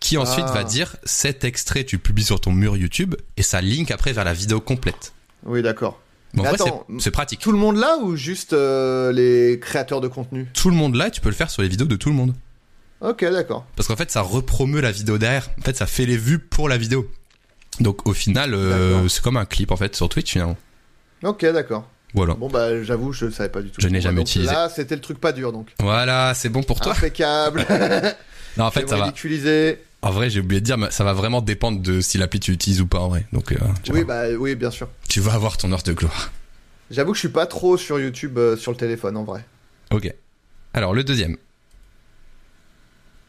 qui 0.00 0.18
ensuite 0.18 0.44
Ah. 0.48 0.52
va 0.52 0.64
dire 0.64 0.96
cet 1.04 1.44
extrait 1.44 1.84
tu 1.84 1.98
publies 1.98 2.24
sur 2.24 2.38
ton 2.40 2.52
mur 2.52 2.76
YouTube 2.76 3.14
et 3.38 3.42
ça 3.42 3.60
link 3.62 3.90
après 3.90 4.12
vers 4.12 4.24
la 4.24 4.34
vidéo 4.34 4.60
complète. 4.60 5.12
Oui, 5.44 5.62
d'accord. 5.62 5.98
C'est- 6.98 7.10
pratique. 7.10 7.40
Tout 7.40 7.52
le 7.52 7.58
monde 7.58 7.76
là 7.76 7.98
ou 8.02 8.16
juste 8.16 8.52
euh, 8.52 9.12
les 9.12 9.58
créateurs 9.60 10.00
de 10.00 10.08
contenu? 10.08 10.46
Tout 10.52 10.70
le 10.70 10.76
monde 10.76 10.94
là, 10.96 11.10
tu 11.10 11.20
peux 11.20 11.28
le 11.28 11.34
faire 11.34 11.50
sur 11.50 11.62
les 11.62 11.68
vidéos 11.68 11.86
de 11.86 11.96
tout 11.96 12.08
le 12.08 12.14
monde. 12.14 12.34
Ok, 13.00 13.24
d'accord. 13.24 13.66
Parce 13.76 13.86
qu'en 13.88 13.96
fait, 13.96 14.10
ça 14.10 14.22
repromeut 14.22 14.80
la 14.80 14.90
vidéo 14.90 15.18
derrière. 15.18 15.48
En 15.58 15.62
fait, 15.62 15.76
ça 15.76 15.86
fait 15.86 16.06
les 16.06 16.16
vues 16.16 16.38
pour 16.38 16.68
la 16.68 16.78
vidéo. 16.78 17.08
Donc, 17.80 18.06
au 18.06 18.12
final, 18.12 18.54
euh, 18.54 19.08
c'est 19.08 19.22
comme 19.22 19.36
un 19.36 19.44
clip 19.44 19.70
en 19.72 19.76
fait 19.76 19.94
sur 19.94 20.08
Twitch 20.08 20.32
finalement. 20.32 20.56
Ok, 21.22 21.44
d'accord. 21.44 21.88
Voilà. 22.14 22.34
Bon 22.34 22.48
bah 22.48 22.82
j'avoue, 22.84 23.12
je 23.12 23.28
savais 23.28 23.48
pas 23.48 23.60
du 23.60 23.70
tout. 23.70 23.80
Je 23.80 23.88
n'ai 23.88 24.00
jamais 24.00 24.18
donc, 24.18 24.28
utilisé. 24.28 24.52
Là, 24.52 24.68
c'était 24.68 24.94
le 24.94 25.00
truc 25.00 25.20
pas 25.20 25.32
dur 25.32 25.52
donc. 25.52 25.68
Voilà, 25.80 26.32
c'est 26.34 26.48
bon 26.48 26.62
pour 26.62 26.80
toi. 26.80 26.92
Impeccable. 26.92 27.66
Non, 28.56 28.66
en 28.66 28.70
fait, 28.70 28.88
ça 28.88 28.96
va. 28.96 29.12
En 30.04 30.10
vrai, 30.10 30.28
j'ai 30.28 30.40
oublié 30.40 30.60
de 30.60 30.66
dire, 30.66 30.76
mais 30.76 30.90
ça 30.90 31.02
va 31.02 31.14
vraiment 31.14 31.40
dépendre 31.40 31.80
de 31.80 32.02
si 32.02 32.18
l'appli 32.18 32.38
tu 32.38 32.52
utilises 32.52 32.82
ou 32.82 32.86
pas 32.86 32.98
en 32.98 33.08
vrai. 33.08 33.24
Donc, 33.32 33.52
euh, 33.52 33.56
tu, 33.82 33.90
Oui, 33.92 34.02
vois, 34.02 34.28
bah 34.28 34.36
oui, 34.38 34.54
bien 34.54 34.70
sûr. 34.70 34.86
tu 35.08 35.18
vas 35.20 35.32
avoir 35.32 35.56
ton 35.56 35.72
heure 35.72 35.82
de 35.82 35.94
gloire. 35.94 36.30
J'avoue 36.90 37.12
que 37.12 37.16
je 37.16 37.20
suis 37.20 37.28
pas 37.30 37.46
trop 37.46 37.78
sur 37.78 37.98
YouTube 37.98 38.36
euh, 38.36 38.54
sur 38.54 38.70
le 38.70 38.76
téléphone 38.76 39.16
en 39.16 39.24
vrai. 39.24 39.46
Ok. 39.90 40.12
Alors, 40.74 40.92
le 40.92 41.04
deuxième. 41.04 41.38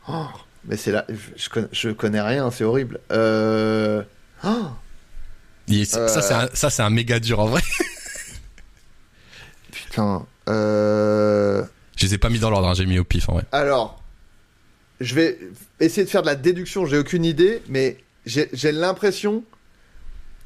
Oh, 0.10 0.28
mais 0.66 0.76
c'est 0.76 0.92
là, 0.92 1.06
je, 1.08 1.16
je 1.42 1.50
connais, 1.50 1.68
je 1.72 1.90
connais 1.92 2.22
rien, 2.22 2.52
c'est 2.52 2.66
horrible. 2.66 3.00
Euh... 3.10 4.04
oh, 4.44 4.50
Euh. 5.72 5.86
Ça, 5.86 6.22
c'est 6.22 6.34
un, 6.34 6.50
ça, 6.54 6.70
c'est 6.70 6.84
un 6.84 6.90
méga 6.90 7.22
dur 7.22 7.40
en 7.40 7.46
vrai. 7.46 7.62
putain. 9.72 10.26
Euh... 10.50 11.64
Je 11.96 12.06
les 12.06 12.16
ai 12.16 12.18
pas 12.18 12.30
mis 12.30 12.40
dans 12.40 12.50
l'ordre, 12.50 12.68
hein, 12.68 12.74
j'ai 12.74 12.86
mis 12.86 13.00
au 13.00 13.06
pif 13.06 13.30
en 13.30 13.36
vrai. 13.36 13.46
Alors, 13.54 14.04
je 15.02 15.16
vais 15.16 15.40
essayer 15.80 16.06
de 16.06 16.10
faire 16.10 16.22
de 16.22 16.28
la 16.28 16.36
déduction, 16.36 16.86
j'ai 16.86 16.98
aucune 16.98 17.26
idée, 17.26 17.62
mais 17.68 17.98
j'ai 18.26 18.72
l'impression 18.72 19.44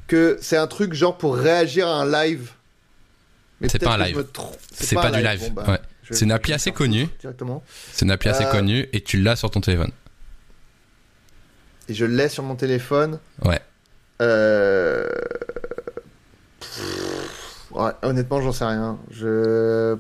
que 0.08 0.38
c'est 0.42 0.58
un 0.58 0.68
truc 0.68 0.94
genre 0.94 1.18
pour 1.18 1.36
réagir 1.36 1.88
à 1.88 2.02
un 2.02 2.12
live. 2.12 2.52
C'est 3.68 3.80
pas 3.80 3.94
un 3.96 4.06
live. 4.06 4.26
C'est 4.74 4.96
pas, 4.96 5.08
un 5.08 5.12
du 5.12 5.22
live. 5.24 5.40
Bon, 5.42 5.52
bah, 5.52 5.72
ouais. 5.72 5.80
C'est 6.12 6.26
une 6.26 6.32
appli 6.32 6.54
assez 6.54 6.72
connue. 6.72 7.08
Directement. 7.20 7.64
C'est 7.92 8.06
une 8.06 8.12
appli 8.12 8.30
assez 8.30 8.46
Euh. 8.46 8.52
connue 8.52 8.88
et 8.94 9.02
tu 9.02 9.18
l'as 9.22 9.36
sur 9.36 9.52
ton 9.52 9.62
téléphone. 9.62 9.92
Et 11.88 11.94
je 11.94 12.06
l'ai 12.06 12.30
sur 12.30 12.44
mon 12.44 12.56
téléphone. 12.56 13.20
Ouais. 13.44 13.60
Euh... 14.22 15.08
pff, 16.60 17.66
Ouais, 17.72 17.92
honnêtement, 18.02 18.42
j'en 18.42 18.52
sais 18.52 18.66
rien. 18.66 18.98
Je. 19.12 19.96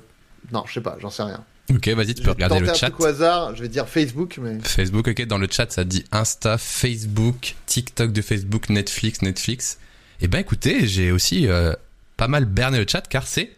Non, 0.51 0.63
je 0.65 0.73
sais 0.73 0.81
pas, 0.81 0.97
j'en 0.99 1.11
sais 1.11 1.23
rien. 1.23 1.43
Ok, 1.73 1.87
vas-y, 1.89 2.15
tu 2.15 2.23
peux 2.23 2.31
regarder 2.31 2.59
le 2.59 2.69
un 2.69 2.73
chat. 2.73 2.89
truc 2.89 3.01
au 3.01 3.05
hasard, 3.05 3.55
je 3.55 3.61
vais 3.61 3.67
dire 3.69 3.87
Facebook, 3.87 4.39
mais. 4.41 4.57
Facebook, 4.63 5.07
ok, 5.07 5.25
dans 5.25 5.37
le 5.37 5.47
chat, 5.49 5.71
ça 5.71 5.83
dit 5.83 6.03
Insta, 6.11 6.57
Facebook, 6.57 7.55
TikTok 7.67 8.11
de 8.11 8.21
Facebook, 8.21 8.69
Netflix, 8.69 9.21
Netflix. 9.21 9.77
Et 10.21 10.27
ben 10.27 10.39
écoutez, 10.39 10.87
j'ai 10.87 11.11
aussi 11.11 11.47
euh, 11.47 11.73
pas 12.17 12.27
mal 12.27 12.45
berné 12.45 12.79
le 12.79 12.85
chat 12.87 13.01
car 13.07 13.27
c'est 13.27 13.51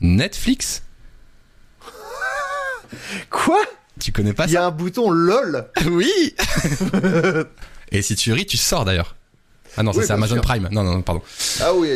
Netflix. 0.00 0.82
Quoi? 3.30 3.58
Tu 4.00 4.12
connais 4.12 4.32
pas 4.32 4.44
Il 4.46 4.50
y 4.50 4.54
ça? 4.54 4.64
a 4.64 4.66
un 4.66 4.70
bouton 4.70 5.10
LOL 5.10 5.66
Oui 5.90 6.34
Et 7.92 8.02
si 8.02 8.14
tu 8.16 8.32
ris, 8.32 8.46
tu 8.46 8.56
sors 8.56 8.84
d'ailleurs. 8.84 9.16
Ah 9.76 9.82
non, 9.82 9.92
ça 9.92 10.02
c'est 10.02 10.12
Amazon 10.12 10.36
sûr. 10.36 10.42
Prime. 10.42 10.68
Non, 10.72 10.82
non, 10.84 10.94
non, 10.94 11.02
pardon. 11.02 11.22
Ah 11.60 11.74
oui, 11.74 11.90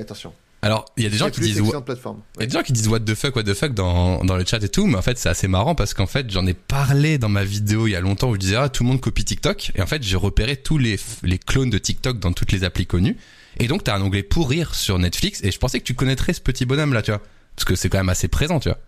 attention. 0.00 0.32
Alors, 0.64 0.86
il 0.96 1.04
y 1.04 1.06
a 1.06 1.10
des 1.10 1.18
gens 1.18 1.28
qui 1.28 1.40
disent... 1.40 1.62
plateforme. 1.84 2.22
Il 2.36 2.40
y 2.40 2.44
a 2.44 2.46
des 2.46 2.52
gens 2.54 2.62
qui 2.62 2.72
disent 2.72 2.88
what 2.88 3.00
the 3.00 3.14
fuck, 3.14 3.36
what 3.36 3.42
the 3.42 3.52
fuck 3.52 3.74
dans, 3.74 4.24
dans 4.24 4.34
le 4.34 4.46
chat 4.46 4.62
et 4.62 4.68
tout, 4.70 4.86
mais 4.86 4.96
en 4.96 5.02
fait 5.02 5.18
c'est 5.18 5.28
assez 5.28 5.46
marrant 5.46 5.74
parce 5.74 5.92
qu'en 5.92 6.06
fait 6.06 6.30
j'en 6.30 6.46
ai 6.46 6.54
parlé 6.54 7.18
dans 7.18 7.28
ma 7.28 7.44
vidéo 7.44 7.86
il 7.86 7.90
y 7.90 7.96
a 7.96 8.00
longtemps 8.00 8.30
où 8.30 8.34
je 8.34 8.40
disais 8.40 8.56
ah 8.56 8.70
tout 8.70 8.82
le 8.82 8.88
monde 8.88 9.00
copie 9.00 9.26
TikTok. 9.26 9.72
Et 9.74 9.82
en 9.82 9.86
fait 9.86 10.02
j'ai 10.02 10.16
repéré 10.16 10.56
tous 10.56 10.78
les, 10.78 10.98
les 11.22 11.38
clones 11.38 11.68
de 11.68 11.76
TikTok 11.76 12.18
dans 12.18 12.32
toutes 12.32 12.50
les 12.50 12.64
applis 12.64 12.86
connues. 12.86 13.18
Et 13.60 13.68
donc 13.68 13.84
t'as 13.84 13.94
un 13.94 14.00
onglet 14.00 14.22
pour 14.22 14.48
rire 14.48 14.74
sur 14.74 14.98
Netflix 14.98 15.44
et 15.44 15.50
je 15.50 15.58
pensais 15.58 15.80
que 15.80 15.84
tu 15.84 15.92
connaîtrais 15.92 16.32
ce 16.32 16.40
petit 16.40 16.64
bonhomme 16.64 16.94
là 16.94 17.02
tu 17.02 17.10
vois. 17.10 17.20
Parce 17.56 17.66
que 17.66 17.74
c'est 17.74 17.90
quand 17.90 17.98
même 17.98 18.08
assez 18.08 18.28
présent 18.28 18.58
tu 18.58 18.70
vois 18.70 18.78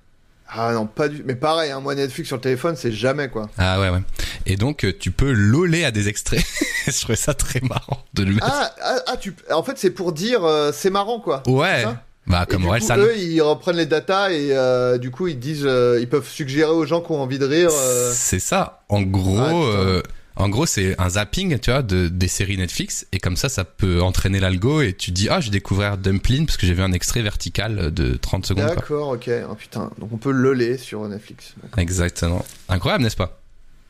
Ah 0.48 0.72
non, 0.72 0.86
pas 0.86 1.08
du. 1.08 1.22
Mais 1.24 1.34
pareil, 1.34 1.70
hein, 1.70 1.80
moi 1.80 1.94
Netflix 1.94 2.28
sur 2.28 2.36
le 2.36 2.42
téléphone, 2.42 2.76
c'est 2.76 2.92
jamais 2.92 3.28
quoi. 3.28 3.48
ah 3.58 3.80
ouais 3.80 3.90
ouais 3.90 4.00
et 4.46 4.56
donc 4.56 4.84
euh, 4.84 4.92
tu 4.98 5.10
peux 5.10 5.32
loler 5.32 5.84
à 5.84 5.90
des 5.90 6.08
extraits 6.08 6.44
je 6.86 7.00
trouvais 7.00 7.16
ça 7.16 7.34
très 7.34 7.60
marrant 7.60 7.98
de 8.14 8.22
le 8.24 8.32
mettre 8.32 8.46
Ah, 8.48 8.70
ah, 8.82 8.98
ah, 9.08 9.16
tu. 9.16 9.34
En 9.50 9.62
fait, 9.62 9.76
c'est 9.76 9.90
pour 9.90 10.12
dire 10.12 10.44
euh, 10.44 10.70
c'est 10.72 10.90
marrant 10.90 11.20
quoi. 11.20 11.42
ouais 11.46 11.84
bah 12.28 12.44
Et 12.48 12.50
comme 12.50 12.62
du 12.62 12.68
Aurel 12.68 12.82
coup, 12.82 12.92
eux, 12.92 13.16
ils 13.16 13.40
reprennent 13.40 13.76
les 13.76 13.86
datas 13.86 14.30
et 14.30 14.48
euh, 14.52 14.98
du 14.98 15.10
coup, 15.12 15.28
ils 15.28 15.38
disent, 15.38 15.62
euh, 15.64 15.98
ils 16.00 16.08
peuvent 16.08 16.26
suggérer 16.28 16.70
aux 16.72 16.84
gens 16.84 17.00
qui 17.00 17.12
ont 17.12 17.20
envie 17.22 17.38
de 17.38 17.46
rire. 17.46 17.70
euh, 17.72 18.10
c'est 18.12 18.40
ça 18.40 18.82
en 18.88 19.02
gros 19.02 19.38
Ah, 19.38 19.52
euh, 19.52 20.02
En 20.38 20.48
gros, 20.50 20.66
c'est 20.66 20.94
un 21.00 21.08
zapping, 21.10 21.58
tu 21.58 21.70
vois, 21.70 21.82
de, 21.82 22.08
des 22.08 22.28
séries 22.28 22.58
Netflix. 22.58 23.06
Et 23.12 23.18
comme 23.20 23.36
ça, 23.36 23.48
ça 23.48 23.64
peut 23.64 24.02
entraîner 24.02 24.38
l'algo 24.38 24.82
et 24.82 24.92
tu 24.92 25.10
dis, 25.10 25.28
ah, 25.30 25.40
j'ai 25.40 25.50
découvert 25.50 25.96
Dumpling 25.96 26.44
parce 26.44 26.58
que 26.58 26.66
j'ai 26.66 26.74
vu 26.74 26.82
un 26.82 26.92
extrait 26.92 27.22
vertical 27.22 27.92
de 27.92 28.16
30 28.16 28.44
secondes. 28.46 28.66
D'accord, 28.66 29.08
ok. 29.10 29.30
Oh 29.50 29.54
putain, 29.54 29.90
donc 29.98 30.10
on 30.12 30.18
peut 30.18 30.32
le 30.32 30.52
lait 30.52 30.76
sur 30.76 31.08
Netflix. 31.08 31.54
Exactement. 31.78 32.44
Incroyable, 32.68 33.04
n'est-ce 33.04 33.16
pas? 33.16 33.40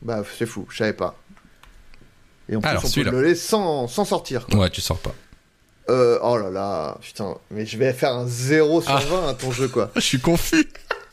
Bah, 0.01 0.23
c'est 0.37 0.45
fou, 0.45 0.65
je 0.69 0.77
savais 0.77 0.93
pas. 0.93 1.15
Et 2.49 2.55
en 2.55 2.61
plus, 2.61 2.69
Alors, 2.69 2.81
on 2.83 2.87
peut 2.87 2.91
celui-là. 2.93 3.11
le 3.11 3.21
lait 3.23 3.35
sans, 3.35 3.87
sans 3.89 4.05
sortir. 4.05 4.45
quoi. 4.45 4.57
Ouais, 4.59 4.69
tu 4.69 4.79
sors 4.79 4.99
pas. 4.99 5.13
Euh, 5.89 6.17
oh 6.21 6.37
là 6.37 6.49
là, 6.49 6.97
putain, 7.01 7.35
mais 7.51 7.65
je 7.65 7.77
vais 7.77 7.91
faire 7.93 8.13
un 8.13 8.27
0 8.27 8.81
sur 8.81 8.91
Ah. 8.91 8.99
20 8.99 9.29
à 9.29 9.33
ton 9.33 9.51
jeu, 9.51 9.67
quoi. 9.67 9.89
Je 9.95 10.01
suis 10.01 10.19
confus. 10.19 10.67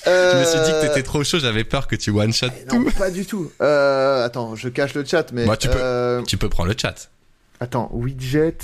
Je 0.06 0.10
Euh... 0.10 0.40
me 0.40 0.44
suis 0.44 0.59
dit 0.60 0.70
que 0.72 0.86
t'étais 0.86 1.02
trop 1.02 1.24
chaud, 1.24 1.39
j'avais 1.39 1.64
peur 1.64 1.86
que 1.86 1.97
tu 1.97 2.10
one-shot 2.10 2.48
Non, 2.70 2.85
tout. 2.85 2.90
pas 2.98 3.10
du 3.10 3.24
tout. 3.26 3.51
Euh, 3.60 4.24
attends, 4.24 4.55
je 4.55 4.68
cache 4.68 4.94
le 4.94 5.05
chat, 5.05 5.32
mais. 5.32 5.47
Bah, 5.47 5.56
tu 5.56 5.68
peux. 5.68 5.78
euh, 5.81 6.22
Tu 6.22 6.36
peux 6.36 6.48
prendre 6.48 6.68
le 6.70 6.76
chat. 6.78 7.10
Attends, 7.60 7.89
widget. 7.93 8.56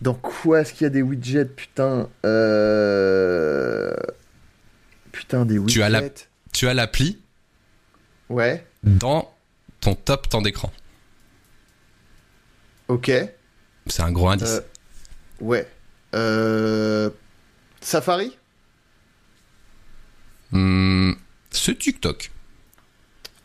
Dans 0.00 0.14
quoi 0.14 0.60
est-ce 0.62 0.72
qu'il 0.72 0.82
y 0.84 0.86
a 0.86 0.90
des 0.90 1.02
widgets, 1.02 1.44
putain 1.44 2.08
euh... 2.26 3.94
Putain, 5.12 5.44
des 5.44 5.58
widgets. 5.58 5.74
Tu 5.74 5.82
as 5.82 5.88
la- 5.90 6.02
Tu 6.52 6.66
as 6.68 6.74
l'appli 6.74 7.18
Ouais, 8.30 8.64
dans 8.82 9.30
ton 9.80 9.94
top 9.94 10.28
temps 10.28 10.40
d'écran. 10.42 10.72
ok. 12.88 13.10
C'est 13.86 14.02
un 14.02 14.12
gros 14.12 14.28
indice. 14.28 14.48
Euh, 14.48 14.60
Ouais. 15.40 15.66
Euh... 16.14 17.10
Safari? 17.80 18.38
Hmm, 20.52 21.12
c'est 21.50 21.78
TikTok. 21.78 22.30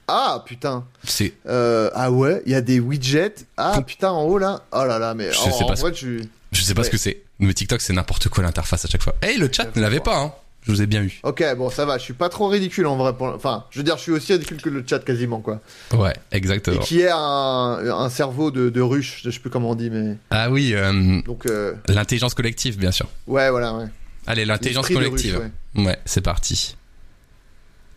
Ah, 0.09 0.43
putain. 0.45 0.85
C'est. 1.03 1.33
Euh, 1.47 1.89
ah 1.93 2.11
ouais, 2.11 2.41
il 2.45 2.51
y 2.51 2.55
a 2.55 2.61
des 2.61 2.79
widgets. 2.79 3.45
Ah, 3.57 3.73
Com- 3.75 3.83
putain, 3.85 4.09
en 4.11 4.23
haut 4.23 4.37
là. 4.37 4.61
Oh 4.71 4.85
là 4.85 4.99
là, 4.99 5.13
mais 5.13 5.31
Je 5.33 5.37
en, 5.39 5.51
sais 5.51 5.63
en 5.63 5.67
pas 5.67 5.75
ce- 5.75 5.81
vrai, 5.81 5.91
tu. 5.91 6.23
Je 6.53 6.61
sais 6.61 6.73
pas 6.73 6.81
Ouais. 6.81 6.85
ce 6.85 6.91
que 6.91 6.97
c'est. 6.97 7.23
Mais 7.39 7.53
TikTok, 7.53 7.81
c'est 7.81 7.93
n'importe 7.93 8.29
quoi 8.29 8.43
l'interface 8.43 8.85
à 8.85 8.87
chaque 8.87 9.03
fois. 9.03 9.15
Hey, 9.21 9.37
le 9.37 9.49
chat 9.51 9.75
ne 9.75 9.81
l'avait 9.81 9.99
pas, 9.99 10.17
hein. 10.19 10.31
Je 10.63 10.71
vous 10.71 10.81
ai 10.81 10.85
bien 10.85 11.01
eu. 11.03 11.19
Ok, 11.23 11.43
bon, 11.57 11.69
ça 11.69 11.85
va, 11.85 11.97
je 11.97 12.03
suis 12.03 12.13
pas 12.13 12.27
trop 12.29 12.47
ridicule 12.47 12.87
en 12.87 12.97
vrai. 12.97 13.13
Pour... 13.13 13.27
Enfin, 13.27 13.65
je 13.69 13.79
veux 13.79 13.83
dire, 13.83 13.95
je 13.97 14.01
suis 14.03 14.11
aussi 14.11 14.33
ridicule 14.33 14.61
que 14.61 14.69
le 14.69 14.83
chat 14.87 14.99
quasiment, 14.99 15.39
quoi. 15.39 15.61
Ouais, 15.93 16.13
Et 16.31 16.37
exactement. 16.37 16.79
qui 16.79 17.01
est 17.01 17.09
un, 17.11 17.17
un 17.17 18.09
cerveau 18.09 18.49
de, 18.51 18.69
de 18.69 18.81
ruche, 18.81 19.21
je 19.23 19.29
sais 19.29 19.39
plus 19.39 19.49
comment 19.49 19.71
on 19.71 19.75
dit, 19.75 19.89
mais. 19.89 20.15
Ah 20.29 20.49
oui, 20.49 20.71
euh, 20.73 21.21
Donc, 21.25 21.45
euh, 21.45 21.73
l'intelligence 21.89 22.33
collective, 22.33 22.77
bien 22.77 22.91
sûr. 22.91 23.07
ouais, 23.27 23.49
voilà, 23.49 23.75
ouais. 23.75 23.85
Allez, 24.25 24.45
l'intelligence 24.45 24.87
collective. 24.87 25.37
ruche, 25.37 25.51
ouais. 25.75 25.85
ouais, 25.85 25.99
c'est 26.05 26.21
parti. 26.21 26.75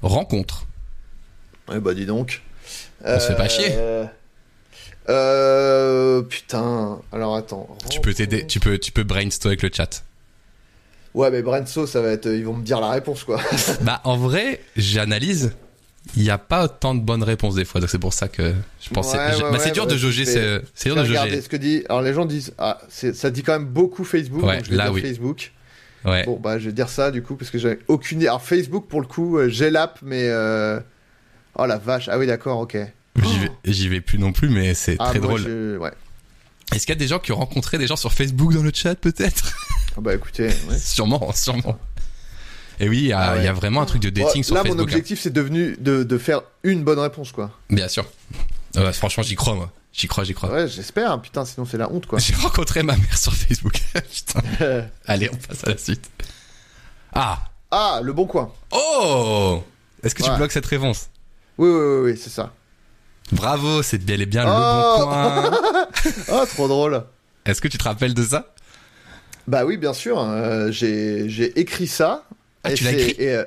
Rencontre. 0.02 0.66
Ouais, 1.68 1.80
bah 1.80 1.94
dis 1.94 2.06
donc. 2.06 2.42
On 3.04 3.18
se 3.18 3.28
fait 3.28 3.36
pas 3.36 3.48
chier. 3.48 3.68
Euh... 3.70 4.04
euh, 5.08 6.22
Putain. 6.22 6.98
Alors 7.12 7.36
attends. 7.36 7.68
Tu 7.90 8.00
peux 8.00 8.14
t'aider, 8.14 8.46
tu 8.46 8.60
peux, 8.60 8.78
tu 8.78 8.92
peux 8.92 9.04
brainstorm 9.04 9.50
avec 9.50 9.62
le 9.62 9.70
chat. 9.72 10.02
Ouais, 11.14 11.30
mais 11.30 11.42
Brenso, 11.42 11.86
ça 11.86 12.00
va 12.00 12.10
être. 12.10 12.26
Ils 12.26 12.44
vont 12.44 12.54
me 12.54 12.64
dire 12.64 12.80
la 12.80 12.90
réponse, 12.90 13.24
quoi. 13.24 13.40
bah, 13.82 14.00
en 14.04 14.16
vrai, 14.16 14.60
j'analyse. 14.76 15.52
Il 16.16 16.22
n'y 16.22 16.30
a 16.30 16.38
pas 16.38 16.64
autant 16.64 16.94
de 16.94 17.00
bonnes 17.00 17.22
réponses 17.22 17.56
des 17.56 17.64
fois, 17.64 17.80
donc 17.80 17.90
c'est 17.90 17.98
pour 17.98 18.14
ça 18.14 18.26
que 18.28 18.54
je 18.80 18.88
pensais. 18.90 19.18
Ouais, 19.18 19.32
je- 19.36 19.42
ouais, 19.44 19.50
bah, 19.50 19.58
c'est 19.58 19.66
ouais, 19.66 19.70
dur 19.72 19.86
bah, 19.86 19.92
de 19.92 19.98
jauger, 19.98 20.24
c'est 20.24 20.62
dur 20.84 20.96
de 20.96 21.04
jauger. 21.04 21.40
ce 21.42 21.48
que 21.48 21.56
dit. 21.56 21.84
Alors 21.88 22.00
les 22.02 22.14
gens 22.14 22.24
disent. 22.26 22.54
Ah, 22.58 22.80
ça 22.88 23.30
dit 23.30 23.42
quand 23.42 23.52
même 23.52 23.66
beaucoup 23.66 24.04
Facebook. 24.04 24.42
Ouais, 24.44 24.56
donc 24.56 24.64
je 24.66 24.70
vais 24.70 24.76
là, 24.76 24.84
dire 24.84 24.92
oui. 24.94 25.00
Facebook. 25.02 25.52
Ouais. 26.04 26.24
Bon, 26.24 26.38
bah 26.42 26.58
je 26.58 26.66
vais 26.66 26.72
dire 26.72 26.88
ça 26.88 27.10
du 27.10 27.22
coup, 27.22 27.36
parce 27.36 27.50
que 27.50 27.58
j'ai 27.58 27.78
aucune. 27.88 28.22
Alors 28.22 28.42
Facebook, 28.42 28.88
pour 28.88 29.00
le 29.00 29.06
coup, 29.06 29.38
euh, 29.38 29.48
j'ai 29.48 29.70
l'app, 29.70 29.98
mais. 30.02 30.28
euh, 30.28 30.80
Oh 31.56 31.66
la 31.66 31.78
vache. 31.78 32.08
Ah 32.10 32.16
oui, 32.18 32.26
d'accord, 32.26 32.60
ok. 32.60 32.76
J'y 33.22 33.38
vais, 33.40 33.50
j'y 33.64 33.88
vais 33.88 34.00
plus 34.00 34.18
non 34.18 34.32
plus, 34.32 34.48
mais 34.48 34.72
c'est 34.72 34.96
Ah, 35.00 35.10
très 35.10 35.18
moi, 35.18 35.28
drôle. 35.28 35.40
je- 35.42 35.76
Ouais. 35.78 35.90
Est-ce 36.72 36.86
qu'il 36.86 36.94
y 36.94 36.96
a 36.96 36.98
des 36.98 37.08
gens 37.08 37.18
qui 37.18 37.32
ont 37.32 37.36
rencontré 37.36 37.76
des 37.76 37.86
gens 37.88 37.96
sur 37.96 38.12
Facebook 38.12 38.54
dans 38.54 38.62
le 38.62 38.70
chat, 38.72 38.94
peut-être? 38.94 39.52
Ah 39.96 40.00
bah 40.00 40.14
écoutez. 40.14 40.46
ouais. 40.70 40.78
Sûrement, 40.78 41.32
sûrement. 41.34 41.78
Et 42.78 42.88
oui, 42.88 42.98
il 42.98 43.06
y, 43.08 43.12
a- 43.12 43.18
Ah 43.18 43.32
ouais. 43.34 43.40
il 43.40 43.44
y 43.44 43.48
a 43.48 43.52
vraiment 43.52 43.82
un 43.82 43.86
truc 43.86 44.00
de 44.00 44.08
dating 44.10 44.42
sur 44.44 44.54
là, 44.54 44.60
Facebook. 44.62 44.76
mon 44.78 44.80
hein. 44.80 44.84
objectif, 44.84 45.20
c'est 45.20 45.32
devenu 45.32 45.76
de, 45.80 46.02
de 46.04 46.18
faire 46.18 46.42
une 46.62 46.82
bonne 46.84 47.00
réponse, 47.00 47.32
quoi. 47.32 47.50
Bien 47.68 47.88
sûr. 47.88 48.06
Ouais, 48.76 48.92
franchement, 48.92 49.22
j'y 49.24 49.34
crois, 49.34 49.54
moi. 49.56 49.72
J'y 49.92 50.06
crois, 50.06 50.24
j'y 50.24 50.34
crois. 50.34 50.50
Ouais, 50.52 50.68
j'espère. 50.68 51.10
hein, 51.12 51.18
Putain, 51.18 51.44
sinon 51.44 51.66
c'est 51.66 51.76
la 51.78 51.90
honte, 51.90 52.06
quoi. 52.06 52.18
J'ai 52.20 52.34
rencontré 52.34 52.82
ma 52.82 52.96
mère 52.96 53.18
sur 53.18 53.32
Facebook. 53.34 53.74
Putain. 53.94 54.42
Allez, 55.06 55.28
on 55.32 55.36
passe 55.36 55.64
à 55.64 55.70
la 55.70 55.78
suite. 55.78 56.08
Ah 57.12 57.40
ah, 57.72 58.00
le 58.02 58.12
bon 58.12 58.26
coin. 58.26 58.52
Oh 58.72 59.62
Est-ce 60.02 60.14
que 60.14 60.22
tu 60.24 60.30
bloques 60.36 60.50
cette 60.52 60.66
réponse? 60.66 61.08
Oui, 61.58 61.68
oui, 61.68 61.76
oui, 61.76 62.10
oui, 62.12 62.20
c'est 62.20 62.30
ça. 62.30 62.52
Bravo, 63.32 63.82
c'est 63.84 63.98
bel 63.98 64.20
et 64.22 64.26
bien 64.26 64.44
le 64.44 64.50
Oh 64.50 64.96
bon 64.98 65.04
coin. 65.04 65.50
Oh, 66.32 66.44
trop 66.46 66.66
drôle. 66.68 67.04
Est-ce 67.44 67.60
que 67.60 67.68
tu 67.68 67.78
te 67.78 67.84
rappelles 67.84 68.14
de 68.14 68.24
ça? 68.24 68.52
Bah 69.46 69.64
oui, 69.64 69.76
bien 69.76 69.92
sûr. 69.94 70.18
euh, 70.20 70.70
j'ai 70.72 71.58
écrit 71.60 71.86
ça. 71.86 72.24
Ah, 72.64 72.72
Et 72.72 72.74
tu 72.74 72.84
l'as 72.84 72.92
écrit? 72.92 73.22
et, 73.22 73.34
euh, 73.36 73.44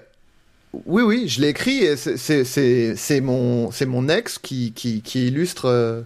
Oui, 0.85 1.03
oui, 1.03 1.27
je 1.27 1.41
l'ai 1.41 1.49
écrit. 1.49 1.83
et 1.83 1.97
c'est- 1.97 3.21
mon, 3.21 3.69
mon 3.87 4.09
ex 4.09 4.39
qui, 4.39 4.71
qui, 4.73 5.01
qui 5.01 5.27
illustre. 5.27 6.05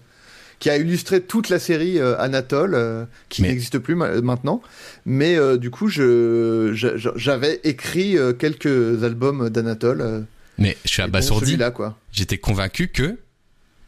Euh, 0.58 0.60
qui 0.60 0.70
a 0.70 0.78
illustré 0.78 1.22
toute 1.22 1.50
la 1.50 1.60
série 1.60 2.00
euh, 2.00 2.18
Anatole, 2.20 2.74
euh, 2.76 3.06
qui 3.30 3.42
Mais- 3.42 3.50
n'existe 3.50 3.78
plus 3.80 3.96
ma- 3.96 4.22
maintenant. 4.22 4.62
Mais 5.06 5.36
euh, 5.38 5.58
du 5.58 5.70
coup, 5.70 5.88
je 5.88 6.72
j'avais 7.16 7.60
écrit 7.64 8.18
euh, 8.18 8.34
quelques 8.34 9.04
albums 9.04 9.50
d'Anatole. 9.50 10.02
euh, 10.02 10.22
Mais 10.58 10.78
je 10.84 10.90
suis 10.90 11.02
abasourdi. 11.02 11.58
quoi. 11.74 11.96
J'étais 12.12 12.38
convaincu 12.38 12.88
que 12.88 13.18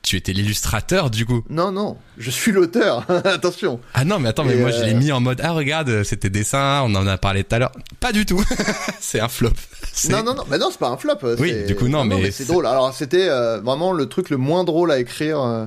tu 0.01 0.15
étais 0.15 0.31
l'illustrateur 0.31 1.09
du 1.09 1.25
coup. 1.25 1.43
Non, 1.49 1.71
non, 1.73 1.97
je 2.17 2.29
suis 2.31 2.51
l'auteur. 2.53 3.05
Attention. 3.25 3.81
Ah 3.93 4.05
non, 4.05 4.17
mais 4.19 4.29
attends, 4.29 4.45
mais 4.45 4.55
Et 4.55 4.59
moi 4.61 4.71
je 4.71 4.83
l'ai 4.85 4.93
euh, 4.93 4.97
mis 4.97 5.11
en 5.11 5.19
mode 5.19 5.41
ah 5.43 5.51
regarde, 5.51 6.03
c'était 6.03 6.29
dessin, 6.29 6.81
on 6.85 6.95
en 6.95 7.05
a 7.05 7.17
parlé 7.17 7.43
tout 7.43 7.55
à 7.55 7.59
l'heure. 7.59 7.71
Pas 7.99 8.11
du 8.13 8.25
tout. 8.25 8.41
c'est 9.01 9.19
un 9.19 9.27
flop. 9.27 9.49
Non, 10.09 10.23
non, 10.23 10.35
non, 10.35 10.43
mais 10.49 10.57
non, 10.57 10.69
c'est 10.71 10.79
pas 10.79 10.87
un 10.89 10.97
flop. 10.97 11.17
Oui, 11.39 11.65
du 11.65 11.75
coup, 11.75 11.87
non, 11.89 12.05
mais 12.05 12.25
c'est 12.25 12.31
c'est- 12.31 12.45
drôle. 12.45 12.65
Alors, 12.65 12.93
c'était 12.93 13.27
euh, 13.27 13.59
vraiment 13.59 13.91
le 13.91 14.05
truc 14.05 14.29
le 14.29 14.37
moins 14.37 14.63
drôle 14.63 14.91
à 14.91 14.99
écrire. 14.99 15.41
euh, 15.41 15.65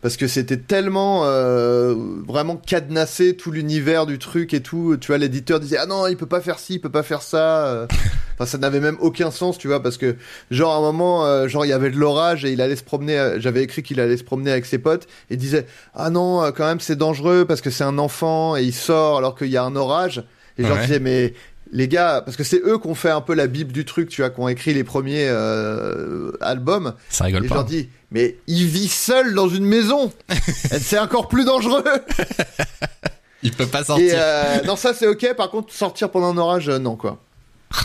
parce 0.00 0.16
que 0.16 0.26
c'était 0.28 0.56
tellement 0.56 1.22
euh, 1.24 1.94
vraiment 2.26 2.56
cadenassé 2.56 3.36
tout 3.36 3.50
l'univers 3.50 4.06
du 4.06 4.18
truc 4.18 4.54
et 4.54 4.60
tout. 4.62 4.96
Tu 5.00 5.08
vois, 5.08 5.18
l'éditeur 5.18 5.58
disait 5.60 5.78
ah 5.78 5.86
non, 5.86 6.06
il 6.06 6.16
peut 6.16 6.26
pas 6.26 6.40
faire 6.40 6.58
ci, 6.58 6.74
il 6.74 6.80
peut 6.80 6.90
pas 6.90 7.02
faire 7.02 7.22
ça. 7.22 7.66
euh. 7.66 7.86
Enfin, 8.34 8.46
ça 8.46 8.58
n'avait 8.58 8.78
même 8.78 8.96
aucun 9.00 9.32
sens, 9.32 9.58
tu 9.58 9.66
vois, 9.66 9.82
parce 9.82 9.96
que 9.96 10.14
genre 10.52 10.72
à 10.72 10.76
un 10.76 10.80
moment, 10.80 11.26
euh, 11.26 11.48
genre 11.48 11.64
il 11.66 11.70
y 11.70 11.72
avait 11.72 11.90
de 11.90 11.96
l'orage 11.96 12.44
et 12.44 12.52
il 12.52 12.60
allait 12.60 12.76
se 12.76 12.84
promener. 12.84 13.34
J'avais 13.38 13.62
écrit 13.64 13.82
qu'il 13.82 13.98
allait 13.98 14.16
se 14.16 14.22
promener 14.24 14.52
avec 14.52 14.64
ses 14.66 14.78
potes 14.78 15.04
et 15.30 15.34
il 15.34 15.38
disait 15.38 15.66
ah 15.94 16.10
non, 16.10 16.52
quand 16.52 16.66
même 16.66 16.78
c'est 16.80 16.94
dangereux 16.96 17.44
parce 17.46 17.60
que 17.60 17.70
c'est 17.70 17.82
un 17.84 17.98
enfant 17.98 18.56
et 18.56 18.62
il 18.62 18.72
sort 18.74 19.18
alors 19.18 19.34
qu'il 19.34 19.48
y 19.48 19.56
a 19.56 19.64
un 19.64 19.74
orage. 19.74 20.22
Et 20.56 20.62
genre 20.64 20.76
Ouais. 20.76 20.82
disais 20.82 21.00
mais 21.00 21.34
les 21.72 21.88
gars, 21.88 22.22
parce 22.24 22.36
que 22.36 22.44
c'est 22.44 22.60
eux 22.64 22.78
qui 22.78 22.86
ont 22.88 22.94
fait 22.94 23.10
un 23.10 23.20
peu 23.20 23.34
la 23.34 23.46
bible 23.46 23.72
du 23.72 23.84
truc, 23.84 24.08
tu 24.08 24.20
vois, 24.22 24.30
qui 24.30 24.40
ont 24.40 24.48
écrit 24.48 24.74
les 24.74 24.84
premiers 24.84 25.26
euh, 25.28 26.32
albums. 26.40 26.94
Ça 27.10 27.24
Et 27.24 27.26
rigole 27.28 27.44
je 27.44 27.48
pas. 27.48 27.54
leur 27.56 27.64
dis, 27.64 27.88
mais 28.10 28.36
il 28.46 28.66
vit 28.66 28.88
seul 28.88 29.34
dans 29.34 29.48
une 29.48 29.64
maison. 29.66 30.12
Et 30.30 30.78
c'est 30.78 30.98
encore 30.98 31.28
plus 31.28 31.44
dangereux. 31.44 31.84
Il 33.42 33.52
peut 33.52 33.66
pas 33.66 33.82
Et 33.82 33.84
sortir. 33.84 34.14
euh, 34.16 34.62
non, 34.66 34.74
ça 34.76 34.94
c'est 34.94 35.06
ok. 35.06 35.34
Par 35.36 35.50
contre, 35.50 35.72
sortir 35.72 36.10
pendant 36.10 36.32
un 36.32 36.38
orage, 36.38 36.68
euh, 36.68 36.78
non 36.78 36.96
quoi. 36.96 37.18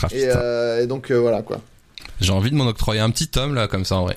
Ah, 0.02 0.08
Et, 0.12 0.82
et 0.82 0.86
donc 0.86 1.12
voilà 1.12 1.42
quoi. 1.42 1.60
J'ai 2.20 2.32
envie 2.32 2.50
de 2.50 2.56
m'en 2.56 2.66
octroyer 2.66 3.00
un 3.00 3.10
petit 3.10 3.28
tome 3.28 3.54
là 3.54 3.68
comme 3.68 3.84
ça 3.84 3.96
en 3.96 4.04
vrai. 4.04 4.16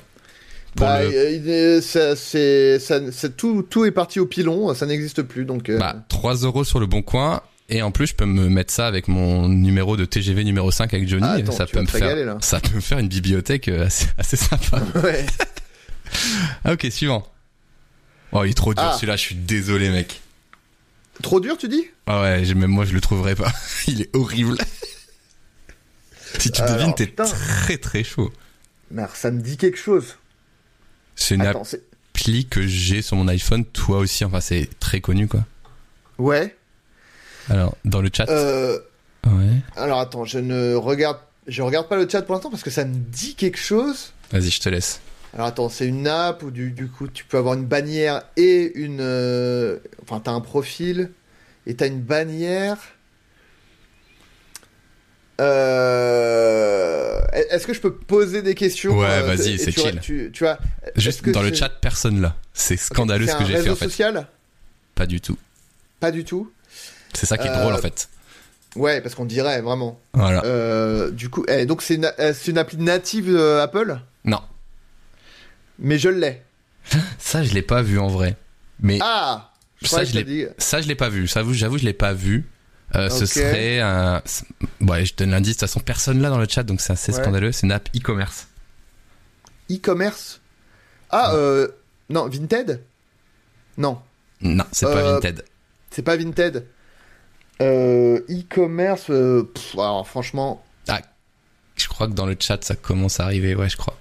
Bah, 0.75 0.99
le- 1.03 1.79
c'est, 1.81 3.37
tout, 3.37 3.63
tout 3.69 3.85
est 3.85 3.91
parti 3.91 4.19
au 4.19 4.25
pilon. 4.27 4.73
Ça 4.75 4.85
n'existe 4.85 5.23
plus. 5.23 5.45
Donc. 5.45 5.69
Bah 5.71 5.95
3 6.09 6.35
euros 6.37 6.63
sur 6.63 6.79
le 6.79 6.85
bon 6.85 7.01
coin. 7.01 7.41
Et 7.69 7.81
en 7.81 7.91
plus, 7.91 8.07
je 8.07 8.15
peux 8.15 8.25
me 8.25 8.47
mettre 8.47 8.73
ça 8.73 8.87
avec 8.87 9.07
mon 9.09 9.49
numéro 9.49 9.97
de 9.97 10.05
TGV 10.05 10.43
numéro 10.45 10.71
5 10.71 10.93
avec 10.93 11.07
Johnny. 11.07 11.25
Ah, 11.27 11.33
attends, 11.33 11.51
ça 11.51 11.65
peut 11.65 11.81
me 11.81 11.85
faire, 11.87 12.15
là. 12.15 12.37
ça 12.39 12.61
peut 12.61 12.75
me 12.75 12.79
faire 12.79 12.97
une 12.99 13.09
bibliothèque 13.09 13.67
euh, 13.67 13.85
assez, 13.87 14.07
assez 14.17 14.37
sympa. 14.37 14.81
ouais. 15.03 15.25
Ah, 16.63 16.73
ok, 16.73 16.87
suivant. 16.89 17.27
Oh, 18.31 18.43
il 18.45 18.51
est 18.51 18.53
trop 18.53 18.73
dur 18.73 18.83
Ah. 18.85 18.93
celui-là. 18.95 19.17
Je 19.17 19.21
suis 19.21 19.35
désolé, 19.35 19.89
mec. 19.89 20.21
Trop 21.21 21.39
dur, 21.41 21.57
tu 21.57 21.67
dis? 21.67 21.83
Ah 22.05 22.21
ouais, 22.21 22.53
même 22.53 22.69
moi 22.69 22.85
je 22.85 22.93
le 22.93 23.01
trouverai 23.01 23.35
pas. 23.35 23.51
Il 23.87 24.01
est 24.03 24.15
horrible. 24.15 24.55
si 26.37 26.51
tu 26.51 26.61
Alors, 26.61 26.75
devines, 26.77 26.93
t'es 26.93 27.07
très 27.07 27.77
très 27.77 28.03
chaud. 28.03 28.31
Mais 28.91 29.01
alors, 29.01 29.15
ça 29.15 29.31
me 29.31 29.41
dit 29.41 29.57
quelque 29.57 29.79
chose. 29.79 30.15
C'est 31.15 31.35
une 31.35 31.41
Attends, 31.41 31.63
appli 32.13 32.45
que 32.45 32.65
j'ai 32.67 33.01
sur 33.01 33.17
mon 33.17 33.27
iPhone, 33.27 33.65
toi 33.65 33.97
aussi. 33.97 34.23
Enfin, 34.25 34.39
c'est 34.41 34.69
très 34.79 35.01
connu 35.01 35.27
quoi. 35.27 35.43
ouais. 36.19 36.55
Alors, 37.49 37.75
dans 37.85 38.01
le 38.01 38.09
chat. 38.13 38.27
Euh, 38.29 38.79
Ouais. 39.25 39.55
alors 39.75 39.99
attends, 39.99 40.23
je 40.25 40.39
ne 40.39 40.73
regarde, 40.75 41.17
je 41.47 41.61
regarde 41.61 41.87
pas 41.89 41.97
le 41.97 42.07
chat 42.07 42.21
pour 42.21 42.33
l'instant 42.35 42.49
parce 42.49 42.63
que 42.63 42.69
ça 42.69 42.85
me 42.85 42.93
dit 42.95 43.35
quelque 43.35 43.57
chose. 43.57 44.13
Vas-y, 44.31 44.49
je 44.51 44.61
te 44.61 44.69
laisse. 44.69 45.01
Alors 45.33 45.47
attends, 45.47 45.67
c'est 45.69 45.85
une 45.87 46.07
app 46.07 46.41
où 46.43 46.51
du, 46.51 46.71
du 46.71 46.87
coup 46.87 47.07
tu 47.09 47.25
peux 47.25 47.37
avoir 47.37 47.55
une 47.55 47.65
bannière 47.65 48.21
et 48.37 48.71
une. 48.75 48.99
euh, 49.01 49.77
Enfin, 50.03 50.21
t'as 50.21 50.31
un 50.31 50.39
profil 50.39 51.11
et 51.65 51.75
t'as 51.75 51.87
une 51.87 51.99
bannière. 52.01 52.77
Euh... 55.41 57.19
Est-ce 57.51 57.67
que 57.67 57.73
je 57.73 57.81
peux 57.81 57.93
poser 57.93 58.41
des 58.41 58.55
questions? 58.55 58.97
Ouais, 58.97 59.05
euh, 59.05 59.21
vas-y, 59.35 59.57
c'est 59.59 59.71
chill. 59.71 59.99
Tu, 60.01 60.31
tu 60.33 60.43
vois, 60.43 60.57
Juste 60.95 61.21
que 61.21 61.31
dans 61.31 61.41
le 61.41 61.49
c'est- 61.49 61.55
chat, 61.55 61.69
personne 61.69 62.21
là. 62.21 62.35
C'est 62.53 62.77
scandaleux 62.77 63.25
C'est 63.27 63.33
ce 63.33 63.37
que 63.37 63.43
un 63.43 63.45
j'ai 63.45 63.53
fait 63.53 63.59
réseau 63.59 63.71
en 63.73 63.75
fait. 63.75 63.85
social? 63.85 64.27
Pas 64.95 65.05
du 65.05 65.21
tout. 65.21 65.37
Pas 65.99 66.11
du 66.11 66.23
tout? 66.23 66.51
C'est 67.17 67.25
ça 67.25 67.37
qui 67.37 67.47
est 67.47 67.51
Euh, 67.51 67.61
drôle 67.61 67.73
en 67.73 67.77
fait. 67.79 68.09
Ouais, 68.75 69.01
parce 69.01 69.15
qu'on 69.15 69.25
dirait 69.25 69.61
vraiment. 69.61 69.99
Voilà. 70.13 70.43
Euh, 70.45 71.09
du 71.09 71.29
coup, 71.29 71.43
eh, 71.47 71.65
donc 71.65 71.81
c'est 71.81 71.95
une, 71.95 72.11
euh, 72.19 72.33
une 72.47 72.57
appli 72.59 72.77
native 72.77 73.29
euh, 73.35 73.63
Apple, 73.63 73.97
Non, 74.23 74.41
mais 75.79 75.97
je 75.97 76.09
l'ai. 76.09 76.43
ça 77.17 77.43
je 77.43 77.53
l'ai 77.53 77.61
pas 77.63 77.81
vu 77.81 77.97
en 77.99 78.07
vrai. 78.07 78.35
Mais 78.79 78.99
Ah 79.01 79.51
Je 79.81 79.87
Ça, 79.87 80.03
je 80.03 80.13
t'as 80.13 80.21
dit- 80.21 80.45
ça 80.59 80.81
je 80.81 80.87
l'ai 80.87 80.95
pas 80.95 81.09
vu. 81.09 81.27
Ça, 81.27 81.41
J'avoue, 81.51 81.77
je 81.79 81.85
l'ai 81.85 81.93
pas 81.93 82.13
vu. 82.13 82.45
Euh, 82.95 83.09
Ce 83.09 83.25
serait 83.25 83.79
un. 83.81 84.21
Ouais, 84.81 85.03
je 85.05 85.15
donne 85.15 85.31
l'indice. 85.31 85.55
De 85.55 85.59
toute 85.59 85.67
façon, 85.69 85.79
personne 85.79 86.21
là 86.21 86.29
dans 86.29 86.37
le 86.37 86.47
chat, 86.47 86.63
donc 86.63 86.79
c'est 86.81 86.93
assez 86.93 87.11
Ouais. 87.13 87.21
scandaleux. 87.21 87.51
C'est 87.51 87.65
une 87.65 87.71
app 87.73 87.89
e-commerce. 87.95 88.47
e-commerce? 89.71 90.39
Ah, 91.09 91.33
euh, 91.33 91.67
non, 92.09 92.27
Vinted? 92.29 92.81
Non, 93.77 93.99
Non, 94.41 94.63
c'est 94.71 94.85
pas 94.85 94.91
Euh, 94.95 95.13
Vinted. 95.15 95.43
c'est 95.91 96.01
pas 96.03 96.15
Vinted. 96.15 96.65
Euh, 97.61 98.19
e-commerce, 98.29 99.05
euh, 99.09 99.43
alors, 99.73 100.07
franchement, 100.07 100.63
Je 101.75 101.87
crois 101.87 102.07
que 102.07 102.13
dans 102.13 102.25
le 102.25 102.35
chat, 102.39 102.63
ça 102.63 102.75
commence 102.75 103.19
à 103.19 103.25
arriver. 103.25 103.53
Ouais, 103.55 103.69
je 103.69 103.77
crois. 103.77 103.95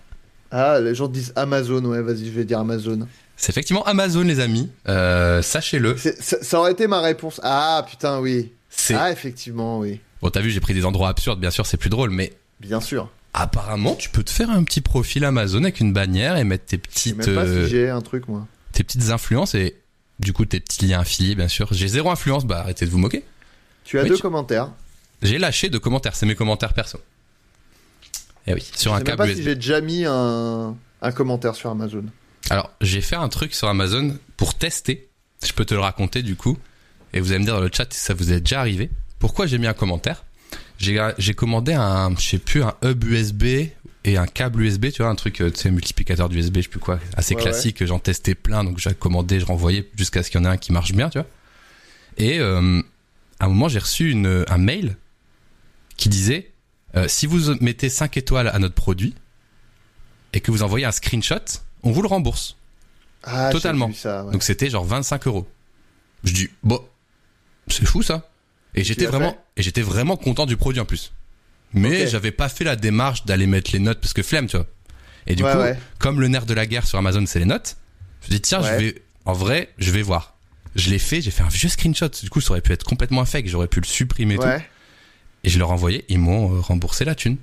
ah, 0.51 0.81
les 0.81 0.95
gens 0.95 1.09
disent 1.09 1.33
Amazon, 1.37 1.85
ouais, 1.85 2.01
vas-y, 2.01 2.25
je 2.27 2.31
vais 2.31 2.45
dire 2.47 2.59
Amazon. 2.61 3.07
C'est 3.37 3.51
effectivement 3.51 3.85
Amazon, 3.85 4.23
les 4.23 4.41
amis. 4.41 4.71
Euh, 4.89 5.43
Sachez-le. 5.43 5.95
Ça, 5.99 6.11
ça 6.43 6.59
aurait 6.59 6.73
été 6.73 6.87
ma 6.87 7.01
réponse. 7.03 7.39
Ah, 7.45 7.85
putain, 7.89 8.19
oui. 8.21 8.53
C'est. 8.71 8.95
Ah, 8.95 9.13
effectivement, 9.13 9.79
oui. 9.81 10.01
Bon, 10.23 10.31
t'as 10.31 10.41
vu, 10.41 10.51
j'ai 10.51 10.61
pris 10.61 10.73
des 10.73 10.87
endroits 10.87 11.11
absurdes. 11.11 11.39
Bien 11.39 11.51
sûr, 11.51 11.67
c'est 11.67 11.77
plus 11.77 11.91
drôle, 11.91 12.09
mais 12.11 12.33
Bien 12.61 12.81
sûr. 12.81 13.11
apparemment, 13.35 13.95
tu 13.95 14.09
peux 14.09 14.23
te 14.25 14.31
faire 14.31 14.49
un 14.49 14.65
petit 14.65 14.81
profil 14.81 15.25
Amazon 15.27 15.63
avec 15.65 15.81
une 15.81 15.93
bannière 15.93 16.39
et 16.39 16.45
mettre 16.45 16.65
tes 16.65 16.77
Je 16.79 16.99
sais 16.99 17.11
petites, 17.13 17.27
même 17.27 17.35
pas 17.37 17.47
si 17.47 17.69
j'ai 17.69 17.91
un 17.91 18.01
truc, 18.01 18.27
moi. 18.29 18.47
tes 18.73 18.83
petites 18.85 19.11
influences 19.11 19.55
et 19.55 19.77
du 20.19 20.33
coup 20.33 20.47
tes 20.47 20.61
petits 20.61 20.87
liens 20.87 21.01
affiliés, 21.01 21.35
bien 21.35 21.49
sûr. 21.49 21.69
J'ai 21.73 21.89
zéro 21.89 22.11
influence. 22.11 22.47
Bah, 22.47 22.61
arrêtez 22.61 22.87
de 22.87 22.91
vous 22.91 22.99
moquer. 22.99 23.23
Tu 23.87 23.99
as 23.99 24.03
Oui, 24.03 24.09
deux 24.09 24.17
tu- 24.17 24.23
commentaires. 24.23 24.71
J'ai 25.23 25.39
lâché 25.39 25.71
de 25.71 25.79
commentaires. 25.79 26.15
C'est 26.15 26.27
mes 26.27 26.35
commentaires 26.35 26.75
perso. 26.75 26.99
Eh 28.47 28.55
oui, 28.55 28.61
sur 28.75 28.93
je 28.93 28.97
un 28.97 28.99
sais 28.99 29.05
même 29.05 29.05
câble 29.05 29.17
pas 29.19 29.27
USB. 29.29 29.37
si 29.39 29.43
j'ai 29.45 29.55
déjà 29.55 29.81
mis 29.81 30.05
un, 30.05 30.77
un 31.03 31.13
commentaire 31.13 31.55
sur 31.55 31.71
Amazon. 31.71 32.05
Alors, 32.51 32.71
j'ai 32.81 33.01
fait 33.01 33.17
un 33.17 33.29
truc 33.29 33.55
sur 33.55 33.69
Amazon 33.69 34.17
pour 34.37 34.55
tester. 34.55 35.09
Je 35.45 35.53
peux 35.53 35.65
te 35.65 35.75
le 35.75 35.81
raconter 35.81 36.23
du 36.23 36.37
coup. 36.37 36.57
Et 37.13 37.21
vous 37.21 37.31
allez 37.31 37.39
me 37.41 37.45
dire 37.45 37.55
dans 37.55 37.61
le 37.61 37.71
chat 37.73 37.87
si 37.93 37.99
ça 38.01 38.15
vous 38.15 38.33
est 38.33 38.41
déjà 38.41 38.61
arrivé. 38.61 38.91
Pourquoi 39.19 39.47
j'ai 39.47 39.59
mis 39.59 39.67
un 39.67 39.73
commentaire? 39.73 40.25
J'ai 40.79 41.35
commandé 41.35 41.73
un, 41.73 42.15
je 42.19 42.23
sais 42.29 42.39
plus, 42.39 42.63
un 42.63 42.75
hub 42.85 43.03
USB 43.05 43.45
et 44.05 44.17
un 44.19 44.27
câble 44.27 44.63
USB, 44.63 44.91
tu 44.93 45.03
vois, 45.03 45.11
un 45.11 45.15
truc, 45.15 45.41
euh, 45.41 45.51
tu 45.51 45.57
sais, 45.59 45.71
multiplicateur 45.71 46.29
d'USB, 46.29 46.57
je 46.59 46.63
sais 46.63 46.69
plus 46.69 46.79
quoi, 46.79 47.01
assez 47.17 47.35
Ouais, 47.35 47.41
classique. 47.43 47.85
J'en 47.87 47.99
testais 47.99 48.35
plein, 48.35 48.63
donc 48.63 48.79
j'ai 48.79 48.93
commandé, 48.95 49.41
je 49.41 49.47
renvoyais 49.47 49.89
jusqu'à 49.97 50.23
ce 50.23 50.31
qu'il 50.31 50.39
y 50.41 50.45
en 50.45 50.47
ait 50.47 50.53
un 50.53 50.57
qui 50.59 50.73
marche 50.73 50.93
bien, 50.93 51.09
tu 51.09 51.19
vois. 51.19 51.27
Et 52.19 52.39
euh, 52.39 52.83
à 53.41 53.47
un 53.47 53.49
moment, 53.49 53.69
j'ai 53.69 53.79
reçu 53.79 54.11
une, 54.11 54.45
un 54.49 54.59
mail 54.59 54.97
qui 55.97 56.09
disait 56.09 56.53
euh, 56.97 57.09
si 57.09 57.27
vous 57.27 57.55
mettez 57.61 57.89
5 57.89 58.17
étoiles 58.17 58.49
à 58.49 58.59
notre 58.59 58.75
produit 58.75 59.15
et 60.33 60.41
que 60.41 60.51
vous 60.51 60.63
envoyez 60.63 60.85
un 60.87 60.93
screenshot, 60.93 61.37
on 61.83 61.91
vous 61.93 62.03
le 62.03 62.09
rembourse. 62.09 62.57
Ah, 63.23 63.51
Totalement. 63.51 63.93
ça, 63.93 64.25
ouais. 64.25 64.33
Donc 64.33 64.43
c'était 64.43 64.71
genre 64.71 64.85
25 64.85 65.27
euros. 65.27 65.49
Je 66.25 66.33
dis, 66.33 66.49
bon, 66.63 66.81
c'est 67.69 67.85
fou 67.87 68.03
ça. 68.03 68.31
Et 68.75 68.85
j'étais 68.85 69.07
vraiment, 69.07 69.37
et 69.57 69.63
j'étais 69.63 69.83
vraiment 69.83 70.17
content 70.17 70.45
du 70.47 70.57
produit 70.57 70.81
en 70.81 70.85
plus. 70.85 71.13
Mais 71.73 72.07
j'avais 72.07 72.31
pas 72.31 72.49
fait 72.49 72.65
la 72.65 72.77
démarche 72.77 73.25
d'aller 73.25 73.47
mettre 73.47 73.73
les 73.73 73.79
notes 73.79 74.01
parce 74.01 74.13
que 74.13 74.23
flemme, 74.23 74.47
tu 74.47 74.57
vois. 74.57 74.67
Et 75.27 75.35
du 75.35 75.43
Ouais, 75.43 75.53
coup, 75.53 75.59
ouais. 75.59 75.79
comme 75.99 76.21
le 76.21 76.29
nerf 76.29 76.47
de 76.47 76.55
la 76.55 76.67
guerre 76.67 76.87
sur 76.87 76.99
Amazon, 76.99 77.25
c'est 77.27 77.39
les 77.41 77.45
notes, 77.47 77.77
je 78.23 78.29
dis 78.29 78.41
tiens, 78.41 78.63
je 78.63 78.73
vais, 78.75 79.03
en 79.25 79.33
vrai, 79.33 79.73
je 79.79 79.91
vais 79.91 80.03
voir. 80.03 80.36
Je 80.77 80.91
l'ai 80.91 80.99
fait, 80.99 81.21
j'ai 81.23 81.31
fait 81.31 81.43
un 81.43 81.49
vieux 81.49 81.69
screenshot. 81.69 82.09
Du 82.23 82.31
coup, 82.31 82.41
ça 82.41 82.51
aurait 82.53 82.61
pu 82.61 82.73
être 82.73 82.85
complètement 82.85 83.25
fake, 83.25 83.47
j'aurais 83.49 83.69
pu 83.69 83.81
le 83.81 83.87
supprimer 83.87 84.35
et 84.35 84.39
tout. 84.39 84.45
Et 85.45 85.49
je 85.49 85.59
leur 85.59 85.71
envoyé, 85.71 86.05
ils 86.09 86.19
m'ont 86.19 86.55
euh, 86.57 86.61
remboursé 86.61 87.05
la 87.05 87.15
thune. 87.15 87.37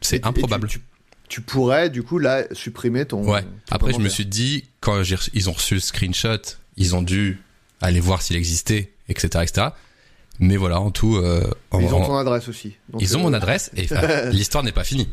C'est 0.00 0.24
improbable. 0.26 0.68
Tu, 0.68 0.78
tu- 0.78 0.84
tu 1.28 1.40
pourrais, 1.42 1.90
du 1.90 2.02
coup, 2.02 2.18
là, 2.18 2.44
supprimer 2.52 3.04
ton. 3.04 3.22
Ouais. 3.28 3.42
ton 3.42 3.48
Après, 3.70 3.92
je 3.92 3.98
me 3.98 4.08
suis 4.08 4.26
dit, 4.26 4.64
quand 4.80 5.02
ils 5.34 5.50
ont 5.50 5.52
reçu 5.52 5.74
le 5.74 5.80
screenshot, 5.80 6.38
ils 6.76 6.94
ont 6.96 7.02
dû 7.02 7.38
aller 7.80 8.00
voir 8.00 8.22
s'il 8.22 8.36
existait, 8.36 8.92
etc., 9.08 9.44
etc. 9.44 9.68
Mais 10.40 10.56
voilà, 10.56 10.80
en 10.80 10.90
tout, 10.90 11.16
euh, 11.16 11.42
en- 11.70 11.80
Ils 11.80 11.94
ont 11.94 12.04
ton 12.06 12.16
adresse 12.16 12.48
aussi. 12.48 12.76
Donc, 12.88 13.02
ils 13.02 13.16
ont 13.16 13.20
euh, 13.20 13.22
mon 13.24 13.32
adresse 13.34 13.70
et 13.76 13.86
l'histoire 14.32 14.64
n'est 14.64 14.72
pas 14.72 14.84
finie. 14.84 15.08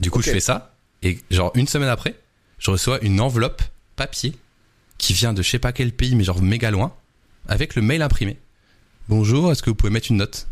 Du 0.00 0.10
coup, 0.10 0.22
je 0.22 0.30
fais 0.30 0.40
ça 0.40 0.74
et 1.02 1.18
genre 1.30 1.50
une 1.54 1.66
semaine 1.66 1.88
après, 1.88 2.14
je 2.58 2.70
reçois 2.70 3.00
une 3.02 3.20
enveloppe 3.20 3.62
papier 3.96 4.34
qui 5.00 5.12
vient 5.14 5.32
de 5.32 5.42
je 5.42 5.50
sais 5.50 5.58
pas 5.58 5.72
quel 5.72 5.92
pays, 5.92 6.14
mais 6.14 6.24
genre 6.24 6.42
méga 6.42 6.70
loin, 6.70 6.92
avec 7.48 7.74
le 7.74 7.82
mail 7.82 8.02
imprimé. 8.02 8.38
Bonjour, 9.08 9.50
est-ce 9.50 9.62
que 9.62 9.70
vous 9.70 9.74
pouvez 9.76 9.92
mettre 9.92 10.10
une 10.10 10.18
note? 10.18 10.46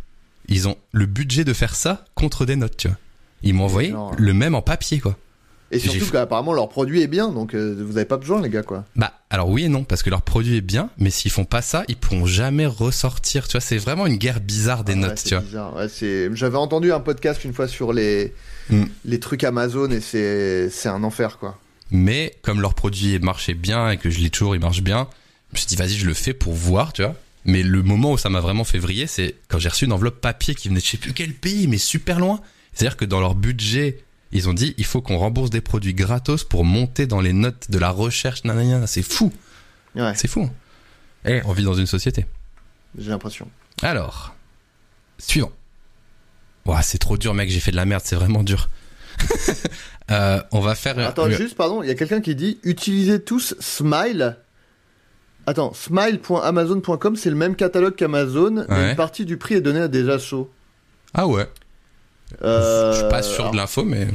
Ils 0.49 0.67
ont 0.67 0.77
le 0.93 1.07
budget 1.07 1.45
de 1.45 1.53
faire 1.53 1.75
ça 1.77 2.05
contre 2.15 2.47
des 2.47 2.57
notes, 2.57 2.77
tu 2.77 2.89
vois. 2.89 2.97
Ils 3.43 3.55
m'ont 3.55 3.65
envoyé 3.65 3.91
Genre- 3.91 4.15
le 4.19 4.33
même 4.35 4.55
en 4.55 4.63
papier, 4.63 4.99
quoi. 4.99 5.17
Et 5.71 5.79
surtout 5.79 6.07
fait- 6.07 6.13
qu'apparemment, 6.13 6.55
leur 6.55 6.71
produit 6.71 7.03
est 7.03 7.07
bien, 7.09 7.29
donc 7.29 7.55
euh, 7.55 7.77
vous 7.87 7.99
avez 7.99 8.07
pas 8.07 8.17
besoin, 8.17 8.41
les 8.41 8.49
gars, 8.49 8.63
quoi. 8.63 8.87
Bah, 8.97 9.13
alors 9.29 9.51
oui 9.51 9.65
et 9.65 9.69
non, 9.69 9.85
parce 9.85 10.03
que 10.03 10.09
leur 10.09 10.23
produit 10.23 10.57
est 10.57 10.61
bien, 10.63 10.89
mais 10.97 11.11
s'ils 11.11 11.31
font 11.31 11.45
pas 11.45 11.61
ça, 11.61 11.85
ils 11.89 11.97
pourront 11.97 12.25
jamais 12.25 12.65
ressortir. 12.65 13.47
Tu 13.47 13.53
vois, 13.53 13.61
c'est 13.61 13.77
vraiment 13.77 14.07
une 14.07 14.17
guerre 14.17 14.41
bizarre 14.41 14.83
des 14.83 14.93
Ah 14.93 14.97
ouais, 14.97 15.01
notes, 15.03 15.19
c'est 15.19 15.29
tu 15.29 15.35
vois. 15.35 15.45
bizarre. 15.45 15.77
Ouais, 15.77 15.89
c'est- 15.91 16.35
J'avais 16.35 16.57
entendu 16.57 16.91
un 16.91 17.01
podcast 17.01 17.45
une 17.45 17.53
fois 17.53 17.69
sur 17.69 17.93
les, 17.93 18.33
Mm. 18.71 18.85
les 19.05 19.21
trucs 19.21 19.45
Amazon 19.45 19.91
et 19.91 20.01
c'est 20.01 20.89
un 20.89 21.05
enfer, 21.05 21.37
quoi. 21.39 21.59
Mais 21.91 22.37
comme 22.43 22.61
leur 22.61 22.75
produit 22.75 23.19
marchait 23.19 23.55
bien 23.55 23.91
et 23.91 23.97
que 23.97 24.11
je 24.11 24.21
l'ai 24.21 24.31
toujours, 24.31 24.55
il 24.55 24.61
marche 24.61 24.83
bien, 24.83 25.09
je 25.51 25.57
me 25.57 25.59
suis 25.59 25.67
dit, 25.67 25.77
vas-y, 25.77 25.95
je 25.95 26.07
le 26.07 26.15
fais 26.15 26.35
pour 26.35 26.53
voir, 26.53 26.93
tu 26.93 27.03
vois. 27.03 27.15
Mais 27.45 27.63
le 27.63 27.83
moment 27.83 28.13
où 28.13 28.19
ça 28.19 28.29
m'a 28.29 28.41
vraiment 28.41 28.65
fait 28.65 28.79
vriller, 28.79 29.07
c'est 29.07 29.37
quand 29.49 29.59
j'ai 29.59 29.71
reçu 29.71 29.87
une 29.87 29.93
enveloppe 29.93 30.21
papier 30.21 30.55
qui 30.55 30.69
venait 30.69 30.81
de 30.81 30.85
je 30.85 30.91
sais 30.91 30.97
plus 30.99 31.15
quel 31.15 31.33
pays, 31.33 31.67
mais 31.67 31.79
super 31.79 32.21
loin. 32.21 32.41
C'est-à-dire 32.75 32.97
que 32.97 33.05
dans 33.07 33.21
leur 33.21 33.35
budget, 33.35 34.05
ils 34.33 34.49
ont 34.49 34.53
dit, 34.55 34.75
il 34.77 34.85
faut 34.85 35.01
qu'on 35.01 35.17
rembourse 35.17 35.49
des 35.49 35.63
produits 35.63 35.95
gratos 35.95 36.45
pour 36.45 36.65
monter 36.65 37.07
dans 37.07 37.21
les 37.21 37.33
notes 37.33 37.71
de 37.71 37.79
la 37.79 37.91
recherche, 37.91 38.45
nanana. 38.45 38.87
C'est 38.87 39.03
fou. 39.03 39.33
Ouais, 39.95 40.13
C'est 40.15 40.29
fou. 40.29 40.51
Eh, 41.25 41.41
on 41.47 41.53
vit 41.53 41.65
dans 41.65 41.75
une 41.75 41.87
société. 41.87 42.27
j'ai 42.99 43.11
l'impression. 43.11 43.51
Alors, 43.83 44.35
suivant. 45.19 45.53
Ouah, 46.67 46.83
c'est 46.83 46.99
trop 46.99 47.17
dur, 47.17 47.33
mec. 47.33 47.49
J'ai 47.51 47.61
fait 47.61 47.71
de 47.71 47.77
la 47.77 47.87
merde. 47.87 48.03
C'est 48.05 48.17
vraiment 48.17 48.43
dur. 48.43 48.69
Euh, 50.11 50.41
on 50.53 50.61
va 50.61 50.75
faire. 50.75 50.99
Attends, 51.01 51.29
juste, 51.29 51.55
pardon, 51.55 51.83
il 51.83 51.87
y 51.89 51.91
a 51.91 51.95
quelqu'un 51.95 52.23
qui 52.23 52.35
dit 52.35 52.59
utilisez 52.63 53.21
tous 53.23 53.55
Smile. 53.61 54.39
Attends, 55.47 55.75
smile.amazon.com, 55.75 57.15
c'est 57.17 57.29
le 57.29 57.37
même 57.37 57.55
catalogue 57.57 57.95
qu'Amazon, 57.95 58.65
mais 58.71 58.75
Ouais. 58.75 58.91
une 58.91 58.97
partie 58.97 59.27
du 59.27 59.37
prix 59.37 59.57
est 59.57 59.61
donnée 59.61 59.81
à 59.83 59.89
des 59.89 60.09
assos. 60.09 60.51
Ah 61.13 61.27
ouais. 61.27 61.47
Euh, 62.43 62.93
Je 62.93 62.99
suis 63.01 63.09
pas 63.09 63.21
sûr 63.23 63.41
alors, 63.41 63.53
de 63.53 63.57
l'info, 63.59 63.85
mais 63.85 64.09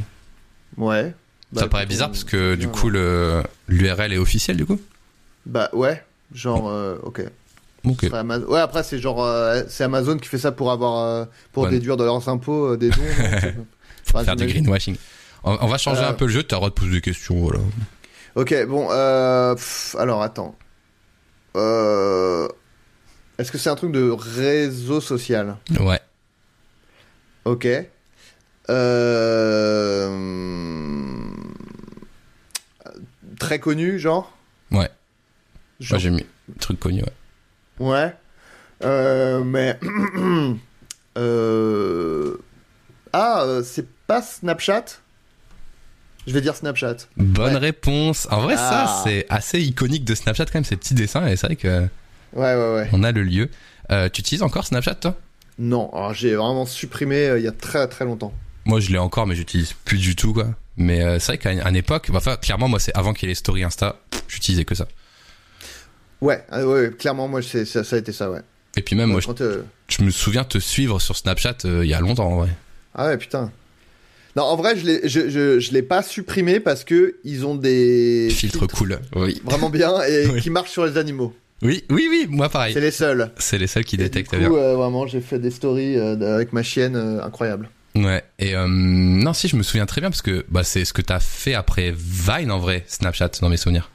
Ouais. 0.78 1.14
Bah, 1.52 1.62
ça 1.62 1.68
paraît 1.68 1.84
écoute, 1.84 1.90
bizarre 1.92 2.10
parce 2.10 2.24
que 2.24 2.56
du 2.56 2.68
coup 2.68 2.90
le 2.90 3.44
l'URL 3.68 4.14
est 4.14 4.18
officiel 4.18 4.58
du 4.58 4.66
coup. 4.66 4.80
Bah 5.46 5.70
ouais, 5.74 6.04
genre, 6.34 6.70
euh, 6.70 6.98
ok. 7.04 7.22
Ouais, 7.86 8.60
après, 8.60 8.82
c'est 8.82 8.98
genre, 8.98 9.24
euh, 9.24 9.62
c'est 9.68 9.84
Amazon 9.84 10.18
qui 10.18 10.28
fait 10.30 10.38
ça 10.40 10.52
pour 10.52 10.72
avoir, 10.72 11.04
euh, 11.06 11.26
pour 11.52 11.68
déduire 11.68 11.98
de 11.98 12.04
leurs 12.04 12.30
impôts 12.30 12.74
euh, 12.74 12.78
des 12.78 12.90
dons. 12.90 12.96
Enfin, 14.08 14.24
Faire 14.24 14.36
du 14.36 14.46
greenwashing. 14.48 14.96
On, 15.44 15.58
on 15.62 15.68
va 15.68 15.78
changer 15.78 16.02
Euh, 16.04 16.10
un 16.10 16.14
peu 16.14 16.26
le 16.26 16.32
jeu. 16.32 16.44
T'as 16.44 16.56
le 16.56 16.60
droit 16.60 16.70
de 16.70 16.76
poser 16.76 16.92
des 16.92 17.02
questions. 17.02 17.36
Voilà. 17.40 17.60
Ok, 18.36 18.54
bon, 18.68 18.88
euh, 18.92 19.54
pff, 19.56 19.96
alors 20.00 20.22
attends. 20.24 20.56
Euh, 21.56 22.48
Est-ce 23.38 23.52
que 23.52 23.58
c'est 23.58 23.70
un 23.70 23.76
truc 23.76 23.92
de 23.92 24.10
réseau 24.10 25.02
social? 25.02 25.58
Ouais. 25.80 26.00
Ok. 27.46 27.68
Euh... 28.70 30.10
Très 33.40 33.60
connu, 33.60 34.00
genre? 34.00 34.36
Ouais. 34.72 34.90
Genre- 35.80 35.96
Moi 35.96 36.00
j'ai 36.00 36.10
mis 36.12 36.26
truc 36.60 36.80
connu. 36.80 37.04
Ouais. 37.80 37.90
Ouais. 37.92 38.14
Euh, 38.84 39.44
mais. 39.44 39.80
euh... 41.18 42.38
Ah, 43.12 43.44
euh, 43.44 43.64
c'est 43.64 43.86
pas 44.08 44.22
Snapchat 44.22 44.86
Je 46.26 46.34
vais 46.34 46.40
dire 46.42 46.56
Snapchat. 46.56 46.96
Bonne 47.18 47.54
Ouais. 47.54 47.60
réponse. 47.60 48.28
En 48.32 48.42
vrai, 48.42 48.56
ça 48.56 48.86
Ah. 48.88 49.02
c'est 49.04 49.26
assez 49.30 49.60
iconique 49.62 50.06
de 50.06 50.16
Snapchat 50.16 50.46
quand 50.46 50.56
même 50.56 50.64
ces 50.64 50.78
petits 50.78 50.94
dessins 50.94 51.28
et 51.28 51.36
c'est 51.36 51.48
vrai 51.48 51.56
que 51.58 51.82
Ouais, 52.34 52.56
ouais, 52.56 52.74
ouais. 52.76 52.90
on 52.94 53.04
a 53.04 53.12
le 53.12 53.24
lieu. 53.24 53.50
Euh, 53.92 54.08
tu 54.08 54.22
utilises 54.22 54.42
encore 54.42 54.66
Snapchat 54.66 54.96
toi? 54.96 55.18
Non, 55.60 55.90
alors 55.94 56.14
j'ai 56.14 56.34
vraiment 56.36 56.66
supprimé 56.66 57.28
euh, 57.28 57.40
il 57.40 57.44
y 57.44 57.48
a 57.48 57.52
très 57.52 57.88
très 57.90 58.06
longtemps. 58.06 58.34
Moi 58.66 58.80
je 58.80 58.90
l'ai 58.92 58.98
encore 58.98 59.28
mais 59.28 59.36
j'utilise 59.36 59.74
plus 59.86 59.98
du 59.98 60.16
tout 60.16 60.34
quoi. 60.34 60.48
Mais 60.78 61.04
euh, 61.04 61.20
c'est 61.20 61.34
vrai 61.34 61.38
qu'à 61.38 61.52
une, 61.70 61.76
époque, 61.76 62.10
enfin 62.14 62.38
clairement 62.38 62.70
moi 62.70 62.80
c'est 62.80 62.96
avant 62.96 63.14
qu'il 63.14 63.28
y 63.28 63.30
ait 63.30 63.34
les 63.34 63.36
stories 63.36 63.64
Insta, 63.66 63.98
j'utilisais 64.30 64.64
que 64.66 64.76
ça. 64.76 64.88
Ouais, 66.22 66.44
ah, 66.50 66.60
ouais, 66.66 66.66
ouais, 66.88 66.92
clairement, 66.98 67.28
moi, 67.28 67.42
c'est- 67.42 67.66
ça, 67.66 67.84
ça 67.84 67.98
a 67.98 68.00
été 68.00 68.14
ça, 68.14 68.32
ouais. 68.32 68.40
Et 68.78 68.82
puis 68.82 68.96
même 68.96 69.10
moi 69.12 69.20
je, 69.20 69.62
je 69.90 70.02
me 70.04 70.10
souviens 70.10 70.46
te 70.46 70.58
suivre 70.58 71.00
sur 71.02 71.18
Snapchat 71.18 71.58
il 71.66 71.84
y 71.84 71.94
a 71.94 72.00
longtemps 72.00 72.32
en 72.32 72.38
vrai. 72.38 72.50
Ah 72.96 73.08
ouais, 73.08 73.18
putain. 73.18 73.52
Non, 74.36 74.44
en 74.44 74.56
vrai, 74.56 74.76
je 74.76 74.86
l'ai, 74.86 75.02
je, 75.08 75.30
je, 75.30 75.60
je 75.60 75.72
l'ai 75.74 75.84
pas 75.84 76.02
supprimé 76.02 76.60
parce 76.60 76.84
que 76.84 77.18
ils 77.24 77.46
ont 77.46 77.56
des 77.56 78.30
Filtre 78.32 78.66
cool. 78.68 79.00
Oui. 79.16 79.40
vraiment 79.46 79.70
bien 79.70 80.02
et 80.04 80.26
Oui. 80.34 80.42
qui 80.42 80.50
marchent 80.50 80.72
sur 80.72 80.86
les 80.86 80.98
animaux. 80.98 81.34
Oui, 81.62 81.84
oui, 81.90 82.08
oui, 82.10 82.26
moi 82.30 82.50
pareil. 82.50 82.74
C'est 82.74 82.82
les 82.82 82.92
seuls. 82.92 83.32
C'est 83.38 83.58
les 83.58 83.68
seuls 83.68 83.86
qui 83.86 83.96
Et 83.96 84.00
du 84.00 84.04
détectent 84.06 84.32
coup, 84.32 84.38
bien. 84.38 84.52
euh, 84.52 84.76
vraiment, 84.76 85.06
j'ai 85.08 85.22
fait 85.22 85.40
des 85.40 85.52
stories 85.52 85.98
euh, 85.98 86.36
avec 86.36 86.52
ma 86.52 86.64
chienne 86.64 86.96
euh, 86.96 87.24
incroyables. 87.24 87.70
Ouais. 87.96 88.24
Et 88.40 88.56
euh, 88.56 88.66
non, 88.68 89.34
si 89.34 89.48
je 89.48 89.56
me 89.56 89.62
souviens 89.64 89.86
très 89.86 90.02
bien 90.02 90.10
parce 90.10 90.24
que 90.24 90.44
bah 90.50 90.64
c'est 90.64 90.84
ce 90.84 90.94
que 90.94 91.04
t'as 91.04 91.20
fait 91.20 91.54
après 91.54 91.94
Vine 91.96 92.52
en 92.52 92.58
vrai, 92.60 92.84
Snapchat 92.88 93.30
dans 93.40 93.50
mes 93.50 93.58
souvenirs. 93.58 93.92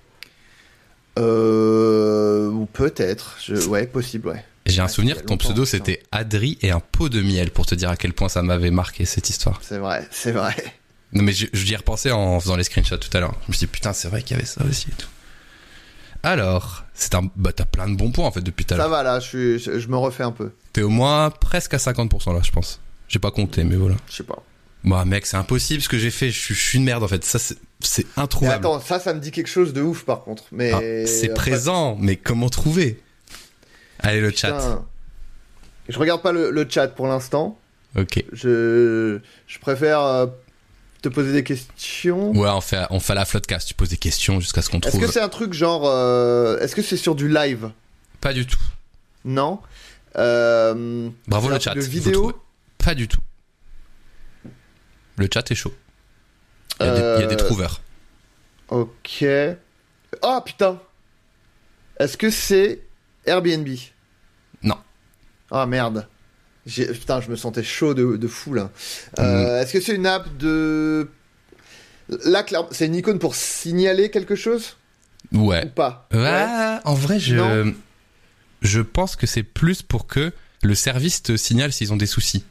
Euh, 1.19 2.48
ou 2.48 2.66
peut-être. 2.66 3.39
Ouais, 3.69 3.86
possible, 3.86 4.28
ouais. 4.28 4.44
J'ai 4.68 4.80
un 4.80 4.84
Ouais, 4.84 4.90
souvenir, 4.90 5.24
ton 5.24 5.36
pseudo 5.36 5.64
c'était 5.64 6.02
Adri 6.12 6.58
et 6.62 6.70
un 6.70 6.80
pot 6.80 7.08
de 7.08 7.20
miel 7.22 7.50
pour 7.50 7.66
te 7.66 7.74
dire 7.74 7.90
à 7.90 7.96
quel 7.96 8.12
point 8.12 8.28
ça 8.28 8.42
m'avait 8.42 8.70
marqué 8.70 9.04
cette 9.04 9.28
histoire. 9.30 9.58
C'est 9.62 9.78
vrai, 9.78 10.06
c'est 10.10 10.32
vrai. 10.32 10.54
Non 11.12 11.22
mais 11.22 11.32
je, 11.32 11.46
je 11.52 11.64
y 11.72 11.74
repensais 11.76 12.10
en 12.10 12.38
faisant 12.38 12.56
les 12.56 12.64
screenshots 12.64 12.98
tout 12.98 13.14
à 13.16 13.20
l'heure. 13.20 13.34
Je 13.44 13.48
me 13.48 13.52
suis 13.54 13.66
dit 13.66 13.72
putain 13.72 13.92
c'est 13.92 14.08
vrai 14.08 14.22
qu'il 14.22 14.36
y 14.36 14.38
avait 14.38 14.46
ça 14.46 14.62
aussi 14.64 14.88
et 14.90 14.94
tout. 14.94 15.08
Alors, 16.22 16.84
c'est 16.94 17.14
un 17.14 17.30
bah 17.36 17.52
t'as 17.52 17.64
plein 17.64 17.88
de 17.88 17.94
bons 17.96 18.10
points 18.10 18.26
en 18.26 18.32
fait 18.32 18.40
depuis 18.40 18.64
tout 18.64 18.74
à 18.74 18.76
Ça 18.76 18.82
l'heure. 18.82 18.90
va 18.90 19.02
là, 19.02 19.20
je, 19.20 19.26
suis, 19.26 19.58
je, 19.58 19.88
me 19.88 19.96
refais 19.96 20.24
un 20.24 20.32
peu. 20.32 20.50
T'es 20.72 20.82
au 20.82 20.88
moins 20.88 21.30
presque 21.30 21.74
à 21.74 21.76
50% 21.78 22.34
là 22.34 22.40
je 22.42 22.50
pense. 22.50 22.80
J'ai 23.08 23.18
pas 23.20 23.30
compté 23.30 23.64
mais 23.64 23.76
voilà. 23.76 23.94
Je 24.10 24.16
sais 24.16 24.22
pas. 24.24 24.42
Bah 24.84 25.04
mec 25.04 25.26
c'est 25.26 25.36
impossible 25.36 25.80
ce 25.82 25.88
que 25.88 25.98
j'ai 25.98 26.10
fait. 26.10 26.30
Je, 26.30 26.38
suis- 26.38 26.54
je 26.54 26.60
suis 26.60 26.78
une 26.78 26.84
merde 26.84 27.02
en 27.04 27.08
fait. 27.08 27.24
Ça 27.24 27.38
c'est 27.38 27.56
c'est 27.80 28.04
Mais 28.16 28.22
introuvable. 28.24 28.66
attends, 28.66 28.80
ça, 28.80 28.98
ça 28.98 29.14
me 29.14 29.20
dit 29.20 29.30
quelque 29.30 29.46
chose 29.48 29.72
de 29.72 29.80
ouf 29.80 30.04
par 30.04 30.24
contre. 30.24 30.44
Mais 30.50 30.72
Ah, 30.72 31.06
c'est 31.06 31.32
présent 31.34 31.96
mais 32.00 32.16
comment 32.16 32.48
trouver? 32.48 33.00
Allez 34.00 34.20
le 34.20 34.30
chat. 34.30 34.82
Je 35.88 35.98
regarde 35.98 36.22
pas 36.22 36.32
le, 36.32 36.50
le 36.50 36.66
chat 36.68 36.88
pour 36.88 37.06
l'instant. 37.06 37.58
Ok. 37.96 38.22
Je, 38.32 39.18
je 39.46 39.58
préfère 39.58 40.00
euh, 40.00 40.26
te 41.02 41.08
poser 41.08 41.32
des 41.32 41.42
questions. 41.44 42.30
Ouais, 42.32 42.48
on 42.50 42.60
fait, 42.60 42.84
on 42.90 43.00
fait 43.00 43.14
la 43.14 43.24
floodcast. 43.24 43.66
Tu 43.68 43.74
poses 43.74 43.88
des 43.88 43.96
questions 43.96 44.38
jusqu'à 44.40 44.60
ce 44.62 44.68
qu'on 44.70 44.78
Est-ce 44.80 44.88
trouve. 44.90 45.00
que 45.06 45.12
c'est 45.12 45.20
un 45.22 45.28
truc 45.30 45.52
genre. 45.54 45.82
euh, 45.86 46.58
Est-ce 46.60 46.76
que 46.76 46.82
c'est 46.82 46.96
sur 46.98 47.14
du 47.14 47.28
live? 47.28 47.70
Pas 48.20 48.32
du 48.32 48.46
tout. 48.46 48.58
Non. 49.24 49.60
Euh, 50.16 51.08
Bravo 51.26 51.48
c'est 51.48 51.54
le 51.54 51.60
chat. 51.60 51.74
De 51.74 51.80
vous 51.80 51.86
vidéo? 51.90 52.12
trouvez 52.12 52.34
Pas 52.84 52.94
du 52.94 53.08
tout. 53.08 53.20
Le 55.16 55.28
chat 55.32 55.50
est 55.50 55.54
chaud. 55.54 55.72
Il 56.80 56.86
y 56.86 56.88
a, 56.88 56.94
des, 56.94 57.00
il 57.00 57.20
y 57.22 57.24
a 57.24 57.26
des 57.26 57.34
Euh, 57.34 57.36
trouveurs. 57.46 57.80
Ok. 58.68 59.24
Oh 60.22 60.40
putain 60.44 60.78
Est-ce 61.98 62.16
que 62.16 62.30
c'est 62.30 62.80
Airbnb 63.28 63.68
Non. 64.62 64.76
Ah 65.50 65.66
merde. 65.66 66.06
Putain, 66.66 67.20
je 67.22 67.30
me 67.30 67.36
sentais 67.36 67.62
chaud 67.62 67.94
de, 67.94 68.16
de 68.16 68.28
fou 68.28 68.52
là. 68.55 68.64
Mm. 68.64 69.20
Euh, 69.20 69.60
Est-ce 69.62 69.72
que 69.72 69.80
c'est 69.80 69.94
une 69.94 70.06
app 70.06 70.36
de. 70.36 71.09
Là, 72.24 72.44
c'est 72.72 72.86
une 72.86 72.94
icône 72.94 73.18
pour 73.18 73.34
signaler 73.34 74.10
quelque 74.10 74.34
chose? 74.34 74.76
Ou 75.32 75.48
Ouais. 75.48 75.66
pas? 75.66 76.09
Ouais, 76.12 76.78
en 76.84 76.94
vrai, 76.94 77.18
je, 77.20 77.36
Non. 77.36 77.74
je 78.62 78.80
pense 78.80 79.14
que 79.16 79.26
c'est 79.26 79.42
plus 79.42 79.82
pour 79.82 80.06
que 80.06 80.32
le 80.62 80.74
service 80.74 81.22
te 81.22 81.36
signale 81.36 81.72
s'ils 81.72 81.92
ont 81.92 81.96
des 81.96 82.06
soucis. 82.06 82.44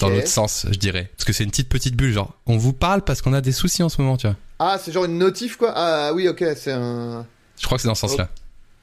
Dans 0.00 0.08
l'autre 0.08 0.26
sens, 0.28 0.66
je 0.70 0.76
dirais. 0.78 1.10
Parce 1.16 1.24
que 1.24 1.32
c'est 1.32 1.44
une 1.44 1.50
petite 1.50 1.68
petite 1.68 1.94
bulle, 1.94 2.12
genre, 2.12 2.36
on 2.46 2.56
vous 2.56 2.72
parle 2.72 3.02
parce 3.02 3.22
qu'on 3.22 3.32
a 3.32 3.40
des 3.40 3.52
soucis 3.52 3.82
en 3.84 3.88
ce 3.88 4.00
moment, 4.02 4.16
tu 4.16 4.26
vois. 4.26 4.36
Ah, 4.58 4.76
c'est 4.82 4.90
genre 4.90 5.04
une 5.04 5.18
notif 5.18 5.56
quoi? 5.56 5.72
Ah 5.76 6.12
oui, 6.14 6.26
ok, 6.28 6.44
c'est 6.56 6.72
un. 6.72 7.24
Je 7.60 7.66
crois 7.66 7.76
que 7.78 7.82
c'est 7.82 7.88
dans 7.88 7.94
ce 7.94 8.06
sens-là. 8.08 8.28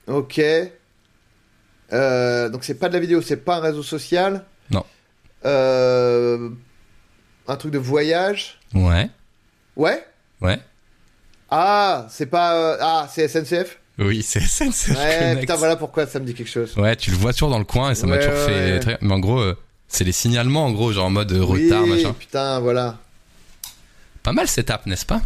Ok. 0.07 0.41
Euh, 1.93 2.49
donc 2.49 2.63
c'est 2.63 2.75
pas 2.75 2.89
de 2.89 2.93
la 2.93 2.99
vidéo, 2.99 3.21
c'est 3.21 3.37
pas 3.37 3.57
un 3.57 3.59
réseo 3.59 3.83
social. 3.83 4.43
Non. 4.71 4.83
Euh, 5.45 6.49
un 7.47 7.55
truc 7.57 7.71
de 7.71 7.77
voyage. 7.77 8.59
Ouais. 8.73 9.09
Ouais. 9.75 10.05
Ouais. 10.41 10.59
Ah, 11.49 12.07
c'est 12.09 12.25
pas. 12.25 12.55
euh, 12.55 12.77
Ah, 12.81 13.07
c'est 13.11 13.27
SNCF. 13.27 13.77
Oui, 13.99 14.23
c'est 14.23 14.39
SNCF 14.41 14.89
Ouais, 14.97 15.17
Connect. 15.19 15.39
putain, 15.41 15.55
voilà 15.55 15.75
pourquoi 15.77 16.05
ça 16.07 16.19
me 16.19 16.25
dit 16.25 16.33
quelque 16.33 16.49
chose. 16.49 16.75
Ouais, 16.77 16.95
tu 16.95 17.11
le 17.11 17.17
vois 17.17 17.31
toujours 17.33 17.49
dans 17.49 17.59
le 17.59 17.65
coin 17.65 17.91
et 17.91 17.95
ça 17.95 18.07
m'a 18.07 18.17
toujours 18.17 18.33
ouais, 18.33 18.45
fait 18.47 18.79
très... 18.79 18.97
Mais 19.01 19.13
en 19.13 19.19
gros, 19.19 19.41
c'est 19.87 20.03
les 20.03 20.11
signalements, 20.11 20.65
en 20.65 20.71
gros, 20.71 20.91
genre 20.91 21.05
en 21.05 21.09
mode 21.11 21.31
retard, 21.31 21.83
oui, 21.83 21.89
machin. 22.03 22.13
putain, 22.17 22.59
voilà. 22.59 22.97
Pas 24.23 24.33
mal 24.33 24.47
cette 24.49 24.69
app, 24.69 24.85
n'est-ce 24.85 25.05
pas? 25.05 25.21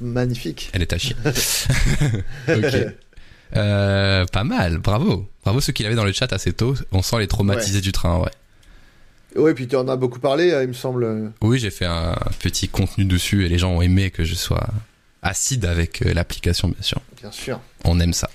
Magnifique. 0.00 0.70
Elle 0.72 0.82
est 0.82 0.92
à 0.92 0.98
chier. 0.98 1.16
ok. 2.48 2.94
Euh, 3.56 4.26
pas 4.26 4.44
mal, 4.44 4.78
bravo. 4.78 5.28
Bravo 5.42 5.60
ceux 5.60 5.72
qui 5.72 5.82
l'avaient 5.82 5.94
dans 5.94 6.04
le 6.04 6.12
chat 6.12 6.32
assez 6.32 6.52
tôt. 6.52 6.74
On 6.92 7.02
sent 7.02 7.18
les 7.18 7.26
traumatisés 7.26 7.80
du 7.80 7.92
train, 7.92 8.18
ouais. 8.20 8.30
Ouais, 9.36 9.54
puis 9.54 9.66
tu 9.68 9.76
en 9.76 9.88
as 9.88 9.96
beaucoup 9.96 10.20
parlé, 10.20 10.50
euh, 10.52 10.62
il 10.62 10.68
me 10.68 10.72
semble. 10.74 11.32
Oui, 11.40 11.58
j'ai 11.58 11.70
fait 11.70 11.84
un 11.86 12.14
petit 12.40 12.68
contenu 12.68 13.04
dessus 13.04 13.44
et 13.44 13.48
les 13.48 13.58
gens 13.58 13.72
ont 13.72 13.82
aimé 13.82 14.10
que 14.10 14.24
je 14.24 14.34
sois 14.34 14.66
acide 15.22 15.64
avec 15.64 16.02
euh, 16.02 16.12
l'application, 16.14 16.68
bien 16.68 16.82
sûr. 16.82 17.00
Bien 17.20 17.30
sûr. 17.32 17.60
On 17.84 17.98
aime 18.00 18.12
ça. 18.12 18.30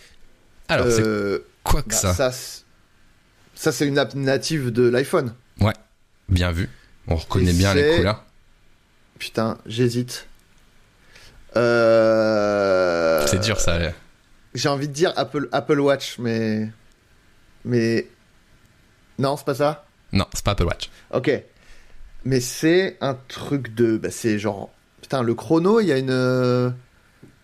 Alors, 0.67 0.87
c'est 0.91 1.01
Euh, 1.01 1.39
quoi 1.63 1.81
que 1.81 1.89
bah, 1.89 1.95
ça 1.95 2.13
ça, 2.13 2.31
c'est- 2.31 2.63
ça, 3.55 3.71
c'est 3.71 3.87
une 3.87 3.97
app 3.97 4.15
native 4.15 4.71
de 4.71 4.83
l'iPhone. 4.89 5.33
Bien 6.29 6.51
vu. 6.51 6.69
On 7.07 7.15
reconnaît 7.17 7.51
Et 7.51 7.53
bien 7.53 7.73
les 7.73 7.97
couleurs. 7.97 8.23
Putain, 9.19 9.57
j'hésite. 9.65 10.27
Euh... 11.55 13.25
C'est 13.27 13.39
dur, 13.39 13.59
ça. 13.59 13.77
J'ai 14.53 14.69
envie 14.69 14.87
de 14.87 14.93
dire 14.93 15.13
Apple, 15.15 15.47
Apple 15.51 15.79
Watch, 15.79 16.17
mais. 16.19 16.69
Mais. 17.65 18.07
Non, 19.19 19.37
c'est 19.37 19.45
pas 19.45 19.55
ça? 19.55 19.85
Non, 20.11 20.25
c'est 20.33 20.43
pas 20.43 20.51
Apple 20.51 20.65
Watch. 20.65 20.89
Ok. 21.11 21.31
Mais 22.25 22.39
c'est 22.39 22.97
un 23.01 23.17
truc 23.27 23.73
de. 23.75 23.97
Bah, 23.97 24.09
c'est 24.11 24.37
genre. 24.39 24.71
Putain, 25.01 25.21
le 25.23 25.33
chrono, 25.33 25.79
il 25.79 25.87
y 25.87 25.91
a 25.91 25.97
une. 25.97 26.09
euh, 26.11 26.69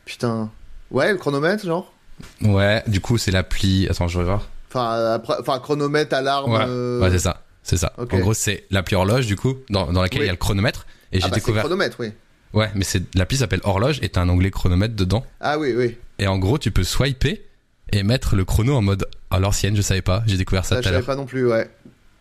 Putain. 0.05 0.51
Ouais, 0.91 1.11
le 1.11 1.17
chronomètre, 1.17 1.65
genre? 1.65 1.93
Ouais, 2.41 2.83
du 2.87 3.01
coup, 3.01 3.17
c'est 3.17 3.31
l'appli. 3.31 3.87
Attends, 3.89 4.07
je 4.07 4.19
vais 4.19 4.25
voir. 4.25 4.47
Enfin, 4.69 5.13
après... 5.13 5.35
enfin 5.39 5.59
chronomètre, 5.59 6.13
alarme. 6.15 6.51
Ouais, 6.51 6.65
euh, 6.67 7.01
ouais 7.01 7.09
c'est 7.11 7.19
ça. 7.19 7.43
C'est 7.63 7.77
ça. 7.77 7.93
En 7.97 8.05
gros, 8.05 8.33
c'est 8.33 8.65
l'appli 8.71 8.95
horloge, 8.95 9.27
du 9.27 9.35
coup, 9.35 9.57
dans, 9.69 9.91
dans 9.91 10.01
laquelle 10.01 10.21
Oui. 10.21 10.25
il 10.25 10.27
y 10.27 10.31
a 10.31 10.33
le 10.33 10.37
chronomètre. 10.37 10.85
Et 11.11 11.17
ah 11.17 11.25
j'ai 11.25 11.29
bah, 11.29 11.35
découvert. 11.35 11.63
chronomètre, 11.63 11.97
oui. 11.99 12.11
Ouais, 12.53 12.69
mais 12.75 12.83
c'est 12.83 13.15
l'appli 13.15 13.37
s'appelle 13.37 13.61
horloge 13.63 13.99
et 14.01 14.09
t'as 14.09 14.21
un 14.21 14.29
onglet 14.29 14.49
chronomètre 14.51 14.95
dedans. 14.95 15.25
Ah 15.39 15.59
oui, 15.59 15.73
oui. 15.75 15.97
Et 16.17 16.27
en 16.27 16.37
gros, 16.39 16.57
tu 16.57 16.71
peux 16.71 16.83
swiper 16.83 17.43
et 17.91 18.03
mettre 18.03 18.35
le 18.35 18.43
chrono 18.45 18.75
en 18.75 18.81
mode 18.81 19.07
à 19.29 19.39
l'ancienne, 19.39 19.75
je 19.75 19.81
savais 19.81 20.01
pas. 20.01 20.23
J'ai 20.25 20.37
découvert 20.37 20.65
ça 20.65 20.75
Ça, 20.75 20.81
je 20.81 20.81
tout 20.83 20.89
à 20.89 20.91
savais 20.93 21.05
pas 21.05 21.15
non 21.15 21.25
plus, 21.25 21.47
ouais. 21.47 21.69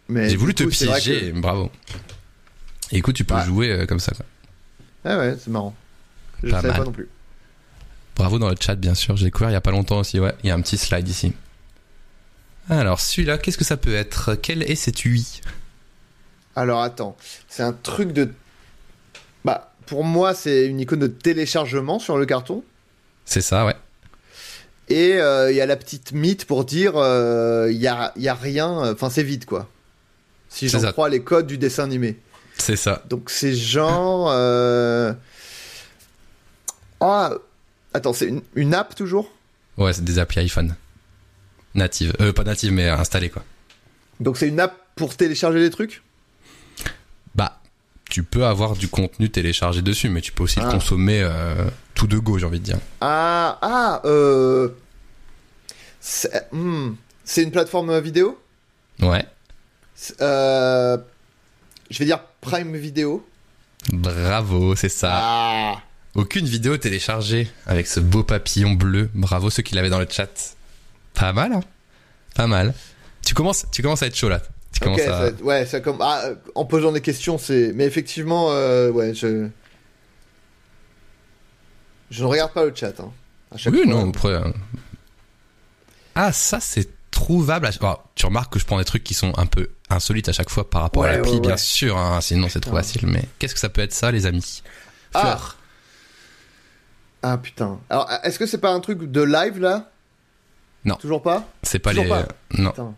Mais 0.09 0.28
J'ai 0.28 0.36
voulu 0.36 0.55
te 0.55 0.62
coup, 0.65 0.69
piéger, 0.70 1.33
que- 1.33 1.41
bravo. 1.41 1.70
Et 2.93 2.99
écoute, 2.99 3.15
tu 3.17 3.25
peux 3.25 3.35
Ouais. 3.35 3.44
jouer 3.44 3.70
euh, 3.70 3.86
comme 3.86 4.01
ça. 4.01 4.12
Quoi. 4.15 4.25
Ah 5.05 5.19
ouais, 5.19 5.36
c'est 5.39 5.51
marrant. 5.51 5.75
Je 6.43 6.51
Pas 6.51 6.57
savais 6.57 6.69
mal. 6.69 6.78
pas 6.78 6.85
non 6.85 6.93
plus. 6.93 7.09
Bravo 8.17 8.39
dans 8.39 8.49
le 8.49 8.57
chat, 8.61 8.75
bien 8.77 8.94
sûr. 8.94 9.17
J'ai 9.17 9.27
découvert 9.27 9.51
il 9.51 9.55
y 9.55 9.57
a 9.57 9.61
pas 9.61 9.70
longtemps 9.70 9.99
aussi. 9.99 10.19
Ouais, 10.20 10.35
il 10.43 10.49
y 10.49 10.51
a 10.51 10.55
un 10.55 10.61
petit 10.61 10.77
slide 10.78 11.07
ici. 11.09 11.33
Alors, 12.70 13.01
celui-là, 13.01 13.39
qu'est-ce 13.39 13.57
que 13.59 13.65
ça 13.65 13.77
peut 13.77 13.94
être? 13.94 14.35
Quel 14.35 14.62
est 14.62 14.75
cet 14.75 15.05
UI 15.05 15.41
Alors 16.57 16.83
attends, 16.83 17.17
c'est 17.49 17.62
un 17.62 17.73
truc 17.73 18.12
de. 18.12 18.33
Bah, 19.44 19.73
pour 19.89 20.05
moi, 20.05 20.34
c'est 20.34 20.67
une 20.67 20.81
icône 20.81 21.00
de 21.00 21.07
téléchargement 21.07 21.99
sur 21.99 22.18
le 22.18 22.26
carton. 22.26 22.62
C'est 23.25 23.41
ça, 23.41 23.65
ouais. 23.67 23.75
Et 24.89 25.15
euh, 25.15 25.50
il 25.50 25.57
y 25.57 25.60
a 25.60 25.67
la 25.67 25.76
petite 25.76 26.12
mythe 26.12 26.44
pour 26.47 26.65
dire 26.65 26.92
euh, 26.97 27.68
il 27.70 27.76
y, 27.78 27.86
a, 27.89 28.12
il 28.17 28.23
y 28.23 28.28
a 28.28 28.34
rien, 28.34 28.84
euh, 28.84 28.92
enfin 28.94 29.10
c'est 29.10 29.23
vide 29.23 29.44
quoi. 29.44 29.68
Si 30.49 30.68
j'en 30.68 30.81
crois 30.92 31.08
les 31.10 31.20
codes 31.20 31.47
du 31.47 31.58
dessin 31.58 31.84
animé. 31.84 32.17
C'est 32.57 32.76
ça. 32.76 33.02
Donc 33.08 33.28
c'est 33.31 33.55
genre. 33.55 34.28
euh, 34.31 35.12
Ah, 37.00 37.33
attends, 37.92 38.12
c'est 38.12 38.26
une, 38.26 38.42
une 38.55 38.75
app 38.75 38.94
toujours? 38.94 39.31
Ouais, 39.76 39.92
c'est 39.92 40.05
des 40.05 40.18
applis 40.18 40.41
iPhone. 40.41 40.75
Native. 41.75 42.15
Euh, 42.20 42.33
pas 42.33 42.44
native, 42.44 42.73
mais 42.73 42.89
installées, 42.89 43.28
quoi. 43.31 43.44
Donc 44.20 44.36
c'est 44.39 44.49
une 44.49 44.58
app 44.58 44.75
pour 44.97 45.15
télécharger 45.17 45.60
des 45.60 45.70
trucs? 45.70 46.02
Tu 48.09 48.23
peux 48.23 48.45
avoir 48.47 48.75
du 48.75 48.89
contenu 48.89 49.31
téléchargé 49.31 49.83
dessus, 49.83 50.09
mais 50.09 50.20
tu 50.20 50.33
peux 50.33 50.45
aussi 50.45 50.59
Ah. 50.61 50.67
le 50.67 50.70
consommer 50.73 51.20
euh, 51.23 51.69
tout 51.95 52.07
de 52.07 52.19
go, 52.19 52.39
j'ai 52.39 52.47
envie 52.47 52.61
de 52.61 52.65
dire. 52.65 52.78
Ah, 53.01 53.59
ah, 53.62 54.01
euh. 54.05 54.70
C'est 56.01 56.49
hmm, 56.53 56.95
une 57.37 57.51
plateforme 57.51 57.99
vidéo? 58.01 58.39
Ouais. 59.01 59.25
Euh, 60.20 60.97
Je 61.91 61.99
vais 61.99 62.05
dire 62.05 62.20
Prime 62.41 62.77
Video. 62.77 63.27
Bravo, 63.93 64.75
c'est 64.77 64.89
ça. 64.89 65.11
Ah 65.12 65.83
Aucune 66.15 66.47
vidéo 66.47 66.77
téléchargée 66.77 67.49
avec 67.67 67.87
ce 67.87 68.01
beau 68.01 68.23
papillon 68.23 68.73
bleu. 68.73 69.09
Bravo 69.15 69.51
ceux 69.51 69.62
qui 69.62 69.75
l'avaient 69.75 69.91
dans 69.91 69.99
le 70.01 70.07
chat. 70.11 70.57
Pas 71.15 71.33
mal, 71.33 71.53
hein 71.53 71.61
Pas 72.35 72.47
mal. 72.47 72.75
Tu 73.25 73.35
commences, 73.35 73.67
tu 73.73 73.83
commences 73.83 74.03
à 74.03 74.07
être 74.07 74.17
chaud 74.17 74.28
là. 74.28 74.41
Tu 74.73 74.81
Ok, 74.81 74.85
commences 74.85 75.01
à... 75.01 75.31
ça- 75.31 75.43
ouais, 75.45 75.67
ça 75.67 75.81
comme 75.81 75.99
ah, 76.01 76.23
euh, 76.27 76.35
en 76.55 76.65
posant 76.65 76.93
des 76.93 77.01
questions, 77.01 77.39
c'est. 77.39 77.73
Mais 77.75 77.85
effectivement, 77.85 78.51
euh, 78.53 78.91
ouais, 78.91 79.15
je. 79.15 79.49
Je 82.11 82.23
ne 82.23 82.29
regarde 82.29 82.53
pas 82.53 82.65
le 82.65 82.73
chat. 82.75 82.99
Hein, 83.01 83.11
à 83.53 83.57
chaque 83.59 83.73
Oui, 83.73 83.83
fois. 83.85 83.91
non, 83.93 84.09
après... 84.11 84.29
euh, 84.29 84.51
Ah, 86.15 86.33
ça 86.33 86.61
c'est 86.61 86.89
trouvable. 87.11 87.67
à- 87.67 87.71
alors, 87.81 88.09
tu 88.15 88.27
remarques 88.27 88.53
que 88.53 88.59
je 88.59 88.65
prends 88.65 88.79
des 88.79 88.85
trucs 88.85 89.05
qui 89.05 89.15
sont 89.15 89.33
un 89.39 89.47
peu 89.47 89.69
insolites 89.91 90.29
à 90.29 90.33
chaque 90.33 90.51
fois 90.51 90.69
par 90.69 90.83
rapport 90.83 91.05
à 91.05 91.13
l'appli, 91.13 91.33
ouais, 91.35 91.41
bien 91.41 91.57
sûr. 91.57 91.97
hein, 91.97 92.21
sinon, 92.21 92.49
c'est 92.49 92.61
trop 92.61 92.77
facile. 92.77 93.07
Mais 93.07 93.25
qu'est-ce 93.39 93.55
que 93.55 93.61
ça 93.61 93.69
peut 93.69 93.81
être 93.83 93.93
ça, 93.93 94.11
les 94.11 94.27
amis? 94.27 94.63
Ah. 95.15 95.21
Fleur. 95.21 95.57
Ah 97.23 97.37
putain. 97.39 97.81
Alors, 97.91 98.09
est-ce 98.23 98.39
que 98.39 98.47
c'est 98.47 98.59
pas 98.59 98.71
un 98.71 98.81
truc 98.81 99.11
de 99.11 99.23
live 99.23 99.59
là? 99.59 99.91
Non. 100.85 100.95
Toujours 100.97 101.21
pas? 101.23 101.49
C'est 101.65 101.81
pas 101.81 101.91
Toujours 101.91 102.05
les. 102.05 102.11
pas? 102.11 102.29
Non. 102.57 102.71
Putain. 102.71 102.95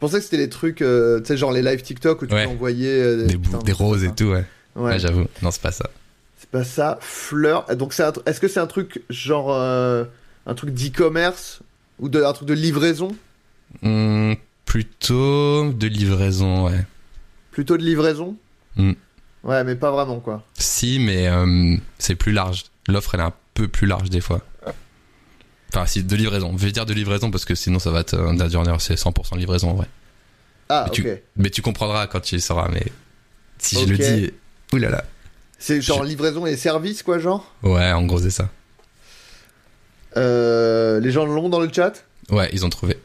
Je 0.00 0.06
pensais 0.06 0.16
que 0.18 0.24
c'était 0.24 0.38
les 0.38 0.48
trucs, 0.48 0.80
euh, 0.80 1.20
tu 1.20 1.26
sais, 1.26 1.36
genre 1.36 1.52
les 1.52 1.60
live 1.60 1.82
TikTok 1.82 2.22
où 2.22 2.26
tu 2.26 2.34
Ouais. 2.34 2.44
peux 2.44 2.50
envoyer 2.50 2.88
euh, 2.90 3.26
Des, 3.26 3.36
putain, 3.36 3.58
des 3.58 3.72
roses 3.72 4.02
et 4.04 4.10
tout, 4.12 4.24
ouais. 4.30 4.46
Ouais, 4.74 4.92
Ouais. 4.92 4.98
j'avoue. 4.98 5.26
Non, 5.42 5.50
c'est 5.50 5.60
pas 5.60 5.72
ça. 5.72 5.90
c'est 6.38 6.48
pas 6.48 6.64
ça. 6.64 6.96
Fleur. 7.02 7.66
Donc, 7.76 7.92
c'est 7.92 8.02
un 8.04 8.10
tr- 8.10 8.22
est-ce 8.24 8.40
que 8.40 8.48
c'est 8.48 8.60
un 8.60 8.66
truc 8.66 9.02
genre 9.10 9.52
euh, 9.52 10.04
un 10.46 10.54
truc 10.54 10.70
d'e-commerce 10.72 11.60
ou 11.98 12.08
de, 12.08 12.22
un 12.22 12.32
truc 12.32 12.48
de 12.48 12.54
livraison? 12.54 13.08
Hmm, 13.82 14.32
plutôt 14.64 15.70
de 15.72 15.86
livraison, 15.86 16.66
ouais. 16.68 16.86
Plutôt 17.50 17.76
de 17.76 17.82
livraison? 17.82 18.36
Hmm. 18.76 18.92
Ouais, 19.44 19.64
mais 19.64 19.74
pas 19.74 19.90
vraiment 19.90 20.20
quoi. 20.20 20.44
Si, 20.54 20.98
mais 20.98 21.28
euh, 21.28 21.76
c'est 21.98 22.14
plus 22.14 22.32
large. 22.32 22.64
L'offre, 22.88 23.14
elle 23.16 23.20
est 23.20 23.24
un 23.24 23.34
peu 23.52 23.68
plus 23.68 23.86
large 23.86 24.08
des 24.08 24.20
fois. 24.22 24.40
Enfin, 25.72 25.86
si, 25.86 26.02
de 26.02 26.16
livraison. 26.16 26.52
Je 26.58 26.64
vais 26.66 26.72
dire 26.72 26.86
de 26.86 26.92
livraison 26.94 27.30
parce 27.30 27.44
que 27.44 27.54
sinon, 27.54 27.78
ça 27.78 27.90
va 27.90 28.02
te. 28.04 28.16
la 28.16 28.48
dernière, 28.48 28.80
c'est 28.80 28.94
100% 28.94 29.34
de 29.34 29.38
livraison, 29.38 29.70
en 29.70 29.74
vrai. 29.74 29.86
Ah, 30.68 30.84
Mais 30.86 30.90
tu- 30.92 31.08
Mais 31.36 31.50
tu 31.50 31.62
comprendras 31.62 32.06
quand 32.06 32.20
tu 32.20 32.34
le 32.36 32.40
sauras, 32.40 32.68
mais. 32.72 32.84
Si 33.58 33.78
je 33.80 33.86
le 33.86 33.98
dis. 33.98 34.32
Oulala. 34.72 35.04
C'est 35.58 35.80
genre 35.82 36.02
Je- 36.04 36.08
livraison 36.08 36.46
et 36.46 36.56
service 36.56 37.02
quoi, 37.02 37.18
genre? 37.18 37.54
Ouais, 37.62 37.92
en 37.92 38.02
gros, 38.04 38.20
c'est 38.20 38.30
ça. 38.30 38.48
Euh, 40.16 41.00
Les 41.00 41.10
gens 41.12 41.24
l'ont 41.26 41.48
dans 41.48 41.60
le 41.60 41.70
chat? 41.72 42.04
Ouais, 42.30 42.48
ils 42.52 42.64
ont 42.64 42.70
trouvé. 42.70 42.98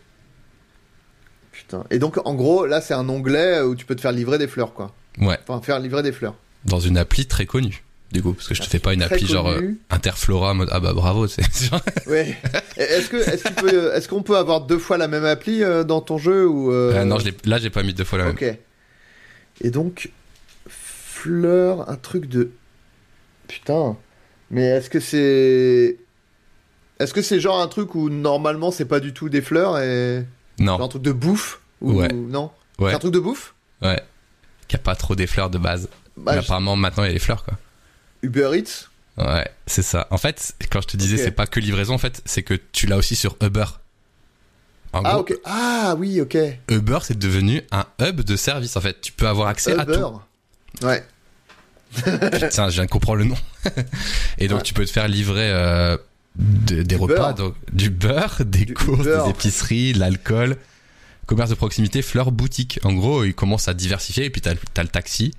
Putain. 1.51 1.83
Et 1.91 1.99
donc, 1.99 2.17
en 2.25 2.33
gros, 2.33 2.65
là, 2.65 2.81
c'est 2.81 2.93
un 2.93 3.07
onglet 3.09 3.61
où 3.61 3.75
tu 3.75 3.85
peux 3.85 3.95
te 3.95 4.01
faire 4.01 4.11
livrer 4.11 4.37
des 4.37 4.47
fleurs, 4.47 4.73
quoi. 4.73 4.93
Ouais, 5.19 5.39
Enfin, 5.47 5.61
faire 5.61 5.79
livrer 5.79 6.03
des 6.03 6.11
fleurs. 6.11 6.35
dans 6.65 6.79
une 6.79 6.97
appli 6.97 7.25
très 7.25 7.45
connue. 7.45 7.83
Du 8.15 8.21
coup, 8.23 8.31
parce 8.31 8.47
que 8.47 8.55
je 8.55 8.61
te 8.61 8.67
fais 8.67 8.79
pas 8.79 8.93
une 8.93 9.03
appli 9.03 9.27
genre 9.27 9.49
euh. 9.49 9.73
Interflora, 9.89 10.53
mode 10.53 10.69
ah 10.71 10.79
bah 10.79 10.93
bravo, 10.93 11.27
c'est 11.27 11.43
genre- 11.69 11.81
Ouais. 12.07 12.37
Est-ce 12.77 13.09
que, 13.09 13.17
est-ce 13.17 13.49
peut- 13.51 14.07
qu'on 14.09 14.23
peut 14.23 14.37
avoir 14.37 14.61
deux 14.61 14.77
fois 14.79 14.97
la 14.97 15.09
même 15.09 15.25
appli 15.25 15.61
euh, 15.63 15.83
dans 15.83 15.99
ton 15.99 16.17
jeu 16.17 16.47
ou 16.47 16.71
euh, 16.71 16.93
Ah 16.97 17.03
non, 17.03 17.19
je 17.19 17.27
là 17.43 17.57
j'ai 17.57 17.69
pas 17.69 17.83
mis 17.83 17.93
deux 17.93 18.05
fois 18.05 18.19
la 18.19 18.23
même. 18.25 18.33
Ok. 18.35 18.57
Et 19.59 19.69
donc, 19.69 20.11
fleur, 20.69 21.89
un 21.89 21.95
truc 21.97 22.27
de. 22.29 22.51
Putain. 23.49 23.97
Mais 24.49 24.63
est-ce 24.63 24.89
que 24.89 25.01
c'est. 25.01 25.97
Est-ce 26.99 27.13
que 27.13 27.21
c'est 27.21 27.41
genre 27.41 27.59
un 27.61 27.67
truc 27.67 27.95
où 27.95 28.09
normalement 28.09 28.71
c'est 28.71 28.85
pas 28.85 29.01
du 29.01 29.13
tout 29.13 29.27
des 29.27 29.41
fleurs 29.41 29.77
et. 29.79 30.25
Genre 30.57 30.79
Non, 30.79 30.85
un 30.85 30.87
truc 30.87 31.01
de 31.01 31.11
bouffe 31.11 31.59
ou... 31.81 31.99
Ouais. 31.99 32.07
Non? 32.13 32.49
Ouais, 32.79 32.93
un 32.93 32.99
truc 32.99 33.11
de 33.11 33.19
bouffe? 33.19 33.53
Ouais. 33.81 34.01
Qu'il 34.69 34.77
y 34.77 34.81
a 34.81 34.83
pas 34.83 34.95
trop 34.95 35.15
des 35.15 35.27
fleurs 35.27 35.49
de 35.49 35.57
base. 35.57 35.89
bah, 36.15 36.31
Mais 36.33 36.37
apparemment 36.39 36.77
maintenant 36.77 37.03
il 37.03 37.07
y 37.07 37.09
a 37.09 37.13
des 37.13 37.19
fleurs 37.19 37.43
quoi. 37.43 37.55
Uber 38.25 38.51
Eats 38.57 38.87
Ouais, 39.17 39.49
c'est 39.65 39.81
ça. 39.83 40.07
En 40.11 40.17
fait, 40.17 40.53
quand 40.71 40.81
je 40.81 40.87
te 40.87 40.97
disais 40.97 41.17
c'est 41.17 41.31
pas 41.31 41.47
que 41.47 41.59
livraison, 41.61 41.93
en 41.93 41.97
fait, 41.97 42.21
c'est 42.25 42.43
que 42.43 42.53
tu 42.73 42.85
l'as 42.87 42.97
aussi 42.97 43.15
sur 43.15 43.37
Uber. 43.41 43.65
En 44.93 45.01
Ah, 45.03 45.11
gros, 45.13 45.19
ok. 45.21 45.33
Ah, 45.45 45.95
oui, 45.97 46.19
ok. 46.21 46.37
Uber 46.69 46.99
c'est 47.03 47.17
devenu 47.17 47.61
un 47.71 47.85
hub 48.01 48.21
de 48.21 48.35
service 48.35 48.75
en 48.75 48.81
fait. 48.81 48.99
Tu 49.01 49.11
peux 49.13 49.27
avoir 49.27 49.47
accès 49.47 49.71
à 49.77 49.83
Uber. 49.83 49.99
tout. 50.81 50.85
Ouais. 50.85 51.03
Putain, 51.95 52.69
je 52.69 52.73
viens 52.75 52.85
de 52.85 52.89
comprendre 52.89 53.19
le 53.19 53.25
nom. 53.25 53.37
Et 54.37 54.47
donc 54.47 54.57
Ouais. 54.59 54.63
tu 54.63 54.73
peux 54.73 54.85
te 54.85 54.91
faire 54.91 55.07
livrer 55.07 55.49
euh, 55.49 55.97
de- 56.35 56.83
des 56.83 56.95
repas, 56.97 57.15
beurre. 57.15 57.33
donc, 57.35 57.55
du 57.71 57.89
beurre, 57.89 58.41
des 58.45 58.65
Du 58.65 58.73
courses, 58.73 59.03
des 59.05 59.29
épiceries, 59.29 59.93
de 59.93 59.99
l'alcool, 59.99 60.57
commerce 61.25 61.49
de 61.49 61.55
proximité, 61.55 62.01
fleurs, 62.01 62.31
boutique. 62.33 62.79
En 62.83 62.91
gros, 62.93 63.23
ils 63.23 63.33
commencent 63.33 63.69
à 63.69 63.73
diversifier 63.73 64.25
et 64.25 64.29
puis 64.29 64.41
t'as 64.41 64.51
as 64.75 64.83
le 64.83 64.89
taxi, 64.89 65.33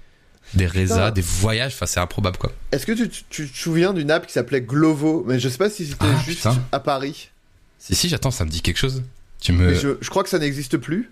des 0.57 0.67
résas, 0.67 1.11
des 1.11 1.21
voyages. 1.21 1.75
Enfin, 1.75 1.87
c'est 1.87 2.01
improbable 2.01 2.37
quoi. 2.39 2.51
Est-ce 2.73 2.87
que 2.87 2.93
tu, 2.93 3.09
tu- 3.09 3.25
tu 3.29 3.49
te 3.49 3.57
souviens 3.57 3.93
d'une 3.93 4.11
app 4.11 4.27
qui 4.27 4.33
s'appelait 4.33 4.61
Glovo? 4.63 5.25
Mais 5.27 5.39
je 5.39 5.49
sais 5.49 5.59
pas 5.59 5.71
si 5.71 5.87
c'était 5.87 6.05
Ah, 6.07 6.23
juste 6.25 6.39
putain. 6.39 6.57
à 6.73 6.81
Paris. 6.81 7.31
Si 7.79 7.95
si, 7.95 8.09
j'attends, 8.09 8.31
ça 8.31 8.45
me 8.45 8.51
dit 8.51 8.63
quelque 8.63 8.79
chose. 8.79 9.03
Tu 9.41 9.53
me. 9.53 9.75
Je, 9.75 9.91
je 10.01 10.11
crois 10.11 10.23
que 10.23 10.29
ça 10.29 10.39
n'existe 10.39 10.77
plus. 10.79 11.11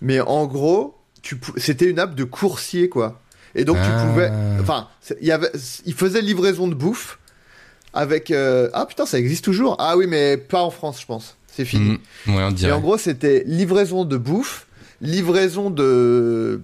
Mais 0.00 0.20
en 0.20 0.46
gros, 0.46 0.96
c'était 1.56 1.86
une 1.90 1.98
app 1.98 2.14
de 2.14 2.24
coursier, 2.24 2.88
quoi. 2.88 3.20
Et 3.54 3.64
donc 3.64 3.76
Ah. 3.80 3.84
tu 4.02 4.06
pouvais. 4.08 4.30
Enfin, 4.60 4.88
il 5.20 5.26
y 5.26 5.32
avait, 5.32 5.50
il 5.84 5.94
faisait 5.94 6.20
livraison 6.22 6.68
de 6.68 6.74
bouffe 6.74 7.18
avec. 7.92 8.30
euh, 8.30 8.68
Ah 8.72 8.86
putain, 8.86 9.04
ça 9.06 9.18
existe 9.18 9.44
toujours. 9.44 9.76
Ah 9.78 9.96
oui, 9.96 10.06
mais 10.06 10.36
pas 10.36 10.62
en 10.62 10.70
France, 10.70 11.00
je 11.00 11.06
pense. 11.06 11.36
C'est 11.48 11.64
fini. 11.64 11.98
Mm, 12.26 12.34
ouais, 12.36 12.42
on 12.44 12.50
Et 12.50 12.54
dirait. 12.54 12.72
en 12.72 12.80
gros, 12.80 12.98
c'était 12.98 13.42
livraison 13.46 14.04
de 14.04 14.16
bouffe, 14.18 14.66
livraison 15.00 15.70
de 15.70 16.60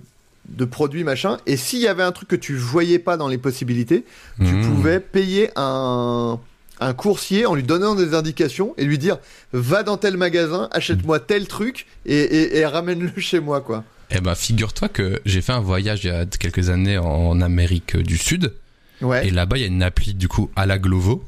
de 0.49 0.65
produits 0.65 1.05
machin. 1.05 1.39
Et 1.47 1.57
s'il 1.57 1.79
y 1.81 1.89
avait 1.89 2.03
un 2.03 2.13
truc 2.13 2.29
que 2.29 2.37
tu 2.37 2.55
voyais 2.57 2.99
pas 2.99 3.17
dans 3.17 3.29
les 3.29 3.39
possibilités, 3.39 4.05
tu 4.39 4.53
Mm. 4.55 4.63
pouvais 4.67 5.01
payer 5.01 5.51
un 5.57 6.39
un 6.81 6.95
coursier 6.95 7.47
en 7.47 7.55
lui 7.55 7.63
donnant 7.63 7.95
des 7.95 8.13
indications 8.13 8.75
et 8.77 8.85
lui 8.85 8.99
dire 8.99 9.19
va 9.53 9.85
dans 9.85 9.97
tel 9.99 10.17
magasin, 10.17 10.69
achète-moi 10.73 11.21
tel 11.21 11.47
truc 11.47 11.87
et, 12.07 12.17
et, 12.17 12.57
et 12.59 12.67
ramène-le 12.67 13.13
chez 13.21 13.39
moi 13.39 13.61
quoi. 13.61 13.85
Eh 14.11 14.21
ben, 14.21 14.35
figure-toi 14.35 14.89
que 14.89 15.21
j'ai 15.25 15.43
fait 15.43 15.53
un 15.53 15.61
voyage 15.61 16.05
il 16.05 16.09
y 16.09 16.11
a 16.11 16.27
quelques 16.27 16.71
années 16.71 16.99
en 16.99 17.41
Amérique 17.41 17.97
du 17.97 18.19
Sud. 18.19 18.53
Ouais. 19.01 19.27
Et 19.27 19.31
là-bas, 19.31 19.57
il 19.59 19.61
y 19.61 19.65
a 19.65 19.69
une 19.69 19.83
appli 19.83 20.13
du 20.15 20.27
coup 20.29 20.51
à 20.57 20.67
la 20.67 20.79
Glovo. 20.79 21.25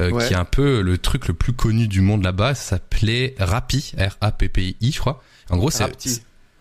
euh, 0.00 0.10
Ouais. 0.10 0.26
qui 0.26 0.32
est 0.32 0.36
un 0.36 0.44
peu 0.44 0.80
le 0.80 0.98
truc 0.98 1.28
le 1.28 1.34
plus 1.34 1.52
connu 1.52 1.86
du 1.86 2.00
monde 2.00 2.24
là-bas, 2.24 2.54
ça 2.56 2.70
s'appelait 2.70 3.34
Rappi, 3.38 3.92
R-A-P-P-I, 3.96 4.90
je 4.92 4.98
crois. 4.98 5.22
En 5.50 5.56
gros, 5.58 5.70
c'est. 5.70 5.84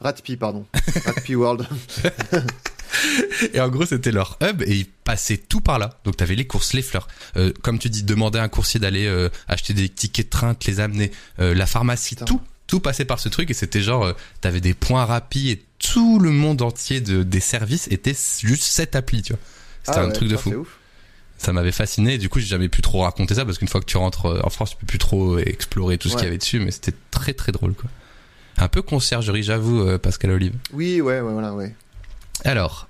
Ratpi, 0.03 0.37
pardon. 0.37 0.65
Ratpi 1.05 1.35
World. 1.35 1.65
et 3.53 3.59
en 3.59 3.69
gros, 3.69 3.85
c'était 3.85 4.11
leur 4.11 4.37
hub 4.41 4.61
et 4.63 4.75
ils 4.75 4.85
passaient 4.85 5.37
tout 5.37 5.61
par 5.61 5.79
là. 5.79 5.99
Donc 6.05 6.17
t'avais 6.17 6.35
les 6.35 6.45
courses, 6.45 6.73
les 6.73 6.81
fleurs. 6.81 7.07
Euh, 7.37 7.51
comme 7.61 7.79
tu 7.79 7.89
dis, 7.89 8.03
demander 8.03 8.39
à 8.39 8.43
un 8.43 8.49
coursier 8.49 8.79
d'aller 8.79 9.05
euh, 9.07 9.29
acheter 9.47 9.73
des 9.73 9.89
tickets 9.89 10.27
de 10.27 10.29
train, 10.29 10.53
te 10.53 10.69
les 10.69 10.79
amener, 10.79 11.11
euh, 11.39 11.53
la 11.55 11.65
pharmacie, 11.65 12.15
Putain. 12.15 12.25
tout, 12.25 12.41
tout 12.67 12.79
passait 12.79 13.05
par 13.05 13.19
ce 13.19 13.29
truc 13.29 13.49
et 13.49 13.53
c'était 13.53 13.81
genre, 13.81 14.13
t'avais 14.41 14.61
des 14.61 14.73
points 14.73 15.05
Rappi 15.05 15.49
et 15.49 15.65
tout 15.79 16.19
le 16.19 16.29
monde 16.31 16.61
entier 16.61 17.01
de, 17.01 17.23
des 17.23 17.39
services 17.39 17.87
était 17.89 18.15
juste 18.39 18.63
cette 18.63 18.95
appli, 18.95 19.21
tu 19.21 19.33
vois. 19.33 19.41
C'était 19.83 19.99
Ah 19.99 20.03
un 20.03 20.07
ouais, 20.07 20.13
truc 20.13 20.29
de 20.29 20.37
fou. 20.37 20.51
ouf. 20.53 20.67
Ça 21.37 21.51
m'avait 21.51 21.73
fasciné. 21.73 22.17
Du 22.17 22.29
coup, 22.29 22.39
j'ai 22.39 22.45
jamais 22.45 22.69
pu 22.69 22.81
trop 22.81 23.01
raconter 23.01 23.35
ça 23.35 23.43
parce 23.43 23.57
qu'une 23.57 23.67
fois 23.67 23.81
que 23.81 23.85
tu 23.85 23.97
rentres 23.97 24.39
en 24.45 24.49
France, 24.49 24.69
tu 24.71 24.75
peux 24.77 24.85
plus 24.85 24.97
trop 24.99 25.37
explorer 25.39 25.97
tout 25.97 26.07
ce 26.07 26.13
qu'il 26.15 26.23
y 26.23 26.27
avait 26.27 26.37
dessus. 26.37 26.59
Mais 26.61 26.71
c'était 26.71 26.93
très 27.11 27.33
très 27.33 27.51
drôle, 27.51 27.73
quoi. 27.73 27.89
Un 28.57 28.67
peu 28.67 28.81
conciergerie, 28.81 29.43
j'avoue, 29.43 29.81
euh, 29.81 29.97
Pascal 29.97 30.31
Olive. 30.31 30.53
Oui, 30.73 31.01
ouais, 31.01 31.19
ouais, 31.19 31.31
voilà, 31.33 31.53
ouais. 31.53 31.75
Alors, 32.45 32.87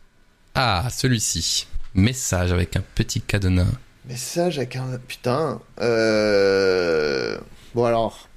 ah, 0.55 0.87
celui-ci. 0.91 1.67
Message 1.95 2.51
avec 2.51 2.75
un 2.75 2.83
petit 2.95 3.21
cadenas. 3.21 3.65
Message 4.05 4.57
avec 4.57 4.75
un. 4.75 4.99
Putain. 5.07 5.61
Euh... 5.79 7.37
Bon, 7.73 7.85
alors. 7.85 8.29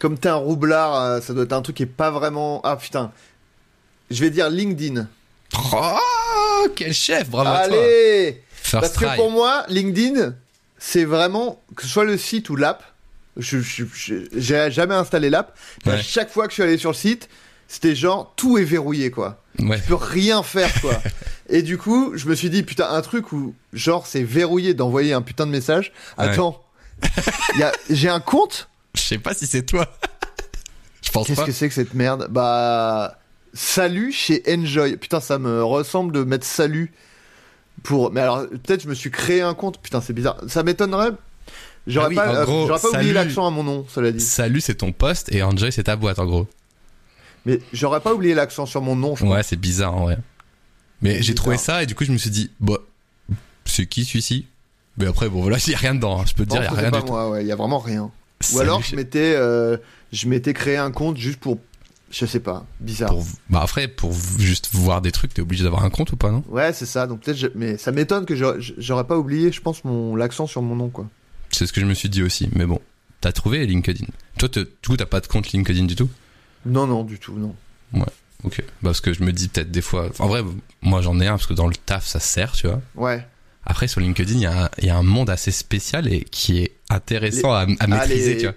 Comme 0.00 0.16
t'es 0.18 0.28
un 0.28 0.36
roublard, 0.36 0.94
euh, 0.94 1.20
ça 1.20 1.34
doit 1.34 1.44
être 1.44 1.52
un 1.52 1.62
truc 1.62 1.76
qui 1.76 1.82
est 1.82 1.86
pas 1.86 2.10
vraiment. 2.10 2.60
Ah 2.62 2.76
putain. 2.76 3.10
Je 4.10 4.20
vais 4.20 4.30
dire 4.30 4.48
LinkedIn. 4.48 5.08
Oh, 5.72 6.68
quel 6.76 6.94
chef, 6.94 7.28
bravo 7.28 7.50
à 7.50 7.66
toi. 7.66 7.76
Allez 7.76 8.44
First 8.52 8.80
Parce 8.80 8.96
que 8.96 9.16
pour 9.16 9.30
moi, 9.30 9.64
LinkedIn, 9.68 10.34
c'est 10.78 11.04
vraiment. 11.04 11.60
Que 11.74 11.82
ce 11.82 11.88
soit 11.88 12.04
le 12.04 12.16
site 12.16 12.48
ou 12.48 12.56
l'app. 12.56 12.84
Je, 13.38 13.58
j'ai 14.36 14.70
jamais 14.70 14.94
installé 14.94 15.30
l'app. 15.30 15.56
À 15.86 16.00
chaque 16.02 16.30
fois 16.30 16.46
que 16.46 16.50
je 16.50 16.54
suis 16.54 16.62
allé 16.62 16.76
sur 16.76 16.90
le 16.90 16.96
site, 16.96 17.28
c'était 17.68 17.94
genre 17.94 18.32
tout 18.36 18.58
est 18.58 18.64
verrouillé 18.64 19.10
quoi. 19.10 19.42
Ouais. 19.60 19.78
Je 19.78 19.82
peux 19.82 19.94
rien 19.94 20.42
faire 20.42 20.72
quoi. 20.80 21.00
Et 21.50 21.62
du 21.62 21.78
coup, 21.78 22.12
je 22.16 22.26
me 22.28 22.34
suis 22.34 22.50
dit 22.50 22.62
putain 22.62 22.88
un 22.90 23.02
truc 23.02 23.32
où 23.32 23.54
genre 23.72 24.06
c'est 24.06 24.22
verrouillé 24.22 24.74
d'envoyer 24.74 25.12
un 25.12 25.22
putain 25.22 25.46
de 25.46 25.52
message. 25.52 25.92
Attends, 26.16 26.64
j'ai 27.90 28.08
un 28.08 28.20
compte? 28.20 28.68
Je 28.94 29.02
sais 29.02 29.18
pas 29.18 29.34
si 29.34 29.46
c'est 29.46 29.62
toi. 29.62 29.86
je 31.02 31.10
pense 31.10 31.26
Qu'est-ce 31.26 31.44
que 31.44 31.52
c'est 31.52 31.68
que 31.68 31.74
cette 31.74 31.94
merde? 31.94 32.28
Bah 32.30 33.18
salut 33.54 34.12
chez 34.12 34.42
Enjoy. 34.48 34.96
Putain 34.96 35.20
ça 35.20 35.38
me 35.38 35.62
ressemble 35.62 36.12
de 36.12 36.24
mettre 36.24 36.46
salut 36.46 36.92
pour. 37.82 38.12
Mais 38.12 38.20
alors 38.20 38.46
peut-être 38.48 38.82
je 38.82 38.88
me 38.88 38.94
suis 38.94 39.10
créé 39.10 39.42
un 39.42 39.54
compte. 39.54 39.80
Putain 39.80 40.00
c'est 40.00 40.14
bizarre. 40.14 40.38
Ça 40.48 40.62
m'étonnerait. 40.62 41.12
J'aurais 41.88 42.06
Ah 42.06 42.08
oui, 42.10 42.14
pas, 42.16 42.30
en 42.30 42.34
euh, 42.36 42.44
gros, 42.44 42.66
j'aurais 42.68 42.80
pas 42.80 42.90
oublié 42.90 43.12
l'accent 43.12 43.46
à 43.46 43.50
mon 43.50 43.64
nom, 43.64 43.84
cela 43.88 44.12
dit. 44.12 44.20
Salut, 44.20 44.60
c'est 44.60 44.76
ton 44.76 44.92
poste 44.92 45.32
et 45.32 45.42
Enjoy, 45.42 45.72
c'est 45.72 45.84
ta 45.84 45.96
boîte, 45.96 46.18
en 46.18 46.26
gros. 46.26 46.46
Mais 47.46 47.60
j'aurais 47.72 48.00
pas 48.00 48.12
oublié 48.14 48.34
l'accent 48.34 48.66
sur 48.66 48.82
mon 48.82 48.94
nom, 48.94 49.16
je. 49.16 49.24
Ouais, 49.24 49.42
c'est 49.42 49.56
bizarre, 49.56 49.94
en 49.96 50.02
vrai. 50.02 50.18
Mais 51.02 51.22
j'ai 51.22 51.34
trouvé 51.34 51.56
ça 51.56 51.82
et 51.82 51.86
du 51.86 51.94
coup, 51.94 52.04
je 52.04 52.12
me 52.12 52.18
suis 52.18 52.30
dit, 52.30 52.50
bah, 52.60 52.76
c'est 53.64 53.86
qui 53.86 54.04
celui-ci? 54.04 54.46
Mais 54.98 55.06
après, 55.06 55.28
bon, 55.28 55.40
voilà, 55.42 55.56
il 55.66 55.70
y 55.70 55.74
a 55.74 55.78
rien 55.78 55.94
dedans. 55.94 56.20
hein. 56.20 56.24
Je 56.26 56.34
peux 56.34 56.44
te 56.44 56.50
Non, 56.54 56.60
dire, 56.60 56.70
il 56.70 56.74
y 56.74 56.76
a 56.78 56.80
rien 56.80 56.90
pas 56.90 56.98
du 56.98 57.04
tout. 57.04 57.12
moi, 57.12 57.30
ouais, 57.30 57.44
y 57.44 57.52
a 57.52 57.56
vraiment 57.56 57.78
rien. 57.78 58.10
Ou 58.52 58.58
alors 58.60 58.80
je- 58.82 58.90
je 58.90 58.96
m'étais, 58.96 59.34
euh, 59.36 59.76
je 60.12 60.28
m'étais 60.28 60.52
créé 60.52 60.76
un 60.76 60.90
compte 60.90 61.16
juste 61.16 61.40
pour, 61.40 61.58
je 62.10 62.24
sais 62.26 62.40
pas, 62.40 62.64
bizarre. 62.80 63.10
pour, 63.10 63.24
bah 63.50 63.60
après, 63.62 63.88
pour 63.88 64.12
juste 64.38 64.68
voir 64.72 65.00
des 65.00 65.10
trucs, 65.12 65.34
t'es 65.34 65.42
obligé 65.42 65.64
d'avoir 65.64 65.84
un 65.84 65.90
compte 65.90 66.12
ou 66.12 66.16
pas, 66.16 66.30
non? 66.30 66.44
Ouais, 66.48 66.72
c'est 66.72 66.86
ça. 66.86 67.06
Donc 67.06 67.20
peut-être, 67.20 67.36
je- 67.36 67.48
mais 67.54 67.76
ça 67.78 67.90
m'étonne 67.92 68.26
que 68.26 68.36
j'aurais- 68.36 68.58
j'aurais 68.60 69.04
pas 69.04 69.16
oublié, 69.18 69.50
je 69.52 69.60
pense, 69.60 69.84
mon 69.84 70.14
l'accent 70.16 70.46
sur 70.46 70.62
mon 70.62 70.76
nom, 70.76 70.88
quoi. 70.88 71.06
C'est 71.50 71.66
ce 71.66 71.72
que 71.72 71.80
je 71.80 71.86
me 71.86 71.94
suis 71.94 72.08
dit 72.08 72.22
aussi, 72.22 72.48
mais 72.54 72.66
bon. 72.66 72.80
t'as 73.20 73.32
trouvé 73.32 73.66
LinkedIn. 73.66 74.04
Toi, 74.38 74.48
coup, 74.86 74.96
t'as 74.96 75.06
pas 75.06 75.20
de 75.20 75.26
compte 75.26 75.50
LinkedIn 75.52 75.84
du 75.86 75.96
tout? 75.96 76.08
Non, 76.66 76.86
non, 76.86 77.02
du 77.04 77.18
tout, 77.18 77.34
non. 77.38 77.54
Ok. 78.44 78.58
Bah, 78.60 78.64
parce 78.90 79.00
que 79.00 79.12
je 79.12 79.22
me 79.24 79.32
dis 79.32 79.48
peut-être 79.48 79.70
des 79.72 79.80
fois. 79.82 80.10
En 80.20 80.28
vrai, 80.28 80.42
moi 80.82 81.02
j'en 81.02 81.18
ai 81.18 81.26
un 81.26 81.32
parce 81.32 81.46
que 81.46 81.54
dans 81.54 81.66
le 81.66 81.74
taf 81.74 82.06
ça 82.06 82.20
sert, 82.20 82.52
tu 82.52 82.68
vois. 82.68 82.80
Ouais. 82.94 83.26
Après, 83.64 83.88
sur 83.88 84.00
LinkedIn, 84.00 84.34
il 84.34 84.40
y, 84.42 84.46
a 84.46 84.64
un- 84.66 84.68
il 84.78 84.84
y 84.86 84.90
a 84.90 84.96
un 84.96 85.02
monde 85.02 85.28
assez 85.28 85.50
spécial 85.50 86.06
et 86.12 86.20
qui 86.30 86.58
est 86.62 86.72
intéressant 86.88 87.52
à, 87.52 87.66
à 87.80 87.86
maîtriser, 87.88 88.34
les- 88.34 88.38
tu 88.38 88.46
vois. 88.46 88.54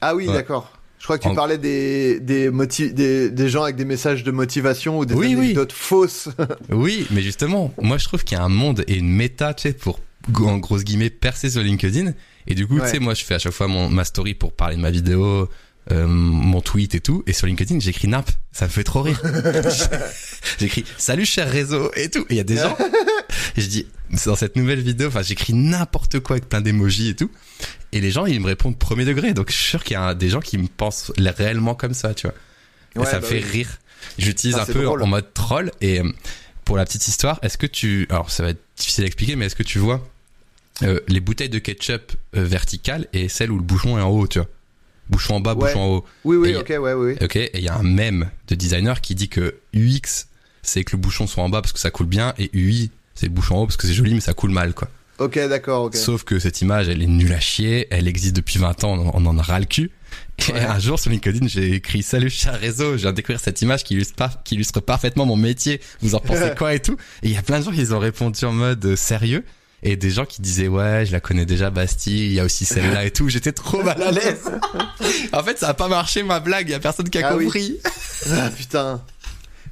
Ah 0.00 0.14
oui, 0.16 0.26
Ouais. 0.26 0.32
d'accord. 0.34 0.72
Je 0.98 1.04
crois 1.04 1.18
que 1.18 1.28
tu 1.28 1.34
parlais 1.34 1.56
des, 1.58 2.18
des, 2.20 2.50
des, 2.92 3.30
des 3.30 3.48
gens 3.48 3.62
avec 3.62 3.76
des 3.76 3.84
messages 3.86 4.22
de 4.24 4.30
motivation 4.30 4.98
ou 4.98 5.04
des 5.06 5.14
Oui, 5.14 5.34
oui. 5.34 5.44
anecdotes 5.46 5.72
fausses. 5.72 6.28
Oui, 6.70 7.06
mais 7.10 7.22
justement, 7.22 7.72
moi 7.80 7.96
je 7.98 8.04
trouve 8.06 8.22
qu'il 8.24 8.36
y 8.36 8.40
a 8.40 8.44
un 8.44 8.48
monde 8.50 8.84
et 8.86 8.96
une 8.96 9.08
méta, 9.10 9.54
tu 9.54 9.62
sais, 9.62 9.72
pour 9.74 10.00
en 10.36 10.58
grosses 10.58 10.84
guillemets 10.84 11.10
percer 11.10 11.50
sur 11.50 11.62
LinkedIn. 11.62 12.12
Et 12.46 12.54
du 12.54 12.66
coup, 12.66 12.80
tu 12.80 12.86
sais, 12.86 12.98
moi 12.98 13.14
je 13.14 13.24
fais 13.24 13.34
à 13.34 13.38
chaque 13.38 13.52
fois 13.52 13.68
mon, 13.68 13.88
ma 13.88 14.04
story 14.04 14.34
pour 14.34 14.52
parler 14.52 14.76
de 14.76 14.80
ma 14.80 14.90
vidéo, 14.90 15.48
euh, 15.92 16.06
mon 16.06 16.60
tweet 16.60 16.94
et 16.94 17.00
tout. 17.00 17.22
Et 17.26 17.32
sur 17.32 17.46
LinkedIn, 17.46 17.80
j'écris 17.80 18.08
NAP. 18.08 18.30
Ça 18.52 18.66
me 18.66 18.70
fait 18.70 18.84
trop 18.84 19.02
rire. 19.02 19.20
j'écris 20.58 20.84
salut 20.98 21.24
cher 21.24 21.50
réseau 21.50 21.90
et 21.96 22.10
tout. 22.10 22.20
Et 22.28 22.34
il 22.34 22.36
y 22.36 22.40
a 22.40 22.44
des 22.44 22.56
gens. 22.56 22.76
et 23.56 23.60
je 23.60 23.66
dis, 23.66 23.86
dans 24.26 24.36
cette 24.36 24.56
nouvelle 24.56 24.80
vidéo, 24.80 25.08
enfin 25.08 25.22
j'écris 25.22 25.52
n'importe 25.54 26.20
quoi 26.20 26.36
avec 26.36 26.48
plein 26.48 26.60
d'émojis 26.60 27.08
et 27.10 27.16
tout. 27.16 27.30
Et 27.92 28.00
les 28.00 28.10
gens, 28.10 28.26
ils 28.26 28.40
me 28.40 28.46
répondent 28.46 28.78
premier 28.78 29.04
degré. 29.04 29.32
Donc 29.34 29.50
je 29.50 29.56
suis 29.56 29.68
sûr 29.70 29.84
qu'il 29.84 29.94
y 29.94 29.96
a 29.96 30.14
des 30.14 30.28
gens 30.28 30.40
qui 30.40 30.58
me 30.58 30.66
pensent 30.68 31.12
réellement 31.18 31.74
comme 31.74 31.94
ça, 31.94 32.14
tu 32.14 32.26
vois. 32.26 33.02
et 33.02 33.06
ça 33.06 33.16
me 33.16 33.22
bah 33.22 33.26
fait 33.28 33.42
oui. 33.44 33.50
rire. 33.50 33.78
J'utilise 34.18 34.56
Ah, 34.58 34.62
un 34.62 34.66
peu 34.66 34.82
drôle. 34.84 35.02
en 35.02 35.06
mode 35.06 35.32
troll 35.34 35.70
et 35.80 36.00
euh, 36.00 36.10
pour 36.64 36.76
la 36.76 36.84
petite 36.84 37.06
histoire, 37.08 37.38
est-ce 37.42 37.58
que 37.58 37.66
tu 37.66 38.06
alors 38.10 38.30
ça 38.30 38.42
va 38.42 38.50
être 38.50 38.62
difficile 38.76 39.04
à 39.04 39.06
expliquer 39.06 39.36
mais 39.36 39.46
est-ce 39.46 39.56
que 39.56 39.62
tu 39.62 39.78
vois 39.78 40.06
euh, 40.82 41.00
les 41.08 41.20
bouteilles 41.20 41.48
de 41.48 41.58
ketchup 41.58 42.12
euh, 42.36 42.44
verticales 42.44 43.06
et 43.12 43.28
celles 43.28 43.50
où 43.50 43.56
le 43.56 43.62
bouchon 43.62 43.98
est 43.98 44.02
en 44.02 44.08
haut, 44.10 44.26
tu 44.26 44.38
vois. 44.38 44.48
Bouchon 45.08 45.34
en 45.36 45.40
bas, 45.40 45.54
Ouais. 45.54 45.66
bouchon 45.68 45.80
en 45.80 45.86
haut. 45.96 46.04
Oui, 46.24 46.36
oui, 46.36 46.50
Et- 46.50 46.56
ok, 46.56 46.68
ouais, 46.80 46.92
oui. 46.92 47.14
OK, 47.20 47.36
et 47.36 47.50
il 47.54 47.62
y 47.64 47.68
a 47.68 47.76
un 47.76 47.82
mème 47.82 48.30
de 48.48 48.54
designer 48.54 49.00
qui 49.00 49.14
dit 49.14 49.28
que 49.28 49.56
UX 49.74 50.26
c'est 50.62 50.84
que 50.84 50.92
le 50.96 50.98
bouchon 51.00 51.26
soit 51.26 51.42
en 51.42 51.48
bas 51.48 51.62
parce 51.62 51.72
que 51.72 51.78
ça 51.80 51.90
coule 51.90 52.06
bien 52.06 52.34
et 52.38 52.50
UI 52.52 52.90
c'est 53.14 53.26
le 53.26 53.32
bouchon 53.32 53.56
en 53.56 53.62
haut 53.62 53.66
parce 53.66 53.76
que 53.76 53.86
c'est 53.86 53.94
joli 53.94 54.14
mais 54.14 54.20
ça 54.20 54.34
coule 54.34 54.50
mal 54.50 54.72
quoi. 54.74 54.88
Ok, 55.18 55.34
d'accord, 55.48 55.84
ok. 55.84 55.96
Sauf 55.96 56.24
que 56.24 56.38
cette 56.38 56.62
image, 56.62 56.88
elle 56.88 57.02
est 57.02 57.06
nulle 57.06 57.32
à 57.34 57.40
chier, 57.40 57.86
elle 57.90 58.08
existe 58.08 58.34
depuis 58.36 58.58
20 58.58 58.84
ans, 58.84 59.10
on 59.12 59.26
en 59.26 59.36
a 59.38 59.42
ras 59.42 59.58
le 59.60 59.66
cul. 59.66 59.90
Et 60.48 60.52
Ouais. 60.52 60.60
un 60.60 60.78
jour 60.78 60.98
sur 60.98 61.10
LinkedIn, 61.10 61.46
j'ai 61.46 61.74
écrit 61.74 62.02
Salut 62.02 62.30
cher 62.30 62.58
réseau, 62.58 62.92
je 62.92 63.02
viens 63.02 63.10
de 63.10 63.16
découvrir 63.16 63.38
cette 63.38 63.60
image 63.60 63.84
qui 63.84 63.92
illustre, 63.94 64.14
par- 64.14 64.42
qui 64.42 64.54
illustre 64.54 64.80
parfaitement 64.80 65.26
mon 65.26 65.36
métier, 65.36 65.80
vous 66.00 66.14
en 66.14 66.20
pensez 66.20 66.52
quoi 66.56 66.72
et 66.74 66.80
tout? 66.80 66.96
Et 67.22 67.26
il 67.28 67.32
y 67.32 67.36
a 67.36 67.42
plein 67.42 67.58
de 67.60 67.64
gens 67.66 67.70
qui 67.72 67.92
ont 67.92 67.98
répondu 67.98 68.42
en 68.46 68.52
mode 68.52 68.82
euh, 68.86 68.96
sérieux? 68.96 69.44
Et 69.82 69.96
des 69.96 70.10
gens 70.10 70.26
qui 70.26 70.42
disaient 70.42 70.68
ouais, 70.68 71.04
je 71.06 71.12
la 71.12 71.20
connais 71.20 71.46
déjà 71.46 71.70
Bastille, 71.70 72.26
il 72.26 72.32
y 72.34 72.40
a 72.40 72.44
aussi 72.44 72.64
celle-là 72.66 73.04
et 73.06 73.10
tout. 73.10 73.28
J'étais 73.30 73.52
trop 73.52 73.82
mal 73.82 74.02
à 74.02 74.10
l'aise. 74.10 74.50
en 75.32 75.42
fait, 75.42 75.58
ça 75.58 75.68
a 75.70 75.74
pas 75.74 75.88
marché 75.88 76.22
ma 76.22 76.38
blague, 76.40 76.68
il 76.68 76.72
y 76.72 76.74
a 76.74 76.80
personne 76.80 77.08
qui 77.08 77.18
a 77.18 77.28
Ah 77.30 77.36
oui. 77.36 77.44
compris. 77.44 77.78
Ah, 78.30 78.50
putain. 78.50 79.00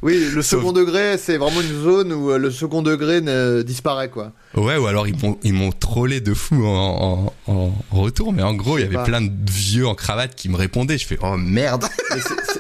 Oui, 0.01 0.31
le 0.33 0.43
Sauf- 0.43 0.61
second 0.61 0.73
degré, 0.73 1.19
c'est 1.19 1.39
vraiment 1.39 1.61
une 1.61 1.83
zone 1.83 2.13
où 2.13 2.31
euh, 2.31 2.39
le 2.39 2.53
second 2.53 2.83
degré 2.83 3.21
ne 3.21 3.63
disparaît, 3.63 4.09
quoi. 4.09 4.33
Ouais, 4.55 4.77
ou 4.77 4.87
alors 4.87 5.09
ils 5.09 5.17
m'ont 5.21 5.37
ils 5.43 5.53
m'ont 5.53 5.73
trollé 5.73 6.21
de 6.21 6.35
fou 6.35 6.65
en, 6.65 7.33
en, 7.49 7.53
en 7.91 8.01
retour, 8.01 8.33
mais 8.33 8.45
en 8.45 8.55
gros, 8.55 8.79
il 8.79 8.83
y 8.83 8.85
avait 8.85 8.95
pas. 8.95 9.03
plein 9.03 9.21
de 9.21 9.33
vieux 9.51 9.89
en 9.89 9.97
cravate 9.97 10.37
qui 10.37 10.49
me 10.49 10.57
répondaient. 10.57 10.99
Je 10.99 11.07
fais 11.07 11.19
oh 11.21 11.37
merde. 11.37 11.85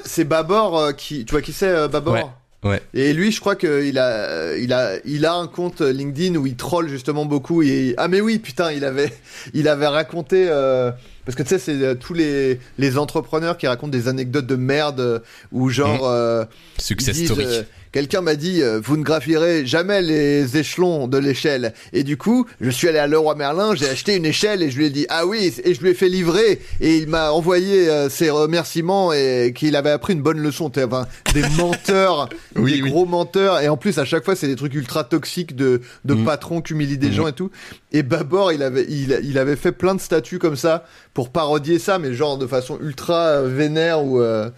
C'est- 0.04 0.24
Babor 0.24 0.76
euh, 0.78 0.92
qui, 0.92 1.24
tu 1.24 1.30
vois 1.30 1.40
qui 1.40 1.52
c'est 1.52 1.68
euh, 1.68 1.86
Babor? 1.86 2.14
Ouais, 2.14 2.24
ouais. 2.64 2.82
Et 2.94 3.12
lui, 3.12 3.32
je 3.32 3.40
crois 3.40 3.56
qu'il 3.56 3.98
a, 3.98 4.06
euh, 4.06 4.58
il 4.60 4.72
a, 4.72 4.96
il 5.04 5.26
a 5.26 5.34
un 5.34 5.46
compte 5.46 5.80
LinkedIn 5.80 6.36
où 6.36 6.46
il 6.46 6.56
troll 6.56 6.88
justement 6.88 7.24
beaucoup. 7.24 7.62
Et 7.62 7.94
ah 7.96 8.08
mais 8.08 8.20
oui, 8.20 8.38
putain, 8.38 8.72
il 8.72 8.84
avait, 8.84 9.12
il 9.54 9.68
avait 9.68 9.86
raconté 9.86 10.46
euh, 10.48 10.90
parce 11.28 11.36
que 11.36 11.42
tu 11.42 11.50
sais, 11.50 11.58
c'est 11.58 11.82
euh, 11.82 11.94
tous 11.94 12.14
les 12.14 12.58
les 12.78 12.96
entrepreneurs 12.96 13.58
qui 13.58 13.66
racontent 13.66 13.90
des 13.90 14.08
anecdotes 14.08 14.46
de 14.46 14.56
merde 14.56 15.00
euh, 15.00 15.18
où 15.52 15.68
genre 15.68 16.08
euh, 16.08 16.46
ils 16.78 16.82
Success 16.82 17.24
story. 17.24 17.46
Quelqu'un 17.92 18.20
m'a 18.20 18.34
dit, 18.36 18.62
euh, 18.62 18.80
vous 18.82 18.96
ne 18.96 19.02
graphierez 19.02 19.64
jamais 19.66 20.02
les 20.02 20.56
échelons 20.56 21.08
de 21.08 21.18
l'échelle. 21.18 21.72
Et 21.92 22.04
du 22.04 22.16
coup, 22.16 22.46
je 22.60 22.70
suis 22.70 22.88
allé 22.88 22.98
à 22.98 23.06
Leroy 23.06 23.34
Merlin, 23.34 23.74
j'ai 23.74 23.88
acheté 23.88 24.16
une 24.16 24.26
échelle 24.26 24.62
et 24.62 24.70
je 24.70 24.76
lui 24.78 24.86
ai 24.86 24.90
dit, 24.90 25.06
ah 25.08 25.26
oui, 25.26 25.52
et 25.64 25.74
je 25.74 25.80
lui 25.80 25.90
ai 25.90 25.94
fait 25.94 26.08
livrer. 26.08 26.60
Et 26.80 26.96
il 26.98 27.08
m'a 27.08 27.30
envoyé 27.32 27.88
euh, 27.88 28.08
ses 28.08 28.30
remerciements 28.30 29.12
et 29.12 29.52
qu'il 29.56 29.74
avait 29.76 29.90
appris 29.90 30.12
une 30.12 30.22
bonne 30.22 30.40
leçon. 30.40 30.70
T'es- 30.70 30.84
Enfin, 30.84 31.06
des 31.34 31.42
menteurs, 31.58 32.28
Oui, 32.56 32.76
des 32.76 32.82
oui. 32.82 32.90
gros 32.90 33.06
menteurs. 33.06 33.60
Et 33.60 33.68
en 33.68 33.76
plus, 33.76 33.98
à 33.98 34.04
chaque 34.04 34.24
fois, 34.24 34.36
c'est 34.36 34.46
des 34.48 34.56
trucs 34.56 34.74
ultra 34.74 35.04
toxiques 35.04 35.56
de, 35.56 35.80
de 36.04 36.14
Mm. 36.14 36.24
patrons 36.24 36.60
qui 36.60 36.72
humilient 36.72 36.98
des 36.98 37.08
Mm. 37.08 37.12
gens 37.12 37.26
et 37.28 37.32
tout. 37.32 37.50
Et 37.92 38.02
Babor, 38.02 38.52
il 38.52 38.62
avait, 38.62 38.84
il, 38.88 39.18
il 39.24 39.38
avait 39.38 39.56
fait 39.56 39.72
plein 39.72 39.94
de 39.94 40.00
statuts 40.00 40.38
comme 40.38 40.56
ça 40.56 40.84
pour 41.14 41.30
parodier 41.30 41.78
ça, 41.78 41.98
mais 41.98 42.12
genre 42.14 42.38
de 42.38 42.46
façon 42.46 42.78
ultra 42.82 43.42
vénère 43.42 44.02
ou, 44.04 44.20
euh, 44.20 44.50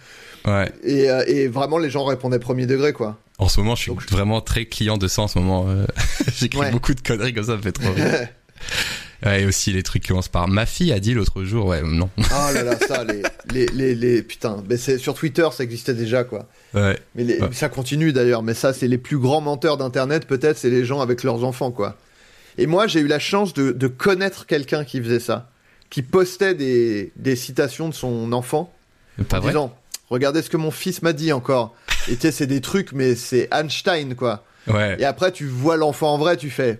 Ouais. 0.45 0.71
et, 0.83 1.09
euh, 1.09 1.23
et 1.27 1.47
vraiment, 1.47 1.77
les 1.77 1.89
gens 1.89 2.03
répondaient 2.05 2.39
premier 2.39 2.65
degré, 2.65 2.93
quoi. 2.93 3.17
En 3.37 3.47
ce 3.49 3.59
moment, 3.59 3.75
je 3.75 3.81
suis 3.83 3.91
Donc, 3.91 4.09
vraiment 4.11 4.41
très 4.41 4.65
client 4.65 4.97
de 4.97 5.07
ça 5.07 5.23
en 5.23 5.27
ce 5.27 5.39
moment. 5.39 5.65
euh, 5.67 5.85
J'écris 6.35 6.59
Ouais. 6.59 6.71
beaucoup 6.71 6.93
de 6.93 7.01
conneries 7.01 7.33
comme 7.33 7.43
ça, 7.43 7.51
ça 7.53 7.57
me 7.57 7.61
fait 7.61 7.71
trop 7.71 7.91
rire. 7.91 8.27
Ouais, 9.23 9.43
et 9.43 9.45
aussi 9.45 9.71
les 9.71 9.83
trucs 9.83 10.01
qui 10.01 10.07
commencent 10.07 10.29
par 10.29 10.47
ma 10.47 10.65
fille 10.65 10.91
a 10.91 10.99
dit 10.99 11.13
l'autre 11.13 11.43
jour, 11.43 11.67
ouais, 11.67 11.83
non. 11.83 12.09
Ah 12.31 12.51
là 12.53 12.63
là, 12.63 12.75
ça, 12.79 13.03
les, 13.03 13.21
les, 13.53 13.67
les, 13.67 13.93
les 13.93 14.23
putain, 14.23 14.63
mais 14.67 14.77
c'est 14.77 14.97
sur 14.97 15.13
Twitter, 15.13 15.47
ça 15.51 15.63
existait 15.63 15.93
déjà 15.93 16.23
quoi. 16.23 16.47
Ouais. 16.73 16.97
Mais 17.13 17.23
les- 17.23 17.39
Ouais. 17.39 17.49
ça 17.51 17.69
continue 17.69 18.13
d'ailleurs. 18.13 18.41
Mais 18.41 18.55
ça, 18.55 18.73
c'est 18.73 18.87
les 18.87 18.97
plus 18.97 19.19
grands 19.19 19.41
menteurs 19.41 19.77
d'internet, 19.77 20.25
peut-être, 20.25 20.57
c'est 20.57 20.71
les 20.71 20.85
gens 20.85 21.01
avec 21.01 21.21
leurs 21.23 21.43
enfants 21.43 21.69
quoi. 21.69 21.97
Et 22.57 22.65
moi, 22.65 22.87
j'ai 22.87 22.99
eu 23.01 23.05
la 23.07 23.19
chance 23.19 23.53
de, 23.53 23.71
de 23.71 23.87
connaître 23.87 24.47
quelqu'un 24.47 24.83
qui 24.83 24.99
faisait 24.99 25.19
ça, 25.19 25.51
qui 25.91 26.01
postait 26.01 26.55
des, 26.55 27.11
des 27.15 27.35
citations 27.35 27.89
de 27.89 27.93
son 27.93 28.31
enfant 28.33 28.73
Pas 29.29 29.37
en 29.37 29.41
vrai? 29.41 29.51
disant, 29.51 29.75
regardez 30.11 30.43
ce 30.43 30.49
que 30.49 30.57
mon 30.57 30.69
fils 30.71 31.01
m'a 31.01 31.13
dit 31.13 31.33
encore. 31.33 31.73
Et 32.07 32.15
tu 32.15 32.21
sais, 32.21 32.31
c'est 32.31 32.47
des 32.47 32.61
trucs, 32.61 32.91
mais 32.91 33.15
c'est 33.15 33.47
Einstein 33.51 34.15
quoi. 34.15 34.43
Ouais. 34.67 34.97
Et 34.99 35.05
après, 35.05 35.31
tu 35.31 35.47
vois 35.47 35.77
l'enfant 35.77 36.13
en 36.13 36.17
vrai, 36.19 36.37
tu 36.37 36.51
fais. 36.51 36.79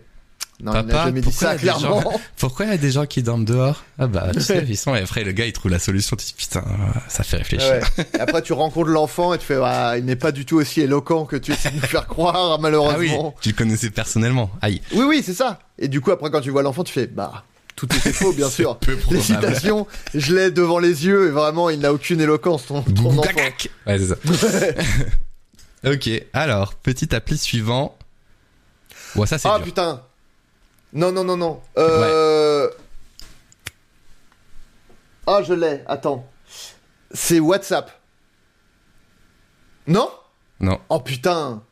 Non, 0.64 0.74
il 0.74 0.76
n'a 0.76 0.84
Papa, 0.84 1.06
jamais 1.06 1.22
dit 1.22 1.32
ça 1.32 1.56
il 1.56 1.66
y 1.66 1.70
a 1.70 1.74
des 1.74 1.80
clairement. 1.80 2.14
Pourquoi 2.38 2.66
il 2.68 2.72
y 2.72 2.74
a 2.76 2.78
des 2.78 2.92
gens 2.92 3.08
qui 3.08 3.24
dorment 3.24 3.46
dehors 3.46 3.84
Ah 3.98 4.06
bah, 4.06 4.30
tu 4.32 4.42
sais, 4.42 4.64
ils 4.70 4.78
sont, 4.78 4.94
et 4.94 5.00
après 5.00 5.24
le 5.24 5.32
gars 5.32 5.48
il 5.48 5.54
trouve 5.54 5.72
la 5.72 5.80
solution, 5.80 6.16
tu 6.16 6.26
dis 6.26 6.36
putain, 6.38 6.64
ça 7.08 7.24
fait 7.24 7.38
réfléchir. 7.38 7.68
Ouais. 7.72 8.06
Et 8.16 8.20
après, 8.20 8.44
tu 8.44 8.54
rencontres 8.54 8.90
l'enfant 8.90 9.34
et 9.34 9.40
tu 9.40 9.46
fais, 9.46 9.58
ah, 9.64 9.96
il 9.98 10.06
n'est 10.06 10.16
pas 10.16 10.32
du 10.32 10.46
tout 10.46 10.58
aussi 10.58 10.82
éloquent 10.82 11.26
que 11.26 11.36
tu 11.36 11.52
essaies 11.52 11.72
de 11.72 11.76
nous 11.78 11.82
faire 11.82 12.06
croire, 12.06 12.36
Ah 12.36 12.56
oui, 12.58 12.62
malheureusement. 12.62 13.34
tu 13.42 13.50
le 13.50 13.56
connaissais 13.56 13.90
personnellement. 13.90 14.52
Aïe. 14.62 14.82
oui. 14.94 15.04
oui, 15.08 15.24
c'est 15.26 15.34
ça. 15.34 15.60
Et 15.80 15.88
du 15.88 16.00
coup, 16.00 16.12
après, 16.12 16.30
quand 16.30 16.42
tu 16.42 16.52
vois 16.52 16.62
l'enfant, 16.62 16.84
tu 16.84 16.94
fais, 16.94 17.08
bah, 17.08 17.44
tout 17.88 17.96
était 17.96 18.14
faux, 18.14 18.32
bien 18.34 18.50
sûr. 18.50 18.78
Les 19.10 19.22
citations, 19.22 19.88
je 20.14 20.36
l'ai 20.36 20.52
devant 20.52 20.78
les 20.78 21.06
yeux 21.06 21.28
et 21.28 21.32
vraiment, 21.32 21.70
il 21.70 21.80
n'a 21.80 21.92
aucune 21.92 22.22
éloquence, 22.22 22.68
ton, 22.68 22.84
ton 22.84 23.18
enfant. 23.18 23.22
Gagac. 23.22 23.70
Ouais, 23.88 23.98
c'est 23.98 24.08
ça. 24.08 24.16
ok, 25.92 26.10
alors, 26.34 26.76
petit 26.76 27.14
appli 27.16 27.38
suivant. 27.38 27.98
Ouais, 29.16 29.26
ça 29.26 29.38
c'est 29.40 29.48
ah 29.48 29.58
dur. 29.58 29.66
putain. 29.66 30.04
Non, 30.94 31.12
non, 31.12 31.24
non, 31.24 31.38
non. 31.38 31.62
Euh... 31.78 32.70
Ah, 35.26 35.42
je 35.42 35.54
l'ai. 35.54 35.82
Attends. 35.88 36.30
C'est 37.12 37.40
WhatsApp. 37.40 38.00
Non? 39.88 40.10
Non, 40.60 40.80
Oh 40.90 41.00
putain. 41.00 41.64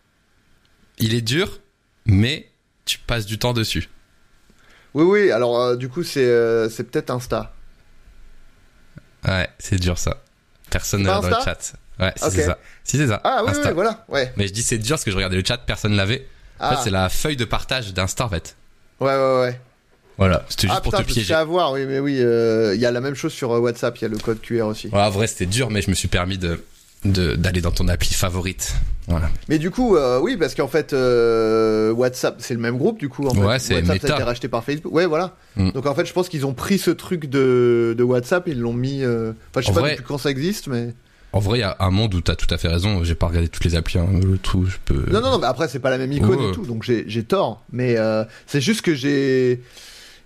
il 0.97 1.13
est 1.13 1.21
dur, 1.21 1.59
mais 2.05 2.49
tu 2.85 2.97
passes 2.97 3.25
du 3.27 3.37
temps 3.37 3.53
dessus. 3.53 3.89
Oui, 4.93 5.03
oui. 5.03 5.31
Alors, 5.31 5.59
euh, 5.59 5.75
du 5.75 5.89
coup, 5.89 6.03
c'est 6.03 6.25
euh, 6.25 6.69
c'est 6.69 6.83
peut-être 6.83 7.09
Insta. 7.11 7.53
Ouais, 9.27 9.49
c'est 9.59 9.77
dur 9.79 9.97
ça. 9.97 10.17
Personne 10.69 11.05
pas 11.05 11.19
dans 11.21 11.27
le 11.29 11.43
chat. 11.43 11.73
Ouais, 11.99 12.13
si 12.15 12.31
c'est 12.31 12.45
ça. 12.45 12.57
Si 12.83 12.97
c'est 12.97 13.07
ça. 13.07 13.19
Ah 13.23 13.41
oui, 13.43 13.51
Insta. 13.51 13.67
oui, 13.69 13.73
voilà. 13.73 14.05
Ouais. 14.07 14.31
Mais 14.37 14.47
je 14.47 14.53
dis 14.53 14.63
c'est 14.63 14.77
dur 14.77 14.95
parce 14.95 15.03
que 15.03 15.11
je 15.11 15.15
regardais 15.15 15.35
le 15.35 15.43
chat, 15.45 15.57
personne 15.57 15.95
l'avait. 15.95 16.25
En 16.59 16.65
Ah. 16.65 16.75
fait, 16.75 16.83
c'est 16.85 16.89
la 16.89 17.09
feuille 17.09 17.37
de 17.37 17.45
partage 17.45 17.93
d'Insta 17.93 18.25
en 18.25 18.29
fait. 18.29 18.55
Ouais, 18.99 19.07
ouais, 19.15 19.39
ouais. 19.41 19.61
Voilà, 20.17 20.43
c'était 20.49 20.67
juste 20.67 20.73
ah 20.77 20.81
pour 20.81 20.91
putain, 20.91 21.03
te 21.03 21.07
piéger. 21.07 21.27
fait 21.29 21.33
avoir, 21.39 21.71
oui, 21.71 21.85
mais 21.85 21.99
oui, 21.99 22.17
euh, 22.19 22.75
il 22.75 22.81
y 22.81 22.85
a 22.85 22.91
la 22.91 22.99
même 22.99 23.15
chose 23.15 23.31
sur 23.31 23.51
WhatsApp, 23.51 23.97
il 23.99 24.01
y 24.01 24.05
a 24.05 24.09
le 24.09 24.17
code 24.17 24.41
QR 24.41 24.63
aussi. 24.63 24.87
Ouais, 24.89 24.99
en 24.99 25.09
vrai, 25.09 25.27
c'était 25.27 25.45
dur, 25.45 25.69
mais 25.69 25.81
je 25.81 25.89
me 25.89 25.95
suis 25.95 26.09
permis 26.09 26.37
de- 26.37 26.61
d'aller 27.05 27.61
dans 27.61 27.71
ton 27.71 27.87
appli 27.87 28.13
favorite. 28.13 28.75
Voilà. 29.07 29.29
Mais 29.47 29.57
du 29.57 29.71
coup, 29.71 29.95
euh, 29.95 30.19
oui, 30.21 30.37
parce 30.37 30.53
qu'en 30.53 30.67
fait, 30.67 30.93
euh, 30.93 31.91
WhatsApp, 31.93 32.35
c'est 32.39 32.53
le 32.53 32.59
même 32.59 32.77
groupe, 32.77 32.99
du 32.99 33.09
coup. 33.09 33.25
En. 33.27 33.35
Ouais, 33.37 33.57
c'est 33.57 33.75
WhatsApp, 33.75 34.01
ça 34.01 34.13
a 34.13 34.15
été 34.17 34.23
racheté 34.23 34.47
par 34.49 34.63
Facebook. 34.63 34.93
Ouais, 34.93 35.05
voilà. 35.07 35.35
Mm. 35.55 35.71
Donc 35.71 35.85
en 35.87 35.95
fait, 35.95 36.05
je 36.05 36.13
pense 36.13 36.29
qu'ils 36.29 36.45
ont 36.45 36.53
pris 36.53 36.77
ce 36.77 36.91
truc 36.91 37.25
de, 37.27 37.95
de 37.97 38.03
WhatsApp, 38.03 38.47
ils 38.47 38.59
l'ont 38.59 38.73
mis. 38.73 39.03
euh, 39.03 39.31
Enfin, 39.51 39.61
je 39.61 39.65
sais 39.65 39.71
En 39.71 39.75
pas 39.75 39.79
vrai- 39.81 39.91
depuis 39.91 40.05
quand 40.05 40.17
ça 40.17 40.29
existe, 40.29 40.67
mais. 40.67 40.93
En 41.31 41.39
vrai, 41.39 41.59
il 41.59 41.61
y 41.61 41.63
a 41.63 41.75
un 41.79 41.91
monde 41.91 42.13
où 42.15 42.21
t'as 42.21 42.35
tout 42.35 42.51
à 42.53 42.57
fait 42.57 42.67
raison. 42.67 43.03
J'ai 43.03 43.13
pas 43.15 43.27
regardé 43.27 43.47
toutes 43.49 43.63
les 43.63 43.75
applis. 43.75 43.99
Hein. 43.99 44.07
Le 44.23 44.37
tout, 44.39 44.65
je 44.65 44.77
peux. 44.83 45.05
Non, 45.11 45.21
non, 45.21 45.31
non, 45.31 45.39
mais 45.39 45.45
après, 45.47 45.67
c'est 45.67 45.77
pas 45.79 45.91
la 45.91 45.99
même 45.99 46.11
icône 46.11 46.39
Ouais. 46.39 46.49
et 46.49 46.51
tout, 46.51 46.65
donc 46.65 46.83
j'ai 46.83 47.23
tort. 47.23 47.63
Mais 47.71 47.97
euh, 47.97 48.23
c'est 48.47 48.61
juste 48.61 48.81
que 48.81 48.93
j'ai. 48.95 49.61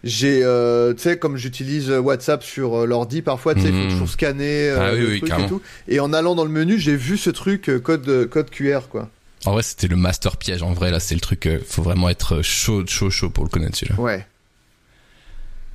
J'ai, 0.04 0.42
euh, 0.44 0.94
tu 0.94 1.02
sais, 1.04 1.18
comme 1.18 1.38
j'utilise 1.38 1.90
WhatsApp 1.90 2.44
sur 2.44 2.82
euh, 2.82 2.86
l'ordi, 2.86 3.22
parfois, 3.22 3.56
tu 3.56 3.62
sais, 3.62 3.68
il 3.70 3.74
faut 3.74 3.80
Mhm. 3.84 3.90
toujours 3.90 4.10
scanner 4.10 4.70
euh, 4.70 4.78
Ah 4.92 4.94
oui, 4.94 5.06
oui, 5.06 5.20
truc 5.22 5.40
et 5.40 5.48
tout. 5.48 5.62
Et 5.88 6.00
en 6.02 6.12
allant 6.12 6.36
dans 6.36 6.44
le 6.44 6.50
menu, 6.52 6.78
j'ai 6.78 6.96
vu 6.98 7.18
ce 7.18 7.30
truc 7.30 7.70
euh, 7.70 7.80
code 7.80 8.08
euh, 8.10 8.28
code 8.28 8.50
QR, 8.50 8.82
quoi. 8.90 9.10
En 9.46 9.54
vrai, 9.54 9.64
c'était 9.64 9.88
le 9.88 9.96
master 9.96 10.36
piège. 10.38 10.62
En 10.62 10.74
vrai, 10.74 10.92
là, 10.92 11.00
c'est 11.00 11.16
le 11.16 11.22
truc. 11.22 11.46
euh, 11.48 11.60
faut 11.66 11.82
vraiment 11.84 12.10
être 12.10 12.42
chaud, 12.42 12.86
chaud, 12.86 13.10
chaud 13.10 13.30
pour 13.30 13.44
le 13.46 13.50
connaître 13.50 13.78
celui-là. 13.78 14.00
Ouais. 14.02 14.28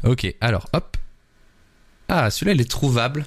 Ok, 0.05 0.33
alors, 0.41 0.69
hop. 0.75 0.97
Ah, 2.09 2.31
celui-là, 2.31 2.53
il 2.53 2.61
est 2.61 2.71
trouvable. 2.71 3.25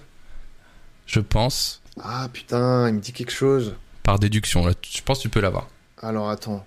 Je 1.07 1.19
pense. 1.19 1.81
Ah 2.01 2.29
putain, 2.31 2.87
il 2.89 2.93
me 2.95 2.99
dit 2.99 3.11
quelque 3.11 3.33
chose. 3.33 3.75
Par 4.03 4.17
déduction, 4.19 4.65
là, 4.65 4.73
je 4.89 5.01
pense 5.01 5.17
que 5.17 5.23
tu 5.23 5.29
peux 5.29 5.41
l'avoir. 5.41 5.67
Alors 6.01 6.29
attends. 6.29 6.65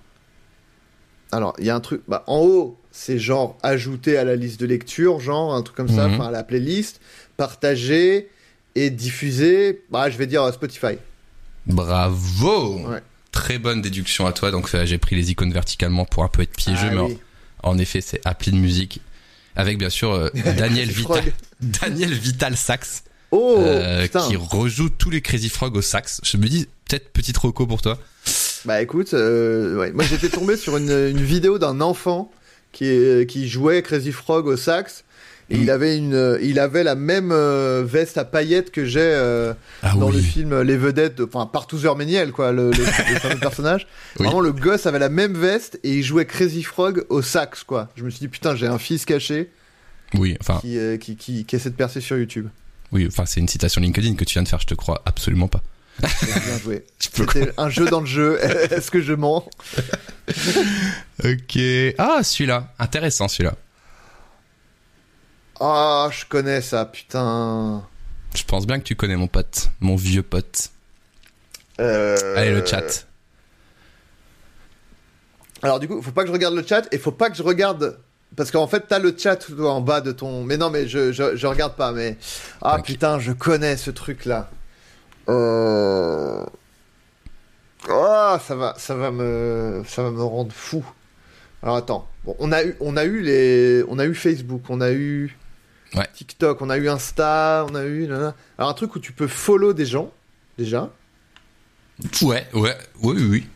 Alors, 1.33 1.55
il 1.59 1.65
y 1.65 1.71
a 1.71 1.75
un 1.75 1.81
truc. 1.81 2.03
Bah, 2.07 2.23
en 2.27 2.39
haut, 2.41 2.79
c'est 2.97 3.19
genre 3.19 3.59
ajouter 3.65 4.17
à 4.17 4.23
la 4.25 4.37
liste 4.37 4.61
de 4.61 4.67
lecture, 4.67 5.19
genre 5.19 5.53
un 5.53 5.63
truc 5.63 5.77
comme 5.77 5.89
ça, 5.89 6.07
Mhm. 6.07 6.15
enfin 6.15 6.29
à 6.29 6.31
la 6.31 6.45
playlist, 6.45 7.01
partager 7.37 8.29
et 8.77 8.91
diffuser. 8.91 9.83
Bah, 9.91 10.09
je 10.11 10.17
vais 10.17 10.29
dire 10.29 10.49
Spotify. 10.55 10.97
Bravo 11.67 12.89
Ouais. 12.89 13.03
Très 13.33 13.59
bonne 13.59 13.83
déduction 13.83 14.27
à 14.27 14.33
toi. 14.33 14.53
Donc, 14.53 14.71
euh, 14.75 14.87
j'ai 14.87 14.99
pris 14.99 15.17
les 15.17 15.33
icônes 15.33 15.53
verticalement 15.53 16.05
pour 16.05 16.23
un 16.23 16.29
peu 16.29 16.43
être 16.43 16.53
piégeux, 16.57 16.87
Ah 16.91 16.95
mais 16.95 17.01
en- 17.01 17.07
oui. 17.09 17.19
en, 17.65 17.79
effet, 17.79 18.01
c'est 18.01 18.21
appli 18.25 18.53
de 18.53 18.57
musique. 18.57 19.01
Avec 19.57 19.77
bien 19.79 19.91
sûr 19.91 20.13
euh, 20.13 20.29
Daniel, 20.57 20.89
Vital. 20.91 21.25
Daniel 21.61 22.13
Vital 22.13 22.57
Sax, 22.57 23.03
Oh, 23.33 23.57
euh, 23.59 24.07
qui 24.07 24.37
rejoue 24.37 24.89
tous 24.91 25.11
les 25.11 25.21
Crazy 25.21 25.49
Frog 25.49 25.75
au 25.77 25.83
sax. 25.83 26.21
Je 26.23 26.37
me 26.37 26.47
dis, 26.47 26.69
peut-être 26.89 27.09
petite 27.13 27.37
reco 27.39 27.67
pour 27.67 27.83
toi. 27.83 27.99
Bah 28.65 28.81
écoute, 28.81 29.13
euh, 29.15 29.77
ouais. 29.77 29.91
moi 29.93 30.05
j'étais 30.05 30.29
tombé 30.29 30.57
sur 30.57 30.77
une, 30.77 30.91
une 30.91 31.23
vidéo 31.25 31.59
d'un 31.59 31.81
enfant 31.81 32.31
qui, 32.75 33.49
jouait 33.49 33.83
Crazy 33.83 34.13
Frog 34.13 34.47
au 34.47 34.57
sax. 34.57 35.05
Et 35.51 35.59
Mm. 35.59 35.63
il 35.63 35.71
avait 35.71 35.97
une, 35.99 36.39
il 36.41 36.59
avait 36.59 36.85
la 36.85 36.95
même 36.95 37.31
euh, 37.31 37.85
veste 37.87 38.17
à 38.17 38.25
paillettes 38.25 38.71
que 38.71 38.87
j'ai 38.87 39.01
euh, 39.03 39.53
Ah 39.83 39.93
dans 39.95 40.09
le 40.09 40.19
film 40.19 40.63
Les 40.63 40.79
Vedettes, 40.79 41.17
de- 41.19 41.25
enfin 41.25 41.45
Partouzer 41.45 41.95
Méniel 41.97 42.33
quoi, 42.33 42.51
le, 42.51 42.71
le, 42.71 42.79
le 42.79 43.19
fameux 43.21 43.39
personnage. 43.39 43.87
Oui. 44.19 44.25
Vraiment 44.25 44.41
le 44.41 44.53
gosse 44.53 44.87
avait 44.87 44.99
la 44.99 45.11
même 45.11 45.35
veste 45.35 45.79
et 45.85 45.91
il 45.97 46.03
jouait 46.03 46.25
Crazy 46.25 46.63
Frog 46.63 47.05
au 47.11 47.21
sax 47.21 47.63
quoi. 47.63 47.91
Je 47.95 48.05
me 48.05 48.09
suis 48.11 48.21
dit 48.21 48.29
putain 48.29 48.57
j'ai 48.57 48.67
un 48.67 48.79
fils 48.79 49.05
caché 49.05 49.51
Oui, 50.15 50.35
enfin, 50.41 50.61
qui, 50.63 50.79
euh, 50.79 50.97
qui, 50.97 51.15
qui, 51.17 51.45
qui 51.45 51.57
essaie 51.57 51.69
de 51.69 51.75
percer 51.77 52.01
sur 52.01 52.17
YouTube. 52.17 52.49
oui, 52.93 53.07
enfin, 53.07 53.27
c'est 53.27 53.41
une 53.41 53.49
citation 53.49 53.83
LinkedIn 53.83 54.15
que 54.15 54.25
tu 54.25 54.33
viens 54.33 54.43
de 54.45 54.49
faire. 54.49 54.61
Je 54.61 54.67
te 54.67 54.75
crois 54.75 55.03
absolument 55.05 55.49
pas. 55.49 55.63
Bien 56.01 56.59
joué. 56.63 56.85
C'était 56.99 57.53
un 57.57 57.69
jeu 57.71 57.87
dans 57.87 58.01
le 58.01 58.07
jeu. 58.07 58.39
Est-ce 58.71 58.91
que 58.91 59.01
je 59.01 59.13
mens 59.13 59.49
Ok. 61.25 61.59
Ah, 61.99 62.23
celui-là. 62.23 62.73
Intéressant, 62.79 63.29
celui-là. 63.29 63.55
Ah 65.61 66.09
je 66.11 66.25
connais 66.27 66.61
ça 66.61 66.85
putain. 66.85 67.87
Je 68.35 68.43
pense 68.43 68.67
bien 68.67 68.79
que 68.79 68.85
tu 68.85 68.97
connais 68.97 69.17
mon 69.17 69.29
pote. 69.29 69.71
Mon 69.81 69.95
vieux 69.95 70.23
pote. 70.25 70.71
Euh, 71.81 72.37
Allez, 72.37 72.51
le 72.51 72.67
chat. 72.67 73.07
Alors 75.63 75.79
du 75.81 75.89
coup, 75.89 76.03
faut 76.03 76.11
pas 76.11 76.23
que 76.23 76.29
je 76.29 76.33
regarde 76.33 76.55
le 76.55 76.67
chat 76.67 76.89
et 76.93 76.99
faut 76.99 77.13
pas 77.13 77.31
que 77.31 77.37
je 77.37 77.43
regarde 77.43 77.99
parce 78.37 78.51
qu'en 78.51 78.67
fait 78.67 78.85
t'as 78.89 78.99
le 78.99 79.15
chat 79.17 79.39
en 79.61 79.81
bas 79.81 80.01
de 80.01 80.11
ton. 80.13 80.43
Mais 80.43 80.57
non, 80.57 80.71
mais 80.71 80.89
je 80.89 81.13
je, 81.13 81.37
je 81.37 81.47
regarde 81.47 81.77
pas. 81.77 81.93
Mais 81.93 82.19
ah 82.61 82.83
putain, 82.83 83.21
je 83.21 83.33
connais 83.33 83.77
ce 83.77 83.91
truc 83.91 84.25
là. 84.25 84.51
Euh... 85.29 86.45
Oh, 87.89 88.37
ça 88.41 88.55
va, 88.55 88.75
ça 88.79 88.95
va 88.95 89.11
me, 89.11 89.83
ça 89.87 90.03
va 90.03 90.11
me 90.11 90.23
rendre 90.23 90.53
fou. 90.53 90.85
Alors 91.63 91.77
attends, 91.77 92.09
bon, 92.25 92.35
on 92.39 92.53
a 92.53 92.65
eu, 92.65 92.77
on 92.81 92.97
a 92.97 93.05
eu 93.05 93.21
les, 93.21 93.85
on 93.89 93.99
a 93.99 94.07
eu 94.07 94.15
Facebook, 94.15 94.63
on 94.69 94.81
a 94.81 94.93
eu 94.93 95.37
Ouais. 95.95 96.09
TikTok, 96.13 96.61
on 96.61 96.71
a 96.71 96.77
eu 96.77 96.89
Insta, 96.89 97.65
on 97.71 97.75
a 97.77 97.85
eu, 97.85 98.11
alors 98.13 98.35
un 98.59 98.75
truc 98.75 98.97
où 98.97 98.99
tu 98.99 99.13
peux 99.13 99.29
follow 99.29 99.73
des 99.73 99.87
gens 99.87 100.13
déjà. 100.59 100.91
Ouais, 102.23 102.47
ouais, 102.53 102.77
oui, 103.01 103.15
oui, 103.17 103.29
oui. 103.31 103.47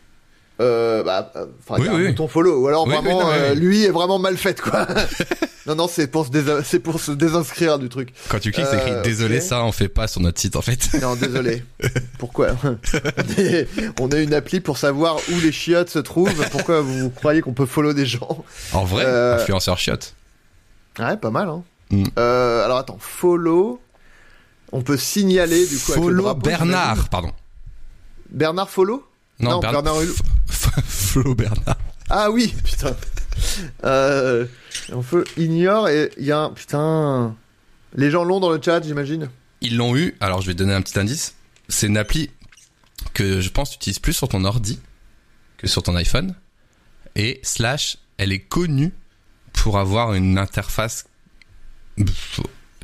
Euh, 0.61 1.03
bah, 1.03 1.31
euh, 1.37 1.45
enfin, 1.67 1.81
Oui, 1.81 1.87
un 1.87 1.95
oui. 1.95 2.07
bouton 2.09 2.27
follow, 2.27 2.61
ou 2.63 2.67
alors 2.67 2.85
Oui, 2.85 2.93
vraiment, 2.93 3.21
non, 3.21 3.27
mais 3.31 3.39
euh, 3.39 3.53
lui 3.53 3.85
est 3.85 3.91
vraiment 3.91 4.19
mal 4.19 4.35
fait, 4.37 4.59
quoi. 4.59 4.85
non, 5.65 5.75
non, 5.75 5.87
c'est 5.87 6.07
pour, 6.07 6.25
se 6.27 6.77
pour 6.77 6.99
se 6.99 7.11
désinscrire 7.11 7.79
du 7.79 7.87
truc. 7.87 8.13
Quand 8.27 8.39
tu 8.39 8.51
cliques, 8.51 8.67
c'est 8.69 8.77
écrit 8.77 9.01
désolé, 9.03 9.39
ça 9.39 9.63
on 9.63 9.71
fait 9.71 9.87
pas 9.87 10.07
sur 10.07 10.19
notre 10.19 10.39
site 10.39 10.57
en 10.57 10.61
fait. 10.61 10.89
Non, 11.01 11.15
désolé. 11.15 11.63
Pourquoi? 12.19 12.49
On, 13.99 14.11
a 14.11 14.17
une 14.19 14.33
appli 14.33 14.59
pour 14.59 14.77
savoir 14.77 15.17
où 15.31 15.39
les 15.39 15.51
chiottes 15.53 15.89
se 15.89 15.99
trouvent. 15.99 16.45
Pourquoi 16.51 16.81
vous 16.81 17.09
croyez 17.09 17.41
qu'on 17.41 17.53
peut 17.53 17.65
follow 17.65 17.93
des 17.93 18.05
gens? 18.05 18.43
En 18.73 18.83
vrai, 18.83 19.05
Euh, 19.07 19.35
influenceur 19.37 19.77
chiotte. 19.77 20.13
Ouais, 20.99 21.15
pas 21.15 21.29
mal, 21.31 21.47
hein. 21.47 21.63
Mm. 21.91 22.03
Euh, 22.17 22.65
alors 22.65 22.77
attends, 22.79 22.97
follow. 22.99 23.79
On 24.71 24.81
peut 24.81 24.97
signaler 24.97 25.65
du 25.65 25.77
coup. 25.77 25.91
avec 25.93 26.03
le 26.03 26.09
Follow 26.09 26.23
drapeau, 26.23 26.41
Bernard, 26.41 27.09
pardon. 27.09 27.31
Bernard 28.29 28.69
follow? 28.69 29.03
Non, 29.39 29.51
Non, 29.51 29.59
Bern- 29.61 29.71
Bernard 29.71 30.01
Hulot. 30.01 30.13
F- 30.79 30.83
F- 30.83 31.13
Follow 31.13 31.35
Bernard. 31.35 31.77
Ah 32.09 32.31
oui, 32.31 32.53
putain. 32.63 32.95
Euh, 33.83 34.45
on 34.91 35.01
peut 35.01 35.23
ignore 35.37 35.87
et 35.89 36.11
il 36.17 36.25
y 36.25 36.31
a 36.31 36.39
un 36.39 36.49
putain. 36.51 37.35
Les 37.95 38.11
gens 38.11 38.23
l'ont 38.23 38.39
dans 38.39 38.51
le 38.51 38.59
chat, 38.63 38.81
j'imagine. 38.83 39.29
Ils 39.61 39.77
l'ont 39.77 39.95
eu, 39.95 40.15
alors 40.19 40.41
je 40.41 40.47
vais 40.47 40.53
te 40.53 40.59
donner 40.59 40.73
un 40.73 40.81
petit 40.81 40.97
indice. 40.99 41.35
C'est 41.67 41.87
une 41.87 41.97
appli 41.97 42.31
que 43.13 43.41
je 43.41 43.49
pense 43.49 43.69
tu 43.71 43.75
utilises 43.77 43.99
plus 43.99 44.13
sur 44.13 44.27
ton 44.27 44.43
ordi 44.45 44.79
que 45.57 45.67
sur 45.67 45.83
ton 45.83 45.95
iPhone. 45.95 46.35
Et 47.15 47.39
slash, 47.43 47.97
elle 48.17 48.31
est 48.31 48.39
connue 48.39 48.93
pour 49.53 49.77
avoir 49.79 50.13
une 50.13 50.37
interface 50.37 51.05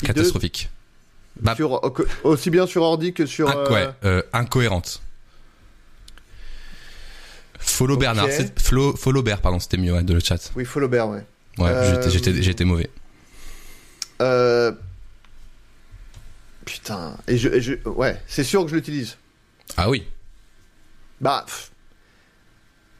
catastrophique. 0.03 0.69
Bah, 1.39 1.55
Sur, 1.55 1.81
aussi 2.23 2.49
bien 2.49 2.65
sur 2.65 2.81
ordi 2.83 3.13
que 3.13 3.25
sur. 3.25 3.49
Inc- 3.49 3.55
euh, 3.67 3.73
ouais, 3.73 3.89
euh, 4.05 4.21
incohérente. 4.33 5.01
Follow. 7.65 7.97
Bernard, 7.97 8.27
follow, 8.57 8.95
follow 8.95 9.21
pardon, 9.41 9.59
c'était 9.59 9.77
mieux 9.77 9.93
ouais, 9.93 10.03
de 10.03 10.13
le 10.13 10.19
chat. 10.19 10.51
Oui, 10.55 10.65
follow 10.65 10.87
Bear, 10.87 11.09
ouais. 11.09 11.23
Ouais, 11.57 11.69
Euh, 11.69 12.09
j'étais- 12.09 12.33
mauvais. 12.65 12.89
Euh... 14.21 14.71
Putain. 16.65 17.17
Et 17.27 17.37
je, 17.37 17.49
et 17.49 17.61
je- 17.61 17.87
ouais, 17.87 18.19
c'est 18.27 18.43
sûr 18.43 18.63
que 18.63 18.69
je 18.71 18.75
l'utilise. 18.75 19.17
Ah 19.77 19.89
oui. 19.89 20.03
Bah. 21.21 21.43
pff. 21.45 21.71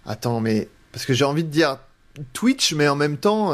Attends, 0.06 0.40
mais 0.40 0.68
parce 0.92 1.06
que 1.06 1.14
j'ai 1.14 1.26
envie 1.26 1.44
de 1.44 1.50
dire 1.50 1.80
Twitch, 2.34 2.74
mais 2.74 2.88
en 2.88 2.96
même 2.96 3.18
temps, 3.18 3.54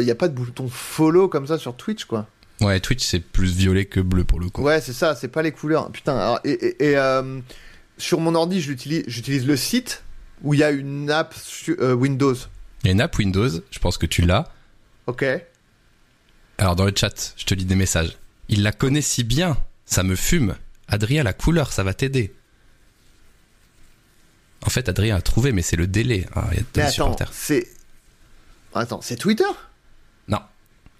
il 0.00 0.04
n'y 0.04 0.10
a 0.10 0.14
pas 0.14 0.28
de 0.28 0.34
bouton 0.34 0.68
follow 0.68 1.28
comme 1.28 1.46
ça 1.46 1.58
sur 1.58 1.76
Twitch, 1.76 2.04
quoi. 2.06 2.26
Ouais, 2.60 2.80
Twitch 2.80 3.04
c'est 3.04 3.20
plus 3.20 3.54
violet 3.56 3.84
que 3.86 4.00
bleu 4.00 4.24
pour 4.24 4.40
le 4.40 4.48
coup. 4.50 4.62
Ouais, 4.62 4.80
c'est 4.80 4.92
ça, 4.92 5.14
c'est 5.14 5.28
pas 5.28 5.42
les 5.42 5.52
couleurs. 5.52 5.90
Putain, 5.90 6.16
alors, 6.16 6.40
et, 6.44 6.52
et- 6.52 6.90
et, 6.90 6.96
euh, 6.96 7.40
sur 7.98 8.20
mon 8.20 8.34
ordi, 8.34 8.60
j'utilise 8.60 9.46
le 9.46 9.56
site 9.56 10.02
où 10.42 10.54
il 10.54 10.60
y 10.60 10.64
a 10.64 10.70
une 10.70 11.10
app 11.10 11.34
euh, 11.68 11.92
Windows. 11.94 12.34
Il 12.82 12.86
y 12.86 12.88
a 12.90 12.92
une 12.92 13.00
app 13.00 13.16
Windows, 13.18 13.48
je 13.70 13.78
pense 13.78 13.98
que 13.98 14.06
tu 14.06 14.22
l'as. 14.22 14.50
Ok. 15.06 15.24
Alors 16.58 16.76
dans 16.76 16.84
le 16.84 16.92
chat, 16.94 17.34
je 17.36 17.44
te 17.44 17.54
lis 17.54 17.64
des 17.64 17.74
messages. 17.74 18.16
Il 18.48 18.62
la 18.62 18.72
connaît 18.72 19.02
si 19.02 19.24
bien, 19.24 19.56
ça 19.86 20.02
me 20.02 20.16
fume. 20.16 20.56
Adrien, 20.88 21.22
la 21.22 21.32
couleur, 21.32 21.72
ça 21.72 21.84
va 21.84 21.94
t'aider. 21.94 22.34
En 24.66 24.70
fait, 24.70 24.88
Adrien 24.88 25.16
a 25.16 25.22
trouvé, 25.22 25.52
mais 25.52 25.62
c'est 25.62 25.76
le 25.76 25.86
délai. 25.86 26.26
Ah, 26.34 26.48
il 26.52 26.58
y 26.58 26.60
a 26.60 26.64
Mais 26.76 26.82
attends, 26.82 27.16
c'est. 27.32 27.66
Attends, 28.74 29.00
c'est 29.00 29.16
Twitter? 29.16 29.44
Non. 30.28 30.40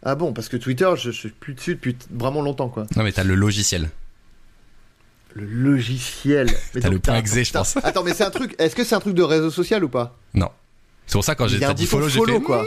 Ah 0.02 0.14
bon, 0.14 0.32
parce 0.32 0.48
que 0.48 0.56
Twitter, 0.56 0.90
je, 0.96 1.10
je 1.10 1.18
suis 1.18 1.28
plus 1.28 1.54
dessus 1.54 1.74
depuis 1.74 1.96
vraiment 2.10 2.40
longtemps, 2.40 2.68
quoi. 2.68 2.86
Non, 2.96 3.02
mais 3.02 3.12
t'as 3.12 3.24
le 3.24 3.34
logiciel. 3.34 3.90
Le 5.34 5.44
logiciel. 5.44 6.48
Mais 6.74 6.80
donc, 6.80 6.92
le 6.92 6.98
point 6.98 7.14
attends, 7.14 7.22
exe, 7.24 7.48
je 7.48 7.52
pense. 7.52 7.76
Attends, 7.82 8.02
mais 8.02 8.14
c'est 8.14 8.24
un 8.24 8.30
truc. 8.30 8.54
Est-ce 8.58 8.74
que 8.74 8.84
c'est 8.84 8.94
un 8.94 9.00
truc 9.00 9.14
de 9.14 9.22
réseau 9.22 9.50
social 9.50 9.84
ou 9.84 9.88
pas? 9.88 10.16
Non. 10.34 10.48
C'est 11.06 11.12
pour 11.14 11.24
ça 11.24 11.34
quand 11.34 11.46
j'ai 11.48 11.58
dit 11.58 11.64
bouton 11.66 11.86
follow, 11.86 12.08
j'ai 12.08 12.20
fait. 12.24 12.40
quoi. 12.40 12.66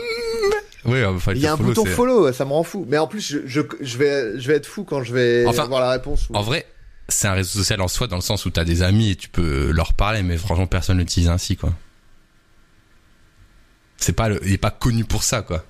Oui, 0.85 1.03
enfin, 1.06 1.32
Il 1.33 1.40
y 1.42 1.48
a 1.48 1.53
un 1.53 1.58
follow, 1.58 1.69
bouton 1.69 1.85
follow, 1.85 2.32
ça 2.33 2.43
me 2.45 2.51
rend 2.51 2.64
fou. 2.64 2.85
Mais 2.90 2.98
en 2.98 3.08
plus, 3.08 3.22
je, 3.22 3.40
je, 3.45 3.61
je 3.82 3.98
vais, 3.98 4.40
je 4.40 4.48
vais 4.48 4.56
être 4.56 4.66
fou 4.66 4.83
quand 4.83 5.01
je 5.03 5.14
vais 5.14 5.45
Enfin, 5.45 5.64
avoir 5.64 5.80
la 5.82 5.92
réponse. 5.92 6.30
ou- 6.30 6.35
En 6.35 6.42
vrai, 6.42 6.66
c'est 7.08 7.27
un 7.27 7.33
réseau 7.33 7.59
social 7.59 7.80
en 7.82 7.88
soi 7.88 8.08
dans 8.08 8.17
le 8.17 8.22
sens 8.22 8.45
où 8.45 8.50
t'as 8.50 8.66
des 8.66 8.82
amis 8.83 9.11
et 9.11 9.16
tu 9.16 9.30
peux 9.30 9.72
leur 9.72 9.93
parler, 9.93 10.24
mais 10.24 10.38
franchement, 10.38 10.67
personne 10.67 10.98
l'utilise 10.98 11.30
ainsi, 11.30 11.56
quoi. 11.58 11.72
C'est 13.98 14.14
pas 14.14 14.27
le, 14.30 14.40
il 14.45 14.51
est 14.51 14.58
pas 14.58 14.72
connu 14.72 15.06
pour 15.06 15.24
ça, 15.24 15.42
quoi. 15.42 15.64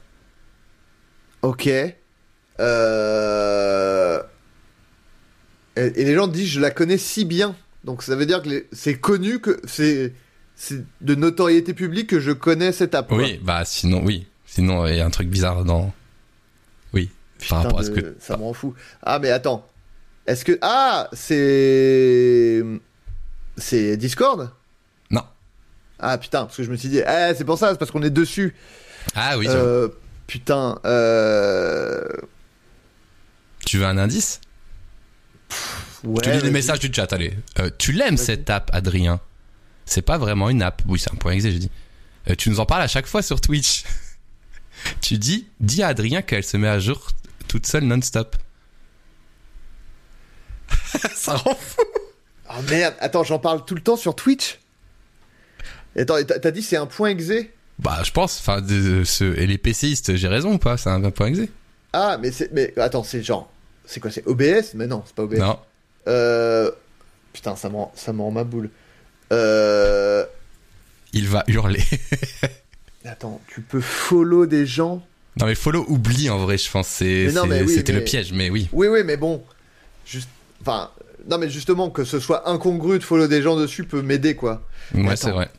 Ok. 1.44 1.70
Euh... 2.60 4.22
Et, 5.76 6.02
et 6.02 6.06
les 6.06 6.16
gens 6.16 6.27
disent 6.27 6.50
je 6.50 6.60
la 6.60 6.72
connais 6.72 6.98
si 6.98 7.26
bien. 7.26 7.56
Donc 7.84 8.03
ça 8.03 8.16
veut 8.16 8.26
dire 8.26 8.42
que 8.42 8.66
c'est 8.72 8.98
connu 8.98 9.40
que 9.40 9.60
c'est 9.66 10.14
de 11.02 11.16
notoriété 11.16 11.74
publique 11.74 12.08
que 12.08 12.19
je 12.19 12.32
connais 12.32 12.72
cette 12.72 12.95
app. 12.95 13.11
Oui, 13.11 13.40
bah 13.43 13.66
sinon, 13.66 14.02
oui. 14.06 14.27
Sinon, 14.45 14.85
il 14.88 14.95
y 14.95 15.02
a 15.02 15.06
un 15.06 15.10
truc 15.10 15.27
bizarre 15.27 15.66
dans. 15.66 15.92
Oui. 16.93 17.10
Putain 17.40 17.56
par 17.56 17.64
rapport 17.64 17.80
à 17.80 17.84
ce 17.84 17.90
que. 17.90 18.16
Ça 18.19 18.38
me 18.38 18.43
rend 18.43 18.53
fou. 18.53 18.76
Ah 19.02 19.19
mais 19.19 19.32
attends. 19.32 19.68
Est-ce 20.27 20.45
que 20.45 20.58
ah 20.61 21.10
c'est 21.11 22.64
c'est 23.58 23.98
Discord? 23.98 24.52
Non. 25.11 25.24
Ah 26.00 26.18
putain 26.18 26.45
parce 26.45 26.56
que 26.56 26.64
je 26.64 26.72
me 26.72 26.77
suis 26.77 26.90
dit 26.90 27.00
eh, 27.00 27.34
c'est 27.35 27.43
pour 27.43 27.58
ça 27.58 27.72
c'est 27.72 27.77
parce 27.77 27.92
qu'on 27.92 28.03
est 28.03 28.10
dessus. 28.10 28.56
Ah 29.16 29.38
oui. 29.38 29.48
Euh, 29.50 29.90
putain 30.27 30.80
euh... 30.85 32.06
tu 33.66 33.80
veux 33.80 33.85
un 33.85 33.98
indice? 33.98 34.40
Ouais, 36.04 36.22
Je 36.26 36.30
te 36.30 36.36
lis 36.36 36.42
les 36.42 36.52
messages 36.52 36.80
du 36.80 36.94
chat, 36.94 37.12
allez. 37.14 37.34
Euh, 37.60 37.70
tu 37.78 37.92
l'aimes 37.92 38.18
cette 38.18 38.50
app, 38.50 38.70
Adrien? 38.74 39.20
C'est 39.86 40.02
pas 40.02 40.18
vraiment 40.18 40.50
une 40.50 40.62
app. 40.62 40.82
Oui, 40.88 41.00
c'est 41.00 41.12
un 41.12 41.16
point 41.18 41.34
exe, 41.34 41.44
j'ai 41.44 41.60
dit. 41.60 41.72
Euh, 42.30 42.36
tu 42.36 42.50
nous 42.50 42.60
en 42.60 42.66
parles 42.66 42.82
à 42.84 42.88
chaque 42.88 43.06
fois 43.08 43.22
sur 43.22 43.42
Twitch. 43.42 43.84
tu 45.02 45.18
dis, 45.18 45.48
dis 45.60 45.84
à 45.84 45.88
Adrien 45.90 46.22
qu'elle 46.22 46.44
se 46.44 46.56
met 46.58 46.68
à 46.70 46.80
jour 46.80 47.10
toute 47.48 47.66
seule 47.68 47.84
non-stop. 47.84 48.36
ça 51.16 51.36
rend 51.36 51.56
fou. 51.56 51.82
Oh 52.50 52.62
merde, 52.70 52.96
attends, 53.00 53.24
j'en 53.24 53.40
parle 53.40 53.66
tout 53.66 53.76
le 53.76 53.82
temps 53.82 53.98
sur 53.98 54.16
Twitch? 54.16 54.60
Attends, 55.98 56.16
t'as 56.24 56.52
dit 56.52 56.62
c'est 56.64 56.78
un 56.78 56.86
point 56.86 57.10
exe? 57.10 57.32
Bah, 57.80 58.02
je 58.04 58.12
pense. 58.12 58.40
Enfin, 58.40 58.62
de- 58.62 59.00
de 59.00 59.04
ce- 59.04 59.36
et 59.38 59.48
les 59.48 59.58
PCistes, 59.58 60.16
j'ai 60.16 60.28
raison 60.28 60.54
ou 60.54 60.58
pas? 60.58 60.78
C'est 60.78 60.90
un, 60.90 61.04
un 61.04 61.12
point 61.12 61.28
exe 61.28 61.50
Ah, 61.94 62.18
mais. 62.22 62.32
Mais 62.52 62.74
attends, 62.80 63.04
c'est 63.04 63.24
genre. 63.24 63.52
C'est 63.86 64.00
quoi 64.00 64.12
C'est 64.12 64.26
OBS 64.28 64.74
Mais 64.76 64.88
non, 64.88 65.03
c'est 65.06 65.16
pas 65.16 65.24
OBS. 65.24 65.38
Non. 65.40 65.60
Euh. 66.08 66.72
Putain, 67.34 67.56
ça 67.56 67.70
me 67.70 67.76
rend, 67.76 67.92
ça 67.95 68.14
me 68.14 68.22
rend 68.22 68.32
ma 68.32 68.44
boule. 68.44 68.70
Euh. 69.32 70.26
Il 71.14 71.28
va 71.28 71.44
hurler. 71.48 71.84
Attends, 73.06 73.42
tu 73.48 73.62
peux 73.62 73.82
follow 73.82 74.45
des 74.45 74.66
gens? 74.66 75.06
Non, 75.40 75.45
mais 75.48 75.56
follow 75.56 75.84
oublie 75.88 76.30
en 76.30 76.38
vrai, 76.38 76.58
je 76.58 76.70
pense. 76.70 76.88
C'est, 76.88 77.28
oui, 77.28 77.70
c'était 77.70 77.92
mais- 77.94 78.00
le 78.00 78.06
piège, 78.06 78.32
mais 78.34 78.50
oui. 78.50 78.70
Oui, 78.72 78.88
oui, 78.88 79.02
mais 79.03 79.18
bon. 79.18 79.44
Juste. 80.06 80.30
Enfin. 80.62 80.90
Non, 81.30 81.38
mais 81.38 81.50
justement, 81.50 81.90
que 81.90 82.03
ce 82.03 82.20
soit 82.20 82.50
incongru 82.50 83.00
de 83.00 83.03
follow 83.03 83.28
des 83.28 83.42
gens 83.42 83.56
dessus 83.56 83.86
peut 83.86 84.02
m'aider, 84.02 84.36
quoi. 84.36 84.62
Ouais, 84.94 85.16
c'est 85.16 85.32
vrai. 85.32 85.50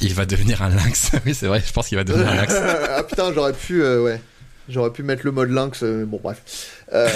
Il 0.00 0.14
va 0.14 0.24
devenir 0.26 0.62
un 0.62 0.70
lynx. 0.70 1.10
oui, 1.26 1.34
c'est 1.34 1.46
vrai, 1.46 1.62
je 1.64 1.72
pense 1.72 1.88
qu'il 1.88 1.98
va 1.98 2.04
devenir 2.04 2.28
un 2.28 2.34
lynx. 2.36 2.54
ah 2.90 3.02
putain, 3.02 3.32
j'aurais 3.34 3.52
pu. 3.52 3.82
euh, 3.82 4.02
ouais. 4.02 4.20
J'aurais 4.68 4.92
pu 4.92 5.02
mettre 5.02 5.24
le 5.24 5.32
mode 5.32 5.50
lynx. 5.50 5.82
euh, 5.82 6.04
bon, 6.04 6.20
bref. 6.22 6.82
Euh. 6.92 7.08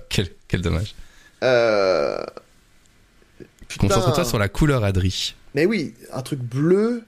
quel, 0.08 0.28
quel 0.48 0.62
dommage. 0.62 0.94
euh... 1.42 2.22
Concentre-toi 3.78 4.24
sur 4.24 4.38
la 4.38 4.48
couleur, 4.48 4.82
Adri. 4.84 5.34
Mais 5.54 5.64
oui, 5.66 5.94
un 6.12 6.22
truc 6.22 6.40
bleu. 6.40 7.04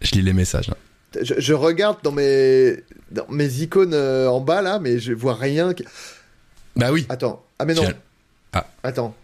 Je 0.00 0.12
lis 0.12 0.22
les 0.22 0.32
messages. 0.32 0.68
là. 0.68 0.76
Je, 1.22 1.34
je 1.38 1.54
regarde 1.54 1.98
dans 2.02 2.12
mes, 2.12 2.76
dans 3.10 3.26
mes 3.28 3.46
icônes 3.62 3.94
en 3.94 4.40
bas 4.40 4.60
là, 4.62 4.78
mais 4.78 4.98
je 4.98 5.12
vois 5.14 5.34
rien. 5.34 5.72
qui- 5.74 5.84
Bah 6.76 6.92
oui. 6.92 7.06
Attends. 7.08 7.44
Ah, 7.58 7.64
mais 7.64 7.74
non. 7.74 7.82
Ah. 8.52 8.66
Attends. 8.82 9.16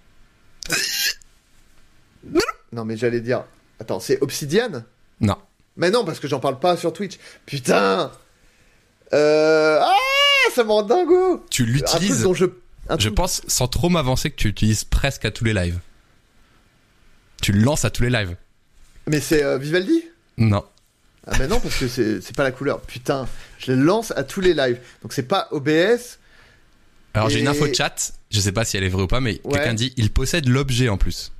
non, 2.73 2.85
mais 2.85 2.97
j'allais 2.97 3.21
dire. 3.21 3.45
Attends, 3.81 4.01
c'est 4.01 4.21
Obsidian? 4.23 4.85
Non. 5.21 5.37
Mais 5.77 5.91
non, 5.91 6.05
parce 6.05 6.21
que 6.21 6.29
j'en 6.29 6.41
parle 6.41 6.59
pas 6.59 6.77
sur 6.77 6.93
Twitch. 6.93 7.19
Putain 7.47 8.11
Euh. 9.15 9.79
Ah 9.81 9.93
Ça 10.55 10.65
me 10.65 10.71
rend 10.71 10.83
dingo 10.83 11.45
Tu 11.51 11.65
l'utilises, 11.65 12.23
dont 12.23 12.35
je. 12.35 12.47
un 12.89 12.99
je 12.99 13.09
pense, 13.09 13.43
sans 13.47 13.69
trop 13.69 13.89
m'avancer, 13.89 14.31
que 14.31 14.37
tu 14.37 14.49
l'utilises 14.49 14.85
presque 14.85 15.25
à 15.25 15.31
tous 15.31 15.45
les 15.45 15.55
lives. 15.55 15.79
Tu 17.43 17.53
le 17.53 17.61
lances 17.61 17.85
à 17.85 17.91
tous 17.91 18.03
les 18.03 18.11
lives. 18.11 18.37
Mais 19.07 19.21
c'est 19.21 19.43
euh, 19.45 19.59
Vivaldi? 19.59 20.03
Non. 20.39 20.65
Ah, 21.27 21.33
mais 21.39 21.47
non, 21.49 21.61
parce 21.61 21.77
que 21.79 21.89
c'est 21.89 22.37
pas 22.37 22.43
la 22.43 22.53
couleur. 22.53 22.81
Putain, 22.83 23.27
je 23.59 23.73
le 23.73 23.83
lance 23.83 24.13
à 24.17 24.25
tous 24.25 24.41
les 24.41 24.53
lives. 24.55 24.79
Donc 25.03 25.13
c'est 25.13 25.23
pas 25.23 25.49
OBS. 25.53 26.19
Alors 27.15 27.31
j'ai 27.31 27.41
une 27.41 27.49
info 27.49 27.73
chat, 27.73 28.13
je 28.31 28.41
sais 28.41 28.51
pas 28.53 28.65
si 28.65 28.77
elle 28.77 28.83
est 28.85 28.89
vraie 28.89 29.05
ou 29.05 29.07
pas, 29.07 29.21
mais 29.21 29.41
Ouais. 29.45 29.53
quelqu'un 29.59 29.75
dit 29.75 29.95
il 29.97 30.11
possède 30.11 30.49
l'objet 30.49 30.89
en 30.89 30.97
plus. 30.99 31.31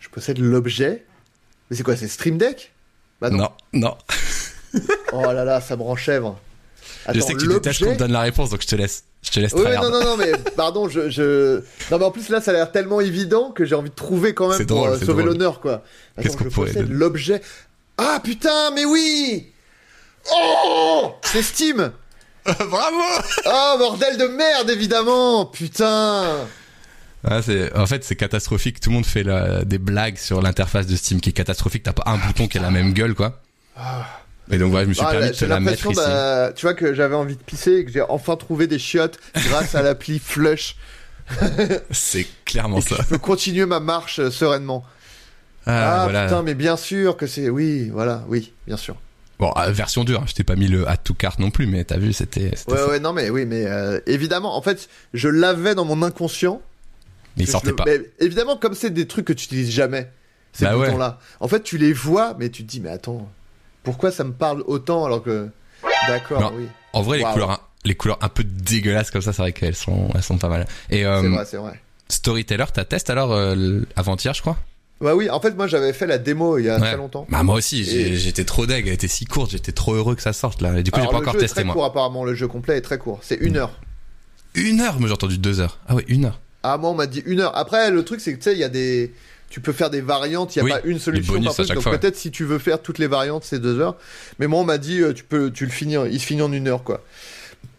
Je 0.00 0.08
possède 0.08 0.38
l'objet. 0.38 1.04
Mais 1.70 1.76
c'est 1.76 1.82
quoi 1.82 1.96
C'est 1.96 2.08
Stream 2.08 2.38
Deck? 2.38 2.72
Bah 3.20 3.28
non. 3.30 3.38
non, 3.38 3.50
non. 3.72 3.98
Oh 5.12 5.22
là 5.32 5.44
là, 5.44 5.60
ça 5.60 5.76
me 5.76 5.82
rend 5.82 5.96
chèvre. 5.96 6.38
je 7.12 7.20
sais 7.20 7.34
que 7.34 7.40
tu 7.40 7.48
détestes 7.48 7.84
qu'on 7.84 7.92
te 7.94 7.98
donne 7.98 8.12
la 8.12 8.20
réponse, 8.20 8.50
donc 8.50 8.62
je 8.62 8.66
te 8.66 8.76
laisse. 8.76 9.04
Je 9.22 9.30
te 9.30 9.40
laisse 9.40 9.52
Oui, 9.52 9.64
non, 9.82 9.90
non, 9.90 10.04
non, 10.04 10.16
mais 10.16 10.30
pardon, 10.56 10.88
je, 10.88 11.10
je. 11.10 11.56
Non, 11.90 11.98
mais 11.98 12.04
en 12.04 12.10
plus 12.12 12.28
là, 12.28 12.40
ça 12.40 12.52
a 12.52 12.54
l'air 12.54 12.70
tellement 12.70 13.00
évident 13.00 13.50
que 13.50 13.64
j'ai 13.64 13.74
envie 13.74 13.90
de 13.90 13.94
trouver 13.94 14.32
quand 14.32 14.48
même 14.48 14.56
C'est 14.58 14.66
pour 14.66 14.76
drôle, 14.76 14.90
euh, 14.90 14.98
sauver 15.00 15.22
drôle. 15.24 15.24
l'honneur, 15.24 15.60
quoi. 15.60 15.82
Qu'est-ce 16.22 16.36
qu'on 16.36 16.44
pourrait 16.44 16.72
l'objet. 16.88 17.40
Ah 17.98 18.20
putain, 18.22 18.70
mais 18.76 18.84
oui 18.84 19.48
Oh 20.32 21.14
C'est 21.22 21.42
Steam 21.42 21.90
Bravo 22.46 23.02
Oh, 23.46 23.74
bordel 23.78 24.16
de 24.18 24.26
merde, 24.28 24.70
évidemment 24.70 25.46
Putain 25.46 26.46
Ah, 27.24 27.42
c'est- 27.42 27.74
En 27.76 27.86
fait, 27.86 28.04
c'est 28.04 28.14
catastrophique. 28.16 28.78
Tout 28.80 28.90
le 28.90 28.94
monde 28.96 29.06
fait 29.06 29.24
la- 29.24 29.64
des 29.64 29.78
blagues 29.78 30.16
sur 30.16 30.40
l'interface 30.40 30.86
de 30.86 30.94
Steam 30.94 31.20
qui 31.20 31.30
est 31.30 31.32
catastrophique. 31.32 31.82
T'as 31.82 31.92
pas 31.92 32.04
un 32.06 32.18
bouton 32.18 32.46
qui 32.46 32.58
a 32.58 32.62
la 32.62 32.70
même 32.70 32.92
gueule, 32.92 33.14
quoi. 33.14 33.40
Et 34.50 34.58
donc, 34.58 34.70
voilà, 34.70 34.84
je 34.84 34.88
me 34.88 34.94
suis 34.94 35.04
Ah, 35.06 35.10
permis 35.10 35.28
de 35.28 35.32
te 35.34 35.44
la 35.44 35.60
mettre 35.60 35.84
l'impression, 35.86 35.90
ici. 35.90 36.00
bah, 36.00 36.52
tu 36.54 36.64
vois, 36.66 36.74
que 36.74 36.94
j'avais 36.94 37.14
envie 37.14 37.36
de 37.36 37.42
pisser 37.42 37.72
et 37.78 37.84
que 37.84 37.90
j'ai 37.92 38.00
enfin 38.02 38.36
trouvé 38.36 38.66
des 38.66 38.78
chiottes 38.78 39.18
grâce 39.34 39.74
à 39.74 39.82
l'appli 39.82 40.18
Flush. 40.18 40.76
C'est 41.90 42.26
clairement 42.44 42.78
Et 42.78 42.82
que 42.82 42.88
ça. 42.90 42.96
je 43.00 43.08
peux 43.08 43.18
continuer 43.18 43.66
ma 43.66 43.80
marche 43.80 44.18
euh, 44.20 44.30
sereinement. 44.30 44.84
Ah, 45.66 46.00
Ah, 46.00 46.02
voilà. 46.04 46.24
putain, 46.24 46.42
mais 46.42 46.54
bien 46.54 46.76
sûr 46.78 47.16
que 47.16 47.26
c'est. 47.26 47.50
Oui, 47.50 47.90
voilà, 47.90 48.24
oui, 48.28 48.52
bien 48.66 48.78
sûr. 48.78 48.96
Bon, 49.38 49.52
euh, 49.58 49.70
version 49.70 50.04
dure. 50.04 50.20
hein. 50.22 50.26
Je 50.26 50.32
t'ai 50.34 50.44
pas 50.44 50.56
mis 50.56 50.66
le 50.68 50.88
add 50.88 51.00
to 51.04 51.12
cart 51.14 51.38
non 51.38 51.50
plus, 51.50 51.66
mais 51.66 51.84
t'as 51.84 51.98
vu, 51.98 52.12
c'était. 52.14 52.52
Ouais, 52.68 52.76
ça. 52.78 52.88
ouais, 52.88 53.00
non, 53.00 53.12
mais 53.12 53.28
oui, 53.28 53.44
mais 53.44 53.66
euh, 53.66 54.00
évidemment, 54.06 54.56
en 54.56 54.62
fait, 54.62 54.88
je 55.12 55.28
l'avais 55.28 55.74
dans 55.74 55.84
mon 55.84 56.02
inconscient. 56.02 56.62
Mais 57.36 57.44
il 57.44 57.48
sortait 57.48 57.68
le- 57.68 57.76
pas. 57.76 57.84
mais 57.86 58.00
évidemment, 58.18 58.56
comme 58.56 58.74
c'est 58.74 58.90
des 58.90 59.06
trucs 59.06 59.26
que 59.26 59.32
tu 59.34 59.44
utilises 59.44 59.70
jamais, 59.70 60.10
ces 60.54 60.64
Bah 60.64 60.76
ouais. 60.76 60.86
boutons-là. 60.86 61.20
En 61.40 61.46
fait, 61.48 61.62
tu 61.62 61.76
les 61.78 61.92
vois, 61.92 62.34
mais 62.38 62.48
tu 62.48 62.64
te 62.64 62.68
dis, 62.70 62.80
mais 62.80 62.88
attends, 62.88 63.30
pourquoi 63.88 64.10
ça 64.12 64.22
me 64.24 64.32
parle 64.32 64.62
autant 64.66 65.06
alors 65.06 65.22
que. 65.22 65.48
D'accord, 66.08 66.52
oui. 66.56 66.66
En 66.92 67.00
vrai, 67.00 67.16
les 67.18 67.24
couleurs, 67.24 67.50
un- 67.52 67.60
les 67.86 67.94
couleurs 67.94 68.18
un 68.20 68.28
peu 68.28 68.44
dégueulasses 68.44 69.10
comme 69.10 69.22
ça, 69.22 69.32
c'est 69.32 69.40
vrai 69.40 69.52
qu'elles 69.52 69.74
sont, 69.74 70.10
elles 70.14 70.22
sont 70.22 70.36
pas 70.36 70.48
mal. 70.50 70.66
Et 70.90 71.06
euh, 71.06 71.22
C'est 71.22 71.28
vrai, 71.28 71.44
c'est 71.46 71.56
vrai. 71.56 71.80
Storyteller, 72.10 72.64
t'as 72.72 72.84
testé 72.84 73.12
alors 73.12 73.32
euh, 73.32 73.80
avant-hier, 73.96 74.34
je 74.34 74.42
crois? 74.42 74.58
Bah 75.00 75.14
oui, 75.14 75.30
en 75.30 75.40
fait, 75.40 75.54
moi, 75.56 75.66
j'avais 75.68 75.92
fait 75.94 76.06
la 76.06 76.18
démo 76.18 76.58
il 76.58 76.64
y 76.66 76.68
a 76.68 76.74
Ouais. 76.74 76.80
très 76.80 76.96
longtemps. 76.98 77.26
Bah 77.30 77.42
moi 77.42 77.54
aussi, 77.54 77.80
Et- 77.88 78.16
j'étais 78.16 78.44
trop 78.44 78.66
deg, 78.66 78.86
elle 78.86 78.92
était 78.92 79.08
si 79.08 79.24
courte, 79.24 79.52
j'étais 79.52 79.72
trop 79.72 79.94
heureux 79.94 80.14
que 80.16 80.22
ça 80.22 80.32
sorte 80.34 80.60
là. 80.60 80.76
Et 80.78 80.82
du 80.82 80.90
coup, 80.90 81.00
j'ai 81.00 81.06
pas 81.06 81.12
le 81.12 81.18
encore 81.18 81.32
jeu 81.34 81.38
est 81.38 81.42
testé 81.42 81.54
très 81.56 81.64
moi. 81.64 81.74
court, 81.74 81.84
apparemment, 81.86 82.24
le 82.24 82.34
jeu 82.34 82.48
complet 82.48 82.76
est 82.76 82.82
très 82.82 82.98
court. 82.98 83.20
C'est 83.22 83.36
une 83.36 83.56
heure. 83.56 83.80
Une 84.54 84.80
heure, 84.80 84.98
mais 85.00 85.06
j'ai 85.06 85.12
entendu 85.14 85.38
deux 85.38 85.60
heures. 85.60 85.78
Ah 85.88 85.94
ouais, 85.94 86.04
une 86.08 86.24
heure. 86.26 86.40
Ah, 86.64 86.76
moi, 86.78 86.90
on 86.90 86.94
m'a 86.94 87.06
dit 87.06 87.22
une 87.26 87.40
heure. 87.40 87.56
Après, 87.56 87.90
le 87.92 88.04
truc, 88.04 88.20
c'est 88.20 88.32
que 88.32 88.38
tu 88.38 88.44
sais, 88.44 88.52
il 88.54 88.58
y 88.58 88.64
a 88.64 88.68
des. 88.68 89.14
Tu 89.50 89.60
peux 89.60 89.72
faire 89.72 89.88
des 89.90 90.02
variantes, 90.02 90.54
il 90.56 90.62
n'y 90.62 90.70
a 90.70 90.74
Oui, 90.74 90.80
pas 90.82 90.86
une 90.86 90.98
solution 90.98 91.32
par 91.34 91.50
à 91.50 91.54
truc. 91.54 91.66
chaque 91.68 91.76
Donc 91.76 91.90
peut-être 92.00 92.16
si 92.16 92.30
tu 92.30 92.44
veux 92.44 92.58
faire 92.58 92.82
toutes 92.82 92.98
les 92.98 93.06
variantes, 93.06 93.44
c'est 93.44 93.58
deux 93.58 93.80
heures. 93.80 93.96
Mais 94.38 94.46
moi, 94.46 94.60
on 94.60 94.64
m'a 94.64 94.76
dit, 94.78 95.00
euh, 95.00 95.14
tu 95.14 95.24
peux, 95.24 95.50
tu 95.50 95.64
le 95.64 95.70
finis, 95.72 95.96
en- 95.96 96.04
il 96.04 96.20
se 96.20 96.26
finit 96.26 96.42
en 96.42 96.52
une 96.52 96.68
heure, 96.68 96.84
quoi. 96.84 97.02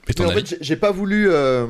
Et 0.08 0.14
Mais 0.18 0.26
en 0.26 0.32
fait, 0.32 0.58
j'ai- 0.62 0.76
pas 0.76 0.90
voulu, 0.90 1.30
euh, 1.30 1.68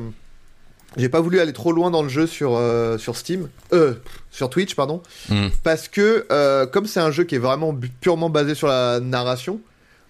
j'ai 0.96 1.10
pas 1.10 1.20
voulu 1.20 1.38
aller 1.38 1.52
trop 1.52 1.72
loin 1.72 1.90
dans 1.90 2.02
le 2.02 2.08
jeu 2.08 2.26
sur 2.26 2.56
euh, 2.56 2.96
sur 2.96 3.14
Steam, 3.14 3.48
euh, 3.74 3.92
sur 4.30 4.48
Twitch, 4.48 4.74
pardon, 4.74 5.02
Hmm. 5.28 5.48
parce 5.62 5.86
que 5.88 6.26
euh, 6.32 6.64
comme 6.66 6.86
c'est 6.86 7.00
un 7.00 7.10
jeu 7.10 7.24
qui 7.24 7.34
est 7.34 7.38
vraiment 7.38 7.78
purement 8.00 8.30
basé 8.30 8.54
sur 8.54 8.68
la 8.68 9.00
narration. 9.00 9.60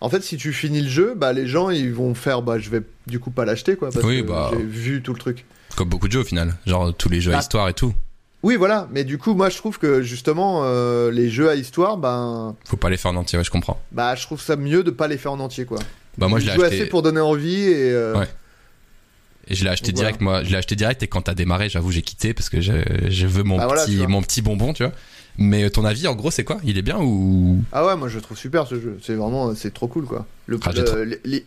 En 0.01 0.09
fait, 0.09 0.23
si 0.23 0.37
tu 0.39 0.53
finis 0.53 0.81
le 0.83 0.89
jeu, 0.89 1.15
bah 1.17 1.33
les 1.33 1.47
gens 1.49 1.69
ils 1.71 1.93
vont 1.93 2.15
faire, 2.15 2.41
bah 2.43 2.59
je 2.61 2.71
vais 2.71 2.81
du 3.09 3.19
coup 3.19 3.31
pas 3.31 3.45
l'acheter 3.45 3.75
quoi, 3.77 3.91
parce 3.91 4.07
Oui, 4.07 4.23
que 4.23 4.29
bah. 4.29 4.51
j'ai 4.53 4.63
vu 4.63 5.03
tout 5.03 5.13
le 5.13 5.19
truc. 5.19 5.45
Comme 5.77 5.89
beaucoup 5.89 6.07
de 6.07 6.13
jeux 6.13 6.21
au 6.21 6.25
final, 6.25 6.55
genre 6.67 6.95
tous 6.97 7.09
les 7.11 7.21
jeux 7.21 7.33
à 7.33 7.35
Bah. 7.35 7.41
histoire 7.41 7.69
et 7.69 7.75
tout. 7.75 7.93
Oui, 8.43 8.57
voilà. 8.57 8.89
Mais 8.93 9.05
du 9.05 9.19
coup, 9.19 9.35
moi, 9.35 9.51
je 9.51 9.57
trouve 9.59 9.79
que 9.79 10.01
justement, 10.03 10.63
euh, 10.65 11.11
les 11.11 11.29
jeux 11.29 11.51
à 11.51 11.55
histoire, 11.57 11.97
ben, 11.99 12.57
Faut 12.67 12.77
pas 12.77 12.89
les 12.91 12.97
faire 12.97 13.11
en 13.11 13.17
entier, 13.17 13.39
ouais, 13.39 13.45
je 13.45 13.51
comprends. 13.51 13.79
bah, 13.93 14.15
je 14.15 14.23
trouve 14.23 14.41
ça 14.41 14.57
mieux 14.57 14.83
de 14.83 14.91
pas 14.91 15.09
les 15.09 15.19
faire 15.19 15.33
en 15.33 15.41
entier, 15.41 15.65
quoi. 15.67 15.79
Bah 16.19 16.27
moi 16.29 16.41
je 16.41 16.47
l'ai 16.47 16.51
acheté 16.53 16.65
assez 16.67 16.87
pour 16.87 17.03
donner 17.03 17.21
envie 17.21 17.63
et. 17.63 17.93
euh, 17.93 18.19
Ouais. 18.19 18.29
et 19.49 19.55
je 19.55 19.65
l'ai 19.65 19.71
acheté 19.71 19.93
direct 19.93 20.21
moi, 20.21 20.43
je 20.43 20.51
l'ai 20.51 20.57
acheté 20.57 20.75
direct 20.75 21.03
et 21.03 21.07
quand 21.07 21.23
t'as 21.23 21.35
démarré, 21.35 21.69
j'avoue, 21.69 21.93
j'ai 21.93 22.03
quitté 22.03 22.35
parce 22.35 22.49
que 22.51 22.61
je, 22.61 22.73
je 23.09 23.27
veux 23.27 23.43
mon 23.45 23.57
Bah, 23.59 23.69
petit 23.87 24.07
mon 24.07 24.21
petit 24.23 24.43
bonbon, 24.43 24.73
tu 24.73 24.83
vois. 24.83 24.93
Mais 25.39 25.63
euh, 25.65 25.71
ton 25.71 25.85
avis 25.85 26.09
en 26.09 26.15
gros, 26.17 26.31
c'est 26.31 26.45
quoi? 26.45 26.59
Il 26.65 26.77
est 26.77 26.83
bien 26.83 26.99
ou 27.01 27.63
Ah 27.73 27.87
ouais, 27.87 27.97
moi, 27.97 28.09
je 28.09 28.17
le 28.17 28.23
trouve 28.23 28.37
super 28.37 28.67
ce 28.67 28.75
jeu. 28.81 28.99
C'est 29.03 29.15
vraiment, 29.15 29.55
c'est 29.55 29.73
trop 29.73 29.87
cool, 29.87 30.05
quoi. 30.05 30.27
Ah, 30.65 30.73
trop- 30.73 30.97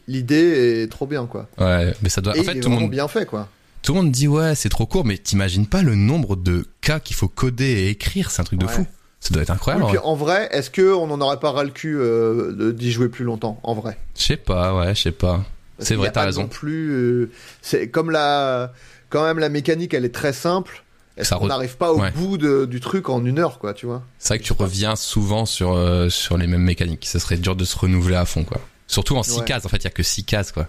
L'idée 0.07 0.81
est 0.83 0.91
trop 0.91 1.05
bien, 1.05 1.25
quoi. 1.25 1.47
Ouais, 1.59 1.93
mais 2.01 2.09
ça 2.09 2.21
doit 2.21 2.35
Et 2.35 2.39
en 2.39 2.43
fait 2.43 2.51
il 2.53 2.57
est 2.57 2.61
tout 2.61 2.69
le 2.69 2.75
monde 2.77 2.89
bien 2.89 3.07
fait, 3.09 3.25
quoi. 3.25 3.49
Tout 3.83 3.93
le 3.93 4.01
monde 4.01 4.11
dit 4.11 4.27
ouais, 4.27 4.55
c'est 4.55 4.69
trop 4.69 4.85
court 4.87 5.05
mais 5.05 5.17
t'imagines 5.17 5.67
pas 5.67 5.83
le 5.83 5.93
nombre 5.95 6.35
de 6.35 6.65
cas 6.81 6.99
qu'il 6.99 7.15
faut 7.15 7.27
coder 7.27 7.65
et 7.65 7.89
écrire, 7.89 8.31
c'est 8.31 8.41
un 8.41 8.45
truc 8.45 8.59
de 8.59 8.65
Ouais. 8.65 8.71
fou. 8.71 8.87
Ça 9.19 9.33
doit 9.33 9.43
être 9.43 9.51
incroyable. 9.51 9.85
Oui, 9.85 9.91
puis 9.91 9.99
ouais. 9.99 10.03
en 10.05 10.15
vrai, 10.15 10.49
est-ce 10.51 10.69
que 10.69 10.93
on 10.93 11.09
en 11.09 11.21
aurait 11.21 11.39
pas 11.39 11.51
ras 11.51 11.63
le 11.63 11.69
cul 11.69 11.95
euh, 11.97 12.73
d'y 12.73 12.91
jouer 12.91 13.07
plus 13.07 13.23
longtemps, 13.23 13.57
en 13.63 13.73
vrai? 13.73 13.97
Je 14.17 14.21
sais 14.23 14.35
pas, 14.37 14.75
ouais, 14.75 14.93
je 14.95 15.01
sais 15.03 15.11
pas. 15.13 15.45
C'est 15.79 15.95
vrai, 15.95 16.11
t'as 16.11 16.25
raison. 16.25 16.41
Non 16.41 16.47
plus, 16.49 16.89
euh, 16.91 17.31
c'est 17.61 17.87
comme 17.89 18.11
la, 18.11 18.73
quand 19.09 19.23
même 19.23 19.39
la 19.39 19.47
mécanique, 19.47 19.93
elle 19.93 20.03
est 20.03 20.13
très 20.13 20.33
simple. 20.33 20.83
Est-ce 21.15 21.33
qu'on 21.35 21.45
re- 21.45 21.47
n'arrive 21.47 21.77
pas 21.77 21.93
au 21.93 21.99
ouais. 22.01 22.11
bout 22.11 22.37
de- 22.37 22.65
du 22.65 22.81
truc 22.81 23.07
en 23.07 23.23
une 23.23 23.39
heure, 23.39 23.59
quoi, 23.59 23.73
tu 23.73 23.85
vois? 23.85 24.03
C'est 24.19 24.29
vrai 24.29 24.39
que 24.39 24.43
tu 24.43 24.51
reviens 24.53 24.95
souvent 24.97 25.45
sur 25.45 25.71
euh, 25.73 26.09
sur 26.09 26.37
les 26.37 26.47
mêmes 26.47 26.63
mécaniques. 26.63 27.05
Ça 27.05 27.19
serait 27.19 27.37
dur 27.37 27.55
de 27.55 27.63
se 27.63 27.77
renouveler 27.77 28.15
à 28.17 28.25
fond 28.25 28.43
quoi. 28.43 28.59
Surtout 28.87 29.15
en 29.15 29.23
6 29.23 29.39
Ouais. 29.39 29.45
cases, 29.45 29.65
en 29.65 29.69
fait, 29.69 29.77
il 29.77 29.83
y 29.85 29.87
a 29.87 29.91
que 29.91 30.03
6 30.03 30.25
cases 30.25 30.51
quoi. 30.51 30.67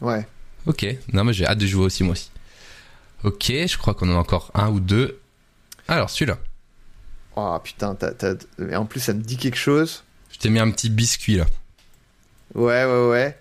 Ouais. 0.00 0.26
OK. 0.66 0.86
Non 1.12 1.24
mais 1.24 1.32
j'ai 1.32 1.44
hâte 1.46 1.58
de 1.58 1.66
jouer 1.66 1.86
aussi 1.86 2.04
moi 2.04 2.12
aussi. 2.12 2.30
OK, 3.24 3.46
je 3.48 3.76
crois 3.78 3.94
qu'on 3.94 4.08
en 4.10 4.16
a 4.16 4.18
encore 4.18 4.50
un 4.54 4.68
ou 4.70 4.80
deux. 4.80 5.18
Alors, 5.88 6.10
celui-là. 6.10 6.38
Oh 7.36 7.58
putain, 7.62 7.94
t'as- 7.94 8.12
t'as- 8.12 8.34
et 8.70 8.76
en 8.76 8.86
plus 8.86 9.00
ça 9.00 9.12
me 9.12 9.20
dit 9.22 9.36
quelque 9.36 9.58
chose. 9.58 10.04
Je 10.32 10.38
t'ai 10.38 10.48
mis 10.50 10.58
un 10.58 10.70
petit 10.70 10.88
biscuit 10.90 11.36
là. 11.36 11.44
Ouais, 12.54 12.84
ouais, 12.86 13.08
ouais. 13.08 13.38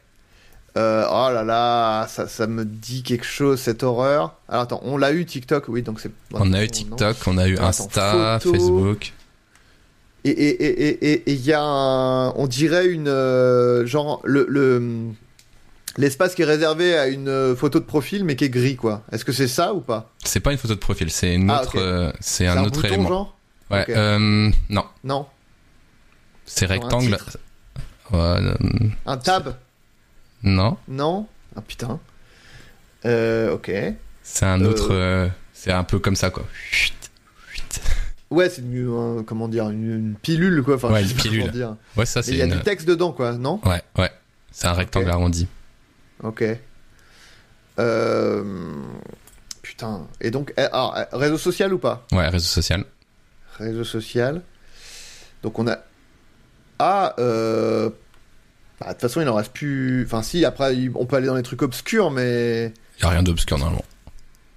Euh, 0.78 1.06
oh 1.10 1.30
là 1.32 1.44
là, 1.46 2.06
ça, 2.10 2.28
ça 2.28 2.48
me 2.48 2.66
dit 2.66 3.04
quelque 3.04 3.24
chose, 3.26 3.62
cette 3.62 3.84
horreur. 3.84 4.36
Alors 4.50 4.64
attends, 4.64 4.82
on 4.84 4.98
l'a 4.98 5.14
eu 5.14 5.26
TikTok, 5.26 5.70
oui, 5.70 5.82
donc 5.82 6.02
c'est. 6.02 6.12
On 6.34 6.52
a 6.52 6.60
eu 6.62 6.66
non. 6.66 6.72
TikTok, 6.72 7.16
on 7.28 7.38
a 7.38 7.48
eu 7.48 7.58
Insta. 7.58 8.40
Facebook. 8.42 9.14
Et 10.26 10.32
il 10.32 10.40
et, 10.44 10.50
et, 10.50 10.88
et, 10.90 11.12
et, 11.14 11.30
et 11.30 11.34
il 11.34 11.46
y 11.46 11.54
a 11.54 11.62
un. 11.62 12.32
On 12.32 12.48
dirait 12.48 12.88
une. 12.88 13.08
euh, 13.08 13.86
genre, 13.86 14.20
le. 14.26 14.46
le 14.50 15.12
l'espace 15.98 16.36
qui 16.36 16.42
est 16.42 16.46
réservé 16.46 16.98
à 16.98 17.08
une 17.08 17.28
euh, 17.30 17.56
photo 17.56 17.80
de 17.80 17.86
profil 17.86 18.24
mais 18.26 18.36
qui 18.36 18.44
est 18.46 18.50
gris 18.50 18.76
quoi. 18.76 19.04
Est-ce 19.12 19.24
que 19.26 19.32
c'est 19.32 19.48
ça 19.48 19.74
ou 19.74 19.82
pas 19.82 20.12
C'est 20.24 20.40
pas 20.40 20.52
une 20.52 20.58
photo 20.58 20.74
de 20.76 20.80
profil, 20.80 21.10
c'est 21.12 21.36
une 21.36 21.50
Ah, 21.50 21.62
autre, 21.62 21.70
ok. 21.76 21.82
euh, 21.82 22.12
c'est 22.20 22.48
un, 22.48 22.58
un 22.58 22.64
autre 22.64 22.76
bouton, 22.76 22.88
élément. 22.88 23.08
genre 23.08 23.38
Ouais, 23.72 23.86
euh, 23.90 24.52
non, 24.70 24.86
Non, 25.04 25.26
c'est 26.46 26.66
un 26.66 26.70
rectangle. 26.70 27.18
euh, 28.14 28.54
un 29.06 29.18
tab 29.18 29.56
non, 30.44 30.78
Non 30.88 31.28
Ah 31.56 31.62
putain. 31.62 32.00
Euh, 33.06 33.54
ok. 33.54 33.72
c'est 34.22 34.46
un 34.46 34.64
autre. 34.64 35.30
c'est 35.54 35.72
un 35.72 35.84
peu 35.84 35.98
comme 36.00 36.16
ça 36.16 36.30
quoi. 36.30 36.44
Chut, 36.72 36.94
chut. 37.52 37.82
Ouais, 38.30 38.50
c'est 38.50 38.62
une, 38.62 39.20
un- 39.20 39.24
comment 39.24 39.48
dire 39.48 39.70
une, 39.70 39.84
une 39.92 40.16
pilule 40.16 40.62
quoi. 40.64 40.76
Enfin, 40.76 40.92
Ouais, 40.92 41.02
une 41.04 41.14
pilule. 41.14 41.50
dire. 41.52 41.76
Ouais, 41.98 42.06
ça 42.06 42.22
c'est 42.22 42.32
il 42.32 42.38
y 42.38 42.42
a 42.42 42.46
une. 42.46 42.52
du 42.52 42.60
texte 42.62 42.88
dedans 42.88 43.12
quoi, 43.12 43.34
non? 43.34 43.60
Ouais, 43.66 43.82
ouais. 43.98 44.12
C'est 44.52 44.68
un 44.68 44.74
rectangle 44.74 45.08
Ok. 45.08 45.14
arrondi. 45.14 45.48
Ok. 46.24 46.44
Euh... 47.80 48.44
Putain. 49.62 50.08
Et 50.22 50.32
donc, 50.32 50.54
eh, 50.58 50.62
alors, 50.62 50.96
eh, 50.98 51.16
réseau 51.16 51.38
social 51.38 51.74
ou 51.74 51.78
pas 51.80 52.06
Ouais, 52.12 52.28
réseau 52.30 52.46
social. 52.46 52.86
Réseau 53.58 53.84
social. 53.84 54.42
Donc 55.44 55.60
on 55.60 55.68
a. 55.68 55.78
Ah, 56.80 57.16
euh... 57.20 57.90
bah, 58.80 58.88
de 58.88 58.92
toute 58.94 59.02
façon, 59.02 59.22
il 59.22 59.30
en 59.30 59.36
reste 59.36 59.52
plus. 59.54 60.04
Enfin, 60.06 60.22
si, 60.24 60.46
après, 60.46 60.76
il- 60.76 60.92
on 60.96 61.06
peut 61.06 61.16
aller 61.16 61.28
dans 61.28 61.36
les 61.36 61.44
trucs 61.44 61.62
obscurs, 61.62 62.12
mais 62.12 62.74
Y 63.02 63.06
a 63.06 63.10
rien 63.10 63.24
d'obscur 63.24 63.58
normalement. 63.58 63.86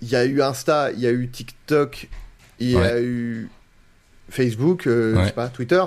il 0.03 0.09
y 0.09 0.17
a 0.17 0.25
eu 0.25 0.43
Insta, 0.43 0.91
il 0.93 1.01
y 1.01 1.07
a 1.07 1.11
eu 1.11 1.29
TikTok, 1.29 2.09
il 2.61 2.71
y 2.71 2.77
a 2.77 3.01
eu 3.01 3.49
Facebook, 4.31 4.87
euh, 4.87 5.19
je 5.21 5.27
sais 5.27 5.33
pas, 5.33 5.49
Twitter. 5.49 5.83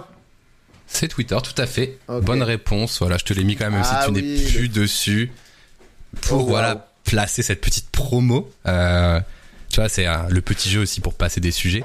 C'est 0.88 1.08
Twitter, 1.08 1.38
tout 1.44 1.60
à 1.62 1.68
fait. 1.68 2.00
Bonne 2.08 2.44
réponse. 2.44 3.00
Voilà, 3.00 3.18
je 3.18 3.24
te 3.24 3.34
l'ai 3.34 3.44
mis 3.46 3.56
quand 3.56 3.66
même, 3.66 3.74
même 3.76 3.84
Ah 3.86 4.02
si 4.02 4.08
tu 4.12 4.14
oui, 4.16 4.22
n'es 4.44 4.44
plus 4.52 4.62
le- 4.64 4.68
dessus. 4.70 5.32
Pour 6.22 6.40
Oh, 6.40 6.42
wow. 6.44 6.48
voilà 6.50 6.88
placer 7.04 7.42
cette 7.44 7.62
petite 7.62 7.90
promo. 7.90 8.50
Euh, 8.68 9.20
tu 9.70 9.80
vois, 9.80 9.90
c'est 9.90 10.06
le 10.30 10.42
petit 10.42 10.70
jeu 10.70 10.82
aussi 10.82 11.00
pour 11.02 11.14
passer 11.14 11.40
des 11.40 11.52
sujets. 11.52 11.84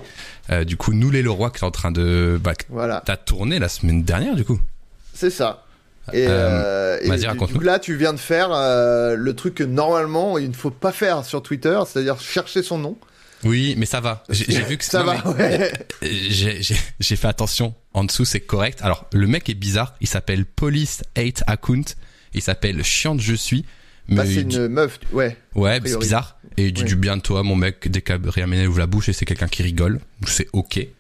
Euh, 0.51 0.65
du 0.65 0.77
coup, 0.77 0.93
nous 0.93 1.11
les 1.11 1.23
Leroy 1.23 1.51
qui 1.51 1.59
est 1.59 1.65
en 1.65 1.71
train 1.71 1.93
de. 1.93 2.39
Bah, 2.43 2.55
que 2.55 2.65
Voilà, 2.69 3.03
t'as 3.05 3.17
tourné 3.17 3.59
la 3.59 3.69
semaine 3.69 4.03
dernière, 4.03 4.35
du 4.35 4.45
coup. 4.45 4.61
c'est 5.15 5.31
ça. 5.31 5.63
Et, 6.13 6.27
Euh, 6.29 6.31
euh, 6.31 6.99
et 7.03 7.09
vas-y, 7.09 7.19
du- 7.19 7.23
du 7.23 7.29
raconte-nous. 7.29 7.59
coup, 7.59 7.65
là, 7.65 7.79
tu 7.81 7.97
viens 7.97 8.13
de 8.13 8.19
faire 8.19 8.51
le 8.51 9.33
truc 9.35 9.55
que 9.57 9.65
normalement 9.65 10.39
il 10.39 10.49
ne 10.51 10.55
faut 10.55 10.71
pas 10.71 10.93
faire 10.93 11.25
sur 11.25 11.43
Twitter, 11.43 11.79
c'est-à-dire 11.87 12.21
chercher 12.21 12.63
son 12.63 12.79
nom. 12.79 12.97
Oui, 13.45 13.75
mais 13.77 13.87
ça 13.87 14.01
va. 14.01 14.25
J'ai 14.31 14.63
vu 14.63 14.77
que 14.79 14.85
ça 14.85 15.01
non, 15.05 15.13
va. 15.15 15.31
ouais. 15.33 15.73
J'ai 16.03 17.17
fait 17.17 17.29
attention. 17.29 17.75
En 17.93 18.05
dessous, 18.05 18.25
c'est 18.25 18.41
correct. 18.41 18.81
Alors, 18.83 19.07
le 19.13 19.27
mec 19.27 19.49
est 19.51 19.55
bizarre. 19.55 19.95
Il 20.01 20.07
s'appelle 20.09 20.45
Police 20.45 21.03
8 21.17 21.43
Account. 21.47 21.83
Il 22.35 22.43
s'appelle 22.43 22.83
Chiante 22.83 23.21
Je 23.21 23.35
suis. 23.35 23.65
Mais 24.09 24.17
Bah, 24.17 24.23
c'est 24.27 24.45
dit- 24.45 24.57
une 24.57 24.69
meuf, 24.69 24.99
ouais. 25.13 25.37
Ouais, 25.55 25.81
c'est 25.85 25.99
bizarre. 25.99 26.39
Et 26.57 26.67
il 26.67 26.73
dit 26.73 26.83
Ouais. 26.83 26.89
du 26.89 26.97
bien 26.97 27.17
de 27.17 27.23
toi, 27.23 27.43
mon 27.43 27.57
mec, 27.57 27.89
dès 27.91 28.01
qu'Adrien 28.03 28.47
Ménel 28.47 28.69
ouvre 28.69 28.79
la 28.79 28.87
bouche 28.87 29.09
et 29.09 29.13
c'est 29.13 29.25
quelqu'un 29.25 29.49
qui 29.49 29.63
rigole. 29.63 30.01
C'est 30.27 30.49
ok. 30.53 30.77
Et 30.79 30.93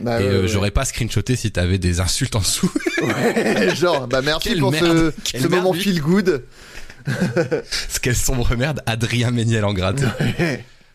Bah, 0.00 0.18
ouais, 0.18 0.24
euh, 0.24 0.42
ouais. 0.42 0.48
j'aurais 0.48 0.70
pas 0.70 0.84
screenshoté 0.84 1.34
si 1.36 1.50
t'avais 1.50 1.78
des 1.78 2.00
insultes 2.00 2.36
en 2.36 2.40
dessous. 2.40 2.70
Ouais, 3.02 3.74
genre, 3.74 4.06
bah 4.06 4.22
merci 4.22 4.48
Quelle 4.50 4.58
pour 4.60 4.70
merde. 4.72 5.12
ce, 5.16 5.30
Quelle 5.32 5.42
ce 5.42 5.46
merde, 5.48 5.62
moment 5.62 5.74
lui. 5.74 5.80
feel 5.82 6.00
good. 6.00 6.44
Quelle 8.02 8.14
sombre 8.16 8.54
merde, 8.56 8.82
Adrien 8.86 9.30
Méniel 9.30 9.64
en 9.64 9.72
gratte. 9.72 10.02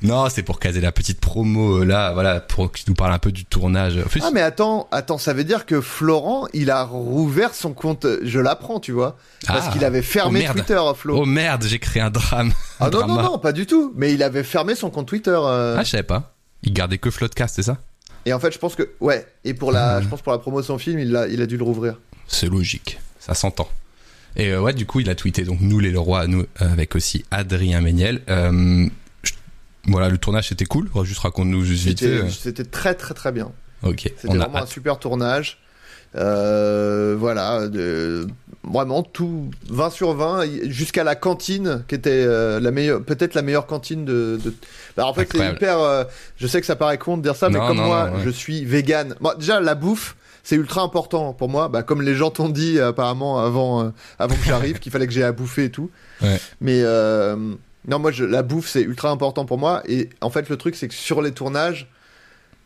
Non, 0.04 0.28
c'est 0.30 0.44
pour 0.44 0.60
caser 0.60 0.82
la 0.82 0.92
petite 0.92 1.20
promo 1.20 1.78
euh, 1.82 1.86
là, 1.86 2.12
voilà, 2.14 2.40
pour 2.40 2.72
qu'il 2.72 2.86
nous 2.90 2.94
parle 2.96 3.14
un 3.14 3.20
peu 3.20 3.32
du 3.32 3.46
tournage. 3.46 3.98
En 3.98 4.08
plus, 4.10 4.22
Ah 4.24 4.32
mais 4.34 4.42
attends, 4.42 4.88
attends, 4.92 5.18
ça 5.18 5.34
veut 5.34 5.44
dire 5.44 5.66
que 5.66 5.82
Florent, 5.82 6.46
il 6.54 6.70
a 6.70 6.84
rouvert 6.84 7.56
son 7.56 7.74
compte, 7.74 8.06
je 8.22 8.40
l'apprends, 8.40 8.80
tu 8.80 8.92
vois, 8.92 9.18
parce 9.48 9.68
Ah. 9.68 9.72
qu'il 9.72 9.84
avait 9.86 10.02
fermé 10.02 10.46
Oh. 10.50 10.54
Twitter, 10.54 10.82
Flo. 10.96 11.20
oh 11.22 11.26
merde, 11.26 11.64
j'ai 11.66 11.80
créé 11.80 12.02
un 12.04 12.10
drame. 12.10 12.52
ah 12.80 12.90
non, 12.90 13.00
non, 13.02 13.08
drama. 13.08 13.24
non, 13.24 13.38
pas 13.40 13.52
du 13.54 13.66
tout, 13.66 13.94
mais 13.96 14.14
il 14.14 14.22
avait 14.24 14.44
fermé 14.44 14.76
son 14.76 14.90
compte 14.90 15.08
Twitter. 15.08 15.36
euh, 15.38 15.76
Ah, 15.80 15.84
je 15.84 15.90
savais 15.90 16.04
pas. 16.04 16.34
Il 16.64 16.74
gardait 16.74 16.98
que 16.98 17.10
Floodcast, 17.12 17.56
c'est 17.56 17.64
ça? 17.64 17.78
Et 18.26 18.32
en 18.34 18.40
fait, 18.40 18.52
je 18.54 18.58
pense 18.60 18.76
que, 18.76 18.90
ouais, 19.02 19.26
et 19.44 19.54
pour 19.54 19.72
la, 19.72 19.96
Ah. 19.96 20.02
je 20.02 20.08
pense 20.08 20.22
pour 20.22 20.32
la 20.32 20.38
promo 20.40 20.62
de 20.62 20.66
son 20.66 20.78
film, 20.78 21.00
il 21.00 21.16
a, 21.16 21.28
il 21.28 21.42
a 21.42 21.46
dû 21.46 21.58
le 21.58 21.64
rouvrir. 21.64 22.00
C'est 22.28 22.48
logique, 22.50 23.00
ça 23.20 23.34
s'entend. 23.34 23.68
Et 24.36 24.50
euh, 24.52 24.62
ouais, 24.62 24.74
du 24.74 24.86
coup, 24.86 25.00
il 25.02 25.10
a 25.10 25.16
tweeté 25.16 25.44
donc 25.44 25.60
nous 25.62 25.80
les 25.80 25.92
Leroy, 25.92 26.26
nous 26.28 26.42
euh, 26.42 26.46
avec 26.72 26.96
aussi 26.96 27.24
Adrien 27.32 27.82
Méniel. 27.82 28.22
Euh, 28.30 28.88
voilà, 29.88 30.10
le 30.10 30.18
tournage 30.18 30.50
c'était 30.50 30.66
cool. 30.66 30.90
Juste 31.04 31.20
raconte-nous 31.20 31.64
juste 31.64 31.86
vite. 31.86 32.00
C'était 32.00 32.12
euh. 32.14 32.30
c'était 32.30 32.64
très, 32.66 32.94
très, 32.96 33.14
très 33.14 33.32
bien. 33.32 33.52
Ok, 33.84 34.12
C'était 34.16 34.28
vraiment 34.38 34.56
un 34.56 34.62
hâte. 34.62 34.68
super 34.70 34.98
tournage. 35.00 35.60
Euh, 36.16 37.16
voilà, 37.18 37.68
de, 37.68 38.28
vraiment 38.64 39.02
tout 39.02 39.50
20 39.70 39.90
sur 39.90 40.14
20 40.14 40.46
y- 40.46 40.72
jusqu'à 40.72 41.04
la 41.04 41.16
cantine 41.16 41.84
qui 41.88 41.96
était 41.96 42.12
euh, 42.12 42.60
la 42.60 42.70
meilleure, 42.72 43.02
peut-être 43.04 43.34
la 43.34 43.42
meilleure 43.42 43.66
cantine 43.66 44.06
de. 44.06 44.40
de... 44.44 44.54
Bah, 44.96 45.08
en 45.08 45.14
fait, 45.14 45.28
c'est 45.32 45.52
hyper. 45.52 45.80
euh, 45.80 46.04
je 46.38 46.46
sais 46.48 46.62
que 46.62 46.68
ça 46.68 46.76
paraît 46.76 47.00
con 47.00 47.18
de 47.18 47.24
dire 47.24 47.36
ça, 47.36 47.50
mais 47.50 47.58
comme 47.58 47.78
non, 47.78 47.88
moi, 47.88 48.10
non, 48.12 48.18
ouais. 48.18 48.22
je 48.26 48.30
suis 48.30 48.64
vegan. 48.64 49.16
Moi, 49.22 49.36
déjà, 49.40 49.60
la 49.60 49.74
bouffe, 49.76 50.16
c'est 50.44 50.56
ultra 50.56 50.82
important 50.82 51.34
pour 51.34 51.50
moi. 51.50 51.68
Bah, 51.68 51.82
comme 51.82 52.04
les 52.04 52.14
gens 52.16 52.30
t'ont 52.30 52.50
dit 52.50 52.80
apparemment 52.80 53.40
avant, 53.44 53.84
euh, 53.84 53.90
avant 54.20 54.36
que 54.36 54.46
j'arrive, 54.46 54.78
qu'il 54.82 54.92
fallait 54.92 55.08
que 55.08 55.14
j'aie 55.14 55.24
à 55.24 55.32
bouffer 55.32 55.66
et 55.66 55.72
tout. 55.72 55.90
Ouais. 56.22 56.40
Mais 56.62 56.82
euh, 56.84 57.36
non, 57.88 58.00
moi, 58.00 58.12
je, 58.12 58.24
la 58.24 58.44
bouffe, 58.44 58.68
c'est 58.70 58.82
ultra 58.82 59.10
important 59.10 59.46
pour 59.46 59.58
moi. 59.58 59.82
Et 59.88 60.10
en 60.22 60.30
fait, 60.30 60.50
le 60.50 60.58
truc, 60.58 60.76
c'est 60.76 60.88
que 60.88 60.94
sur 60.94 61.22
les 61.22 61.32
tournages, 61.32 61.88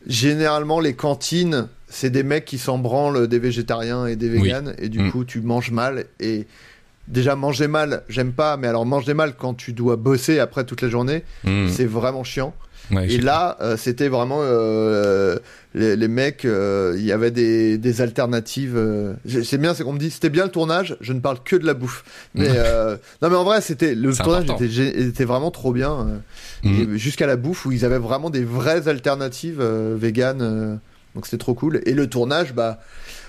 généralement, 0.06 0.80
les 0.80 0.94
cantines, 0.94 1.68
c'est 1.88 2.10
des 2.10 2.22
mecs 2.22 2.44
qui 2.44 2.58
s'en 2.58 2.78
branlent 2.78 3.26
des 3.28 3.38
végétariens 3.38 4.06
et 4.06 4.16
des 4.16 4.30
Oui. 4.30 4.42
véganes. 4.42 4.74
Et 4.78 4.88
du 4.88 5.00
Mm. 5.00 5.10
coup, 5.10 5.24
tu 5.24 5.40
manges 5.40 5.70
mal. 5.70 6.04
Et 6.20 6.46
déjà, 7.08 7.34
manger 7.36 7.66
mal, 7.68 8.02
j'aime 8.08 8.32
pas. 8.32 8.56
Mais 8.56 8.68
alors, 8.68 8.86
manger 8.86 9.14
mal 9.14 9.34
quand 9.36 9.54
tu 9.54 9.72
dois 9.72 9.96
bosser 9.96 10.38
après 10.38 10.64
toute 10.64 10.82
la 10.82 10.88
journée, 10.88 11.24
Mmh. 11.44 11.68
c'est 11.68 11.86
vraiment 11.86 12.24
chiant. 12.24 12.54
Ouais, 12.90 13.10
Et 13.10 13.18
là, 13.18 13.58
euh, 13.60 13.76
c'était 13.76 14.08
vraiment 14.08 14.38
euh, 14.40 15.38
les, 15.78 15.96
les 15.96 16.08
mecs. 16.08 16.44
euh, 16.44 16.94
Il 16.98 17.04
y 17.04 17.12
avait 17.12 17.30
des, 17.30 17.78
des 17.78 18.00
alternatives. 18.02 18.74
euh, 18.76 19.14
c'est 19.44 19.58
bien, 19.58 19.72
c'est 19.74 19.84
qu'on 19.84 19.92
me 19.94 19.98
dit 19.98 20.10
c'était 20.10 20.28
bien 20.30 20.44
le 20.44 20.50
tournage. 20.50 20.96
Je 21.00 21.12
ne 21.12 21.20
parle 21.20 21.38
que 21.42 21.56
de 21.56 21.64
la 21.64 21.74
bouffe. 21.74 22.04
Mais 22.34 22.48
euh, 22.54 22.96
non, 23.22 23.30
mais 23.30 23.36
en 23.36 23.44
vrai, 23.44 23.60
c'était 23.60 23.94
le 23.94 24.14
tournage 24.14 24.44
était, 24.98 25.24
vraiment 25.24 25.50
trop 25.50 25.72
bien. 25.72 26.20
Mmh. 26.64 26.68
et 26.94 26.98
Jusqu'à 26.98 27.26
la 27.26 27.36
bouffe 27.36 27.64
où 27.66 27.72
ils 27.72 27.84
avaient 27.84 27.98
vraiment 27.98 28.30
des 28.30 28.44
vraies 28.44 28.88
alternatives 28.88 29.62
véganes. 29.62 30.42
euh, 30.42 30.74
donc 31.14 31.24
c'était 31.26 31.38
trop 31.38 31.54
cool. 31.54 31.80
Et 31.86 31.94
le 31.94 32.06
tournage, 32.06 32.52
bah 32.54 32.78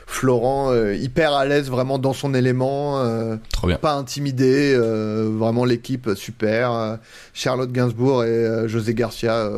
Florent 0.06 0.72
euh, 0.72 0.96
hyper 0.96 1.34
à 1.34 1.46
l'aise 1.46 1.70
vraiment 1.70 1.98
dans 2.00 2.14
son 2.14 2.34
élément. 2.34 3.00
euh, 3.00 3.36
Trop 3.54 3.68
bien. 3.68 3.78
pas 3.78 3.94
intimidé, 3.94 4.74
euh, 4.76 5.30
vraiment 5.32 5.66
l'équipe 5.66 6.10
super. 6.16 6.98
Charlotte 7.34 7.72
Gainsbourg 7.72 8.24
et 8.24 8.68
José 8.68 8.94
Garcia 8.96 9.50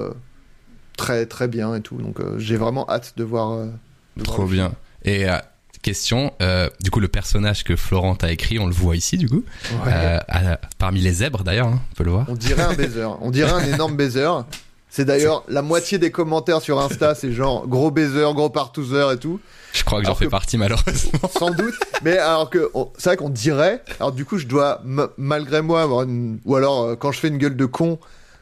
très 0.98 1.26
très 1.26 1.48
bien 1.48 1.76
et 1.76 1.82
tout. 1.82 1.96
Donc 1.98 2.20
euh, 2.20 2.38
j'ai 2.38 2.58
vraiment 2.58 2.90
hâte 2.90 3.14
de 3.18 3.24
voir. 3.24 3.52
euh, 3.52 3.68
de 4.18 4.24
Trop 4.24 4.46
bien. 4.46 4.74
Et 5.06 5.30
euh, 5.30 5.38
question, 5.82 6.32
euh, 6.42 6.70
du 6.82 6.92
coup, 6.92 7.00
le 7.00 7.08
personnage 7.08 7.64
que 7.64 7.76
Florent 7.76 8.16
a 8.22 8.32
écrit, 8.32 8.60
on 8.60 8.68
le 8.68 8.74
voit 8.74 8.96
ici, 8.96 9.18
du 9.18 9.28
coup, 9.30 9.44
Ouais. 9.86 9.92
euh, 9.94 10.20
à- 10.28 10.58
parmi 10.78 11.02
les 11.02 11.12
zèbres 11.14 11.44
d'ailleurs, 11.44 11.68
hein, 11.68 11.80
on 11.92 11.96
peut 11.96 12.04
le 12.04 12.12
voir. 12.12 12.26
On 12.30 12.36
dirait 12.36 12.62
un 12.64 12.74
baiser. 12.74 13.06
On 13.22 13.32
dirait 13.32 13.52
un 13.52 13.74
énorme 13.74 13.96
baiser. 13.96 14.30
C'est 14.90 15.06
d'ailleurs 15.06 15.44
la 15.48 15.62
moitié 15.62 15.98
des 16.00 16.12
commentaires 16.12 16.62
sur 16.62 16.78
Insta, 16.82 17.16
c'est 17.16 17.32
genre 17.32 17.66
gros 17.66 17.90
baiser, 17.92 18.26
gros 18.36 18.50
partouzeur 18.50 19.14
et 19.14 19.18
tout. 19.18 19.40
Je 19.72 19.86
crois 19.86 20.02
que 20.02 20.06
j'en 20.08 20.16
fais 20.16 20.28
partie 20.28 20.58
malheureusement. 20.58 21.30
Sans 21.40 21.50
doute. 21.52 21.76
Mais 22.04 22.18
alors 22.18 22.50
que 22.50 22.70
c'est 22.98 23.12
vrai 23.12 23.16
qu'on 23.18 23.30
dirait. 23.30 23.82
Alors 24.02 24.12
du 24.12 24.26
coup, 24.26 24.38
je 24.38 24.46
dois 24.48 24.82
malgré 25.18 25.62
moi 25.62 25.82
avoir 25.82 26.04
une. 26.04 26.40
Ou 26.44 26.58
alors 26.58 27.00
quand 27.00 27.14
je 27.14 27.20
fais 27.22 27.30
une 27.30 27.38
gueule 27.38 27.56
de 27.56 27.66
con. 27.66 28.00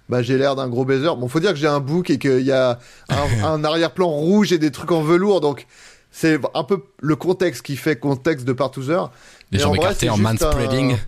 Bah, 0.09 0.21
j'ai 0.23 0.37
l'air 0.37 0.55
d'un 0.55 0.67
gros 0.67 0.85
baiser. 0.85 1.05
Bon, 1.05 1.27
faut 1.27 1.39
dire 1.39 1.51
que 1.51 1.57
j'ai 1.59 1.67
un 1.67 1.79
bouc 1.79 2.09
et 2.09 2.17
qu'il 2.17 2.41
y 2.41 2.51
a 2.51 2.79
un, 3.09 3.43
un 3.45 3.63
arrière-plan 3.63 4.07
rouge 4.09 4.51
et 4.51 4.57
des 4.57 4.71
trucs 4.71 4.91
en 4.91 5.01
velours, 5.01 5.39
donc 5.41 5.67
c'est 6.11 6.39
un 6.55 6.63
peu 6.63 6.83
le 7.01 7.15
contexte 7.15 7.61
qui 7.61 7.75
fait 7.77 7.95
contexte 7.97 8.45
de 8.45 8.53
partouzeur. 8.53 9.11
Les 9.51 9.59
gens 9.59 9.69
en 9.71 9.75
écartés 9.75 10.09
en 10.09 10.15
juste 10.15 10.23
manspreading. 10.41 10.97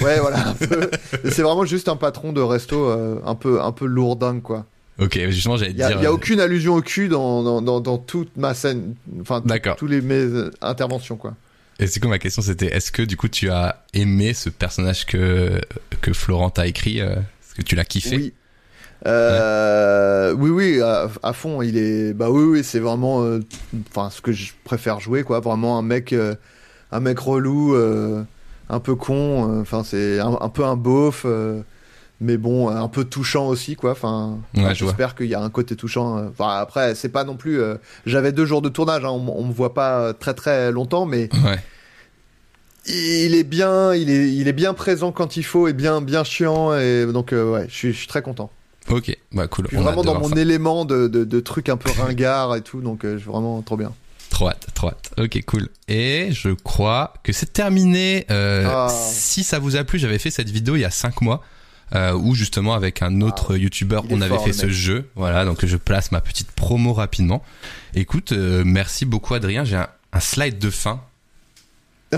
Ouais, 0.00 0.18
voilà. 0.18 0.48
un 0.48 0.54
peu. 0.54 0.90
Et 1.24 1.30
c'est 1.30 1.42
vraiment 1.42 1.64
juste 1.64 1.88
un 1.88 1.96
patron 1.96 2.32
de 2.32 2.40
resto 2.40 2.88
euh, 2.88 3.20
un 3.24 3.34
peu 3.36 3.60
un 3.60 3.70
peu 3.72 3.84
lourdingue, 3.84 4.42
quoi. 4.42 4.64
Ok, 4.98 5.16
justement, 5.28 5.58
j'allais 5.58 5.74
dire. 5.74 5.90
il 5.90 6.02
y 6.02 6.06
a 6.06 6.08
euh, 6.08 6.12
aucune 6.12 6.40
allusion 6.40 6.74
au 6.74 6.80
cul 6.80 7.08
dans, 7.08 7.42
dans, 7.42 7.60
dans, 7.62 7.80
dans 7.80 7.98
toute 7.98 8.36
ma 8.36 8.54
scène, 8.54 8.94
enfin, 9.20 9.42
t- 9.42 9.48
D'accord. 9.48 9.76
tous 9.76 9.86
les 9.86 10.00
mes 10.00 10.14
euh, 10.14 10.50
interventions, 10.62 11.16
quoi. 11.16 11.34
Et 11.78 11.86
c'est 11.86 12.00
quoi 12.00 12.08
ma 12.08 12.18
question 12.18 12.40
C'était 12.42 12.74
est-ce 12.74 12.90
que 12.90 13.02
du 13.02 13.16
coup 13.18 13.28
tu 13.28 13.50
as 13.50 13.84
aimé 13.92 14.32
ce 14.32 14.48
personnage 14.48 15.04
que 15.04 15.60
que 16.00 16.12
Florent 16.14 16.52
a 16.56 16.66
écrit 16.66 17.00
euh, 17.02 17.16
que 17.56 17.62
tu 17.62 17.74
l'as 17.76 17.84
kiffé 17.84 18.16
Oui. 18.16 18.34
Euh, 19.06 20.32
Oui, 20.34 20.50
oui, 20.50 20.80
à, 20.80 21.08
à 21.22 21.32
fond. 21.32 21.62
Il 21.62 21.76
est, 21.76 22.12
bah 22.12 22.30
oui, 22.30 22.42
oui, 22.44 22.64
c'est 22.64 22.80
vraiment, 22.80 23.22
euh, 23.22 23.40
enfin, 23.90 24.10
ce 24.10 24.20
que 24.20 24.32
je 24.32 24.52
préfère 24.64 25.00
jouer, 25.00 25.22
quoi. 25.22 25.40
Vraiment 25.40 25.78
un 25.78 25.82
mec, 25.82 26.12
euh, 26.12 26.34
un 26.92 27.00
mec 27.00 27.18
relou, 27.18 27.74
un 28.68 28.80
peu 28.80 28.94
con. 28.94 29.60
Enfin, 29.60 29.82
c'est 29.84 30.18
un, 30.20 30.36
un 30.40 30.48
peu 30.48 30.64
un 30.64 30.76
beauf, 30.76 31.26
mais 32.20 32.36
bon, 32.38 32.68
un 32.70 32.88
peu 32.88 33.04
touchant 33.04 33.46
aussi, 33.48 33.76
quoi. 33.76 33.92
Enfin, 33.92 34.38
Ouais, 34.56 34.74
j'espère 34.74 35.14
qu'il 35.14 35.26
y 35.26 35.34
a 35.34 35.40
un 35.42 35.50
côté 35.50 35.76
touchant. 35.76 36.26
Enfin, 36.28 36.56
après, 36.58 36.94
c'est 36.94 37.10
pas 37.10 37.24
non 37.24 37.36
plus. 37.36 37.60
J'avais 38.06 38.32
deux 38.32 38.46
jours 38.46 38.62
de 38.62 38.68
tournage. 38.68 39.04
hein, 39.04 39.10
on, 39.10 39.28
on 39.36 39.44
me 39.44 39.52
voit 39.52 39.74
pas 39.74 40.14
très 40.14 40.34
très 40.34 40.72
longtemps, 40.72 41.06
mais 41.06 41.28
Ouais. 41.44 41.58
Il 42.88 43.34
est 43.34 43.44
bien, 43.44 43.94
il 43.94 44.10
est, 44.10 44.32
il 44.32 44.48
est 44.48 44.52
bien 44.52 44.74
présent 44.74 45.12
quand 45.12 45.36
il 45.36 45.42
faut 45.44 45.68
et 45.68 45.72
bien, 45.72 46.00
bien 46.00 46.24
chiant 46.24 46.76
et 46.76 47.06
donc 47.12 47.32
euh, 47.32 47.50
ouais, 47.52 47.66
je 47.68 47.74
suis, 47.74 47.92
je 47.92 47.98
suis 47.98 48.06
très 48.06 48.22
content. 48.22 48.50
Ok, 48.88 49.16
bah 49.32 49.48
cool. 49.48 49.64
Je 49.64 49.70
suis 49.70 49.78
On 49.78 49.82
vraiment 49.82 50.04
dans 50.04 50.18
mon 50.20 50.28
ça. 50.28 50.40
élément 50.40 50.84
de, 50.84 51.08
de, 51.08 51.24
de 51.24 51.40
trucs 51.40 51.68
un 51.68 51.76
peu 51.76 51.90
ringards 51.90 52.54
et 52.54 52.60
tout, 52.62 52.80
donc 52.80 53.04
euh, 53.04 53.14
je 53.14 53.22
suis 53.22 53.30
vraiment 53.30 53.60
trop 53.62 53.76
bien. 53.76 53.92
Trop 54.30 54.48
hâte, 54.48 54.66
trop 54.74 54.88
hâte. 54.88 55.10
Ok, 55.18 55.40
cool. 55.46 55.68
Et 55.88 56.28
je 56.30 56.50
crois 56.50 57.14
que 57.24 57.32
c'est 57.32 57.52
terminé. 57.52 58.26
Euh, 58.30 58.64
Ah. 58.68 58.88
Si 58.90 59.42
ça 59.42 59.58
vous 59.58 59.76
a 59.76 59.84
plu, 59.84 59.98
j'avais 59.98 60.18
fait 60.18 60.30
cette 60.30 60.50
vidéo 60.50 60.76
il 60.76 60.80
y 60.80 60.84
a 60.84 60.90
5 60.90 61.20
mois. 61.22 61.42
Euh, 61.94 62.12
où 62.14 62.34
justement 62.34 62.74
avec 62.74 63.00
un 63.00 63.20
autre 63.20 63.56
youtubeur 63.56 64.02
Il 64.06 64.10
est 64.10 64.14
on 64.16 64.20
avait 64.20 64.34
fort, 64.34 64.44
fait 64.44 64.52
ce 64.52 64.68
jeu 64.68 65.08
voilà 65.14 65.44
donc 65.44 65.64
je 65.64 65.76
place 65.76 66.10
ma 66.10 66.20
petite 66.20 66.50
promo 66.50 66.92
rapidement 66.92 67.44
écoute 67.94 68.32
euh, 68.32 68.64
merci 68.66 69.04
beaucoup 69.04 69.34
Adrien 69.34 69.62
j'ai 69.62 69.76
un, 69.76 69.86
un 70.12 70.18
slide 70.18 70.58
de 70.58 70.68
fin 70.70 71.00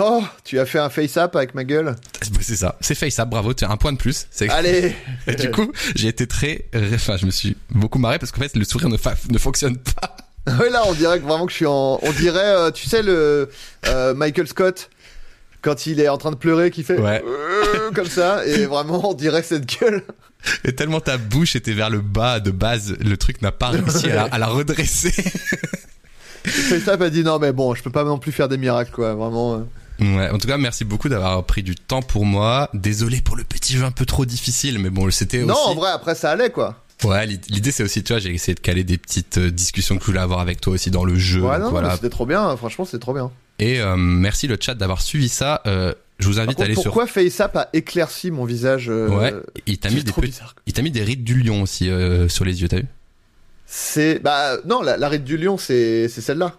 Oh, 0.00 0.22
tu 0.44 0.58
as 0.58 0.66
fait 0.66 0.78
un 0.78 0.90
face-up 0.90 1.34
avec 1.36 1.54
ma 1.54 1.64
gueule 1.64 1.96
c'est 2.40 2.56
ça 2.56 2.76
c'est 2.80 3.10
ça 3.10 3.24
bravo 3.24 3.52
tu 3.54 3.64
as 3.64 3.70
un 3.70 3.76
point 3.76 3.92
de 3.92 3.98
plus 3.98 4.26
Allez 4.50 4.94
Et 5.26 5.34
du 5.34 5.50
coup, 5.50 5.72
j'ai 5.94 6.08
été 6.08 6.26
très, 6.26 6.66
enfin, 6.94 7.16
je 7.16 7.26
me 7.26 7.30
suis 7.30 7.56
beaucoup 7.70 7.98
marré 7.98 8.18
parce 8.18 8.30
qu'en 8.32 8.40
fait, 8.42 8.54
le 8.56 8.64
sourire 8.64 8.88
ne, 8.88 8.96
fa- 8.96 9.14
ne 9.30 9.38
fonctionne 9.38 9.76
pas. 9.76 10.16
Ouais, 10.58 10.70
là, 10.70 10.82
on 10.86 10.94
dirait 10.94 11.18
que 11.20 11.24
vraiment 11.24 11.44
que 11.44 11.50
je 11.52 11.56
suis 11.56 11.66
en. 11.66 11.98
On 12.00 12.10
dirait, 12.12 12.38
euh, 12.42 12.70
tu 12.70 12.88
sais, 12.88 13.02
le 13.02 13.50
euh, 13.86 14.14
Michael 14.14 14.46
Scott, 14.46 14.88
quand 15.60 15.84
il 15.84 16.00
est 16.00 16.08
en 16.08 16.16
train 16.16 16.30
de 16.30 16.36
pleurer, 16.36 16.70
qui 16.70 16.84
fait. 16.84 16.98
Ouais. 16.98 17.22
euh, 17.26 17.90
comme 17.94 18.06
ça, 18.06 18.46
et 18.46 18.64
vraiment, 18.66 19.10
on 19.10 19.12
dirait 19.12 19.42
cette 19.42 19.66
gueule. 19.78 20.02
Et 20.64 20.74
tellement 20.74 21.00
ta 21.00 21.18
bouche 21.18 21.54
était 21.54 21.74
vers 21.74 21.90
le 21.90 22.00
bas 22.00 22.40
de 22.40 22.50
base, 22.50 22.96
le 22.98 23.16
truc 23.18 23.42
n'a 23.42 23.52
pas 23.52 23.68
réussi 23.68 24.10
à 24.10 24.14
la, 24.14 24.22
à 24.24 24.38
la 24.38 24.46
redresser. 24.46 25.12
Face-up 26.44 27.00
a 27.02 27.10
dit 27.10 27.24
non, 27.24 27.38
mais 27.38 27.52
bon, 27.52 27.74
je 27.74 27.82
peux 27.82 27.90
pas 27.90 28.04
non 28.04 28.18
plus 28.18 28.32
faire 28.32 28.48
des 28.48 28.56
miracles, 28.56 28.92
quoi, 28.92 29.14
vraiment. 29.14 29.66
Ouais, 30.00 30.30
en 30.30 30.38
tout 30.38 30.46
cas, 30.46 30.58
merci 30.58 30.84
beaucoup 30.84 31.08
d'avoir 31.08 31.42
pris 31.44 31.62
du 31.62 31.74
temps 31.74 32.02
pour 32.02 32.24
moi. 32.24 32.70
Désolé 32.74 33.20
pour 33.20 33.36
le 33.36 33.44
petit 33.44 33.76
jeu 33.76 33.84
un 33.84 33.90
peu 33.90 34.06
trop 34.06 34.24
difficile, 34.24 34.78
mais 34.78 34.90
bon, 34.90 35.10
c'était 35.10 35.38
Non, 35.44 35.54
aussi. 35.54 35.62
en 35.70 35.74
vrai, 35.74 35.90
après, 35.90 36.14
ça 36.14 36.30
allait, 36.30 36.50
quoi. 36.50 36.82
Ouais, 37.04 37.26
l'id- 37.26 37.44
l'idée 37.48 37.70
c'est 37.70 37.82
aussi, 37.84 38.02
tu 38.02 38.12
vois, 38.12 38.18
j'ai 38.20 38.34
essayé 38.34 38.54
de 38.56 38.60
caler 38.60 38.82
des 38.84 38.98
petites 38.98 39.38
euh, 39.38 39.50
discussions 39.52 39.96
que 39.96 40.02
je 40.02 40.06
voulais 40.06 40.18
avoir 40.20 40.40
avec 40.40 40.60
toi 40.60 40.72
aussi 40.72 40.90
dans 40.90 41.04
le 41.04 41.16
jeu. 41.16 41.42
Ouais, 41.42 41.58
non, 41.58 41.70
voilà. 41.70 41.94
c'était 41.94 42.10
trop 42.10 42.26
bien, 42.26 42.56
franchement, 42.56 42.84
c'était 42.84 42.98
trop 42.98 43.14
bien. 43.14 43.30
Et 43.60 43.80
euh, 43.80 43.96
merci 43.96 44.46
le 44.48 44.56
chat 44.60 44.74
d'avoir 44.74 45.00
suivi 45.00 45.28
ça. 45.28 45.62
Euh, 45.66 45.94
je 46.18 46.26
vous 46.26 46.40
invite 46.40 46.60
à 46.60 46.64
aller 46.64 46.74
sur. 46.74 46.84
pourquoi 46.84 47.06
FaceApp 47.06 47.56
a 47.56 47.68
éclairci 47.72 48.32
mon 48.32 48.44
visage 48.44 48.88
euh, 48.90 49.08
Ouais, 49.08 49.32
il 49.66 49.78
t'a 49.78 49.90
mis 49.90 50.02
des 50.02 50.10
petits- 50.12 50.40
il 50.66 50.72
t'a 50.72 50.82
mis 50.82 50.90
des 50.90 51.02
rides 51.04 51.22
du 51.22 51.40
lion 51.40 51.62
aussi 51.62 51.88
sur 52.28 52.44
les 52.44 52.62
yeux, 52.62 52.68
t'as 52.68 52.78
vu? 52.78 52.86
C'est. 53.66 54.18
Bah, 54.20 54.56
non, 54.64 54.82
la, 54.82 54.96
la 54.96 55.08
ride 55.08 55.24
du 55.24 55.36
lion, 55.36 55.58
c'est 55.58 56.08
c'est 56.08 56.20
celle-là. 56.20 56.56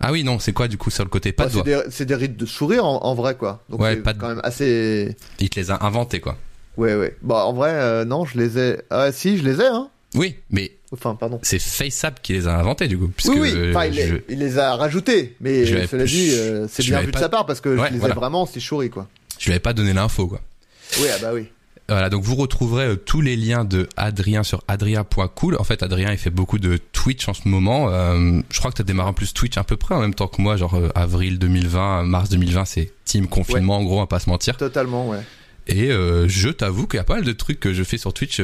Ah 0.00 0.12
oui, 0.12 0.24
non, 0.24 0.38
c'est 0.38 0.52
quoi 0.52 0.66
du 0.68 0.78
coup 0.78 0.90
sur 0.90 1.04
le 1.04 1.10
côté? 1.10 1.32
Pas 1.32 1.44
Bah, 1.44 1.50
de 1.50 1.54
c'est 1.56 1.62
doigts. 1.62 1.84
des, 1.84 1.90
c'est 1.90 2.06
des 2.06 2.14
rides 2.14 2.36
de 2.36 2.46
sourire 2.46 2.84
en, 2.86 3.02
en 3.04 3.14
vrai, 3.14 3.34
quoi. 3.36 3.62
Donc, 3.68 3.80
Ouais, 3.80 3.96
pas 3.96 4.12
de- 4.14 4.18
quand 4.20 4.28
même 4.28 4.40
assez. 4.42 5.14
Il 5.38 5.50
te 5.50 5.60
les 5.60 5.70
a 5.70 5.84
inventés 5.84 6.20
quoi. 6.20 6.36
Ouais, 6.76 6.94
ouais. 6.94 7.16
Bah, 7.22 7.44
en 7.44 7.52
vrai, 7.52 7.70
euh, 7.74 8.04
non, 8.04 8.24
je 8.24 8.38
les 8.38 8.58
ai. 8.58 8.78
Ah, 8.90 9.12
si, 9.12 9.36
je 9.36 9.44
les 9.44 9.60
ai, 9.60 9.66
hein. 9.66 9.88
Oui, 10.14 10.36
mais 10.50 10.72
Enfin, 10.92 11.14
pardon. 11.14 11.38
c'est 11.42 11.58
FaceApp 11.60 12.20
qui 12.22 12.32
les 12.32 12.48
a 12.48 12.58
inventés 12.58 12.88
du 12.88 12.98
coup. 12.98 13.08
Puisque 13.08 13.32
oui, 13.34 13.52
oui. 13.54 13.70
Enfin, 13.70 13.84
il, 13.86 13.94
je- 13.94 14.14
les, 14.14 14.24
il 14.30 14.38
les 14.38 14.58
a 14.58 14.74
rajoutés, 14.74 15.36
mais 15.40 15.64
Je 15.66 15.86
cela 15.86 16.04
dit, 16.04 16.30
euh, 16.32 16.66
c'est 16.68 16.82
bien 16.84 17.00
vu 17.00 17.12
pas- 17.12 17.18
de 17.18 17.22
sa 17.22 17.28
part 17.28 17.46
parce 17.46 17.60
que 17.60 17.68
Ouais, 17.76 17.88
je 17.88 17.92
les 17.92 17.98
voilà. 18.00 18.14
ai 18.14 18.18
vraiment, 18.18 18.46
c'est 18.46 18.58
chouri, 18.60 18.90
quoi. 18.90 19.06
je 19.38 19.44
lui 19.46 19.52
avais 19.52 19.60
pas 19.60 19.72
donné 19.72 19.92
l'info 19.92 20.26
quoi. 20.26 20.40
Oui, 20.98 21.06
ah 21.14 21.18
bah 21.22 21.30
oui. 21.34 21.46
Voilà, 21.90 22.08
donc 22.08 22.22
vous 22.22 22.36
retrouverez 22.36 22.84
euh, 22.86 22.96
tous 22.96 23.20
les 23.20 23.36
liens 23.36 23.64
de 23.64 23.88
Adrien 23.96 24.42
sur 24.44 24.62
adrien.cool. 24.68 25.56
En 25.58 25.64
fait, 25.64 25.82
Adrien, 25.82 26.12
il 26.12 26.18
fait 26.18 26.30
beaucoup 26.30 26.58
de 26.58 26.78
Twitch 26.92 27.28
en 27.28 27.34
ce 27.34 27.48
moment. 27.48 27.88
Euh, 27.90 28.40
je 28.50 28.58
crois 28.58 28.70
que 28.70 28.76
tu 28.76 28.82
as 28.82 28.84
démarré 28.84 29.08
en 29.10 29.12
plus 29.12 29.34
Twitch 29.34 29.56
à 29.58 29.64
peu 29.64 29.76
près 29.76 29.94
en 29.94 30.00
même 30.00 30.14
temps 30.14 30.28
que 30.28 30.40
moi, 30.40 30.56
genre 30.56 30.74
euh, 30.74 30.88
avril 30.94 31.38
2020, 31.38 32.04
mars 32.04 32.28
2020, 32.30 32.64
c'est 32.64 32.92
team 33.04 33.26
confinement 33.26 33.78
en 33.78 33.84
gros, 33.84 33.96
on 33.96 34.00
va 34.00 34.06
pas 34.06 34.20
se 34.20 34.30
mentir. 34.30 34.56
Totalement, 34.56 35.08
ouais. 35.08 35.20
Et 35.66 35.90
euh, 35.90 36.28
je 36.28 36.48
t'avoue 36.48 36.86
qu'il 36.86 36.98
y 36.98 37.00
a 37.00 37.04
pas 37.04 37.16
mal 37.16 37.24
de 37.24 37.32
trucs 37.32 37.58
que 37.60 37.72
je 37.72 37.82
fais 37.82 37.98
sur 37.98 38.12
Twitch. 38.12 38.40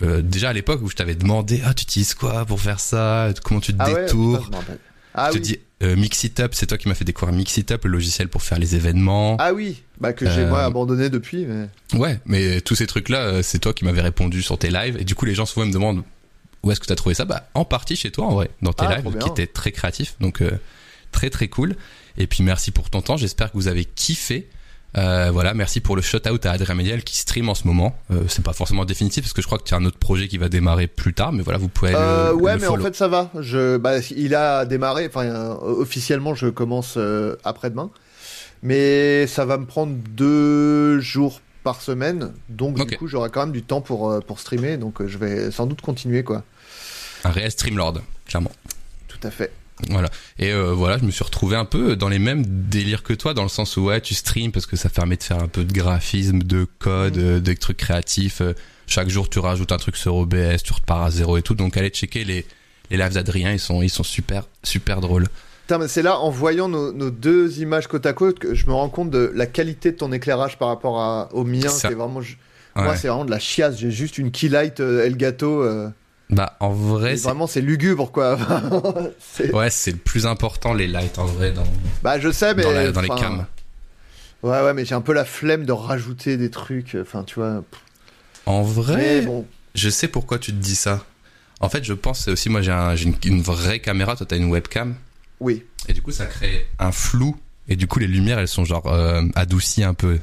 déjà 0.00 0.48
à 0.48 0.52
l'époque 0.54 0.80
où 0.82 0.88
je 0.88 0.96
t'avais 0.96 1.14
demandé, 1.14 1.60
ah, 1.64 1.74
tu 1.74 1.82
utilises 1.82 2.14
quoi 2.14 2.44
pour 2.46 2.60
faire 2.60 2.80
ça? 2.80 3.28
Comment 3.44 3.60
tu 3.60 3.72
te 3.74 3.78
Ah 3.82 3.92
détours 3.92 4.48
je. 4.52 4.72
Ah 5.14 5.28
te 5.30 5.34
oui. 5.34 5.40
dis, 5.40 5.58
euh, 5.82 5.96
Mixitup, 5.96 6.52
c'est 6.52 6.66
toi 6.66 6.76
qui 6.78 6.88
m'as 6.88 6.94
fait 6.94 7.04
découvrir 7.04 7.36
Mixitup, 7.36 7.84
le 7.84 7.90
logiciel 7.90 8.28
pour 8.28 8.42
faire 8.42 8.58
les 8.58 8.76
événements. 8.76 9.36
Ah 9.38 9.52
oui, 9.54 9.82
bah 10.00 10.12
que 10.12 10.28
j'ai 10.28 10.42
Euh, 10.42 10.48
moi 10.48 10.64
abandonné 10.64 11.08
depuis, 11.08 11.46
mais. 11.46 11.68
Ouais, 11.98 12.20
mais 12.26 12.60
tous 12.60 12.74
ces 12.74 12.86
trucs-là, 12.86 13.18
euh, 13.20 13.42
c'est 13.42 13.58
toi 13.58 13.72
qui 13.72 13.84
m'avais 13.84 14.02
répondu 14.02 14.42
sur 14.42 14.58
tes 14.58 14.70
lives. 14.70 14.96
Et 14.98 15.04
du 15.04 15.14
coup, 15.14 15.24
les 15.24 15.34
gens 15.34 15.46
souvent 15.46 15.66
me 15.66 15.72
demandent 15.72 16.02
où 16.62 16.70
est-ce 16.70 16.80
que 16.80 16.86
tu 16.86 16.92
as 16.92 16.96
trouvé 16.96 17.14
ça? 17.14 17.24
Bah, 17.24 17.48
en 17.54 17.64
partie 17.64 17.96
chez 17.96 18.10
toi, 18.10 18.26
en 18.26 18.34
vrai, 18.34 18.50
dans 18.60 18.72
tes 18.74 18.84
Ah, 18.86 18.98
lives, 18.98 19.16
qui 19.18 19.28
étaient 19.28 19.46
très 19.46 19.72
créatifs. 19.72 20.16
Donc, 20.20 20.42
euh, 20.42 20.50
très 21.12 21.30
très 21.30 21.48
cool. 21.48 21.74
Et 22.18 22.26
puis, 22.26 22.42
merci 22.42 22.70
pour 22.70 22.90
ton 22.90 23.00
temps. 23.00 23.16
J'espère 23.16 23.50
que 23.50 23.56
vous 23.56 23.68
avez 23.68 23.84
kiffé. 23.86 24.48
Euh, 24.98 25.30
voilà, 25.32 25.54
merci 25.54 25.80
pour 25.80 25.94
le 25.94 26.02
shout-out 26.02 26.44
à 26.46 26.52
Adrien 26.52 26.74
Méniel 26.74 27.04
qui 27.04 27.16
stream 27.16 27.48
en 27.48 27.54
ce 27.54 27.66
moment. 27.66 27.96
Euh, 28.10 28.24
c'est 28.28 28.44
pas 28.44 28.52
forcément 28.52 28.84
définitif 28.84 29.22
parce 29.22 29.32
que 29.32 29.40
je 29.40 29.46
crois 29.46 29.58
que 29.58 29.64
tu 29.64 29.74
as 29.74 29.76
un 29.76 29.84
autre 29.84 29.98
projet 29.98 30.26
qui 30.26 30.36
va 30.36 30.48
démarrer 30.48 30.88
plus 30.88 31.14
tard, 31.14 31.32
mais 31.32 31.42
voilà, 31.42 31.58
vous 31.58 31.68
pouvez 31.68 31.92
Euh, 31.94 32.30
le, 32.30 32.34
ouais, 32.34 32.54
le 32.54 32.60
mais 32.60 32.66
en 32.66 32.76
fait 32.78 32.96
ça 32.96 33.06
va. 33.06 33.30
Je, 33.38 33.76
bah, 33.76 33.98
il 34.16 34.34
a 34.34 34.64
démarré. 34.64 35.06
Enfin, 35.06 35.24
euh, 35.26 35.54
officiellement, 35.60 36.34
je 36.34 36.48
commence 36.48 36.94
euh, 36.96 37.36
après-demain, 37.44 37.90
mais 38.62 39.26
ça 39.28 39.44
va 39.44 39.58
me 39.58 39.66
prendre 39.66 39.94
deux 40.10 40.98
jours 41.00 41.40
par 41.62 41.82
semaine, 41.82 42.32
donc 42.48 42.84
du 42.86 42.96
coup, 42.96 43.06
j'aurai 43.06 43.28
quand 43.30 43.40
même 43.40 43.52
du 43.52 43.62
temps 43.62 43.82
pour 43.82 44.18
pour 44.24 44.40
streamer. 44.40 44.76
Donc, 44.78 45.06
je 45.06 45.18
vais 45.18 45.50
sans 45.50 45.66
doute 45.66 45.82
continuer, 45.82 46.24
quoi. 46.24 46.42
un 47.22 47.30
réel 47.30 47.50
streamlord, 47.50 48.00
clairement. 48.26 48.50
Tout 49.08 49.18
à 49.22 49.30
fait. 49.30 49.52
Voilà. 49.88 50.08
Et 50.38 50.52
euh, 50.52 50.72
voilà, 50.72 50.98
je 50.98 51.04
me 51.04 51.10
suis 51.10 51.24
retrouvé 51.24 51.56
un 51.56 51.64
peu 51.64 51.96
dans 51.96 52.08
les 52.08 52.18
mêmes 52.18 52.44
délires 52.46 53.02
que 53.02 53.12
toi, 53.14 53.34
dans 53.34 53.42
le 53.42 53.48
sens 53.48 53.76
où 53.76 53.84
ouais, 53.86 54.00
tu 54.00 54.14
streams 54.14 54.52
parce 54.52 54.66
que 54.66 54.76
ça 54.76 54.88
permet 54.88 55.16
de 55.16 55.22
faire 55.22 55.42
un 55.42 55.48
peu 55.48 55.64
de 55.64 55.72
graphisme, 55.72 56.40
de 56.40 56.66
code, 56.78 57.16
euh, 57.18 57.40
des 57.40 57.56
trucs 57.56 57.78
créatifs. 57.78 58.40
Euh, 58.40 58.52
Chaque 58.86 59.08
jour, 59.08 59.28
tu 59.30 59.38
rajoutes 59.38 59.72
un 59.72 59.76
truc 59.78 59.96
sur 59.96 60.16
OBS, 60.16 60.62
tu 60.64 60.72
repars 60.72 61.02
à 61.02 61.10
zéro 61.10 61.36
et 61.38 61.42
tout. 61.42 61.54
Donc, 61.54 61.76
allez 61.76 61.90
checker 61.90 62.24
les 62.24 62.44
les 62.90 62.96
lives 62.96 63.14
d'Adrien, 63.14 63.52
ils 63.52 63.60
sont 63.60 63.82
ils 63.82 63.88
sont 63.90 64.02
super 64.02 64.44
super 64.64 65.00
drôles. 65.00 65.26
C'est 65.86 66.02
là, 66.02 66.18
en 66.18 66.30
voyant 66.30 66.68
nos, 66.68 66.92
nos 66.92 67.10
deux 67.10 67.60
images 67.60 67.86
côte 67.86 68.04
à 68.04 68.12
côte, 68.12 68.40
que 68.40 68.54
je 68.56 68.66
me 68.66 68.72
rends 68.72 68.88
compte 68.88 69.10
de 69.10 69.30
la 69.32 69.46
qualité 69.46 69.92
de 69.92 69.96
ton 69.96 70.10
éclairage 70.10 70.58
par 70.58 70.66
rapport 70.66 71.00
à, 71.00 71.28
au 71.32 71.44
mien. 71.44 71.60
C'est 71.68 71.94
vraiment, 71.94 72.20
je- 72.20 72.34
moi, 72.84 72.96
c'est 72.96 73.06
vraiment 73.06 73.24
de 73.24 73.30
la 73.30 73.38
chiasse. 73.38 73.78
J'ai 73.78 73.92
juste 73.92 74.18
une 74.18 74.32
keylight 74.32 74.80
euh, 74.80 75.04
Elgato. 75.06 75.62
Euh, 76.30 76.34
Bah 76.34 76.56
en 76.60 76.70
vrai, 76.70 77.16
c'est 77.16 77.24
vraiment, 77.24 77.46
c'est 77.46 77.60
lugubre, 77.60 78.10
quoi. 78.12 78.38
Ouais, 79.52 79.70
c'est 79.70 79.90
le 79.92 79.96
plus 79.98 80.26
important 80.26 80.72
les 80.74 80.86
lights 80.86 81.18
en 81.18 81.26
vrai 81.26 81.52
dans 81.52 81.64
bah, 82.02 82.18
je 82.20 82.30
sais, 82.30 82.54
mais 82.54 82.62
dans, 82.62 82.72
la- 82.72 82.92
dans 82.92 83.00
les 83.00 83.08
cams. 83.08 83.46
Ouais, 84.42 84.62
ouais, 84.62 84.72
mais 84.74 84.84
j'ai 84.84 84.94
un 84.94 85.00
peu 85.02 85.12
la 85.12 85.24
flemme 85.24 85.64
de 85.66 85.72
rajouter 85.72 86.36
des 86.36 86.50
trucs. 86.50 86.96
Enfin, 87.00 87.24
tu 87.24 87.34
vois. 87.36 87.62
En 88.46 88.62
vrai, 88.62 89.22
bon. 89.22 89.46
je 89.74 89.90
sais 89.90 90.08
pourquoi 90.08 90.38
tu 90.38 90.52
te 90.52 90.56
dis 90.56 90.74
ça. 90.76 91.04
En 91.60 91.68
fait, 91.68 91.84
je 91.84 91.92
pense 91.92 92.26
aussi 92.28 92.48
moi 92.48 92.62
j'ai 92.62 92.72
un- 92.72 92.94
j'ai 92.96 93.04
une, 93.08 93.16
une 93.26 93.42
vraie 93.42 93.80
caméra, 93.80 94.16
toi 94.16 94.24
t'as 94.26 94.36
une 94.38 94.50
webcam. 94.50 94.94
Oui. 95.40 95.62
Et 95.88 95.92
du 95.92 96.00
coup, 96.02 96.10
ça 96.10 96.26
crée 96.26 96.66
un 96.78 96.90
flou. 96.92 97.36
Et 97.68 97.76
du 97.76 97.86
coup, 97.86 97.98
les 97.98 98.06
lumières, 98.08 98.38
elles 98.38 98.48
sont 98.48 98.64
genre 98.64 98.86
euh, 98.86 99.22
adoucies 99.34 99.84
un 99.84 99.94
peu. 99.94 100.18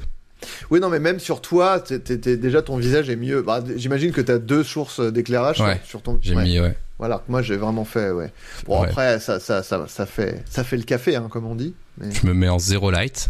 Oui, 0.69 0.79
non, 0.79 0.89
mais 0.89 0.99
même 0.99 1.19
sur 1.19 1.41
toi, 1.41 1.79
déjà 1.79 2.61
ton 2.61 2.77
visage 2.77 3.09
est 3.09 3.15
mieux. 3.15 3.41
Bah, 3.41 3.63
J'imagine 3.75 4.11
que 4.11 4.21
t'as 4.21 4.37
deux 4.37 4.63
sources 4.63 4.99
d'éclairage 4.99 5.59
Ouais. 5.61 5.75
sur, 5.79 5.87
sur 5.87 6.01
ton. 6.03 6.19
J'ai 6.21 6.35
ouais. 6.35 6.43
mis, 6.43 6.59
ouais. 6.59 6.77
Voilà, 6.99 7.23
moi 7.27 7.41
j'ai 7.41 7.57
vraiment 7.57 7.85
fait. 7.85 8.11
Ouais. 8.11 8.31
Bon, 8.65 8.81
Ouais. 8.81 8.87
après, 8.87 9.19
ça, 9.19 9.39
ça, 9.39 9.61
ça, 9.63 9.85
ça 9.87 10.05
fait, 10.05 10.43
ça 10.49 10.63
fait 10.63 10.77
le 10.77 10.83
café, 10.83 11.15
hein, 11.15 11.27
comme 11.29 11.45
on 11.45 11.55
dit. 11.55 11.73
Mais... 11.99 12.11
Je 12.11 12.25
me 12.25 12.33
mets 12.33 12.49
en 12.49 12.59
zéro 12.59 12.89
light. 12.91 13.29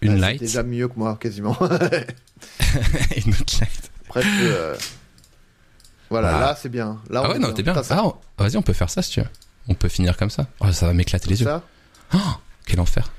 Une 0.00 0.12
Bah, 0.12 0.14
c'est 0.14 0.20
light. 0.32 0.40
déjà 0.40 0.62
mieux 0.62 0.88
que 0.88 0.94
moi, 0.96 1.16
quasiment. 1.20 1.56
une 1.60 3.32
autre 3.34 3.54
light. 3.60 3.90
Presque. 4.08 4.26
euh, 4.42 4.74
Voilà, 6.10 6.30
Voilà. 6.30 6.46
là 6.46 6.58
c'est 6.60 6.68
bien. 6.68 7.00
Là, 7.10 7.22
Ah 7.24 7.30
ouais, 7.30 7.38
non, 7.38 7.52
t'es 7.52 7.62
bien. 7.62 7.74
Ah, 7.90 8.04
on- 8.04 8.14
vas-y, 8.42 8.56
on 8.56 8.62
peut 8.62 8.72
faire 8.72 8.88
ça 8.90 9.02
si 9.02 9.10
tu 9.10 9.20
veux. 9.20 9.26
On 9.68 9.74
peut 9.74 9.88
finir 9.88 10.16
comme 10.16 10.30
ça. 10.30 10.46
Oh, 10.60 10.72
ça 10.72 10.86
va 10.86 10.94
m'éclater 10.94 11.28
les 11.28 11.40
yeux. 11.40 11.46
ça. 11.46 11.62
Oh, 12.14 12.18
quel 12.66 12.80
enfer. 12.80 13.10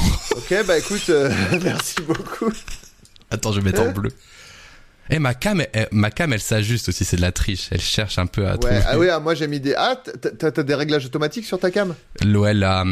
Ok, 0.36 0.54
bah 0.66 0.78
écoute, 0.78 1.02
euh, 1.10 1.30
merci 1.62 1.96
beaucoup. 2.06 2.50
Attends, 3.30 3.52
je 3.52 3.60
vais 3.60 3.64
mettre 3.70 3.82
en 3.82 3.90
bleu. 3.92 4.10
Eh, 5.10 5.18
ma 5.18 5.34
cam, 5.34 5.62
elle, 5.72 5.88
ma 5.90 6.10
cam, 6.10 6.32
elle 6.32 6.40
s'ajuste 6.40 6.88
aussi, 6.90 7.04
c'est 7.04 7.16
de 7.16 7.22
la 7.22 7.32
triche. 7.32 7.68
Elle 7.70 7.80
cherche 7.80 8.18
un 8.18 8.26
peu 8.26 8.46
à 8.46 8.52
Ouais, 8.52 8.58
trouver. 8.58 8.80
ah 8.86 8.98
oui, 8.98 9.08
ah, 9.08 9.20
moi 9.20 9.34
j'ai 9.34 9.46
mis 9.48 9.58
des. 9.60 9.74
Ah, 9.76 9.96
t'as- 9.96 10.62
des 10.62 10.74
réglages 10.74 11.06
automatiques 11.06 11.46
sur 11.46 11.58
ta 11.58 11.70
cam? 11.70 11.94
Ouais, 12.24 12.54
la, 12.54 12.84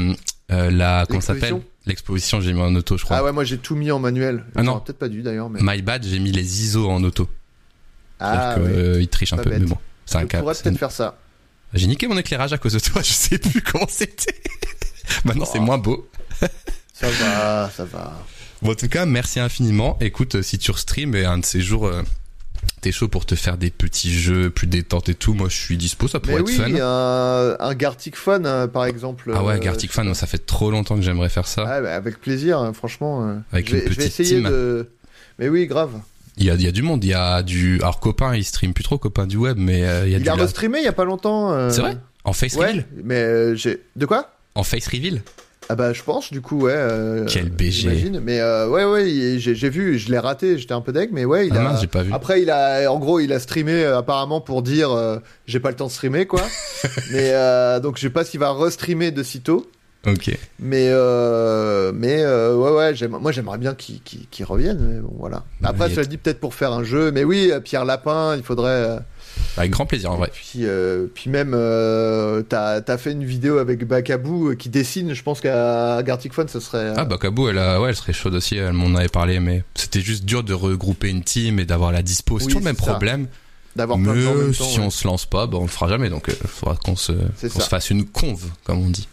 euh, 0.51 0.71
la, 0.71 1.05
comment 1.07 1.21
ça 1.21 1.35
s'appelle? 1.35 1.61
L'exposition? 1.87 2.41
J'ai 2.41 2.53
mis 2.53 2.61
en 2.61 2.75
auto, 2.75 2.97
je 2.99 3.05
crois. 3.05 3.19
Ah 3.19 3.25
ouais, 3.25 3.33
moi 3.33 3.45
j'ai 3.45 3.59
tout 3.59 3.77
mis 3.77 3.91
en 3.91 3.99
manuel. 3.99 4.45
Ah 4.55 4.63
non. 4.63 4.81
Peut-être 4.81 4.99
pas 4.99 5.09
dû 5.09 5.23
d'ailleurs, 5.23 5.49
mais. 5.51 5.61
My 5.63 5.83
bad, 5.83 6.05
j'ai 6.05 6.19
mis 6.19 6.33
les 6.33 6.63
ISO 6.65 6.89
en 6.91 7.03
auto. 7.05 7.29
Ah 8.19 8.55
que, 8.57 8.61
ouais. 8.63 8.71
euh, 8.73 9.01
il 9.03 9.09
triche 9.09 9.33
un 9.35 9.37
Pas 9.37 9.43
peu, 9.45 9.51
bête. 9.51 9.61
mais 9.61 9.67
bon. 9.67 9.79
C'est 10.07 10.17
un 10.17 10.27
cas. 10.27 10.41
pourrais 10.41 10.55
peut-être 10.55 10.79
faire 10.79 10.91
ça. 10.91 11.19
J'ai 11.75 11.87
niqué 11.87 12.07
mon 12.09 12.17
éclairage 12.17 12.53
à 12.55 12.59
cause 12.59 12.73
de 12.73 12.79
toi, 12.79 13.03
je 13.05 13.13
sais 13.13 13.39
plus 13.39 13.61
comment 13.63 13.87
c'était. 13.89 14.35
Maintenant, 15.25 15.45
c'est 15.45 15.59
Oh. 15.59 15.63
moins 15.63 15.79
beau. 15.79 16.09
Ça 16.99 17.09
va, 17.11 17.71
ça 17.77 17.85
va. 17.85 18.13
Bon, 18.63 18.73
en 18.73 18.75
tout 18.75 18.89
cas, 18.89 19.05
merci 19.05 19.39
infiniment. 19.39 19.99
Écoute, 20.01 20.37
euh, 20.37 20.43
si 20.43 20.59
tu 20.59 20.71
restream 20.71 21.15
et 21.15 21.25
un 21.27 21.37
de 21.39 21.45
ces 21.45 21.61
jours, 21.61 21.87
euh, 21.87 22.03
t'es 22.81 22.91
chaud 22.91 23.09
pour 23.09 23.27
te 23.27 23.35
faire 23.35 23.59
des 23.59 23.71
petits 23.71 24.13
jeux 24.19 24.49
plus 24.49 24.67
détente 24.67 25.11
et 25.11 25.15
tout, 25.15 25.35
moi 25.35 25.49
je 25.51 25.57
suis 25.57 25.77
dispo, 25.77 26.09
ça 26.09 26.21
pourrait 26.21 26.37
Mais 26.37 26.41
être 26.41 26.47
oui, 26.69 26.73
fun. 26.75 26.81
un, 26.81 27.57
un 27.61 27.75
Gartic 27.75 28.17
Fun, 28.17 28.45
euh, 28.47 28.67
par 28.67 28.87
exemple. 28.87 29.31
Ah 29.35 29.45
ouais, 29.45 29.57
euh, 29.57 29.59
Gartic 29.59 29.93
Fan, 29.93 30.15
ça 30.15 30.27
fait 30.27 30.39
trop 30.47 30.71
longtemps 30.71 30.97
que 30.97 31.03
j'aimerais 31.03 31.29
faire 31.29 31.47
ça. 31.47 31.65
Ah, 31.69 31.81
bah, 31.83 31.95
avec 31.95 32.19
plaisir, 32.19 32.59
hein, 32.61 32.73
franchement. 32.73 33.29
euh, 33.29 33.35
Avec 33.53 33.71
une 33.71 33.83
petite 33.83 34.01
essayer 34.01 34.37
team. 34.41 34.49
de. 34.49 34.89
Mais 35.39 35.51
oui, 35.51 35.67
grave. 35.67 35.91
Il 36.39 36.45
y 36.45 36.51
a, 36.51 36.55
il 36.55 36.63
y 36.63 36.67
a 36.69 36.73
du 36.73 36.83
monde, 36.83 37.05
il 37.05 37.11
y 37.11 37.15
a 37.15 37.43
du... 37.43 37.77
Alors 37.81 37.99
copain, 38.01 38.35
il 38.35 38.45
stream 38.45 38.73
plus 38.75 38.85
trop, 38.85 38.97
copain 38.99 39.27
du 39.27 39.37
web, 39.37 39.57
mais 39.59 39.85
euh, 39.85 40.07
il 40.07 40.13
y 40.13 40.15
a 40.15 40.19
Il 40.19 40.23
du... 40.23 40.29
a 40.31 40.37
la- 40.37 40.43
restreamé 40.43 40.79
il 40.79 40.85
y 40.85 40.89
a 40.89 40.93
pas 40.93 41.05
longtemps. 41.05 41.53
euh, 41.53 41.71
C'est 41.71 41.81
vrai? 41.83 41.97
En 42.25 42.33
face 42.33 42.55
Ouais, 42.55 42.69
reveal? 42.69 42.87
mais 43.05 43.15
euh, 43.17 43.55
j'ai. 43.55 43.83
De 43.97 44.05
quoi? 44.07 44.33
En 44.55 44.63
face 44.63 44.87
reveal? 44.89 45.23
Ah 45.69 45.75
bah 45.75 45.93
je 45.93 46.03
pense 46.03 46.31
du 46.33 46.41
coup 46.41 46.63
ouais. 46.67 46.73
euh, 46.75 47.25
Quel 47.29 47.51
BG. 47.51 48.11
Mais 48.23 48.41
euh, 48.41 48.69
ouais 48.69 48.85
ouais 48.85 49.39
j'ai 49.39 49.55
j'ai 49.57 49.69
vu 49.69 49.99
je 49.99 50.11
l'ai 50.11 50.19
raté 50.19 50.59
j'étais 50.59 50.75
un 50.75 50.81
peu 50.81 50.93
deg 50.93 51.11
mais 51.13 51.25
ouais 51.25 51.49
il 51.49 51.53
Ah 51.57 51.61
a. 51.61 51.63
mince, 51.65 51.81
j'ai 51.81 51.87
pas 51.89 52.03
vu. 52.03 52.13
Après 52.13 52.41
il 52.43 52.51
a 52.51 52.89
en 52.93 52.99
gros 52.99 53.19
il 53.19 53.33
a 53.33 53.41
streamé 53.41 53.73
euh, 53.73 53.99
apparemment 53.99 54.41
pour 54.41 54.63
dire 54.63 54.91
j'ai 55.47 55.59
pas 55.61 55.71
le 55.71 55.77
temps 55.77 55.87
de 55.89 55.93
streamer 55.93 56.27
quoi. 56.27 56.43
mais 57.13 57.33
donc 57.81 57.97
je 57.97 58.03
sais 58.03 58.11
pas 58.11 58.25
s'il 58.25 58.39
va 58.41 58.53
restreamer 58.53 59.11
de 59.11 59.23
sitôt. 59.23 59.69
Ok. 60.07 60.31
Mais 60.61 60.89
mais 61.95 62.25
ouais 62.25 62.71
ouais 62.71 62.95
j'aime- 62.95 63.17
moi 63.21 63.33
j'aimerais 63.33 63.59
bien 63.59 63.75
qu'il 63.75 64.45
revienne 64.45 64.79
mais 64.81 65.01
bon 65.01 65.15
voilà. 65.19 65.43
Après 65.65 65.89
Mais- 65.89 65.95
cela 65.95 66.07
dit 66.07 66.17
peut-être 66.17 66.39
pour 66.41 66.55
faire 66.55 66.73
un 66.73 66.85
jeu 66.85 67.11
mais 67.11 67.25
oui 67.25 67.51
Pierre 67.65 67.85
Lapin 67.85 68.37
il 68.37 68.43
faudrait. 68.45 68.99
Avec 69.57 69.71
grand 69.71 69.87
plaisir 69.87 70.13
en 70.13 70.17
vrai. 70.17 70.31
puis, 70.33 70.61
euh, 70.65 71.07
puis 71.15 71.31
même, 71.31 71.53
euh, 71.55 72.43
t'as 72.43 72.81
as 72.87 72.99
fait 72.99 73.13
une 73.13 73.25
vidéo 73.25 73.59
avec 73.59 73.85
Bakabou 73.87 74.51
euh, 74.51 74.55
qui 74.55 74.69
dessine. 74.69 75.15
Je 75.15 75.23
pense 75.23 75.41
qu'à 75.41 76.03
Gartic 76.03 76.33
Fun, 76.35 76.47
ce 76.49 76.61
serait. 76.61 76.79
euh, 76.79 76.95
Ah 76.97 77.05
bah 77.05 77.17
Kabou, 77.21 77.49
elle, 77.49 77.59
a- 77.59 77.81
ouais, 77.81 77.89
elle 77.91 77.97
serait 77.97 78.13
chaude 78.13 78.35
aussi, 78.35 78.57
elle 78.57 78.73
m'en 78.73 78.95
avait 78.95 79.09
parlé, 79.09 79.41
mais 79.41 79.65
c'était 79.75 80.01
juste 80.03 80.25
dur 80.25 80.43
de 80.43 80.53
regrouper 80.53 81.09
une 81.09 81.23
team 81.23 81.59
et 81.59 81.65
d'avoir 81.65 81.91
la 81.93 82.03
dispo. 82.03 82.39
C'est 82.39 82.45
Oui, 82.47 82.53
toujours 82.53 82.61
le 82.61 82.65
même 82.67 82.77
ça. 82.77 82.83
problème. 82.93 83.27
D'avoir 83.77 83.99
plein 83.99 84.15
de 84.15 84.21
gens 84.21 84.31
en 84.31 84.35
Mais 84.35 84.43
même 84.45 84.55
temps. 84.55 84.65
si 84.65 84.79
ouais. 84.79 84.85
on 84.87 84.91
se 84.91 85.07
lance 85.07 85.27
pas, 85.27 85.47
bah 85.47 85.59
on 85.59 85.63
le 85.63 85.69
fera 85.69 85.89
jamais, 85.89 86.09
donc 86.11 86.25
il 86.29 86.35
faudra 86.49 86.77
qu'on 86.77 86.97
se, 86.97 87.13
ça. 87.37 87.49
se 87.49 87.61
fasse 87.69 87.91
une 87.91 88.07
conve, 88.07 88.45
comme 88.65 88.79
on 88.85 88.89
dit. 88.91 89.07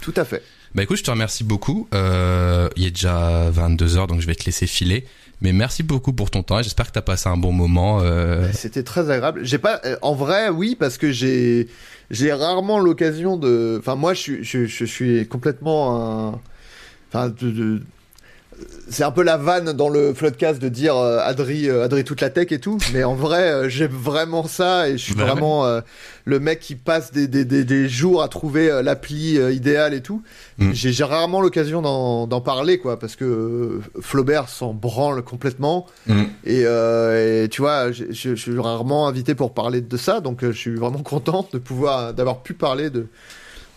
Tout 0.00 0.14
à 0.16 0.24
fait. 0.24 0.42
Bah 0.74 0.82
écoute, 0.82 0.98
je 0.98 1.02
te 1.04 1.10
remercie 1.10 1.44
beaucoup. 1.44 1.88
Il 1.92 2.84
est 2.84 2.90
déjà 2.90 3.50
22h, 3.50 4.06
donc 4.08 4.20
je 4.20 4.26
vais 4.26 4.34
te 4.34 4.44
laisser 4.44 4.66
filer. 4.66 5.06
Mais 5.44 5.52
merci 5.52 5.82
beaucoup 5.82 6.14
pour 6.14 6.30
ton 6.30 6.42
temps 6.42 6.62
j'espère 6.62 6.86
que 6.86 6.92
t'as 6.92 7.02
passé 7.02 7.28
un 7.28 7.36
bon 7.36 7.52
moment. 7.52 8.00
Euh... 8.00 8.48
C'était 8.54 8.82
très 8.82 9.10
agréable. 9.10 9.44
J'ai 9.44 9.58
pas, 9.58 9.78
euh, 9.84 9.96
en 10.00 10.14
vrai, 10.14 10.48
oui, 10.48 10.74
parce 10.74 10.96
que 10.96 11.12
j'ai, 11.12 11.68
j'ai 12.10 12.32
rarement 12.32 12.78
l'occasion 12.78 13.36
de. 13.36 13.76
Enfin, 13.78 13.94
moi, 13.94 14.14
je 14.14 14.20
suis, 14.20 14.66
je, 14.66 14.84
suis 14.86 15.28
complètement 15.28 16.30
un. 16.30 16.40
Enfin, 17.08 17.28
de- 17.28 17.82
c'est 18.88 19.04
un 19.04 19.10
peu 19.10 19.22
la 19.22 19.36
vanne 19.36 19.72
dans 19.72 19.88
le 19.88 20.14
floodcast 20.14 20.60
de 20.60 20.68
dire 20.68 20.96
euh, 20.96 21.18
Adri, 21.20 21.68
euh, 21.68 21.84
Adri 21.84 22.04
toute 22.04 22.20
la 22.20 22.30
tech 22.30 22.52
et 22.52 22.60
tout. 22.60 22.78
Mais 22.92 23.04
en 23.04 23.14
vrai, 23.14 23.50
euh, 23.50 23.68
j'aime 23.68 23.92
vraiment 23.92 24.46
ça 24.46 24.88
et 24.88 24.92
je 24.92 25.02
suis 25.02 25.14
vraiment 25.14 25.64
le 26.24 26.40
mec 26.40 26.60
qui 26.60 26.74
passe 26.74 27.12
des, 27.12 27.26
des, 27.26 27.44
des, 27.44 27.64
des 27.64 27.88
jours 27.88 28.22
à 28.22 28.28
trouver 28.28 28.80
l'appli 28.82 29.36
idéale 29.52 29.94
et 29.94 30.00
tout. 30.00 30.22
Mm. 30.58 30.72
J'ai 30.72 31.04
rarement 31.04 31.40
l'occasion 31.40 31.82
d'en 31.82 32.40
parler, 32.40 32.78
quoi, 32.78 32.98
parce 32.98 33.16
que 33.16 33.80
Flaubert 34.00 34.48
s'en 34.48 34.74
branle 34.74 35.22
complètement. 35.22 35.86
Mm. 36.06 36.22
Et, 36.44 36.60
et 36.60 37.48
tu 37.50 37.62
vois, 37.62 37.92
je, 37.92 38.34
suis 38.34 38.58
rarement 38.58 39.08
invité 39.08 39.34
pour 39.34 39.54
parler 39.54 39.80
de 39.80 39.96
ça, 39.96 40.20
donc 40.20 40.44
je 40.44 40.52
suis 40.52 40.74
vraiment 40.74 41.02
content 41.02 41.48
de 41.52 41.58
pouvoir, 41.58 42.14
d'avoir 42.14 42.42
pu 42.42 42.54
parler 42.54 42.90
de, 42.90 43.06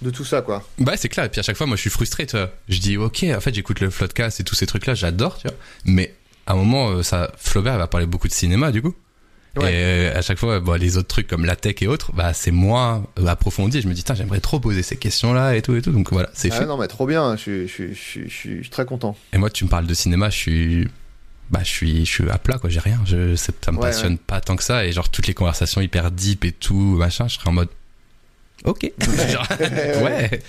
de 0.01 0.09
tout 0.11 0.25
ça, 0.25 0.41
quoi. 0.41 0.67
Bah 0.79 0.93
c'est 0.97 1.09
clair, 1.09 1.25
et 1.25 1.29
puis 1.29 1.39
à 1.39 1.43
chaque 1.43 1.57
fois, 1.57 1.65
moi 1.67 1.75
je 1.75 1.81
suis 1.81 1.89
frustré, 1.89 2.25
tu 2.27 2.37
vois. 2.37 2.51
Je 2.69 2.79
dis, 2.79 2.97
ok, 2.97 3.25
en 3.35 3.39
fait 3.39 3.53
j'écoute 3.53 3.79
le 3.79 3.89
Floodcast 3.89 4.39
et 4.39 4.43
tous 4.43 4.55
ces 4.55 4.67
trucs-là, 4.67 4.93
j'adore, 4.93 5.37
tu 5.37 5.47
vois. 5.47 5.57
Mais 5.85 6.13
à 6.45 6.53
un 6.53 6.55
moment, 6.55 6.89
euh, 6.89 7.03
ça, 7.03 7.31
Flaubert 7.37 7.77
va 7.77 7.87
parler 7.87 8.05
beaucoup 8.05 8.27
de 8.27 8.33
cinéma, 8.33 8.71
du 8.71 8.81
coup. 8.81 8.93
Ouais. 9.55 9.73
Et 9.73 9.75
euh, 9.75 10.15
à 10.17 10.21
chaque 10.21 10.37
fois, 10.37 10.59
bon, 10.59 10.79
les 10.79 10.97
autres 10.97 11.07
trucs 11.07 11.25
comme 11.27 11.43
la 11.43 11.55
tech 11.55 11.75
et 11.81 11.87
autres, 11.87 12.11
bah 12.13 12.31
c'est 12.33 12.51
moins 12.51 13.07
euh, 13.17 13.25
approfondi. 13.25 13.81
Je 13.81 13.87
me 13.87 13.93
dis, 13.95 14.03
tiens, 14.03 14.13
j'aimerais 14.13 14.39
trop 14.39 14.59
poser 14.59 14.83
ces 14.83 14.97
questions-là 14.97 15.55
et 15.55 15.63
tout 15.63 15.75
et 15.75 15.81
tout. 15.81 15.91
Donc 15.91 16.11
voilà, 16.13 16.29
c'est 16.33 16.51
Ah 16.51 16.57
fait. 16.59 16.65
non, 16.67 16.77
mais 16.77 16.87
trop 16.87 17.07
bien, 17.07 17.35
je, 17.35 17.41
suis- 17.41 17.67
je, 17.67 17.93
je, 18.27 18.29
suis- 18.29 18.63
je 18.63 18.69
très 18.69 18.85
content. 18.85 19.17
Et 19.33 19.39
moi, 19.39 19.49
tu 19.49 19.63
me 19.65 19.69
parles 19.69 19.87
de 19.87 19.93
cinéma, 19.95 20.29
je 20.29 20.35
suis, 20.37 20.87
bah, 21.49 21.61
je 21.63 21.69
suis, 21.69 22.05
je 22.05 22.11
suis 22.11 22.29
à 22.29 22.37
plat, 22.37 22.59
quoi. 22.59 22.69
J'ai 22.69 22.79
rien. 22.81 23.01
Je, 23.05 23.35
ça 23.35 23.51
me 23.71 23.77
Ouais, 23.77 23.81
passionne 23.81 24.19
pas 24.19 24.41
tant 24.41 24.55
que 24.57 24.63
ça. 24.63 24.85
Et 24.85 24.91
genre, 24.91 25.09
toutes 25.09 25.25
les 25.25 25.33
conversations 25.33 25.81
hyper 25.81 26.11
deep 26.11 26.45
et 26.45 26.51
tout, 26.51 26.75
machin, 26.97 27.27
je 27.27 27.35
serais 27.39 27.49
en 27.49 27.53
mode, 27.53 27.69
ok. 28.65 28.91
Genre, 29.29 29.47
ouais. 30.03 30.41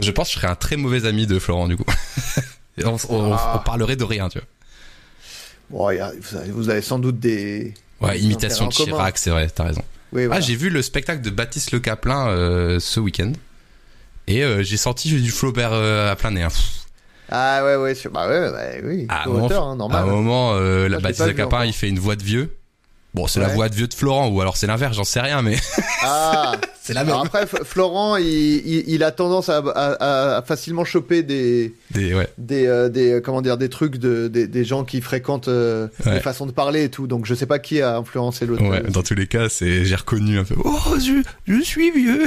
Je 0.00 0.10
pense 0.10 0.28
que 0.28 0.34
je 0.34 0.38
serais 0.40 0.50
un 0.50 0.54
très 0.56 0.76
mauvais 0.76 1.06
ami 1.06 1.26
de 1.26 1.38
Florent, 1.38 1.68
du 1.68 1.76
coup. 1.76 1.84
On, 2.84 2.96
on- 3.10 3.32
Ah. 3.34 3.56
on 3.60 3.64
parlerait 3.64 3.96
de 3.96 4.04
rien, 4.04 4.28
tu 4.30 4.38
vois. 4.38 4.46
Bon, 5.70 5.90
il 5.90 5.96
y 5.96 6.00
a- 6.00 6.12
vous, 6.18 6.36
avez, 6.36 6.50
vous 6.50 6.68
avez 6.70 6.80
sans 6.82 6.98
doute 6.98 7.18
des. 7.20 7.74
Ouais, 8.00 8.12
des 8.18 8.24
imitation 8.24 8.68
de. 8.68 8.72
Chirac, 8.72 9.18
c'est 9.18 9.30
vrai, 9.30 9.48
t'as 9.54 9.64
raison. 9.64 9.82
Oui, 10.12 10.24
voilà. 10.26 10.38
Ah, 10.38 10.40
j'ai 10.40 10.56
vu 10.56 10.70
le 10.70 10.80
spectacle 10.80 11.20
de 11.20 11.30
Baptiste 11.30 11.72
Le 11.72 11.80
Caplin 11.80 12.28
euh, 12.28 12.80
ce 12.80 12.98
week-end. 12.98 13.32
Et 14.26 14.42
euh, 14.44 14.62
j'ai 14.62 14.76
senti 14.78 15.10
du 15.20 15.30
Flaubert 15.30 15.72
euh, 15.72 16.10
à 16.10 16.16
plein 16.16 16.30
nez. 16.30 16.42
hein. 16.42 16.48
Ah 17.28 17.62
ouais, 17.64 17.76
ouais, 17.76 17.94
bah 18.10 18.28
ouais, 18.28 18.50
bah 18.50 18.58
oui, 18.88 19.06
hein, 19.08 19.14
À 19.14 19.98
un 20.00 20.06
moment, 20.06 20.52
euh, 20.54 20.88
la 20.88 20.96
je 20.96 20.96
l'ai 20.96 21.02
Baptiste 21.02 21.26
Le 21.26 21.32
Caplin, 21.34 21.64
il 21.66 21.72
fait 21.72 21.88
une 21.88 21.98
voix 21.98 22.16
de 22.16 22.24
vieux. 22.24 22.56
Bon, 23.12 23.26
c'est 23.26 23.40
la 23.40 23.48
voix 23.48 23.68
de 23.68 23.74
vieux 23.74 23.88
de 23.88 23.94
Florent, 23.94 24.28
ou 24.28 24.40
alors 24.40 24.56
c'est 24.56 24.68
l'inverse, 24.68 24.96
j'en 24.96 25.02
sais 25.04 25.20
rien, 25.20 25.42
mais 25.42 25.56
Ah, 26.02 26.52
c'est 26.82 26.94
la 26.94 27.00
alors 27.00 27.24
après, 27.26 27.44
Florent, 27.46 28.16
il, 28.16 28.24
il, 28.26 28.84
il 28.86 29.02
a 29.02 29.10
tendance 29.10 29.48
à, 29.48 29.58
à- 29.58 30.36
à 30.36 30.42
facilement 30.42 30.84
choper 30.84 31.24
des, 31.24 31.74
Des, 31.90 32.14
ouais. 32.14 32.28
des, 32.38 32.66
euh, 32.66 32.88
des 32.88 33.14
euh, 33.14 33.20
comment 33.20 33.42
dire 33.42 33.56
des 33.58 33.68
trucs 33.68 33.96
de 33.96 34.28
des, 34.28 34.46
des 34.46 34.64
gens 34.64 34.84
qui 34.84 35.00
fréquentent 35.00 35.48
euh, 35.48 35.88
Ouais. 36.06 36.14
les 36.14 36.20
façons 36.20 36.46
de 36.46 36.52
parler 36.52 36.84
et 36.84 36.88
tout 36.88 37.06
donc 37.08 37.26
je 37.26 37.34
sais 37.34 37.46
pas 37.46 37.58
qui 37.58 37.80
a 37.82 37.96
influencé 37.96 38.46
l'autre 38.46 38.62
Ouais, 38.64 38.82
dans 38.82 39.02
tous 39.02 39.14
les 39.16 39.26
cas, 39.26 39.48
c'est, 39.48 39.84
j'ai 39.84 39.96
reconnu 39.96 40.38
un 40.38 40.44
peu. 40.44 40.54
Oh, 40.64 40.78
je, 40.98 41.22
je 41.52 41.60
suis 41.62 41.90
vieux. 41.90 42.26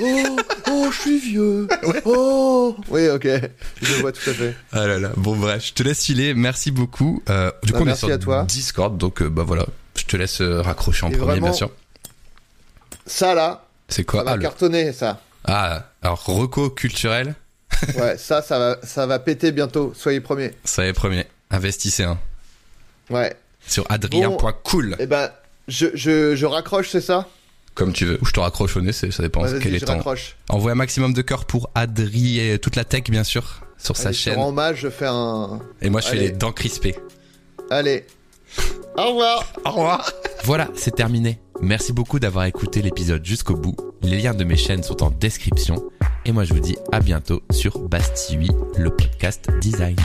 oh 0.00 0.36
oh 0.70 0.88
je 0.90 0.98
suis 1.00 1.18
vieux 1.20 1.68
oh 2.04 2.76
oui 2.90 3.08
ok 3.08 3.28
je 3.82 3.94
vois 4.00 4.10
tout 4.12 4.28
à 4.28 4.32
fait 4.32 4.54
Ah 4.72 4.86
là 4.86 4.98
là. 4.98 5.10
Bon, 5.16 5.36
bref, 5.36 5.64
je 5.68 5.72
te 5.72 5.82
laisse 5.84 6.04
filer. 6.04 6.34
Merci 6.34 6.70
beaucoup. 6.72 7.22
Euh, 7.30 7.50
du 7.62 7.72
Bah, 7.72 7.78
coup, 7.78 7.84
on 7.84 7.86
est 7.86 7.90
merci 7.90 8.06
sur 8.06 8.14
à 8.14 8.18
toi. 8.18 8.44
Discord, 8.44 8.96
donc, 8.98 9.22
euh, 9.22 9.28
bah 9.28 9.44
voilà. 9.46 9.66
Je 10.10 10.16
te 10.16 10.20
laisse 10.20 10.40
euh, 10.40 10.60
raccrocher 10.60 11.06
en 11.06 11.10
Et 11.12 11.16
premier, 11.16 11.38
bien 11.38 11.52
sûr. 11.52 11.70
ça 13.06 13.32
là 13.32 13.64
C'est 13.88 14.02
ça 14.02 14.04
quoi? 14.04 14.24
va 14.24 14.32
Ah, 14.32 14.36
le- 14.36 14.42
cartonner 14.42 14.92
ça 14.92 15.20
ah, 15.44 15.84
alors, 16.02 16.24
reco 16.26 16.68
culturel. 16.68 17.36
ouais 17.96 18.18
ça 18.18 18.42
ça 18.42 18.58
va 18.58 18.76
ça 18.82 19.06
va 19.06 19.20
péter 19.20 19.52
bientôt 19.52 19.92
soyez 19.94 20.20
premiers 20.20 20.50
Ça 20.64 20.84
y 20.84 20.88
est, 20.88 20.92
premier. 20.92 21.26
Investissez 21.52 22.02
un. 22.02 22.18
ouais 23.10 23.36
Sur 23.68 23.86
adrien.cool. 23.88 24.96
et 24.98 25.06
ben 25.06 25.30
je, 25.68 25.86
je, 25.94 26.34
je 26.34 26.44
raccroche 26.46 26.90
c'est 26.90 27.00
ça? 27.00 27.28
Comme 27.74 27.92
tu 27.92 28.04
veux. 28.04 28.18
Ou 28.20 28.24
je 28.26 28.32
te 28.32 28.40
raccroche 28.40 28.76
au 28.76 28.80
nez, 28.80 28.90
c'est- 28.92 29.12
ça 29.12 29.22
dépend 29.22 29.44
Ouais, 29.44 29.60
quel 29.62 29.76
est 29.76 29.78
je 29.78 29.84
ton. 29.86 29.92
raccroche 29.92 30.34
Envoie 30.48 30.72
un 30.72 30.74
maximum 30.74 31.12
de 31.12 31.22
cœur 31.22 31.44
pour 31.44 31.70
Adri 31.76 32.40
et 32.40 32.58
toute 32.58 32.74
la 32.74 32.82
tech, 32.84 33.04
bien 33.04 33.22
sûr, 33.22 33.60
sur 33.78 33.96
sa 33.96 34.08
Allez, 34.08 34.16
chaîne. 34.18 34.34
rends 34.34 34.48
hommage 34.48 34.80
je 34.80 34.90
fais 34.90 35.06
un 35.06 35.60
Et 35.80 35.88
moi, 35.88 36.00
je 36.00 36.08
fais 36.08 36.16
les 36.16 36.30
dents 36.32 36.50
crispées. 36.52 36.96
allez 37.70 38.04
au 38.96 39.08
revoir 39.08 39.44
Au 39.64 39.70
revoir. 39.70 40.12
Voilà, 40.44 40.68
c'est 40.74 40.94
terminé. 40.94 41.40
Merci 41.60 41.92
beaucoup 41.92 42.18
d'avoir 42.18 42.44
écouté 42.46 42.82
l'épisode 42.82 43.24
jusqu'au 43.24 43.54
bout. 43.56 43.76
Les 44.02 44.20
liens 44.20 44.34
de 44.34 44.44
mes 44.44 44.56
chaînes 44.56 44.82
sont 44.82 45.02
en 45.02 45.10
description. 45.10 45.82
Et 46.24 46.32
moi, 46.32 46.44
je 46.44 46.54
vous 46.54 46.60
dis 46.60 46.76
à 46.92 47.00
bientôt 47.00 47.42
sur 47.50 47.78
Bastille, 47.78 48.50
le 48.76 48.90
podcast 48.90 49.50
design. 49.60 49.96